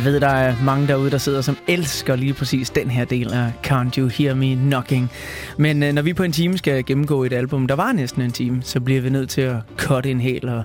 Jeg 0.00 0.12
ved, 0.12 0.20
der 0.20 0.28
er 0.28 0.54
mange 0.64 0.88
derude, 0.88 1.10
der 1.10 1.18
sidder, 1.18 1.40
som 1.40 1.56
elsker 1.68 2.16
lige 2.16 2.34
præcis 2.34 2.70
den 2.70 2.90
her 2.90 3.04
del 3.04 3.32
af 3.32 3.52
Can't 3.66 3.98
You 3.98 4.08
Hear 4.08 4.34
Me 4.34 4.54
Knocking. 4.54 5.10
Men 5.56 5.82
øh, 5.82 5.92
når 5.92 6.02
vi 6.02 6.12
på 6.12 6.22
en 6.22 6.32
time 6.32 6.58
skal 6.58 6.84
gennemgå 6.84 7.24
et 7.24 7.32
album, 7.32 7.66
der 7.66 7.74
var 7.74 7.92
næsten 7.92 8.22
en 8.22 8.32
time, 8.32 8.62
så 8.62 8.80
bliver 8.80 9.00
vi 9.00 9.10
nødt 9.10 9.30
til 9.30 9.40
at 9.40 9.56
cut 9.78 10.06
en 10.06 10.20
hel 10.20 10.48
og 10.48 10.62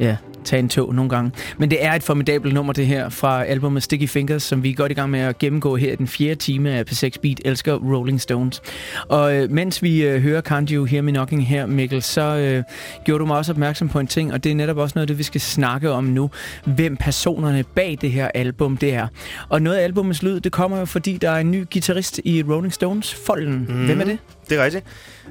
ja, 0.00 0.16
tage 0.52 0.60
en 0.60 0.68
tog 0.68 0.94
nogle 0.94 1.08
gange. 1.08 1.32
Men 1.58 1.70
det 1.70 1.84
er 1.84 1.92
et 1.92 2.02
formidabelt 2.02 2.54
nummer, 2.54 2.72
det 2.72 2.86
her, 2.86 3.08
fra 3.08 3.44
albumet 3.44 3.82
Sticky 3.82 4.08
Fingers, 4.08 4.42
som 4.42 4.62
vi 4.62 4.70
er 4.70 4.74
godt 4.74 4.92
i 4.92 4.94
gang 4.94 5.10
med 5.10 5.20
at 5.20 5.38
gennemgå 5.38 5.76
her 5.76 5.92
i 5.92 5.96
den 5.96 6.08
fjerde 6.08 6.34
time 6.34 6.70
af 6.70 6.84
P6 6.90 7.10
Beat, 7.22 7.40
elsker 7.44 7.74
Rolling 7.74 8.20
Stones. 8.20 8.62
Og 9.08 9.36
øh, 9.36 9.50
mens 9.50 9.82
vi 9.82 10.02
øh, 10.02 10.22
hører 10.22 10.40
Can't 10.48 10.72
You 10.72 10.84
Hear 10.84 11.02
Me 11.02 11.10
Knocking 11.10 11.46
her, 11.46 11.66
Mikkel, 11.66 12.02
så 12.02 12.22
øh, 12.22 12.62
gjorde 13.04 13.20
du 13.20 13.26
mig 13.26 13.36
også 13.36 13.52
opmærksom 13.52 13.88
på 13.88 13.98
en 13.98 14.06
ting, 14.06 14.32
og 14.32 14.44
det 14.44 14.52
er 14.52 14.56
netop 14.56 14.76
også 14.76 14.92
noget 14.96 15.02
af 15.02 15.06
det, 15.06 15.18
vi 15.18 15.22
skal 15.22 15.40
snakke 15.40 15.90
om 15.90 16.04
nu. 16.04 16.30
Hvem 16.64 16.96
personerne 16.96 17.64
bag 17.74 17.98
det 18.00 18.10
her 18.10 18.28
album, 18.34 18.76
det 18.76 18.94
er. 18.94 19.06
Og 19.48 19.62
noget 19.62 19.76
af 19.76 19.82
albumets 19.84 20.22
lyd, 20.22 20.40
det 20.40 20.52
kommer 20.52 20.78
jo, 20.78 20.84
fordi 20.84 21.16
der 21.16 21.30
er 21.30 21.38
en 21.38 21.50
ny 21.50 21.66
guitarist 21.72 22.20
i 22.24 22.42
Rolling 22.42 22.72
Stones-folden. 22.72 23.66
Mm. 23.68 23.84
Hvem 23.84 24.00
er 24.00 24.04
det? 24.04 24.18
Det 24.48 24.58
er 24.58 24.64
rigtigt. 24.64 24.84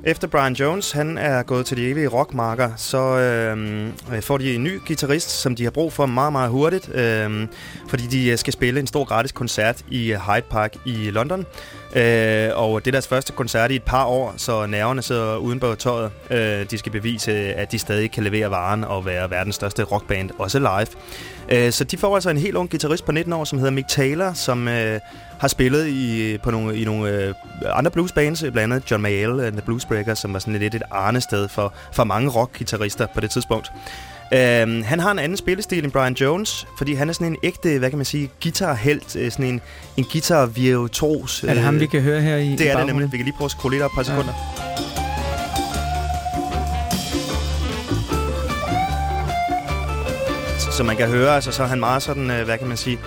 Efter 0.03 0.27
Brian 0.27 0.53
Jones 0.53 0.91
han 0.91 1.17
er 1.17 1.43
gået 1.43 1.65
til 1.65 1.77
de 1.77 1.89
evige 1.89 2.07
rockmarker, 2.07 2.69
så 2.77 2.97
øh, 2.97 4.21
får 4.21 4.37
de 4.37 4.55
en 4.55 4.63
ny 4.63 4.79
guitarist, 4.87 5.10
som 5.19 5.55
de 5.55 5.63
har 5.63 5.71
brug 5.71 5.93
for 5.93 6.05
meget, 6.05 6.31
meget 6.31 6.49
hurtigt, 6.49 6.95
øh, 6.95 7.47
fordi 7.87 8.07
de 8.07 8.29
øh, 8.29 8.37
skal 8.37 8.53
spille 8.53 8.79
en 8.79 8.87
stor 8.87 9.03
gratis 9.03 9.31
koncert 9.31 9.83
i 9.89 10.11
øh, 10.11 10.19
Hyde 10.19 10.45
Park 10.49 10.75
i 10.85 11.09
London. 11.09 11.45
Øh, 11.95 12.49
og 12.53 12.85
det 12.85 12.87
er 12.87 12.91
deres 12.91 13.07
første 13.07 13.33
koncert 13.33 13.71
i 13.71 13.75
et 13.75 13.83
par 13.83 14.05
år, 14.05 14.33
så 14.37 14.65
nerverne 14.65 15.01
sidder 15.01 15.37
uden 15.37 15.59
på 15.59 15.75
tøjet. 15.75 16.11
Øh, 16.29 16.65
de 16.71 16.77
skal 16.77 16.91
bevise, 16.91 17.31
at 17.33 17.71
de 17.71 17.79
stadig 17.79 18.11
kan 18.11 18.23
levere 18.23 18.51
varen 18.51 18.83
og 18.83 19.05
være 19.05 19.31
verdens 19.31 19.55
største 19.55 19.83
rockband, 19.83 20.29
også 20.37 20.59
live. 20.59 20.87
Øh, 21.49 21.71
så 21.71 21.83
de 21.83 21.97
får 21.97 22.15
altså 22.15 22.29
en 22.29 22.37
helt 22.37 22.55
ung 22.55 22.69
guitarist 22.69 23.05
på 23.05 23.11
19 23.11 23.33
år, 23.33 23.43
som 23.43 23.59
hedder 23.59 23.71
Mick 23.71 23.87
Taylor, 23.87 24.33
som 24.33 24.67
øh, 24.67 24.99
har 25.39 25.47
spillet 25.47 25.87
i, 25.87 26.37
på 26.37 26.51
nogle, 26.51 26.77
i 26.77 26.85
nogle 26.85 27.09
øh, 27.09 27.33
andre 27.65 27.91
bluesbands, 27.91 28.41
blandt 28.41 28.73
andet 28.73 28.91
John 28.91 29.01
Mayall 29.01 29.39
and 29.39 29.53
the 29.53 29.61
Bluesbreakers, 29.61 30.19
som 30.19 30.33
var 30.33 30.39
sådan 30.39 30.59
lidt 30.59 30.75
et 30.75 30.83
arnested 30.91 31.47
for, 31.47 31.73
for 31.93 32.03
mange 32.03 32.29
rockguitarister 32.29 33.07
på 33.13 33.19
det 33.19 33.31
tidspunkt. 33.31 33.71
Øhm, 34.33 34.83
han 34.83 34.99
har 34.99 35.11
en 35.11 35.19
anden 35.19 35.37
spillestil 35.37 35.83
end 35.83 35.91
Brian 35.91 36.13
Jones, 36.13 36.67
fordi 36.77 36.93
han 36.93 37.09
er 37.09 37.13
sådan 37.13 37.27
en 37.27 37.37
ægte, 37.43 37.79
hvad 37.79 37.89
kan 37.89 37.97
man 37.97 38.05
sige, 38.05 38.29
guitarhelt, 38.43 39.15
øh, 39.15 39.31
sådan 39.31 39.45
en, 39.45 39.61
en 39.97 40.03
guitar-virtuos. 40.11 41.43
Er 41.43 41.53
det 41.53 41.63
ham, 41.63 41.79
vi 41.79 41.85
kan 41.85 42.01
høre 42.01 42.21
her 42.21 42.35
i 42.37 42.53
i 42.53 42.55
Det 42.55 42.71
er 42.71 42.77
det 42.77 42.85
nemlig. 42.85 43.11
Vi 43.11 43.17
kan 43.17 43.23
lige 43.25 43.35
prøve 43.37 43.45
at 43.45 43.51
skrue 43.51 43.71
lidt 43.71 43.83
op 43.83 43.91
et 43.91 43.95
par 43.95 44.03
sekunder. 44.03 44.33
Så- 50.71 50.83
man 50.83 50.95
kan 50.97 51.07
høre, 51.07 51.35
altså, 51.35 51.51
så 51.51 51.63
er 51.63 51.67
han 51.67 51.79
meget 51.79 52.03
sådan, 52.03 52.31
øh, 52.31 52.45
hvad 52.45 52.57
kan 52.57 52.67
man 52.67 52.77
sige, 52.77 52.99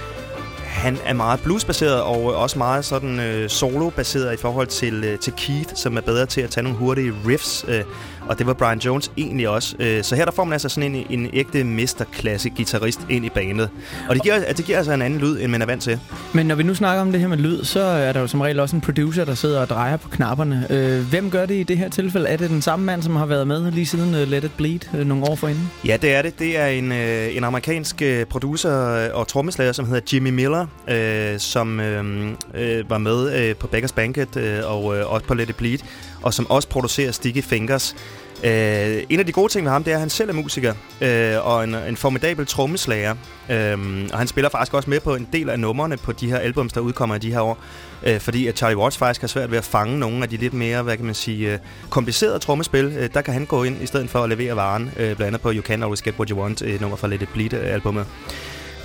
han 0.64 0.98
er 1.06 1.12
meget 1.14 1.40
bluesbaseret 1.40 2.00
og 2.02 2.18
øh, 2.32 2.42
også 2.42 2.58
meget 2.58 2.84
sådan 2.84 3.20
øh, 3.20 3.50
solo-baseret 3.50 4.34
i 4.34 4.36
forhold 4.36 4.66
til, 4.66 5.04
øh, 5.04 5.18
til 5.18 5.32
Keith, 5.36 5.70
som 5.74 5.96
er 5.96 6.00
bedre 6.00 6.26
til 6.26 6.40
at 6.40 6.50
tage 6.50 6.64
nogle 6.64 6.78
hurtige 6.78 7.12
riffs. 7.28 7.64
Øh, 7.68 7.82
og 8.28 8.38
det 8.38 8.46
var 8.46 8.52
Brian 8.52 8.78
Jones 8.78 9.12
egentlig 9.16 9.48
også. 9.48 9.76
Øh, 9.78 10.02
så 10.02 10.16
her 10.16 10.24
der 10.24 10.32
får 10.32 10.44
man 10.44 10.52
altså 10.52 10.68
sådan 10.68 10.94
en, 10.94 11.06
en 11.10 11.30
ægte 11.32 11.64
mesterklasse 11.64 12.50
guitarist 12.50 13.00
ind 13.10 13.24
i 13.24 13.28
bandet. 13.28 13.70
Og 14.08 14.14
det 14.14 14.22
giver, 14.22 14.52
det 14.56 14.64
giver 14.64 14.78
altså 14.78 14.92
en 14.92 15.02
anden 15.02 15.20
lyd, 15.20 15.40
end 15.40 15.50
man 15.50 15.62
er 15.62 15.66
vant 15.66 15.82
til. 15.82 16.00
Men 16.32 16.46
når 16.46 16.54
vi 16.54 16.62
nu 16.62 16.74
snakker 16.74 17.02
om 17.02 17.12
det 17.12 17.20
her 17.20 17.28
med 17.28 17.36
lyd, 17.36 17.64
så 17.64 17.80
er 17.80 18.12
der 18.12 18.20
jo 18.20 18.26
som 18.26 18.40
regel 18.40 18.60
også 18.60 18.76
en 18.76 18.82
producer, 18.82 19.24
der 19.24 19.34
sidder 19.34 19.60
og 19.60 19.68
drejer 19.68 19.96
på 19.96 20.08
knapperne. 20.08 20.66
Øh, 20.70 21.00
hvem 21.00 21.30
gør 21.30 21.46
det 21.46 21.54
i 21.54 21.62
det 21.62 21.78
her 21.78 21.88
tilfælde? 21.88 22.28
Er 22.28 22.36
det 22.36 22.50
den 22.50 22.62
samme 22.62 22.84
mand, 22.84 23.02
som 23.02 23.16
har 23.16 23.26
været 23.26 23.46
med 23.46 23.70
lige 23.70 23.86
siden 23.86 24.14
uh, 24.14 24.28
Let 24.28 24.44
It 24.44 24.52
Bleed 24.56 24.80
uh, 24.94 25.00
nogle 25.00 25.24
år 25.24 25.34
forinden? 25.34 25.70
Ja, 25.86 25.96
det 26.02 26.14
er 26.14 26.22
det. 26.22 26.38
Det 26.38 26.58
er 26.58 26.66
en, 26.66 26.92
øh, 26.92 27.36
en 27.36 27.44
amerikansk 27.44 28.02
øh, 28.02 28.26
producer 28.26 28.70
og 29.12 29.28
trommeslager, 29.28 29.72
som 29.72 29.86
hedder 29.86 30.00
Jimmy 30.12 30.30
Miller, 30.30 30.66
øh, 30.88 31.38
som 31.38 31.80
øh, 31.80 32.28
øh, 32.54 32.90
var 32.90 32.98
med 32.98 33.36
øh, 33.36 33.56
på 33.56 33.66
Beggars 33.66 33.92
Banquet 33.92 34.36
øh, 34.36 34.60
og 34.64 34.96
øh, 34.96 35.12
også 35.12 35.26
på 35.26 35.34
Let 35.34 35.48
It 35.48 35.56
Bleed, 35.56 35.78
og 36.22 36.34
som 36.34 36.50
også 36.50 36.68
producerer 36.68 37.12
Sticky 37.12 37.42
Fingers. 37.42 37.96
Øh, 38.44 39.02
en 39.08 39.20
af 39.20 39.26
de 39.26 39.32
gode 39.32 39.52
ting 39.52 39.64
ved 39.64 39.72
ham, 39.72 39.84
det 39.84 39.90
er, 39.90 39.96
at 39.96 40.00
han 40.00 40.10
selv 40.10 40.30
er 40.30 40.34
musiker 40.34 40.74
øh, 41.00 41.46
og 41.46 41.64
en, 41.64 41.74
en 41.74 41.96
formidabel 41.96 42.46
trommeslager. 42.46 43.14
Øh, 43.50 43.78
og 44.12 44.18
han 44.18 44.26
spiller 44.26 44.50
faktisk 44.50 44.74
også 44.74 44.90
med 44.90 45.00
på 45.00 45.14
en 45.14 45.28
del 45.32 45.50
af 45.50 45.60
numrene 45.60 45.96
på 45.96 46.12
de 46.12 46.28
her 46.28 46.38
albums, 46.38 46.72
der 46.72 46.80
udkommer 46.80 47.14
i 47.14 47.18
de 47.18 47.32
her 47.32 47.40
år. 47.40 47.58
Øh, 48.02 48.20
fordi 48.20 48.46
at 48.46 48.56
Charlie 48.56 48.76
Watts 48.76 48.98
faktisk 48.98 49.20
har 49.20 49.28
svært 49.28 49.50
ved 49.50 49.58
at 49.58 49.64
fange 49.64 49.98
nogle 49.98 50.22
af 50.22 50.28
de 50.28 50.36
lidt 50.36 50.54
mere, 50.54 50.82
hvad 50.82 50.96
kan 50.96 51.06
man 51.06 51.14
sige, 51.14 51.52
øh, 51.52 51.58
komplicerede 51.90 52.38
trommespil. 52.38 52.94
Øh, 52.98 53.08
der 53.14 53.20
kan 53.20 53.34
han 53.34 53.44
gå 53.44 53.62
ind 53.62 53.82
i 53.82 53.86
stedet 53.86 54.10
for 54.10 54.22
at 54.22 54.28
levere 54.28 54.56
varen, 54.56 54.90
øh, 54.96 55.16
blandt 55.16 55.22
andet 55.22 55.40
på 55.40 55.52
You 55.52 55.62
Can 55.62 55.82
Always 55.82 56.02
Get 56.02 56.14
What 56.18 56.28
You 56.28 56.40
Want, 56.40 56.62
et 56.62 56.80
nummer 56.80 56.96
fra 56.96 57.08
Let 57.08 57.22
It 57.22 57.28
Bleed-albumet. 57.28 58.00
Øh, 58.00 58.06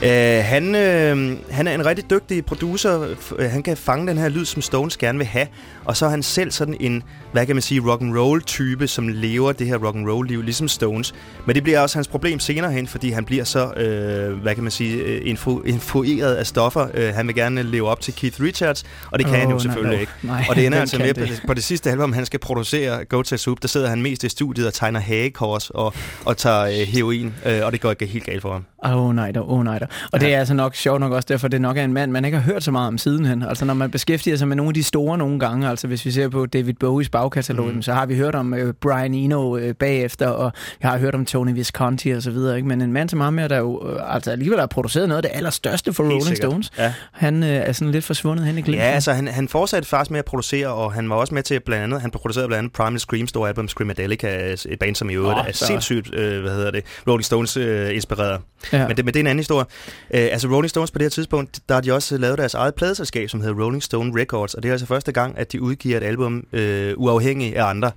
uh, 0.02 0.10
øh, 0.10 0.44
han, 0.44 0.76
øh, 0.76 1.38
han 1.50 1.68
er 1.68 1.74
en 1.74 1.86
rigtig 1.86 2.10
dygtig 2.10 2.46
producer. 2.46 3.16
Øh, 3.38 3.50
han 3.52 3.64
kan 3.64 3.78
fange 3.78 4.08
den 4.08 4.18
her 4.18 4.30
lyd, 4.30 4.46
som 4.46 4.62
Stones 4.62 4.98
gerne 4.98 5.18
vil 5.18 5.28
have. 5.28 5.48
Og 5.86 5.98
så 5.98 6.06
er 6.06 6.10
han 6.10 6.24
selv 6.24 6.52
sådan 6.52 6.78
en, 6.80 7.04
hvad 7.32 7.46
kan 7.46 7.56
man 7.56 7.62
sige, 7.62 7.82
rock 7.82 8.02
and 8.02 8.18
roll 8.18 8.42
type, 8.42 8.88
som 8.88 9.08
lever 9.08 9.52
det 9.52 9.68
her 9.68 9.78
rock 9.78 9.96
and 9.96 10.10
roll 10.10 10.28
liv 10.28 10.42
ligesom 10.42 10.68
Stones. 10.68 11.14
Men 11.46 11.56
det 11.56 11.64
bliver 11.64 11.80
også 11.80 11.98
hans 11.98 12.08
problem 12.08 12.40
senere 12.40 12.72
hen, 12.72 12.88
fordi 12.88 13.10
han 13.10 13.26
bliver 13.26 13.44
så, 13.44 13.74
øh, 13.74 14.42
hvad 14.42 14.56
kan 14.56 14.64
man 14.64 14.72
sige, 14.72 14.96
øh, 14.96 15.34
influ- 15.34 15.66
influeret 15.66 16.36
af 16.36 16.48
stoffer. 16.48 16.88
Øh, 16.94 17.14
han 17.14 17.28
vil 17.28 17.36
gerne 17.36 17.64
leve 17.64 17.90
op 17.90 18.02
til 18.02 18.14
Keith 18.14 18.42
Richards, 18.42 18.84
og 19.12 19.20
det 19.20 19.26
kan 19.26 19.36
Åh, 19.36 19.42
han 19.42 19.50
jo 19.50 19.60
selvfølgelig 19.60 19.92
nej. 19.92 20.02
ikke. 20.02 20.12
Nej, 20.24 20.46
og 20.50 20.56
det 20.56 20.66
ender 20.66 20.80
altså 20.80 20.98
med, 20.98 21.14
det? 21.14 21.44
på, 21.48 21.54
det 21.54 21.64
sidste 21.64 21.92
album, 21.92 22.14
han 22.14 22.26
skal 22.26 22.40
producere 22.40 23.06
Go 23.06 23.22
to 23.22 23.38
Soup, 23.38 23.58
der 23.62 23.68
sidder 23.68 23.90
han 23.90 24.02
mest 24.02 24.24
i 24.24 24.30
studiet 24.30 24.68
og 24.68 24.74
tegner 24.74 25.00
hagekors 25.00 25.70
og, 25.70 25.94
og 26.26 26.38
tager 26.38 26.62
øh, 26.62 26.74
heroin, 26.74 27.34
øh, 27.46 27.66
og 27.66 27.72
det 27.72 27.82
går 27.82 27.90
ikke 27.90 28.06
helt 28.06 28.26
galt 28.26 28.42
for 28.42 28.52
ham. 28.52 28.66
Åh 28.86 29.06
oh, 29.06 29.16
nej 29.16 29.32
åh 29.38 29.50
oh, 29.50 29.64
nej. 29.64 29.80
Og 30.12 30.22
det 30.22 30.34
er 30.34 30.40
altså 30.40 30.54
nok 30.54 30.76
sjovt 30.76 31.00
nok 31.00 31.12
også 31.12 31.26
derfor, 31.30 31.48
det 31.48 31.62
nok 31.62 31.78
er 31.78 31.84
en 31.84 31.94
mand, 31.94 32.12
man 32.12 32.26
ikke 32.26 32.38
har 32.38 32.54
hørt 32.54 32.64
så 32.64 32.72
meget 32.72 32.88
om 32.88 32.98
sidenhen. 32.98 33.44
Altså 33.44 33.66
når 33.66 33.74
man 33.74 33.92
beskæftiger 33.92 34.38
sig 34.38 34.48
med 34.48 34.56
nogle 34.56 34.70
af 34.70 34.74
de 34.74 34.84
store 34.84 35.18
nogle 35.18 35.40
gange, 35.40 35.70
altså 35.70 35.88
hvis 35.88 36.06
vi 36.06 36.12
ser 36.12 36.30
på 36.30 36.46
David 36.46 36.74
Bowies 36.74 37.10
bagkatalog, 37.24 37.68
mm. 37.68 37.82
så 37.82 37.94
har 37.94 38.06
vi 38.06 38.16
hørt 38.18 38.36
om 38.36 38.54
øh, 38.54 38.74
Brian 38.74 39.14
Eno 39.14 39.58
øh, 39.58 39.76
bagefter, 39.76 40.28
og 40.28 40.52
jeg 40.82 40.90
har 40.92 40.98
hørt 40.98 41.16
om 41.16 41.26
Tony 41.26 41.54
Visconti 41.54 42.10
og 42.10 42.22
så 42.22 42.32
videre. 42.32 42.56
Ikke? 42.56 42.68
Men 42.68 42.82
en 42.82 42.94
mand 42.94 43.10
som 43.10 43.20
ham 43.20 43.38
her, 43.38 43.48
der 43.48 43.58
jo 43.58 43.90
øh, 43.90 44.16
altså 44.16 44.32
alligevel 44.32 44.60
har 44.60 44.66
produceret 44.68 45.10
noget 45.10 45.26
af 45.26 45.30
det 45.32 45.38
allerstørste 45.38 45.94
for 45.94 46.04
Helt 46.04 46.14
Rolling 46.14 46.28
sikkert. 46.28 46.52
Stones, 46.52 46.72
Ja. 46.78 46.94
han 47.12 47.44
øh, 47.44 47.50
er 47.50 47.72
sådan 47.72 47.92
lidt 47.92 48.06
forsvundet 48.06 48.46
hen 48.46 48.58
i 48.58 48.62
glemten. 48.62 48.74
Ja, 48.86 48.92
altså 48.92 49.12
han, 49.14 49.28
han 49.28 49.48
fortsatte 49.48 49.90
faktisk 49.90 50.12
med 50.12 50.20
at 50.20 50.26
producere, 50.26 50.68
og 50.68 50.94
han 50.94 51.10
var 51.10 51.16
også 51.16 51.34
med 51.34 51.44
til 51.44 51.60
blandt 51.60 51.84
andet, 51.84 52.02
han 52.02 52.12
producerede 52.12 52.48
blandt 52.48 52.60
andet 52.60 52.74
Primal 52.74 53.00
Scream 53.00 53.28
store 53.28 53.48
album 53.50 53.68
Screamadelica, 53.68 54.54
et 54.70 54.80
band 54.80 54.96
som 54.96 55.10
i 55.10 55.14
øvrigt 55.14 55.40
Åh, 55.40 55.48
er 55.48 55.52
så- 55.52 55.66
sindssygt, 55.66 56.14
øh, 56.16 56.42
hvad 56.42 56.52
hedder 56.52 56.72
det, 56.72 56.84
Rolling 57.08 57.26
Stones 57.26 57.58
øh, 57.58 57.96
inspireret. 57.96 58.42
Ja. 58.74 58.88
Men, 58.88 58.98
det, 58.98 59.06
men 59.06 59.14
det 59.14 59.20
er 59.20 59.24
en 59.24 59.28
anden 59.28 59.40
historie. 59.40 59.66
Øh, 60.14 60.22
altså 60.32 60.48
Rolling 60.48 60.70
Stones 60.70 60.92
på 60.92 60.98
det 60.98 61.06
her 61.06 61.10
tidspunkt, 61.10 61.60
der 61.70 61.76
har 61.76 61.82
de 61.82 61.94
også 61.94 62.18
lavet 62.18 62.38
deres 62.38 62.54
eget 62.54 62.76
pladeselskab, 62.76 63.30
som 63.30 63.42
hedder 63.42 63.64
Rolling 63.64 63.84
Stone 63.84 64.22
Records, 64.22 64.54
og 64.54 64.64
det 64.64 64.70
er 64.70 64.74
altså 64.74 64.88
første 64.88 65.12
gang, 65.12 65.38
at 65.38 65.52
de 65.52 65.62
udgiver 65.62 65.98
et 65.98 66.04
album 66.04 66.44
øh, 66.54 66.94
uafhængig 67.14 67.56
af 67.58 67.66
andre. 67.66 67.92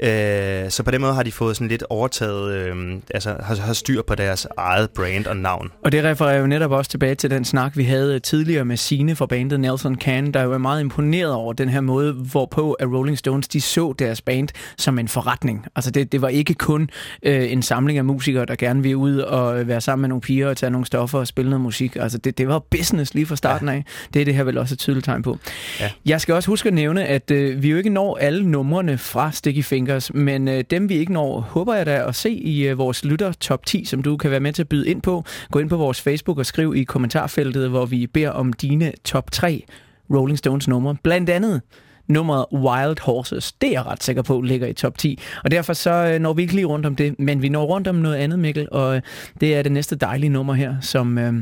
Øh, 0.00 0.70
så 0.70 0.82
på 0.82 0.90
den 0.90 1.00
måde 1.00 1.14
har 1.14 1.22
de 1.22 1.32
fået 1.32 1.56
sådan 1.56 1.68
lidt 1.68 1.84
overtaget, 1.90 2.52
øh, 2.52 2.98
altså 3.14 3.36
har, 3.40 3.56
har 3.56 3.72
styr 3.72 4.02
på 4.02 4.14
deres 4.14 4.46
eget 4.56 4.90
brand 4.90 5.26
og 5.26 5.36
navn. 5.36 5.70
Og 5.84 5.92
det 5.92 6.04
refererer 6.04 6.40
jo 6.40 6.46
netop 6.46 6.70
også 6.70 6.90
tilbage 6.90 7.14
til 7.14 7.30
den 7.30 7.44
snak, 7.44 7.76
vi 7.76 7.84
havde 7.84 8.18
tidligere 8.18 8.64
med 8.64 8.76
Sine 8.76 9.16
fra 9.16 9.26
bandet 9.26 9.60
Nelson 9.60 9.96
Can, 9.96 10.32
der 10.32 10.42
jo 10.42 10.52
er 10.52 10.58
meget 10.58 10.80
imponeret 10.80 11.32
over 11.32 11.52
den 11.52 11.68
her 11.68 11.80
måde, 11.80 12.12
hvorpå 12.12 12.72
at 12.72 12.88
Rolling 12.88 13.18
Stones 13.18 13.48
de 13.48 13.60
så 13.60 13.94
deres 13.98 14.22
band 14.22 14.48
som 14.76 14.98
en 14.98 15.08
forretning. 15.08 15.66
Altså 15.76 15.90
det, 15.90 16.12
det 16.12 16.22
var 16.22 16.28
ikke 16.28 16.54
kun 16.54 16.90
øh, 17.22 17.52
en 17.52 17.62
samling 17.62 17.98
af 17.98 18.04
musikere, 18.04 18.44
der 18.44 18.54
gerne 18.54 18.82
ville 18.82 18.96
ud 18.96 19.18
og 19.18 19.66
være 19.66 19.80
sammen 19.80 20.00
med 20.00 20.08
nogle 20.08 20.20
piger 20.20 20.48
og 20.48 20.56
tage 20.56 20.70
nogle 20.70 20.86
stoffer 20.86 21.18
og 21.18 21.26
spille 21.26 21.50
noget 21.50 21.60
musik. 21.60 21.96
Altså 21.96 22.18
det, 22.18 22.38
det 22.38 22.48
var 22.48 22.58
business 22.58 23.14
lige 23.14 23.26
fra 23.26 23.36
starten 23.36 23.68
af. 23.68 23.84
Det 24.14 24.20
er 24.20 24.24
det 24.24 24.34
her 24.34 24.44
vel 24.44 24.58
også 24.58 24.74
et 24.74 24.78
tydeligt 24.78 25.04
tegn 25.04 25.22
på. 25.22 25.38
Ja. 25.80 25.90
Jeg 26.06 26.20
skal 26.20 26.34
også 26.34 26.50
huske 26.50 26.66
at 26.66 26.74
nævne, 26.74 27.04
at 27.04 27.30
øh, 27.30 27.62
vi 27.62 27.70
jo 27.70 27.76
ikke 27.76 27.90
når 27.90 28.16
alle 28.16 28.48
numrene 28.48 28.98
fra 28.98 29.32
Sticky 29.32 29.64
Fingers, 29.64 29.85
men 30.14 30.48
øh, 30.48 30.64
dem 30.70 30.88
vi 30.88 30.94
ikke 30.94 31.12
når, 31.12 31.40
håber 31.40 31.74
jeg 31.74 31.86
da 31.86 32.08
at 32.08 32.14
se 32.14 32.30
i 32.30 32.68
øh, 32.68 32.78
vores 32.78 33.04
lytter 33.04 33.32
top 33.32 33.66
10, 33.66 33.84
som 33.84 34.02
du 34.02 34.16
kan 34.16 34.30
være 34.30 34.40
med 34.40 34.52
til 34.52 34.62
at 34.62 34.68
byde 34.68 34.88
ind 34.88 35.02
på. 35.02 35.24
Gå 35.50 35.58
ind 35.58 35.68
på 35.68 35.76
vores 35.76 36.00
Facebook 36.00 36.38
og 36.38 36.46
skriv 36.46 36.74
i 36.76 36.84
kommentarfeltet, 36.84 37.70
hvor 37.70 37.86
vi 37.86 38.06
beder 38.06 38.30
om 38.30 38.52
dine 38.52 38.92
top 39.04 39.30
3 39.30 39.64
Rolling 40.10 40.38
Stones 40.38 40.68
numre. 40.68 40.96
Blandt 41.02 41.30
andet 41.30 41.62
nummeret 42.08 42.46
Wild 42.52 43.00
Horses. 43.02 43.52
Det 43.52 43.68
er 43.68 43.72
jeg 43.72 43.86
ret 43.86 44.02
sikker 44.02 44.22
på 44.22 44.40
ligger 44.40 44.66
i 44.66 44.72
top 44.72 44.98
10. 44.98 45.18
Og 45.44 45.50
derfor 45.50 45.72
så 45.72 45.90
øh, 45.90 46.18
når 46.18 46.32
vi 46.32 46.42
ikke 46.42 46.54
lige 46.54 46.66
rundt 46.66 46.86
om 46.86 46.96
det, 46.96 47.18
men 47.18 47.42
vi 47.42 47.48
når 47.48 47.64
rundt 47.64 47.88
om 47.88 47.94
noget 47.94 48.16
andet, 48.16 48.38
Mikkel, 48.38 48.68
og 48.72 48.96
øh, 48.96 49.02
det 49.40 49.56
er 49.56 49.62
det 49.62 49.72
næste 49.72 49.96
dejlige 49.96 50.30
nummer 50.30 50.54
her, 50.54 50.76
som... 50.80 51.18
Øh, 51.18 51.34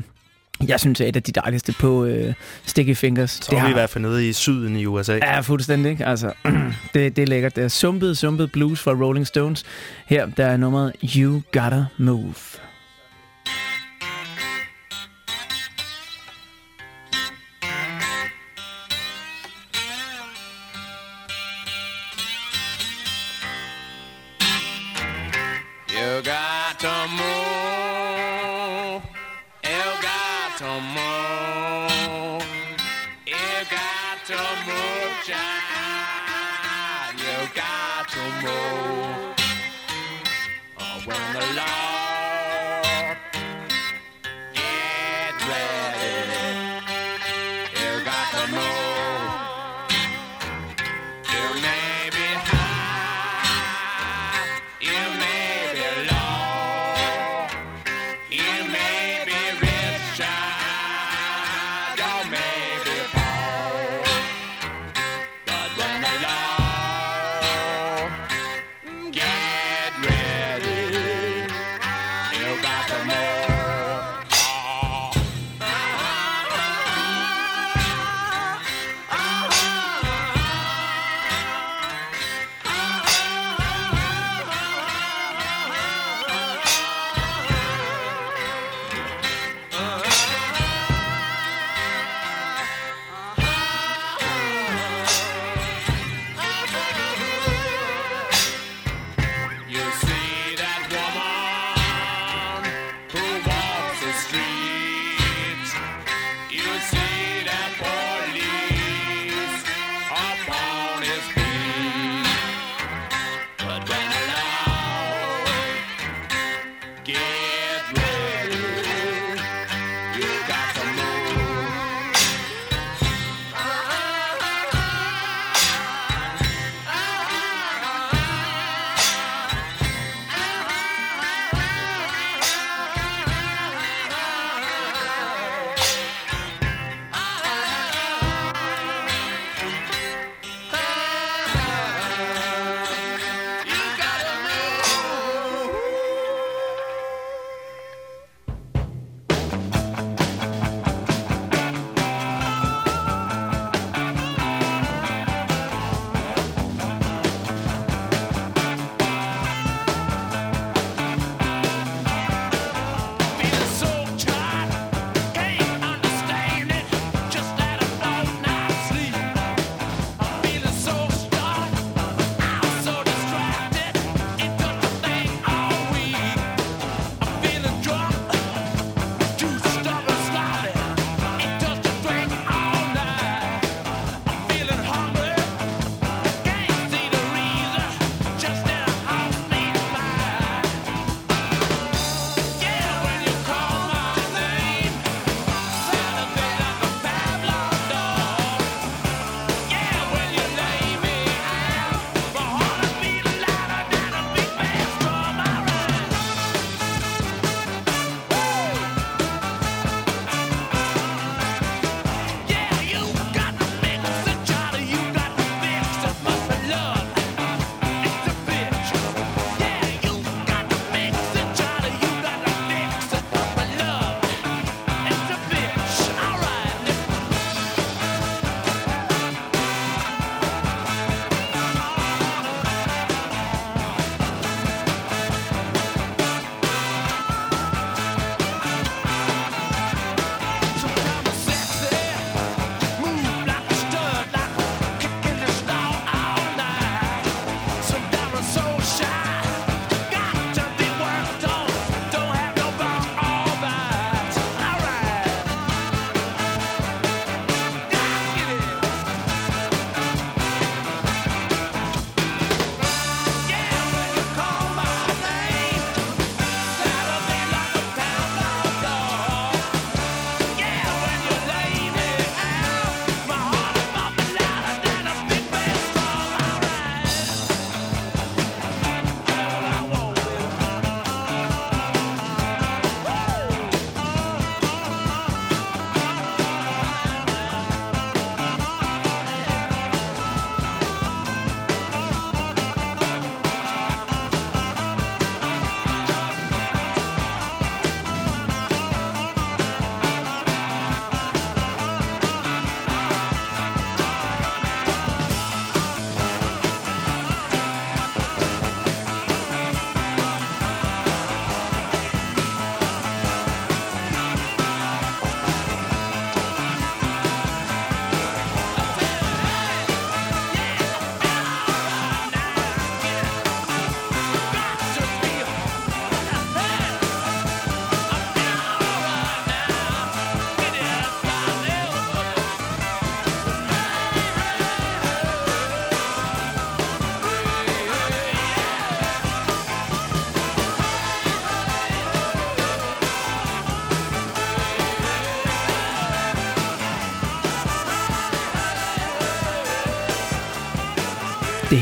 jeg 0.69 0.81
synes 0.81 1.01
er 1.01 1.07
et 1.07 1.17
af 1.17 1.23
de 1.23 1.33
dejligste 1.33 1.73
på 1.73 2.05
øh, 2.05 2.35
Sticky 2.67 2.97
Fingers. 2.97 3.31
Så 3.31 3.57
er 3.57 3.65
vi 3.65 3.71
i 3.71 3.73
hvert 3.73 3.91
fald 3.91 4.05
nede 4.05 4.29
i 4.29 4.33
syden 4.33 4.77
i 4.77 4.87
USA. 4.87 5.15
Ja, 5.15 5.41
fuldstændig. 5.41 5.91
Ikke? 5.91 6.07
Altså, 6.07 6.33
det, 6.95 7.17
det 7.17 7.23
er 7.23 7.27
lækkert. 7.27 7.57
Det 7.57 7.65
er 7.65 7.69
sumpet, 7.69 8.19
sumpet 8.19 8.53
blues 8.53 8.81
fra 8.81 8.93
Rolling 8.93 9.27
Stones. 9.27 9.65
Her 10.07 10.27
der 10.27 10.47
er 10.47 10.57
nummeret 10.57 10.93
You 11.17 11.43
Gotta 11.53 11.85
Move. 11.99 12.35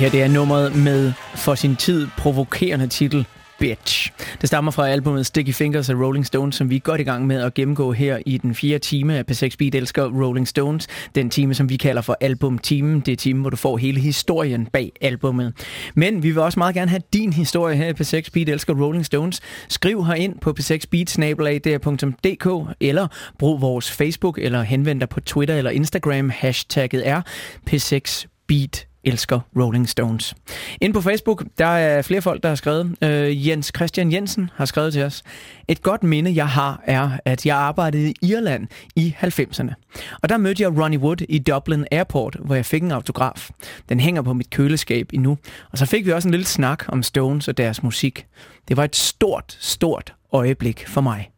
Her 0.03 0.11
det 0.11 0.23
er 0.23 0.29
nummeret 0.29 0.77
med 0.77 1.13
for 1.35 1.55
sin 1.55 1.77
tid 1.77 2.09
provokerende 2.19 2.87
titel 2.87 3.27
Bitch. 3.59 4.13
Det 4.41 4.49
stammer 4.49 4.71
fra 4.71 4.89
albumet 4.89 5.27
Sticky 5.27 5.55
Fingers 5.55 5.91
af 5.91 5.95
Rolling 5.95 6.27
Stones, 6.27 6.55
som 6.55 6.71
vi 6.71 6.77
er 6.77 6.81
godt 6.81 7.01
i 7.01 7.05
gang 7.05 7.27
med 7.27 7.43
at 7.43 7.55
gennemgå 7.55 7.93
her 7.93 8.19
i 8.27 8.39
den 8.39 8.55
fjerde 8.55 8.79
time 8.79 9.19
af 9.19 9.25
P6 9.31 9.57
Beat 9.59 9.75
elsker 9.75 10.05
Rolling 10.05 10.49
Stones. 10.49 10.89
Den 11.15 11.31
time, 11.31 11.55
som 11.55 11.69
vi 11.69 11.77
kalder 11.77 12.03
for 12.03 12.17
albumtimen. 12.21 13.01
Det 13.01 13.13
er 13.13 13.17
timen, 13.17 13.41
hvor 13.41 13.51
du 13.51 13.57
får 13.57 13.77
hele 13.77 14.01
historien 14.01 14.67
bag 14.67 14.93
albummet. 15.01 15.53
Men 15.95 16.23
vi 16.23 16.31
vil 16.31 16.39
også 16.39 16.59
meget 16.59 16.75
gerne 16.75 16.91
have 16.91 17.03
din 17.13 17.33
historie 17.33 17.77
her 17.77 17.89
i 17.89 17.93
P6 17.93 18.31
Beat 18.33 18.49
elsker 18.49 18.75
Rolling 18.75 19.07
Stones. 19.07 19.41
Skriv 19.69 20.05
her 20.05 20.15
ind 20.15 20.39
på 20.39 20.55
p6beat.dk 20.61 22.77
eller 22.81 23.09
brug 23.39 23.61
vores 23.61 23.93
Facebook 23.93 24.39
eller 24.39 24.63
henvend 24.63 25.01
dig 25.01 25.09
på 25.09 25.21
Twitter 25.21 25.55
eller 25.55 25.71
Instagram. 25.71 26.31
Hashtagget 26.31 27.09
er 27.09 27.23
P6 27.71 28.27
Beat 28.49 28.92
elsker 29.05 29.41
Rolling 29.57 29.89
Stones. 29.89 30.35
Ind 30.81 30.95
på 30.95 31.01
Facebook, 31.01 31.45
der 31.59 31.67
er 31.67 32.03
flere 32.03 32.23
folk, 32.23 32.43
der 32.43 32.49
har 32.49 32.57
skrevet. 32.57 32.97
Øh, 33.03 33.49
Jens 33.49 33.73
Christian 33.77 34.13
Jensen 34.13 34.51
har 34.55 34.65
skrevet 34.65 34.93
til 34.93 35.03
os. 35.03 35.23
Et 35.69 35.83
godt 35.83 36.03
minde, 36.03 36.35
jeg 36.35 36.49
har, 36.49 36.83
er, 36.87 37.11
at 37.25 37.47
jeg 37.47 37.57
arbejdede 37.57 38.11
i 38.11 38.15
Irland 38.23 38.67
i 38.97 39.15
90'erne. 39.21 39.75
Og 40.23 40.29
der 40.29 40.37
mødte 40.37 40.63
jeg 40.63 40.79
Ronnie 40.79 40.99
Wood 40.99 41.23
i 41.29 41.39
Dublin 41.39 41.87
Airport, 41.91 42.37
hvor 42.45 42.55
jeg 42.55 42.67
fik 42.67 42.83
en 42.83 42.91
autograf. 42.91 43.51
Den 43.89 44.01
hænger 44.01 44.23
på 44.23 44.33
mit 44.33 44.51
køleskab 44.51 45.11
endnu. 45.13 45.39
Og 45.71 45.79
så 45.79 45.87
fik 45.87 46.07
vi 46.07 46.13
også 46.13 46.29
en 46.29 46.33
lille 46.33 46.47
snak 46.47 46.85
om 46.89 47.03
Stones 47.03 47.49
og 47.49 47.57
deres 47.57 47.83
musik. 47.83 48.27
Det 48.69 48.77
var 48.77 48.85
et 48.85 48.97
stort, 48.97 49.57
stort 49.61 50.15
øjeblik 50.33 50.89
for 50.89 51.01
mig. 51.01 51.31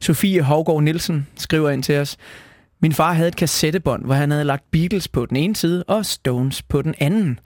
Sofie 0.00 0.42
Hovgaard 0.42 0.82
Nielsen 0.82 1.26
skriver 1.36 1.70
ind 1.70 1.82
til 1.82 1.98
os. 1.98 2.16
Min 2.84 2.92
far 2.92 3.12
havde 3.12 3.28
et 3.28 3.36
kassettebånd, 3.36 4.04
hvor 4.04 4.14
han 4.14 4.30
havde 4.30 4.44
lagt 4.44 4.70
Beatles 4.70 5.08
på 5.08 5.26
den 5.26 5.36
ene 5.36 5.56
side 5.56 5.84
og 5.84 6.06
Stones 6.06 6.62
på 6.62 6.82
den 6.82 6.94
anden. 6.98 7.38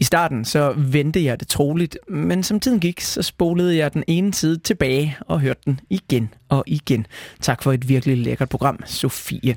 I 0.00 0.04
starten 0.04 0.44
så 0.44 0.74
vendte 0.76 1.24
jeg 1.24 1.40
det 1.40 1.48
troligt, 1.48 1.98
men 2.08 2.42
som 2.42 2.60
tiden 2.60 2.80
gik, 2.80 3.00
så 3.00 3.22
spolede 3.22 3.76
jeg 3.76 3.92
den 3.92 4.04
ene 4.06 4.34
side 4.34 4.58
tilbage 4.58 5.16
og 5.20 5.40
hørte 5.40 5.60
den 5.64 5.80
igen 5.90 6.34
og 6.48 6.64
igen. 6.66 7.06
Tak 7.40 7.62
for 7.62 7.72
et 7.72 7.88
virkelig 7.88 8.18
lækkert 8.18 8.48
program, 8.48 8.78
Sofie. 8.86 9.56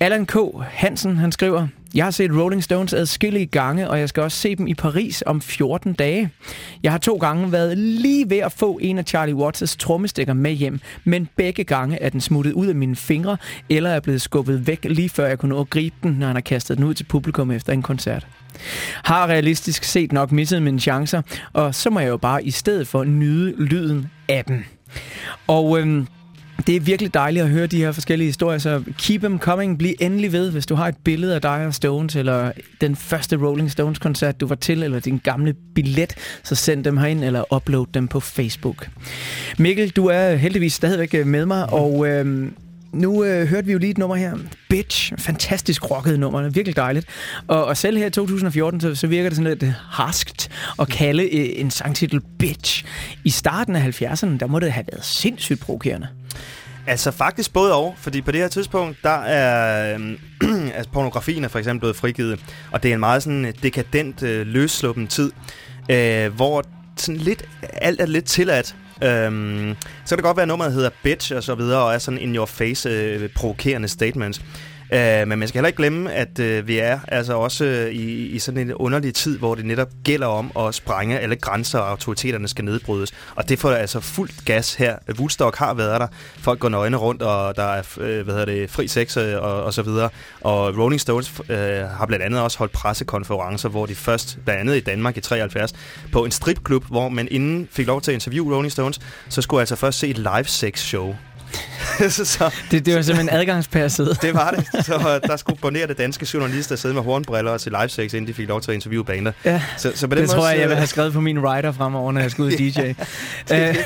Allan 0.00 0.26
K. 0.26 0.36
Hansen, 0.62 1.16
han 1.16 1.32
skriver, 1.32 1.66
jeg 1.94 2.04
har 2.04 2.10
set 2.10 2.30
Rolling 2.36 2.64
Stones 2.64 2.92
adskillige 2.92 3.46
gange, 3.46 3.90
og 3.90 3.98
jeg 3.98 4.08
skal 4.08 4.22
også 4.22 4.38
se 4.38 4.56
dem 4.56 4.66
i 4.66 4.74
Paris 4.74 5.22
om 5.26 5.40
14 5.40 5.92
dage. 5.92 6.30
Jeg 6.82 6.92
har 6.92 6.98
to 6.98 7.16
gange 7.16 7.52
været 7.52 7.78
lige 7.78 8.30
ved 8.30 8.38
at 8.38 8.52
få 8.52 8.78
en 8.82 8.98
af 8.98 9.04
Charlie 9.04 9.34
Watts' 9.34 9.76
trommestikker 9.78 10.32
med 10.32 10.52
hjem, 10.52 10.80
men 11.04 11.28
begge 11.36 11.64
gange 11.64 12.02
er 12.02 12.08
den 12.08 12.20
smuttet 12.20 12.52
ud 12.52 12.66
af 12.66 12.74
mine 12.74 12.96
fingre, 12.96 13.36
eller 13.68 13.90
er 13.90 14.00
blevet 14.00 14.22
skubbet 14.22 14.66
væk 14.66 14.84
lige 14.84 15.08
før 15.08 15.26
jeg 15.26 15.38
kunne 15.38 15.48
nå 15.48 15.60
at 15.60 15.70
gribe 15.70 15.96
den, 16.02 16.10
når 16.10 16.26
han 16.26 16.36
har 16.36 16.40
kastet 16.40 16.76
den 16.76 16.84
ud 16.84 16.94
til 16.94 17.04
publikum 17.04 17.50
efter 17.50 17.72
en 17.72 17.82
koncert. 17.82 18.26
Har 19.04 19.26
realistisk 19.26 19.84
set 19.84 20.12
nok 20.12 20.32
misset 20.32 20.62
mine 20.62 20.80
chancer, 20.80 21.22
og 21.52 21.74
så 21.74 21.90
må 21.90 22.00
jeg 22.00 22.08
jo 22.08 22.16
bare 22.16 22.44
i 22.44 22.50
stedet 22.50 22.88
for 22.88 23.04
nyde 23.04 23.64
lyden 23.64 24.10
af 24.28 24.44
den. 24.44 24.64
Og 25.46 25.78
øhm, 25.78 26.06
det 26.66 26.76
er 26.76 26.80
virkelig 26.80 27.14
dejligt 27.14 27.44
at 27.44 27.50
høre 27.50 27.66
de 27.66 27.78
her 27.78 27.92
forskellige 27.92 28.26
historier, 28.26 28.58
så 28.58 28.82
keep 28.98 29.20
them 29.20 29.38
coming. 29.38 29.78
Bliv 29.78 29.94
endelig 30.00 30.32
ved, 30.32 30.50
hvis 30.50 30.66
du 30.66 30.74
har 30.74 30.88
et 30.88 30.96
billede 31.04 31.34
af 31.34 31.40
dig 31.40 31.66
og 31.66 31.74
Stones, 31.74 32.16
eller 32.16 32.52
den 32.80 32.96
første 32.96 33.36
Rolling 33.36 33.70
Stones-koncert, 33.70 34.40
du 34.40 34.46
var 34.46 34.54
til, 34.54 34.82
eller 34.82 35.00
din 35.00 35.20
gamle 35.24 35.54
billet, 35.74 36.14
så 36.42 36.54
send 36.54 36.84
dem 36.84 36.96
herind, 36.96 37.24
eller 37.24 37.54
upload 37.54 37.86
dem 37.94 38.08
på 38.08 38.20
Facebook. 38.20 38.88
Mikkel, 39.58 39.90
du 39.90 40.06
er 40.06 40.34
heldigvis 40.34 40.72
stadigvæk 40.72 41.14
øh, 41.14 41.26
med 41.26 41.46
mig, 41.46 41.72
og 41.72 42.08
øh, 42.08 42.52
nu 42.92 43.24
øh, 43.24 43.46
hørte 43.46 43.66
vi 43.66 43.72
jo 43.72 43.78
lige 43.78 43.90
et 43.90 43.98
nummer 43.98 44.16
her. 44.16 44.34
Bitch. 44.68 45.12
Fantastisk 45.18 45.90
rocket 45.90 46.20
nummer. 46.20 46.48
Virkelig 46.48 46.76
dejligt. 46.76 47.06
Og, 47.46 47.64
og 47.64 47.76
selv 47.76 47.98
her 47.98 48.06
i 48.06 48.10
2014, 48.10 48.80
så, 48.80 48.94
så 48.94 49.06
virker 49.06 49.28
det 49.28 49.36
sådan 49.36 49.50
lidt 49.50 49.62
øh, 49.62 49.72
harskt 49.90 50.50
at 50.78 50.88
kalde 50.88 51.22
øh, 51.22 51.60
en 51.60 51.70
sangtitel 51.70 52.20
Bitch. 52.38 52.84
I 53.24 53.30
starten 53.30 53.76
af 53.76 54.02
70'erne, 54.02 54.38
der 54.38 54.46
må 54.46 54.58
det 54.58 54.72
have 54.72 54.84
været 54.92 55.04
sindssygt 55.04 55.60
provokerende. 55.60 56.08
Altså 56.86 57.10
faktisk 57.10 57.52
både 57.52 57.74
og, 57.74 57.94
fordi 57.98 58.20
på 58.20 58.32
det 58.32 58.40
her 58.40 58.48
tidspunkt, 58.48 58.98
der 59.02 59.20
er 59.22 59.98
øh, 59.98 60.18
altså 60.76 60.90
pornografien 60.92 61.44
er 61.44 61.48
for 61.48 61.58
eksempel 61.58 61.80
blevet 61.80 61.96
frigivet, 61.96 62.40
og 62.72 62.82
det 62.82 62.90
er 62.90 62.94
en 62.94 63.00
meget 63.00 63.22
sådan 63.22 63.44
øh, 63.44 63.52
dekadent, 63.62 64.22
øh, 64.22 64.46
løssluppen 64.46 65.06
tid, 65.06 65.32
øh, 65.90 66.34
hvor 66.34 66.64
sådan 66.96 67.16
lidt, 67.16 67.42
alt 67.62 68.00
er 68.00 68.06
lidt 68.06 68.24
tilladt. 68.24 68.76
Øhm, 69.04 69.76
så 70.04 70.08
kan 70.08 70.18
det 70.18 70.24
godt 70.24 70.36
være, 70.36 70.42
at 70.42 70.48
nummeret 70.48 70.72
hedder 70.72 70.90
Bitch 71.02 71.36
og 71.36 71.42
så 71.42 71.54
videre, 71.54 71.82
og 71.82 71.94
er 71.94 71.98
sådan 71.98 72.20
in 72.20 72.36
your 72.36 72.46
face 72.46 72.88
øh, 72.88 73.28
provokerende 73.28 73.88
statements. 73.88 74.40
Øh, 74.92 75.28
men 75.28 75.38
man 75.38 75.48
skal 75.48 75.58
heller 75.58 75.66
ikke 75.66 75.76
glemme, 75.76 76.12
at 76.12 76.38
øh, 76.38 76.68
vi 76.68 76.78
er 76.78 76.98
altså 77.08 77.34
også 77.36 77.64
øh, 77.64 77.92
i, 77.92 78.26
i 78.26 78.38
sådan 78.38 78.60
en 78.60 78.74
underlig 78.74 79.14
tid, 79.14 79.38
hvor 79.38 79.54
det 79.54 79.64
netop 79.64 79.88
gælder 80.04 80.26
om 80.26 80.52
at 80.58 80.74
sprænge 80.74 81.18
alle 81.18 81.36
grænser, 81.36 81.78
og 81.78 81.90
autoriteterne 81.90 82.48
skal 82.48 82.64
nedbrydes. 82.64 83.12
Og 83.34 83.48
det 83.48 83.58
får 83.58 83.70
altså 83.70 84.00
fuldt 84.00 84.44
gas 84.44 84.74
her. 84.74 84.96
Woodstock 85.18 85.56
har 85.56 85.74
været 85.74 86.00
der. 86.00 86.06
Folk 86.38 86.60
går 86.60 86.68
nøgne 86.68 86.96
rundt, 86.96 87.22
og 87.22 87.56
der 87.56 87.62
er 87.62 87.82
øh, 88.00 88.24
hvad 88.24 88.34
hedder 88.34 88.44
det, 88.44 88.70
fri 88.70 88.88
sex 88.88 89.16
øh, 89.16 89.42
og, 89.42 89.64
og 89.64 89.74
så 89.74 89.82
videre. 89.82 90.08
Og 90.40 90.78
Rolling 90.78 91.00
Stones 91.00 91.40
øh, 91.48 91.58
har 91.88 92.06
blandt 92.06 92.24
andet 92.24 92.40
også 92.40 92.58
holdt 92.58 92.72
pressekonferencer, 92.72 93.68
hvor 93.68 93.86
de 93.86 93.94
først, 93.94 94.38
blandt 94.44 94.60
andet 94.60 94.76
i 94.76 94.80
Danmark 94.80 95.16
i 95.16 95.20
73, 95.20 95.72
på 96.12 96.24
en 96.24 96.30
stripklub, 96.30 96.84
hvor 96.84 97.08
man 97.08 97.28
inden 97.30 97.68
fik 97.70 97.86
lov 97.86 98.00
til 98.00 98.10
at 98.10 98.14
interviewe 98.14 98.54
Rolling 98.54 98.72
Stones, 98.72 99.00
så 99.28 99.42
skulle 99.42 99.60
altså 99.60 99.76
først 99.76 99.98
se 99.98 100.08
et 100.08 100.18
live 100.18 100.44
sex 100.44 100.80
show. 100.80 101.14
så, 102.10 102.50
Det, 102.70 102.86
det 102.86 102.94
var 102.94 103.02
simpelthen 103.02 103.28
adgangspasset. 103.40 104.18
det 104.22 104.34
var 104.34 104.50
det. 104.50 104.84
Så 104.86 105.20
der 105.26 105.36
skulle 105.36 105.60
bonere 105.60 105.86
danske 105.86 106.26
journalister 106.34 106.76
sidde 106.76 106.94
med 106.94 107.02
hornbriller 107.02 107.50
og 107.50 107.60
se 107.60 107.70
live 107.70 107.88
sex, 107.88 108.12
inden 108.12 108.26
de 108.28 108.34
fik 108.34 108.48
lov 108.48 108.60
til 108.60 108.70
at 108.70 108.74
interviewe 108.74 109.04
bander. 109.04 109.32
Ja, 109.44 109.62
så, 109.76 109.92
så 109.94 110.08
på 110.08 110.14
det 110.14 110.20
den 110.20 110.28
tror 110.28 110.36
måde, 110.36 110.48
jeg, 110.48 110.58
jeg 110.60 110.68
vil 110.68 110.76
have 110.76 110.86
skrevet 110.86 111.12
på 111.12 111.20
min 111.20 111.44
rider 111.44 111.72
fremover, 111.72 112.12
når 112.12 112.20
jeg 112.20 112.30
skal 112.30 112.42
ud 112.44 112.50
i 112.50 112.56
DJ. 112.70 112.80
Øh, 113.52 113.76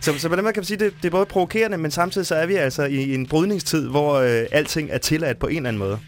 så, 0.00 0.12
så 0.18 0.28
på 0.28 0.36
den 0.36 0.44
måde 0.44 0.52
kan 0.52 0.60
man 0.60 0.64
sige, 0.64 0.78
det, 0.78 0.92
det 1.02 1.06
er 1.08 1.10
både 1.10 1.26
provokerende, 1.26 1.78
men 1.78 1.90
samtidig 1.90 2.26
så 2.26 2.34
er 2.34 2.46
vi 2.46 2.54
altså 2.54 2.84
i 2.84 3.14
en 3.14 3.26
brydningstid, 3.26 3.88
hvor 3.88 4.14
øh, 4.14 4.42
alting 4.52 4.88
er 4.92 4.98
tilladt 4.98 5.38
på 5.38 5.46
en 5.46 5.56
eller 5.56 5.68
anden 5.68 5.78
måde. 5.78 5.98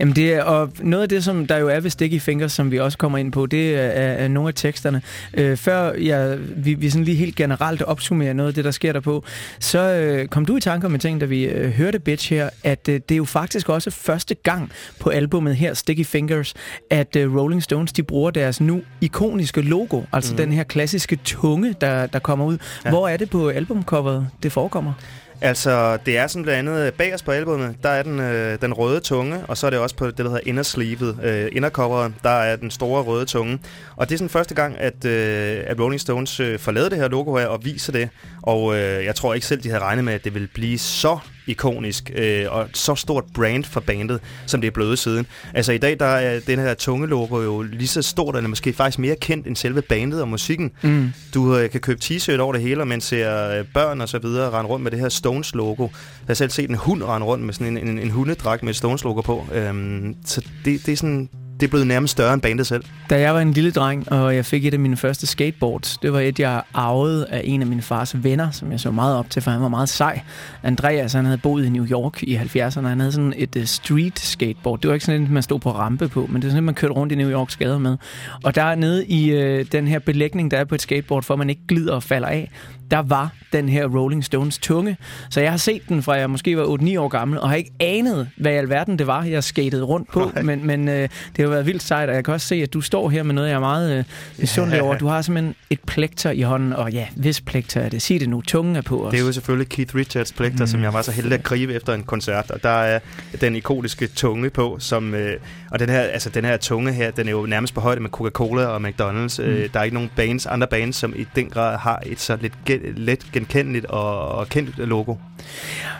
Jamen 0.00 0.16
det 0.16 0.34
er, 0.34 0.42
og 0.42 0.72
noget 0.80 1.02
af 1.02 1.08
det, 1.08 1.24
som 1.24 1.46
der 1.46 1.58
jo 1.58 1.68
er 1.68 1.80
ved 1.80 1.90
Sticky 1.90 2.20
Fingers, 2.20 2.52
som 2.52 2.70
vi 2.70 2.78
også 2.78 2.98
kommer 2.98 3.18
ind 3.18 3.32
på, 3.32 3.46
det 3.46 3.74
er, 3.74 3.80
er 3.80 4.28
nogle 4.28 4.48
af 4.48 4.54
teksterne. 4.54 5.02
Øh, 5.34 5.56
før 5.56 5.92
jeg, 5.92 6.38
vi, 6.56 6.74
vi 6.74 6.90
sådan 6.90 7.04
lige 7.04 7.16
helt 7.16 7.36
generelt 7.36 7.82
opsummerer 7.82 8.32
noget 8.32 8.48
af 8.48 8.54
det, 8.54 8.64
der 8.64 8.70
sker 8.70 8.92
der 8.92 9.00
på, 9.00 9.24
så 9.58 9.78
øh, 9.78 10.28
kom 10.28 10.46
du 10.46 10.56
i 10.56 10.60
tanker 10.60 10.88
med 10.88 10.98
ting, 10.98 11.20
da 11.20 11.26
vi 11.26 11.44
øh, 11.44 11.70
hørte 11.70 11.98
Bitch 11.98 12.30
her, 12.32 12.50
at 12.64 12.88
øh, 12.88 12.94
det 12.94 13.14
er 13.14 13.16
jo 13.16 13.24
faktisk 13.24 13.68
også 13.68 13.90
første 13.90 14.34
gang 14.34 14.72
på 15.00 15.10
albummet 15.10 15.56
her, 15.56 15.74
Sticky 15.74 16.06
Fingers, 16.06 16.54
at 16.90 17.16
øh, 17.16 17.36
Rolling 17.36 17.62
Stones, 17.62 17.92
de 17.92 18.02
bruger 18.02 18.30
deres 18.30 18.60
nu 18.60 18.82
ikoniske 19.00 19.60
logo, 19.60 20.02
altså 20.12 20.32
mm. 20.32 20.36
den 20.36 20.52
her 20.52 20.62
klassiske 20.62 21.16
tunge, 21.24 21.74
der, 21.80 22.06
der 22.06 22.18
kommer 22.18 22.44
ud. 22.44 22.58
Ja. 22.84 22.90
Hvor 22.90 23.08
er 23.08 23.16
det 23.16 23.30
på 23.30 23.48
albumcoveret, 23.48 24.28
det 24.42 24.52
forekommer? 24.52 24.92
Altså, 25.40 25.96
det 26.06 26.18
er 26.18 26.26
sådan 26.26 26.42
blandt 26.42 26.68
andet 26.68 26.86
øh, 26.86 26.92
bagerst 26.92 27.24
på 27.24 27.30
albumet, 27.30 27.76
der 27.82 27.88
er 27.88 28.02
den, 28.02 28.20
øh, 28.20 28.60
den 28.60 28.72
røde 28.72 29.00
tunge, 29.00 29.46
og 29.48 29.56
så 29.56 29.66
er 29.66 29.70
det 29.70 29.78
også 29.78 29.96
på 29.96 30.06
det, 30.06 30.18
der 30.18 30.24
hedder 30.24 30.40
indersleevet, 30.46 31.18
øh, 31.22 31.48
indercoveret, 31.52 32.12
der 32.22 32.30
er 32.30 32.56
den 32.56 32.70
store 32.70 33.02
røde 33.02 33.24
tunge. 33.24 33.58
Og 33.96 34.08
det 34.08 34.14
er 34.14 34.18
sådan 34.18 34.28
første 34.28 34.54
gang, 34.54 34.78
at, 34.78 35.04
øh, 35.04 35.64
at 35.66 35.80
Rolling 35.80 36.00
Stones 36.00 36.40
øh, 36.40 36.58
forlader 36.58 36.88
det 36.88 36.98
her 36.98 37.08
logo 37.08 37.36
her 37.36 37.46
og 37.46 37.64
viser 37.64 37.92
det. 37.92 38.08
Og 38.42 38.76
øh, 38.76 39.04
jeg 39.04 39.14
tror 39.14 39.34
ikke 39.34 39.46
selv, 39.46 39.62
de 39.62 39.68
havde 39.68 39.82
regnet 39.82 40.04
med, 40.04 40.12
at 40.12 40.24
det 40.24 40.34
ville 40.34 40.48
blive 40.54 40.78
så 40.78 41.18
ikonisk 41.46 42.10
øh, 42.14 42.46
og 42.48 42.68
så 42.74 42.94
stort 42.94 43.24
brand 43.34 43.64
for 43.64 43.80
bandet, 43.80 44.20
som 44.46 44.60
det 44.60 44.66
er 44.68 44.72
blevet 44.72 44.98
siden. 44.98 45.26
Altså 45.54 45.72
i 45.72 45.78
dag, 45.78 46.00
der 46.00 46.06
er 46.06 46.40
den 46.46 46.58
her 46.58 46.74
tunge 46.74 47.06
logo 47.06 47.40
jo 47.40 47.62
lige 47.62 47.88
så 47.88 48.02
stort, 48.02 48.36
eller 48.36 48.48
måske 48.48 48.72
faktisk 48.72 48.98
mere 48.98 49.16
kendt 49.16 49.46
end 49.46 49.56
selve 49.56 49.82
bandet 49.82 50.22
og 50.22 50.28
musikken. 50.28 50.72
Mm. 50.82 51.12
Du 51.34 51.56
øh, 51.56 51.70
kan 51.70 51.80
købe 51.80 52.00
t-shirt 52.04 52.38
over 52.38 52.52
det 52.52 52.62
hele, 52.62 52.80
og 52.80 52.88
man 52.88 53.00
ser 53.00 53.58
øh, 53.58 53.64
børn 53.74 54.00
og 54.00 54.08
så 54.08 54.18
videre 54.18 54.50
rende 54.50 54.70
rundt 54.70 54.82
med 54.82 54.90
det 54.90 55.00
her 55.00 55.08
Stones-logo. 55.08 55.82
Jeg 55.82 56.26
har 56.26 56.34
selv 56.34 56.50
set 56.50 56.70
en 56.70 56.76
hund 56.76 57.02
rende 57.02 57.26
rundt 57.26 57.44
med 57.44 57.54
sådan 57.54 57.76
en, 57.76 57.88
en, 57.88 57.98
en 57.98 58.10
hundedragt 58.10 58.62
med 58.62 58.70
et 58.70 58.76
Stones-logo 58.76 59.20
på. 59.20 59.46
Øhm, 59.52 60.16
så 60.24 60.40
det, 60.64 60.86
det 60.86 60.92
er 60.92 60.96
sådan... 60.96 61.28
Det 61.60 61.66
er 61.66 61.70
blevet 61.70 61.86
nærmest 61.86 62.12
større 62.12 62.34
end 62.34 62.42
bandet 62.42 62.66
selv. 62.66 62.84
Da 63.10 63.20
jeg 63.20 63.34
var 63.34 63.40
en 63.40 63.52
lille 63.52 63.70
dreng, 63.70 64.12
og 64.12 64.36
jeg 64.36 64.46
fik 64.46 64.66
et 64.66 64.74
af 64.74 64.80
mine 64.80 64.96
første 64.96 65.26
skateboards, 65.26 65.98
det 66.02 66.12
var 66.12 66.20
et, 66.20 66.38
jeg 66.38 66.62
arvede 66.74 67.26
af 67.30 67.40
en 67.44 67.60
af 67.60 67.66
mine 67.66 67.82
fars 67.82 68.24
venner, 68.24 68.50
som 68.50 68.72
jeg 68.72 68.80
så 68.80 68.90
meget 68.90 69.16
op 69.16 69.30
til, 69.30 69.42
for 69.42 69.50
han 69.50 69.62
var 69.62 69.68
meget 69.68 69.88
sej. 69.88 70.20
Andreas, 70.62 71.12
han 71.12 71.24
havde 71.24 71.38
boet 71.38 71.64
i 71.64 71.68
New 71.68 71.86
York 71.86 72.22
i 72.22 72.36
70'erne, 72.36 72.86
han 72.86 73.00
havde 73.00 73.12
sådan 73.12 73.34
et 73.36 73.56
uh, 73.56 73.64
street 73.64 74.18
skateboard. 74.18 74.80
Det 74.80 74.88
var 74.88 74.94
ikke 74.94 75.06
sådan 75.06 75.22
et, 75.22 75.30
man 75.30 75.42
stod 75.42 75.60
på 75.60 75.70
rampe 75.70 76.08
på, 76.08 76.26
men 76.26 76.42
det 76.42 76.48
er 76.48 76.50
sådan 76.50 76.58
et, 76.58 76.64
man 76.64 76.74
kørte 76.74 76.94
rundt 76.94 77.12
i 77.12 77.16
New 77.16 77.30
Yorks 77.30 77.56
gader 77.56 77.78
med. 77.78 77.96
Og 78.44 78.54
der 78.54 78.74
nede 78.74 79.06
i 79.06 79.32
uh, 79.32 79.66
den 79.72 79.88
her 79.88 79.98
belægning, 79.98 80.50
der 80.50 80.56
er 80.56 80.64
på 80.64 80.74
et 80.74 80.82
skateboard, 80.82 81.22
for 81.22 81.34
at 81.34 81.38
man 81.38 81.50
ikke 81.50 81.62
glider 81.68 81.94
og 81.94 82.02
falder 82.02 82.28
af, 82.28 82.50
der 82.90 83.02
var 83.02 83.30
den 83.52 83.68
her 83.68 83.86
Rolling 83.86 84.24
Stones 84.24 84.58
tunge. 84.58 84.96
Så 85.30 85.40
jeg 85.40 85.50
har 85.50 85.56
set 85.56 85.88
den 85.88 86.02
fra 86.02 86.12
jeg 86.12 86.30
måske 86.30 86.56
var 86.56 86.64
8-9 86.64 86.98
år 86.98 87.08
gammel, 87.08 87.40
og 87.40 87.48
har 87.48 87.56
ikke 87.56 87.72
anet, 87.80 88.28
hvad 88.36 88.52
i 88.52 88.56
alverden 88.56 88.98
det 88.98 89.06
var, 89.06 89.24
jeg 89.24 89.44
skatede 89.44 89.82
rundt 89.82 90.12
på. 90.12 90.30
Men, 90.42 90.66
men 90.66 90.88
øh, 90.88 91.08
det 91.36 91.44
har 91.44 91.46
været 91.46 91.66
vildt 91.66 91.82
sejt, 91.82 92.08
og 92.08 92.14
jeg 92.14 92.24
kan 92.24 92.34
også 92.34 92.46
se, 92.46 92.54
at 92.54 92.74
du 92.74 92.80
står 92.80 93.10
her 93.10 93.22
med 93.22 93.34
noget, 93.34 93.48
jeg 93.48 93.54
er 93.54 93.60
meget 93.60 93.98
øh, 93.98 94.04
misundelig 94.38 94.82
over. 94.82 94.98
Du 94.98 95.06
har 95.06 95.22
simpelthen 95.22 95.54
et 95.70 95.80
plekter 95.80 96.30
i 96.30 96.40
hånden, 96.40 96.72
og 96.72 96.92
ja, 96.92 97.06
hvis 97.16 97.40
plekter 97.40 97.80
er 97.80 97.88
det. 97.88 98.02
Sig 98.02 98.20
det 98.20 98.28
nu, 98.28 98.40
tungen 98.40 98.76
er 98.76 98.82
på 98.82 99.06
os. 99.06 99.10
Det 99.10 99.20
er 99.20 99.26
jo 99.26 99.32
selvfølgelig 99.32 99.68
Keith 99.68 99.94
Richards 99.94 100.32
plekter, 100.32 100.64
mm. 100.64 100.66
som 100.66 100.82
jeg 100.82 100.92
var 100.92 101.02
så 101.02 101.12
heldig 101.12 101.32
at 101.32 101.42
gribe 101.42 101.74
efter 101.74 101.94
en 101.94 102.02
koncert, 102.02 102.50
og 102.50 102.62
der 102.62 102.68
er 102.68 102.98
den 103.40 103.56
ikoniske 103.56 104.06
tunge 104.06 104.50
på, 104.50 104.76
som, 104.78 105.14
øh, 105.14 105.36
og 105.70 105.78
den 105.78 105.88
her, 105.88 106.00
altså, 106.00 106.30
den 106.30 106.44
her 106.44 106.56
tunge 106.56 106.92
her, 106.92 107.10
den 107.10 107.26
er 107.26 107.32
jo 107.32 107.46
nærmest 107.46 107.74
på 107.74 107.80
højde 107.80 108.00
med 108.00 108.10
Coca-Cola 108.10 108.64
og 108.64 108.76
McDonald's. 108.76 109.42
Mm. 109.42 109.48
Øh, 109.48 109.68
der 109.72 109.80
er 109.80 109.84
ikke 109.84 109.94
nogen 109.94 110.10
bands, 110.16 110.46
andre 110.46 110.66
bands, 110.66 110.96
som 110.96 111.14
i 111.16 111.26
den 111.36 111.50
grad 111.50 111.78
har 111.78 112.02
et 112.06 112.20
så 112.20 112.38
lidt 112.40 112.52
gen, 112.82 112.94
let 112.96 113.26
genkendeligt 113.32 113.84
og, 113.84 114.28
og 114.28 114.48
kendt 114.48 114.78
logo. 114.78 115.14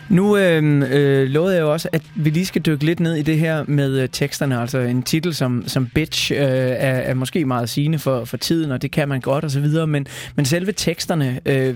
Nu 0.08 0.36
øh, 0.36 0.82
øh, 0.90 1.28
lovede 1.28 1.54
jeg 1.54 1.62
jo 1.62 1.72
også, 1.72 1.88
at 1.92 2.02
vi 2.14 2.30
lige 2.30 2.46
skal 2.46 2.62
dykke 2.62 2.84
lidt 2.84 3.00
ned 3.00 3.14
i 3.14 3.22
det 3.22 3.38
her 3.38 3.64
med 3.68 4.00
øh, 4.00 4.08
teksterne. 4.12 4.60
Altså 4.60 4.78
en 4.78 5.02
titel 5.02 5.34
som, 5.34 5.64
som 5.66 5.86
Bitch 5.94 6.32
øh, 6.32 6.38
er, 6.38 6.42
er 6.78 7.14
måske 7.14 7.44
meget 7.44 7.68
sigende 7.68 7.98
for, 7.98 8.24
for 8.24 8.36
tiden, 8.36 8.70
og 8.70 8.82
det 8.82 8.90
kan 8.90 9.08
man 9.08 9.20
godt 9.20 9.44
og 9.44 9.50
så 9.50 9.60
videre. 9.60 9.86
Men, 9.86 10.06
men 10.36 10.44
selve 10.44 10.72
teksterne, 10.72 11.40
øh, 11.46 11.74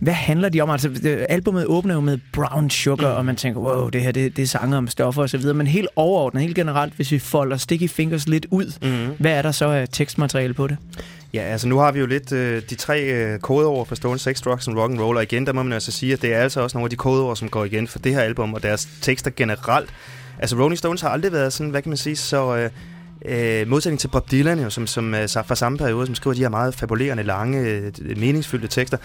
hvad 0.00 0.12
handler 0.12 0.48
de 0.48 0.60
om? 0.60 0.70
Altså 0.70 0.88
øh, 1.04 1.24
albumet 1.28 1.66
åbner 1.66 1.94
jo 1.94 2.00
med 2.00 2.18
Brown 2.32 2.70
Sugar, 2.70 3.06
og 3.08 3.24
man 3.24 3.36
tænker, 3.36 3.60
wow, 3.60 3.88
det 3.88 4.02
her 4.02 4.12
det, 4.12 4.36
det 4.36 4.42
er 4.42 4.46
sanger 4.46 4.78
om 4.78 4.88
stoffer 4.88 5.22
og 5.22 5.30
så 5.30 5.38
videre. 5.38 5.54
Men 5.54 5.66
helt 5.66 5.88
overordnet, 5.96 6.42
helt 6.42 6.54
generelt, 6.56 6.94
hvis 6.94 7.12
vi 7.12 7.18
folder 7.18 7.56
Sticky 7.56 7.88
Fingers 7.88 8.28
lidt 8.28 8.46
ud, 8.50 8.72
Mhm. 8.82 9.14
hvad 9.18 9.32
er 9.32 9.42
der 9.42 9.52
så 9.52 9.66
af 9.68 9.86
tekstmateriale 9.92 10.54
på 10.54 10.66
det? 10.66 10.76
Ja, 11.34 11.40
altså 11.40 11.68
nu 11.68 11.78
har 11.78 11.92
vi 11.92 11.98
jo 12.00 12.06
lidt 12.06 12.32
øh, 12.32 12.62
de 12.70 12.74
tre 12.74 13.02
øh, 13.02 13.38
kodeord 13.38 13.86
for 13.86 13.94
Stone 13.94 14.18
Sex, 14.18 14.40
Drugs 14.40 14.68
and 14.68 14.78
Rock 14.78 14.92
and 14.92 15.00
Roll, 15.00 15.16
og 15.16 15.22
igen, 15.22 15.46
der 15.46 15.52
må 15.52 15.62
man 15.62 15.72
altså 15.72 15.92
sige, 15.92 16.12
at 16.12 16.22
det 16.22 16.34
er 16.34 16.38
altså 16.38 16.60
også 16.60 16.76
nogle 16.78 16.86
af 16.86 16.90
de 16.90 16.96
kodeord, 16.96 17.36
som 17.36 17.48
går 17.48 17.64
igen 17.64 17.88
for 17.88 17.98
det 17.98 18.14
her 18.14 18.20
album 18.20 18.54
og 18.54 18.62
deres 18.62 18.88
tekster 19.00 19.30
generelt. 19.36 19.90
Altså 20.38 20.56
Rolling 20.56 20.78
Stones 20.78 21.00
har 21.00 21.08
aldrig 21.08 21.32
været 21.32 21.52
sådan, 21.52 21.70
hvad 21.70 21.82
kan 21.82 21.90
man 21.90 21.96
sige, 21.96 22.16
så... 22.16 22.56
Øh, 22.56 22.70
Øh, 23.24 23.68
modsætning 23.68 24.00
til 24.00 24.08
Bob 24.08 24.30
Dylan, 24.30 24.60
jo, 24.60 24.70
som, 24.70 24.86
som 24.86 25.14
øh, 25.14 25.28
fra 25.28 25.54
samme 25.54 25.78
periode, 25.78 26.06
som 26.06 26.14
skriver 26.14 26.34
de 26.34 26.40
her 26.40 26.48
meget 26.48 26.74
fabulerende, 26.74 27.22
lange, 27.22 27.60
øh, 27.60 27.92
meningsfyldte 28.16 28.68
tekster, 28.68 28.96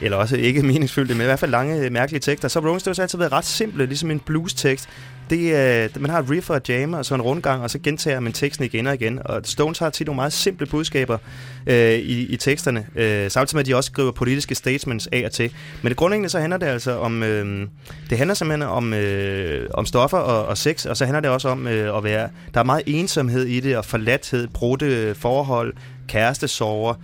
eller 0.00 0.16
også 0.16 0.36
ikke 0.36 0.62
meningsfyldte, 0.62 1.14
men 1.14 1.20
i 1.20 1.24
hvert 1.24 1.38
fald 1.38 1.50
lange, 1.50 1.90
mærkelige 1.90 2.20
tekster, 2.20 2.48
så 2.48 2.60
har 2.60 2.68
Rolling 2.68 2.80
Stones 2.80 2.98
altid 2.98 3.18
været 3.18 3.32
ret 3.32 3.44
simple, 3.44 3.86
ligesom 3.86 4.10
en 4.10 4.20
blues-tekst. 4.20 4.88
Det, 5.30 5.38
øh, 5.38 6.02
man 6.02 6.10
har 6.10 6.18
et 6.18 6.30
riff 6.30 6.50
og 6.50 6.56
et 6.56 6.68
jam, 6.68 6.92
og 6.92 7.04
så 7.04 7.14
en 7.14 7.22
rundgang, 7.22 7.62
og 7.62 7.70
så 7.70 7.78
gentager 7.78 8.20
man 8.20 8.32
teksten 8.32 8.64
igen 8.64 8.86
og 8.86 8.94
igen. 8.94 9.20
Og 9.24 9.40
Stones 9.44 9.78
har 9.78 9.90
tit 9.90 10.06
nogle 10.06 10.16
meget 10.16 10.32
simple 10.32 10.66
budskaber 10.66 11.18
øh, 11.66 11.94
i, 11.94 12.26
i 12.26 12.36
teksterne, 12.36 12.86
øh, 12.96 13.30
samtidig 13.30 13.56
med, 13.56 13.60
at 13.60 13.66
de 13.66 13.76
også 13.76 13.90
skriver 13.92 14.10
politiske 14.10 14.54
statements 14.54 15.08
af 15.12 15.22
og 15.24 15.32
til. 15.32 15.52
Men 15.82 15.88
det 15.90 15.96
grundlæggende 15.96 16.28
så 16.28 16.40
handler 16.40 16.56
det 16.56 16.66
altså 16.66 16.98
om, 16.98 17.22
øh, 17.22 17.68
det 18.10 18.18
handler 18.18 18.34
simpelthen 18.34 18.68
om, 18.68 18.94
øh, 18.94 19.70
om 19.74 19.86
stoffer 19.86 20.18
og, 20.18 20.46
og 20.46 20.58
sex, 20.58 20.86
og 20.86 20.96
så 20.96 21.04
handler 21.04 21.20
det 21.20 21.30
også 21.30 21.48
om 21.48 21.66
øh, 21.66 21.96
at 21.96 22.04
være, 22.04 22.28
der 22.54 22.60
er 22.60 22.64
meget 22.64 22.82
ensomhed 22.86 23.44
i 23.44 23.60
det, 23.60 23.76
og 23.76 23.84
forladthed, 23.84 24.48
brudte 24.48 25.14
forhold, 25.14 25.74
kærestesorger, 26.08 26.94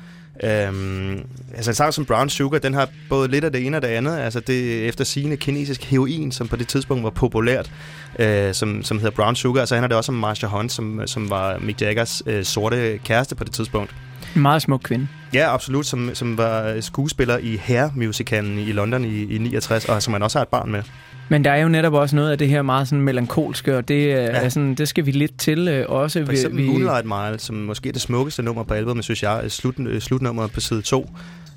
Øhm, 0.42 1.26
altså 1.54 1.70
en 1.70 1.74
sang 1.74 1.94
som 1.94 2.04
Brown 2.04 2.30
Sugar, 2.30 2.58
den 2.58 2.74
har 2.74 2.88
både 3.08 3.28
lidt 3.28 3.44
af 3.44 3.52
det 3.52 3.66
ene 3.66 3.76
og 3.76 3.82
det 3.82 3.88
andet. 3.88 4.18
Altså 4.18 4.40
det 4.40 4.88
efter 4.88 5.04
sigende 5.04 5.36
kinesisk 5.36 5.84
heroin, 5.84 6.32
som 6.32 6.48
på 6.48 6.56
det 6.56 6.68
tidspunkt 6.68 7.04
var 7.04 7.10
populært, 7.10 7.70
øh, 8.18 8.54
som, 8.54 8.82
som 8.82 8.98
hedder 8.98 9.16
Brown 9.16 9.36
Sugar. 9.36 9.60
Og 9.60 9.68
så 9.68 9.74
handler 9.74 9.88
det 9.88 9.96
også 9.96 10.12
om 10.12 10.18
Marsha 10.18 10.46
Hunt, 10.46 10.72
som, 10.72 11.06
som 11.06 11.30
var 11.30 11.58
Mick 11.58 11.80
Jaggers 11.80 12.22
øh, 12.26 12.44
sorte 12.44 12.98
kæreste 13.04 13.34
på 13.34 13.44
det 13.44 13.52
tidspunkt. 13.52 13.94
En 14.36 14.42
meget 14.42 14.62
smuk 14.62 14.80
kvinde. 14.84 15.08
Ja, 15.34 15.54
absolut, 15.54 15.86
som, 15.86 16.10
som 16.14 16.38
var 16.38 16.80
skuespiller 16.80 17.38
i 17.38 17.56
Hair-musicalen 17.56 18.58
i 18.58 18.72
London 18.72 19.04
i, 19.04 19.34
i 19.34 19.38
69, 19.38 19.84
og 19.84 20.02
som 20.02 20.12
man 20.12 20.22
også 20.22 20.38
har 20.38 20.42
et 20.42 20.48
barn 20.48 20.70
med. 20.70 20.82
Men 21.28 21.44
der 21.44 21.50
er 21.50 21.62
jo 21.62 21.68
netop 21.68 21.92
også 21.92 22.16
noget 22.16 22.30
af 22.30 22.38
det 22.38 22.48
her 22.48 22.62
meget 22.62 22.88
sådan 22.88 23.02
melankolske, 23.02 23.76
og 23.76 23.88
det, 23.88 24.06
ja. 24.06 24.14
er 24.14 24.48
sådan, 24.48 24.74
det 24.74 24.88
skal 24.88 25.06
vi 25.06 25.10
lidt 25.10 25.38
til 25.38 25.68
øh, 25.68 25.86
også. 25.88 26.24
For 26.24 26.32
eksempel 26.32 26.62
vi, 26.62 26.66
Moonlight 26.66 27.04
Mile, 27.04 27.38
som 27.38 27.56
måske 27.56 27.88
er 27.88 27.92
det 27.92 28.02
smukkeste 28.02 28.42
nummer 28.42 28.62
på 28.62 28.74
albumet, 28.74 29.04
synes 29.04 29.22
jeg, 29.22 29.44
er 29.44 29.48
slut, 29.48 29.78
øh, 29.78 30.00
slutnummeret 30.00 30.52
på 30.52 30.60
side 30.60 30.82
2, 30.82 31.10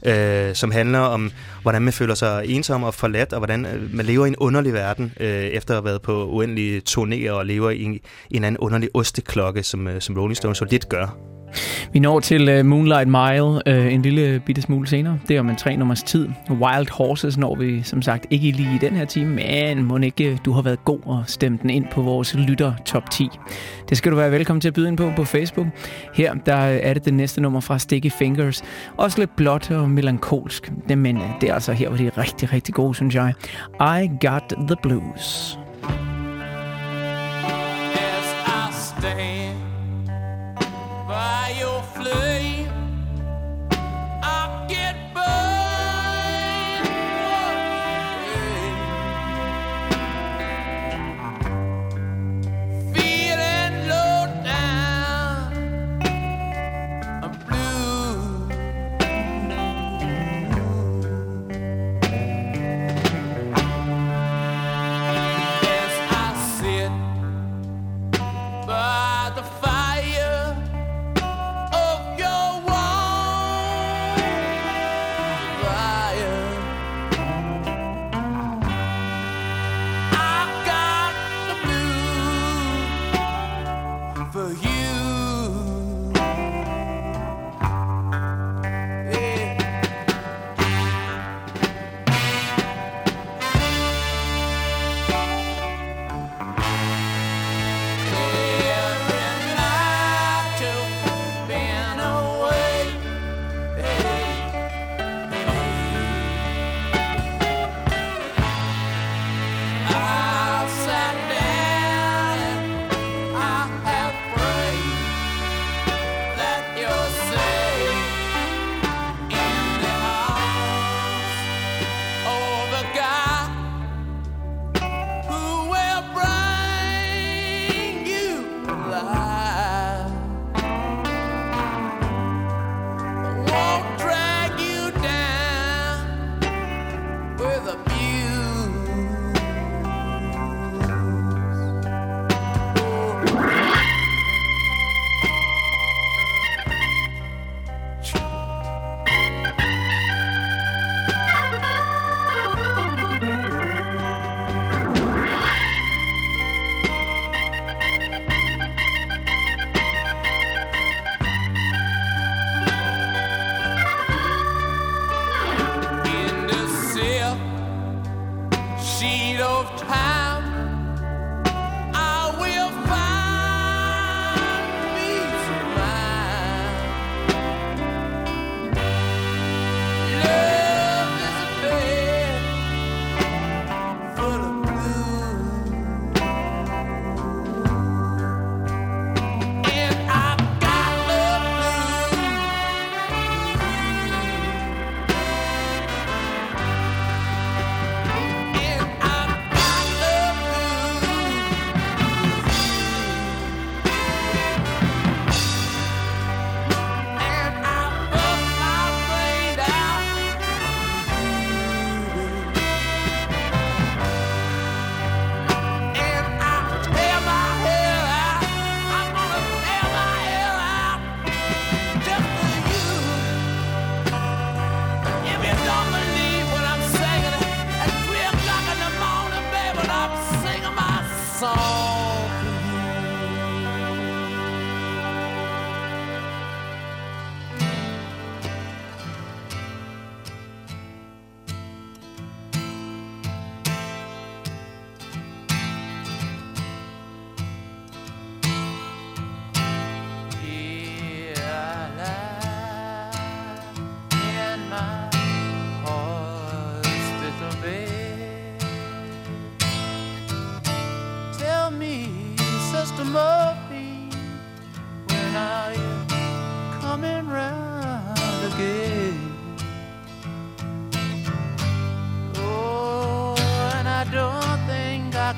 øh, 0.06 0.56
som 0.56 0.72
handler 0.72 1.00
om, 1.00 1.32
hvordan 1.62 1.82
man 1.82 1.94
føler 1.94 2.16
sig 2.16 2.44
ensom 2.46 2.84
og 2.84 2.94
forladt, 2.94 3.34
og 3.34 3.40
hvordan 3.40 3.66
øh, 3.66 3.96
man 3.96 4.06
lever 4.06 4.26
i 4.26 4.28
en 4.28 4.36
underlig 4.36 4.74
verden, 4.74 5.14
øh, 5.20 5.30
efter 5.30 5.74
at 5.74 5.78
have 5.78 5.86
været 5.86 6.02
på 6.02 6.26
uendelige 6.26 6.82
turnéer 6.90 7.32
og 7.32 7.46
lever 7.46 7.70
i 7.70 7.84
en, 7.84 8.00
en 8.32 8.44
anden 8.44 8.58
underlig 8.58 8.90
osteklokke, 8.94 9.64
som, 9.64 9.88
øh, 9.88 10.02
som 10.02 10.18
Rolling 10.18 10.38
Stones 10.38 10.58
så 10.58 10.66
lidt 10.72 10.90
gør. 10.90 11.37
Vi 11.92 12.00
når 12.00 12.20
til 12.20 12.60
uh, 12.60 12.66
Moonlight 12.66 13.08
Mile 13.08 13.78
uh, 13.80 13.94
en 13.94 14.02
lille 14.02 14.40
bitte 14.40 14.62
smule 14.62 14.88
senere. 14.88 15.20
Det 15.28 15.36
er 15.36 15.40
om 15.40 15.50
en 15.50 15.56
tre 15.56 15.78
nummers 15.78 16.04
tid. 16.04 16.30
Wild 16.50 16.92
Horses 16.92 17.38
når 17.38 17.56
vi 17.56 17.84
som 17.84 18.02
sagt 18.02 18.26
ikke 18.30 18.52
lige 18.52 18.76
i 18.76 18.78
den 18.78 18.94
her 18.94 19.06
time, 19.06 19.36
men 19.36 19.84
må 19.84 19.98
ikke 19.98 20.32
øh, 20.32 20.38
du 20.46 20.52
har 20.52 20.62
været 20.62 20.86
god 20.86 21.00
og 21.06 21.24
stemt 21.28 21.62
den 21.62 21.70
ind 21.70 21.86
på 21.92 22.02
vores 22.02 22.36
lytter 22.36 22.74
top 22.86 23.10
10. 23.12 23.30
Det 23.90 23.98
skal 23.98 24.12
du 24.12 24.18
være 24.18 24.32
velkommen 24.32 24.62
til 24.62 24.68
at 24.68 24.74
byde 24.74 24.88
ind 24.88 24.98
på 24.98 25.12
på 25.16 25.24
Facebook. 25.24 25.68
Her 26.14 26.34
der 26.34 26.56
er 26.56 26.94
det 26.94 27.06
det 27.06 27.14
næste 27.14 27.42
nummer 27.42 27.60
fra 27.60 27.80
Sticky 27.80 28.12
Fingers. 28.12 28.64
Også 28.98 29.20
lidt 29.20 29.36
blåt 29.36 29.72
og 29.72 29.90
melankolsk, 29.90 30.72
men 30.88 31.18
uh, 31.18 31.24
det 31.42 31.50
er 31.50 31.54
altså 31.54 31.74
her, 31.74 31.88
hvor 31.88 31.98
det 31.98 32.08
er 32.08 32.18
rigtig, 32.18 32.54
rigtig 32.54 32.74
gode, 32.74 32.96
synes 32.96 33.16
jeg. 33.16 33.34
I 33.80 34.28
Got 34.28 34.54
the 34.68 34.76
Blues. 34.84 35.60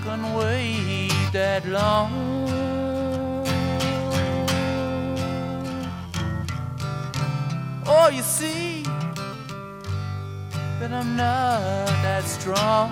can 0.03 0.33
wait 0.33 1.11
that 1.33 1.65
long. 1.67 2.11
Oh, 7.85 8.09
you 8.09 8.21
see 8.21 8.83
that 10.79 10.91
I'm 10.91 11.15
not 11.15 11.87
that 12.03 12.23
strong. 12.23 12.89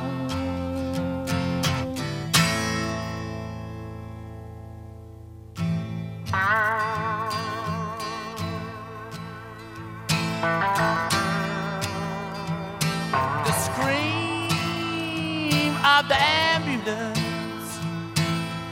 The 13.45 13.53
scream 13.53 14.52
of 15.86 16.08
the 16.10 16.37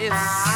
it's 0.08 0.55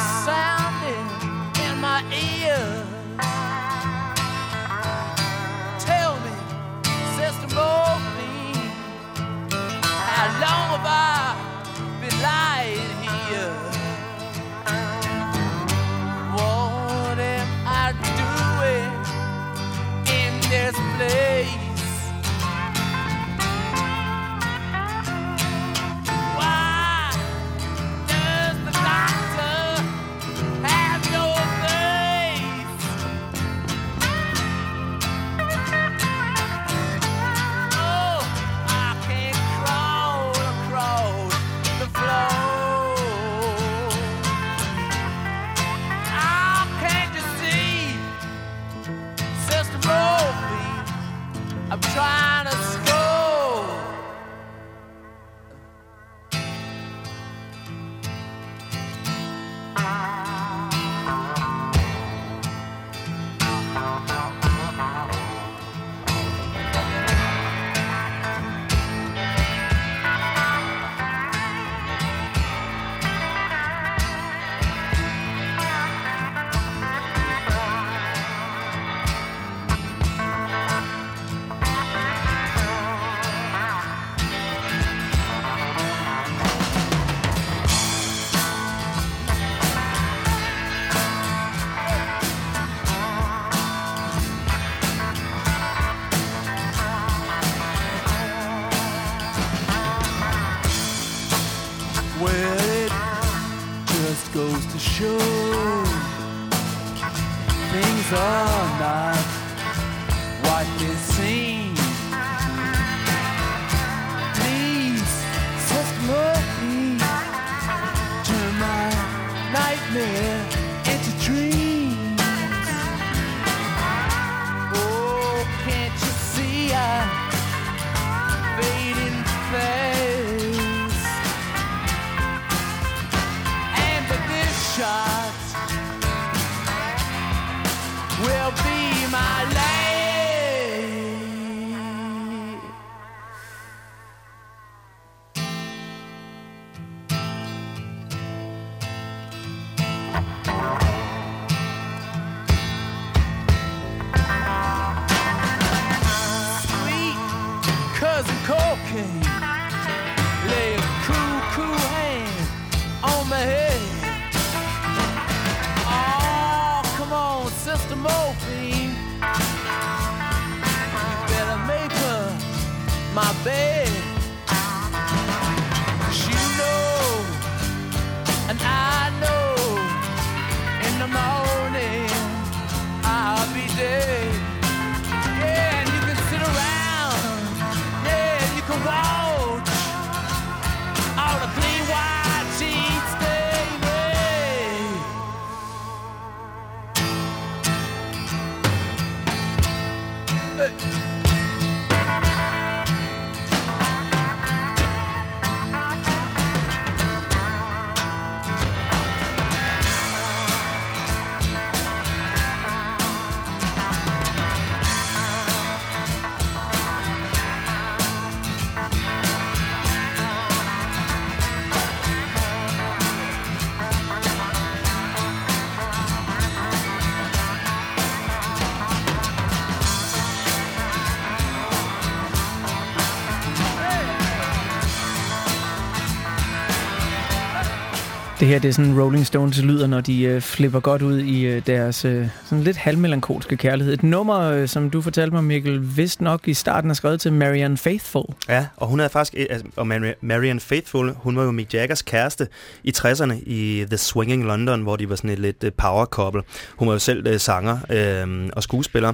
her 238.49 238.59
det 238.59 238.69
er 238.69 238.73
sådan 238.73 239.01
Rolling 239.01 239.25
Stones 239.25 239.61
lyder, 239.61 239.87
når 239.87 240.01
de 240.01 240.23
øh, 240.23 240.41
flipper 240.41 240.79
godt 240.79 241.01
ud 241.01 241.19
i 241.19 241.41
øh, 241.41 241.61
deres 241.67 242.05
øh, 242.05 242.27
sådan 242.45 242.63
lidt 242.63 242.77
halvmelankolske 242.77 243.57
kærlighed. 243.57 243.93
Et 243.93 244.03
nummer, 244.03 244.39
øh, 244.39 244.67
som 244.67 244.89
du 244.89 245.01
fortalte 245.01 245.33
mig, 245.33 245.43
Mikkel, 245.43 245.97
vist 245.97 246.21
nok 246.21 246.47
i 246.47 246.53
starten 246.53 246.89
er 246.89 246.93
skrevet 246.93 247.21
til 247.21 247.33
Marianne 247.33 247.77
Faithful. 247.77 248.23
Ja, 248.49 248.65
og 248.77 248.87
hun 248.87 248.99
er 248.99 249.07
faktisk, 249.07 249.33
øh, 249.37 249.45
altså, 249.49 249.67
og 249.75 249.87
Marianne 250.21 250.59
Faithfull, 250.59 251.13
hun 251.15 251.35
var 251.35 251.43
jo 251.43 251.51
Mick 251.51 251.73
Jaggers 251.73 252.01
kæreste 252.01 252.47
i 252.83 252.93
60'erne 252.97 253.33
i 253.33 253.85
The 253.87 253.97
Swinging 253.97 254.43
London, 254.45 254.81
hvor 254.81 254.95
de 254.95 255.09
var 255.09 255.15
sådan 255.15 255.29
et 255.29 255.39
lidt 255.39 255.63
øh, 255.63 255.71
power 255.77 256.05
couple. 256.05 256.41
Hun 256.75 256.87
var 256.87 256.93
jo 256.93 256.99
selv 256.99 257.27
øh, 257.27 257.39
sanger 257.39 257.77
øh, 257.89 258.49
og 258.53 258.63
skuespiller, 258.63 259.13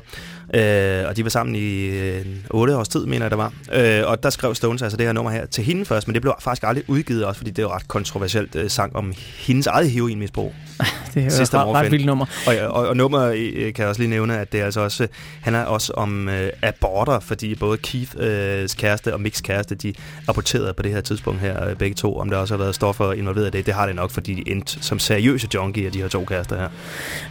øh, 0.54 1.04
og 1.08 1.18
de 1.18 1.24
var 1.24 1.30
sammen 1.30 1.56
i 1.56 1.86
øh, 1.86 2.26
8 2.50 2.78
års 2.78 2.88
tid, 2.88 3.06
mener 3.06 3.26
jeg, 3.26 3.32
der 3.32 3.38
var. 3.38 3.54
Øh, 3.74 4.02
og 4.08 4.24
der 4.24 4.30
skrev 4.30 4.56
Stones 4.56 4.82
altså 4.82 4.98
det 4.98 5.06
her 5.06 5.14
nummer 5.14 5.32
her 5.32 5.46
til 5.46 5.64
hende 5.64 5.86
først, 5.86 6.08
men 6.08 6.14
det 6.14 6.22
blev 6.22 6.34
faktisk 6.40 6.64
aldrig 6.64 6.84
udgivet 6.88 7.26
også, 7.26 7.38
fordi 7.38 7.52
det 7.52 7.60
er 7.60 7.64
jo 7.64 7.72
ret 7.72 7.88
kontroversielt 7.88 8.56
øh, 8.56 8.70
sang 8.70 8.96
om 8.96 9.14
hendes 9.38 9.68
eget 9.68 9.92
heroinmisbrug. 9.92 10.54
Det 11.14 11.26
er 11.26 11.30
Sidste 11.30 11.58
et 11.58 11.64
ret, 11.64 11.74
ret 11.74 11.92
vildt 11.92 12.06
nummer. 12.06 12.26
Og, 12.48 12.56
og, 12.70 12.88
og 12.88 12.98
nummer 12.98 13.22
øh, 13.22 13.54
kan 13.54 13.74
jeg 13.78 13.88
også 13.88 14.02
lige 14.02 14.10
nævne, 14.10 14.38
at 14.38 14.52
det 14.52 14.62
er 14.62 14.66
altså 14.66 14.80
også, 14.82 15.04
øh, 15.04 15.10
han 15.42 15.56
er 15.56 15.64
også 15.64 15.94
om 15.94 16.30
øh, 16.30 16.50
aborter, 16.62 17.20
fordi 17.20 17.56
både 17.56 17.78
Keiths 17.78 18.16
øh, 18.20 18.70
kæreste 18.78 19.14
og 19.14 19.22
Micks 19.22 19.42
kæreste, 19.42 19.76
de 19.76 19.94
aborterede 20.28 20.74
på 20.74 20.84
det 20.84 20.92
her 20.92 21.02
tidspunkt 21.02 21.40
her, 21.42 21.70
øh, 21.70 21.76
begge 21.76 21.96
to, 21.96 22.20
om 22.20 22.30
der 22.30 22.38
også 22.38 22.54
har 22.54 22.58
været 22.64 22.76
stoffer 22.76 23.14
involveret 23.14 23.48
i 23.48 23.58
det. 23.58 23.66
Det 23.66 23.74
har 23.74 23.86
det 23.86 23.96
nok, 23.96 24.12
fordi 24.12 24.34
de 24.34 24.52
endte 24.52 24.78
som 24.84 25.00
seriøse 25.00 25.48
junkier, 25.54 25.92
de 25.92 26.02
her 26.02 26.08
to 26.08 26.26
kærester 26.26 26.58
her. 26.60 26.68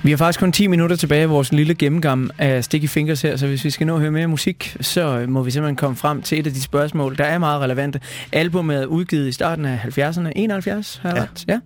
Vi 0.02 0.10
har 0.10 0.16
faktisk 0.16 0.40
kun 0.40 0.52
10 0.52 0.66
minutter 0.66 0.96
tilbage 0.96 1.22
i 1.22 1.26
vores 1.26 1.52
lille 1.52 1.74
gennemgang 1.74 2.30
af 2.38 2.64
Sticky 2.64 2.86
Fingers 2.88 3.22
her, 3.22 3.36
så 3.36 3.46
hvis 3.46 3.64
vi 3.64 3.70
skal 3.70 3.86
nå 3.86 3.94
at 3.94 4.00
høre 4.00 4.10
mere 4.10 4.26
musik, 4.26 4.76
så 4.80 5.24
må 5.28 5.42
vi 5.42 5.50
simpelthen 5.50 5.76
komme 5.76 5.96
frem 5.96 6.22
til 6.22 6.38
et 6.38 6.46
af 6.46 6.52
de 6.52 6.62
spørgsmål, 6.62 7.18
der 7.18 7.24
er 7.24 7.38
meget 7.38 7.60
relevante. 7.60 8.00
Albumet 8.32 8.76
er 8.82 8.86
udgivet 8.86 9.28
i 9.28 9.32
starten 9.32 9.64
af 9.64 9.78
70'erne, 9.98 10.32
71 10.36 11.00
har 11.02 11.08
jeg 11.08 11.16
Ja. 11.16 11.22
ret? 11.22 11.44
Ja. 11.48 11.58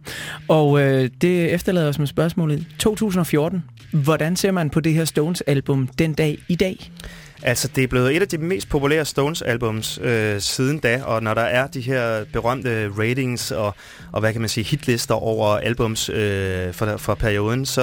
Og 0.49 0.81
øh, 0.81 1.11
det 1.21 1.55
efterlader 1.55 1.89
os 1.89 1.99
med 1.99 2.07
spørgsmålet 2.07 2.67
2014. 2.79 3.65
Hvordan 3.93 4.37
ser 4.37 4.51
man 4.51 4.71
på 4.71 4.81
det 4.81 4.95
her 4.95 5.05
Stones-album 5.05 5.89
den 5.99 6.15
dag 6.15 6.39
i 6.49 6.55
dag? 6.55 6.91
Altså, 7.43 7.69
det 7.77 7.85
er 7.85 7.89
blevet 7.89 8.17
et 8.17 8.23
af 8.23 8.29
de 8.29 8.39
mest 8.39 8.69
populære 8.69 9.05
Stones-albums 9.05 9.99
øh, 10.03 10.41
siden 10.41 10.79
da, 10.79 11.03
og 11.05 11.23
når 11.23 11.35
der 11.35 11.43
er 11.43 11.67
de 11.67 11.81
her 11.81 12.25
berømte 12.33 12.91
ratings 12.99 13.51
og, 13.51 13.75
og 14.13 14.21
hvad 14.21 14.33
kan 14.33 14.41
man 14.41 14.49
sige, 14.49 14.65
hitlister 14.65 15.15
over 15.15 15.47
albums 15.47 16.09
øh, 16.09 16.73
for, 16.75 16.97
for 16.97 17.15
perioden, 17.15 17.67
så, 17.67 17.83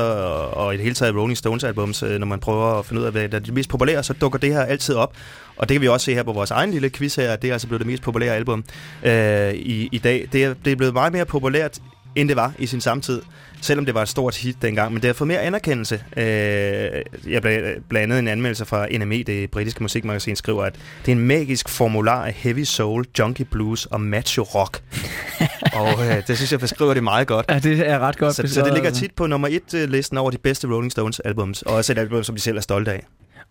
og 0.54 0.74
i 0.74 0.78
det 0.78 0.84
hele 0.84 0.96
taget 0.96 1.16
Rolling 1.16 1.38
Stones-albums, 1.38 2.04
øh, 2.04 2.20
når 2.20 2.26
man 2.26 2.40
prøver 2.40 2.80
at 2.80 2.86
finde 2.86 3.02
ud 3.02 3.06
af, 3.06 3.12
hvad 3.12 3.30
der 3.30 3.38
er 3.38 3.42
de 3.42 3.52
mest 3.52 3.70
populære, 3.70 4.04
så 4.04 4.14
dukker 4.14 4.40
det 4.40 4.54
her 4.54 4.62
altid 4.62 4.96
op. 4.96 5.14
Og 5.58 5.70
det 5.70 5.76
kan 5.76 5.82
vi 5.82 5.88
også 5.88 6.06
se 6.06 6.14
her 6.14 6.24
på 6.24 6.34
vores 6.34 6.52
egen 6.52 6.72
lille 6.72 6.90
quiz 6.90 7.16
her, 7.16 7.32
at 7.32 7.42
det 7.42 7.50
er 7.50 7.54
altså 7.54 7.68
blevet 7.68 7.80
det 7.80 7.88
mest 7.88 8.04
populære 8.04 8.36
album 8.36 8.64
øh, 9.04 9.54
i, 9.54 9.90
i 9.92 9.98
dag. 9.98 10.28
Det 10.32 10.44
er, 10.44 10.54
det 10.66 10.72
er 10.72 10.76
blevet 10.76 10.94
meget 10.94 11.14
mere 11.14 11.26
populært, 11.26 11.80
end 12.16 12.30
det 12.30 12.36
var 12.38 12.54
i 12.60 12.66
sin 12.66 12.82
samtid. 12.82 13.22
Selvom 13.62 13.86
det 13.86 13.94
var 13.96 14.02
et 14.02 14.10
stort 14.10 14.36
hit 14.38 14.58
dengang, 14.62 14.94
men 14.94 15.02
det 15.02 15.08
har 15.08 15.14
fået 15.14 15.28
mere 15.28 15.40
anerkendelse. 15.42 16.04
Øh, 16.18 16.24
jeg 16.24 17.46
bl- 17.46 17.82
blandt 17.90 17.96
andet 17.96 18.20
en 18.20 18.28
anmeldelse 18.28 18.66
fra 18.66 18.88
NME, 18.98 19.24
det 19.24 19.52
britiske 19.52 19.84
musikmagasin, 19.84 20.36
skriver, 20.36 20.64
at 20.64 20.76
det 21.06 21.12
er 21.12 21.16
en 21.16 21.28
magisk 21.28 21.70
formular 21.70 22.26
af 22.26 22.34
heavy 22.34 22.64
soul, 22.64 23.06
junkie 23.20 23.46
blues 23.46 23.86
og 23.86 24.02
macho 24.02 24.44
rock. 24.44 24.84
og 25.82 26.08
øh, 26.08 26.28
det 26.28 26.38
synes 26.38 26.52
jeg 26.52 26.60
beskriver 26.60 26.94
det 26.94 27.04
meget 27.04 27.28
godt. 27.28 27.46
Ja, 27.50 27.60
det 27.60 27.90
er 27.90 28.00
ret 28.00 28.18
godt 28.18 28.36
Så, 28.36 28.48
så 28.48 28.62
det 28.62 28.74
ligger 28.74 28.92
tit 28.92 29.12
på 29.16 29.28
nummer 29.28 29.48
et 29.48 29.74
øh, 29.74 29.90
listen 29.90 30.18
over 30.18 30.32
de 30.32 30.38
bedste 30.38 30.68
Rolling 30.68 30.92
Stones 30.92 31.20
albums, 31.20 31.62
og 31.62 31.76
også 31.76 31.92
et 31.92 31.98
album, 31.98 32.24
som 32.24 32.36
de 32.36 32.42
selv 32.42 32.58
er 32.58 32.62
stolte 32.62 32.92
af. 32.92 33.06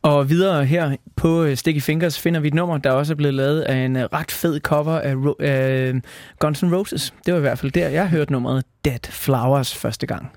Og 0.05 0.31
videre 0.31 0.65
her 0.65 0.97
på 1.17 1.43
øh, 1.45 1.57
Sticky 1.57 1.81
Fingers 1.83 2.21
finder 2.21 2.41
vi 2.41 2.49
et 2.49 2.55
nummer, 2.55 2.79
der 2.79 2.91
også 2.91 3.13
er 3.13 3.17
blevet 3.17 3.35
lavet 3.35 3.61
af 3.61 3.77
en 3.77 3.97
øh, 3.97 4.05
ret 4.13 4.31
fed 4.31 4.61
cover 4.61 4.99
af 5.01 5.15
Ro- 5.15 5.45
øh, 5.45 6.01
Guns 6.39 6.63
N' 6.63 6.75
Roses. 6.75 7.15
Det 7.27 7.35
var 7.35 7.39
i 7.39 7.41
hvert 7.41 7.59
fald 7.59 7.73
der, 7.73 7.89
jeg 7.89 8.09
hørte 8.09 8.33
nummeret 8.33 8.65
Dead 8.85 8.99
Flowers 9.11 9.75
første 9.75 10.07
gang. 10.07 10.33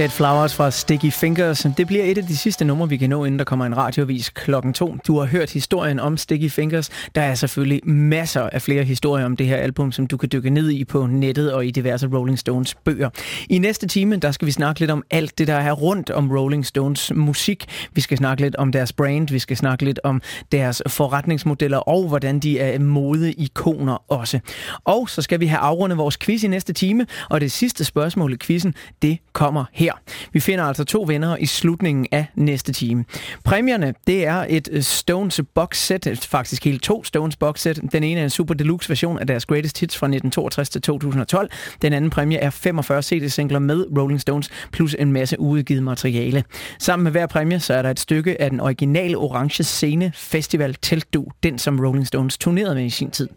Dead 0.00 0.10
Flowers 0.10 0.54
fra 0.54 0.70
Sticky 0.70 1.12
Fingers. 1.12 1.66
Det 1.76 1.86
bliver 1.86 2.04
et 2.04 2.18
af 2.18 2.24
de 2.24 2.36
sidste 2.36 2.64
numre, 2.64 2.88
vi 2.88 2.96
kan 2.96 3.10
nå, 3.10 3.24
inden 3.24 3.38
der 3.38 3.44
kommer 3.44 3.66
en 3.66 3.76
radiovis 3.76 4.30
klokken 4.30 4.72
to. 4.72 4.96
Du 5.06 5.18
har 5.18 5.26
hørt 5.26 5.50
historien 5.50 6.00
om 6.00 6.16
Sticky 6.16 6.50
Fingers. 6.50 6.90
Der 7.14 7.20
er 7.22 7.34
selvfølgelig 7.34 7.88
masser 7.88 8.42
af 8.42 8.62
flere 8.62 8.84
historier 8.84 9.24
om 9.24 9.36
det 9.36 9.46
her 9.46 9.56
album, 9.56 9.92
som 9.92 10.06
du 10.06 10.16
kan 10.16 10.28
dykke 10.32 10.50
ned 10.50 10.70
i 10.70 10.84
på 10.84 11.06
nettet 11.06 11.52
og 11.52 11.66
i 11.66 11.70
diverse 11.70 12.06
Rolling 12.06 12.38
Stones 12.38 12.74
bøger. 12.74 13.10
I 13.48 13.58
næste 13.58 13.88
time, 13.88 14.16
der 14.16 14.30
skal 14.30 14.46
vi 14.46 14.52
snakke 14.52 14.80
lidt 14.80 14.90
om 14.90 15.04
alt 15.10 15.38
det, 15.38 15.46
der 15.46 15.54
er 15.54 15.72
rundt 15.72 16.10
om 16.10 16.30
Rolling 16.32 16.66
Stones 16.66 17.12
musik. 17.14 17.64
Vi 17.94 18.00
skal 18.00 18.18
snakke 18.18 18.42
lidt 18.42 18.56
om 18.56 18.72
deres 18.72 18.92
brand, 18.92 19.28
vi 19.28 19.38
skal 19.38 19.56
snakke 19.56 19.84
lidt 19.84 20.00
om 20.04 20.22
deres 20.52 20.82
forretningsmodeller 20.86 21.78
og 21.78 22.08
hvordan 22.08 22.38
de 22.38 22.58
er 22.58 22.78
modeikoner 22.78 24.12
også. 24.12 24.40
Og 24.84 25.08
så 25.08 25.22
skal 25.22 25.40
vi 25.40 25.46
have 25.46 25.60
afrundet 25.60 25.98
vores 25.98 26.18
quiz 26.18 26.42
i 26.42 26.48
næste 26.48 26.72
time, 26.72 27.06
og 27.30 27.40
det 27.40 27.52
sidste 27.52 27.84
spørgsmål 27.84 28.32
i 28.32 28.36
quizzen, 28.36 28.74
det 29.02 29.18
kommer 29.32 29.64
her. 29.72 29.89
Vi 30.32 30.40
finder 30.40 30.64
altså 30.64 30.84
to 30.84 31.00
vinder 31.02 31.36
i 31.36 31.46
slutningen 31.46 32.06
af 32.12 32.26
næste 32.34 32.72
time. 32.72 33.04
Præmierne, 33.44 33.94
det 34.06 34.26
er 34.26 34.46
et 34.48 34.68
øh, 34.72 34.82
Stones 34.82 35.40
box 35.54 35.76
set, 35.76 36.26
faktisk 36.30 36.64
hele 36.64 36.78
to 36.78 37.04
Stones 37.04 37.36
box 37.36 37.60
set. 37.60 37.80
Den 37.92 38.04
ene 38.04 38.20
er 38.20 38.24
en 38.24 38.30
super 38.30 38.54
deluxe 38.54 38.88
version 38.88 39.18
af 39.18 39.26
deres 39.26 39.46
greatest 39.46 39.80
hits 39.80 39.96
fra 39.96 40.06
1962 40.06 40.68
til 40.70 40.82
2012. 40.82 41.50
Den 41.82 41.92
anden 41.92 42.10
præmie 42.10 42.38
er 42.38 42.50
45 42.50 43.02
CD-singler 43.02 43.58
med 43.58 43.86
Rolling 43.98 44.20
Stones, 44.20 44.50
plus 44.72 44.96
en 44.98 45.12
masse 45.12 45.40
uudgivet 45.40 45.82
materiale. 45.82 46.44
Sammen 46.78 47.04
med 47.04 47.12
hver 47.12 47.26
præmie, 47.26 47.60
så 47.60 47.74
er 47.74 47.82
der 47.82 47.90
et 47.90 48.00
stykke 48.00 48.40
af 48.40 48.50
den 48.50 48.60
originale 48.60 49.16
Orange 49.16 49.64
Scene 49.64 50.12
Festival 50.14 50.74
Teltdu, 50.74 51.26
den 51.42 51.58
som 51.58 51.80
Rolling 51.80 52.06
Stones 52.06 52.38
turnerede 52.38 52.74
med 52.74 52.84
i 52.84 52.90
sin 52.90 53.10
tid. 53.10 53.28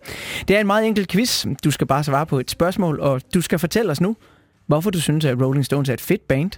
Det 0.48 0.56
er 0.56 0.60
en 0.60 0.68
meget 0.68 0.88
enkel 0.88 1.08
quiz. 1.08 1.46
Du 1.64 1.72
skal 1.72 1.88
bare 1.88 2.04
svare 2.04 2.26
på 2.26 2.40
et 2.40 2.52
spørgsmål, 2.52 3.00
og 3.00 3.22
du 3.34 3.42
skal 3.42 3.60
fortælle 3.60 3.92
os 3.92 4.02
nu, 4.02 4.16
hvorfor 4.67 4.90
du 4.90 5.01
synes, 5.01 5.25
at 5.25 5.42
Rolling 5.42 5.66
Stones 5.66 5.90
er 5.90 5.93
et 5.93 6.01
fedt 6.01 6.27
band, 6.27 6.51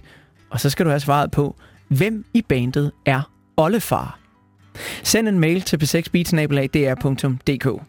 og 0.50 0.60
så 0.60 0.70
skal 0.70 0.84
du 0.86 0.90
have 0.90 1.00
svaret 1.00 1.30
på, 1.30 1.56
hvem 1.88 2.24
i 2.34 2.42
bandet 2.42 2.92
er 3.06 3.30
Ollefar? 3.56 4.18
Send 5.02 5.28
en 5.28 5.38
mail 5.38 5.62
til 5.62 5.76
p6beatsnabelag.dr.dk. 5.84 7.82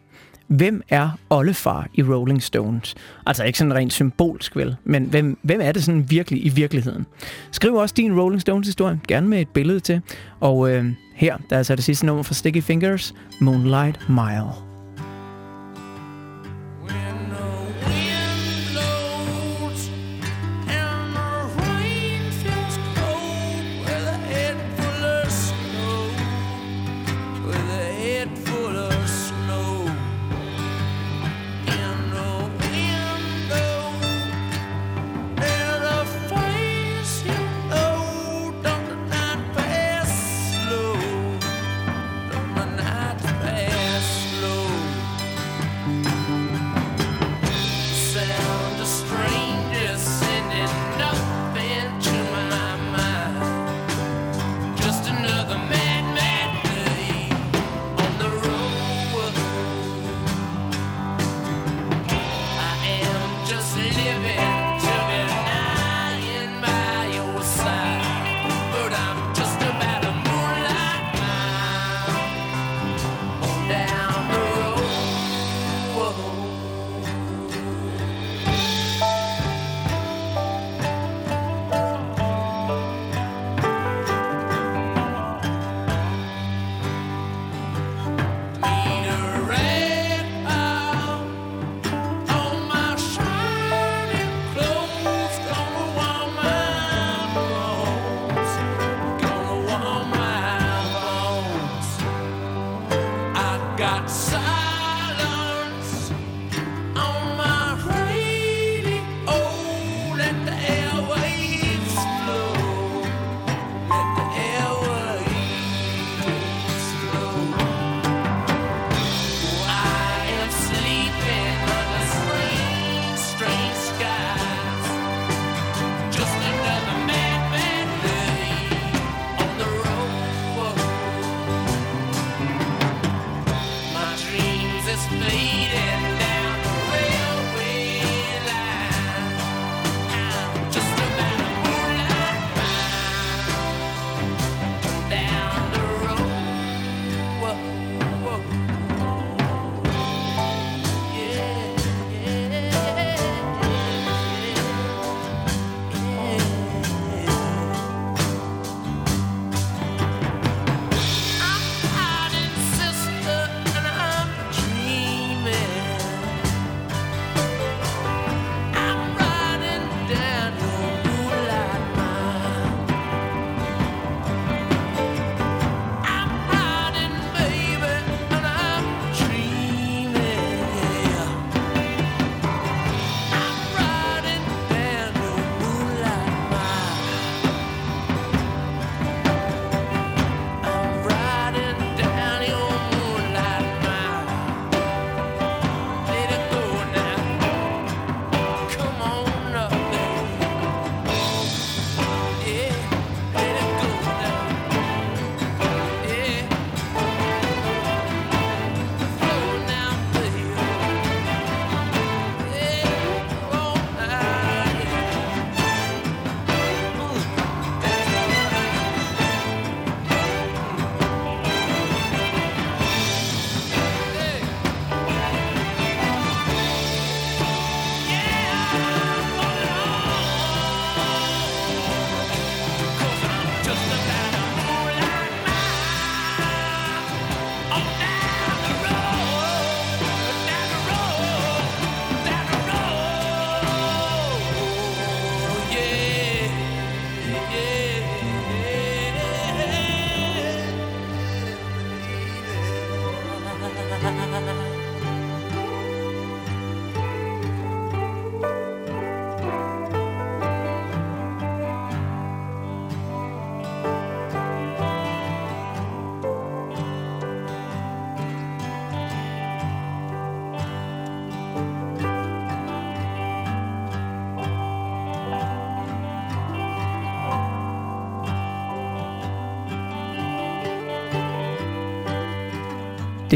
Hvem 0.47 0.81
er 0.89 1.09
Ollefar 1.29 1.87
i 1.93 2.03
Rolling 2.03 2.43
Stones? 2.43 2.95
Altså 3.25 3.43
ikke 3.43 3.57
sådan 3.57 3.73
rent 3.73 3.93
symbolsk 3.93 4.55
vel, 4.55 4.75
men 4.83 5.03
hvem, 5.03 5.37
hvem 5.41 5.61
er 5.63 5.71
det 5.71 5.83
sådan 5.83 6.09
virkelig 6.09 6.45
i 6.45 6.49
virkeligheden? 6.49 7.05
Skriv 7.51 7.75
også 7.75 7.95
din 7.97 8.19
Rolling 8.19 8.41
Stones 8.41 8.67
historie, 8.67 8.99
gerne 9.07 9.27
med 9.27 9.41
et 9.41 9.49
billede 9.49 9.79
til. 9.79 10.01
Og 10.39 10.71
øh, 10.71 10.85
her, 11.15 11.37
der 11.37 11.55
er 11.55 11.57
altså 11.57 11.75
det 11.75 11.83
sidste 11.83 12.05
nummer 12.05 12.23
fra 12.23 12.33
Sticky 12.33 12.61
Fingers, 12.61 13.13
Moonlight 13.41 14.09
Mile. 14.09 14.66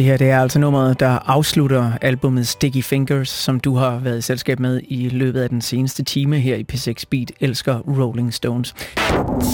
Det 0.01 0.09
her 0.09 0.17
det 0.17 0.29
er 0.29 0.41
altså 0.41 0.59
nummeret, 0.59 0.99
der 0.99 1.19
afslutter 1.29 1.91
albumet 2.01 2.47
Sticky 2.47 2.83
Fingers, 2.83 3.29
som 3.29 3.59
du 3.59 3.75
har 3.75 3.99
været 3.99 4.17
i 4.17 4.21
selskab 4.21 4.59
med 4.59 4.81
i 4.87 5.09
løbet 5.09 5.41
af 5.41 5.49
den 5.49 5.61
seneste 5.61 6.03
time 6.03 6.39
her 6.39 6.55
i 6.55 6.65
P6 6.73 7.03
Beat 7.09 7.31
elsker 7.39 7.79
Rolling 7.79 8.33
Stones. 8.33 8.73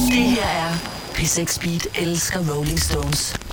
Det 0.10 0.24
her 0.24 0.44
er 0.44 0.72
P6 1.14 1.60
Beat 1.62 1.88
elsker 2.08 2.40
Rolling 2.56 2.80
Stones. 2.80 3.47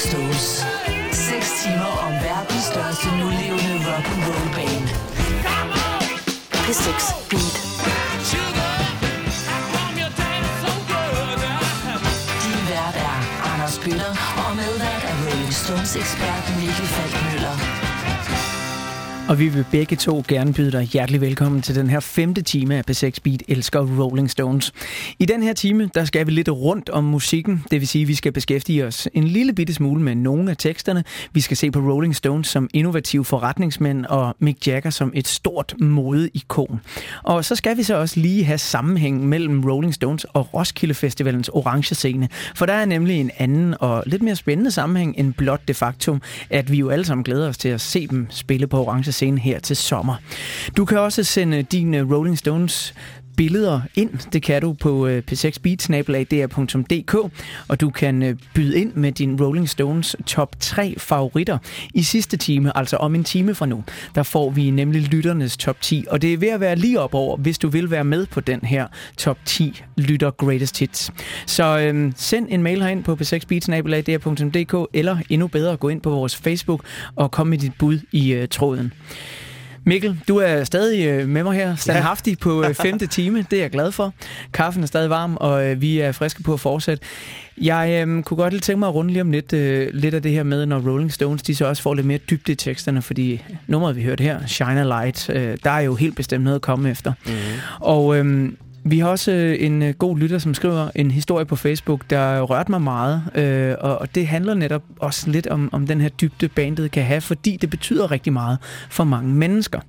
Stones. 0.00 0.64
6 1.12 1.62
timer 1.62 1.92
om 2.06 2.12
verdens 2.12 2.64
største 2.72 3.08
nulige 3.20 3.49
Og 19.30 19.38
vi 19.38 19.48
vil 19.48 19.64
begge 19.70 19.96
to 19.96 20.22
gerne 20.28 20.52
byde 20.52 20.72
dig 20.72 20.82
hjertelig 20.82 21.20
velkommen 21.20 21.62
til 21.62 21.74
den 21.74 21.90
her 21.90 22.00
femte 22.00 22.42
time 22.42 22.76
af 22.76 22.82
P6 22.90 23.10
Beat 23.24 23.42
Elsker 23.48 23.80
Rolling 23.80 24.30
Stones. 24.30 24.72
I 25.18 25.24
den 25.24 25.42
her 25.42 25.52
time, 25.52 25.90
der 25.94 26.04
skal 26.04 26.26
vi 26.26 26.30
lidt 26.30 26.48
rundt 26.48 26.88
om 26.88 27.04
musikken. 27.04 27.64
Det 27.70 27.80
vil 27.80 27.88
sige, 27.88 28.02
at 28.02 28.08
vi 28.08 28.14
skal 28.14 28.32
beskæftige 28.32 28.86
os 28.86 29.08
en 29.14 29.24
lille 29.24 29.52
bitte 29.52 29.74
smule 29.74 30.02
med 30.02 30.14
nogle 30.14 30.50
af 30.50 30.56
teksterne. 30.56 31.04
Vi 31.32 31.40
skal 31.40 31.56
se 31.56 31.70
på 31.70 31.78
Rolling 31.80 32.16
Stones 32.16 32.48
som 32.48 32.68
innovative 32.74 33.24
forretningsmænd 33.24 34.06
og 34.06 34.36
Mick 34.38 34.66
Jagger 34.66 34.90
som 34.90 35.12
et 35.14 35.28
stort 35.28 35.74
modeikon. 35.80 36.80
Og 37.22 37.44
så 37.44 37.56
skal 37.56 37.76
vi 37.76 37.82
så 37.82 37.94
også 37.94 38.20
lige 38.20 38.44
have 38.44 38.58
sammenhæng 38.58 39.28
mellem 39.28 39.64
Rolling 39.64 39.94
Stones 39.94 40.24
og 40.24 40.54
Roskilde 40.54 40.94
Festivalens 40.94 41.48
orange 41.48 41.94
scene. 41.94 42.28
For 42.54 42.66
der 42.66 42.74
er 42.74 42.84
nemlig 42.84 43.20
en 43.20 43.30
anden 43.38 43.74
og 43.80 44.02
lidt 44.06 44.22
mere 44.22 44.36
spændende 44.36 44.70
sammenhæng 44.70 45.14
end 45.18 45.34
blot 45.34 45.60
det 45.68 45.76
faktum, 45.76 46.22
at 46.50 46.72
vi 46.72 46.76
jo 46.76 46.88
alle 46.88 47.04
sammen 47.04 47.24
glæder 47.24 47.48
os 47.48 47.58
til 47.58 47.68
at 47.68 47.80
se 47.80 48.06
dem 48.06 48.26
spille 48.30 48.66
på 48.66 48.84
orange 48.86 49.12
scene 49.20 49.40
her 49.40 49.58
til 49.58 49.76
sommer. 49.76 50.14
Du 50.76 50.84
kan 50.84 50.98
også 50.98 51.24
sende 51.24 51.62
dine 51.62 52.02
Rolling 52.14 52.38
Stones 52.38 52.94
billeder 53.40 53.80
ind. 53.94 54.10
Det 54.32 54.42
kan 54.42 54.62
du 54.62 54.72
på 54.72 55.06
øh, 55.06 55.22
p6beat.dr.dk 55.30 57.14
og 57.68 57.80
du 57.80 57.90
kan 57.90 58.22
øh, 58.22 58.36
byde 58.54 58.78
ind 58.80 58.94
med 58.94 59.12
din 59.12 59.42
Rolling 59.42 59.68
Stones 59.68 60.16
top 60.26 60.56
3 60.60 60.94
favoritter 60.98 61.58
i 61.94 62.02
sidste 62.02 62.36
time, 62.36 62.76
altså 62.76 62.96
om 62.96 63.14
en 63.14 63.24
time 63.24 63.54
fra 63.54 63.66
nu. 63.66 63.84
Der 64.14 64.22
får 64.22 64.50
vi 64.50 64.70
nemlig 64.70 65.02
lytternes 65.02 65.56
top 65.56 65.80
10, 65.80 66.04
og 66.10 66.22
det 66.22 66.32
er 66.32 66.38
ved 66.38 66.48
at 66.48 66.60
være 66.60 66.76
lige 66.76 67.00
op 67.00 67.14
over, 67.14 67.36
hvis 67.36 67.58
du 67.58 67.68
vil 67.68 67.90
være 67.90 68.04
med 68.04 68.26
på 68.26 68.40
den 68.40 68.60
her 68.60 68.86
top 69.16 69.38
10 69.44 69.82
lytter 69.96 70.30
greatest 70.30 70.78
hits. 70.78 71.12
Så 71.46 71.78
øh, 71.78 72.12
send 72.16 72.46
en 72.50 72.62
mail 72.62 72.82
herind 72.82 73.04
på 73.04 73.14
p6beat.dr.dk 73.14 74.88
eller 74.92 75.16
endnu 75.30 75.46
bedre, 75.46 75.76
gå 75.76 75.88
ind 75.88 76.00
på 76.00 76.10
vores 76.10 76.36
Facebook 76.36 76.84
og 77.16 77.30
kom 77.30 77.46
med 77.46 77.58
dit 77.58 77.72
bud 77.78 77.98
i 78.12 78.32
øh, 78.32 78.48
tråden. 78.48 78.92
Mikkel, 79.86 80.20
du 80.28 80.36
er 80.36 80.64
stadig 80.64 81.06
øh, 81.06 81.28
med 81.28 81.42
mig 81.42 81.54
her, 81.54 81.76
standhaftig 81.76 82.38
på 82.38 82.64
øh, 82.64 82.74
femte 82.74 83.06
time. 83.16 83.46
Det 83.50 83.56
er 83.56 83.60
jeg 83.62 83.70
glad 83.70 83.92
for. 83.92 84.14
Kaffen 84.52 84.82
er 84.82 84.86
stadig 84.86 85.10
varm, 85.10 85.36
og 85.36 85.66
øh, 85.66 85.80
vi 85.80 85.98
er 86.00 86.12
friske 86.12 86.42
på 86.42 86.52
at 86.52 86.60
fortsætte. 86.60 87.04
Jeg 87.60 88.06
øh, 88.08 88.22
kunne 88.22 88.36
godt 88.36 88.52
lige 88.52 88.60
tænke 88.60 88.78
mig 88.78 88.88
at 88.88 88.94
runde 88.94 89.12
lige 89.12 89.22
om 89.22 89.30
lidt, 89.30 89.52
øh, 89.52 89.88
lidt 89.94 90.14
af 90.14 90.22
det 90.22 90.32
her 90.32 90.42
med, 90.42 90.66
når 90.66 90.78
Rolling 90.78 91.12
Stones 91.12 91.42
de 91.42 91.54
så 91.54 91.66
også 91.66 91.82
får 91.82 91.94
lidt 91.94 92.06
mere 92.06 92.18
dybde 92.18 92.52
i 92.52 92.54
teksterne, 92.54 93.02
fordi 93.02 93.42
nummeret, 93.66 93.96
vi 93.96 94.02
hørte 94.02 94.24
her, 94.24 94.46
Shine 94.46 94.80
a 94.80 94.84
Light, 94.84 95.30
øh, 95.30 95.56
der 95.64 95.70
er 95.70 95.80
jo 95.80 95.94
helt 95.94 96.16
bestemt 96.16 96.44
noget 96.44 96.54
at 96.54 96.62
komme 96.62 96.90
efter. 96.90 97.12
Mhm. 97.26 97.34
Og 97.80 98.16
øh, 98.16 98.52
vi 98.84 98.98
har 98.98 99.08
også 99.08 99.32
øh, 99.32 99.56
en 99.60 99.82
øh, 99.82 99.94
god 99.94 100.18
lytter, 100.18 100.38
som 100.38 100.54
skriver 100.54 100.90
en 100.94 101.10
historie 101.10 101.44
på 101.44 101.56
Facebook, 101.56 102.10
der 102.10 102.40
rørte 102.40 102.70
mig 102.70 102.82
meget, 102.82 103.22
øh, 103.34 103.74
og, 103.80 103.98
og 103.98 104.14
det 104.14 104.26
handler 104.26 104.54
netop 104.54 104.82
også 104.98 105.30
lidt 105.30 105.46
om, 105.46 105.68
om 105.72 105.86
den 105.86 106.00
her 106.00 106.08
dybde, 106.08 106.48
bandet 106.48 106.90
kan 106.90 107.04
have, 107.04 107.20
fordi 107.20 107.56
det 107.56 107.70
betyder 107.70 108.10
rigtig 108.10 108.32
meget 108.32 108.58
for 108.90 109.04
mange 109.04 109.34
mennesker. 109.34 109.80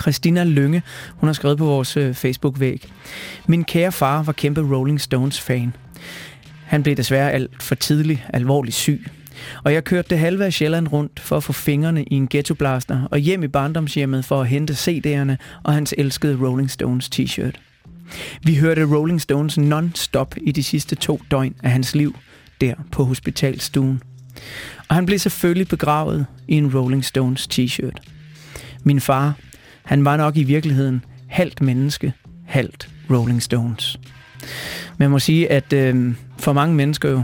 Christina 0.00 0.44
Lønge, 0.44 0.82
hun 1.16 1.28
har 1.28 1.32
skrevet 1.32 1.58
på 1.58 1.64
vores 1.64 1.96
øh, 1.96 2.14
Facebook-væg. 2.14 2.88
Min 3.46 3.64
kære 3.64 3.92
far 3.92 4.22
var 4.22 4.32
kæmpe 4.32 4.60
Rolling 4.60 5.00
Stones-fan. 5.00 5.74
Han 6.64 6.82
blev 6.82 6.96
desværre 6.96 7.32
alt 7.32 7.62
for 7.62 7.74
tidlig 7.74 8.26
alvorligt 8.32 8.76
syg. 8.76 9.06
Og 9.64 9.72
jeg 9.72 9.84
kørte 9.84 10.08
det 10.10 10.18
halve 10.18 10.44
af 10.44 10.52
Sjælland 10.52 10.88
rundt 10.92 11.20
for 11.20 11.36
at 11.36 11.42
få 11.42 11.52
fingrene 11.52 12.04
i 12.04 12.14
en 12.14 12.28
ghettoblaster 12.28 13.08
og 13.10 13.18
hjem 13.18 13.42
i 13.42 13.48
barndomshjemmet 13.48 14.24
for 14.24 14.40
at 14.40 14.48
hente 14.48 14.72
CD'erne 14.72 15.36
og 15.62 15.72
hans 15.72 15.94
elskede 15.98 16.38
Rolling 16.46 16.70
Stones 16.70 17.10
t-shirt. 17.14 17.73
Vi 18.42 18.54
hørte 18.54 18.84
Rolling 18.84 19.20
Stones 19.20 19.58
non-stop 19.58 20.34
i 20.42 20.52
de 20.52 20.62
sidste 20.62 20.94
to 20.96 21.20
døgn 21.30 21.54
af 21.62 21.70
hans 21.70 21.94
liv, 21.94 22.16
der 22.60 22.74
på 22.92 23.04
hospitalstuen. 23.04 24.02
Og 24.88 24.94
han 24.94 25.06
blev 25.06 25.18
selvfølgelig 25.18 25.68
begravet 25.68 26.26
i 26.48 26.54
en 26.54 26.76
Rolling 26.76 27.04
Stones 27.04 27.48
t-shirt. 27.54 27.98
Min 28.84 29.00
far, 29.00 29.34
han 29.82 30.04
var 30.04 30.16
nok 30.16 30.36
i 30.36 30.42
virkeligheden 30.42 31.04
halvt 31.28 31.60
menneske, 31.60 32.12
halvt 32.46 32.88
Rolling 33.10 33.42
Stones. 33.42 33.98
Man 34.98 35.10
må 35.10 35.18
sige, 35.18 35.50
at 35.50 35.72
øh, 35.72 36.14
for 36.38 36.52
mange 36.52 36.74
mennesker 36.74 37.10
jo, 37.10 37.22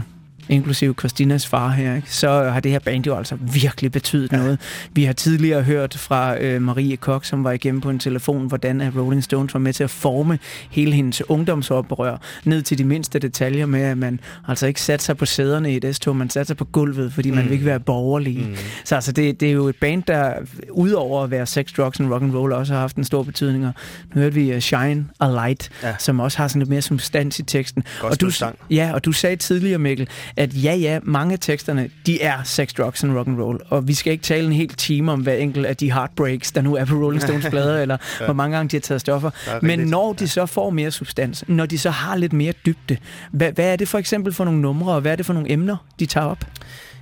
inklusive 0.51 0.95
Christinas 0.99 1.47
far 1.47 1.69
her, 1.69 1.95
ikke, 1.95 2.13
så 2.13 2.43
har 2.43 2.59
det 2.59 2.71
her 2.71 2.79
band 2.79 3.05
jo 3.05 3.17
altså 3.17 3.35
virkelig 3.35 3.91
betydet 3.91 4.31
ja. 4.31 4.37
noget. 4.37 4.59
Vi 4.93 5.03
har 5.03 5.13
tidligere 5.13 5.63
hørt 5.63 5.97
fra 5.97 6.37
øh, 6.41 6.61
Marie 6.61 6.97
Koch, 6.97 7.29
som 7.29 7.43
var 7.43 7.51
igennem 7.51 7.81
på 7.81 7.89
en 7.89 7.99
telefon, 7.99 8.47
hvordan 8.47 8.81
at 8.81 8.95
Rolling 8.95 9.23
Stones 9.23 9.53
var 9.53 9.59
med 9.59 9.73
til 9.73 9.83
at 9.83 9.89
forme 9.89 10.39
hele 10.69 10.91
hendes 10.91 11.29
ungdomsoprør, 11.29 12.17
ned 12.43 12.61
til 12.61 12.77
de 12.77 12.83
mindste 12.83 13.19
detaljer 13.19 13.65
med, 13.65 13.81
at 13.81 13.97
man 13.97 14.19
altså 14.47 14.67
ikke 14.67 14.81
satte 14.81 15.05
sig 15.05 15.17
på 15.17 15.25
sæderne 15.25 15.73
i 15.73 15.77
et 15.77 15.95
S-tog, 15.95 16.15
man 16.15 16.29
satte 16.29 16.47
sig 16.47 16.57
på 16.57 16.65
gulvet, 16.65 17.13
fordi 17.13 17.29
mm. 17.29 17.35
man 17.35 17.45
vil 17.45 17.53
ikke 17.53 17.65
være 17.65 17.79
borgerlig. 17.79 18.37
Mm. 18.37 18.55
Så 18.83 18.95
altså, 18.95 19.11
det, 19.11 19.39
det 19.39 19.47
er 19.47 19.53
jo 19.53 19.67
et 19.67 19.75
band, 19.75 20.03
der 20.03 20.33
udover 20.71 21.23
at 21.23 21.31
være 21.31 21.45
sex, 21.45 21.73
drugs 21.73 21.99
and 21.99 22.13
rock 22.13 22.23
and 22.23 22.35
roll 22.35 22.53
også 22.53 22.73
har 22.73 22.79
haft 22.81 22.95
en 22.95 23.03
stor 23.03 23.23
betydning. 23.23 23.67
Og 23.67 23.73
nu 24.13 24.21
hørte 24.21 24.35
vi 24.35 24.55
uh, 24.55 24.59
Shine 24.59 25.05
a 25.19 25.27
Light, 25.29 25.69
ja. 25.83 25.95
Som 25.99 26.19
også 26.19 26.37
har 26.37 26.47
sådan 26.47 26.59
lidt 26.59 26.69
mere 26.69 26.81
substans 26.81 27.39
i 27.39 27.43
teksten. 27.43 27.83
Godt 28.01 28.13
og 28.13 28.21
du, 28.21 28.29
sang. 28.29 28.55
Ja, 28.69 28.91
og 28.93 29.05
du 29.05 29.11
sagde 29.11 29.35
tidligere, 29.35 29.77
Mikkel, 29.77 30.07
at 30.41 30.63
ja, 30.63 30.73
ja, 30.75 30.99
mange 31.03 31.33
af 31.33 31.39
teksterne, 31.39 31.89
de 32.05 32.21
er 32.21 32.43
sex, 32.43 32.73
drugs 32.73 33.03
and 33.03 33.17
rock 33.17 33.27
and 33.27 33.39
roll. 33.41 33.59
Og 33.69 33.87
vi 33.87 33.93
skal 33.93 34.11
ikke 34.13 34.23
tale 34.23 34.45
en 34.47 34.51
hel 34.53 34.69
time 34.69 35.11
om 35.11 35.21
hver 35.21 35.33
enkelt 35.33 35.65
af 35.65 35.77
de 35.77 35.91
heartbreaks, 35.91 36.51
der 36.51 36.61
nu 36.61 36.75
er 36.75 36.85
på 36.85 36.95
Rolling 36.95 37.21
Stones 37.21 37.45
plader, 37.49 37.81
eller 37.81 37.97
Ja. 38.19 38.25
hvor 38.25 38.33
mange 38.33 38.55
gange 38.57 38.69
de 38.69 38.75
har 38.75 38.81
taget 38.81 39.01
stoffer. 39.01 39.31
Er 39.47 39.59
Men 39.61 39.79
når 39.79 40.13
de 40.13 40.27
så 40.27 40.45
får 40.45 40.69
mere 40.69 40.91
substans, 40.91 41.43
når 41.47 41.65
de 41.65 41.77
så 41.77 41.89
har 41.89 42.15
lidt 42.15 42.33
mere 42.33 42.53
dybde, 42.65 42.97
hvad, 43.31 43.51
hvad 43.51 43.65
er 43.71 43.75
det 43.75 43.87
for 43.87 43.97
eksempel 43.97 44.33
for 44.33 44.45
nogle 44.45 44.61
numre, 44.61 44.93
og 44.93 45.01
hvad 45.01 45.11
er 45.11 45.15
det 45.15 45.25
for 45.25 45.33
nogle 45.33 45.51
emner, 45.51 45.77
de 45.99 46.05
tager 46.05 46.27
op? 46.27 46.45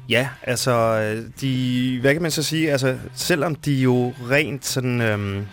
Ja, 0.09 0.29
altså, 0.43 0.71
øh, 0.71 1.23
de, 1.41 1.97
hvad 2.01 2.13
kan 2.13 2.21
man 2.21 2.31
så 2.31 2.43
sige, 2.43 2.71
altså, 2.71 2.95
selvom 3.13 3.55
de 3.55 3.73
jo 3.73 4.13
rent 4.31 4.65
sådan 4.65 5.01
øhm, 5.01 5.45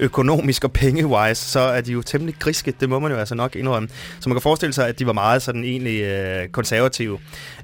økonomisk 0.00 0.64
og 0.64 0.72
pengewise, 0.72 1.50
så 1.50 1.60
er 1.60 1.80
de 1.80 1.92
jo 1.92 2.02
temmelig 2.02 2.34
griske, 2.38 2.74
det 2.80 2.88
må 2.88 2.98
man 2.98 3.12
jo 3.12 3.18
altså 3.18 3.34
nok 3.34 3.56
indrømme. 3.56 3.88
Så 4.20 4.28
man 4.28 4.34
kan 4.34 4.42
forestille 4.42 4.72
sig, 4.72 4.88
at 4.88 4.98
de 4.98 5.06
var 5.06 5.12
meget 5.12 5.42
sådan 5.42 5.64
egentlig 5.64 6.02
øh, 6.02 6.48
konservative, 6.48 7.18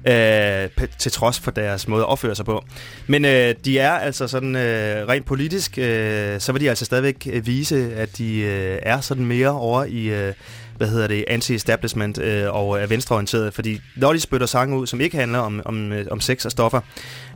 øh, 0.07 0.69
til 0.97 1.11
trods 1.11 1.39
for 1.39 1.51
deres 1.51 1.87
måde 1.87 2.01
at 2.01 2.07
opføre 2.07 2.35
sig 2.35 2.45
på. 2.45 2.65
Men 3.07 3.25
øh, 3.25 3.55
de 3.65 3.79
er 3.79 3.91
altså 3.91 4.27
sådan 4.27 4.55
øh, 4.55 5.07
rent 5.07 5.25
politisk, 5.25 5.77
øh, 5.77 6.39
så 6.39 6.51
vil 6.51 6.61
de 6.61 6.69
altså 6.69 6.85
stadigvæk 6.85 7.27
øh, 7.31 7.47
vise, 7.47 7.95
at 7.95 8.17
de 8.17 8.39
øh, 8.39 8.79
er 8.83 9.01
sådan 9.01 9.25
mere 9.25 9.49
over 9.49 9.83
i... 9.83 10.05
Øh, 10.05 10.33
hvad 10.77 10.87
hedder 10.87 11.07
det, 11.07 11.25
anti-establishment 11.27 12.21
øh, 12.21 12.55
og 12.55 12.81
er 12.81 12.87
venstreorienteret, 12.87 13.53
fordi 13.53 13.81
når 13.95 14.13
de 14.13 14.19
spytter 14.19 14.47
sange 14.47 14.77
ud, 14.77 14.87
som 14.87 15.01
ikke 15.01 15.17
handler 15.17 15.39
om, 15.39 15.61
om, 15.65 15.91
øh, 15.91 16.05
om 16.11 16.19
sex 16.19 16.45
og 16.45 16.51
stoffer, 16.51 16.81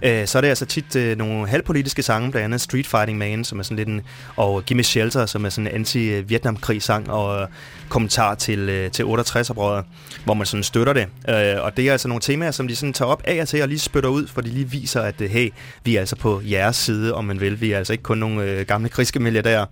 øh, 0.01 0.27
så 0.27 0.37
er 0.37 0.41
det 0.41 0.49
altså 0.49 0.65
tit 0.65 0.95
øh, 0.95 1.17
nogle 1.17 1.47
halvpolitiske 1.47 2.03
sange, 2.03 2.31
blandt 2.31 2.45
andet 2.45 2.61
Street 2.61 2.87
Fighting 2.87 3.17
Man, 3.17 3.43
som 3.43 3.59
er 3.59 3.63
sådan 3.63 3.77
lidt 3.77 3.89
en, 3.89 4.01
og 4.35 4.65
Gimme 4.65 4.83
Shelter, 4.83 5.25
som 5.25 5.45
er 5.45 5.49
sådan 5.49 5.67
en 5.67 5.85
anti-Vietnamkrig-sang, 5.85 7.09
og 7.09 7.41
øh, 7.41 7.47
kommentar 7.89 8.35
til, 8.35 8.59
øh, 8.59 8.91
til 8.91 9.05
68 9.05 9.51
brødre, 9.55 9.83
hvor 10.25 10.33
man 10.33 10.45
sådan 10.45 10.63
støtter 10.63 10.93
det. 10.93 11.07
Øh, 11.29 11.63
og 11.63 11.77
det 11.77 11.87
er 11.87 11.91
altså 11.91 12.07
nogle 12.07 12.21
temaer, 12.21 12.51
som 12.51 12.67
de 12.67 12.75
sådan 12.75 12.93
tager 12.93 13.09
op 13.09 13.21
af 13.25 13.41
og 13.41 13.47
til 13.47 13.61
og 13.61 13.67
lige 13.67 13.79
spytter 13.79 14.09
ud, 14.09 14.27
for 14.27 14.41
de 14.41 14.49
lige 14.49 14.69
viser, 14.69 15.01
at 15.01 15.21
øh, 15.21 15.29
hey, 15.29 15.49
vi 15.83 15.95
er 15.95 15.99
altså 15.99 16.15
på 16.15 16.41
jeres 16.49 16.75
side, 16.75 17.13
om 17.13 17.25
man 17.25 17.39
vil. 17.41 17.61
Vi 17.61 17.71
er 17.71 17.77
altså 17.77 17.93
ikke 17.93 18.03
kun 18.03 18.17
nogle 18.17 18.43
øh, 18.43 18.65
gamle 18.65 18.89
kriske 18.89 19.19
milliardærer. 19.19 19.65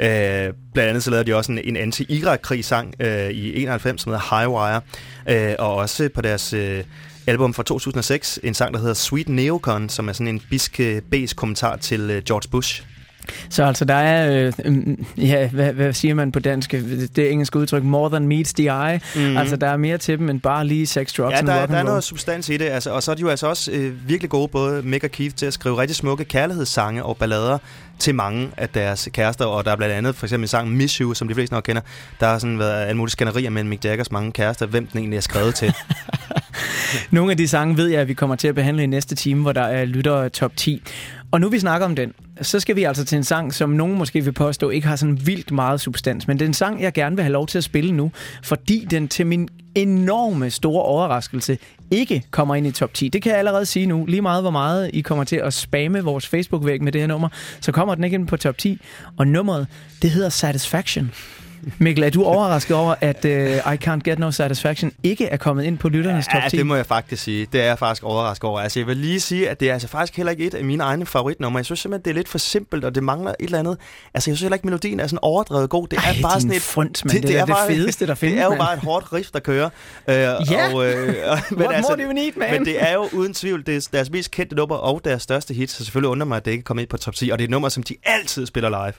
Øh, 0.00 0.54
blandt 0.72 0.88
andet 0.88 1.02
så 1.02 1.10
lavede 1.10 1.30
de 1.30 1.36
også 1.36 1.52
en, 1.52 1.58
en 1.58 1.76
anti-Irak-krig-sang 1.76 2.94
øh, 3.00 3.30
i 3.30 3.62
91, 3.62 4.02
som 4.02 4.12
hedder 4.12 4.36
Highwire, 4.36 4.80
øh, 5.28 5.54
og 5.58 5.74
også 5.74 6.08
på 6.14 6.20
deres... 6.20 6.52
Øh, 6.52 6.84
album 7.26 7.54
fra 7.54 7.62
2006, 7.62 8.38
en 8.42 8.54
sang, 8.54 8.74
der 8.74 8.80
hedder 8.80 8.94
Sweet 8.94 9.28
Neocon, 9.28 9.88
som 9.88 10.08
er 10.08 10.12
sådan 10.12 10.28
en 10.28 10.40
bisk 10.50 10.80
øh, 10.80 11.02
kommentar 11.36 11.76
til 11.76 12.00
øh, 12.00 12.22
George 12.22 12.48
Bush. 12.50 12.84
Så 13.48 13.64
altså, 13.64 13.84
der 13.84 13.94
er, 13.94 14.46
øh, 14.66 14.72
mm, 14.72 15.04
ja, 15.18 15.48
hvad, 15.48 15.72
hvad 15.72 15.92
siger 15.92 16.14
man 16.14 16.32
på 16.32 16.40
dansk? 16.40 16.70
Det 17.16 17.30
engelske 17.30 17.58
udtryk, 17.58 17.82
more 17.82 18.10
than 18.10 18.26
meets 18.28 18.52
the 18.52 18.64
eye. 18.68 19.00
Mm. 19.16 19.36
Altså, 19.36 19.56
der 19.56 19.66
er 19.66 19.76
mere 19.76 19.98
til 19.98 20.18
dem 20.18 20.30
end 20.30 20.40
bare 20.40 20.66
lige 20.66 20.86
sex, 20.86 21.12
drugs 21.12 21.32
Ja, 21.32 21.38
and 21.38 21.46
der, 21.46 21.52
er- 21.52 21.60
rock 21.60 21.68
der 21.70 21.74
er 21.76 21.78
and 21.80 21.88
noget 21.88 22.04
substans 22.04 22.48
i 22.48 22.56
det, 22.56 22.64
altså, 22.64 22.90
og 22.90 23.02
så 23.02 23.10
er 23.10 23.14
de 23.14 23.20
jo 23.20 23.28
altså 23.28 23.46
også 23.46 23.70
øh, 23.72 24.08
virkelig 24.08 24.30
gode, 24.30 24.48
både 24.48 24.82
Mick 24.82 25.04
og 25.04 25.10
Keith, 25.10 25.34
til 25.34 25.46
at 25.46 25.52
skrive 25.54 25.78
rigtig 25.78 25.96
smukke 25.96 26.24
kærlighedssange 26.24 27.04
og 27.04 27.16
ballader 27.16 27.58
til 27.98 28.14
mange 28.14 28.48
af 28.56 28.68
deres 28.68 29.08
kærester, 29.12 29.44
og 29.44 29.64
der 29.64 29.72
er 29.72 29.76
blandt 29.76 29.94
andet 29.94 30.16
for 30.16 30.26
eksempel 30.26 30.48
sangen 30.48 30.76
Miss 30.76 30.94
You, 30.96 31.14
som 31.14 31.28
de 31.28 31.34
fleste 31.34 31.54
nok 31.54 31.62
kender. 31.62 31.82
Der 32.20 32.26
har 32.26 32.38
sådan 32.38 32.58
været 32.58 32.84
alle 32.86 32.96
mulige 32.96 33.12
skænderier 33.12 33.50
mellem 33.50 33.68
Mick 33.70 33.84
Jaggers 33.84 34.10
mange 34.12 34.32
kærester, 34.32 34.66
hvem 34.66 34.86
den 34.86 34.98
egentlig 35.00 35.16
er 35.16 35.20
skrevet 35.20 35.54
til. 35.54 35.72
Nogle 37.10 37.30
af 37.30 37.36
de 37.36 37.48
sange 37.48 37.76
ved 37.76 37.88
jeg, 37.88 38.00
at 38.00 38.08
vi 38.08 38.14
kommer 38.14 38.36
til 38.36 38.48
at 38.48 38.54
behandle 38.54 38.82
i 38.82 38.86
næste 38.86 39.14
time, 39.14 39.42
hvor 39.42 39.52
der 39.52 39.62
er 39.62 39.84
lytter 39.84 40.28
top 40.28 40.56
10. 40.56 40.82
Og 41.30 41.40
nu 41.40 41.48
vi 41.48 41.58
snakker 41.58 41.86
om 41.86 41.96
den, 41.96 42.12
så 42.42 42.60
skal 42.60 42.76
vi 42.76 42.84
altså 42.84 43.04
til 43.04 43.16
en 43.16 43.24
sang, 43.24 43.54
som 43.54 43.70
nogen 43.70 43.98
måske 43.98 44.24
vil 44.24 44.32
påstå 44.32 44.70
ikke 44.70 44.86
har 44.86 44.96
sådan 44.96 45.26
vildt 45.26 45.50
meget 45.50 45.80
substans. 45.80 46.28
Men 46.28 46.38
det 46.38 46.44
er 46.44 46.48
en 46.48 46.54
sang, 46.54 46.82
jeg 46.82 46.92
gerne 46.92 47.16
vil 47.16 47.22
have 47.22 47.32
lov 47.32 47.46
til 47.46 47.58
at 47.58 47.64
spille 47.64 47.92
nu, 47.92 48.12
fordi 48.42 48.86
den 48.90 49.08
til 49.08 49.26
min 49.26 49.48
enorme 49.74 50.50
store 50.50 50.82
overraskelse 50.82 51.58
ikke 51.90 52.22
kommer 52.30 52.54
ind 52.54 52.66
i 52.66 52.70
top 52.70 52.94
10. 52.94 53.08
Det 53.08 53.22
kan 53.22 53.30
jeg 53.30 53.38
allerede 53.38 53.66
sige 53.66 53.86
nu. 53.86 54.04
Lige 54.04 54.22
meget 54.22 54.42
hvor 54.42 54.50
meget 54.50 54.90
I 54.92 55.00
kommer 55.00 55.24
til 55.24 55.36
at 55.36 55.54
spamme 55.54 56.04
vores 56.04 56.26
Facebook-væg 56.26 56.82
med 56.82 56.92
det 56.92 57.00
her 57.00 57.08
nummer, 57.08 57.28
så 57.60 57.72
kommer 57.72 57.94
den 57.94 58.04
ikke 58.04 58.14
ind 58.14 58.26
på 58.26 58.36
top 58.36 58.58
10. 58.58 58.80
Og 59.16 59.26
nummeret, 59.26 59.66
det 60.02 60.10
hedder 60.10 60.28
Satisfaction. 60.28 61.10
Mikkel, 61.78 62.04
er 62.04 62.10
du 62.10 62.24
overrasket 62.24 62.76
over, 62.76 62.94
at 63.00 63.24
uh, 63.24 63.30
I 63.72 63.76
Can't 63.88 63.98
Get 64.04 64.18
No 64.18 64.30
Satisfaction 64.30 64.92
ikke 65.02 65.26
er 65.26 65.36
kommet 65.36 65.64
ind 65.64 65.78
på 65.78 65.88
lytternes 65.88 66.26
top 66.26 66.42
Ja, 66.42 66.48
10? 66.48 66.56
det 66.56 66.66
må 66.66 66.74
jeg 66.76 66.86
faktisk 66.86 67.22
sige. 67.22 67.46
Det 67.52 67.60
er 67.60 67.64
jeg 67.64 67.78
faktisk 67.78 68.02
overrasket 68.04 68.44
over. 68.44 68.60
Altså, 68.60 68.78
jeg 68.80 68.86
vil 68.86 68.96
lige 68.96 69.20
sige, 69.20 69.50
at 69.50 69.60
det 69.60 69.68
er 69.68 69.72
altså 69.72 69.88
faktisk 69.88 70.16
heller 70.16 70.30
ikke 70.30 70.46
et 70.46 70.54
af 70.54 70.64
mine 70.64 70.82
egne 70.84 71.06
favoritnumre. 71.06 71.56
Jeg 71.58 71.64
synes 71.64 71.80
simpelthen, 71.80 72.04
det 72.04 72.10
er 72.10 72.14
lidt 72.14 72.28
for 72.28 72.38
simpelt, 72.38 72.84
og 72.84 72.94
det 72.94 73.02
mangler 73.02 73.30
et 73.30 73.34
eller 73.44 73.58
andet. 73.58 73.76
Altså, 74.14 74.30
jeg 74.30 74.36
synes 74.36 74.40
heller 74.40 74.54
ikke, 74.56 74.66
melodien 74.66 75.00
er 75.00 75.06
sådan 75.06 75.18
overdrevet 75.22 75.70
god. 75.70 75.88
Det 75.88 75.96
er 75.98 76.02
Ej, 76.02 76.14
bare 76.22 76.40
sådan 76.40 76.56
et... 76.56 76.62
front, 76.62 77.04
mand. 77.04 77.22
Det 77.22 77.38
er 77.38 77.44
det 77.44 77.56
fedeste, 77.68 78.06
der 78.06 78.14
findes, 78.14 78.34
Det 78.36 78.40
er 78.40 78.44
jo 78.44 78.50
mand. 78.50 78.60
bare 78.60 78.74
et 78.74 78.80
hårdt 78.80 79.12
riff, 79.12 79.28
der 79.30 79.40
kører. 79.40 79.68
Øh, 80.08 80.14
Ja. 80.16 80.34
og, 80.74 80.86
øh, 80.86 81.14
og, 81.26 81.38
What 81.56 81.82
more 81.82 81.96
do 81.96 82.02
you 82.02 82.12
need, 82.12 82.32
man? 82.36 82.50
Men 82.50 82.64
det 82.64 82.82
er 82.82 82.92
jo 82.94 83.08
uden 83.12 83.34
tvivl 83.34 83.66
det 83.66 83.76
er 83.76 83.88
deres 83.92 84.10
mest 84.10 84.30
kendte 84.30 84.54
nummer 84.56 84.76
og 84.76 85.00
deres 85.04 85.22
største 85.22 85.54
hit, 85.54 85.70
så 85.70 85.84
selvfølgelig 85.84 86.10
undrer 86.10 86.26
mig, 86.26 86.36
at 86.36 86.44
det 86.44 86.50
ikke 86.50 86.62
er 86.62 86.64
kommet 86.64 86.82
ind 86.82 86.88
på 86.90 86.96
top 86.96 87.14
10. 87.14 87.30
Og 87.30 87.38
det 87.38 87.44
er 87.44 87.46
et 87.46 87.50
nummer, 87.50 87.68
som 87.68 87.82
de 87.82 87.94
altid 88.04 88.46
spiller 88.46 88.68
live. 88.68 88.92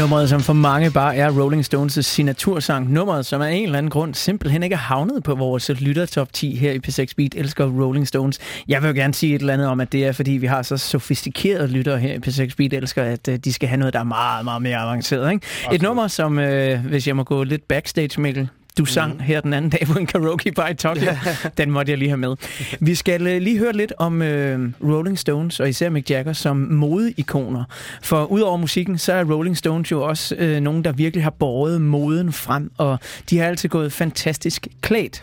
Nummeret, 0.00 0.28
som 0.28 0.40
for 0.40 0.52
mange 0.52 0.90
bare 0.90 1.16
er 1.16 1.30
Rolling 1.30 1.64
Stones' 1.64 2.02
signatursang. 2.02 2.92
Nummeret, 2.92 3.26
som 3.26 3.42
af 3.42 3.52
en 3.52 3.64
eller 3.64 3.78
anden 3.78 3.90
grund 3.90 4.14
simpelthen 4.14 4.62
ikke 4.62 4.74
er 4.74 4.78
havnet 4.78 5.22
på 5.22 5.34
vores 5.34 5.68
lyttertop 5.68 6.32
10 6.32 6.56
her 6.56 6.72
i 6.72 6.78
P6 6.86 7.12
Beat, 7.16 7.34
elsker 7.34 7.66
Rolling 7.66 8.08
Stones. 8.08 8.38
Jeg 8.68 8.82
vil 8.82 8.88
jo 8.88 8.94
gerne 8.94 9.14
sige 9.14 9.34
et 9.34 9.40
eller 9.40 9.52
andet 9.52 9.68
om, 9.68 9.80
at 9.80 9.92
det 9.92 10.06
er, 10.06 10.12
fordi 10.12 10.30
vi 10.30 10.46
har 10.46 10.62
så 10.62 10.76
sofistikerede 10.76 11.66
lyttere 11.66 11.98
her 11.98 12.14
i 12.14 12.18
P6 12.26 12.54
Beat, 12.56 12.72
elsker, 12.72 13.02
at 13.02 13.28
øh, 13.28 13.36
de 13.36 13.52
skal 13.52 13.68
have 13.68 13.78
noget, 13.78 13.94
der 13.94 14.00
er 14.00 14.04
meget, 14.04 14.44
meget 14.44 14.62
mere 14.62 14.76
avanceret. 14.76 15.32
Ikke? 15.32 15.46
Et 15.72 15.82
nummer, 15.82 16.08
som, 16.08 16.38
øh, 16.38 16.86
hvis 16.86 17.06
jeg 17.06 17.16
må 17.16 17.22
gå 17.22 17.42
lidt 17.42 17.68
backstage, 17.68 18.20
Mikkel, 18.20 18.48
du 18.78 18.84
sang 18.84 19.14
mm. 19.14 19.20
her 19.20 19.40
den 19.40 19.52
anden 19.52 19.70
dag 19.70 19.86
på 19.86 19.98
en 19.98 20.06
karaoke 20.06 20.52
bar 20.52 20.68
i 20.68 20.74
Tokyo. 20.74 21.12
Den 21.58 21.70
måtte 21.70 21.90
jeg 21.90 21.98
lige 21.98 22.08
have 22.08 22.18
med. 22.18 22.36
Vi 22.80 22.94
skal 22.94 23.26
øh, 23.26 23.42
lige 23.42 23.58
høre 23.58 23.72
lidt 23.72 23.92
om 23.98 24.22
øh, 24.22 24.72
Rolling 24.82 25.18
Stones, 25.18 25.60
og 25.60 25.68
især 25.68 25.90
Mick 25.90 26.10
Jagger, 26.10 26.32
som 26.32 26.56
modeikoner. 26.56 27.64
For 28.02 28.24
udover 28.24 28.56
musikken, 28.56 28.98
så 28.98 29.12
er 29.12 29.24
Rolling 29.24 29.56
Stones 29.56 29.90
jo 29.90 30.02
også 30.02 30.34
øh, 30.38 30.60
nogen, 30.60 30.84
der 30.84 30.92
virkelig 30.92 31.24
har 31.24 31.30
båret 31.30 31.80
moden 31.80 32.32
frem, 32.32 32.70
og 32.78 32.98
de 33.30 33.38
har 33.38 33.46
altid 33.46 33.68
gået 33.68 33.92
fantastisk 33.92 34.66
klædt. 34.80 35.22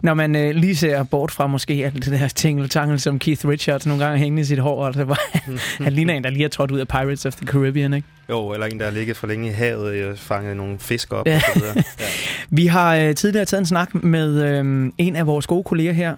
Når 0.00 0.14
man 0.14 0.36
øh, 0.36 0.54
lige 0.54 0.76
ser 0.76 1.02
bort 1.02 1.30
fra 1.30 1.46
måske 1.46 1.72
alt 1.72 2.04
det 2.04 2.20
der 2.20 2.28
tingle 2.28 2.98
som 2.98 3.18
Keith 3.18 3.48
Richards 3.48 3.86
nogle 3.86 4.04
gange 4.04 4.18
hængende 4.18 4.40
i 4.40 4.44
sit 4.44 4.58
hår, 4.58 4.86
altså, 4.86 5.04
hvor 5.04 5.18
han, 5.32 5.58
han 5.84 5.92
ligner 5.92 6.14
en, 6.14 6.24
der 6.24 6.30
lige 6.30 6.42
har 6.42 6.48
trådt 6.48 6.70
ud 6.70 6.78
af 6.78 6.88
Pirates 6.88 7.26
of 7.26 7.34
the 7.34 7.46
Caribbean, 7.46 7.94
ikke? 7.94 8.08
Jo, 8.30 8.52
eller 8.52 8.66
en, 8.66 8.78
der 8.78 8.84
har 8.84 8.92
ligget 8.92 9.16
for 9.16 9.26
længe 9.26 9.48
i 9.48 9.52
havet 9.52 10.04
og 10.04 10.18
fanget 10.18 10.56
nogle 10.56 10.78
fisk 10.78 11.12
op. 11.12 11.26
Ja. 11.26 11.36
Og 11.36 11.42
så 11.54 11.60
videre. 11.60 11.76
ja. 12.00 12.04
Vi 12.50 12.66
har 12.66 12.96
øh, 12.96 13.14
tidligere 13.14 13.44
taget 13.44 13.60
en 13.60 13.66
snak 13.66 13.94
med 13.94 14.42
øh, 14.42 14.92
en 14.98 15.16
af 15.16 15.26
vores 15.26 15.46
gode 15.46 15.64
kolleger 15.64 15.92
her, 15.92 16.14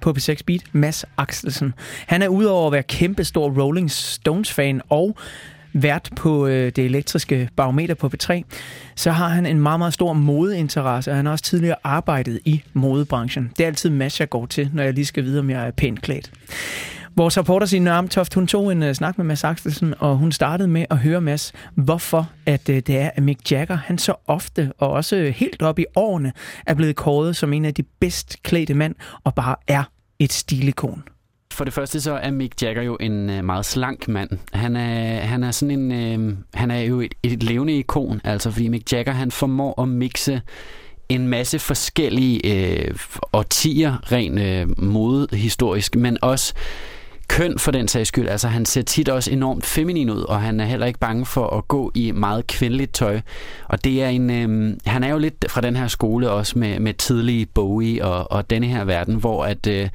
på 0.00 0.14
P6 0.18 0.36
Beat, 0.46 0.62
Mads 0.72 1.04
Axelsen. 1.16 1.74
Han 2.06 2.22
er 2.22 2.28
udover 2.28 2.66
at 2.66 2.72
være 2.72 2.82
kæmpestor 2.82 3.62
Rolling 3.62 3.90
Stones-fan 3.90 4.80
og 4.88 5.16
vært 5.82 6.10
på 6.16 6.46
øh, 6.46 6.72
det 6.76 6.84
elektriske 6.84 7.48
barometer 7.56 7.94
på 7.94 8.10
P3, 8.14 8.42
så 8.96 9.10
har 9.10 9.28
han 9.28 9.46
en 9.46 9.60
meget, 9.60 9.80
meget 9.80 9.94
stor 9.94 10.12
modeinteresse, 10.12 11.10
og 11.10 11.16
han 11.16 11.26
har 11.26 11.32
også 11.32 11.44
tidligere 11.44 11.76
arbejdet 11.84 12.40
i 12.44 12.62
modebranchen. 12.72 13.52
Det 13.56 13.62
er 13.62 13.66
altid 13.66 13.90
Mads, 13.90 14.20
jeg 14.20 14.30
går 14.30 14.46
til, 14.46 14.70
når 14.74 14.82
jeg 14.82 14.94
lige 14.94 15.04
skal 15.04 15.24
vide, 15.24 15.40
om 15.40 15.50
jeg 15.50 15.66
er 15.66 15.70
pænt 15.70 16.02
klædt. 16.02 16.32
Vores 17.16 17.38
reporter 17.38 17.66
Signe 17.66 17.90
Amtoft, 17.90 18.34
hun 18.34 18.46
tog 18.46 18.72
en 18.72 18.82
uh, 18.82 18.92
snak 18.92 19.18
med 19.18 19.24
Mads 19.24 19.44
Axelsen, 19.44 19.94
og 19.98 20.16
hun 20.16 20.32
startede 20.32 20.68
med 20.68 20.86
at 20.90 20.98
høre 20.98 21.20
Mads, 21.20 21.52
hvorfor 21.74 22.30
at 22.46 22.68
uh, 22.68 22.74
det 22.74 22.90
er, 22.90 23.10
at 23.14 23.22
Mick 23.22 23.52
Jagger, 23.52 23.76
han 23.76 23.98
så 23.98 24.14
ofte, 24.26 24.72
og 24.78 24.90
også 24.90 25.32
helt 25.36 25.62
op 25.62 25.78
i 25.78 25.84
årene, 25.96 26.32
er 26.66 26.74
blevet 26.74 26.96
kåret 26.96 27.36
som 27.36 27.52
en 27.52 27.64
af 27.64 27.74
de 27.74 27.82
bedst 27.82 28.42
klædte 28.42 28.74
mænd, 28.74 28.94
og 29.24 29.34
bare 29.34 29.56
er 29.68 29.82
et 30.18 30.32
stilikon. 30.32 31.02
For 31.58 31.64
det 31.64 31.74
første 31.74 32.00
så 32.00 32.12
er 32.12 32.30
Mick 32.30 32.62
Jagger 32.62 32.82
jo 32.82 32.96
en 33.00 33.30
øh, 33.30 33.44
meget 33.44 33.66
slank 33.66 34.08
mand. 34.08 34.30
Han 34.52 34.76
er, 34.76 35.20
han 35.20 35.42
er 35.42 35.50
sådan 35.50 35.78
en, 35.78 35.92
øh, 35.92 36.36
han 36.54 36.70
er 36.70 36.80
jo 36.80 37.00
et, 37.00 37.14
et 37.22 37.42
levende 37.42 37.78
ikon, 37.78 38.20
altså 38.24 38.50
fordi 38.50 38.68
Mick 38.68 38.92
Jagger 38.92 39.12
han 39.12 39.30
formår 39.30 39.82
at 39.82 39.88
mixe 39.88 40.42
en 41.08 41.28
masse 41.28 41.58
forskellige 41.58 42.40
øh, 42.44 42.94
årtier, 43.32 44.12
rent 44.12 44.40
øh, 44.40 44.82
modehistorisk, 44.84 45.96
men 45.96 46.18
også 46.22 46.54
køn 47.28 47.58
for 47.58 47.70
den 47.70 47.88
sags 47.88 48.08
skyld. 48.08 48.28
Altså 48.28 48.48
han 48.48 48.66
ser 48.66 48.82
tit 48.82 49.08
også 49.08 49.30
enormt 49.30 49.66
feminin 49.66 50.10
ud, 50.10 50.22
og 50.22 50.40
han 50.40 50.60
er 50.60 50.64
heller 50.64 50.86
ikke 50.86 50.98
bange 50.98 51.26
for 51.26 51.46
at 51.46 51.68
gå 51.68 51.92
i 51.94 52.10
meget 52.10 52.46
kvindeligt 52.46 52.94
tøj. 52.94 53.20
Og 53.68 53.84
det 53.84 54.02
er 54.02 54.08
en, 54.08 54.30
øh, 54.30 54.76
han 54.86 55.04
er 55.04 55.08
jo 55.08 55.18
lidt 55.18 55.44
fra 55.48 55.60
den 55.60 55.76
her 55.76 55.88
skole 55.88 56.30
også 56.30 56.58
med, 56.58 56.80
med 56.80 56.94
tidlige 56.94 57.46
Bowie 57.46 58.04
og, 58.04 58.32
og 58.32 58.50
denne 58.50 58.66
her 58.66 58.84
verden, 58.84 59.14
hvor 59.14 59.44
at, 59.44 59.66
øh, 59.66 59.88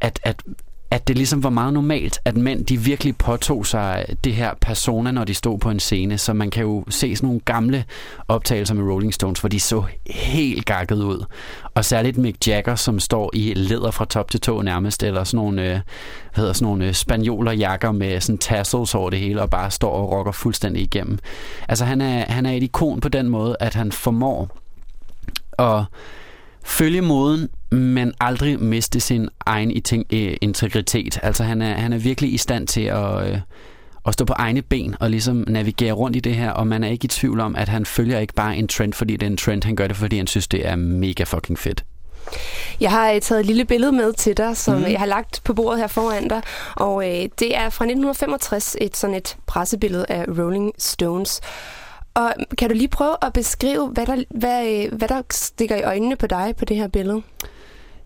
at, 0.00 0.20
at 0.22 0.42
at 0.94 1.08
det 1.08 1.16
ligesom 1.16 1.42
var 1.42 1.50
meget 1.50 1.72
normalt, 1.72 2.20
at 2.24 2.36
mænd 2.36 2.64
de 2.64 2.76
virkelig 2.76 3.16
påtog 3.16 3.66
sig 3.66 4.06
det 4.24 4.34
her 4.34 4.50
persona, 4.60 5.10
når 5.10 5.24
de 5.24 5.34
stod 5.34 5.58
på 5.58 5.70
en 5.70 5.80
scene. 5.80 6.18
Så 6.18 6.32
man 6.32 6.50
kan 6.50 6.62
jo 6.62 6.84
se 6.88 7.16
sådan 7.16 7.26
nogle 7.26 7.40
gamle 7.40 7.84
optagelser 8.28 8.74
med 8.74 8.92
Rolling 8.92 9.14
Stones, 9.14 9.40
hvor 9.40 9.48
de 9.48 9.60
så 9.60 9.82
helt 10.06 10.66
gakket 10.66 10.96
ud. 10.96 11.24
Og 11.74 11.84
særligt 11.84 12.18
Mick 12.18 12.48
Jagger, 12.48 12.74
som 12.74 13.00
står 13.00 13.30
i 13.32 13.54
læder 13.54 13.90
fra 13.90 14.04
top 14.04 14.30
til 14.30 14.40
tå 14.40 14.62
nærmest, 14.62 15.02
eller 15.02 15.24
sådan 15.24 15.36
nogle, 15.36 15.62
øh, 15.62 15.68
hvad 15.68 15.80
hedder 16.36 16.52
sådan 16.52 16.66
nogle 16.66 16.86
øh, 16.86 16.94
spaniolerjakker 16.94 17.92
med 17.92 18.20
sådan 18.20 18.38
tassels 18.38 18.94
over 18.94 19.10
det 19.10 19.18
hele, 19.18 19.42
og 19.42 19.50
bare 19.50 19.70
står 19.70 19.90
og 19.90 20.12
rocker 20.12 20.32
fuldstændig 20.32 20.82
igennem. 20.82 21.18
Altså 21.68 21.84
han 21.84 22.00
er, 22.00 22.24
han 22.32 22.46
er 22.46 22.52
et 22.52 22.62
ikon 22.62 23.00
på 23.00 23.08
den 23.08 23.28
måde, 23.28 23.56
at 23.60 23.74
han 23.74 23.92
formår 23.92 24.58
at 25.58 25.84
følge 26.64 27.00
moden, 27.00 27.48
men 27.70 28.12
aldrig 28.20 28.60
miste 28.60 29.00
sin 29.00 29.28
egen 29.46 29.82
øh, 30.12 30.36
integritet. 30.40 31.18
Altså 31.22 31.44
han 31.44 31.62
er, 31.62 31.74
han 31.74 31.92
er 31.92 31.98
virkelig 31.98 32.34
i 32.34 32.38
stand 32.38 32.66
til 32.66 32.80
at, 32.80 33.30
øh, 33.30 33.38
at 34.06 34.12
stå 34.14 34.24
på 34.24 34.32
egne 34.32 34.62
ben 34.62 34.96
og 35.00 35.10
ligesom 35.10 35.44
navigere 35.46 35.92
rundt 35.92 36.16
i 36.16 36.20
det 36.20 36.34
her, 36.34 36.50
og 36.50 36.66
man 36.66 36.84
er 36.84 36.88
ikke 36.88 37.04
i 37.04 37.08
tvivl 37.08 37.40
om, 37.40 37.56
at 37.56 37.68
han 37.68 37.86
følger 37.86 38.18
ikke 38.18 38.34
bare 38.34 38.56
en 38.56 38.68
trend, 38.68 38.92
fordi 38.92 39.12
det 39.12 39.22
er 39.26 39.30
en 39.30 39.36
trend. 39.36 39.64
Han 39.64 39.76
gør 39.76 39.86
det, 39.86 39.96
fordi 39.96 40.16
han 40.16 40.26
synes, 40.26 40.48
det 40.48 40.66
er 40.66 40.76
mega 40.76 41.24
fucking 41.24 41.58
fedt. 41.58 41.84
Jeg 42.80 42.90
har 42.90 43.10
øh, 43.10 43.20
taget 43.20 43.40
et 43.40 43.46
lille 43.46 43.64
billede 43.64 43.92
med 43.92 44.12
til 44.12 44.36
dig, 44.36 44.56
som 44.56 44.78
mm. 44.78 44.84
jeg 44.84 44.98
har 44.98 45.06
lagt 45.06 45.40
på 45.44 45.54
bordet 45.54 45.80
her 45.80 45.86
foran 45.86 46.28
dig. 46.28 46.42
Og 46.76 47.04
øh, 47.04 47.28
det 47.38 47.56
er 47.56 47.70
fra 47.70 47.84
1965, 47.84 48.76
et 48.80 48.96
sådan 48.96 49.16
et 49.16 49.36
pressebillede 49.46 50.06
af 50.08 50.24
Rolling 50.38 50.72
Stones. 50.78 51.40
Og 52.14 52.34
kan 52.58 52.68
du 52.68 52.74
lige 52.74 52.88
prøve 52.88 53.16
at 53.22 53.32
beskrive, 53.32 53.88
hvad 53.88 54.06
der, 54.06 54.24
hvad, 54.30 54.66
øh, 54.66 54.92
hvad 54.92 55.08
der 55.08 55.22
stikker 55.30 55.76
i 55.76 55.82
øjnene 55.82 56.16
på 56.16 56.26
dig 56.26 56.54
på 56.58 56.64
det 56.64 56.76
her 56.76 56.88
billede? 56.88 57.22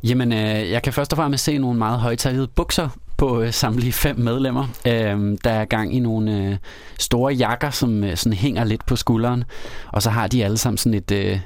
Jamen, 0.04 0.32
øh, 0.32 0.70
jeg 0.70 0.82
kan 0.82 0.92
først 0.92 1.12
og 1.12 1.16
fremmest 1.16 1.44
se 1.44 1.58
nogle 1.58 1.78
meget 1.78 2.00
højtalede 2.00 2.46
bukser 2.46 2.88
på 3.16 3.40
øh, 3.40 3.52
samtlige 3.52 3.92
fem 3.92 4.18
medlemmer. 4.18 4.66
Øh, 4.86 5.38
der 5.44 5.50
er 5.50 5.64
gang 5.64 5.94
i 5.94 6.00
nogle 6.00 6.36
øh, 6.36 6.56
store 6.98 7.32
jakker, 7.32 7.70
som 7.70 8.04
øh, 8.04 8.16
sådan 8.16 8.36
hænger 8.38 8.64
lidt 8.64 8.86
på 8.86 8.96
skulderen. 8.96 9.44
Og 9.92 10.02
så 10.02 10.10
har 10.10 10.26
de 10.26 10.44
alle 10.44 10.58
sammen 10.58 10.78
sådan 10.78 10.94
et... 10.94 11.10
Øh, 11.10 11.40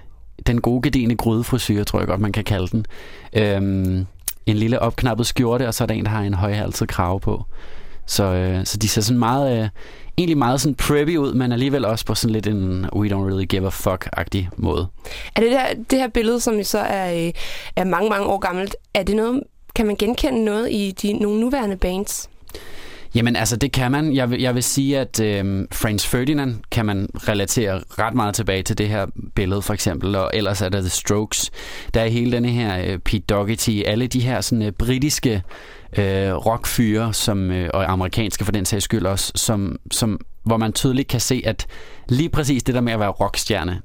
den 0.46 0.60
gode 0.60 0.82
gedigende 0.82 1.16
grødefrisyr, 1.16 1.84
tror 1.84 1.98
jeg 1.98 2.08
godt, 2.08 2.20
man 2.20 2.32
kan 2.32 2.44
kalde 2.44 2.68
den. 2.68 2.86
Øh, 3.32 4.04
en 4.46 4.56
lille 4.56 4.78
opknappet 4.78 5.26
skjorte, 5.26 5.68
og 5.68 5.74
så 5.74 5.84
er 5.84 5.86
der 5.86 5.94
en, 5.94 6.04
der 6.04 6.10
har 6.10 6.20
en 6.20 6.34
højhalset 6.34 6.88
krave 6.88 7.20
på. 7.20 7.44
Så, 8.06 8.24
øh, 8.24 8.66
så 8.66 8.76
de 8.76 8.88
ser 8.88 9.00
sådan 9.00 9.18
meget... 9.18 9.62
Øh, 9.62 9.68
egentlig 10.18 10.38
meget 10.38 10.60
sådan 10.60 10.74
preppy 10.74 11.16
ud, 11.16 11.34
men 11.34 11.52
alligevel 11.52 11.84
også 11.84 12.06
på 12.06 12.14
sådan 12.14 12.32
lidt 12.32 12.46
en 12.46 12.86
we 12.96 13.08
don't 13.08 13.26
really 13.28 13.44
give 13.44 13.66
a 13.66 13.70
fuck-agtig 13.70 14.48
måde. 14.56 14.86
Er 15.36 15.40
det, 15.40 15.50
der, 15.50 15.66
det 15.90 15.98
her 15.98 16.08
billede, 16.08 16.40
som 16.40 16.62
så 16.62 16.78
er, 16.78 17.26
øh, 17.26 17.32
er 17.76 17.84
mange, 17.84 18.10
mange 18.10 18.26
år 18.26 18.38
gammelt, 18.38 18.76
er 18.94 19.02
det 19.02 19.16
noget, 19.16 19.42
kan 19.74 19.86
man 19.86 19.96
genkende 19.96 20.44
noget 20.44 20.72
i 20.72 20.94
de, 21.02 21.12
nogle 21.12 21.40
nuværende 21.40 21.76
bands? 21.76 22.28
Jamen 23.14 23.36
altså, 23.36 23.56
det 23.56 23.72
kan 23.72 23.92
man. 23.92 24.14
Jeg 24.14 24.30
vil, 24.30 24.40
jeg 24.40 24.54
vil 24.54 24.62
sige, 24.62 24.98
at 24.98 25.20
øh, 25.20 25.66
Franz 25.72 26.06
Ferdinand 26.06 26.54
kan 26.70 26.86
man 26.86 27.08
relatere 27.14 27.80
ret 27.98 28.14
meget 28.14 28.34
tilbage 28.34 28.62
til 28.62 28.78
det 28.78 28.88
her 28.88 29.06
billede, 29.34 29.62
for 29.62 29.74
eksempel. 29.74 30.16
Og 30.16 30.30
ellers 30.34 30.62
er 30.62 30.68
der 30.68 30.80
The 30.80 30.88
Strokes. 30.88 31.50
Der 31.94 32.00
er 32.00 32.08
hele 32.08 32.32
denne 32.32 32.48
her 32.48 32.92
øh, 32.92 32.98
Pete 32.98 33.24
Doherty, 33.28 33.82
alle 33.86 34.06
de 34.06 34.20
her 34.20 34.40
sådan 34.40 34.62
øh, 34.62 34.72
britiske 34.72 35.42
øh, 35.98 36.34
rockfyre, 36.34 37.12
som, 37.14 37.50
øh, 37.50 37.70
og 37.74 37.92
amerikanske 37.92 38.44
for 38.44 38.52
den 38.52 38.64
sags 38.64 38.84
skyld 38.84 39.06
også, 39.06 39.32
som, 39.34 39.78
som, 39.90 40.20
hvor 40.44 40.56
man 40.56 40.72
tydeligt 40.72 41.08
kan 41.08 41.20
se, 41.20 41.42
at 41.44 41.66
lige 42.08 42.28
præcis 42.28 42.62
det 42.62 42.74
der 42.74 42.80
med 42.80 42.92
at 42.92 43.00
være 43.00 43.08
rockstjerne, 43.08 43.82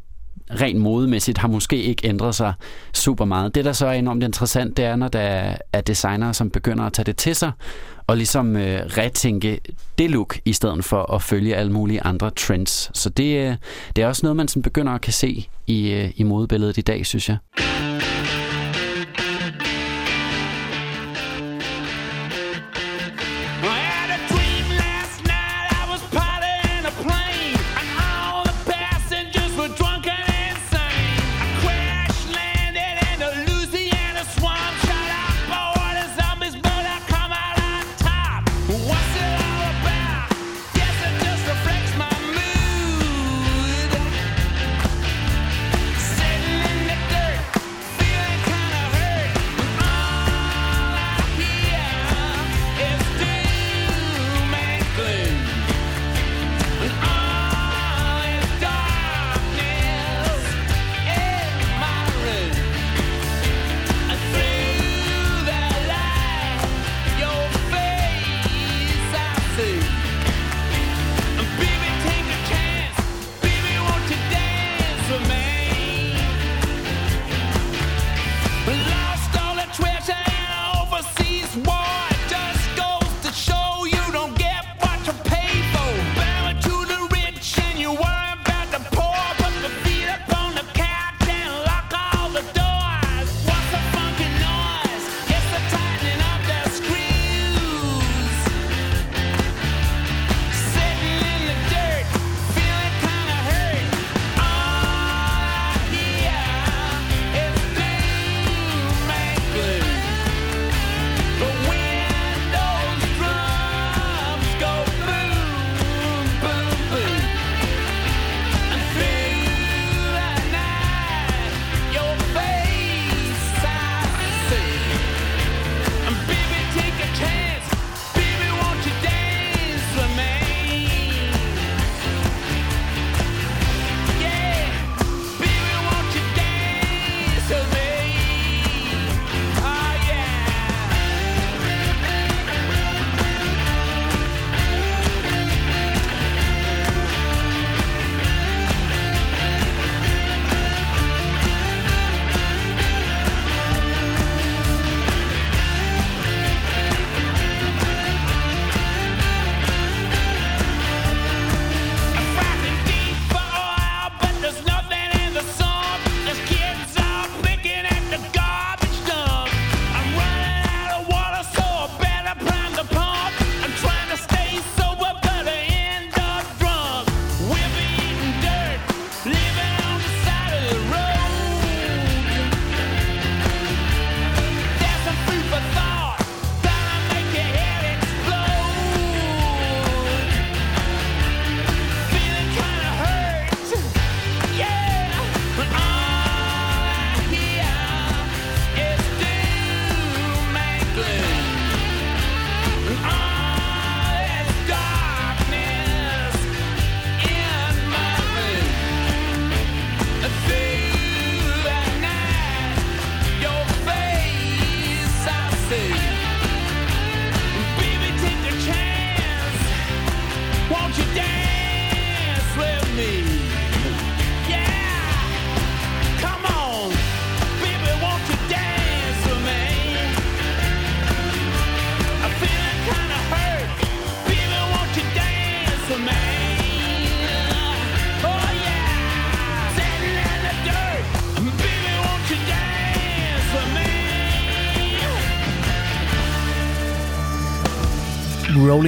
rent 0.51 0.79
modemæssigt 0.79 1.37
har 1.37 1.47
måske 1.47 1.83
ikke 1.83 2.07
ændret 2.07 2.35
sig 2.35 2.53
super 2.93 3.25
meget. 3.25 3.55
Det, 3.55 3.65
der 3.65 3.71
så 3.71 3.87
er 3.87 3.91
enormt 3.91 4.23
interessant, 4.23 4.77
det 4.77 4.85
er, 4.85 4.95
når 4.95 5.07
der 5.07 5.55
er 5.73 5.81
designere, 5.81 6.33
som 6.33 6.49
begynder 6.49 6.83
at 6.83 6.93
tage 6.93 7.03
det 7.03 7.17
til 7.17 7.35
sig, 7.35 7.51
og 8.07 8.17
ligesom 8.17 8.55
øh, 8.55 8.79
retænke 8.85 9.59
det 9.97 10.11
look, 10.11 10.39
i 10.45 10.53
stedet 10.53 10.85
for 10.85 11.13
at 11.13 11.21
følge 11.21 11.55
alle 11.55 11.71
mulige 11.71 12.01
andre 12.01 12.29
trends. 12.29 12.91
Så 12.93 13.09
det, 13.09 13.49
øh, 13.49 13.55
det 13.95 14.03
er 14.03 14.07
også 14.07 14.25
noget, 14.25 14.35
man 14.35 14.47
sådan 14.47 14.61
begynder 14.61 14.93
at 14.93 15.01
kan 15.01 15.13
se 15.13 15.47
i, 15.67 15.91
øh, 15.91 16.11
i 16.15 16.23
modebilledet 16.23 16.77
i 16.77 16.81
dag, 16.81 17.05
synes 17.05 17.29
jeg. 17.29 17.37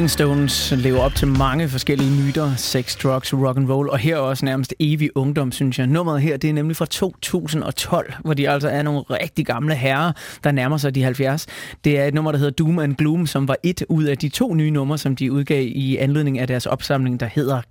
Rolling 0.10 0.50
Stones 0.50 0.84
lever 0.84 1.00
op 1.00 1.16
til 1.16 1.28
mange 1.28 1.70
forskellige 1.70 2.12
myter, 2.12 2.56
sex, 2.56 2.98
drugs, 2.98 3.34
rock 3.34 3.58
and 3.58 3.70
roll, 3.70 3.90
og 3.90 3.98
her 3.98 4.18
også 4.18 4.46
nærmest 4.46 4.74
evig 4.80 5.18
ungdom, 5.18 5.52
synes 5.52 5.80
jeg. 5.80 5.88
Nummeret 5.88 6.22
her, 6.22 6.38
det 6.38 6.50
er 6.50 6.54
nemlig 6.54 6.76
fra 6.76 6.86
2012, 6.86 8.14
hvor 8.24 8.34
de 8.34 8.50
altså 8.50 8.70
er 8.70 8.82
nogle 8.82 9.02
rigtig 9.02 9.46
gamle 9.46 9.76
herrer, 9.76 10.12
der 10.44 10.52
nærmer 10.52 10.78
sig 10.78 10.96
de 10.96 11.04
70. 11.04 11.46
Det 11.84 12.00
er 12.00 12.06
et 12.06 12.14
nummer, 12.14 12.32
der 12.32 12.40
hedder 12.40 12.52
Doom 12.52 12.80
and 12.80 12.96
Gloom, 12.96 13.28
som 13.28 13.48
var 13.48 13.58
et 13.64 13.84
ud 13.90 14.04
af 14.04 14.18
de 14.18 14.30
to 14.30 14.54
nye 14.54 14.72
numre, 14.72 14.98
som 14.98 15.16
de 15.16 15.32
udgav 15.32 15.64
i 15.66 15.98
anledning 15.98 16.40
af 16.40 16.48
deres 16.48 16.66
opsamling, 16.66 17.20
der 17.20 17.30
hedder 17.34 17.62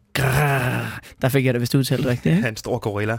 Der 1.23 1.29
fik 1.29 1.45
jeg 1.45 1.55
det 1.55 1.61
vist 1.61 1.75
udtalt 1.75 2.07
rigtigt. 2.07 2.37
ikke? 2.37 2.49
En 2.49 2.57
stor 2.57 2.79
gorilla. 2.79 3.17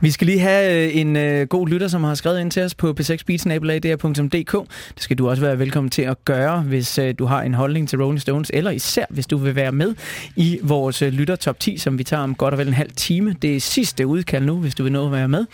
Vi 0.00 0.10
skal 0.10 0.26
lige 0.26 0.40
have 0.40 0.86
øh, 0.86 0.96
en 0.96 1.16
øh, 1.16 1.46
god 1.46 1.68
lytter, 1.68 1.88
som 1.88 2.04
har 2.04 2.14
skrevet 2.14 2.40
ind 2.40 2.50
til 2.50 2.62
os 2.62 2.74
på 2.74 2.94
p6beatsnabelag.dk. 3.00 4.52
Det 4.94 5.02
skal 5.02 5.18
du 5.18 5.28
også 5.28 5.42
være 5.42 5.58
velkommen 5.58 5.90
til 5.90 6.02
at 6.02 6.24
gøre, 6.24 6.60
hvis 6.60 6.98
øh, 6.98 7.14
du 7.18 7.24
har 7.24 7.42
en 7.42 7.54
holdning 7.54 7.88
til 7.88 8.02
Rolling 8.02 8.20
Stones, 8.20 8.50
eller 8.54 8.70
især 8.70 9.04
hvis 9.10 9.26
du 9.26 9.36
vil 9.36 9.56
være 9.56 9.72
med 9.72 9.94
i 10.36 10.58
vores 10.62 11.02
øh, 11.02 11.12
lytter 11.12 11.36
top 11.36 11.60
10, 11.60 11.78
som 11.78 11.98
vi 11.98 12.04
tager 12.04 12.22
om 12.22 12.34
godt 12.34 12.54
og 12.54 12.58
vel 12.58 12.68
en 12.68 12.74
halv 12.74 12.90
time. 12.96 13.36
Det 13.42 13.56
er 13.56 13.60
sidste 13.60 14.06
udkald 14.06 14.44
nu, 14.44 14.56
hvis 14.56 14.74
du 14.74 14.82
vil 14.82 14.92
nå 14.92 15.06
at 15.06 15.12
være 15.12 15.28
med. 15.28 15.46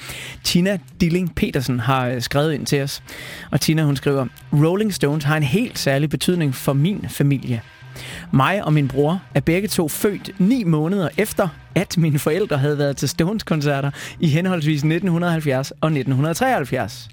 Tina 0.44 0.78
Dilling 1.00 1.34
Petersen 1.34 1.80
har 1.80 2.08
øh, 2.08 2.22
skrevet 2.22 2.52
ind 2.52 2.66
til 2.66 2.82
os, 2.82 3.02
og 3.50 3.60
Tina 3.60 3.82
hun 3.82 3.96
skriver, 3.96 4.26
Rolling 4.52 4.94
Stones 4.94 5.24
har 5.24 5.36
en 5.36 5.42
helt 5.42 5.78
særlig 5.78 6.10
betydning 6.10 6.54
for 6.54 6.72
min 6.72 7.06
familie. 7.08 7.62
Mig 8.32 8.64
og 8.64 8.72
min 8.72 8.88
bror 8.88 9.22
er 9.34 9.40
begge 9.40 9.68
to 9.68 9.88
født 9.88 10.30
ni 10.40 10.64
måneder 10.64 11.08
efter, 11.16 11.48
at 11.74 11.98
mine 11.98 12.18
forældre 12.18 12.58
havde 12.58 12.78
været 12.78 12.96
til 12.96 13.08
Stones-koncerter 13.08 13.90
i 14.20 14.28
henholdsvis 14.28 14.78
1970 14.78 15.70
og 15.70 15.86
1973. 15.86 17.08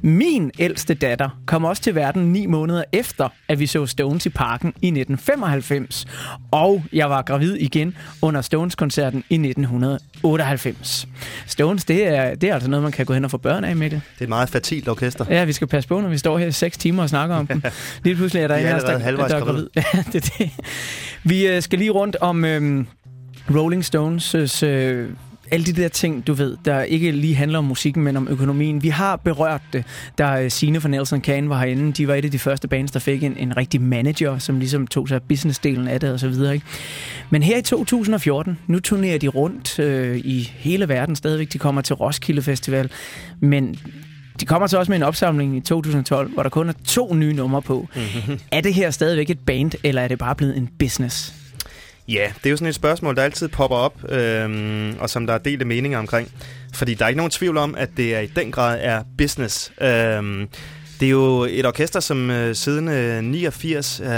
Min 0.00 0.50
ældste 0.58 0.94
datter 0.94 1.28
kom 1.46 1.64
også 1.64 1.82
til 1.82 1.94
verden 1.94 2.32
ni 2.32 2.46
måneder 2.46 2.84
efter, 2.92 3.28
at 3.48 3.58
vi 3.60 3.66
så 3.66 3.86
Stones 3.86 4.26
i 4.26 4.28
parken 4.28 4.68
i 4.68 4.86
1995. 4.86 6.06
Og 6.50 6.84
jeg 6.92 7.10
var 7.10 7.22
gravid 7.22 7.54
igen 7.54 7.96
under 8.22 8.40
Stones-koncerten 8.40 9.24
i 9.30 9.34
1998. 9.34 11.08
Stones, 11.46 11.84
det 11.84 12.06
er, 12.06 12.34
det 12.34 12.50
er 12.50 12.54
altså 12.54 12.70
noget, 12.70 12.82
man 12.82 12.92
kan 12.92 13.06
gå 13.06 13.14
hen 13.14 13.24
og 13.24 13.30
få 13.30 13.36
børn 13.36 13.64
af, 13.64 13.76
Mikkel. 13.76 14.00
Det 14.14 14.20
er 14.20 14.24
et 14.24 14.28
meget 14.28 14.48
fertilt 14.48 14.88
orkester. 14.88 15.24
Ja, 15.30 15.44
vi 15.44 15.52
skal 15.52 15.66
passe 15.66 15.88
på, 15.88 16.00
når 16.00 16.08
vi 16.08 16.18
står 16.18 16.38
her 16.38 16.46
i 16.46 16.52
6 16.52 16.78
timer 16.78 17.02
og 17.02 17.08
snakker 17.08 17.36
om 17.36 17.46
dem. 17.46 17.62
Lige 18.04 18.16
pludselig 18.16 18.42
er 18.42 18.48
der 18.48 18.54
De 18.54 18.60
en 18.60 18.66
er 18.66 18.72
af 18.72 18.76
os, 18.76 18.82
der, 18.82 18.98
der 18.98 19.36
er 19.36 19.40
gravid. 19.40 19.68
Ja, 19.76 19.82
det 20.12 20.32
det. 20.38 20.50
Vi 21.24 21.46
øh, 21.46 21.62
skal 21.62 21.78
lige 21.78 21.90
rundt 21.90 22.16
om 22.20 22.44
øhm, 22.44 22.86
Rolling 23.50 23.84
Stones' 23.84 24.66
øh, 24.66 25.08
alle 25.52 25.66
de 25.66 25.72
der 25.72 25.88
ting, 25.88 26.26
du 26.26 26.32
ved, 26.32 26.56
der 26.64 26.82
ikke 26.82 27.10
lige 27.10 27.34
handler 27.34 27.58
om 27.58 27.64
musikken, 27.64 28.02
men 28.02 28.16
om 28.16 28.28
økonomien. 28.30 28.82
Vi 28.82 28.88
har 28.88 29.16
berørt 29.16 29.62
det, 29.72 29.84
da 30.18 30.42
øh, 30.42 30.50
Signe 30.50 30.80
fra 30.80 30.88
Nelson 30.88 31.20
Can 31.20 31.48
var 31.48 31.58
herinde. 31.58 31.92
De 31.92 32.08
var 32.08 32.14
et 32.14 32.24
af 32.24 32.30
de 32.30 32.38
første 32.38 32.68
bands, 32.68 32.90
der 32.90 33.00
fik 33.00 33.22
en, 33.22 33.36
en 33.36 33.56
rigtig 33.56 33.80
manager, 33.80 34.38
som 34.38 34.58
ligesom 34.58 34.86
tog 34.86 35.08
sig 35.08 35.14
af 35.14 35.22
businessdelen 35.22 35.88
af 35.88 36.00
det 36.00 36.12
og 36.12 36.20
så 36.20 36.28
videre. 36.28 36.54
Ikke? 36.54 36.66
Men 37.30 37.42
her 37.42 37.58
i 37.58 37.62
2014, 37.62 38.58
nu 38.66 38.80
turnerer 38.80 39.18
de 39.18 39.28
rundt 39.28 39.78
øh, 39.78 40.16
i 40.16 40.52
hele 40.54 40.88
verden 40.88 41.16
stadigvæk. 41.16 41.52
De 41.52 41.58
kommer 41.58 41.82
til 41.82 41.94
Roskilde 41.94 42.42
Festival, 42.42 42.90
men 43.40 43.76
de 44.40 44.46
kommer 44.46 44.66
så 44.66 44.78
også 44.78 44.92
med 44.92 44.96
en 44.96 45.02
opsamling 45.02 45.56
i 45.56 45.60
2012, 45.60 46.32
hvor 46.32 46.42
der 46.42 46.50
kun 46.50 46.68
er 46.68 46.72
to 46.84 47.14
nye 47.14 47.32
numre 47.32 47.62
på. 47.62 47.88
Mhm. 47.94 48.38
Er 48.50 48.60
det 48.60 48.74
her 48.74 48.90
stadigvæk 48.90 49.30
et 49.30 49.38
band, 49.38 49.72
eller 49.82 50.02
er 50.02 50.08
det 50.08 50.18
bare 50.18 50.34
blevet 50.34 50.56
en 50.56 50.68
business? 50.78 51.41
Ja, 52.08 52.32
det 52.38 52.46
er 52.46 52.50
jo 52.50 52.56
sådan 52.56 52.68
et 52.68 52.74
spørgsmål, 52.74 53.16
der 53.16 53.22
altid 53.22 53.48
popper 53.48 53.76
op, 53.76 53.94
øhm, 54.08 54.96
og 54.98 55.10
som 55.10 55.26
der 55.26 55.34
er 55.34 55.38
delte 55.38 55.64
meninger 55.64 55.98
omkring. 55.98 56.32
Fordi 56.74 56.94
der 56.94 57.04
er 57.04 57.08
ikke 57.08 57.16
nogen 57.16 57.30
tvivl 57.30 57.56
om, 57.56 57.74
at 57.78 57.88
det 57.96 58.14
er 58.14 58.20
i 58.20 58.26
den 58.26 58.52
grad 58.52 58.78
er 58.82 59.02
business. 59.18 59.72
Øhm, 59.80 60.48
det 61.02 61.08
er 61.08 61.10
jo 61.10 61.46
et 61.50 61.66
orkester, 61.66 62.00
som 62.00 62.30
øh, 62.30 62.54
siden 62.54 62.88
øh, 62.88 63.22
89 63.22 64.00
øh, 64.00 64.08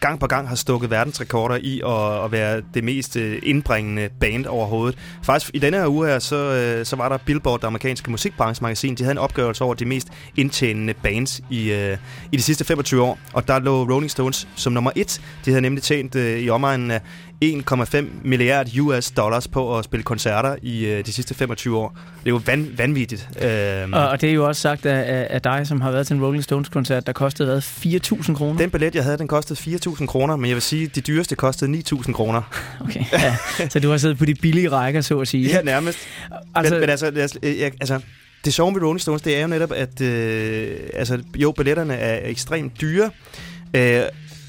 gang 0.00 0.20
på 0.20 0.26
gang 0.26 0.48
har 0.48 0.56
stukket 0.56 0.90
verdensrekorder 0.90 1.56
i 1.56 1.80
at, 1.86 2.24
at 2.24 2.32
være 2.32 2.62
det 2.74 2.84
mest 2.84 3.16
øh, 3.16 3.38
indbringende 3.42 4.08
band 4.20 4.46
overhovedet. 4.46 4.98
Faktisk 5.22 5.50
i 5.54 5.58
denne 5.58 5.76
her 5.76 5.86
uge 5.86 6.06
her, 6.06 6.18
så, 6.18 6.36
øh, 6.36 6.86
så 6.86 6.96
var 6.96 7.08
der 7.08 7.16
Billboard, 7.16 7.60
det 7.60 7.66
amerikanske 7.66 8.10
musikbranchemagasin, 8.10 8.94
de 8.94 9.02
havde 9.02 9.12
en 9.12 9.18
opgørelse 9.18 9.64
over 9.64 9.74
de 9.74 9.84
mest 9.84 10.08
indtjenende 10.36 10.94
bands 10.94 11.40
i, 11.50 11.72
øh, 11.72 11.96
i 12.32 12.36
de 12.36 12.42
sidste 12.42 12.64
25 12.64 13.02
år. 13.02 13.18
Og 13.32 13.48
der 13.48 13.58
lå 13.58 13.82
Rolling 13.82 14.10
Stones 14.10 14.48
som 14.56 14.72
nummer 14.72 14.90
et. 14.96 15.20
De 15.44 15.50
havde 15.50 15.62
nemlig 15.62 15.82
tjent 15.82 16.14
øh, 16.14 16.38
i 16.38 16.50
omegnen 16.50 16.90
af 16.90 17.00
1,5 17.44 18.04
milliard 18.24 18.78
US 18.80 19.10
dollars 19.10 19.48
på 19.48 19.78
at 19.78 19.84
spille 19.84 20.02
koncerter 20.04 20.56
i 20.62 20.86
øh, 20.86 21.06
de 21.06 21.12
sidste 21.12 21.34
25 21.34 21.78
år. 21.78 21.98
Det 22.24 22.26
er 22.26 22.30
jo 22.30 22.40
van, 22.46 22.70
vanvittigt. 22.76 23.28
Øhm, 23.42 23.92
Og, 23.92 24.08
og 24.08 24.20
det 24.20 24.30
er 24.30 24.34
jo 24.34 24.46
også 24.48 24.62
sagt 24.62 24.86
af, 24.86 25.26
af, 25.30 25.42
dig, 25.42 25.66
som 25.66 25.80
har 25.80 25.90
været 25.90 26.06
til 26.06 26.16
en 26.16 26.22
Rolling 26.24 26.44
Stones-koncert, 26.44 27.06
der 27.06 27.12
kostede 27.12 27.48
hvad, 27.48 27.58
4.000 27.58 28.34
kroner? 28.34 28.58
Den 28.58 28.70
billet, 28.70 28.94
jeg 28.94 29.04
havde, 29.04 29.18
den 29.18 29.28
kostede 29.28 29.76
4.000 29.86 30.06
kroner, 30.06 30.36
men 30.36 30.48
jeg 30.48 30.54
vil 30.54 30.62
sige, 30.62 30.84
at 30.84 30.94
de 30.94 31.00
dyreste 31.00 31.36
kostede 31.36 31.82
9.000 31.92 32.12
kroner. 32.12 32.42
Okay, 32.80 33.04
ja. 33.12 33.36
Så 33.68 33.80
du 33.80 33.90
har 33.90 33.96
siddet 33.96 34.18
på 34.18 34.24
de 34.24 34.34
billige 34.34 34.70
rækker, 34.70 35.00
så 35.00 35.20
at 35.20 35.28
sige. 35.28 35.48
Ja, 35.48 35.62
nærmest. 35.62 35.98
Altså- 36.54 36.74
men, 36.74 36.80
men 36.80 36.90
altså, 36.90 37.12
jeg, 37.16 37.28
jeg, 37.42 37.72
altså, 37.80 38.00
det 38.44 38.54
sjove 38.54 38.72
med 38.72 38.80
Rolling 38.82 39.00
Stones, 39.00 39.22
det 39.22 39.36
er 39.36 39.40
jo 39.42 39.46
netop, 39.46 39.72
at 39.72 40.00
øh, 40.00 40.76
altså, 40.94 41.18
jo, 41.36 41.52
billetterne 41.52 41.94
er 41.94 42.28
ekstremt 42.28 42.80
dyre, 42.80 43.10
øh, 43.74 44.00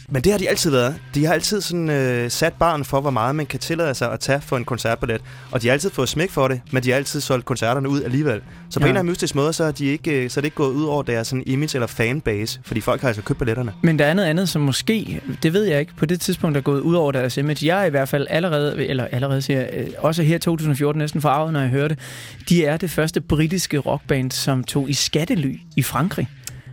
men 0.10 0.22
det 0.22 0.32
har 0.32 0.40
de 0.40 0.50
altid 0.50 0.72
været. 0.72 0.96
De 1.16 1.26
har 1.26 1.34
altid 1.34 1.62
sådan, 1.62 1.90
øh, 1.90 2.32
sat 2.32 2.54
barn 2.54 2.86
for, 2.86 3.02
hvor 3.02 3.10
meget 3.10 3.36
man 3.36 3.46
kan 3.46 3.60
tillade 3.60 3.96
sig 3.96 4.12
at 4.12 4.20
tage 4.20 4.42
for 4.42 4.58
en 4.58 4.66
koncertbillet. 4.66 5.22
Og 5.52 5.62
de 5.62 5.68
har 5.68 5.74
altid 5.74 5.90
fået 5.90 6.10
smæk 6.10 6.32
for 6.32 6.48
det, 6.48 6.62
men 6.72 6.84
de 6.84 6.90
har 6.90 6.98
altid 6.98 7.22
solgt 7.22 7.46
koncerterne 7.46 7.90
ud 7.90 8.02
alligevel. 8.04 8.42
Så 8.70 8.80
på 8.80 8.84
Ja. 8.86 8.86
en 8.86 8.90
eller 8.90 9.00
anden 9.00 9.12
mystisk 9.12 9.36
måde, 9.36 9.54
så 9.54 9.64
er, 9.64 9.72
de 9.72 9.86
ikke, 9.86 10.24
øh, 10.24 10.30
så 10.30 10.40
er 10.40 10.42
det 10.42 10.46
ikke 10.46 10.56
gået 10.56 10.72
ud 10.74 10.84
over 10.86 11.04
deres 11.04 11.28
sådan, 11.28 11.44
image 11.46 11.76
eller 11.76 11.88
fanbase, 11.88 12.60
fordi 12.66 12.82
folk 12.82 13.02
har 13.02 13.08
altså 13.08 13.22
købt 13.24 13.40
billetterne. 13.40 13.74
Men 13.84 14.00
der 14.00 14.06
er 14.06 14.14
noget 14.14 14.30
andet, 14.30 14.50
som 14.50 14.62
måske, 14.62 15.22
det 15.44 15.54
ved 15.54 15.64
jeg 15.64 15.80
ikke, 15.80 15.92
på 15.98 16.06
det 16.06 16.22
tidspunkt 16.22 16.58
er 16.58 16.62
gået 16.62 16.80
ud 16.82 16.96
over 16.96 17.12
deres 17.12 17.38
image. 17.38 17.66
Jeg 17.68 17.82
er 17.82 17.86
i 17.86 17.90
hvert 17.90 18.10
fald 18.10 18.28
allerede, 18.30 18.88
eller 18.88 19.06
allerede 19.12 19.42
siger 19.42 19.66
øh, 19.74 19.88
også 19.98 20.24
her 20.24 20.36
i 20.36 20.40
2014 20.40 21.00
næsten 21.00 21.22
farvet, 21.22 21.54
når 21.54 21.60
jeg 21.60 21.70
hører 21.70 21.88
det. 21.88 22.00
De 22.50 22.66
er 22.66 22.78
det 22.78 22.90
første 22.92 23.22
britiske 23.22 23.78
rockband, 23.78 24.32
som 24.32 24.64
tog 24.64 24.90
i 24.90 24.94
skattely 24.94 25.56
i 25.76 25.84
Frankrig. 25.84 26.28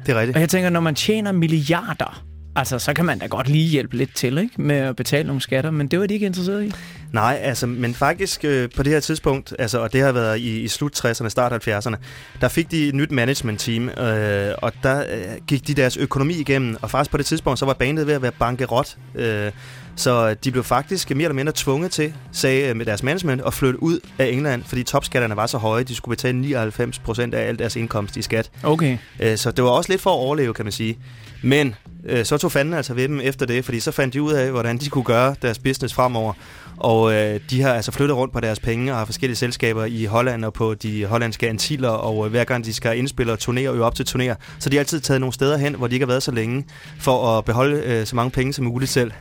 Det 0.06 0.14
er 0.14 0.20
rigtigt. 0.20 0.36
Og 0.36 0.40
jeg 0.40 0.48
tænker, 0.48 0.70
når 0.70 0.80
man 0.80 0.94
tjener 0.94 1.32
milliarder, 1.32 2.22
altså 2.56 2.78
så 2.78 2.94
kan 2.94 3.04
man 3.04 3.18
da 3.18 3.26
godt 3.26 3.48
lige 3.48 3.68
hjælpe 3.68 3.96
lidt 3.96 4.14
til, 4.14 4.38
ikke? 4.38 4.62
Med 4.62 4.76
at 4.76 4.96
betale 4.96 5.26
nogle 5.26 5.42
skatter, 5.42 5.70
men 5.70 5.88
det 5.88 6.00
var 6.00 6.06
de 6.06 6.14
ikke 6.14 6.26
interesseret 6.26 6.64
i. 6.64 6.72
Nej, 7.12 7.38
altså, 7.42 7.66
men 7.66 7.94
faktisk 7.94 8.44
øh, 8.44 8.68
på 8.76 8.82
det 8.82 8.92
her 8.92 9.00
tidspunkt, 9.00 9.54
altså, 9.58 9.78
og 9.78 9.92
det 9.92 10.00
har 10.00 10.12
været 10.12 10.38
i, 10.38 10.60
i 10.60 10.68
slut 10.68 11.04
60'erne, 11.04 11.28
start 11.28 11.68
70'erne, 11.68 11.96
der 12.40 12.48
fik 12.48 12.70
de 12.70 12.88
et 12.88 12.94
nyt 12.94 13.10
management 13.10 13.60
team, 13.60 13.88
øh, 13.88 14.54
og 14.58 14.72
der 14.82 15.00
øh, 15.00 15.24
gik 15.46 15.66
de 15.66 15.74
deres 15.74 15.96
økonomi 15.96 16.34
igennem, 16.34 16.76
og 16.82 16.90
faktisk 16.90 17.10
på 17.10 17.16
det 17.16 17.26
tidspunkt, 17.26 17.58
så 17.58 17.66
var 17.66 17.74
bandet 17.74 18.06
ved 18.06 18.14
at 18.14 18.22
være 18.22 18.32
bankerot. 18.32 18.96
Øh, 19.14 19.52
så 19.96 20.34
de 20.34 20.50
blev 20.50 20.64
faktisk 20.64 21.10
mere 21.10 21.22
eller 21.22 21.34
mindre 21.34 21.52
tvunget 21.56 21.90
til, 21.90 22.14
sagde 22.32 22.68
øh, 22.68 22.76
med 22.76 22.86
deres 22.86 23.02
management, 23.02 23.42
at 23.46 23.54
flytte 23.54 23.82
ud 23.82 24.00
af 24.18 24.26
England, 24.26 24.64
fordi 24.64 24.82
topskatterne 24.82 25.36
var 25.36 25.46
så 25.46 25.58
høje, 25.58 25.84
de 25.84 25.94
skulle 25.94 26.16
betale 26.16 26.40
99 26.40 26.98
procent 26.98 27.34
af 27.34 27.48
al 27.48 27.58
deres 27.58 27.76
indkomst 27.76 28.16
i 28.16 28.22
skat. 28.22 28.50
Okay. 28.62 28.98
Øh, 29.20 29.36
så 29.36 29.50
det 29.50 29.64
var 29.64 29.70
også 29.70 29.92
lidt 29.92 30.00
for 30.00 30.10
at 30.10 30.18
overleve, 30.18 30.54
kan 30.54 30.64
man 30.64 30.72
sige. 30.72 30.98
Men 31.42 31.74
øh, 32.04 32.24
så 32.24 32.38
tog 32.38 32.52
fanden 32.52 32.74
altså 32.74 32.94
ved 32.94 33.08
dem 33.08 33.20
efter 33.20 33.46
det, 33.46 33.64
fordi 33.64 33.80
så 33.80 33.90
fandt 33.90 34.14
de 34.14 34.22
ud 34.22 34.32
af, 34.32 34.50
hvordan 34.50 34.78
de 34.78 34.88
kunne 34.88 35.04
gøre 35.04 35.34
deres 35.42 35.58
business 35.58 35.94
fremover. 35.94 36.32
Og 36.76 37.14
øh, 37.14 37.40
de 37.50 37.62
har 37.62 37.74
altså 37.74 37.92
flyttet 37.92 38.16
rundt 38.16 38.32
på 38.32 38.40
deres 38.40 38.60
penge 38.60 38.92
og 38.92 38.98
har 38.98 39.04
forskellige 39.04 39.36
selskaber 39.36 39.84
i 39.84 40.04
Holland 40.04 40.44
og 40.44 40.52
på 40.52 40.74
de 40.74 41.04
hollandske 41.04 41.48
antiller, 41.48 41.88
og 41.88 42.24
øh, 42.24 42.30
hver 42.30 42.44
gang 42.44 42.64
de 42.64 42.72
skal 42.72 42.98
indspille 42.98 43.32
og 43.32 43.38
turnere 43.38 43.70
og 43.70 43.80
op 43.80 43.94
til 43.94 44.06
turnere, 44.06 44.36
så 44.58 44.70
de 44.70 44.76
har 44.76 44.80
altid 44.80 45.00
taget 45.00 45.20
nogle 45.20 45.32
steder 45.32 45.56
hen, 45.56 45.74
hvor 45.74 45.86
de 45.86 45.94
ikke 45.94 46.06
har 46.06 46.08
været 46.08 46.22
så 46.22 46.30
længe, 46.30 46.64
for 46.98 47.38
at 47.38 47.44
beholde 47.44 47.82
øh, 47.84 48.06
så 48.06 48.16
mange 48.16 48.30
penge 48.30 48.52
som 48.52 48.64
muligt 48.64 48.90
selv. 48.90 49.12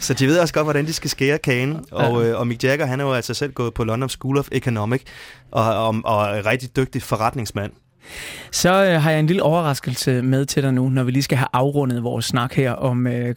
Så 0.00 0.14
de 0.14 0.26
ved 0.26 0.38
også 0.38 0.54
godt, 0.54 0.66
hvordan 0.66 0.86
de 0.86 0.92
skal 0.92 1.10
skære 1.10 1.38
kagen. 1.38 1.84
Og, 1.90 2.26
øh, 2.26 2.38
og 2.38 2.46
Mick 2.46 2.64
Jagger, 2.64 2.86
han 2.86 3.00
er 3.00 3.04
jo 3.04 3.12
altså 3.12 3.34
selv 3.34 3.52
gået 3.52 3.74
på 3.74 3.84
London 3.84 4.08
School 4.08 4.38
of 4.38 4.48
Economic, 4.52 5.02
og, 5.50 5.86
og, 5.86 6.00
og 6.04 6.36
er 6.36 6.46
rigtig 6.46 6.76
dygtig 6.76 7.02
forretningsmand. 7.02 7.72
Så 8.52 8.84
øh, 8.84 9.02
har 9.02 9.10
jeg 9.10 9.20
en 9.20 9.26
lille 9.26 9.42
overraskelse 9.42 10.22
med 10.22 10.46
til 10.46 10.62
dig 10.62 10.74
nu, 10.74 10.88
når 10.88 11.04
vi 11.04 11.10
lige 11.10 11.22
skal 11.22 11.38
have 11.38 11.48
afrundet 11.52 12.02
vores 12.02 12.24
snak 12.24 12.54
her 12.54 12.72
om 12.72 13.06
øh, 13.06 13.28
øh, 13.28 13.34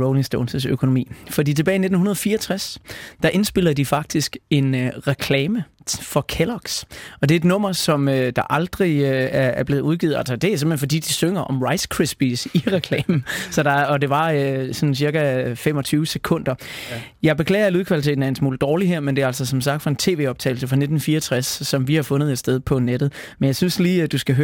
Rolling 0.00 0.26
Stones' 0.34 0.68
økonomi. 0.68 1.10
Fordi 1.30 1.54
tilbage 1.54 1.74
i 1.74 1.78
1964, 1.78 2.78
der 3.22 3.28
indspiller 3.28 3.72
de 3.72 3.84
faktisk 3.84 4.36
en 4.50 4.74
øh, 4.74 4.92
reklame 5.06 5.64
for 5.88 6.26
Kellogg's. 6.32 6.82
Og 7.20 7.28
det 7.28 7.34
er 7.34 7.36
et 7.36 7.44
nummer, 7.44 7.72
som 7.72 8.08
øh, 8.08 8.32
der 8.36 8.52
aldrig 8.52 9.00
øh, 9.00 9.08
er, 9.08 9.48
er 9.48 9.64
blevet 9.64 9.80
udgivet. 9.80 10.16
Altså, 10.16 10.36
det 10.36 10.52
er 10.52 10.56
simpelthen 10.56 10.78
fordi, 10.78 10.98
de 10.98 11.12
synger 11.12 11.40
om 11.40 11.62
Rice 11.62 11.88
Krispies 11.88 12.46
i 12.54 12.62
reklamen. 12.66 13.24
Så 13.50 13.62
der, 13.62 13.84
og 13.84 14.00
det 14.00 14.10
var 14.10 14.30
øh, 14.30 14.74
sådan 14.74 14.94
cirka 14.94 15.54
25 15.54 16.06
sekunder. 16.06 16.54
Ja. 16.90 17.00
Jeg 17.22 17.36
beklager, 17.36 17.66
at 17.66 17.72
lydkvaliteten 17.72 18.22
er 18.22 18.28
en 18.28 18.36
smule 18.36 18.58
dårlig 18.58 18.88
her, 18.88 19.00
men 19.00 19.16
det 19.16 19.22
er 19.22 19.26
altså 19.26 19.46
som 19.46 19.60
sagt 19.60 19.82
fra 19.82 19.90
en 19.90 19.96
tv-optagelse 19.96 20.66
fra 20.68 20.76
1964, 20.76 21.46
som 21.46 21.88
vi 21.88 21.94
har 21.94 22.02
fundet 22.02 22.32
et 22.32 22.38
sted 22.38 22.60
på 22.60 22.78
nettet. 22.78 23.12
Men 23.38 23.46
jeg 23.46 23.56
synes 23.56 23.78
lige, 23.78 24.02
at 24.02 24.12
du 24.12 24.18
skal 24.18 24.34
høre, 24.34 24.43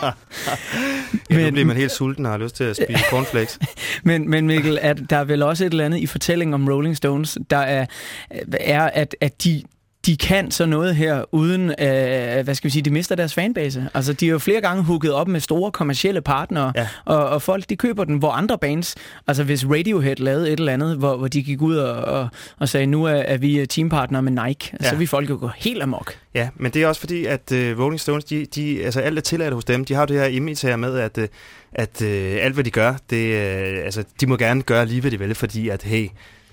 Krispies! 0.00 1.30
Ja, 1.30 1.44
nu 1.44 1.50
bliver 1.50 1.64
man 1.64 1.76
helt 1.76 1.92
sulten 1.92 2.26
og 2.26 2.32
har 2.32 2.38
lyst 2.38 2.56
til 2.56 2.64
at 2.64 2.76
spise 2.76 3.04
cornflakes. 3.10 3.58
Men, 4.02 4.30
men 4.30 4.46
Mikkel, 4.46 4.78
at 4.82 4.98
der 5.10 5.16
er 5.16 5.24
vel 5.24 5.42
også 5.42 5.64
et 5.64 5.70
eller 5.70 5.84
andet 5.84 5.98
i 5.98 6.06
fortællingen 6.06 6.54
om 6.54 6.68
Rolling 6.68 6.96
Stones, 6.96 7.38
der 7.50 7.56
er, 7.56 7.86
er 8.60 8.82
at, 8.82 9.16
at 9.20 9.44
de, 9.44 9.62
de 10.08 10.16
kan 10.16 10.50
så 10.50 10.66
noget 10.66 10.96
her, 10.96 11.34
uden, 11.34 11.70
øh, 11.70 12.44
hvad 12.44 12.54
skal 12.54 12.68
vi 12.68 12.72
sige, 12.72 12.82
de 12.82 12.90
mister 12.90 13.14
deres 13.14 13.34
fanbase. 13.34 13.88
Altså, 13.94 14.12
de 14.12 14.26
er 14.26 14.30
jo 14.30 14.38
flere 14.38 14.60
gange 14.60 14.82
hooket 14.82 15.12
op 15.12 15.28
med 15.28 15.40
store 15.40 15.72
kommercielle 15.72 16.20
partnere, 16.20 16.72
ja. 16.76 16.88
og, 17.04 17.28
og 17.28 17.42
folk, 17.42 17.64
de 17.68 17.76
køber 17.76 18.04
den, 18.04 18.18
hvor 18.18 18.30
andre 18.30 18.58
bands, 18.58 18.94
altså 19.26 19.44
hvis 19.44 19.66
Radiohead 19.66 20.16
lavede 20.16 20.52
et 20.52 20.58
eller 20.58 20.72
andet, 20.72 20.96
hvor, 20.96 21.16
hvor 21.16 21.28
de 21.28 21.42
gik 21.42 21.62
ud 21.62 21.76
og, 21.76 22.04
og, 22.04 22.28
og 22.58 22.68
sagde, 22.68 22.86
nu 22.86 23.04
er, 23.04 23.10
er 23.10 23.36
vi 23.36 23.66
teampartnere 23.66 24.22
med 24.22 24.32
Nike, 24.46 24.76
ja. 24.80 24.88
så 24.88 24.96
vil 24.96 25.06
folk 25.06 25.30
jo 25.30 25.36
gå 25.40 25.50
helt 25.56 25.82
amok. 25.82 26.14
Ja, 26.34 26.48
men 26.56 26.72
det 26.72 26.82
er 26.82 26.86
også 26.86 27.00
fordi, 27.00 27.24
at 27.24 27.52
uh, 27.52 27.58
Rolling 27.58 28.00
Stones, 28.00 28.24
de, 28.24 28.46
de, 28.54 28.84
altså 28.84 29.00
alt 29.00 29.18
er 29.18 29.22
tilladt 29.22 29.54
hos 29.54 29.64
dem. 29.64 29.84
De 29.84 29.94
har 29.94 30.00
jo 30.00 30.06
det 30.06 30.16
her 30.16 30.26
image 30.26 30.68
her 30.68 30.76
med, 30.76 30.98
at, 30.98 31.18
uh, 31.18 31.24
at 31.72 32.02
uh, 32.02 32.08
alt 32.44 32.54
hvad 32.54 32.64
de 32.64 32.70
gør, 32.70 32.94
det, 33.10 33.32
uh, 33.32 33.84
altså, 33.84 34.04
de 34.20 34.26
må 34.26 34.36
gerne 34.36 34.62
gøre 34.62 34.86
lige 34.86 35.00
hvad 35.00 35.10
de 35.10 35.18
vil, 35.18 35.34
fordi 35.34 35.68
at, 35.68 35.82
hey, 35.82 36.08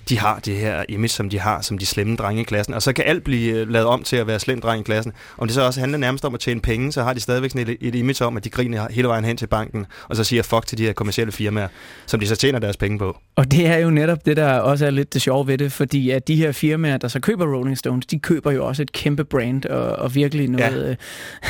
de 0.10 0.20
har 0.20 0.40
det 0.40 0.58
her 0.58 0.84
image, 0.90 1.10
som 1.10 1.30
de 1.30 1.40
har, 1.40 1.62
som 1.62 1.78
de 1.78 1.86
slemme 1.86 2.16
drenge 2.16 2.42
i 2.42 2.44
klassen. 2.44 2.74
Og 2.74 2.82
så 2.82 2.94
kan 2.94 3.06
alt 3.08 3.24
blive 3.24 3.54
øh, 3.54 3.70
lavet 3.70 3.88
om 3.88 4.04
til 4.04 4.16
at 4.16 4.28
være 4.28 4.40
slem 4.40 4.62
dreng 4.62 4.80
i 4.80 4.84
klassen. 4.84 5.14
Om 5.38 5.48
det 5.48 5.56
så 5.56 5.62
også 5.62 5.80
handler 5.80 5.98
nærmest 5.98 6.26
om 6.26 6.34
at 6.34 6.40
tjene 6.40 6.62
penge, 6.62 6.92
så 6.92 7.04
har 7.04 7.14
de 7.14 7.20
stadigvæk 7.20 7.52
sådan 7.52 7.68
et, 7.68 7.78
et 7.82 7.96
image 7.96 8.26
om, 8.26 8.38
at 8.38 8.44
de 8.44 8.50
griner 8.50 8.88
hele 8.92 9.08
vejen 9.08 9.26
hen 9.26 9.38
til 9.38 9.48
banken, 9.48 9.86
og 10.10 10.16
så 10.16 10.24
siger 10.24 10.44
fuck 10.44 10.66
til 10.66 10.78
de 10.78 10.84
her 10.84 10.94
kommercielle 10.94 11.32
firmaer, 11.32 11.68
som 12.06 12.20
de 12.20 12.28
så 12.28 12.36
tjener 12.36 12.60
deres 12.60 12.78
penge 12.78 13.00
på. 13.00 13.18
Og 13.36 13.52
det 13.52 13.68
er 13.68 13.78
jo 13.78 13.90
netop 13.90 14.26
det, 14.26 14.38
der 14.38 14.54
også 14.54 14.86
er 14.86 14.92
lidt 14.92 15.14
det 15.14 15.22
sjove 15.22 15.48
ved 15.48 15.58
det, 15.58 15.72
fordi 15.72 16.10
at 16.10 16.28
de 16.28 16.36
her 16.36 16.52
firmaer, 16.52 16.98
der 16.98 17.08
så 17.08 17.20
køber 17.20 17.56
Rolling 17.56 17.78
Stones, 17.78 18.06
de 18.06 18.20
køber 18.20 18.52
jo 18.52 18.68
også 18.68 18.82
et 18.82 18.92
kæmpe 18.92 19.24
brand, 19.24 19.66
og, 19.66 19.96
og 19.96 20.16
virkelig 20.16 20.50
noget, 20.50 20.98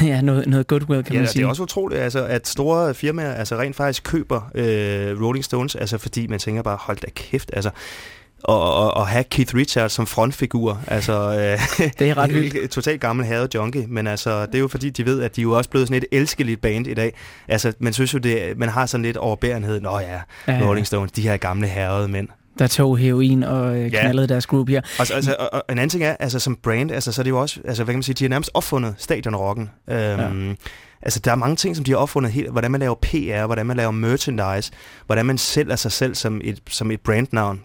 ja. 0.02 0.06
ja, 0.12 0.22
noget, 0.22 0.48
noget 0.48 0.68
goodwill, 0.68 1.04
kan 1.04 1.14
ja, 1.14 1.20
man 1.20 1.28
sige. 1.28 1.40
det 1.40 1.46
er 1.46 1.50
også 1.50 1.64
utroligt, 1.64 2.02
altså, 2.02 2.26
at 2.26 2.48
store 2.48 2.94
firmaer 2.94 3.34
altså, 3.34 3.58
rent 3.58 3.76
faktisk 3.76 4.04
køber 4.04 4.52
øh, 4.56 5.22
Rolling 5.22 5.46
Stones, 5.46 5.76
altså, 5.76 5.98
fordi 5.98 6.28
man 6.28 6.40
tænker 6.40 6.62
bare, 6.62 6.78
hold 6.82 6.98
da 6.98 7.08
kæft, 7.16 7.52
altså, 7.54 7.70
og, 8.46 8.74
og, 8.76 8.94
og 8.94 9.08
have 9.08 9.24
Keith 9.24 9.56
Richards 9.56 9.92
som 9.92 10.08
frontfigur. 10.08 10.82
Altså, 10.88 11.14
øh, 11.14 11.90
det 12.00 12.10
er 12.10 12.18
ret 12.18 12.34
vildt. 12.34 12.72
Totalt 12.78 13.02
gammel 13.02 13.26
herre 13.26 13.48
junkie, 13.56 13.86
men 13.88 14.08
altså, 14.08 14.46
det 14.46 14.56
er 14.56 14.60
jo 14.60 14.68
fordi, 14.68 14.90
de 14.90 15.06
ved, 15.06 15.22
at 15.22 15.36
de 15.36 15.42
er 15.42 15.44
jo 15.44 15.52
også 15.52 15.70
blevet 15.70 15.88
sådan 15.88 16.04
et 16.12 16.18
elskeligt 16.18 16.62
band 16.62 16.88
i 16.88 16.94
dag. 16.94 17.14
Altså, 17.48 17.74
man 17.80 17.94
synes 17.94 18.14
jo, 18.14 18.18
det, 18.20 18.58
man 18.58 18.70
har 18.70 18.86
sådan 18.86 19.06
lidt 19.06 19.18
overbærenhed. 19.18 19.82
Nå 19.82 20.00
ja, 20.00 20.20
Ja, 20.48 20.54
ja. 20.54 20.66
Rolling 20.68 20.88
Stones, 20.88 21.12
de 21.12 21.22
her 21.22 21.38
gamle 21.38 21.68
herrede 21.68 22.08
mænd. 22.08 22.28
Der 22.60 22.68
tog 22.68 22.98
heroin 22.98 23.44
og 23.44 23.78
øh, 23.78 23.90
knaldede 23.90 24.28
deres 24.28 24.48
group 24.48 24.70
her. 24.70 24.82
Og, 25.00 25.08
så- 25.08 25.14
altså, 25.14 25.36
og, 25.40 25.50
og 25.54 25.64
en 25.70 25.78
anden 25.78 25.90
ting 25.90 26.04
er, 26.04 26.16
altså 26.20 26.40
som 26.40 26.56
brand, 26.64 26.92
altså, 26.92 27.12
så 27.12 27.22
er 27.22 27.24
det 27.24 27.30
jo 27.30 27.40
også, 27.42 27.60
altså, 27.66 27.84
hvad 27.84 27.94
kan 27.94 27.98
man 27.98 28.04
sige, 28.04 28.16
de 28.16 28.24
har 28.24 28.30
nærmest 28.30 28.52
opfundet 28.54 28.96
stadionrocken. 28.98 29.70
Øhm, 29.90 30.50
ja. 30.50 30.54
Altså, 31.02 31.20
der 31.20 31.32
er 31.32 31.36
mange 31.36 31.56
ting, 31.56 31.76
som 31.76 31.86
de 31.86 31.92
har 31.92 31.98
opfundet 31.98 32.32
helt, 32.32 32.52
hvordan 32.52 32.72
man 32.72 32.80
laver 32.80 32.96
PR, 32.96 33.46
hvordan 33.46 33.66
man 33.66 33.78
laver 33.78 33.92
merchandise, 33.92 34.72
hvordan 35.06 35.26
man 35.26 35.38
sælger 35.38 35.76
sig 35.76 35.92
selv 35.92 36.16
som 36.16 36.42
et, 36.44 36.60
som 36.70 36.92
et 36.92 37.00
brandnavn. 37.02 37.62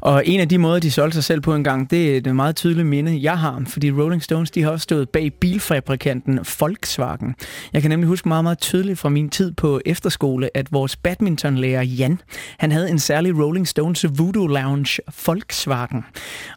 Og 0.00 0.26
en 0.26 0.40
af 0.40 0.48
de 0.48 0.58
måder, 0.58 0.80
de 0.80 0.90
solgte 0.90 1.14
sig 1.14 1.24
selv 1.24 1.40
på 1.40 1.54
en 1.54 1.64
gang, 1.64 1.90
det 1.90 2.12
er 2.12 2.16
et 2.16 2.36
meget 2.36 2.56
tydeligt 2.56 2.86
minde, 2.86 3.22
jeg 3.22 3.38
har. 3.38 3.62
Fordi 3.66 3.90
Rolling 3.90 4.22
Stones, 4.22 4.50
de 4.50 4.62
har 4.62 4.70
også 4.70 4.82
stået 4.82 5.08
bag 5.08 5.32
bilfabrikanten 5.40 6.40
Volkswagen. 6.60 7.34
Jeg 7.72 7.82
kan 7.82 7.90
nemlig 7.90 8.08
huske 8.08 8.28
meget, 8.28 8.44
meget 8.44 8.58
tydeligt 8.58 8.98
fra 8.98 9.08
min 9.08 9.28
tid 9.28 9.52
på 9.52 9.80
efterskole, 9.86 10.56
at 10.56 10.72
vores 10.72 10.96
badmintonlærer 10.96 11.82
Jan, 11.82 12.20
han 12.58 12.72
havde 12.72 12.90
en 12.90 12.98
særlig 12.98 13.38
Rolling 13.38 13.68
Stones 13.68 14.06
Voodoo 14.18 14.46
Lounge 14.46 15.02
Volkswagen. 15.26 16.04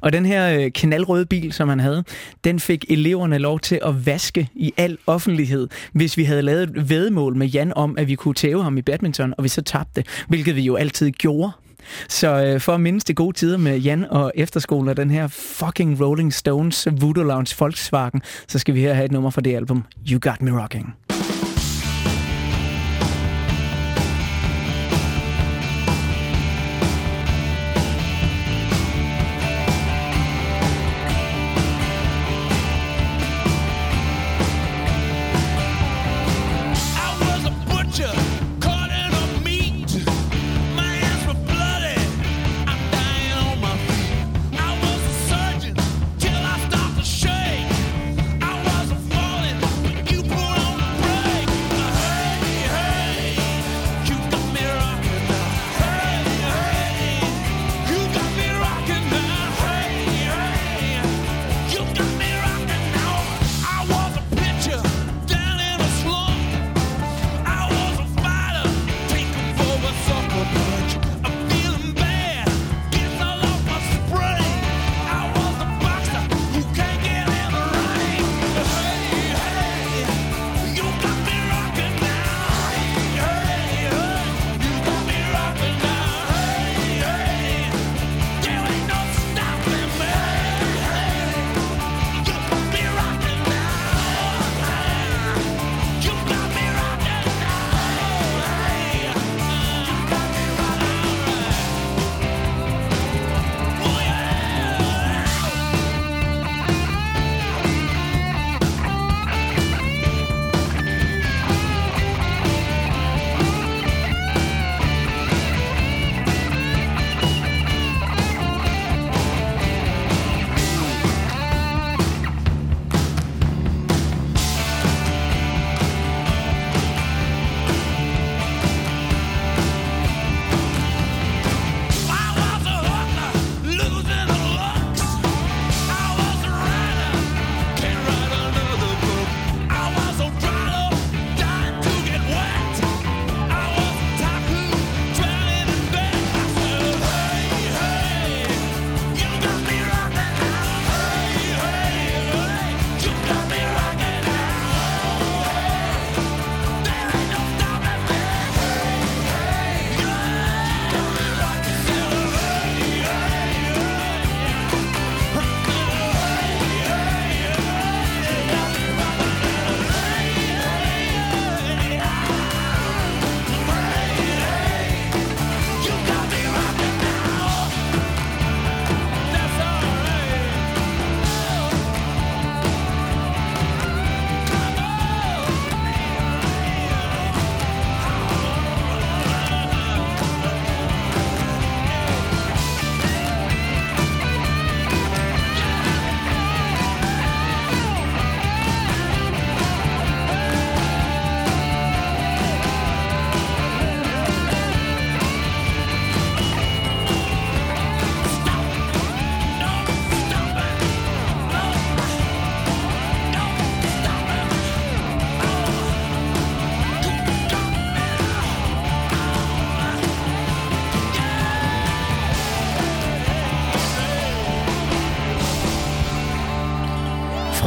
Og 0.02 0.14
den 0.14 0.26
her 0.26 0.60
øh, 0.60 0.72
knaldrøde 0.72 1.26
bil, 1.26 1.54
som 1.54 1.70
han 1.70 1.80
havde, 1.80 2.04
den 2.44 2.60
fik 2.60 2.86
eleverne 2.90 3.38
lov 3.38 3.60
til 3.60 3.80
at 3.86 4.06
vaske 4.06 4.50
i 4.56 4.74
al 4.78 4.98
offentlighed, 5.08 5.68
hvis 5.94 6.18
vi 6.18 6.24
havde 6.24 6.42
lavet 6.42 6.64
et 6.64 6.90
vedmål 6.90 7.36
med 7.36 7.48
Jan 7.48 7.74
om, 7.76 7.98
at 7.98 8.08
vi 8.08 8.16
kunne 8.16 8.34
tæve 8.34 8.64
ham 8.64 8.78
i 8.78 8.82
badminton, 8.82 9.34
og 9.38 9.44
vi 9.44 9.50
så 9.50 9.62
tabte, 9.62 10.04
hvilket 10.28 10.56
vi 10.56 10.62
jo 10.62 10.76
altid 10.76 11.12
gjorde. 11.12 11.52
Så 12.10 12.44
øh, 12.44 12.62
for 12.62 12.74
at 12.74 12.82
mindes 12.82 13.04
de 13.04 13.14
gode 13.14 13.38
tider 13.38 13.58
med 13.58 13.78
Jan 13.78 14.06
og 14.10 14.32
efterskolen 14.36 14.90
og 14.90 14.98
den 14.98 15.12
her 15.12 15.28
fucking 15.28 16.02
Rolling 16.02 16.34
Stones 16.34 16.88
Voodoo 17.02 17.24
Lounge 17.24 17.56
Volkswagen, 17.60 18.22
så 18.48 18.60
skal 18.60 18.74
vi 18.76 18.82
her 18.82 18.94
have 18.94 19.06
et 19.06 19.12
nummer 19.12 19.30
fra 19.30 19.42
det 19.42 19.56
album, 19.56 19.84
You 20.12 20.20
Got 20.22 20.42
Me 20.42 20.62
Rocking. 20.62 20.96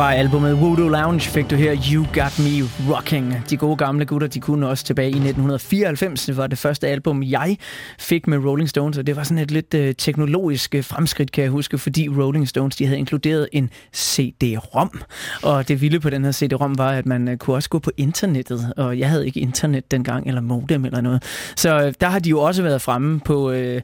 Fra 0.08 0.14
albumet 0.14 0.60
Voodoo 0.60 0.88
Lounge 0.88 1.20
fik 1.20 1.50
du 1.50 1.56
her 1.56 1.76
You 1.92 2.06
Got 2.12 2.38
Me 2.38 2.68
Rocking. 2.94 3.34
De 3.50 3.56
gode 3.56 3.76
gamle 3.76 4.06
gutter, 4.06 4.28
de 4.28 4.40
kunne 4.40 4.68
også 4.68 4.84
tilbage 4.84 5.08
i 5.08 5.10
1994. 5.10 6.26
Det 6.26 6.36
var 6.36 6.46
det 6.46 6.58
første 6.58 6.88
album, 6.88 7.22
jeg 7.22 7.56
fik 7.98 8.26
med 8.26 8.38
Rolling 8.38 8.68
Stones, 8.68 8.98
og 8.98 9.06
det 9.06 9.16
var 9.16 9.22
sådan 9.22 9.38
et 9.38 9.50
lidt 9.50 9.74
øh, 9.74 9.94
teknologisk 9.98 10.74
øh, 10.74 10.84
fremskridt, 10.84 11.32
kan 11.32 11.42
jeg 11.44 11.50
huske, 11.50 11.78
fordi 11.78 12.08
Rolling 12.08 12.48
Stones, 12.48 12.76
de 12.76 12.86
havde 12.86 12.98
inkluderet 12.98 13.48
en 13.52 13.70
CD-ROM. 13.96 15.00
Og 15.42 15.68
det 15.68 15.80
vilde 15.80 16.00
på 16.00 16.10
den 16.10 16.24
her 16.24 16.32
CD-ROM 16.32 16.78
var, 16.78 16.90
at 16.90 17.06
man 17.06 17.28
øh, 17.28 17.36
kunne 17.36 17.56
også 17.56 17.68
gå 17.68 17.78
på 17.78 17.90
internettet, 17.96 18.72
og 18.76 18.98
jeg 18.98 19.08
havde 19.08 19.26
ikke 19.26 19.40
internet 19.40 19.90
dengang, 19.90 20.26
eller 20.26 20.40
modem 20.40 20.84
eller 20.84 21.00
noget. 21.00 21.22
Så 21.56 21.82
øh, 21.82 21.92
der 22.00 22.06
har 22.06 22.18
de 22.18 22.30
jo 22.30 22.40
også 22.40 22.62
været 22.62 22.82
fremme 22.82 23.20
på, 23.20 23.50
øh, 23.50 23.82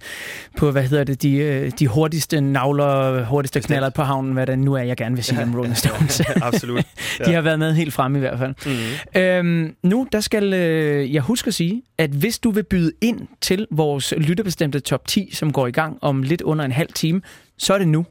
på 0.56 0.70
hvad 0.70 0.82
hedder 0.82 1.04
det, 1.04 1.22
de, 1.22 1.34
øh, 1.34 1.72
de 1.78 1.86
hurtigste 1.86 2.40
navler, 2.40 3.24
hurtigste 3.24 3.60
knaller 3.60 3.90
på 3.90 4.02
havnen, 4.02 4.32
hvad 4.32 4.46
det 4.46 4.58
nu 4.58 4.74
er, 4.74 4.82
jeg 4.82 4.96
gerne 4.96 5.14
vil 5.14 5.24
sige 5.24 5.42
om 5.42 5.54
Rolling 5.54 5.76
Stones. 5.76 6.13
Absolut. 6.42 6.84
De 7.26 7.32
har 7.32 7.40
været 7.40 7.58
med 7.58 7.74
helt 7.74 7.92
fremme 7.92 8.18
i 8.18 8.20
hvert 8.20 8.38
fald. 8.38 8.54
Mm-hmm. 8.66 9.20
Øhm, 9.22 9.76
nu 9.82 10.08
der 10.12 10.20
skal 10.20 10.52
øh, 10.54 11.14
jeg 11.14 11.22
huske 11.22 11.48
at 11.48 11.54
sige, 11.54 11.82
at 11.98 12.10
hvis 12.10 12.38
du 12.38 12.50
vil 12.50 12.62
byde 12.62 12.92
ind 13.00 13.20
til 13.40 13.66
vores 13.70 14.14
lyttebestemte 14.16 14.80
top 14.80 15.08
10, 15.08 15.30
som 15.32 15.52
går 15.52 15.66
i 15.66 15.70
gang 15.70 15.98
om 16.00 16.22
lidt 16.22 16.42
under 16.42 16.64
en 16.64 16.72
halv 16.72 16.92
time, 16.92 17.20
så 17.58 17.74
er 17.74 17.78
det 17.78 17.88
nu. 17.88 18.06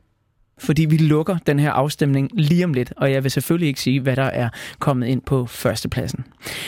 Fordi 0.58 0.86
vi 0.86 0.98
lukker 0.98 1.38
den 1.48 1.60
her 1.60 1.72
afstemning 1.72 2.30
lige 2.34 2.66
om 2.66 2.74
lidt, 2.74 2.94
og 2.98 3.12
jeg 3.12 3.24
vil 3.24 3.32
selvfølgelig 3.32 3.68
ikke 3.68 3.82
sige, 3.82 4.00
hvad 4.00 4.16
der 4.16 4.24
er 4.24 4.50
kommet 4.80 5.08
ind 5.08 5.22
på 5.22 5.46
førstepladsen. 5.46 6.26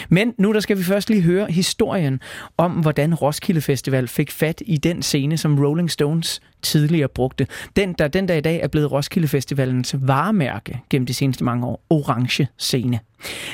Men 0.09 0.33
nu 0.37 0.53
der 0.53 0.59
skal 0.59 0.77
vi 0.77 0.83
først 0.83 1.09
lige 1.09 1.21
høre 1.21 1.47
historien 1.51 2.19
om, 2.57 2.71
hvordan 2.71 3.15
Roskilde 3.15 3.61
Festival 3.61 4.07
fik 4.07 4.31
fat 4.31 4.61
i 4.65 4.77
den 4.77 5.01
scene, 5.01 5.37
som 5.37 5.59
Rolling 5.59 5.91
Stones 5.91 6.41
tidligere 6.65 7.07
brugte. 7.07 7.47
Den, 7.75 7.93
der 7.93 8.07
den 8.07 8.25
dag 8.27 8.37
i 8.37 8.41
dag 8.41 8.59
er 8.63 8.67
blevet 8.67 8.91
Roskilde 8.91 9.27
Festivalens 9.27 9.95
varemærke 10.01 10.81
gennem 10.89 11.05
de 11.05 11.13
seneste 11.13 11.43
mange 11.43 11.67
år. 11.67 11.85
Orange 11.89 12.47
scene. 12.57 12.99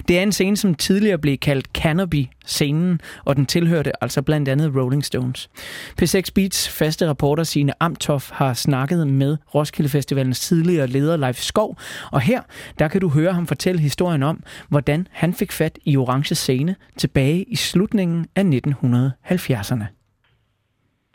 Det 0.07 0.19
er 0.19 0.23
en 0.23 0.31
scene, 0.31 0.57
som 0.57 0.75
tidligere 0.75 1.17
blev 1.17 1.37
kaldt 1.37 1.67
Canopy-scenen, 1.77 3.01
og 3.25 3.35
den 3.35 3.45
tilhørte 3.45 4.03
altså 4.03 4.21
blandt 4.21 4.49
andet 4.49 4.75
Rolling 4.75 5.05
Stones. 5.05 5.49
P6 6.01 6.21
Beats 6.35 6.69
faste 6.69 7.09
reporter 7.09 7.43
Signe 7.43 7.73
Amtoff 7.79 8.31
har 8.31 8.53
snakket 8.53 9.07
med 9.07 9.37
Roskilde 9.55 9.89
Festivalens 9.89 10.39
tidligere 10.39 10.87
leder 10.87 11.17
Leif 11.17 11.37
Skov, 11.37 11.77
og 12.11 12.21
her 12.21 12.41
der 12.79 12.87
kan 12.87 13.01
du 13.01 13.09
høre 13.09 13.33
ham 13.33 13.47
fortælle 13.47 13.81
historien 13.81 14.23
om, 14.23 14.43
hvordan 14.69 15.07
han 15.11 15.33
fik 15.33 15.51
fat 15.51 15.79
i 15.85 15.97
Orange 15.97 16.35
scene 16.35 16.75
tilbage 16.97 17.43
i 17.43 17.55
slutningen 17.55 18.27
af 18.35 18.43
1970'erne. 18.43 19.83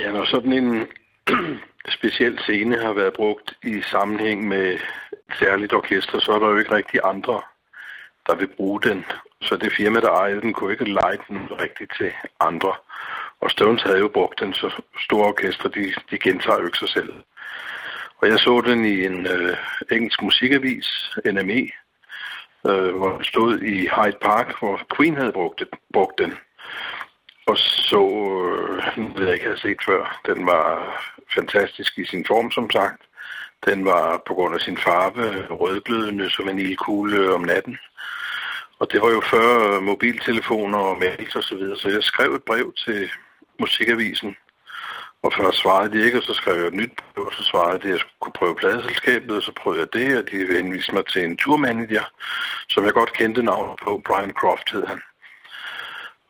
Ja, 0.00 0.12
når 0.12 0.25
sådan 0.31 0.52
en 0.52 0.86
speciel 1.89 2.39
scene 2.39 2.76
har 2.78 2.92
været 2.92 3.12
brugt 3.15 3.55
i 3.62 3.82
sammenhæng 3.82 4.48
med 4.48 4.73
et 4.73 4.81
særligt 5.39 5.73
orkester, 5.73 6.18
så 6.18 6.32
er 6.32 6.39
der 6.39 6.48
jo 6.48 6.58
ikke 6.58 6.74
rigtig 6.74 7.00
andre, 7.05 7.42
der 8.26 8.34
vil 8.34 8.48
bruge 8.56 8.81
den. 8.82 9.05
Så 9.42 9.56
det 9.56 9.73
firma, 9.73 10.00
der 10.00 10.10
ejede 10.10 10.40
den, 10.40 10.52
kunne 10.52 10.73
ikke 10.73 10.92
lege 10.92 11.18
den 11.28 11.48
rigtigt 11.60 11.92
til 11.98 12.12
andre. 12.40 12.73
Og 13.40 13.50
Stones 13.50 13.82
havde 13.82 13.98
jo 13.98 14.08
brugt 14.08 14.40
den, 14.40 14.55
så 14.55 14.82
store 15.00 15.26
orkestre, 15.26 15.68
de, 15.68 15.94
de 16.10 16.18
gentager 16.18 16.58
jo 16.60 16.66
ikke 16.66 16.78
sig 16.78 16.89
selv. 16.89 17.12
Og 18.18 18.28
jeg 18.28 18.39
så 18.39 18.62
den 18.66 18.84
i 18.84 19.05
en 19.05 19.26
øh, 19.26 19.56
engelsk 19.92 20.23
musikavis, 20.23 21.10
NME, 21.24 21.70
øh, 22.68 22.97
hvor 22.97 23.10
den 23.16 23.24
stod 23.24 23.58
i 23.58 23.81
Hyde 23.81 24.18
Park, 24.23 24.58
hvor 24.58 24.81
Queen 24.97 25.16
havde 25.16 25.32
brugt, 25.32 25.58
det, 25.60 25.68
brugt 25.92 26.18
den. 26.18 26.34
Og 27.47 27.58
så, 27.58 28.02
øh, 28.97 29.16
ved 29.16 29.24
jeg 29.24 29.34
ikke, 29.34 29.44
jeg 29.44 29.50
havde 29.50 29.60
set 29.60 29.84
før, 29.86 30.20
den 30.26 30.47
var 30.47 30.68
fantastisk 31.34 31.98
i 31.98 32.05
sin 32.05 32.24
form, 32.26 32.50
som 32.50 32.70
sagt. 32.70 33.02
Den 33.64 33.84
var 33.84 34.22
på 34.26 34.34
grund 34.34 34.55
af 34.55 34.60
sin 34.60 34.78
farve 34.78 35.46
rødglødende 35.46 36.30
som 36.30 36.48
en 36.48 36.58
ildkugle 36.58 37.16
øh, 37.16 37.34
om 37.34 37.40
natten. 37.40 37.78
Og 38.78 38.92
det 38.92 39.02
var 39.02 39.10
jo 39.10 39.20
før 39.20 39.76
øh, 39.76 39.82
mobiltelefoner 39.82 40.78
og 40.78 40.98
mails 40.98 41.36
og 41.36 41.42
så 41.42 41.55
videre, 41.56 41.76
så 41.76 41.88
jeg 41.88 42.02
skrev 42.02 42.34
et 42.34 42.42
brev 42.42 42.72
til 42.84 43.10
musikavisen. 43.60 44.36
Og 45.22 45.32
først 45.32 45.58
svarede 45.58 45.92
de 45.92 46.05
ikke, 46.05 46.18
og 46.18 46.22
så 46.22 46.34
skrev 46.34 46.56
jeg 46.56 46.66
et 46.66 46.74
nyt 46.74 46.92
brev, 47.14 47.26
og 47.26 47.32
så 47.32 47.42
svarede 47.42 47.78
de, 47.78 47.84
at 47.84 47.90
jeg 47.90 48.00
skulle 48.00 48.32
prøve 48.32 48.55
pladeselskabet, 48.55 49.36
og 49.36 49.42
så 49.42 49.52
prøvede 49.52 49.80
jeg 49.80 50.00
det, 50.00 50.18
og 50.18 50.30
de 50.30 50.56
henviste 50.56 50.94
mig 50.94 51.06
til 51.06 51.24
en 51.24 51.36
turmanager, 51.36 52.05
som 52.68 52.84
jeg 52.84 52.92
godt 52.92 53.12
kendte 53.12 53.42
navnet 53.42 53.78
på, 53.84 54.02
Brian 54.06 54.32
Croft 54.32 54.72
hed 54.72 54.86
han. 54.86 55.00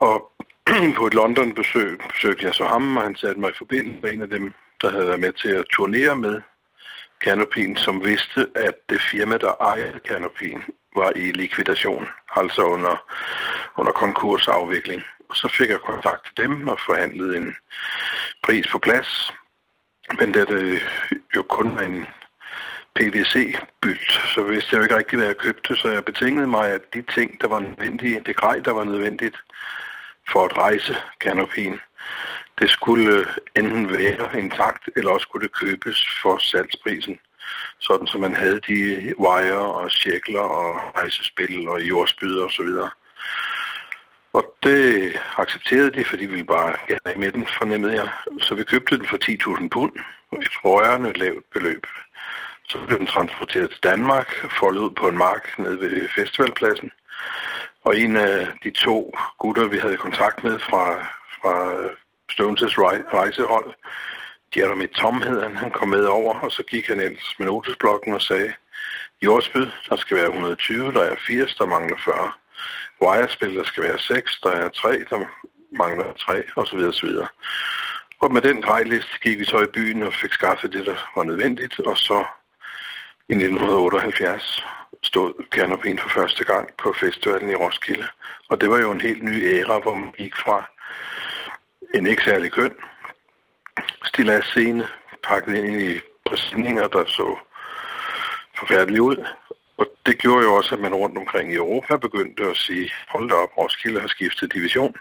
Og 0.00 0.33
på 0.99 1.07
et 1.07 1.15
London-besøg 1.15 1.99
besøgte 2.12 2.47
jeg 2.47 2.55
så 2.55 2.65
ham, 2.65 2.97
og 2.97 3.02
han 3.02 3.16
satte 3.16 3.41
mig 3.41 3.50
i 3.50 3.58
forbindelse 3.58 4.00
med 4.02 4.12
en 4.12 4.23
af 4.23 4.28
dem, 4.28 4.55
der 4.83 4.91
havde 4.91 5.07
været 5.07 5.21
med 5.21 5.33
til 5.33 5.49
at 5.49 5.65
turnere 5.71 6.17
med 6.17 6.41
Canopyen, 7.25 7.77
som 7.77 8.05
vidste, 8.05 8.49
at 8.55 8.75
det 8.89 9.01
firma, 9.01 9.37
der 9.37 9.53
ejede 9.61 10.01
Canopyen, 10.09 10.63
var 10.97 11.13
i 11.17 11.33
likvidation, 11.33 12.09
altså 12.37 12.63
under, 12.63 12.97
under 13.77 13.93
konkursafvikling. 13.93 15.03
Og 15.29 15.37
så 15.37 15.49
fik 15.49 15.69
jeg 15.71 15.81
kontakt 15.81 16.23
til 16.25 16.45
dem 16.45 16.69
og 16.69 16.79
forhandlede 16.87 17.37
en 17.37 17.57
pris 18.43 18.67
på 18.69 18.79
plads. 18.79 19.33
Men 20.19 20.33
da 20.33 20.45
det 20.45 20.83
jo 21.37 21.43
kun 21.43 21.75
var 21.75 21.83
en 21.83 22.07
PVC-bylt, 22.95 24.13
så 24.35 24.43
vidste 24.43 24.69
jeg 24.73 24.79
jo 24.79 24.83
ikke 24.83 24.97
rigtig, 24.97 25.17
hvad 25.19 25.27
jeg 25.27 25.37
købte, 25.37 25.77
så 25.77 25.89
jeg 25.89 26.05
betingede 26.05 26.47
mig, 26.47 26.71
at 26.71 26.95
de 26.95 27.03
ting, 27.03 27.41
der 27.41 27.49
var 27.49 27.61
nødvendige, 27.61 28.21
det 28.27 28.37
grej, 28.37 28.59
der 28.65 28.71
var 28.71 28.85
nødvendigt 28.85 29.37
for 30.33 30.45
at 30.45 30.57
rejse 30.57 30.97
kanopien, 31.21 31.81
det 32.59 32.70
skulle 32.70 33.18
øh, 33.18 33.26
enten 33.57 33.93
være 33.93 34.39
intakt, 34.39 34.89
eller 34.97 35.10
også 35.10 35.25
skulle 35.25 35.49
det 35.49 35.55
købes 35.55 36.09
for 36.23 36.39
salgsprisen. 36.39 37.18
Sådan 37.78 38.07
som 38.07 38.20
man 38.20 38.35
havde 38.36 38.60
de 38.68 39.15
wire 39.18 39.59
og 39.59 39.91
cirkler 39.91 40.41
og 40.41 40.97
rejsespil 40.97 41.68
og 41.68 41.81
jordspyder 41.83 42.44
og 42.44 42.51
så 42.51 42.62
videre. 42.62 42.91
Og 44.33 44.55
det 44.62 45.12
accepterede 45.36 45.91
de, 45.91 46.05
fordi 46.05 46.25
vi 46.25 46.31
ville 46.31 46.44
bare 46.44 46.76
gerne 46.89 47.01
af 47.05 47.18
med 47.18 47.33
den, 47.33 47.47
fornemmede 47.59 47.94
jeg. 47.94 48.09
Så 48.41 48.55
vi 48.55 48.65
købte 48.65 48.99
den 48.99 49.07
for 49.07 49.18
10.000 49.60 49.68
pund, 49.68 49.93
et 50.43 50.65
rørende 50.65 51.12
lavt 51.12 51.44
beløb. 51.52 51.86
Så 52.68 52.78
blev 52.86 52.99
den 52.99 53.07
transporteret 53.07 53.70
til 53.70 53.83
Danmark, 53.83 54.28
foldet 54.59 54.81
ud 54.81 54.91
på 54.91 55.09
en 55.09 55.18
mark 55.18 55.59
nede 55.59 55.81
ved 55.81 56.09
festivalpladsen. 56.09 56.91
Og 57.85 57.99
en 57.99 58.17
af 58.17 58.49
de 58.65 58.70
to 58.70 59.15
gutter, 59.39 59.67
vi 59.68 59.78
havde 59.78 59.97
kontakt 59.97 60.44
med 60.44 60.59
fra, 60.59 61.07
fra 61.41 61.75
øh, 61.75 61.91
Stones' 62.33 62.79
rejsehold, 63.15 63.75
Jeremy 64.57 64.89
Tom 64.95 65.23
hed 65.23 65.43
han, 65.43 65.57
han 65.57 65.71
kom 65.71 65.89
med 65.89 66.05
over, 66.05 66.35
og 66.35 66.53
så 66.53 66.63
gik 66.63 66.87
han 66.89 67.01
ind 67.01 67.17
med 67.39 67.47
notesblokken 67.47 68.15
og 68.15 68.23
sagde, 68.23 68.53
jordspyd, 69.23 69.67
der 69.89 69.97
skal 69.97 70.17
være 70.17 70.27
120, 70.27 70.93
der 70.93 71.03
er 71.03 71.17
80, 71.27 71.55
der 71.55 71.67
mangler 71.67 71.97
40. 72.05 72.33
Wirespil, 73.03 73.57
der 73.57 73.65
skal 73.65 73.83
være 73.83 73.99
6, 73.99 74.41
der 74.41 74.51
er 74.51 74.69
3, 74.69 75.05
der 75.11 75.25
mangler 75.79 76.13
3, 76.13 76.43
osv. 76.57 76.79
osv. 76.79 77.09
Og 78.21 78.33
med 78.33 78.43
den 78.43 78.63
grejliste 78.63 79.19
gik 79.23 79.39
vi 79.39 79.45
så 79.45 79.61
i 79.61 79.67
byen 79.75 80.03
og 80.03 80.15
fik 80.15 80.33
skaffet 80.33 80.73
det, 80.73 80.87
der 80.87 81.11
var 81.17 81.25
nødvendigt, 81.25 81.81
og 81.81 81.99
så 81.99 82.25
i 83.29 83.33
1978 83.33 84.65
stod 85.03 85.33
Canopien 85.51 85.99
for 85.99 86.09
første 86.09 86.45
gang 86.45 86.69
på 86.79 86.93
festivalen 87.01 87.51
i 87.51 87.55
Roskilde. 87.55 88.07
Og 88.49 88.61
det 88.61 88.71
var 88.71 88.79
jo 88.79 88.91
en 88.91 89.01
helt 89.01 89.23
ny 89.23 89.45
æra, 89.55 89.79
hvor 89.79 89.95
man 89.95 90.13
gik 90.13 90.37
fra 90.37 90.71
en 91.94 92.07
ikke 92.07 92.25
særlig 92.25 92.52
køn 92.52 92.73
stilas 94.05 94.44
scene, 94.44 94.89
pakket 95.23 95.55
ind 95.55 95.83
i 95.83 96.00
præsninger, 96.26 96.89
der 96.89 97.05
så 97.05 97.36
forfærdelige 98.58 99.02
ud. 99.02 99.26
Og 99.76 99.86
det 100.07 100.18
gjorde 100.18 100.44
jo 100.44 100.55
også, 100.55 100.75
at 100.75 100.81
man 100.81 100.94
rundt 100.94 101.18
omkring 101.18 101.52
i 101.52 101.57
Europa 101.57 101.97
begyndte 101.97 102.44
at 102.44 102.57
sige, 102.57 102.92
hold 103.08 103.28
da 103.28 103.34
op, 103.34 103.58
Roskilde 103.58 104.00
har 104.00 104.08
skiftet 104.08 104.55
division. 104.55 104.94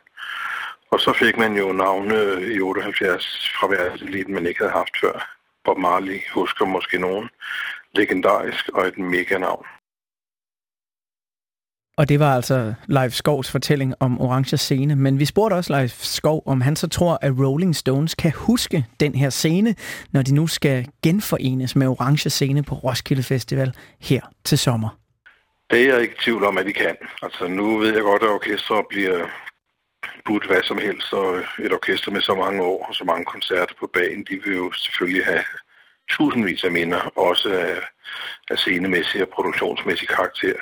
Og 0.91 0.99
så 0.99 1.14
fik 1.14 1.38
man 1.38 1.57
jo 1.57 1.72
navne 1.72 2.41
i 2.56 2.59
78 2.59 3.51
fra 3.59 3.67
verdenseliten, 3.67 4.33
man 4.33 4.45
ikke 4.45 4.59
havde 4.59 4.72
haft 4.72 4.99
før. 5.01 5.35
Bob 5.65 5.77
Marley 5.77 6.19
husker 6.33 6.65
måske 6.65 6.98
nogen. 6.98 7.30
Legendarisk 7.93 8.69
og 8.69 8.88
et 8.88 8.98
mega 8.98 9.38
navn. 9.38 9.65
Og 11.98 12.09
det 12.09 12.19
var 12.19 12.35
altså 12.35 12.74
Leif 12.88 13.14
Skovs 13.14 13.51
fortælling 13.51 13.93
om 13.99 14.22
Orange 14.22 14.57
Scene. 14.57 14.95
Men 14.95 15.19
vi 15.19 15.25
spurgte 15.25 15.53
også 15.53 15.74
Leif 15.74 15.91
Skov, 15.91 16.43
om 16.45 16.61
han 16.61 16.75
så 16.75 16.88
tror, 16.88 17.19
at 17.22 17.33
Rolling 17.40 17.75
Stones 17.75 18.15
kan 18.15 18.32
huske 18.32 18.85
den 18.99 19.15
her 19.15 19.30
scene, 19.30 19.75
når 20.11 20.22
de 20.22 20.33
nu 20.33 20.48
skal 20.48 20.88
genforenes 21.03 21.75
med 21.75 21.88
Orange 21.88 22.30
Scene 22.30 22.64
på 22.64 22.75
Roskilde 22.75 23.24
Festival 23.24 23.74
her 24.01 24.22
til 24.43 24.57
sommer. 24.57 24.90
Det 25.72 25.82
er 25.82 25.93
jeg 25.93 26.01
ikke 26.01 26.14
i 26.14 26.24
tvivl 26.24 26.43
om, 26.43 26.57
at 26.57 26.65
de 26.65 26.74
kan. 26.74 26.95
Altså 27.22 27.48
nu 27.48 27.77
ved 27.77 27.93
jeg 27.93 28.01
godt, 28.01 28.24
at 28.24 28.30
orkestre 28.30 28.83
bliver 28.90 29.27
budt 30.25 30.48
hvad 30.48 30.64
som 30.64 30.77
helst, 30.77 31.14
og 31.14 31.38
et 31.59 31.74
orkester 31.74 32.11
med 32.11 32.22
så 32.22 32.35
mange 32.35 32.61
år 32.64 32.85
og 32.90 32.95
så 32.95 33.03
mange 33.03 33.25
koncerter 33.25 33.75
på 33.80 33.90
banen, 33.93 34.25
de 34.30 34.40
vil 34.43 34.56
jo 34.56 34.72
selvfølgelig 34.72 35.25
have 35.25 35.43
tusindvis 36.09 36.64
af 36.64 36.72
minder, 36.72 37.01
også 37.17 37.50
af, 37.50 37.82
af 38.50 38.58
scenemæssig 38.58 39.22
og 39.22 39.30
produktionsmæssig 39.30 40.08
karakter. 40.08 40.56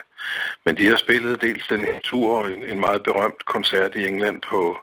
Men 0.65 0.77
de 0.77 0.87
har 0.87 0.95
spillet 0.95 1.41
dels 1.41 1.67
den 1.67 1.79
her 1.79 1.99
tur, 2.03 2.47
en, 2.47 2.63
en 2.63 2.79
meget 2.79 3.03
berømt 3.03 3.45
koncert 3.45 3.95
i 3.95 4.07
England 4.07 4.41
på 4.41 4.77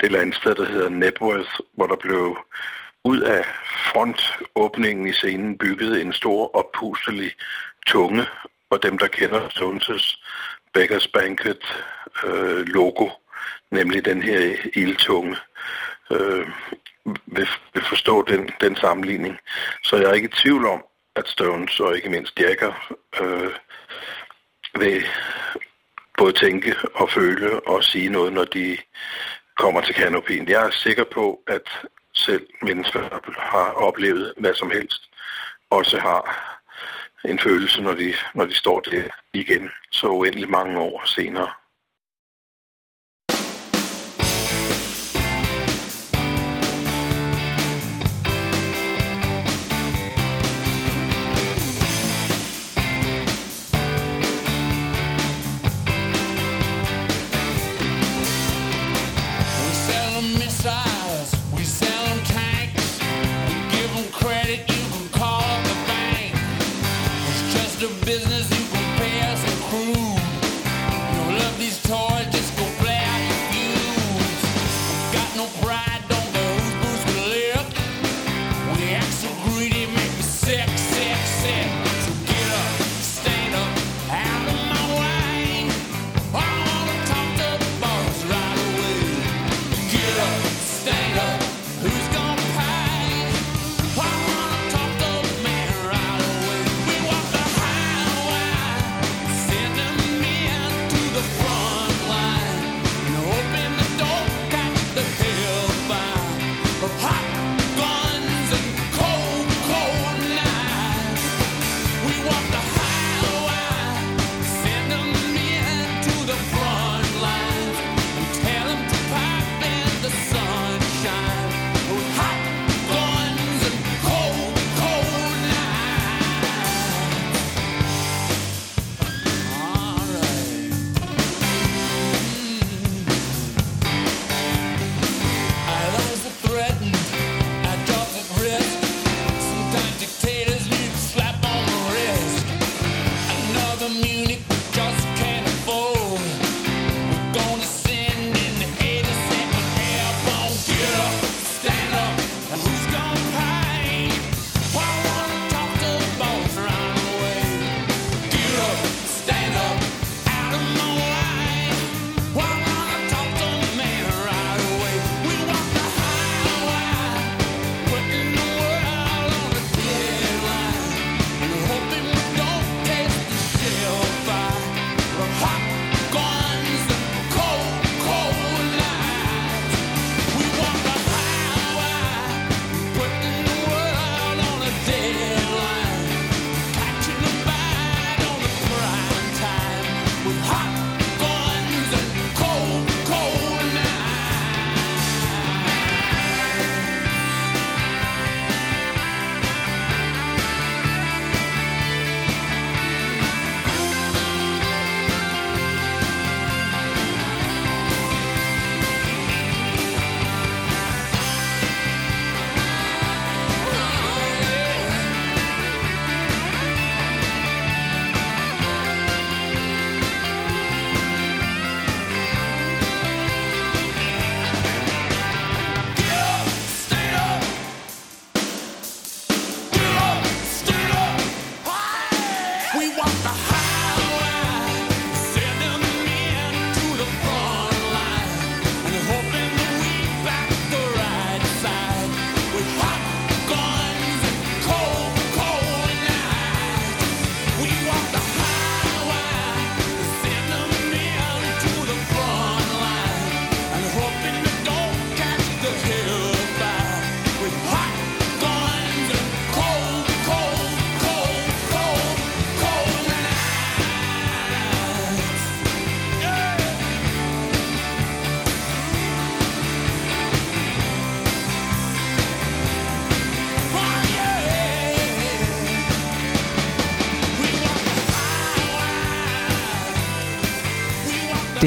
det 0.00 0.12
landsted, 0.12 0.54
der 0.54 0.64
hedder 0.64 0.88
Nebworth, 0.88 1.60
hvor 1.72 1.86
der 1.86 1.96
blev 1.96 2.38
ud 3.04 3.20
af 3.20 3.44
frontåbningen 3.92 5.06
i 5.06 5.12
scenen 5.12 5.58
bygget 5.58 6.00
en 6.00 6.12
stor 6.12 6.56
oppustelig 6.56 7.32
tunge, 7.86 8.26
og 8.70 8.82
dem, 8.82 8.98
der 8.98 9.06
kender 9.06 9.48
Stones' 9.48 10.24
Beggars 10.74 11.08
Banquet 11.08 11.84
øh, 12.24 12.66
logo, 12.66 13.08
nemlig 13.70 14.04
den 14.04 14.22
her 14.22 14.56
ildtunge, 14.74 15.36
øh, 16.10 16.46
vil, 17.26 17.48
vil 17.74 17.84
forstå 17.88 18.22
den, 18.22 18.50
den 18.60 18.76
sammenligning. 18.76 19.38
Så 19.84 19.96
jeg 19.96 20.04
er 20.04 20.12
ikke 20.12 20.28
i 20.28 20.42
tvivl 20.42 20.66
om, 20.66 20.84
at 21.16 21.28
Stones 21.28 21.80
og 21.80 21.96
ikke 21.96 22.08
mindst 22.08 22.40
Jagger 22.40 22.96
øh, 23.20 23.52
vil 24.78 25.04
både 26.18 26.32
tænke 26.32 26.74
og 26.94 27.10
føle 27.10 27.68
og 27.68 27.84
sige 27.84 28.08
noget, 28.08 28.32
når 28.32 28.44
de 28.44 28.78
kommer 29.56 29.80
til 29.80 29.94
kanopien. 29.94 30.48
Jeg 30.48 30.66
er 30.66 30.70
sikker 30.70 31.04
på, 31.04 31.42
at 31.46 31.86
selv 32.14 32.46
mennesker, 32.62 33.08
der 33.08 33.20
har 33.36 33.70
oplevet 33.72 34.34
hvad 34.36 34.54
som 34.54 34.70
helst, 34.70 35.02
også 35.70 35.98
har 35.98 36.22
en 37.24 37.38
følelse, 37.38 37.82
når 37.82 37.94
de, 37.94 38.14
når 38.34 38.44
de 38.44 38.54
står 38.54 38.80
der 38.80 39.02
igen, 39.32 39.70
så 39.90 40.08
uendelig 40.08 40.50
mange 40.50 40.78
år 40.78 41.02
senere. 41.06 41.50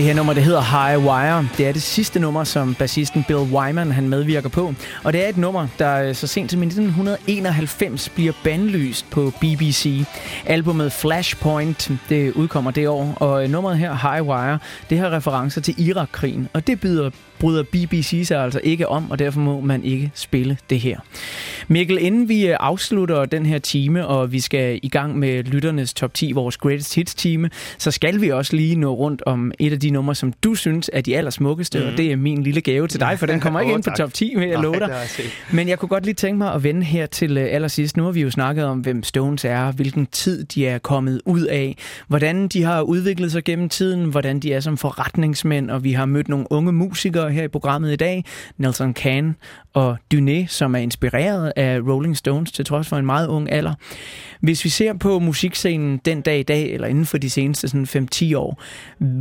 Det 0.04 0.10
her 0.12 0.16
nummer, 0.16 0.34
det 0.34 0.44
hedder 0.44 0.62
High 0.62 1.06
Wire. 1.06 1.48
Det 1.58 1.68
er 1.68 1.72
det 1.72 1.82
sidste 1.82 2.20
nummer, 2.20 2.44
som 2.44 2.76
bassisten 2.76 3.24
Bill 3.28 3.40
Wyman 3.40 3.92
han 3.92 4.10
medvirker 4.10 4.50
på. 4.50 4.74
Og 5.04 5.14
det 5.14 5.26
er 5.26 5.30
et 5.30 5.38
nummer, 5.38 5.68
der 5.80 6.04
øh, 6.04 6.16
så 6.16 6.28
sent 6.28 6.52
som 6.52 6.64
i 6.64 6.66
1991 6.66 8.10
bliver 8.10 8.34
bandlyst 8.44 9.10
på 9.10 9.34
BBC. 9.42 10.06
Albumet 10.46 10.92
Flashpoint, 10.92 11.92
det 12.10 12.34
udkommer 12.34 12.72
det 12.72 12.88
år. 12.88 13.14
Og 13.16 13.44
øh, 13.44 13.50
nummeret 13.50 13.78
her, 13.78 14.12
High 14.12 14.28
Wire, 14.28 14.60
det 14.90 14.98
har 14.98 15.12
referencer 15.12 15.62
til 15.62 15.76
Irakkrigen. 15.88 16.50
Og 16.54 16.68
det 16.68 16.80
byder 16.80 17.10
bryder 17.40 17.64
BBC 17.64 18.24
sig 18.28 18.44
altså 18.44 18.62
ikke 18.64 18.88
om, 18.88 19.12
og 19.12 19.20
derfor 19.20 19.40
må 19.40 19.62
man 19.62 19.84
ikke 19.84 20.12
spille 20.16 20.58
det 20.70 20.80
her. 20.80 21.00
Mikkel, 21.68 21.98
inden 22.02 22.30
vi 22.30 22.48
øh, 22.48 22.58
afslutter 22.60 23.26
den 23.26 23.46
her 23.46 23.60
time, 23.60 24.08
og 24.08 24.32
vi 24.32 24.40
skal 24.40 24.80
i 24.84 24.90
gang 24.90 25.20
med 25.20 25.44
lytternes 25.44 25.94
top 25.94 26.14
10, 26.14 26.32
vores 26.32 26.58
greatest 26.58 26.96
hits 26.96 27.16
time, 27.16 27.50
så 27.78 27.92
skal 27.92 28.22
vi 28.22 28.30
også 28.30 28.56
lige 28.56 28.76
nå 28.76 28.94
rundt 28.94 29.24
om 29.26 29.52
et 29.60 29.74
af 29.74 29.80
de 29.80 29.90
numre, 29.90 30.16
som 30.16 30.34
du 30.34 30.56
synes 30.56 30.90
er 30.94 31.02
de 31.02 31.18
allersmukkeste, 31.18 31.80
mm. 31.80 31.86
og 31.86 31.98
det 31.98 32.12
er 32.12 32.16
min 32.16 32.44
lille 32.44 32.62
gave 32.62 32.88
til 32.88 33.00
dig, 33.00 33.20
for 33.20 33.26
den 33.26 33.40
kommer 33.40 33.60
ikke 33.60 33.72
Åh, 33.74 33.78
ind 33.78 33.84
på 33.84 33.90
tak. 33.90 33.98
top 33.98 34.14
10, 34.14 34.34
vil 34.38 34.48
jeg 34.48 34.60
love 34.60 34.80
dig. 34.80 35.08
Men 35.52 35.68
jeg 35.68 35.80
kunne 35.80 35.90
godt 35.90 36.06
lige 36.06 36.14
tænke 36.14 36.38
mig 36.38 36.54
at 36.54 36.64
vende 36.64 36.84
her 36.84 37.06
til 37.06 37.38
øh, 37.38 37.48
allersidst. 37.52 37.98
Nu 37.98 38.04
har 38.04 38.12
vi 38.12 38.22
jo 38.22 38.30
snakket 38.30 38.66
om, 38.66 38.80
hvem 38.80 39.04
Stones 39.04 39.46
er, 39.46 39.72
hvilken 39.72 40.06
tid 40.06 40.44
de 40.44 40.68
er 40.68 40.78
kommet 40.78 41.22
ud 41.26 41.42
af, 41.42 41.78
hvordan 42.08 42.48
de 42.48 42.64
har 42.64 42.82
udviklet 42.82 43.32
sig 43.32 43.44
gennem 43.44 43.70
tiden, 43.70 44.06
hvordan 44.06 44.40
de 44.40 44.54
er 44.54 44.60
som 44.60 44.78
forretningsmænd, 44.78 45.72
og 45.72 45.84
vi 45.84 45.92
har 45.92 46.06
mødt 46.06 46.30
nogle 46.30 46.46
unge 46.50 46.72
musikere 46.72 47.32
her 47.32 47.44
i 47.44 47.48
programmet 47.48 47.94
i 47.94 47.96
dag, 47.96 48.26
Nelson 48.58 48.94
Can 48.94 49.36
og 49.74 49.98
Dune, 50.12 50.48
som 50.48 50.76
er 50.76 50.80
inspireret 50.80 51.54
af 51.56 51.80
Rolling 51.80 52.18
Stones 52.18 52.52
til 52.52 52.66
trods 52.66 52.88
for 52.88 52.98
en 52.98 53.06
meget 53.06 53.28
ung 53.28 53.52
alder. 53.52 53.74
Hvis 54.40 54.64
vi 54.66 54.70
ser 54.70 54.94
på 54.94 55.20
musikscenen 55.20 55.98
den 56.06 56.22
dag 56.22 56.40
i 56.40 56.44
dag, 56.44 56.74
eller 56.74 56.88
inden 56.88 57.06
for 57.06 57.18
de 57.18 57.30
seneste 57.30 57.68
sådan 57.68 58.10
5-10 58.14 58.38
år, 58.38 58.62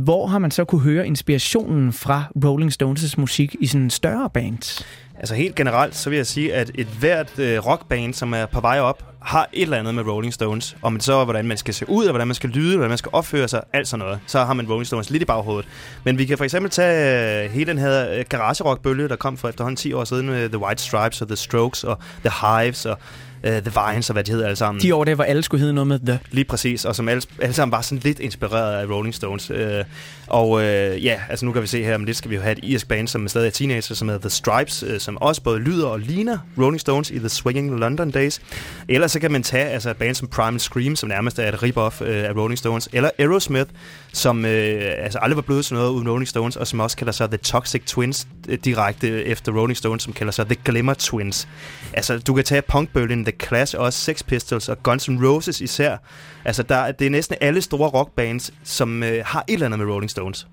hvor 0.03 0.27
har 0.27 0.39
man 0.39 0.51
så 0.51 0.65
kunne 0.65 0.81
høre 0.81 1.07
inspirationen 1.07 1.93
fra 1.93 2.23
Rolling 2.45 2.71
Stones' 2.71 3.15
musik 3.17 3.55
i 3.59 3.65
sådan 3.65 3.89
større 3.89 4.29
bands? 4.29 4.85
Altså 5.23 5.35
helt 5.35 5.55
generelt, 5.55 5.95
så 5.95 6.09
vil 6.09 6.17
jeg 6.17 6.27
sige, 6.27 6.53
at 6.53 6.71
et 6.75 6.87
hvert 6.87 7.39
øh, 7.39 7.65
rockband, 7.65 8.13
som 8.13 8.33
er 8.33 8.45
på 8.45 8.61
vej 8.61 8.79
op, 8.79 9.03
har 9.21 9.49
et 9.53 9.61
eller 9.61 9.77
andet 9.77 9.95
med 9.95 10.03
Rolling 10.03 10.33
Stones. 10.33 10.77
Om 10.81 10.93
det 10.93 11.03
så 11.03 11.13
er, 11.13 11.23
hvordan 11.23 11.45
man 11.45 11.57
skal 11.57 11.73
se 11.73 11.89
ud, 11.89 12.05
og 12.05 12.11
hvordan 12.11 12.27
man 12.27 12.35
skal 12.35 12.49
lyde, 12.49 12.73
og 12.73 12.77
hvordan 12.77 12.89
man 12.89 12.97
skal 12.97 13.09
opføre 13.13 13.47
sig, 13.47 13.61
alt 13.73 13.87
sådan 13.87 14.05
noget. 14.05 14.19
Så 14.27 14.43
har 14.43 14.53
man 14.53 14.67
Rolling 14.69 14.87
Stones 14.87 15.09
lidt 15.09 15.23
i 15.23 15.25
baghovedet. 15.25 15.69
Men 16.03 16.17
vi 16.17 16.25
kan 16.25 16.37
for 16.37 16.43
eksempel 16.43 16.71
tage 16.71 17.43
øh, 17.43 17.51
hele 17.51 17.65
den 17.65 17.77
her 17.77 18.09
øh, 18.13 18.25
garage-rock-bølge, 18.29 19.07
der 19.07 19.15
kom 19.15 19.37
for 19.37 19.49
efterhånden 19.49 19.75
10 19.75 19.93
år 19.93 20.03
siden 20.03 20.25
med 20.29 20.49
The 20.49 20.57
White 20.57 20.83
Stripes 20.83 21.21
og 21.21 21.27
The 21.27 21.35
Strokes 21.35 21.83
og 21.83 21.97
The 22.25 22.47
Hives 22.47 22.85
og 22.85 22.97
uh, 23.43 23.49
The 23.49 23.71
Vines 23.75 24.09
og 24.09 24.13
hvad 24.13 24.23
de 24.23 24.31
hedder 24.31 24.45
alle 24.45 24.55
sammen. 24.55 24.81
De 24.81 24.95
år 24.95 25.03
der, 25.03 25.15
hvor 25.15 25.23
alle 25.23 25.43
skulle 25.43 25.59
hedde 25.59 25.73
noget 25.73 25.87
med 25.87 25.99
The. 25.99 26.19
Lige 26.31 26.45
præcis, 26.45 26.85
og 26.85 26.95
som 26.95 27.09
alle, 27.09 27.21
alle 27.41 27.53
sammen 27.53 27.71
var 27.71 27.81
sådan 27.81 28.01
lidt 28.03 28.19
inspireret 28.19 28.73
af 28.73 28.85
Rolling 28.85 29.15
Stones. 29.15 29.51
Øh, 29.51 29.83
og 30.27 30.63
øh, 30.63 31.05
ja, 31.05 31.19
altså 31.29 31.45
nu 31.45 31.51
kan 31.51 31.61
vi 31.61 31.67
se 31.67 31.83
her, 31.83 31.95
om 31.95 32.03
lidt 32.03 32.17
skal 32.17 32.31
vi 32.31 32.35
jo 32.35 32.41
have 32.41 32.57
et 32.57 32.59
irsk 32.63 32.87
band, 32.87 33.07
som 33.07 33.27
stadig 33.27 33.47
er 33.47 33.51
teenager, 33.51 33.95
som 33.95 34.07
hedder 34.07 34.21
The 34.21 34.29
Stripes, 34.29 34.83
øh, 34.87 34.99
som 34.99 35.17
også 35.17 35.41
både 35.41 35.59
lyder 35.59 35.87
og 35.87 35.99
ligner 35.99 36.37
Rolling 36.57 36.79
Stones 36.79 37.11
i 37.11 37.19
The 37.19 37.29
Swinging 37.29 37.79
London 37.79 38.11
Days. 38.11 38.41
Ellers 38.89 39.11
så 39.11 39.19
kan 39.19 39.31
man 39.31 39.43
tage 39.43 39.65
altså, 39.65 39.89
et 39.89 39.97
band 39.97 40.15
som 40.15 40.27
Primal 40.27 40.59
Scream, 40.59 40.95
som 40.95 41.09
nærmest 41.09 41.39
er 41.39 41.47
et 41.47 41.63
rip-off 41.63 42.03
øh, 42.03 42.29
af 42.29 42.35
Rolling 42.35 42.57
Stones, 42.57 42.89
eller 42.93 43.09
Aerosmith, 43.19 43.69
som 44.13 44.45
øh, 44.45 44.91
altså 44.97 45.19
aldrig 45.19 45.35
var 45.35 45.41
blevet 45.41 45.65
sådan 45.65 45.81
noget 45.81 45.93
uden 45.93 46.09
Rolling 46.09 46.27
Stones, 46.27 46.55
og 46.55 46.67
som 46.67 46.79
også 46.79 46.97
kalder 46.97 47.13
sig 47.13 47.29
The 47.29 47.37
Toxic 47.37 47.83
Twins, 47.85 48.27
øh, 48.49 48.57
direkte 48.65 49.25
efter 49.25 49.51
Rolling 49.51 49.77
Stones, 49.77 50.03
som 50.03 50.13
kalder 50.13 50.31
sig 50.31 50.45
The 50.45 50.57
Glimmer 50.65 50.93
Twins. 50.93 51.47
Altså, 51.93 52.17
du 52.17 52.33
kan 52.33 52.43
tage 52.43 52.61
punkbølgen, 52.61 53.25
The 53.25 53.33
Clash, 53.47 53.75
også 53.77 53.99
Sex 53.99 54.23
Pistols 54.25 54.69
og 54.69 54.83
Guns 54.83 55.09
N' 55.09 55.25
Roses 55.27 55.61
især. 55.61 55.97
Altså, 56.45 56.63
der, 56.63 56.91
det 56.91 57.07
er 57.07 57.11
næsten 57.11 57.37
alle 57.41 57.61
store 57.61 57.89
rockbands, 57.89 58.53
som 58.63 59.03
øh, 59.03 59.23
har 59.25 59.43
et 59.47 59.53
eller 59.53 59.65
andet 59.65 59.79
med 59.79 59.87
Rolling 59.87 60.09
Stones. 60.09 60.47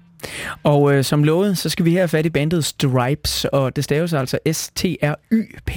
Og 0.63 0.95
øh, 0.95 1.05
som 1.05 1.25
lovet, 1.25 1.59
så 1.59 1.69
skal 1.69 1.85
vi 1.85 1.91
her 1.91 1.99
have 1.99 2.09
fat 2.09 2.27
i 2.27 2.31
bandet 2.31 2.65
Stripes, 2.65 3.45
og 3.45 3.77
det 3.77 3.85
staves 3.85 4.13
altså 4.13 4.39
S-T-R-Y-P-E-S, 4.53 5.77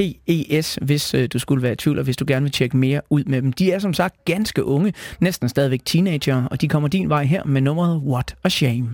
hvis 0.81 1.13
øh, 1.13 1.27
du 1.33 1.39
skulle 1.39 1.63
være 1.63 1.73
i 1.73 1.75
tvivl, 1.75 1.97
og 1.97 2.03
hvis 2.03 2.17
du 2.17 2.25
gerne 2.27 2.43
vil 2.43 2.51
tjekke 2.51 2.77
mere 2.77 3.01
ud 3.09 3.23
med 3.23 3.41
dem. 3.41 3.53
De 3.53 3.71
er 3.71 3.79
som 3.79 3.93
sagt 3.93 4.25
ganske 4.25 4.63
unge, 4.63 4.93
næsten 5.19 5.49
stadigvæk 5.49 5.81
teenager, 5.85 6.45
og 6.45 6.61
de 6.61 6.67
kommer 6.67 6.89
din 6.89 7.09
vej 7.09 7.23
her 7.23 7.43
med 7.43 7.61
nummeret 7.61 8.01
What 8.05 8.35
a 8.43 8.49
Shame. 8.49 8.89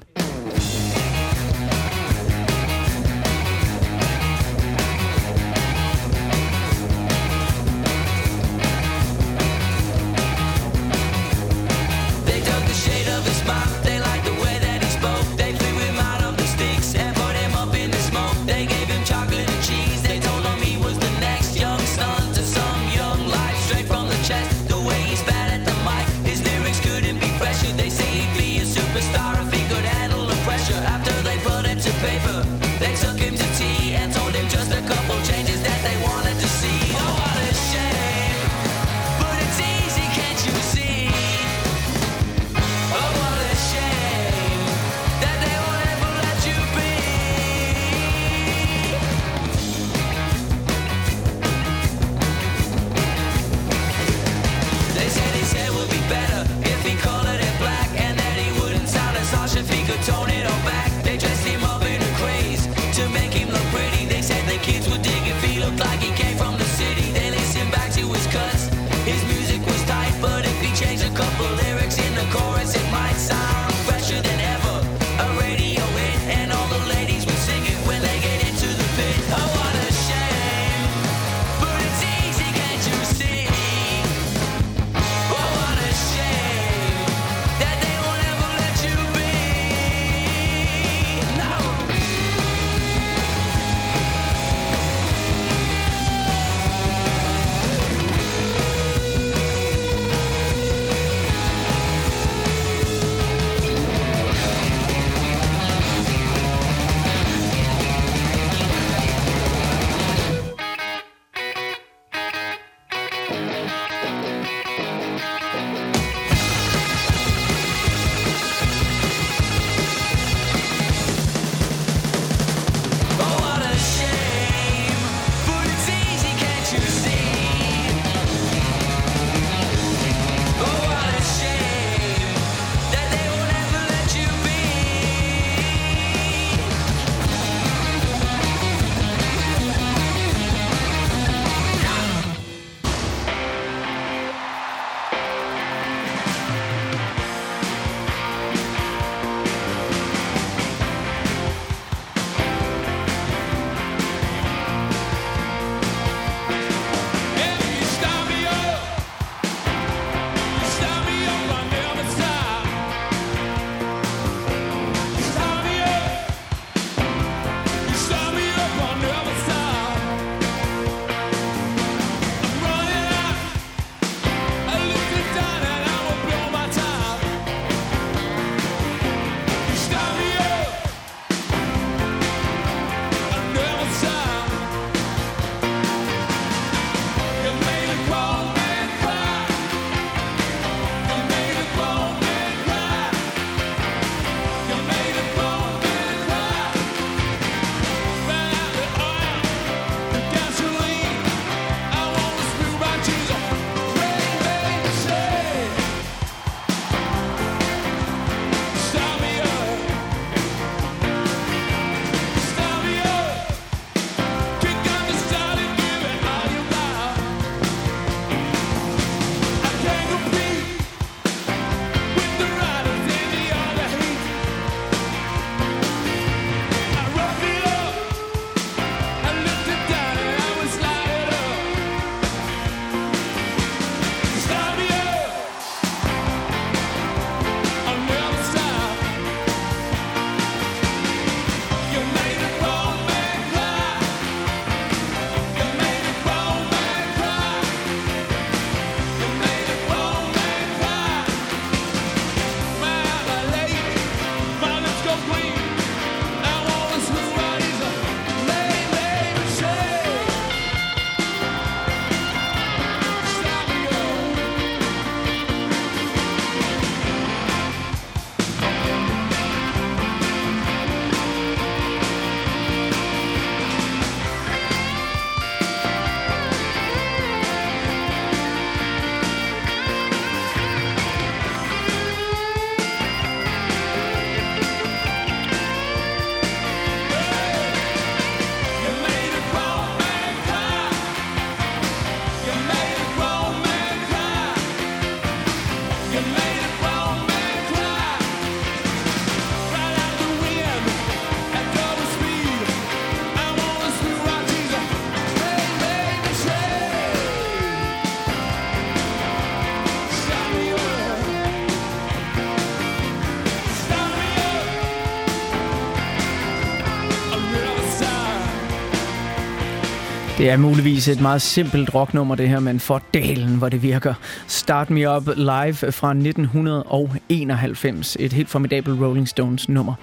Det 320.40 320.50
er 320.50 320.58
muligvis 320.58 321.08
et 321.08 321.22
meget 321.22 321.42
simpelt 321.42 321.96
rocknummer, 321.96 322.36
det 322.36 322.50
her, 322.50 322.60
men 322.60 322.80
for 322.80 323.02
dalen, 323.14 323.58
hvor 323.58 323.70
det 323.70 323.84
virker. 323.84 324.14
Start 324.48 324.90
Me 324.90 325.16
Up 325.16 325.28
live 325.36 325.74
fra 325.74 326.12
1991. 326.12 328.18
Et 328.20 328.34
helt 328.34 328.50
formidabelt 328.50 329.02
Rolling 329.02 329.28
Stones 329.28 329.70
nummer. 329.70 329.94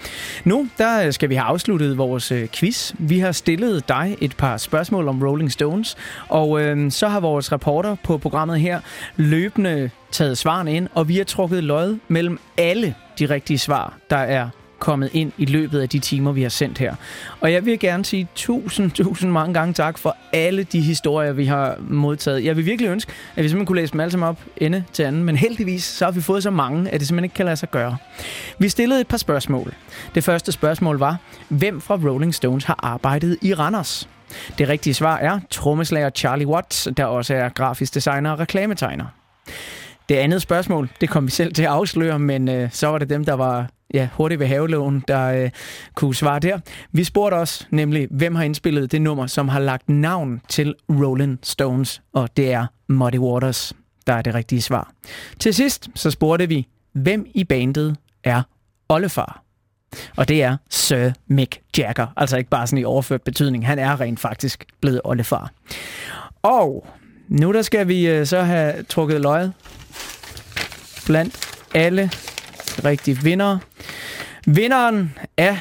Nu 0.45 0.69
der 0.79 1.07
øh, 1.07 1.13
skal 1.13 1.29
vi 1.29 1.35
have 1.35 1.45
afsluttet 1.45 1.99
vores 1.99 2.33
øh, 2.33 2.49
quiz. 2.49 2.93
Vi 2.99 3.19
har 3.19 3.33
stillet 3.33 3.89
dig 3.89 4.17
et 4.21 4.37
par 4.37 4.57
spørgsmål 4.57 5.09
om 5.09 5.23
Rolling 5.23 5.53
Stones, 5.53 5.97
og 6.29 6.61
øh, 6.61 6.91
så 6.91 7.09
har 7.09 7.21
vores 7.21 7.53
reporter 7.53 7.97
på 8.05 8.19
programmet 8.19 8.61
her 8.61 8.81
løbende 9.17 9.91
taget 10.13 10.39
svarene 10.39 10.75
ind, 10.75 10.89
og 10.95 11.09
vi 11.09 11.17
har 11.17 11.25
trukket 11.25 11.65
lod 11.65 11.99
mellem 12.09 12.39
alle 12.59 12.95
de 13.19 13.27
rigtige 13.27 13.59
svar, 13.59 13.99
der 14.11 14.17
er 14.17 14.49
kommet 14.78 15.10
ind 15.12 15.33
i 15.39 15.44
løbet 15.44 15.81
af 15.81 15.89
de 15.89 15.99
timer, 15.99 16.33
vi 16.33 16.42
har 16.42 16.49
sendt 16.49 16.78
her. 16.78 16.94
Og 17.41 17.53
jeg 17.53 17.67
vil 17.67 17.78
gerne 17.78 18.05
sige 18.05 18.28
tusind, 18.35 18.91
tusind 18.91 19.31
mange 19.31 19.55
gange 19.55 19.75
tak 19.75 19.99
for 19.99 20.17
alle 20.33 20.62
de 20.62 20.81
historier, 20.81 21.33
vi 21.33 21.47
har 21.47 21.76
modtaget. 21.89 22.44
Jeg 22.44 22.57
vil 22.57 22.67
virkelig 22.67 22.91
ønske, 22.91 23.12
at 23.37 23.44
vi 23.44 23.49
simpelthen 23.49 23.67
kunne 23.67 23.81
læse 23.81 23.92
dem 23.92 24.01
alle 24.01 24.10
sammen 24.10 24.28
op 24.28 24.41
ende 24.57 24.85
til 24.92 25.03
anden, 25.03 25.25
men 25.25 25.37
heldigvis 25.37 25.85
så 25.85 26.05
har 26.05 26.12
vi 26.12 26.21
fået 26.21 26.42
så 26.42 26.51
mange, 26.51 26.91
at 26.91 27.01
det 27.01 27.09
simpelthen 27.09 27.25
ikke 27.25 27.35
kan 27.35 27.44
lade 27.44 27.57
sig 27.57 27.71
gøre. 27.71 27.97
Vi 28.59 28.69
stillede 28.69 29.01
et 29.01 29.07
par 29.07 29.17
spørgsmål. 29.17 29.75
Det 30.15 30.25
første 30.25 30.53
spørgsmål 30.53 30.99
var, 30.99 31.17
hvem 31.49 31.81
fra 31.81 31.99
Rolling 32.05 32.35
Stones 32.35 32.65
har 32.65 32.78
arbejdet 32.83 33.37
i 33.42 33.55
Randers? 33.55 34.09
Det 34.59 34.69
rigtige 34.69 34.94
svar 34.94 35.17
er 35.17 35.41
trommeslager 35.51 36.10
Charlie 36.10 36.47
Watts, 36.47 36.89
der 36.97 37.05
også 37.05 37.35
er 37.35 37.49
grafisk 37.49 37.94
designer 37.94 38.31
og 38.31 38.39
reklametegner. 38.39 39.05
Det 40.09 40.15
andet 40.15 40.42
spørgsmål, 40.42 40.89
det 41.01 41.09
kom 41.09 41.26
vi 41.26 41.31
selv 41.31 41.55
til 41.55 41.62
at 41.62 41.69
afsløre, 41.69 42.19
men 42.19 42.49
øh, 42.49 42.69
så 42.73 42.87
var 42.87 42.99
det 42.99 43.10
dem, 43.10 43.25
der 43.25 43.35
var 43.35 43.67
ja, 43.95 44.09
hurtigt 44.13 44.41
ved 44.41 44.47
havelån, 44.47 45.05
der 45.09 45.27
øh, 45.27 45.51
kunne 45.95 46.15
svare 46.15 46.39
der. 46.39 46.59
Vi 46.93 47.05
spurgte 47.05 47.35
også 47.35 47.67
nemlig, 47.71 48.09
hvem 48.11 48.35
har 48.35 48.43
indspillet 48.43 48.93
det 48.93 49.03
nummer, 49.03 49.27
som 49.27 49.49
har 49.49 49.61
lagt 49.61 49.89
navn 49.89 50.41
til 50.49 50.75
Rolling 50.89 51.39
Stones, 51.43 52.03
og 52.13 52.29
det 52.37 52.53
er 52.53 52.67
Muddy 52.89 53.19
Waters, 53.19 53.73
der 54.07 54.13
er 54.13 54.23
det 54.23 54.35
rigtige 54.35 54.63
svar. 54.63 54.93
Til 55.39 55.55
sidst 55.55 55.89
så 55.95 56.11
spurgte 56.11 56.49
vi, 56.49 56.67
hvem 56.93 57.27
i 57.35 57.45
bandet 57.45 57.97
er 58.25 58.43
oldefar? 58.89 59.43
Og 60.17 60.29
det 60.29 60.43
er 60.43 60.57
Sir 60.71 61.11
Mick 61.27 61.61
Jagger, 61.79 62.07
altså 62.17 62.37
ikke 62.37 62.51
bare 62.51 62.67
sådan 62.67 62.79
i 62.79 62.85
overført 62.85 63.23
betydning. 63.23 63.67
Han 63.67 63.79
er 63.79 64.01
rent 64.01 64.21
faktisk 64.21 64.65
blevet 64.81 65.01
oldefar. 65.05 65.51
Og 66.43 66.87
nu 67.29 67.53
der 67.53 67.63
skal 67.63 67.89
vi 67.89 68.09
øh, 68.09 68.27
så 68.27 68.43
have 68.43 68.83
trukket 68.83 69.21
løjet 69.21 69.53
blandt 71.07 71.39
alle 71.75 72.11
rigtig 72.85 73.25
vinder. 73.25 73.59
Vinderen 74.47 75.15
af 75.37 75.59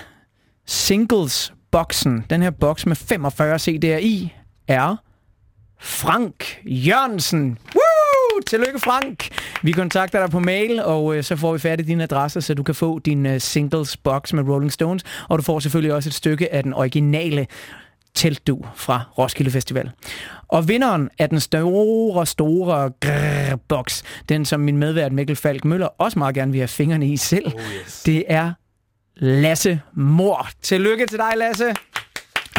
singles-boksen, 0.66 2.26
den 2.30 2.42
her 2.42 2.50
boks 2.50 2.86
med 2.86 2.96
45 2.96 3.56
CD'er 3.56 4.00
i, 4.00 4.34
er 4.68 4.96
Frank 5.80 6.62
Jørgensen. 6.66 7.58
Woo! 7.76 8.42
Tillykke, 8.48 8.80
Frank! 8.80 9.28
Vi 9.64 9.72
kontakter 9.72 10.20
dig 10.20 10.30
på 10.30 10.40
mail, 10.40 10.84
og 10.84 11.16
øh, 11.16 11.24
så 11.24 11.36
får 11.36 11.54
vi 11.54 11.60
færdig 11.60 11.88
din 11.88 12.02
adresse, 12.02 12.42
så 12.42 12.54
du 12.54 12.64
kan 12.64 12.76
få 12.76 13.00
din 13.00 13.26
øh, 13.26 13.40
singles-boks 13.42 14.34
med 14.34 14.44
Rolling 14.44 14.72
Stones, 14.72 15.04
og 15.30 15.38
du 15.38 15.44
får 15.44 15.60
selvfølgelig 15.60 15.94
også 15.94 16.10
et 16.10 16.14
stykke 16.14 16.54
af 16.54 16.64
den 16.64 16.74
originale 16.74 17.48
teltdu 18.16 18.66
fra 18.76 19.02
Roskilde 19.18 19.52
Festival. 19.52 19.92
Og 20.48 20.68
vinderen 20.68 21.10
af 21.20 21.30
den 21.30 21.40
store, 21.40 22.26
store 22.26 22.92
grrr, 23.00 23.56
boks, 23.56 24.04
den 24.30 24.46
som 24.46 24.60
min 24.60 24.78
medvært 24.78 25.12
Mikkel 25.12 25.36
Falk 25.36 25.66
Møller 25.66 25.88
også 25.88 26.20
meget 26.20 26.36
gerne 26.36 26.52
vil 26.52 26.60
have 26.60 26.68
fingrene 26.68 27.08
i 27.08 27.18
selv, 27.18 27.48
oh 27.48 27.62
yes. 27.62 28.04
det 28.04 28.24
er 28.28 28.52
Lasse 29.18 29.82
Mor. 29.94 30.48
Tillykke 30.62 31.06
til 31.06 31.18
dig, 31.18 31.34
Lasse! 31.38 31.74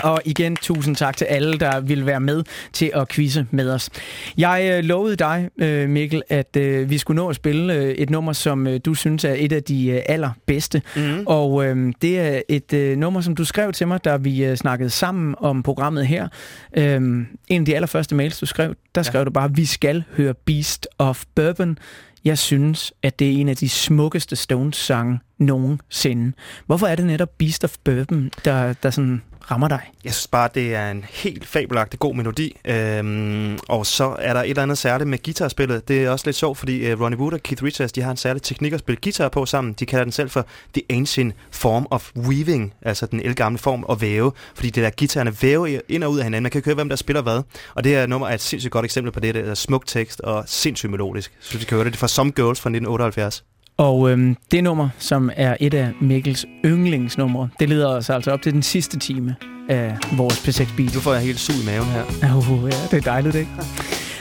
Og 0.02 0.20
igen, 0.24 0.56
tusind 0.56 0.96
tak 0.96 1.16
til 1.16 1.24
alle, 1.24 1.58
der 1.58 1.80
vil 1.80 2.06
være 2.06 2.20
med 2.20 2.44
til 2.72 2.90
at 2.94 3.08
quizze 3.08 3.46
med 3.50 3.70
os. 3.70 3.90
Jeg 4.38 4.70
øh, 4.72 4.84
lovede 4.84 5.16
dig, 5.16 5.50
øh, 5.58 5.88
Mikkel, 5.88 6.22
at 6.28 6.56
øh, 6.56 6.90
vi 6.90 6.98
skulle 6.98 7.16
nå 7.16 7.28
at 7.28 7.36
spille 7.36 7.74
øh, 7.74 7.90
et 7.90 8.10
nummer, 8.10 8.32
som 8.32 8.66
øh, 8.66 8.80
du 8.84 8.94
synes 8.94 9.24
er 9.24 9.34
et 9.38 9.52
af 9.52 9.62
de 9.62 9.88
øh, 9.88 10.02
allerbedste. 10.06 10.82
Mm. 10.96 11.22
Og 11.26 11.66
øh, 11.66 11.92
det 12.02 12.20
er 12.20 12.40
et 12.48 12.72
øh, 12.72 12.96
nummer, 12.96 13.20
som 13.20 13.34
du 13.34 13.44
skrev 13.44 13.72
til 13.72 13.88
mig, 13.88 14.04
da 14.04 14.16
vi 14.16 14.44
øh, 14.44 14.56
snakkede 14.56 14.90
sammen 14.90 15.34
om 15.38 15.62
programmet 15.62 16.06
her. 16.06 16.28
Øh, 16.76 17.00
en 17.48 17.62
af 17.62 17.64
de 17.64 17.74
allerførste 17.74 18.14
mails, 18.14 18.38
du 18.38 18.46
skrev, 18.46 18.74
der 18.94 19.02
skrev 19.02 19.20
ja. 19.20 19.24
du 19.24 19.30
bare, 19.30 19.54
vi 19.54 19.64
skal 19.64 20.04
høre 20.16 20.34
Beast 20.34 20.88
of 20.98 21.24
Bourbon. 21.34 21.78
Jeg 22.24 22.38
synes, 22.38 22.92
at 23.02 23.18
det 23.18 23.28
er 23.28 23.32
en 23.32 23.48
af 23.48 23.56
de 23.56 23.68
smukkeste 23.68 24.36
Stones-sange 24.36 25.18
nogensinde. 25.38 26.32
Hvorfor 26.66 26.86
er 26.86 26.96
det 26.96 27.06
netop 27.06 27.28
Beast 27.38 27.64
of 27.64 27.74
Bourbon, 27.84 28.30
der, 28.44 28.72
der 28.72 28.90
sådan 28.90 29.22
rammer 29.50 29.68
dig? 29.68 29.80
Jeg 30.04 30.14
synes 30.14 30.26
bare, 30.26 30.48
det 30.54 30.74
er 30.74 30.90
en 30.90 31.04
helt 31.10 31.46
fabelagtig 31.46 31.98
god 31.98 32.14
melodi. 32.14 32.56
Øhm, 32.64 33.58
og 33.68 33.86
så 33.86 34.16
er 34.18 34.32
der 34.32 34.42
et 34.42 34.50
eller 34.50 34.62
andet 34.62 34.78
særligt 34.78 35.10
med 35.10 35.22
guitarspillet. 35.22 35.88
Det 35.88 36.04
er 36.04 36.10
også 36.10 36.26
lidt 36.26 36.36
sjovt, 36.36 36.58
fordi 36.58 36.86
øh, 36.86 37.00
Ronnie 37.00 37.18
Wood 37.18 37.32
og 37.32 37.42
Keith 37.42 37.62
Richards, 37.62 37.92
de 37.92 38.02
har 38.02 38.10
en 38.10 38.16
særlig 38.16 38.42
teknik 38.42 38.72
at 38.72 38.78
spille 38.78 39.00
guitar 39.02 39.28
på 39.28 39.46
sammen. 39.46 39.72
De 39.72 39.86
kalder 39.86 40.04
den 40.04 40.12
selv 40.12 40.30
for 40.30 40.46
The 40.74 40.82
Ancient 40.90 41.34
Form 41.50 41.86
of 41.90 42.10
Weaving, 42.16 42.74
altså 42.82 43.06
den 43.06 43.20
elgamle 43.20 43.58
form 43.58 43.84
at 43.90 44.00
væve. 44.00 44.32
Fordi 44.54 44.70
det 44.70 44.84
der 44.84 44.90
guitarerne 44.98 45.36
væver 45.42 45.80
ind 45.88 46.04
og 46.04 46.10
ud 46.10 46.18
af 46.18 46.24
hinanden. 46.24 46.42
Man 46.42 46.50
kan 46.50 46.58
ikke 46.58 46.68
høre, 46.68 46.74
hvem 46.74 46.88
der 46.88 46.96
spiller 46.96 47.22
hvad. 47.22 47.42
Og 47.74 47.84
det 47.84 47.92
her 47.92 48.06
nummer 48.06 48.28
er 48.28 48.34
et 48.34 48.40
sindssygt 48.40 48.72
godt 48.72 48.84
eksempel 48.84 49.12
på 49.12 49.20
det. 49.20 49.34
Det 49.34 49.48
er 49.48 49.54
smuk 49.54 49.86
tekst 49.86 50.20
og 50.20 50.44
sindssygt 50.46 50.90
melodisk. 50.90 51.32
Så 51.40 51.58
vi 51.58 51.64
kan 51.64 51.74
høre 51.74 51.84
det. 51.84 51.92
Det 51.92 51.96
er 51.96 52.00
fra 52.00 52.08
Some 52.08 52.30
Girls 52.30 52.60
fra 52.60 52.70
1978. 52.70 53.44
Og 53.76 54.10
øhm, 54.10 54.36
det 54.50 54.64
nummer, 54.64 54.88
som 54.98 55.30
er 55.36 55.56
et 55.60 55.74
af 55.74 55.92
Mikkels 56.00 56.46
yndlingsnumre, 56.64 57.48
det 57.60 57.68
leder 57.68 57.88
os 57.88 58.10
altså 58.10 58.30
op 58.30 58.42
til 58.42 58.52
den 58.52 58.62
sidste 58.62 58.98
time 58.98 59.36
af 59.68 59.96
vores 60.16 60.48
P6 60.48 60.76
Beat. 60.76 60.94
Nu 60.94 61.00
får 61.00 61.12
jeg 61.12 61.22
helt 61.22 61.38
sug 61.38 61.56
i 61.62 61.66
maven 61.66 61.88
her. 61.88 62.36
Uh, 62.36 62.70
ja, 62.70 62.76
det 62.90 62.96
er 63.06 63.10
dejligt, 63.10 63.34
ikke? 63.34 63.50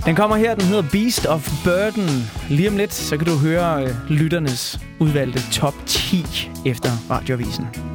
Den 0.05 0.15
kommer 0.15 0.35
her, 0.35 0.55
den 0.55 0.65
hedder 0.65 0.83
Beast 0.91 1.25
of 1.25 1.63
Burden. 1.63 2.31
Lige 2.49 2.69
om 2.69 2.77
lidt, 2.77 2.93
så 2.93 3.17
kan 3.17 3.27
du 3.27 3.35
høre 3.37 3.83
øh, 3.83 3.89
lytternes 4.09 4.79
udvalgte 4.99 5.39
top 5.51 5.73
10 5.85 6.25
efter 6.65 6.89
radioavisen. 7.09 7.94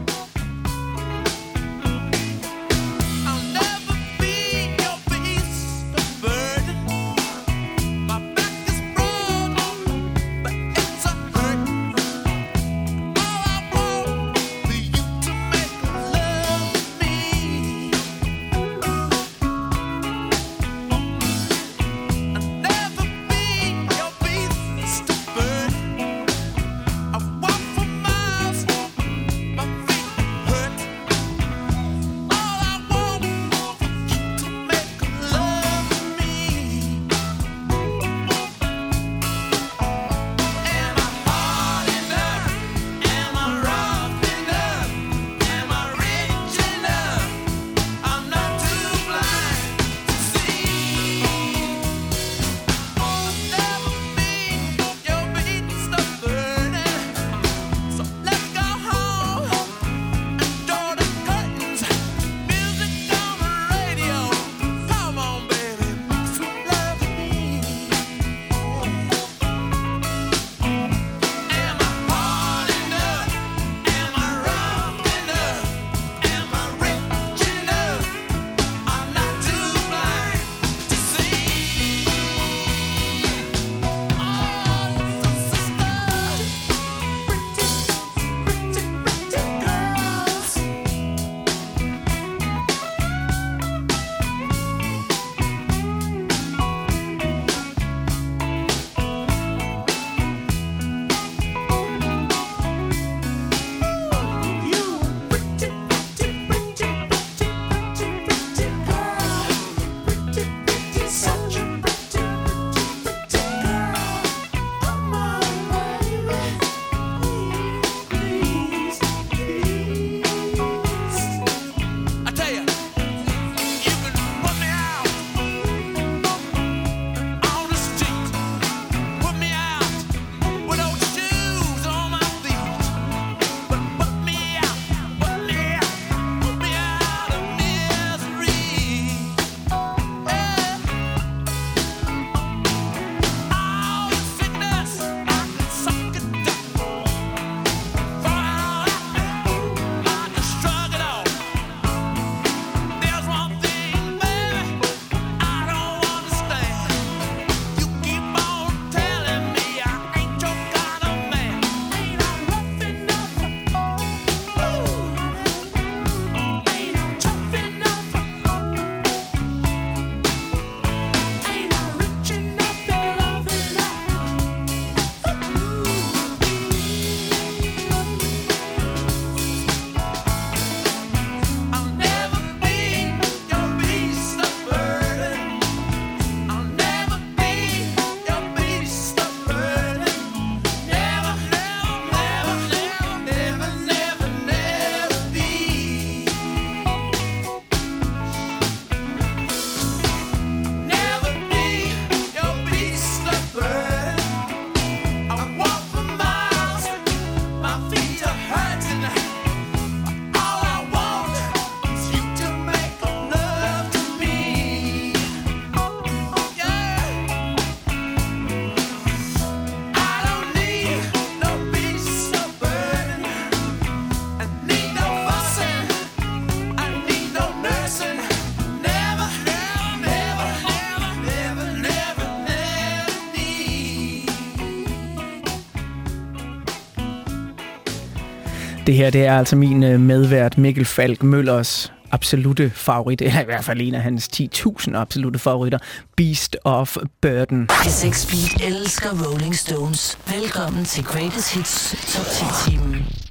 her 239.00 239.10
det 239.10 239.26
er 239.26 239.38
altså 239.38 239.56
min 239.56 239.82
øh, 239.82 240.00
medvært 240.00 240.58
Mikkel 240.58 240.84
Falk 240.84 241.22
Møllers 241.22 241.92
absolute 242.10 242.70
favorit, 242.70 243.22
eller 243.22 243.40
i 243.40 243.44
hvert 243.44 243.64
fald 243.64 243.80
en 243.80 243.94
af 243.94 244.02
hans 244.02 244.28
10.000 244.40 244.96
absolute 244.96 245.38
favoritter, 245.38 245.78
Beast 246.16 246.56
of 246.64 246.96
Burden. 247.22 247.68
The 247.68 248.12
Speed 248.12 248.68
elsker 248.68 249.08
Rolling 249.26 249.56
Stones. 249.56 250.18
Velkommen 250.26 250.84
til 250.84 251.04
Greatest 251.04 251.54
Hits 251.54 251.96
Top 252.14 252.26
10-timen. 252.26 253.29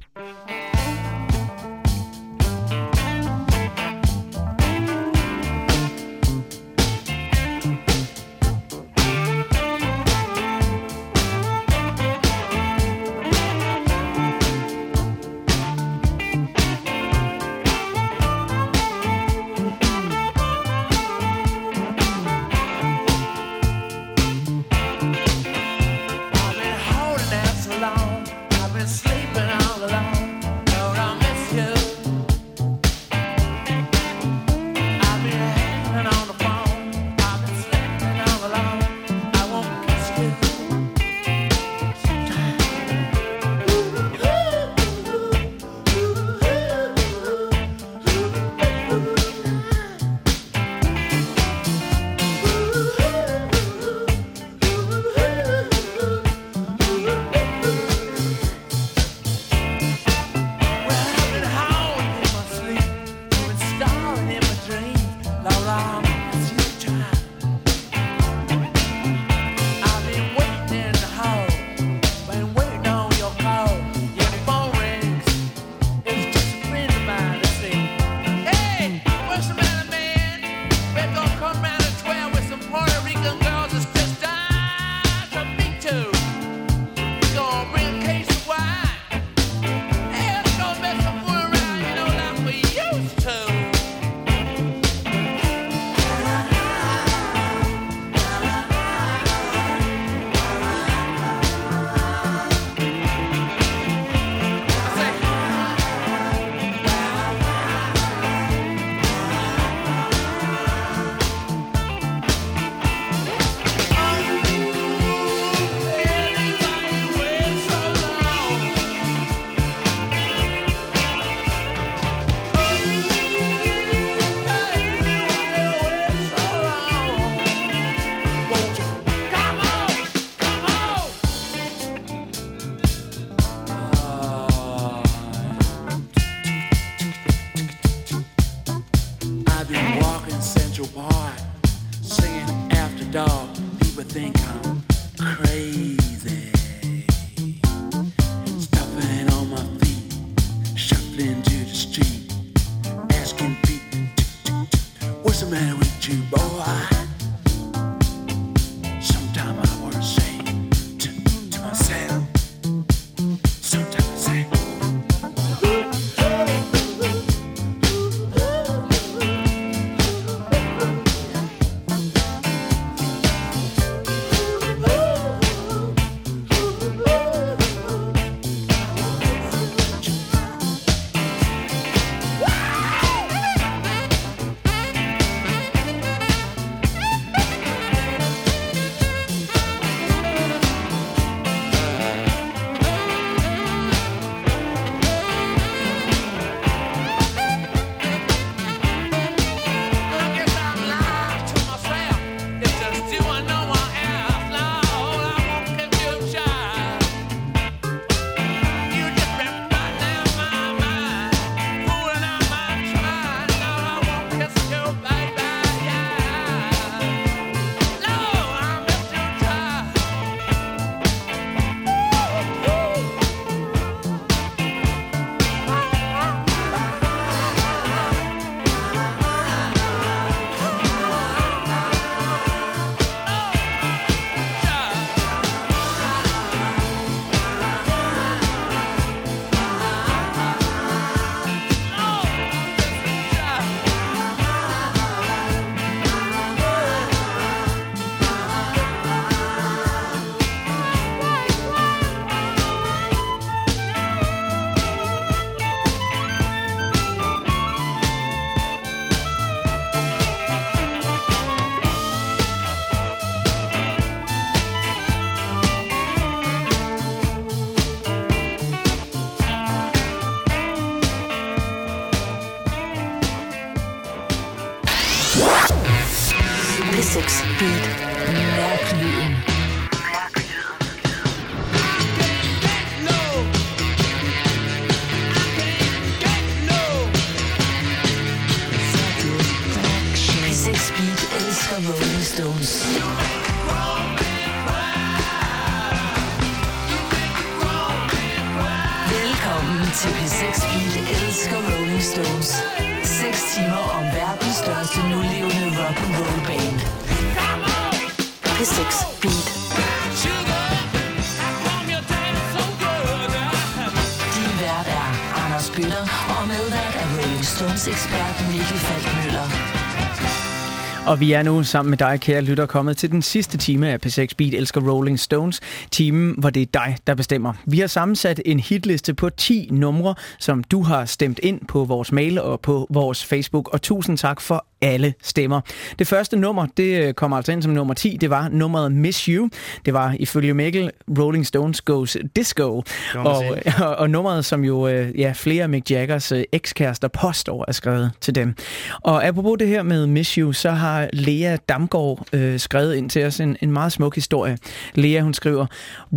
Og 321.10 321.20
vi 321.20 321.32
er 321.32 321.42
nu 321.42 321.62
sammen 321.62 321.90
med 321.90 321.98
dig, 321.98 322.20
kære 322.20 322.42
lytter, 322.42 322.66
kommet 322.66 322.96
til 322.96 323.10
den 323.10 323.22
sidste 323.22 323.58
time 323.58 323.88
af 323.88 324.06
P6 324.06 324.26
Beat 324.38 324.54
Elsker 324.54 324.80
Rolling 324.80 325.20
Stones. 325.20 325.60
Timen, 325.90 326.34
hvor 326.38 326.50
det 326.50 326.62
er 326.62 326.66
dig, 326.66 326.96
der 327.06 327.14
bestemmer. 327.14 327.52
Vi 327.66 327.78
har 327.78 327.86
sammensat 327.86 328.42
en 328.44 328.60
hitliste 328.60 329.14
på 329.14 329.30
10 329.30 329.68
numre, 329.72 330.14
som 330.38 330.64
du 330.64 330.82
har 330.82 331.04
stemt 331.04 331.40
ind 331.42 331.60
på 331.68 331.84
vores 331.84 332.12
mail 332.12 332.40
og 332.40 332.60
på 332.60 332.86
vores 332.90 333.24
Facebook. 333.24 333.68
Og 333.72 333.82
tusind 333.82 334.18
tak 334.18 334.40
for 334.40 334.66
alle 334.82 335.14
stemmer. 335.22 335.60
Det 335.98 336.06
første 336.06 336.36
nummer, 336.36 336.66
det 336.76 337.06
øh, 337.06 337.14
kommer 337.14 337.36
altså 337.36 337.52
ind 337.52 337.62
som 337.62 337.72
nummer 337.72 337.94
10. 337.94 338.16
Det 338.20 338.30
var 338.30 338.48
nummeret 338.48 338.92
Miss 338.92 339.24
You. 339.24 339.48
Det 339.84 339.94
var 339.94 340.16
ifølge 340.18 340.54
Mikkel 340.54 340.90
Rolling 341.18 341.46
Stones 341.46 341.80
Goes 341.80 342.16
Disco. 342.36 342.82
Og, 343.14 343.44
og, 343.80 343.96
og 343.98 344.10
nummeret, 344.10 344.44
som 344.44 344.64
jo 344.64 344.88
øh, 344.88 345.20
ja, 345.20 345.32
flere 345.36 345.62
af 345.62 345.68
Mick 345.68 345.90
Jaggers 345.90 346.32
øh, 346.32 346.44
ekskærester 346.52 347.08
påstår 347.08 347.64
er 347.68 347.72
skrevet 347.72 348.10
til 348.20 348.34
dem. 348.34 348.54
Og 349.00 349.26
apropos 349.26 349.58
det 349.58 349.68
her 349.68 349.82
med 349.82 350.06
Miss 350.06 350.34
You, 350.34 350.52
så 350.52 350.70
har 350.70 351.08
Lea 351.12 351.56
Damgaard 351.68 352.26
øh, 352.32 352.60
skrevet 352.60 352.94
ind 352.94 353.10
til 353.10 353.24
os 353.24 353.40
en, 353.40 353.56
en 353.62 353.72
meget 353.72 353.92
smuk 353.92 354.14
historie. 354.14 354.58
Lea, 354.94 355.20
hun 355.20 355.34
skriver, 355.34 355.66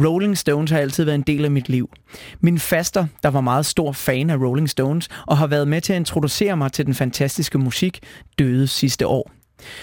Rolling 0.05 0.37
Stones 0.37 0.71
har 0.71 0.79
altid 0.79 1.03
været 1.03 1.15
en 1.15 1.21
del 1.21 1.45
af 1.45 1.51
mit 1.51 1.69
liv. 1.69 1.89
Min 2.41 2.59
faster, 2.59 3.05
der 3.23 3.29
var 3.29 3.41
meget 3.41 3.65
stor 3.65 3.91
fan 3.91 4.29
af 4.29 4.37
Rolling 4.37 4.69
Stones, 4.69 5.09
og 5.27 5.37
har 5.37 5.47
været 5.47 5.67
med 5.67 5.81
til 5.81 5.93
at 5.93 5.97
introducere 5.99 6.57
mig 6.57 6.71
til 6.71 6.85
den 6.85 6.93
fantastiske 6.93 7.57
musik, 7.57 7.99
døde 8.39 8.52
sidste 8.67 9.07
år. 9.07 9.31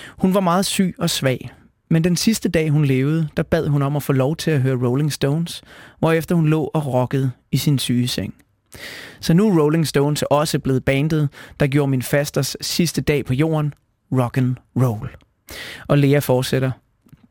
Hun 0.09 0.35
var 0.35 0.41
meget 0.41 0.67
syg 0.67 0.95
og 0.99 1.11
svag, 1.11 1.51
men 1.91 2.05
den 2.05 2.17
sidste 2.17 2.49
dag 2.49 2.71
hun 2.71 2.85
levede, 2.85 3.29
der 3.37 3.43
bad 3.43 3.69
hun 3.69 3.83
om 3.83 3.97
at 3.97 4.03
få 4.03 4.13
lov 4.13 4.37
til 4.37 4.51
at 4.51 4.61
høre 4.61 4.89
Rolling 4.89 5.13
Stones, 5.13 5.63
hvorefter 5.99 6.35
hun 6.35 6.49
lå 6.49 6.71
og 6.75 6.87
rockede 6.87 7.31
i 7.53 7.57
sin 7.57 7.79
sygeseng. 7.79 8.35
Så 9.21 9.35
nu 9.35 9.49
er 9.49 9.63
Rolling 9.63 9.87
Stones 9.87 10.23
også 10.23 10.59
blevet 10.59 10.85
bandet, 10.85 11.29
der 11.61 11.67
gjorde 11.67 11.91
min 11.91 12.03
fasters 12.03 12.57
sidste 12.61 13.01
dag 13.01 13.25
på 13.25 13.35
jorden 13.35 13.75
rock 14.13 14.37
and 14.39 14.57
roll. 14.77 15.11
Og 15.89 15.99
Lea 15.99 16.19
fortsætter. 16.19 16.71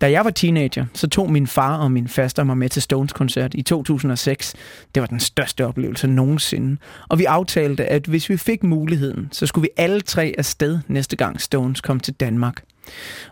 Da 0.02 0.12
jeg 0.12 0.26
var 0.26 0.32
teenager, 0.32 0.86
så 0.94 1.08
tog 1.08 1.32
min 1.32 1.48
far 1.48 1.78
og 1.78 1.92
min 1.92 2.08
faster 2.08 2.44
mig 2.44 2.58
med 2.58 2.70
til 2.70 2.82
Stones-koncert 2.82 3.54
i 3.54 3.62
2006. 3.62 4.56
Det 4.96 5.02
var 5.02 5.08
den 5.08 5.20
største 5.20 5.66
oplevelse 5.66 6.08
nogensinde. 6.08 6.78
Og 7.10 7.20
vi 7.20 7.26
aftalte, 7.26 7.86
at 7.86 8.06
hvis 8.06 8.30
vi 8.30 8.38
fik 8.38 8.64
muligheden, 8.64 9.30
så 9.32 9.46
skulle 9.46 9.62
vi 9.62 9.70
alle 9.78 10.02
tre 10.02 10.34
afsted 10.38 10.80
næste 10.88 11.16
gang 11.16 11.42
Stones 11.42 11.82
kom 11.82 12.00
til 12.00 12.14
Danmark. 12.14 12.64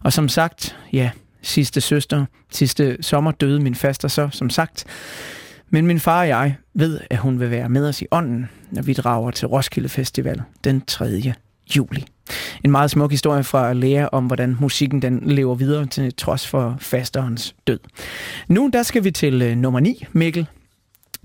Og 0.04 0.14
som 0.14 0.30
sagt, 0.30 0.78
ja, 0.94 1.10
sidste 1.42 1.82
søster, 1.82 2.26
sidste 2.52 2.98
sommer 3.02 3.32
døde 3.32 3.60
min 3.60 3.76
faster 3.76 4.08
så, 4.08 4.30
som 4.32 4.50
sagt. 4.50 4.86
Men 5.70 5.88
min 5.88 6.00
far 6.00 6.20
og 6.20 6.28
jeg 6.28 6.56
ved, 6.74 7.00
at 7.10 7.18
hun 7.18 7.40
vil 7.40 7.52
være 7.52 7.70
med 7.70 7.90
os 7.90 8.02
i 8.02 8.06
ånden, 8.12 8.50
når 8.72 8.82
vi 8.82 8.94
drager 8.94 9.32
til 9.32 9.48
Roskilde 9.48 9.90
Festival 9.90 10.42
den 10.64 10.82
3 10.82 11.34
juli. 11.76 12.06
En 12.64 12.72
meget 12.72 12.92
smuk 12.92 13.12
historie 13.12 13.44
fra 13.44 13.74
Lea 13.74 14.08
om, 14.12 14.26
hvordan 14.26 14.58
musikken 14.60 15.02
den 15.02 15.22
lever 15.24 15.56
videre 15.56 15.86
til 15.86 16.14
trods 16.14 16.48
for 16.48 16.78
fasterens 16.80 17.56
død. 17.68 17.80
Nu 18.48 18.70
der 18.74 18.84
skal 18.84 19.04
vi 19.04 19.12
til 19.12 19.42
øh, 19.42 19.56
nummer 19.56 19.80
9, 19.80 20.06
Mikkel. 20.12 20.48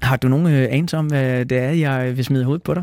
Har 0.03 0.17
du 0.17 0.29
nogen 0.29 0.47
øh, 0.47 0.69
anelse 0.71 0.97
om, 0.97 1.07
hvad 1.07 1.45
det 1.45 1.59
er, 1.59 1.71
jeg 1.71 2.17
vil 2.17 2.25
smide 2.25 2.45
hovedet 2.45 2.63
på 2.63 2.75
dig? 2.75 2.83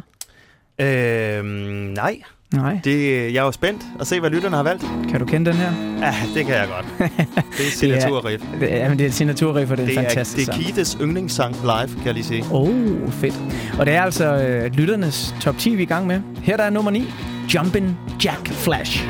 Øhm, 0.81 1.45
nej. 1.93 2.21
Nej. 2.53 2.79
Det, 2.83 3.33
jeg 3.33 3.39
er 3.39 3.45
jo 3.45 3.51
spændt 3.51 3.81
at 3.99 4.07
se, 4.07 4.19
hvad 4.19 4.29
lytterne 4.29 4.55
har 4.55 4.63
valgt. 4.63 4.85
Kan 5.09 5.19
du 5.19 5.25
kende 5.25 5.51
den 5.51 5.59
her? 5.59 5.71
Ja, 6.01 6.13
det 6.35 6.45
kan 6.45 6.55
jeg 6.55 6.67
godt. 6.75 7.11
Det 7.57 7.67
er 7.67 7.71
signaturriff. 7.71 8.43
Det 8.59 8.73
er, 8.73 8.77
ja, 8.77 8.89
men 8.89 8.99
det 8.99 9.05
er 9.05 9.11
signaturriff, 9.11 9.71
og 9.71 9.77
det 9.77 9.83
er, 9.83 9.87
Det 9.87 9.97
en 9.97 10.05
er, 10.05 10.09
fantastisk 10.09 10.47
det 10.51 10.59
er. 10.59 10.63
Kites 10.63 10.97
yndlingssang 11.01 11.55
live, 11.61 11.95
kan 11.97 12.05
jeg 12.05 12.13
lige 12.13 12.23
sige. 12.23 12.45
Oh, 12.51 13.11
fedt. 13.11 13.39
Og 13.79 13.85
det 13.85 13.93
er 13.93 14.01
altså 14.01 14.25
øh, 14.35 14.71
lytternes 14.73 15.35
top 15.41 15.57
10, 15.57 15.69
vi 15.69 15.75
er 15.77 15.81
i 15.81 15.85
gang 15.85 16.07
med. 16.07 16.21
Her 16.43 16.57
der 16.57 16.63
er 16.63 16.69
nummer 16.69 16.91
9, 16.91 17.03
Jumpin' 17.55 17.89
Jack 18.25 18.47
Flash. 18.47 19.05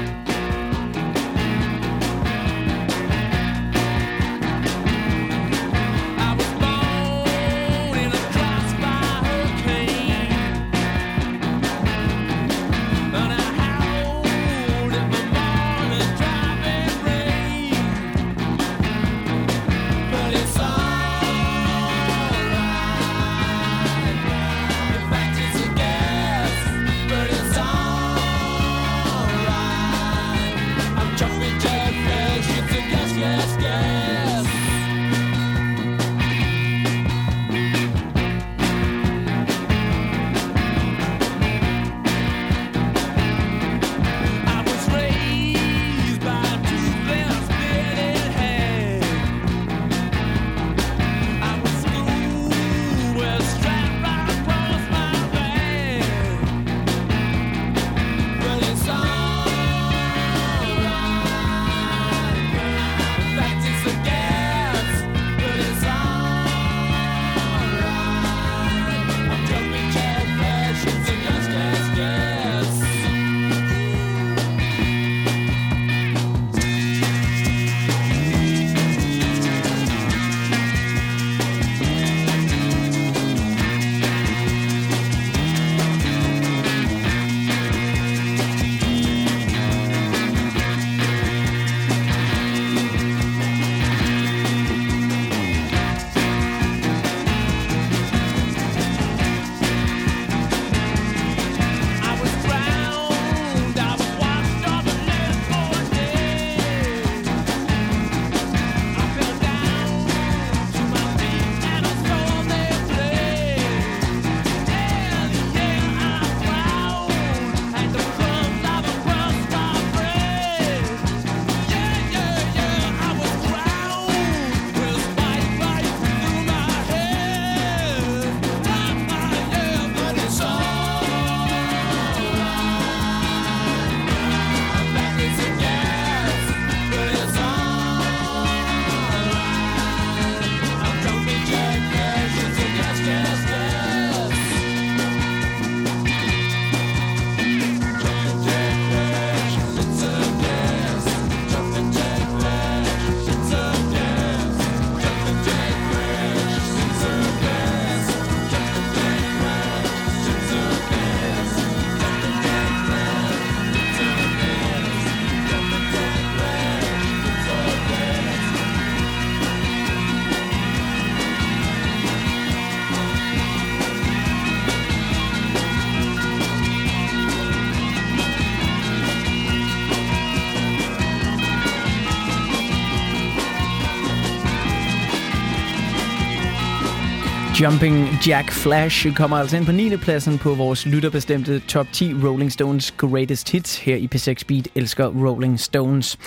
Jumping 187.62 188.08
Jack 188.28 188.52
Flash 188.52 189.16
kommer 189.16 189.38
altså 189.38 189.58
ind 189.58 189.66
på 189.66 189.72
9. 189.72 189.98
pladsen 189.98 190.38
på 190.38 190.54
vores 190.56 190.86
lytterbestemte 190.86 191.60
top 191.60 191.88
10 191.92 192.14
Rolling 192.14 192.52
Stones 192.52 192.92
Greatest 192.92 193.52
Hits 193.52 193.78
her 193.78 193.96
i 193.96 194.10
P6 194.16 194.44
Beat 194.48 194.68
elsker 194.76 195.08
Rolling 195.08 195.60
Stones. 195.60 196.18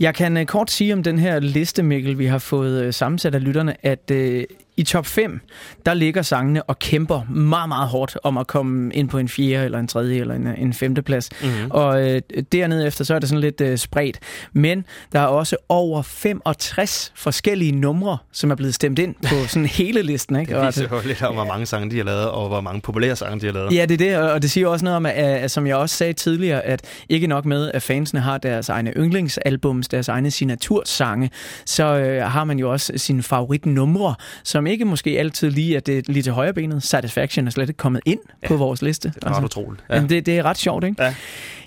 Jeg 0.00 0.14
kan 0.14 0.36
øh, 0.36 0.46
kort 0.46 0.70
sige 0.70 0.92
om 0.92 1.02
den 1.02 1.18
her 1.18 1.40
liste, 1.40 1.82
Mikkel, 1.82 2.18
vi 2.18 2.26
har 2.26 2.38
fået 2.38 2.82
øh, 2.82 2.92
sammensat 2.92 3.34
af 3.34 3.44
lytterne, 3.44 3.86
at 3.86 4.10
øh, 4.10 4.44
i 4.80 4.82
top 4.82 5.06
5, 5.06 5.40
der 5.86 5.94
ligger 5.94 6.22
sangene 6.22 6.62
og 6.62 6.78
kæmper 6.78 7.22
meget, 7.30 7.68
meget 7.68 7.88
hårdt 7.88 8.18
om 8.22 8.38
at 8.38 8.46
komme 8.46 8.94
ind 8.94 9.08
på 9.08 9.18
en 9.18 9.28
fjerde, 9.28 9.64
eller 9.64 9.78
en 9.78 9.88
tredje, 9.88 10.20
eller 10.20 10.34
en, 10.34 10.46
en 10.46 10.72
femte 10.72 11.02
plads. 11.02 11.28
Mm-hmm. 11.42 11.70
Og 11.70 12.08
øh, 12.08 12.22
dernede 12.52 12.86
efter, 12.86 13.04
så 13.04 13.14
er 13.14 13.18
det 13.18 13.28
sådan 13.28 13.40
lidt 13.40 13.60
øh, 13.60 13.78
spredt. 13.78 14.18
Men 14.52 14.84
der 15.12 15.20
er 15.20 15.26
også 15.26 15.56
over 15.68 16.02
65 16.02 17.12
forskellige 17.14 17.72
numre, 17.72 18.18
som 18.32 18.50
er 18.50 18.54
blevet 18.54 18.74
stemt 18.74 18.98
ind 18.98 19.14
på 19.28 19.34
sådan 19.48 19.66
hele 19.80 20.02
listen. 20.02 20.36
Ikke? 20.36 20.54
Det 20.54 20.66
viser 20.66 20.88
jo 20.92 21.00
lidt 21.04 21.22
om, 21.22 21.34
hvor 21.34 21.44
mange 21.44 21.66
sange 21.66 21.90
de 21.90 21.96
har 21.96 22.04
lavet, 22.04 22.30
og 22.30 22.48
hvor 22.48 22.60
mange 22.60 22.80
populære 22.80 23.16
sange 23.16 23.40
de 23.40 23.46
har 23.46 23.52
lavet. 23.52 23.74
Ja, 23.74 23.86
det 23.86 24.00
er 24.00 24.18
det, 24.18 24.32
og 24.32 24.42
det 24.42 24.50
siger 24.50 24.68
også 24.68 24.84
noget 24.84 24.96
om, 24.96 25.06
at, 25.06 25.12
at, 25.12 25.50
som 25.50 25.66
jeg 25.66 25.76
også 25.76 25.96
sagde 25.96 26.12
tidligere, 26.12 26.62
at 26.62 26.82
ikke 27.08 27.26
nok 27.26 27.44
med, 27.44 27.70
at 27.74 27.82
fansene 27.82 28.20
har 28.20 28.38
deres 28.38 28.68
egne 28.68 28.92
yndlingsalbums, 28.96 29.88
deres 29.88 30.08
egne 30.08 30.30
signatursange, 30.30 31.30
så 31.66 31.84
øh, 31.84 32.22
har 32.22 32.44
man 32.44 32.58
jo 32.58 32.72
også 32.72 32.92
sine 32.96 33.22
favoritnumre, 33.22 34.14
som 34.44 34.66
ikke 34.70 34.84
måske 34.84 35.18
altid 35.18 35.50
lige 35.50 35.76
er 35.76 35.80
det 35.80 36.08
lige 36.08 36.22
til 36.22 36.32
højre 36.32 36.54
benet. 36.54 36.82
Satisfaction 36.82 37.46
er 37.46 37.50
slet 37.50 37.68
ikke 37.68 37.78
kommet 37.78 38.02
ind 38.06 38.20
ja, 38.42 38.48
på 38.48 38.56
vores 38.56 38.82
liste. 38.82 39.08
Altså, 39.08 39.20
Det 39.20 39.34
er 39.34 39.36
ret 39.38 39.44
utroligt. 39.44 39.84
Ja. 39.90 40.00
Det, 40.00 40.26
det 40.26 40.38
er 40.38 40.42
ret 40.42 40.58
sjovt, 40.58 40.84
ikke? 40.84 41.02
Ja. 41.02 41.14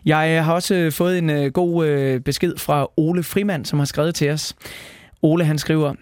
Jeg 0.06 0.38
øh, 0.38 0.46
har 0.46 0.53
også 0.53 0.76
øh, 0.76 0.92
fået 0.92 1.18
en 1.18 1.30
øh, 1.30 1.52
god 1.52 1.86
øh, 1.86 2.19
besked 2.22 2.58
fra 2.58 2.88
Ole 2.98 3.24
Frimand, 3.24 3.66
som 3.66 3.80
har 3.80 3.86
skrevet 3.86 4.16
til 4.16 4.30
os. 4.30 4.56
Ole, 5.22 5.46
han 5.46 5.58
skriver, 5.58 5.94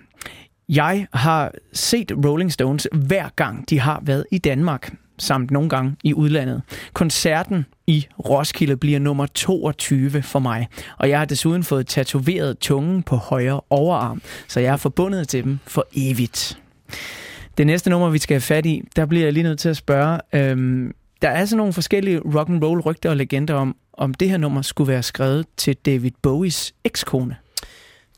jeg 0.70 1.08
har 1.14 1.52
set 1.74 2.12
Rolling 2.26 2.52
Stones 2.52 2.88
hver 2.92 3.30
gang 3.36 3.70
de 3.70 3.80
har 3.80 4.02
været 4.06 4.26
i 4.32 4.38
Danmark, 4.38 4.94
samt 5.18 5.52
nogle 5.52 5.70
gange 5.70 5.96
i 6.04 6.14
udlandet. 6.14 6.62
Koncerten 6.94 7.66
i 7.88 8.08
Roskilde 8.30 8.78
bliver 8.78 9.00
nummer 9.00 9.26
22 9.26 10.22
for 10.22 10.40
mig, 10.40 10.68
og 10.98 11.10
jeg 11.10 11.18
har 11.18 11.26
desuden 11.26 11.64
fået 11.64 11.88
tatoveret 11.88 12.60
tungen 12.60 13.04
på 13.04 13.16
højre 13.16 13.62
overarm, 13.70 14.22
så 14.48 14.60
jeg 14.60 14.74
er 14.74 14.78
forbundet 14.78 15.28
til 15.28 15.44
dem 15.44 15.60
for 15.66 15.88
evigt. 15.96 16.61
Det 17.58 17.68
næste 17.68 17.90
nummer, 17.90 18.10
vi 18.10 18.18
skal 18.18 18.36
have 18.36 18.42
fat 18.42 18.66
i, 18.66 18.84
der 18.96 19.06
bliver 19.06 19.24
jeg 19.24 19.34
lige 19.34 19.44
nødt 19.44 19.60
til 19.60 19.70
at 19.70 19.78
spørge, 19.78 20.20
øhm, 20.34 20.94
der 21.22 21.30
er 21.30 21.36
altså 21.40 21.58
nogle 21.58 21.74
forskellige 21.74 22.20
rock 22.36 22.50
and 22.50 22.64
roll 22.64 22.82
rygter 22.82 23.10
og 23.10 23.18
legender 23.18 23.54
om, 23.54 23.76
om 23.94 24.14
det 24.14 24.30
her 24.30 24.38
nummer 24.38 24.62
skulle 24.62 24.88
være 24.88 25.04
skrevet 25.04 25.46
til 25.58 25.76
David 25.76 26.12
Bowies 26.22 26.74
ekskone. 26.84 27.36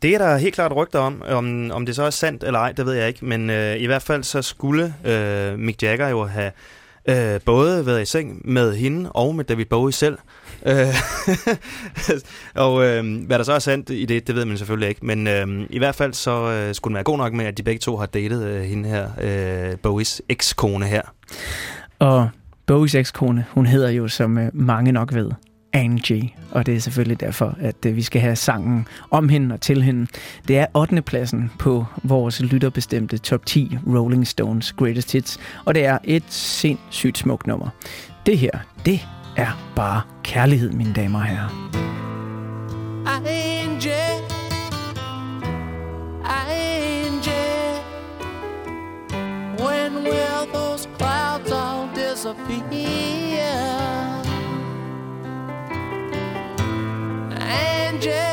Det 0.01 0.13
er 0.13 0.17
der 0.17 0.37
helt 0.37 0.55
klart 0.55 0.75
rygter 0.75 0.99
om. 0.99 1.23
om. 1.27 1.71
Om 1.71 1.85
det 1.85 1.95
så 1.95 2.03
er 2.03 2.09
sandt 2.09 2.43
eller 2.43 2.59
ej, 2.59 2.71
det 2.71 2.85
ved 2.85 2.93
jeg 2.93 3.07
ikke. 3.07 3.25
Men 3.25 3.49
øh, 3.49 3.77
i 3.77 3.85
hvert 3.85 4.01
fald 4.01 4.23
så 4.23 4.41
skulle 4.41 4.93
øh, 5.05 5.59
Mick 5.59 5.83
Jagger 5.83 6.09
jo 6.09 6.25
have 6.25 6.51
øh, 7.05 7.41
både 7.45 7.85
været 7.85 8.01
i 8.01 8.05
seng 8.05 8.41
med 8.51 8.75
hende 8.75 9.11
og 9.11 9.35
med 9.35 9.45
David 9.45 9.65
Bowie 9.65 9.93
selv. 9.93 10.17
Øh, 10.65 10.95
og 12.65 12.85
øh, 12.85 13.25
hvad 13.25 13.37
der 13.37 13.43
så 13.43 13.53
er 13.53 13.59
sandt 13.59 13.89
i 13.89 14.05
det, 14.05 14.27
det 14.27 14.35
ved 14.35 14.45
man 14.45 14.57
selvfølgelig 14.57 14.89
ikke. 14.89 15.05
Men 15.05 15.27
øh, 15.27 15.67
i 15.69 15.77
hvert 15.77 15.95
fald 15.95 16.13
så 16.13 16.51
øh, 16.51 16.75
skulle 16.75 16.91
den 16.91 16.95
være 16.95 17.03
god 17.03 17.17
nok 17.17 17.33
med, 17.33 17.45
at 17.45 17.57
de 17.57 17.63
begge 17.63 17.79
to 17.79 17.97
har 17.97 18.05
datet 18.05 18.43
øh, 18.43 18.61
hende 18.61 18.89
her, 18.89 19.09
øh, 19.21 19.77
Bowies 19.77 20.21
ekskone 20.29 20.85
her. 20.85 21.01
Og 21.99 22.29
Bowies 22.65 22.95
ekskone, 22.95 23.45
hun 23.49 23.65
hedder 23.65 23.89
jo, 23.89 24.07
som 24.07 24.37
øh, 24.37 24.49
mange 24.53 24.91
nok 24.91 25.13
ved, 25.13 25.31
Angie. 25.73 26.29
Og 26.51 26.65
det 26.65 26.75
er 26.75 26.79
selvfølgelig 26.79 27.19
derfor, 27.19 27.57
at 27.59 27.85
øh, 27.85 27.95
vi 27.95 28.01
skal 28.01 28.21
have 28.21 28.35
sangen 28.35 28.87
om 29.11 29.29
hende 29.29 29.53
og 29.53 29.61
til 29.61 29.83
hende. 29.83 30.07
Det 30.47 30.57
er 30.57 30.65
8. 30.73 31.01
pladsen 31.01 31.51
på 31.59 31.85
vores 32.03 32.41
lytterbestemte 32.41 33.17
top 33.17 33.45
10 33.45 33.77
Rolling 33.87 34.27
Stones 34.27 34.73
Greatest 34.73 35.11
Hits. 35.11 35.39
Og 35.65 35.75
det 35.75 35.85
er 35.85 35.97
et 36.03 36.23
sindssygt 36.27 37.17
smukt 37.17 37.47
nummer. 37.47 37.69
Det 38.25 38.37
her, 38.37 38.51
det 38.85 38.99
er 39.37 39.71
bare 39.75 40.12
kærlighed, 40.23 40.71
mine 40.71 40.93
damer 40.93 41.19
og 41.19 41.25
herrer. 41.25 41.49
Angie, 43.27 43.93
Angie, 46.25 47.83
when 49.59 50.03
will 50.03 50.45
those 50.53 50.87
clouds 50.97 51.51
all 51.51 51.87
disappear? 51.95 52.63
Angie, 57.39 58.32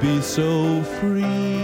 be 0.00 0.20
so 0.20 0.82
free. 1.00 1.58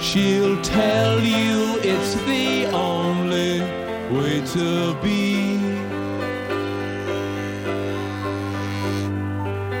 She'll 0.00 0.60
tell 0.62 1.20
you 1.20 1.78
it's 1.82 2.14
the 2.26 2.66
only 2.72 3.60
way 4.10 4.40
to 4.54 4.94
be. 5.02 5.58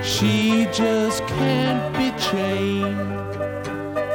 She 0.02 0.66
just 0.72 1.26
can't 1.26 1.96
be 1.96 2.12
chained 2.18 3.22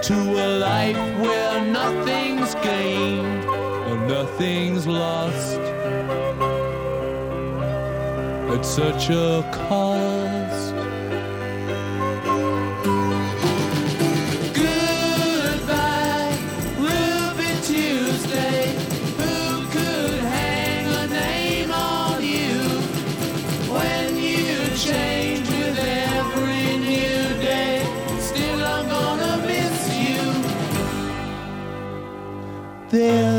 to 0.04 0.14
a 0.14 0.48
life 0.60 1.20
where 1.20 1.66
nothing's 1.66 2.56
gained 2.56 3.44
and 3.90 4.08
nothing's 4.08 4.88
lost 4.88 5.60
It's 8.58 8.70
such 8.70 9.12
a 9.12 9.48
cost. 9.54 9.87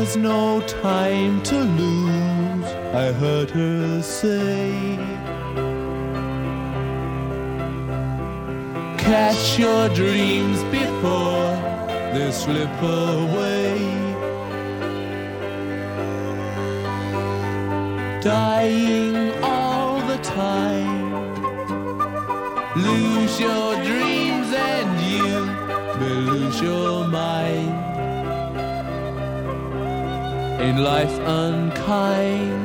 There's 0.09 0.23
no 0.23 0.59
time 0.61 1.39
to 1.43 1.55
lose, 1.55 2.65
I 2.95 3.11
heard 3.11 3.51
her 3.51 4.01
say. 4.01 4.97
Catch 8.97 9.59
your 9.59 9.87
dreams 9.89 10.63
before 10.71 11.53
they 12.11 12.31
slip 12.31 12.81
away. 12.81 13.77
Dying 18.23 19.43
all 19.43 20.01
the 20.07 20.17
time. 20.23 20.88
Ain't 30.69 30.81
life 30.81 31.17
unkind? 31.25 32.58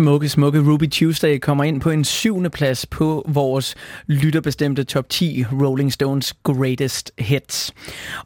Smukke, 0.00 0.28
smukke 0.28 0.60
Ruby 0.60 0.88
Tuesday 0.90 1.38
kommer 1.38 1.64
ind 1.64 1.80
på 1.80 1.90
en 1.90 2.04
syvende 2.04 2.50
plads 2.50 2.86
på 2.86 3.24
vores 3.28 3.74
lytterbestemte 4.06 4.84
top 4.84 5.08
10 5.08 5.44
Rolling 5.52 5.92
Stones 5.92 6.34
Greatest 6.42 7.12
Hits. 7.18 7.72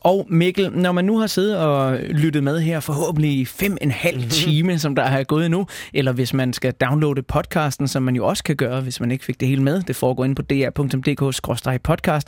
Og 0.01 0.27
Mikkel, 0.31 0.73
når 0.73 0.93
man 0.93 1.05
nu 1.05 1.19
har 1.19 1.27
siddet 1.27 1.59
og 1.59 1.99
lyttet 1.99 2.45
med 2.45 2.61
her 2.61 2.81
forhåbentlig 2.81 3.31
i 3.31 3.45
fem 3.45 3.77
en 3.81 3.91
halv 3.91 4.31
time, 4.31 4.79
som 4.79 4.95
der 4.95 5.03
er 5.03 5.25
gået 5.25 5.51
nu, 5.51 5.67
eller 5.95 6.13
hvis 6.13 6.35
man 6.35 6.53
skal 6.53 6.73
downloade 6.73 7.23
podcasten, 7.23 7.89
som 7.89 8.03
man 8.03 8.17
jo 8.17 8.27
også 8.27 8.45
kan 8.45 8.57
gøre, 8.57 8.81
hvis 8.81 9.01
man 9.01 9.11
ikke 9.11 9.25
fik 9.25 9.41
det 9.41 9.49
hele 9.49 9.63
med, 9.63 9.83
det 9.83 9.97
foregår 9.97 10.25
ind 10.25 10.37
på 10.37 10.43
dr.dk-podcast. 10.43 12.27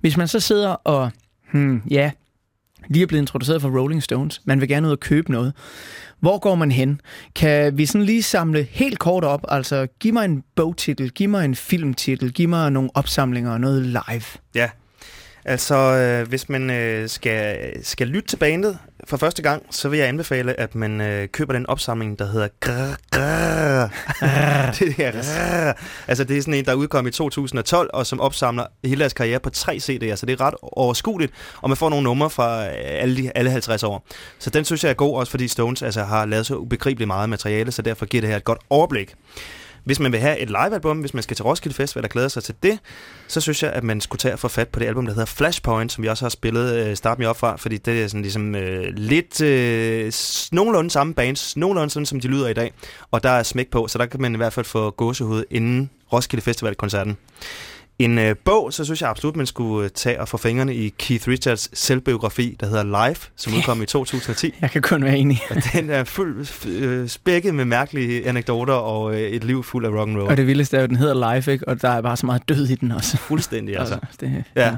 Hvis 0.00 0.16
man 0.16 0.28
så 0.28 0.40
sidder 0.40 0.68
og, 0.68 1.10
hmm, 1.52 1.82
ja, 1.90 2.10
lige 2.88 3.02
er 3.02 3.06
blevet 3.06 3.22
introduceret 3.22 3.62
for 3.62 3.80
Rolling 3.80 4.02
Stones, 4.02 4.40
man 4.44 4.60
vil 4.60 4.68
gerne 4.68 4.86
ud 4.86 4.92
og 4.92 5.00
købe 5.00 5.32
noget. 5.32 5.52
Hvor 6.20 6.38
går 6.38 6.54
man 6.54 6.72
hen? 6.72 7.00
Kan 7.34 7.78
vi 7.78 7.86
sådan 7.86 8.04
lige 8.04 8.22
samle 8.22 8.62
helt 8.70 8.98
kort 8.98 9.24
op? 9.24 9.44
Altså, 9.48 9.86
giv 10.00 10.12
mig 10.12 10.24
en 10.24 10.44
bogtitel, 10.56 11.10
giv 11.10 11.28
mig 11.28 11.44
en 11.44 11.54
filmtitel, 11.54 12.32
giv 12.32 12.48
mig 12.48 12.72
nogle 12.72 12.90
opsamlinger 12.94 13.52
og 13.52 13.60
noget 13.60 13.82
live. 13.82 14.24
Ja, 14.54 14.70
altså 15.44 15.74
øh, 15.76 16.28
hvis 16.28 16.48
man 16.48 16.70
øh, 16.70 17.08
skal, 17.08 17.58
skal 17.84 18.06
lytte 18.06 18.28
til 18.28 18.36
bandet 18.36 18.78
for 19.08 19.16
første 19.16 19.42
gang, 19.42 19.62
så 19.70 19.88
vil 19.88 19.98
jeg 19.98 20.08
anbefale, 20.08 20.60
at 20.60 20.74
man 20.74 21.00
øh, 21.00 21.28
køber 21.28 21.52
den 21.52 21.66
opsamling, 21.66 22.18
der 22.18 22.26
hedder 22.26 22.48
grrr, 22.60 22.96
grrr. 23.10 23.90
det 24.78 24.92
her 24.92 25.12
grrr. 25.12 25.72
Altså 26.08 26.24
det 26.24 26.38
er 26.38 26.40
sådan 26.40 26.54
en, 26.54 26.64
der 26.64 26.74
udkom 26.74 27.06
i 27.06 27.10
2012, 27.10 27.90
og 27.92 28.06
som 28.06 28.20
opsamler 28.20 28.66
hele 28.84 29.00
deres 29.00 29.12
karriere 29.12 29.40
på 29.40 29.50
tre 29.50 29.76
CD'er, 29.76 30.16
så 30.16 30.26
det 30.26 30.32
er 30.32 30.40
ret 30.40 30.54
overskueligt, 30.62 31.32
og 31.62 31.70
man 31.70 31.76
får 31.76 31.90
nogle 31.90 32.04
numre 32.04 32.30
fra 32.30 32.66
øh, 32.66 32.72
alle, 32.74 33.16
de, 33.16 33.30
alle 33.34 33.50
50 33.50 33.82
år. 33.82 34.06
Så 34.38 34.50
den 34.50 34.64
synes 34.64 34.84
jeg 34.84 34.90
er 34.90 34.94
god, 34.94 35.16
også 35.18 35.30
fordi 35.30 35.48
Stones 35.48 35.82
altså, 35.82 36.02
har 36.02 36.26
lavet 36.26 36.46
så 36.46 36.56
ubegribeligt 36.56 37.06
meget 37.06 37.28
materiale, 37.28 37.72
så 37.72 37.82
derfor 37.82 38.06
giver 38.06 38.20
det 38.20 38.30
her 38.30 38.36
et 38.36 38.44
godt 38.44 38.58
overblik. 38.70 39.14
Hvis 39.86 40.00
man 40.00 40.12
vil 40.12 40.20
have 40.20 40.38
et 40.38 40.48
livealbum, 40.48 40.98
hvis 41.00 41.14
man 41.14 41.22
skal 41.22 41.36
til 41.36 41.44
Roskilde 41.44 41.76
Festival 41.76 42.04
og 42.04 42.10
glæder 42.10 42.28
sig 42.28 42.42
til 42.42 42.54
det, 42.62 42.78
så 43.28 43.40
synes 43.40 43.62
jeg, 43.62 43.72
at 43.72 43.84
man 43.84 44.00
skulle 44.00 44.18
tage 44.18 44.32
og 44.32 44.38
få 44.38 44.48
fat 44.48 44.68
på 44.68 44.80
det 44.80 44.86
album, 44.86 45.06
der 45.06 45.12
hedder 45.12 45.26
Flashpoint, 45.26 45.92
som 45.92 46.04
vi 46.04 46.08
også 46.08 46.24
har 46.24 46.30
spillet 46.30 46.74
øh, 46.74 46.96
Start 46.96 47.18
Me 47.18 47.30
Up 47.30 47.36
fra, 47.36 47.56
fordi 47.56 47.76
det 47.76 48.02
er 48.02 48.08
sådan 48.08 48.22
ligesom 48.22 48.54
øh, 48.54 48.84
lidt 48.94 49.40
øh, 49.40 50.12
nogenlunde 50.52 50.90
samme 50.90 51.14
bands, 51.14 51.56
nogenlunde 51.56 51.90
sådan, 51.90 52.06
som 52.06 52.20
de 52.20 52.28
lyder 52.28 52.48
i 52.48 52.52
dag, 52.52 52.72
og 53.10 53.22
der 53.22 53.30
er 53.30 53.42
smæk 53.42 53.70
på, 53.70 53.88
så 53.88 53.98
der 53.98 54.06
kan 54.06 54.20
man 54.20 54.34
i 54.34 54.36
hvert 54.36 54.52
fald 54.52 54.66
få 54.66 54.90
gåsehud 54.90 55.44
inden 55.50 55.90
Roskilde 56.12 56.42
Festival-koncerten. 56.42 57.16
En 57.98 58.18
øh, 58.18 58.36
bog, 58.44 58.72
så 58.72 58.84
synes 58.84 59.00
jeg 59.00 59.10
absolut, 59.10 59.36
man 59.36 59.46
skulle 59.46 59.84
øh, 59.84 59.90
tage 59.90 60.20
og 60.20 60.28
få 60.28 60.36
fingrene 60.36 60.74
i 60.74 60.94
Keith 60.98 61.28
Richards 61.28 61.78
selvbiografi, 61.78 62.56
der 62.60 62.66
hedder 62.66 63.08
Life, 63.08 63.30
som 63.36 63.52
udkom 63.56 63.82
i 63.82 63.86
2010. 63.86 64.54
Jeg 64.60 64.70
kan 64.70 64.82
kun 64.82 65.04
være 65.04 65.18
enig. 65.18 65.40
Og 65.50 65.56
den 65.72 65.90
er 65.90 66.04
fuld 66.04 66.66
øh, 66.66 67.08
spækket 67.08 67.54
med 67.54 67.64
mærkelige 67.64 68.28
anekdoter 68.28 68.74
og 68.74 69.14
øh, 69.14 69.20
et 69.20 69.44
liv 69.44 69.64
fuld 69.64 69.86
af 69.86 69.90
rock 69.90 70.08
and 70.08 70.16
roll. 70.16 70.30
Og 70.30 70.36
det 70.36 70.46
vildeste 70.46 70.76
er 70.76 70.80
jo, 70.80 70.86
den 70.86 70.96
hedder 70.96 71.34
Live, 71.34 71.52
ikke? 71.52 71.68
og 71.68 71.82
der 71.82 71.88
er 71.88 72.00
bare 72.00 72.16
så 72.16 72.26
meget 72.26 72.48
død 72.48 72.68
i 72.68 72.74
den 72.74 72.92
også. 72.92 73.16
Fuldstændig, 73.16 73.76
altså. 73.80 73.98
det, 74.20 74.44
Ja. 74.56 74.76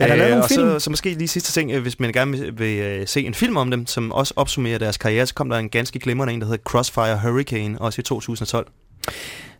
Er 0.00 0.06
der 0.06 0.14
lavet 0.14 0.30
nogle 0.30 0.44
og 0.44 0.48
film? 0.48 0.60
Så, 0.60 0.78
så 0.78 0.90
måske 0.90 1.14
lige 1.14 1.28
sidste 1.28 1.52
ting, 1.52 1.72
øh, 1.72 1.82
hvis 1.82 2.00
man 2.00 2.12
gerne 2.12 2.38
vil, 2.38 2.58
vil 2.58 2.78
øh, 2.78 3.06
se 3.06 3.26
en 3.26 3.34
film 3.34 3.56
om 3.56 3.70
dem, 3.70 3.86
som 3.86 4.12
også 4.12 4.32
opsummerer 4.36 4.78
deres 4.78 4.96
karriere, 4.96 5.26
så 5.26 5.34
kom 5.34 5.48
der 5.48 5.56
en 5.58 5.68
ganske 5.68 5.98
glimrende 5.98 6.34
en, 6.34 6.40
der 6.40 6.46
hedder 6.46 6.62
Crossfire 6.62 7.20
Hurricane, 7.22 7.78
også 7.80 8.00
i 8.00 8.02
2012. 8.02 8.66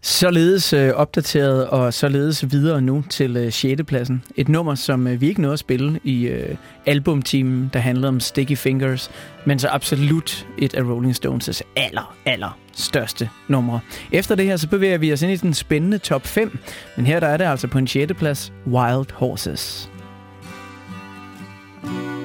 Således 0.06 0.72
øh, 0.72 0.92
opdateret 0.94 1.66
og 1.66 1.94
således 1.94 2.52
videre 2.52 2.80
nu 2.80 3.04
til 3.10 3.36
øh, 3.36 3.52
6. 3.52 3.82
pladsen. 3.86 4.24
Et 4.36 4.48
nummer, 4.48 4.74
som 4.74 5.06
øh, 5.06 5.20
vi 5.20 5.28
ikke 5.28 5.40
nåede 5.40 5.52
at 5.52 5.58
spille 5.58 6.00
i 6.04 6.26
øh, 6.26 6.56
albumteamen, 6.86 7.70
der 7.72 7.78
handlede 7.78 8.08
om 8.08 8.20
Sticky 8.20 8.56
Fingers, 8.56 9.10
men 9.46 9.58
så 9.58 9.68
absolut 9.68 10.46
et 10.58 10.74
af 10.74 10.82
Rolling 10.82 11.14
Stones' 11.14 11.60
aller, 11.76 12.16
aller 12.26 12.58
største 12.72 13.30
numre. 13.48 13.80
Efter 14.12 14.34
det 14.34 14.44
her, 14.44 14.56
så 14.56 14.68
bevæger 14.68 14.98
vi 14.98 15.12
os 15.12 15.22
ind 15.22 15.32
i 15.32 15.36
den 15.36 15.54
spændende 15.54 15.98
top 15.98 16.26
5, 16.26 16.58
men 16.96 17.06
her 17.06 17.20
der 17.20 17.26
er 17.26 17.36
det 17.36 17.44
altså 17.44 17.68
på 17.68 17.78
en 17.78 17.86
6. 17.86 18.12
plads, 18.18 18.52
Wild 18.66 19.12
Horses. 19.12 19.90
childhood 21.86 22.15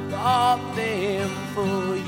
I 0.00 0.10
bought 0.10 0.76
them 0.76 1.30
for. 1.54 1.99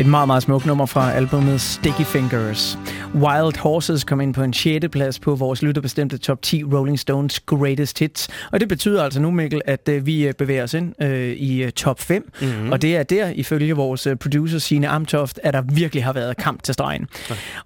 Et 0.00 0.06
meget, 0.06 0.26
meget 0.26 0.42
smukt 0.42 0.66
nummer 0.66 0.86
fra 0.86 1.12
albumet 1.12 1.60
Sticky 1.60 2.04
Fingers. 2.04 2.78
Wild 3.14 3.58
Horses 3.58 4.04
kom 4.04 4.20
ind 4.20 4.34
på 4.34 4.42
en 4.42 4.52
6. 4.52 4.88
plads 4.92 5.18
på 5.18 5.34
vores 5.34 5.62
lytterbestemte 5.62 6.18
top 6.18 6.42
10 6.42 6.64
Rolling 6.64 6.98
Stones 6.98 7.40
Greatest 7.40 7.98
Hits. 7.98 8.28
Og 8.52 8.60
det 8.60 8.68
betyder 8.68 9.04
altså 9.04 9.20
nu, 9.20 9.30
Mikkel, 9.30 9.62
at 9.64 9.88
øh, 9.88 10.06
vi 10.06 10.26
øh, 10.26 10.34
bevæger 10.34 10.62
os 10.62 10.74
ind 10.74 11.02
øh, 11.02 11.32
i 11.32 11.62
øh, 11.62 11.72
top 11.72 12.00
5. 12.00 12.32
Mhm. 12.40 12.50
Mm-hmm. 12.50 12.72
Og 12.72 12.82
det 12.82 12.96
er 12.96 13.02
der, 13.02 13.28
ifølge 13.28 13.74
vores 13.74 14.08
producer 14.20 14.58
Signe 14.58 14.88
Amtoft, 14.88 15.40
at 15.42 15.54
der 15.54 15.62
virkelig 15.62 16.04
har 16.04 16.12
været 16.12 16.36
kamp 16.36 16.62
til 16.62 16.74
stregen. 16.74 17.06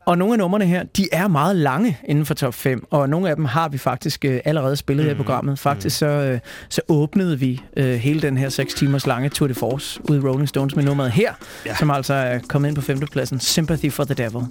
Og 0.07 0.19
nogle 0.19 0.35
af 0.35 0.39
numrene 0.39 0.67
her, 0.67 0.83
de 0.83 1.09
er 1.13 1.29
meget 1.29 1.57
lange 1.57 1.99
inden 2.05 2.27
for 2.27 2.35
top 2.35 2.55
5, 2.55 2.87
og 2.91 3.09
nogle 3.09 3.31
af 3.31 3.37
dem 3.37 3.45
har 3.45 3.69
vi 3.69 3.79
faktisk 3.79 4.25
øh, 4.25 4.41
allerede 4.45 4.77
spillet 4.77 5.05
mm. 5.05 5.09
her 5.09 5.15
i 5.15 5.17
programmet. 5.17 5.59
Faktisk 5.59 5.99
så, 5.99 6.07
øh, 6.07 6.39
så 6.69 6.81
åbnede 6.89 7.39
vi 7.39 7.63
øh, 7.77 7.95
hele 7.95 8.23
den 8.23 8.37
her 8.37 8.49
6 8.49 8.75
timers 8.75 9.07
lange 9.07 9.29
Tour 9.29 9.49
de 9.49 9.55
Force 9.55 10.01
ud 10.11 10.17
i 10.17 10.21
Rolling 10.21 10.49
Stones 10.49 10.77
med 10.77 10.85
nummeret 10.85 11.11
her, 11.11 11.33
ja. 11.67 11.75
som 11.77 11.91
altså 11.91 12.15
er 12.15 12.39
kommet 12.49 12.69
ind 12.69 12.77
på 12.77 12.83
femtepladsen, 12.83 13.41
Sympathy 13.41 13.93
for 13.93 14.05
the 14.05 14.15
Devil. 14.15 14.43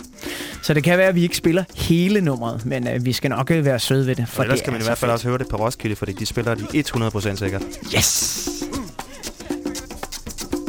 Så 0.62 0.74
det 0.74 0.83
kan 0.84 0.98
være, 0.98 1.08
at 1.08 1.16
vi 1.16 1.24
ikke 1.24 1.38
spiller 1.38 1.64
hele 1.76 2.22
nummeret, 2.22 2.66
men 2.66 2.88
øh, 2.88 3.06
vi 3.06 3.14
skal 3.14 3.30
nok 3.30 3.52
øh, 3.52 3.66
være 3.66 3.80
søde 3.80 4.08
ved 4.08 4.16
det. 4.16 4.30
For 4.30 4.44
ellers 4.44 4.58
det 4.60 4.64
kan 4.64 4.74
man 4.74 4.82
i 4.82 4.86
hvert 4.86 4.98
fald 4.98 5.10
så 5.10 5.14
også 5.14 5.28
høre 5.28 5.38
det 5.38 5.48
på 5.48 5.58
Roskilde, 5.58 5.96
fordi 5.96 6.12
de 6.12 6.26
spiller 6.26 6.56
de 6.56 6.84
100% 6.88 7.36
sikkert. 7.36 7.62
Yes! 7.96 8.64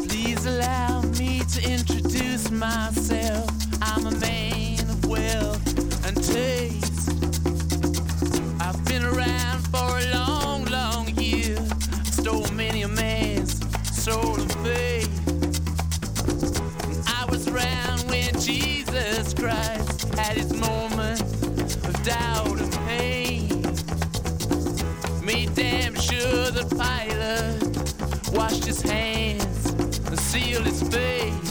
Please 0.09 0.47
allow 0.49 1.03
me 1.03 1.39
to 1.55 1.61
introduce 1.75 2.51
myself. 2.51 3.51
I'm 3.83 4.07
a 4.07 4.15
man 4.27 4.81
of 4.91 5.07
wealth 5.07 6.07
and 6.07 6.17
taste. 6.17 7.11
I've 8.61 8.85
been 8.85 9.05
around 9.05 9.61
for 9.75 9.99
a 9.99 10.07
long, 10.19 10.65
long 10.65 11.09
year. 11.21 11.57
Stole 12.05 12.47
many 12.53 12.83
a 12.83 12.89
man's 12.89 13.53
soul 14.05 14.35
and 14.41 14.53
faith. 14.67 15.11
I 17.07 17.25
was 17.31 17.49
around 17.49 18.01
when 18.11 18.33
Jesus 18.41 19.35
Christ 19.35 19.84
had 20.25 20.39
his 20.39 20.55
moment 20.55 21.21
of 21.21 22.03
doubt 22.03 22.59
and 22.59 22.73
pain. 22.89 23.49
Made 25.23 25.55
damn 25.55 25.95
sure 25.95 26.51
the 26.51 26.65
pilot 26.79 28.33
washed 28.33 28.65
his 28.65 28.81
hands 28.81 29.73
and 30.09 30.19
sealed 30.19 30.65
his 30.65 30.83
face. 30.85 31.44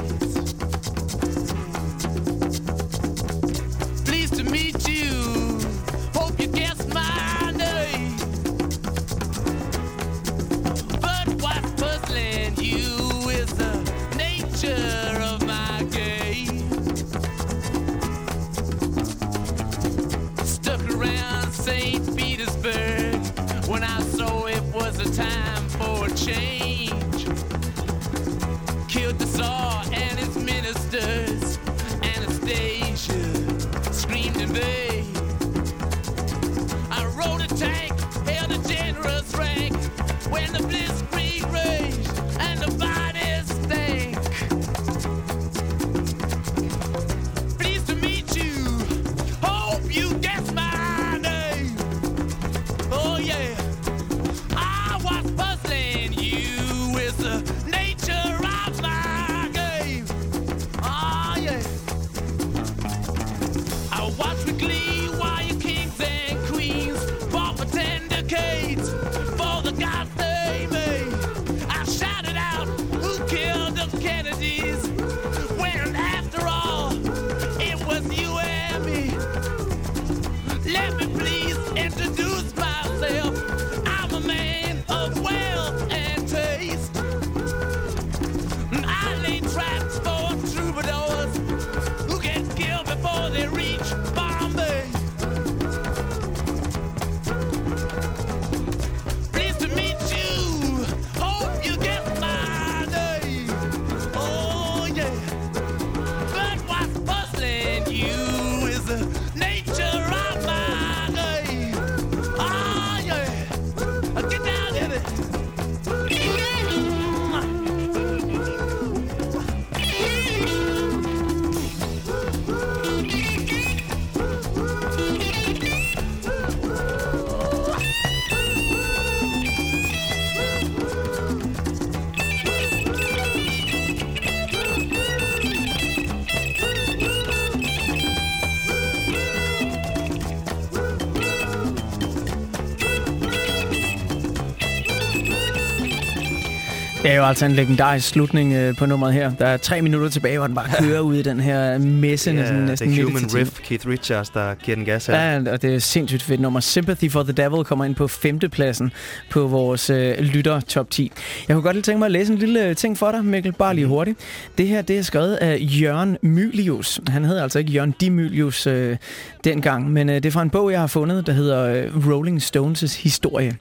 Jo 147.23 147.27
altså 147.27 147.45
en 147.45 147.51
legendarisk 147.51 148.07
slutning 148.07 148.53
øh, 148.53 148.77
på 148.77 148.85
nummeret 148.85 149.13
her. 149.13 149.31
Der 149.39 149.45
er 149.45 149.57
tre 149.57 149.81
minutter 149.81 150.09
tilbage, 150.09 150.37
hvor 150.37 150.47
den 150.47 150.55
bare 150.55 150.69
kører 150.83 150.99
ud 150.99 151.15
i 151.15 151.21
den 151.21 151.39
her 151.39 151.77
messe. 151.77 152.33
Næsten, 152.33 152.57
det 152.57 152.65
næsten 152.65 152.89
er 152.89 152.97
i 152.97 153.01
Human. 153.01 153.35
Riff, 153.35 153.59
Keith 153.63 153.87
Richards, 153.87 154.29
der 154.29 154.55
giver 154.55 154.75
den 154.75 154.85
gas 154.85 155.05
her. 155.05 155.15
Ja, 155.15 155.51
og 155.51 155.61
det 155.61 155.75
er 155.75 155.79
sindssygt 155.79 156.23
fedt 156.23 156.41
nummer. 156.41 156.59
Sympathy 156.59 157.11
for 157.11 157.23
the 157.23 157.31
Devil 157.31 157.63
kommer 157.63 157.85
ind 157.85 157.95
på 157.95 158.07
femtepladsen 158.07 158.91
på 159.29 159.47
vores 159.47 159.89
øh, 159.89 160.17
lytter 160.19 160.59
top 160.59 160.89
10. 160.89 161.11
Jeg 161.47 161.53
kunne 161.55 161.63
godt 161.63 161.75
lige 161.75 161.83
tænke 161.83 161.99
mig 161.99 162.05
at 162.05 162.11
læse 162.11 162.33
en 162.33 162.39
lille 162.39 162.67
øh, 162.67 162.75
ting 162.75 162.97
for 162.97 163.11
dig, 163.11 163.25
Mikkel, 163.25 163.53
bare 163.53 163.75
lige 163.75 163.87
hurtigt. 163.87 164.19
Det 164.57 164.67
her, 164.67 164.81
det 164.81 164.97
er 164.97 165.01
skrevet 165.01 165.35
af 165.35 165.57
Jørgen 165.61 166.17
Mylius. 166.21 167.01
Han 167.07 167.25
hedder 167.25 167.43
altså 167.43 167.59
ikke 167.59 167.71
Jørgen 167.71 167.95
Dimylius 168.01 168.67
øh, 168.67 168.97
dengang, 169.43 169.91
men 169.91 170.09
øh, 170.09 170.15
det 170.15 170.25
er 170.25 170.31
fra 170.31 170.41
en 170.41 170.49
bog, 170.49 170.71
jeg 170.71 170.79
har 170.79 170.87
fundet, 170.87 171.27
der 171.27 171.33
hedder 171.33 171.63
øh, 171.63 172.07
Rolling 172.09 172.41
Stones' 172.41 173.01
historie. 173.03 173.55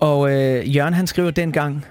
Og 0.00 0.30
øh, 0.30 0.76
Jørgen, 0.76 0.94
han 0.94 1.06
skriver 1.06 1.30
dengang, 1.30 1.84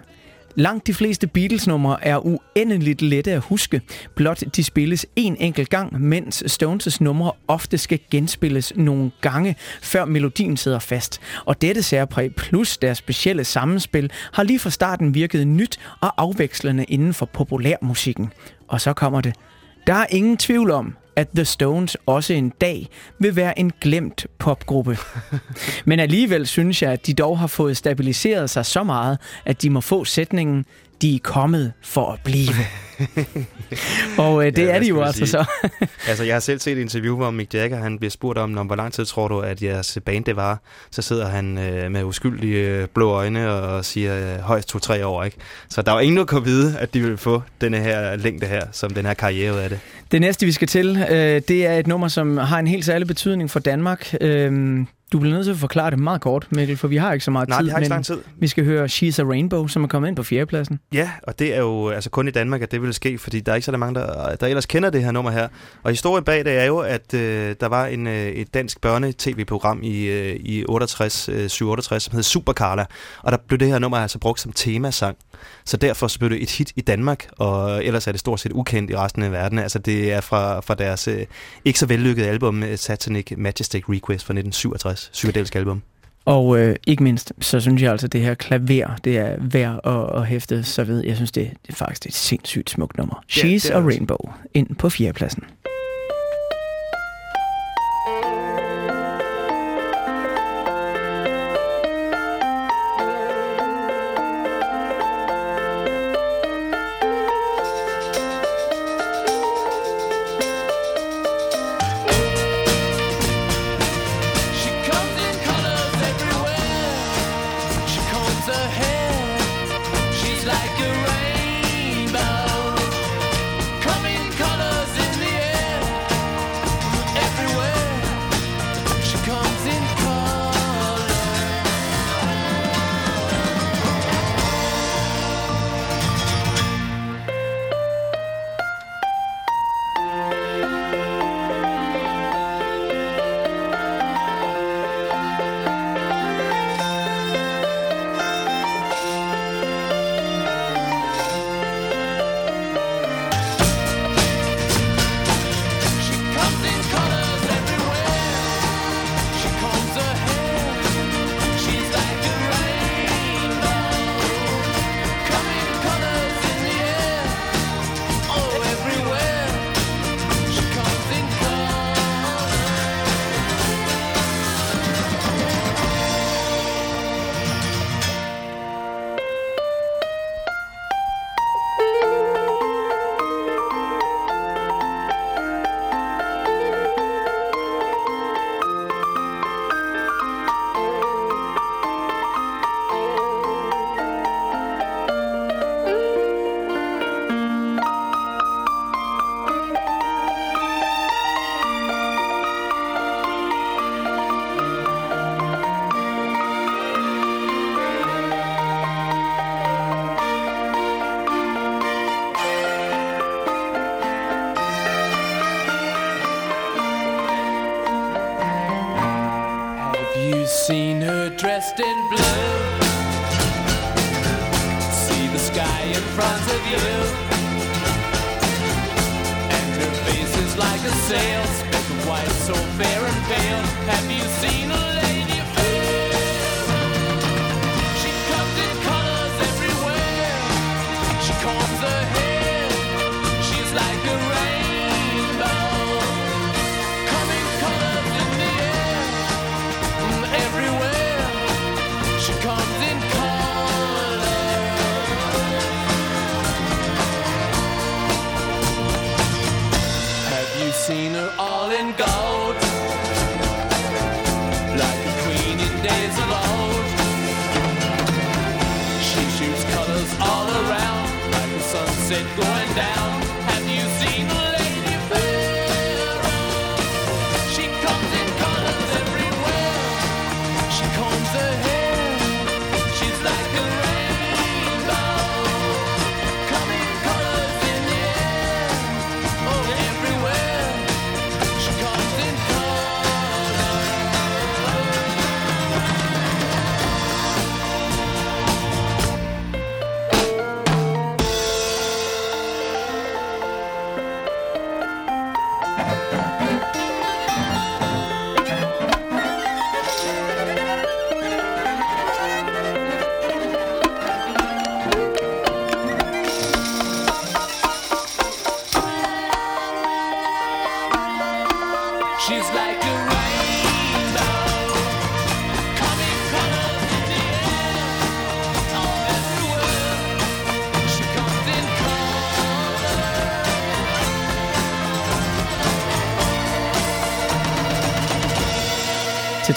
Langt 0.55 0.87
de 0.87 0.93
fleste 0.93 1.27
Beatles-numre 1.27 2.05
er 2.05 2.25
uendeligt 2.25 3.01
lette 3.01 3.31
at 3.31 3.39
huske. 3.41 3.81
Blot 4.15 4.43
de 4.55 4.63
spilles 4.63 5.05
en 5.15 5.37
enkelt 5.39 5.69
gang, 5.69 6.01
mens 6.01 6.43
Stones' 6.61 6.97
numre 6.99 7.31
ofte 7.47 7.77
skal 7.77 7.99
genspilles 8.11 8.73
nogle 8.75 9.11
gange, 9.21 9.55
før 9.81 10.05
melodien 10.05 10.57
sidder 10.57 10.79
fast. 10.79 11.21
Og 11.45 11.61
dette 11.61 11.83
særpræg 11.83 12.35
plus 12.35 12.77
deres 12.77 12.97
specielle 12.97 13.43
sammenspil 13.43 14.11
har 14.33 14.43
lige 14.43 14.59
fra 14.59 14.69
starten 14.69 15.13
virket 15.13 15.47
nyt 15.47 15.79
og 16.01 16.13
afvekslende 16.17 16.83
inden 16.83 17.13
for 17.13 17.25
populærmusikken. 17.25 18.33
Og 18.67 18.81
så 18.81 18.93
kommer 18.93 19.21
det. 19.21 19.33
Der 19.87 19.93
er 19.93 20.05
ingen 20.09 20.37
tvivl 20.37 20.71
om, 20.71 20.95
at 21.15 21.27
The 21.35 21.45
Stones 21.45 21.97
også 22.05 22.33
en 22.33 22.49
dag 22.61 22.89
vil 23.19 23.35
være 23.35 23.59
en 23.59 23.71
glemt 23.81 24.25
popgruppe. 24.37 24.97
Men 25.85 25.99
alligevel 25.99 26.47
synes 26.47 26.81
jeg, 26.81 26.91
at 26.91 27.07
de 27.07 27.13
dog 27.13 27.39
har 27.39 27.47
fået 27.47 27.77
stabiliseret 27.77 28.49
sig 28.49 28.65
så 28.65 28.83
meget, 28.83 29.17
at 29.45 29.61
de 29.61 29.69
må 29.69 29.81
få 29.81 30.05
sætningen, 30.05 30.65
de 31.01 31.15
er 31.15 31.19
kommet 31.23 31.73
for 31.83 32.11
at 32.11 32.19
blive. 32.23 32.47
Og 34.17 34.45
øh, 34.47 34.55
det 34.55 34.61
Ja, 34.61 34.69
er 34.71 34.79
de 34.79 34.87
jo 34.87 35.01
altså 35.01 35.17
sige? 35.17 35.27
så. 35.27 35.45
altså, 36.09 36.23
jeg 36.23 36.35
har 36.35 36.39
selv 36.39 36.59
set 36.59 36.77
et 36.77 36.81
interview, 36.81 37.15
hvor 37.15 37.31
Mick 37.31 37.53
Jagger 37.53 37.77
han 37.77 37.99
bliver 37.99 38.11
spurgt 38.11 38.37
om, 38.37 38.49
"Nå, 38.49 38.63
hvor 38.63 38.75
lang 38.75 38.93
tid 38.93 39.05
tror 39.05 39.27
du, 39.27 39.39
at 39.39 39.61
jeres 39.63 39.97
band 40.05 40.25
det 40.25 40.35
var? 40.35 40.61
Så 40.91 41.01
sidder 41.01 41.27
han 41.29 41.57
øh, 41.57 41.91
med 41.91 42.03
uskyldige 42.03 42.67
øh, 42.69 42.87
blå 42.93 43.09
øjne 43.11 43.51
og 43.51 43.85
siger 43.85 44.33
øh, 44.35 44.39
højst 44.39 44.67
to-tre 44.69 45.05
år, 45.05 45.23
ikke? 45.23 45.37
Så 45.69 45.81
der 45.81 45.91
var 45.91 45.99
ingen, 45.99 46.17
der 46.17 46.25
kunne 46.25 46.43
vide, 46.43 46.77
at 46.79 46.93
de 46.93 47.01
ville 47.01 47.17
få 47.17 47.41
denne 47.61 47.77
her 47.79 48.15
længde 48.15 48.47
her, 48.47 48.61
som 48.71 48.93
den 48.93 49.05
her 49.05 49.13
karriere 49.13 49.63
af 49.63 49.69
det. 49.69 49.79
Det 50.11 50.21
næste, 50.21 50.45
vi 50.45 50.51
skal 50.51 50.67
til, 50.67 51.05
øh, 51.11 51.41
det 51.47 51.65
er 51.65 51.73
et 51.73 51.87
nummer, 51.87 52.07
som 52.07 52.37
har 52.37 52.59
en 52.59 52.67
helt 52.67 52.85
særlig 52.85 53.07
betydning 53.07 53.51
for 53.51 53.59
Danmark. 53.59 54.13
Øh, 54.21 54.79
du 55.11 55.19
bliver 55.19 55.33
nødt 55.35 55.45
til 55.45 55.51
at 55.51 55.57
forklare 55.57 55.91
det 55.91 55.99
meget 55.99 56.21
kort, 56.21 56.47
Mikkel, 56.51 56.77
for 56.77 56.87
vi 56.87 56.97
har 56.97 57.13
ikke 57.13 57.25
så 57.25 57.31
meget 57.31 57.49
Nej, 57.49 57.59
tid. 57.59 57.65
vi 57.65 57.69
har 57.71 57.77
ikke 57.77 57.87
så 57.87 57.93
lang 57.93 58.05
tid. 58.05 58.17
Vi 58.39 58.47
skal 58.47 58.65
høre 58.65 58.85
She's 58.85 59.21
a 59.21 59.23
Rainbow, 59.23 59.67
som 59.67 59.83
er 59.83 59.87
kommet 59.87 60.09
ind 60.09 60.15
på 60.15 60.23
fjerdepladsen. 60.23 60.79
Ja, 60.93 61.11
og 61.23 61.39
det 61.39 61.55
er 61.55 61.59
jo 61.59 61.89
altså 61.89 62.09
kun 62.09 62.27
i 62.27 62.31
Danmark, 62.31 62.61
at 62.61 62.71
det 62.71 62.81
vil 62.81 62.93
ske, 62.93 63.17
fordi 63.17 63.39
der 63.39 63.51
er 63.51 63.55
ikke 63.55 63.65
så 63.65 63.77
mange, 63.77 63.99
der, 63.99 64.35
der 64.35 64.47
ellers 64.47 64.65
kender 64.65 64.89
det 64.89 65.03
her 65.03 65.11
nummer 65.11 65.31
her. 65.31 65.47
Og 65.83 65.91
historien 65.91 66.23
bag 66.23 66.45
det 66.45 66.57
er 66.57 66.65
jo, 66.65 66.77
at 66.77 67.13
øh, 67.13 67.55
der 67.59 67.67
var 67.67 67.85
en, 67.85 68.07
øh, 68.07 68.13
et 68.13 68.53
dansk 68.53 68.81
børne-tv-program 68.81 69.79
i, 69.83 70.03
øh, 70.05 70.35
i 70.35 70.65
68, 70.65 71.29
øh, 71.29 71.49
67, 71.49 72.03
som 72.03 72.13
hed 72.13 72.23
Super 72.23 72.53
Carla, 72.53 72.85
og 73.23 73.31
der 73.31 73.37
blev 73.47 73.59
det 73.59 73.67
her 73.67 73.79
nummer 73.79 73.97
altså 73.97 74.19
brugt 74.19 74.39
som 74.39 74.51
temasang. 74.51 75.17
Så 75.65 75.77
derfor 75.77 76.07
så 76.07 76.19
blev 76.19 76.29
det 76.29 76.43
et 76.43 76.51
hit 76.51 76.71
i 76.75 76.81
Danmark, 76.81 77.27
og 77.37 77.85
ellers 77.85 78.07
er 78.07 78.11
det 78.11 78.19
stort 78.19 78.39
set 78.39 78.51
ukendt 78.51 78.91
i 78.91 78.95
resten 78.95 79.23
af 79.23 79.31
verden. 79.31 79.59
Altså 79.59 79.79
det 79.79 80.11
er 80.13 80.21
fra, 80.21 80.59
fra 80.59 80.75
deres 80.75 81.07
øh, 81.07 81.25
ikke 81.65 81.79
så 81.79 81.85
vellykkede 81.85 82.27
album 82.27 82.63
øh, 82.63 82.77
Satanic 82.77 83.33
Majestic 83.37 83.83
Request 83.89 84.25
fra 84.25 84.33
1967, 84.33 85.09
psykedelisk 85.13 85.55
album. 85.55 85.81
Og 86.25 86.59
øh, 86.59 86.75
ikke 86.87 87.03
mindst, 87.03 87.33
så 87.39 87.59
synes 87.59 87.81
jeg 87.81 87.91
altså, 87.91 88.07
at 88.07 88.13
det 88.13 88.21
her 88.21 88.33
klaver, 88.33 88.95
det 89.03 89.17
er 89.17 89.35
værd 89.39 89.79
at, 89.83 90.21
at 90.21 90.27
hæfte 90.27 90.63
så 90.63 90.83
ved. 90.83 91.03
Jeg 91.05 91.15
synes, 91.15 91.31
det, 91.31 91.51
det 91.67 91.73
er 91.73 91.75
faktisk 91.77 92.05
et 92.05 92.13
sindssygt 92.13 92.69
smukt 92.69 92.97
nummer. 92.97 93.23
She's 93.31 93.73
er 93.73 93.77
a. 93.77 93.79
Rainbow, 93.79 94.33
ind 94.53 94.75
på 94.75 94.89
fjerdepladsen. 94.89 95.43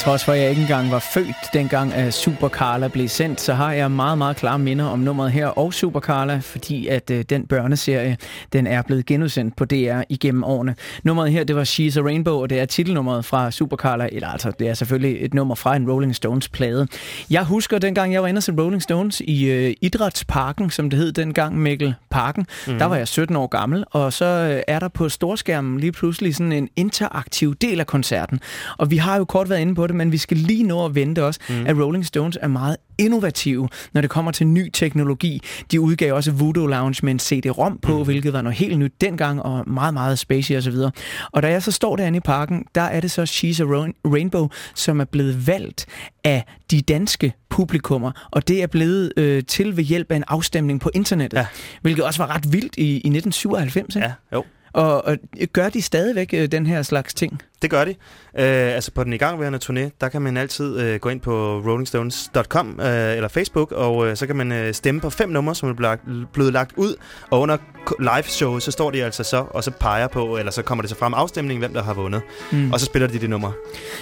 Trods 0.05 0.25
for, 0.25 0.33
at 0.33 0.41
jeg 0.41 0.51
ikke 0.51 0.63
engang 0.63 0.91
var 0.91 0.99
født, 0.99 1.37
dengang 1.53 1.93
at 1.93 2.15
Super 2.15 2.49
Carla 2.49 2.89
blev 2.89 3.09
sendt, 3.09 3.41
så 3.41 3.55
har 3.55 3.73
jeg 3.73 3.91
meget, 3.91 4.19
meget 4.19 4.37
klare 4.37 4.59
minder 4.59 4.85
om 4.85 4.99
nummeret 4.99 5.33
her 5.33 5.47
og 5.47 5.75
Super 5.75 6.01
Carla, 6.01 6.39
fordi 6.39 6.87
at 6.87 7.11
øh, 7.11 7.25
den 7.29 7.47
børneserie, 7.47 8.17
den 8.53 8.67
er 8.67 8.83
blevet 8.83 9.07
genudsendt 9.07 9.57
på 9.57 9.65
DR 9.65 10.01
igennem 10.09 10.45
årene. 10.45 10.75
Nummeret 11.05 11.33
her, 11.33 11.45
det 11.45 11.57
var 11.57 11.65
She's 11.65 11.99
a 11.99 12.03
Rainbow, 12.03 12.43
og 12.43 12.51
det 12.51 12.61
er 12.61 12.65
titelnummeret 12.65 13.25
fra 13.25 13.51
Super 13.51 13.77
Carla, 13.77 14.09
eller 14.13 14.29
altså, 14.29 14.53
det 14.59 14.69
er 14.69 14.75
selvfølgelig 14.75 15.25
et 15.25 15.35
nummer 15.35 15.55
fra 15.55 15.77
en 15.77 15.91
Rolling 15.91 16.15
Stones 16.15 16.49
plade. 16.49 16.87
Jeg 17.31 17.45
husker 17.45 17.79
dengang, 17.79 18.13
jeg 18.13 18.23
var 18.23 18.29
inde 18.29 18.39
og 18.39 18.43
se 18.43 18.53
Rolling 18.59 18.83
Stones 18.83 19.21
i 19.21 19.45
øh, 19.45 19.75
Idrætsparken, 19.83 20.71
som 20.71 20.91
det 20.91 20.99
hed 20.99 21.13
dengang, 21.13 21.59
Mikkel 21.59 21.95
Parken. 22.15 22.47
Mm. 22.67 22.79
Der 22.79 22.85
var 22.85 22.97
jeg 22.97 23.09
17 23.09 23.37
år 23.37 23.47
gammel, 23.47 23.85
og 23.91 24.13
så 24.13 24.25
øh, 24.25 24.63
er 24.69 24.79
der 24.79 24.89
på 24.89 25.09
storskærmen 25.09 25.81
lige 25.81 25.93
pludselig 25.93 26.35
sådan 26.35 26.53
en 26.53 26.69
interaktiv 26.77 27.55
del 27.55 27.81
af 27.81 27.87
koncerten. 27.87 28.41
Og 28.79 28.91
vi 28.91 28.97
har 28.97 29.17
jo 29.17 29.25
kort 29.25 29.51
været 29.51 29.61
inde 29.61 29.75
på 29.75 29.87
det, 29.87 29.97
men 29.97 30.13
vi 30.13 30.19
skal 30.19 30.37
lige 30.37 30.63
nå 30.63 30.85
at 30.85 30.95
vente 30.95 31.25
også, 31.25 31.41
mm. 31.49 31.67
at 31.67 31.77
Rolling 31.77 32.07
Stones 32.07 32.39
er 32.43 32.49
meget 32.49 32.77
innovative, 32.99 33.69
når 33.93 34.01
det 34.01 34.11
kommer 34.11 34.33
til 34.33 34.47
ny 34.47 34.71
teknologi. 34.73 35.43
De 35.71 35.81
udgav 35.81 36.15
også 36.15 36.33
Voodoo 36.33 36.67
Lounge 36.67 37.01
med 37.03 37.13
en 37.13 37.19
CD-ROM 37.19 37.79
på, 37.83 37.99
mm. 37.99 38.05
hvilket 38.05 38.33
var 38.33 38.43
noget 38.43 38.59
helt 38.59 38.79
nyt 38.79 38.93
dengang, 39.01 39.43
og 39.43 39.71
meget, 39.71 39.95
meget 39.95 40.19
spacey 40.19 40.57
osv. 40.57 40.77
Og, 40.77 40.93
og 41.33 41.43
da 41.43 41.49
jeg 41.49 41.63
så 41.63 41.73
står 41.73 41.97
derinde 41.97 42.17
i 42.17 42.21
parken, 42.21 42.65
der 42.75 42.81
er 42.83 43.01
det 43.01 43.11
så 43.11 43.23
She's 43.23 43.63
a 43.63 43.65
Rain- 43.65 44.01
Rainbow, 44.05 44.49
som 44.75 45.01
er 45.01 45.05
blevet 45.05 45.47
valgt 45.47 45.87
af 46.25 46.45
de 46.71 46.81
danske 46.81 47.33
publikummer, 47.49 48.29
og 48.31 48.49
det 48.49 48.63
er 48.63 48.67
blevet 48.67 49.13
øh, 49.17 49.43
til 49.49 49.77
ved 49.77 49.85
hjælp 49.85 50.13
af 50.13 50.17
en 50.17 50.25
afstemning 50.29 50.81
på 50.81 50.91
internettet, 50.95 51.39
ja. 51.39 51.47
hvilket 51.83 52.05
også 52.05 52.23
var 52.23 52.35
ret 52.35 52.53
vildt 52.53 52.77
i, 52.77 52.83
i 52.83 52.97
1997. 52.97 53.97
Ikke? 53.97 54.07
Ja, 54.07 54.13
jo. 54.33 54.45
Og, 54.75 55.05
og 55.07 55.17
gør 55.53 55.69
de 55.69 55.83
stadigvæk 55.83 56.31
øh, 56.35 56.47
den 56.47 56.67
her 56.67 56.83
slags 56.83 57.15
ting? 57.15 57.43
Det 57.63 57.71
gør 57.71 57.85
de. 57.85 57.91
Øh, 58.39 58.75
altså 58.75 58.91
på 58.91 59.05
den 59.05 59.13
igangværende 59.13 59.59
turné, 59.65 59.97
der 60.01 60.09
kan 60.09 60.23
man 60.23 60.37
altid 60.37 60.81
øh, 60.81 61.01
gå 61.01 61.09
ind 61.09 61.21
på 61.21 61.59
rollingstones.com 61.67 62.81
øh, 62.81 63.17
eller 63.17 63.29
Facebook, 63.29 63.73
og 63.73 64.09
øh, 64.09 64.17
så 64.17 64.27
kan 64.27 64.37
man 64.37 64.53
øh, 64.53 64.75
stemme 64.75 65.01
på 65.01 65.11
fem 65.11 65.29
numre, 65.29 65.55
som 65.55 65.69
er 65.69 65.73
blevet 65.73 65.91
lagt, 65.91 66.33
blevet 66.33 66.53
lagt 66.53 66.73
ud. 66.77 66.95
Og 67.31 67.41
under 67.41 67.57
live 68.01 68.23
show, 68.23 68.59
så 68.59 68.71
står 68.71 68.91
de 68.91 69.05
altså 69.05 69.25
så, 69.25 69.45
og 69.51 69.65
så 69.65 69.71
peger 69.71 70.09
på, 70.09 70.37
eller 70.37 70.53
så 70.53 70.63
kommer 70.63 70.83
det 70.83 70.91
så 70.91 70.97
frem 70.97 71.15
afstemningen, 71.15 71.61
hvem 71.61 71.75
der 71.75 71.83
har 71.83 71.95
vundet. 71.95 72.23
Mm. 72.53 72.73
Og 72.73 72.81
så 72.81 72.87
spiller 72.87 73.09
de 73.09 73.19
det 73.19 73.31
nummer. 73.31 73.53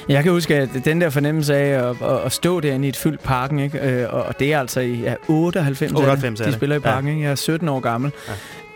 Jeg 0.08 0.22
kan 0.22 0.32
huske, 0.32 0.56
at 0.56 0.68
den 0.84 1.00
der 1.00 1.10
fornemmelse 1.10 1.54
af 1.54 1.90
at, 1.90 1.96
at, 2.02 2.20
at 2.24 2.32
stå 2.32 2.60
derinde 2.60 2.86
i 2.86 2.88
et 2.88 2.96
fyldt 2.96 3.22
parken, 3.22 3.58
ikke? 3.58 3.78
Øh, 3.78 4.14
og 4.14 4.38
det 4.38 4.52
er 4.52 4.60
altså 4.60 4.80
i 4.80 4.94
ja, 4.94 5.14
98, 5.28 5.92
98 5.92 6.40
er 6.40 6.44
de 6.44 6.52
spiller 6.52 6.76
i 6.76 6.78
parken. 6.80 7.08
Ja. 7.08 7.14
Ikke? 7.14 7.24
Jeg 7.24 7.30
er 7.30 7.34
17 7.34 7.68
år 7.68 7.80
gammel. 7.80 8.12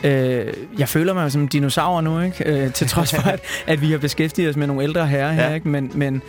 Øh, 0.05 0.53
jeg 0.79 0.89
føler 0.89 1.15
mig 1.15 1.33
som 1.33 1.43
en 1.43 1.47
dinosaur 1.49 2.01
nu, 2.01 2.21
ikke? 2.21 2.45
Øh, 2.65 2.73
til 2.73 2.89
trods 2.89 3.15
for, 3.15 3.29
at, 3.29 3.41
at 3.67 3.81
vi 3.81 3.91
har 3.91 3.99
beskæftiget 3.99 4.51
os 4.51 4.57
med 4.57 4.67
nogle 4.67 4.83
ældre 4.83 5.07
herrer 5.07 5.33
her, 5.33 5.49
Ja. 5.49 5.55
ikke? 5.55 5.69
Men, 5.69 5.91
men 5.95 6.23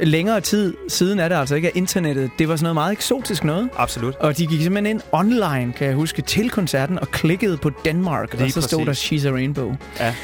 længere 0.00 0.40
tid 0.40 0.74
siden 0.88 1.18
er 1.20 1.28
det 1.28 1.34
altså 1.36 1.54
ikke, 1.54 1.68
at 1.68 1.76
internettet, 1.76 2.30
det 2.38 2.48
var 2.48 2.56
sådan 2.56 2.64
noget 2.64 2.74
meget 2.74 2.92
eksotisk 2.92 3.44
noget. 3.44 3.68
Absolut. 3.76 4.14
Og 4.14 4.38
de 4.38 4.46
gik 4.46 4.62
simpelthen 4.62 4.96
ind 4.96 5.00
online, 5.12 5.72
kan 5.76 5.86
jeg 5.86 5.94
huske, 5.94 6.22
til 6.22 6.50
koncerten 6.50 6.98
og 6.98 7.08
klikkede 7.10 7.56
på 7.56 7.70
Danmark, 7.84 8.32
Lige 8.34 8.44
og 8.44 8.50
så 8.50 8.60
stod 8.60 8.78
der 8.78 8.84
præcis. 8.86 9.24
She's 9.24 9.28
a 9.28 9.32
Rainbow. 9.32 9.74
Ja. 10.00 10.14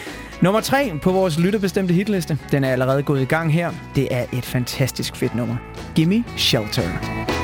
Nummer 0.41 0.61
tre 0.61 0.93
på 1.03 1.13
vores 1.13 1.39
lytterbestemte 1.39 1.95
hitliste, 1.95 2.39
den 2.53 2.65
er 2.65 2.73
allerede 2.73 3.03
gået 3.03 3.23
i 3.23 3.25
gang 3.25 3.53
her. 3.53 3.71
Det 3.95 4.09
er 4.11 4.25
et 4.33 4.45
fantastisk 4.45 5.17
fedt 5.17 5.35
nummer. 5.35 5.57
Gimme 5.95 6.25
Shelter. 6.37 7.40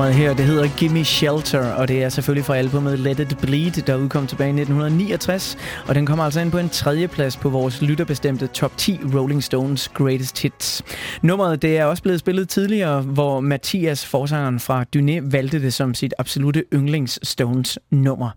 Nummeret 0.00 0.18
her, 0.18 0.34
det 0.34 0.44
hedder 0.44 0.68
Gimme 0.76 1.04
Shelter, 1.04 1.72
og 1.72 1.88
det 1.88 2.02
er 2.02 2.08
selvfølgelig 2.08 2.44
fra 2.44 2.56
albumet 2.56 2.98
Let 2.98 3.20
It 3.20 3.38
Bleed, 3.42 3.70
der 3.70 3.96
udkom 3.96 4.26
tilbage 4.26 4.48
i 4.48 4.60
1969. 4.60 5.58
Og 5.88 5.94
den 5.94 6.06
kommer 6.06 6.24
altså 6.24 6.40
ind 6.40 6.50
på 6.50 6.58
en 6.58 6.68
tredje 6.68 7.08
plads 7.08 7.36
på 7.36 7.48
vores 7.48 7.82
lytterbestemte 7.82 8.46
top 8.46 8.76
10 8.76 9.00
Rolling 9.14 9.42
Stones 9.42 9.88
Greatest 9.88 10.42
Hits. 10.42 10.82
Nummeret 11.22 11.62
det 11.62 11.78
er 11.78 11.84
også 11.84 12.02
blevet 12.02 12.20
spillet 12.20 12.48
tidligere, 12.48 13.00
hvor 13.02 13.40
Mathias, 13.40 14.06
forsangeren 14.06 14.60
fra 14.60 14.84
Dyné, 14.96 15.30
valgte 15.30 15.62
det 15.62 15.74
som 15.74 15.94
sit 15.94 16.14
absolute 16.18 16.64
yndlings 16.74 17.28
Stones 17.28 17.78
nummer. 17.90 18.30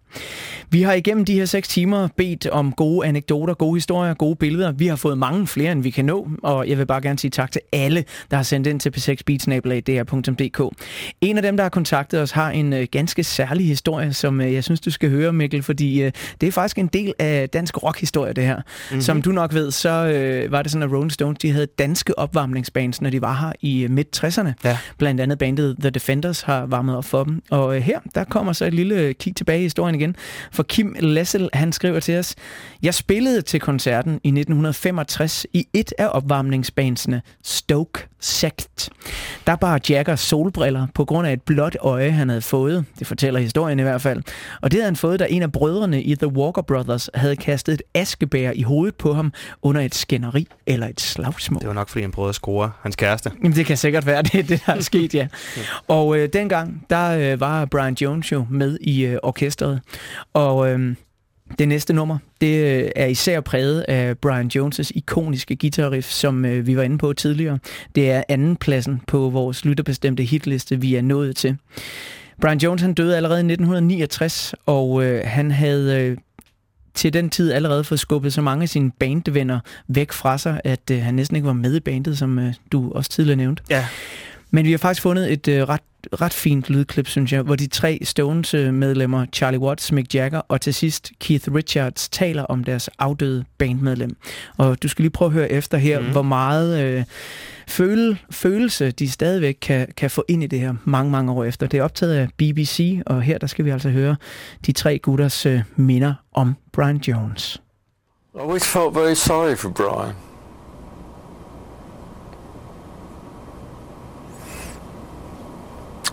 Vi 0.74 0.82
har 0.82 0.94
igennem 0.94 1.26
de 1.26 1.34
her 1.34 1.46
6 1.46 1.68
timer 1.68 2.08
bedt 2.18 2.48
om 2.48 2.72
gode 2.72 3.08
anekdoter, 3.08 3.54
gode 3.54 3.76
historier, 3.76 4.14
gode 4.14 4.36
billeder. 4.36 4.72
Vi 4.72 4.88
har 4.88 4.96
fået 4.96 5.18
mange 5.18 5.48
flere, 5.48 5.72
end 5.72 5.84
vi 5.84 5.90
kan 5.90 6.06
nå, 6.06 6.28
og 6.44 6.70
jeg 6.70 6.78
vil 6.78 6.86
bare 6.86 7.02
gerne 7.02 7.20
sige 7.20 7.32
tak 7.32 7.52
til 7.52 7.62
alle, 7.72 8.06
der 8.32 8.38
har 8.38 8.44
sendt 8.44 8.68
ind 8.68 8.80
til 8.80 8.90
p6beatsnabelag.dr.dk. 8.98 10.78
En 11.22 11.38
af 11.38 11.44
dem, 11.44 11.58
der 11.58 11.64
har 11.64 11.70
kontaktet 11.70 12.22
os, 12.22 12.32
har 12.32 12.52
en 12.52 12.74
øh, 12.74 12.88
ganske 12.92 13.24
særlig 13.24 13.68
historie, 13.68 14.14
som 14.14 14.42
øh, 14.42 14.54
jeg 14.54 14.64
synes, 14.64 14.82
du 14.82 14.92
skal 14.92 15.10
høre, 15.10 15.34
Mikkel, 15.34 15.64
fordi 15.64 16.02
øh, 16.02 16.12
det 16.42 16.48
er 16.48 16.52
faktisk 16.52 16.78
en 16.78 16.88
del 16.88 17.14
af 17.20 17.50
dansk 17.50 17.84
rockhistorie, 17.84 18.34
det 18.34 18.44
her. 18.44 18.56
Mhm. 18.56 18.64
Mm-hmm. 18.90 19.02
Som 19.02 19.22
du 19.22 19.32
nok 19.32 19.54
ved, 19.54 19.72
så 19.72 19.90
var 20.50 20.62
det 20.62 20.72
sådan, 20.72 20.84
at 20.84 20.92
Rolling 20.92 21.12
Stones 21.12 21.40
de 21.40 21.52
havde 21.52 21.68
danske 21.80 22.20
opvarmningsbands, 22.20 23.02
når 23.02 23.10
de 23.10 23.22
var 23.22 23.34
her 23.34 23.52
i 23.62 23.84
øh, 23.84 23.90
midt-60'erne. 23.90 24.52
Ja. 24.64 24.78
Blandt 24.98 25.22
andet 25.22 25.38
bandet 25.38 25.76
The 25.80 25.90
Defenders 25.90 26.42
har 26.42 26.66
varmet 26.66 26.98
op 26.98 27.06
for 27.06 27.24
dem. 27.24 27.42
Og 27.52 27.82
her, 27.82 28.00
der 28.16 28.24
kommer 28.24 28.54
så 28.54 28.66
et 28.66 28.74
lille 28.74 29.14
kig 29.14 29.36
tilbage 29.36 29.60
i 29.60 29.64
historien 29.64 29.96
igen. 29.96 30.16
For 30.52 30.63
Kim 30.64 30.96
Lessel, 31.00 31.50
han 31.54 31.72
skriver 31.72 32.00
til 32.00 32.20
os, 32.20 32.36
Jeg 32.84 32.94
spillede 32.94 33.42
til 33.42 33.60
koncerten 33.60 34.12
i 34.12 34.28
1965 34.28 35.46
i 35.54 35.68
et 35.74 35.94
af 35.98 36.08
opvarmningsbandsene, 36.12 37.22
Stoke 37.44 38.08
Sect. 38.20 38.90
Der 39.48 39.56
bar 39.56 39.80
Jagger 39.90 40.16
solbriller 40.16 40.88
på 40.96 41.06
grund 41.06 41.28
af 41.28 41.34
et 41.34 41.42
blåt 41.42 41.78
øje, 41.80 42.12
han 42.12 42.30
havde 42.30 42.42
fået. 42.42 42.86
Det 43.00 43.08
fortæller 43.08 43.40
historien 43.40 43.80
i 43.80 43.82
hvert 43.82 44.02
fald. 44.02 44.24
Og 44.62 44.72
det 44.72 44.78
havde 44.80 44.86
han 44.86 44.96
fået, 44.96 45.20
da 45.20 45.28
en 45.30 45.42
af 45.42 45.52
brødrene 45.52 46.04
i 46.04 46.16
The 46.16 46.28
Walker 46.28 46.62
Brothers 46.62 47.10
havde 47.14 47.36
kastet 47.36 47.74
et 47.74 47.82
askebær 47.94 48.52
i 48.52 48.62
hovedet 48.62 48.96
på 48.96 49.14
ham 49.14 49.34
under 49.62 49.82
et 49.82 49.96
skænderi 49.96 50.48
eller 50.66 50.88
et 50.88 51.02
slagsmål. 51.02 51.60
Det 51.60 51.68
var 51.68 51.74
nok, 51.74 51.90
fordi 51.90 52.02
han 52.02 52.12
prøvede 52.12 52.30
at 52.30 52.36
score 52.36 52.72
hans 52.82 52.96
kæreste. 52.96 53.32
Jamen, 53.44 53.56
det 53.56 53.66
kan 53.66 53.78
sikkert 53.78 54.06
være, 54.06 54.22
det 54.34 54.50
det, 54.50 54.64
der 54.66 54.74
er 54.74 54.82
sket, 54.82 55.16
ja. 55.16 55.28
Og 55.88 56.18
øh, 56.18 56.30
dengang, 56.34 56.86
der 56.90 57.34
øh, 57.34 57.40
var 57.40 57.66
Brian 57.66 57.94
Jones 58.02 58.32
jo 58.32 58.46
med 58.50 58.78
i 58.82 59.06
øh, 59.06 59.18
orkestret. 59.24 59.82
Og 60.34 60.53
øh, 60.62 60.96
det 61.60 61.68
næste 61.68 61.94
nummer, 61.94 62.18
det 62.42 62.84
øh, 62.84 62.90
er 62.96 63.06
især 63.06 63.42
præget 63.42 63.82
af 63.82 64.18
Brian 64.18 64.52
Jones' 64.56 64.92
ikoniske 64.96 65.56
guitarriff, 65.56 66.10
som 66.10 66.46
øh, 66.46 66.68
vi 66.68 66.78
var 66.78 66.84
inde 66.84 66.98
på 66.98 67.14
tidligere. 67.14 67.60
Det 67.96 68.12
er 68.12 68.24
anden 68.30 68.56
pladsen 68.56 69.02
på 69.08 69.30
vores 69.30 69.66
lytterbestemte 69.66 70.24
hitliste, 70.24 70.82
vi 70.82 70.96
er 70.96 71.02
nået 71.02 71.36
til. 71.36 71.58
Brian 72.42 72.58
Jones 72.58 72.82
han 72.82 72.94
døde 72.94 73.16
allerede 73.18 73.40
i 73.40 73.52
1969, 73.52 74.56
og 74.66 75.04
øh, 75.04 75.22
han 75.26 75.52
havde 75.52 76.02
øh, 76.02 76.18
til 76.94 77.14
den 77.14 77.30
tid 77.30 77.52
allerede 77.52 77.84
fået 77.84 78.00
skubbet 78.00 78.34
så 78.34 78.42
mange 78.42 78.64
af 78.64 78.70
sine 78.70 78.92
bandvenner 78.92 79.60
væk 79.88 80.12
fra 80.12 80.38
sig, 80.38 80.62
at 80.64 80.92
øh, 80.92 81.02
han 81.02 81.14
næsten 81.14 81.36
ikke 81.36 81.46
var 81.48 81.54
med 81.54 81.76
i 81.76 81.80
bandet, 81.80 82.18
som 82.18 82.40
øh, 82.40 82.54
du 82.72 82.92
også 82.92 83.10
tidligere 83.10 83.38
nævnte. 83.38 83.64
Ja. 83.70 83.86
Men 84.52 84.66
vi 84.66 84.72
har 84.72 84.78
faktisk 84.78 85.02
fundet 85.02 85.34
et 85.34 85.48
øh, 85.48 85.64
ret, 85.64 85.82
ret 86.22 86.34
fint 86.34 86.70
lydklip, 86.70 87.08
synes 87.08 87.34
jeg, 87.34 87.42
hvor 87.42 87.56
de 87.56 87.68
tre 87.68 88.00
Stones-medlemmer, 88.04 89.26
Charlie 89.34 89.60
Watts, 89.60 89.92
Mick 89.92 90.16
Jagger 90.16 90.42
og 90.48 90.62
til 90.62 90.74
sidst 90.74 91.12
Keith 91.20 91.54
Richards, 91.54 92.10
taler 92.10 92.44
om 92.44 92.64
deres 92.64 92.90
afdøde 93.00 93.46
bandmedlem. 93.58 94.16
Og 94.58 94.84
du 94.84 94.88
skal 94.88 95.04
lige 95.04 95.12
prøve 95.12 95.30
at 95.30 95.34
høre 95.34 95.52
efter 95.52 95.78
her, 95.78 96.00
mm. 96.00 96.12
hvor 96.12 96.22
meget 96.22 96.84
øh, 96.84 97.04
føle, 97.68 98.18
følelse 98.32 98.92
de 98.92 99.12
stadigvæk 99.12 99.58
kan, 99.62 99.88
kan 99.98 100.10
få 100.10 100.26
ind 100.28 100.44
i 100.44 100.48
det 100.48 100.60
her 100.60 100.74
mange, 100.84 101.12
mange 101.12 101.32
år 101.32 101.44
efter. 101.44 101.68
Det 101.68 101.78
er 101.78 101.84
optaget 101.84 102.16
af 102.16 102.28
BBC, 102.38 103.02
og 103.06 103.22
her 103.22 103.38
der 103.38 103.48
skal 103.48 103.66
vi 103.66 103.70
altså 103.70 103.90
høre 103.90 104.16
de 104.66 104.72
tre 104.72 105.00
gutters 105.00 105.46
øh, 105.46 105.62
minder 105.76 106.14
om 106.34 106.56
Brian 106.74 106.98
Jones. 106.98 107.62
I 108.36 108.40
always 108.40 108.68
felt 108.68 108.96
very 108.96 109.14
sorry 109.14 109.56
for 109.56 109.70
Brian. 109.70 110.33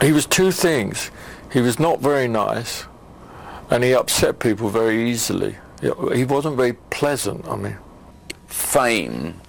He 0.00 0.12
was 0.12 0.26
two 0.26 0.50
things. 0.50 1.10
He 1.52 1.60
was 1.60 1.78
not 1.78 2.00
very 2.00 2.28
nice, 2.28 2.84
and 3.70 3.84
he 3.84 3.94
upset 3.94 4.38
people 4.38 4.68
very 4.68 5.10
easily. 5.10 5.56
He 5.80 6.24
wasn't 6.24 6.56
very 6.56 6.74
pleasant, 6.90 7.46
I 7.48 7.56
mean. 7.56 7.78
fame 8.46 9.40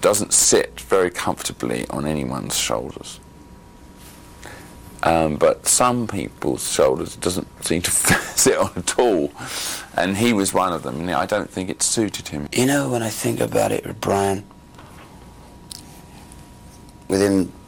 doesn't 0.00 0.32
sit 0.32 0.80
very 0.80 1.10
comfortably 1.10 1.86
on 1.88 2.06
anyone's 2.06 2.56
shoulders. 2.56 3.20
Um, 5.02 5.36
but 5.36 5.66
some 5.66 6.06
people's 6.06 6.70
shoulders 6.70 7.14
it 7.14 7.20
doesn't 7.20 7.64
seem 7.64 7.80
to 7.82 7.90
sit 7.90 8.56
on 8.56 8.70
at 8.76 8.98
all, 8.98 9.32
and 9.96 10.16
he 10.16 10.32
was 10.32 10.52
one 10.52 10.72
of 10.72 10.82
them. 10.82 11.00
And 11.00 11.10
I 11.10 11.26
don't 11.26 11.48
think 11.48 11.70
it 11.70 11.82
suited 11.82 12.28
him. 12.28 12.48
You 12.52 12.66
know, 12.66 12.90
when 12.90 13.02
I 13.02 13.08
think 13.08 13.40
about 13.40 13.72
it 13.72 14.00
Brian, 14.00 14.44
within 17.08 17.32
a 17.42 17.59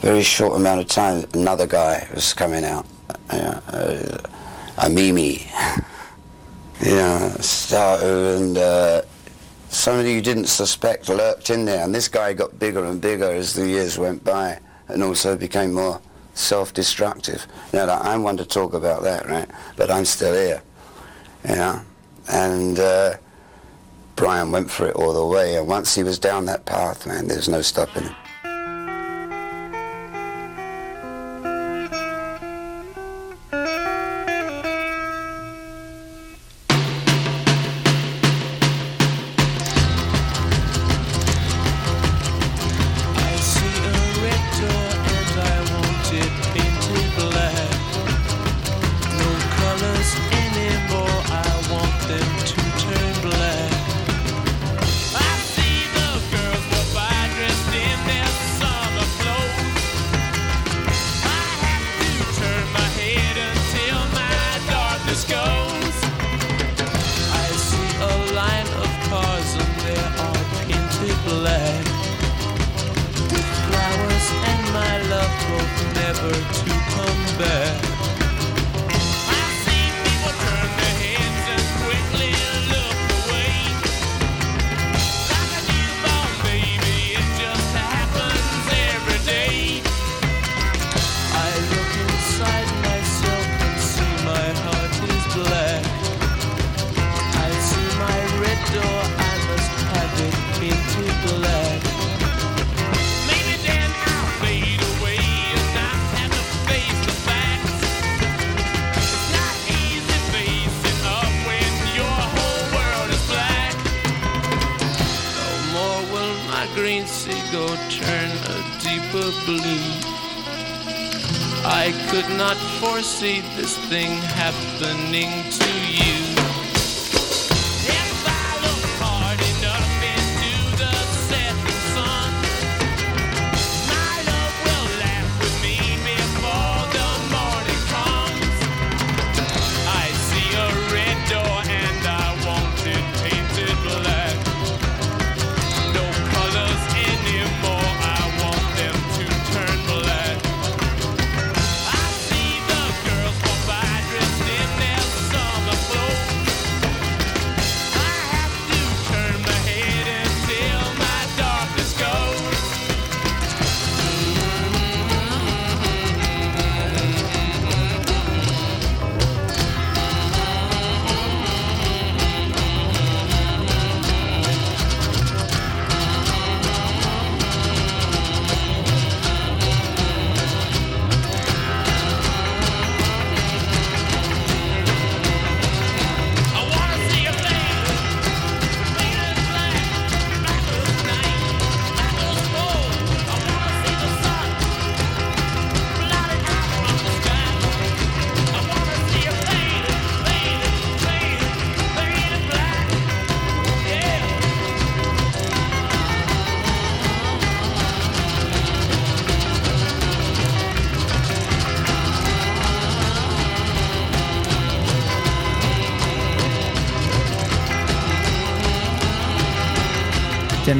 very 0.00 0.22
short 0.22 0.56
amount 0.56 0.80
of 0.80 0.88
time, 0.88 1.24
another 1.34 1.66
guy 1.66 2.08
was 2.14 2.32
coming 2.32 2.64
out, 2.64 2.86
a 3.30 4.88
Mimi, 4.90 5.46
you 6.80 6.90
know, 6.90 7.36
and 7.72 8.56
uh, 8.58 9.02
somebody 9.68 10.12
you 10.12 10.22
didn't 10.22 10.46
suspect 10.46 11.08
lurked 11.08 11.50
in 11.50 11.64
there, 11.64 11.84
and 11.84 11.94
this 11.94 12.08
guy 12.08 12.32
got 12.32 12.58
bigger 12.58 12.84
and 12.84 13.00
bigger 13.00 13.30
as 13.30 13.54
the 13.54 13.66
years 13.66 13.98
went 13.98 14.24
by, 14.24 14.58
and 14.88 15.02
also 15.02 15.36
became 15.36 15.72
more 15.74 16.00
self-destructive. 16.34 17.46
Now, 17.72 18.00
I'm 18.00 18.22
one 18.22 18.38
to 18.38 18.44
talk 18.44 18.72
about 18.72 19.02
that, 19.02 19.28
right? 19.28 19.48
But 19.76 19.90
I'm 19.90 20.04
still 20.04 20.34
here, 20.34 20.62
you 21.48 21.56
know, 21.56 21.80
and. 22.28 22.78
Uh, 22.78 23.14
Brian 24.16 24.50
went 24.52 24.70
for 24.70 24.86
it 24.86 24.96
all 24.96 25.14
the 25.14 25.24
way, 25.24 25.56
and 25.56 25.66
once 25.66 25.94
he 25.94 26.02
was 26.02 26.18
down 26.18 26.44
that 26.44 26.66
path, 26.66 27.06
man, 27.06 27.26
there's 27.26 27.48
no 27.48 27.62
stopping 27.62 28.02
him. 28.02 28.14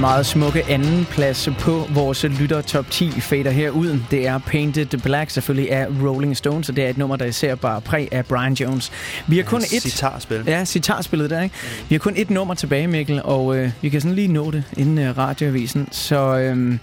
Den 0.00 0.06
meget 0.06 0.26
smukke 0.26 0.64
anden 0.68 1.04
plads 1.10 1.48
på 1.58 1.86
vores 1.94 2.24
lytter 2.24 2.60
top 2.60 2.90
10 2.90 3.10
fader 3.10 3.50
herud. 3.50 3.98
Det 4.10 4.26
er 4.26 4.38
Painted 4.38 5.00
Black, 5.02 5.30
selvfølgelig 5.30 5.72
af 5.72 5.86
Rolling 6.02 6.36
Stones, 6.36 6.68
og 6.68 6.76
det 6.76 6.84
er 6.84 6.88
et 6.88 6.98
nummer, 6.98 7.16
der 7.16 7.24
især 7.24 7.54
bare 7.54 7.80
præg 7.80 8.08
af 8.12 8.26
Brian 8.26 8.52
Jones. 8.52 8.92
Vi 9.26 9.36
har 9.36 9.44
kun 9.44 9.60
et... 9.60 9.82
Sitarspil. 9.82 10.42
Ja, 10.46 10.64
sitarspillet 10.64 11.30
der, 11.30 11.40
ikke? 11.42 11.54
Vi 11.88 11.94
har 11.94 11.98
kun 11.98 12.12
et 12.16 12.30
nummer 12.30 12.54
tilbage, 12.54 12.86
Mikkel, 12.86 13.22
og 13.24 13.56
øh, 13.56 13.70
vi 13.82 13.88
kan 13.88 14.00
sådan 14.00 14.14
lige 14.14 14.28
nå 14.28 14.50
det 14.50 14.64
inden 14.76 14.98
øh, 14.98 15.18
radioavisen. 15.18 15.88
Så 15.90 16.38
øh, 16.38 16.78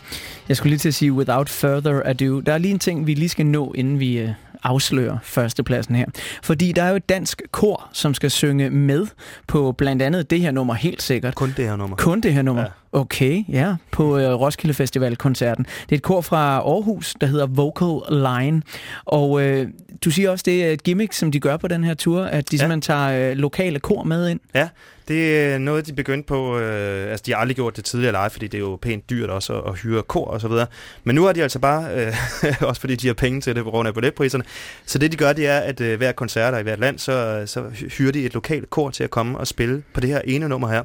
jeg 0.50 0.58
skulle 0.58 0.70
lige 0.70 0.80
til 0.80 0.88
at 0.88 0.96
sige, 0.96 1.14
without 1.14 1.50
further 1.50 2.02
ado, 2.06 2.40
der 2.40 2.54
er 2.54 2.58
lige 2.58 2.72
en 2.72 2.80
ting, 2.80 3.08
vi 3.08 3.14
lige 3.14 3.30
skal 3.30 3.46
nå, 3.46 3.74
inden 3.76 4.00
vi 4.00 4.18
øh, 4.20 4.30
afslører 4.64 5.18
førstepladsen 5.24 5.96
her. 5.96 6.06
Fordi 6.44 6.72
der 6.72 6.84
er 6.84 6.90
jo 6.90 6.96
et 6.96 7.10
dansk 7.10 7.42
kor, 7.58 7.90
som 7.94 8.14
skal 8.14 8.32
synge 8.32 8.70
med 8.70 9.08
på 9.48 9.72
blandt 9.72 10.02
andet 10.02 10.30
det 10.30 10.40
her 10.40 10.52
nummer, 10.52 10.74
helt 10.74 11.02
sikkert. 11.02 11.36
Kun 11.36 11.54
det 11.58 11.66
her 11.66 11.76
nummer. 11.76 11.96
Kun 11.96 12.22
det 12.22 12.34
her 12.34 12.42
nummer. 12.42 12.62
Ja. 12.62 13.00
Okay, 13.00 13.44
ja, 13.50 13.76
på 13.92 14.18
øh, 14.18 14.34
Roskilde 14.34 14.74
Festival-koncerten. 14.74 15.66
Det 15.66 15.92
er 15.92 15.96
et 15.96 16.02
kor 16.02 16.22
fra 16.22 16.58
Aarhus, 16.58 17.16
der 17.22 17.28
hedder 17.28 17.46
Vocal 17.46 18.18
Line. 18.18 18.62
Og 19.06 19.42
øh, 19.42 19.68
du 20.06 20.12
siger 20.12 20.30
også, 20.30 20.44
det 20.46 20.66
er 20.66 20.72
et 20.72 20.84
gimmick, 20.84 21.14
som 21.14 21.32
de 21.32 21.40
gør 21.40 21.58
på 21.58 21.68
den 21.68 21.84
her 21.84 21.94
tur, 21.94 22.24
at 22.24 22.52
de 22.52 22.56
ja. 22.56 22.60
simpelthen 22.60 22.82
tager 22.82 23.32
øh, 23.32 23.38
lokale 23.38 23.80
kor 23.80 24.04
med 24.04 24.30
ind. 24.30 24.40
Ja, 24.56 24.70
det 25.08 25.40
er 25.44 25.58
noget, 25.58 25.88
de 25.88 25.94
begyndte 25.94 26.28
på. 26.28 26.60
Øh, 26.60 27.12
altså, 27.12 27.24
de 27.26 27.32
har 27.32 27.40
aldrig 27.40 27.56
gjort 27.56 27.78
det 27.78 27.86
tidligere 27.86 28.12
live, 28.12 28.30
fordi 28.30 28.48
det 28.48 28.58
er 28.58 28.62
jo 28.62 28.80
pænt 28.82 29.10
dyrt 29.10 29.30
også 29.30 29.54
at, 29.54 29.70
at 29.70 29.80
hyre 29.80 30.04
kor 30.04 30.26
og 30.26 30.42
så 30.42 30.48
videre. 30.48 30.68
Men 31.04 31.16
nu 31.16 31.24
har 31.24 31.34
de 31.34 31.44
altså 31.44 31.60
bare, 31.60 31.96
øh, 31.96 32.14
også 32.70 32.82
fordi 32.82 32.96
de 32.96 33.08
har 33.08 33.14
penge 33.14 33.42
til 33.42 33.56
det 33.56 33.64
på 33.64 33.70
grund 33.70 33.88
af 33.88 33.94
billetpriserne. 33.94 34.44
Så 34.86 34.98
det, 34.98 35.12
de 35.12 35.18
gør, 35.18 35.34
det 35.34 35.48
er, 35.48 35.60
at 35.60 35.82
øh, 35.82 35.98
hver 35.98 36.12
koncert 36.12 36.60
i 36.60 36.64
hvert 36.64 36.80
land, 36.80 37.00
så, 37.00 37.44
så 37.46 37.64
hyrer 37.98 38.12
de 38.12 38.26
et 38.26 38.34
lokalt 38.34 38.70
kor 38.70 38.90
til 38.90 39.04
at 39.04 39.10
komme 39.10 39.38
og 39.38 39.48
spille 39.48 39.84
på 39.94 40.00
det 40.00 40.10
her 40.10 40.22
ene 40.26 40.50
nummer 40.50 40.68
her. 40.68 40.84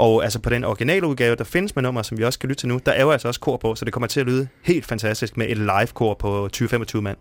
Og 0.00 0.24
altså 0.24 0.38
på 0.38 0.50
den 0.50 0.64
originale 0.64 1.06
udgave, 1.06 1.36
der 1.36 1.44
findes 1.44 1.76
med 1.76 1.82
nummer, 1.82 2.02
som 2.02 2.18
vi 2.18 2.24
også 2.24 2.38
kan 2.38 2.48
lytte 2.48 2.60
til 2.60 2.68
nu, 2.68 2.80
der 2.86 2.92
er 2.92 3.02
jo 3.02 3.10
altså 3.10 3.28
også 3.28 3.40
kor 3.40 3.56
på, 3.56 3.74
så 3.74 3.84
det 3.84 3.92
kommer 3.92 4.06
til 4.06 4.20
at 4.20 4.26
lyde 4.26 4.48
helt 4.62 4.86
fantastisk 4.86 5.36
med 5.36 5.46
et 5.48 5.56
live-kor 5.58 6.14
på 6.14 6.48
20-25 6.56 7.00
mand. 7.00 7.16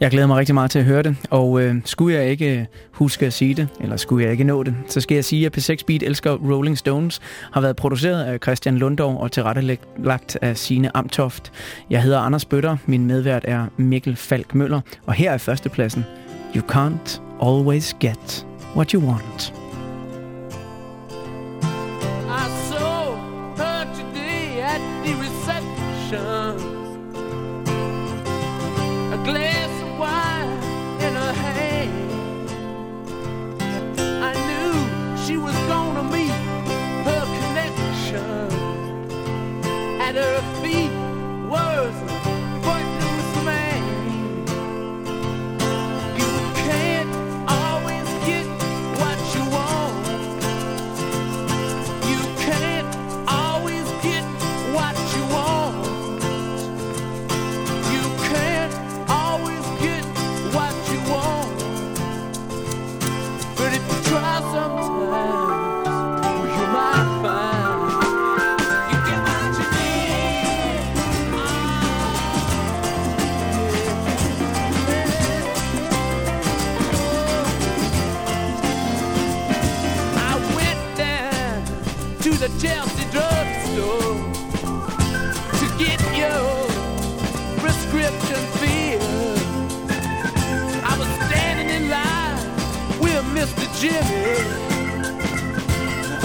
Jeg 0.00 0.10
glæder 0.10 0.26
mig 0.26 0.36
rigtig 0.36 0.54
meget 0.54 0.70
til 0.70 0.78
at 0.78 0.84
høre 0.84 1.02
det, 1.02 1.16
og 1.30 1.62
øh, 1.62 1.74
skulle 1.84 2.16
jeg 2.16 2.30
ikke 2.30 2.58
øh, 2.58 2.64
huske 2.92 3.26
at 3.26 3.32
sige 3.32 3.54
det, 3.54 3.68
eller 3.80 3.96
skulle 3.96 4.24
jeg 4.24 4.32
ikke 4.32 4.44
nå 4.44 4.62
det, 4.62 4.74
så 4.86 5.00
skal 5.00 5.14
jeg 5.14 5.24
sige, 5.24 5.46
at 5.46 5.58
P6 5.58 5.84
Beat 5.86 6.02
elsker 6.02 6.32
Rolling 6.32 6.78
Stones, 6.78 7.20
har 7.52 7.60
været 7.60 7.76
produceret 7.76 8.24
af 8.24 8.38
Christian 8.42 8.78
Lundov 8.78 9.20
og 9.20 9.32
tilrettelagt 9.32 10.38
af 10.42 10.56
Sine 10.56 10.96
Amtoft. 10.96 11.52
Jeg 11.90 12.02
hedder 12.02 12.18
Anders 12.18 12.44
Bøtter, 12.44 12.76
min 12.86 13.06
medvært 13.06 13.44
er 13.48 13.66
Mikkel 13.76 14.16
Falk 14.16 14.54
Møller, 14.54 14.80
og 15.06 15.14
her 15.14 15.32
er 15.32 15.38
førstepladsen. 15.38 16.04
You 16.56 16.62
can't 16.72 17.20
always 17.42 17.96
get 18.00 18.46
what 18.76 18.90
you 18.90 19.02
want. 19.02 19.67
At 40.18 40.24
her 40.24 40.62
feet 40.62 40.90
Jimmy. 93.78 93.94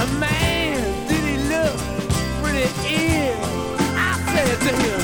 A 0.01 0.07
man, 0.17 1.07
did 1.07 1.23
he 1.23 1.37
look 1.49 1.77
pretty 2.41 2.65
ill? 2.89 3.37
I 3.95 4.17
said 4.33 4.59
to 4.61 4.71
him, 4.81 5.02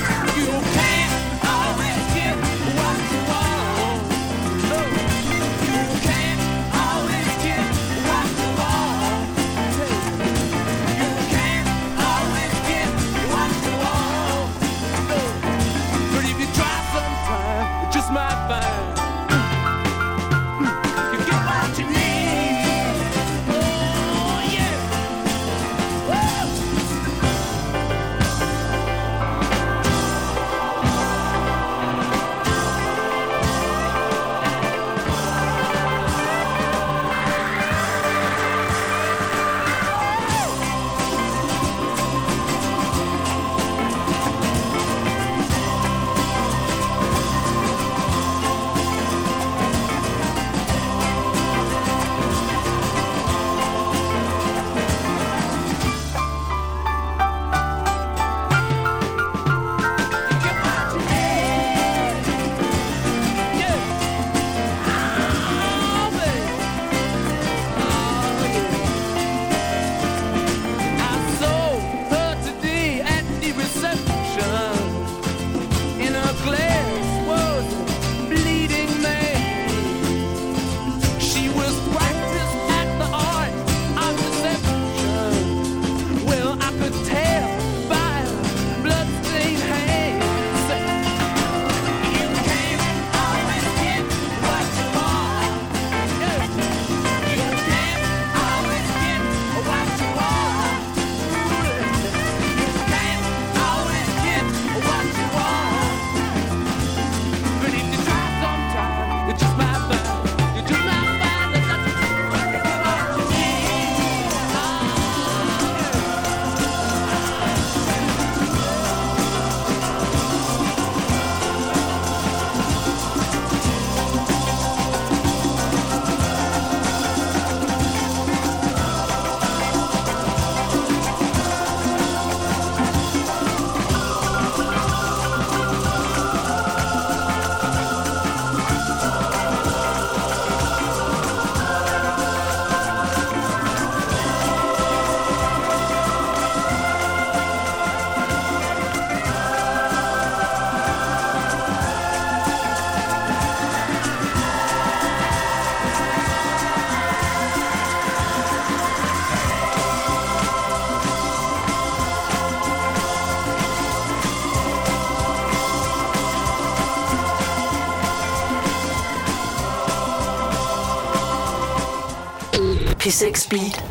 6 173.20 173.48
Beat. 173.50 173.84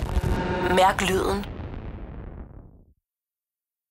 Mærk 0.76 1.00
lyden 1.02 1.27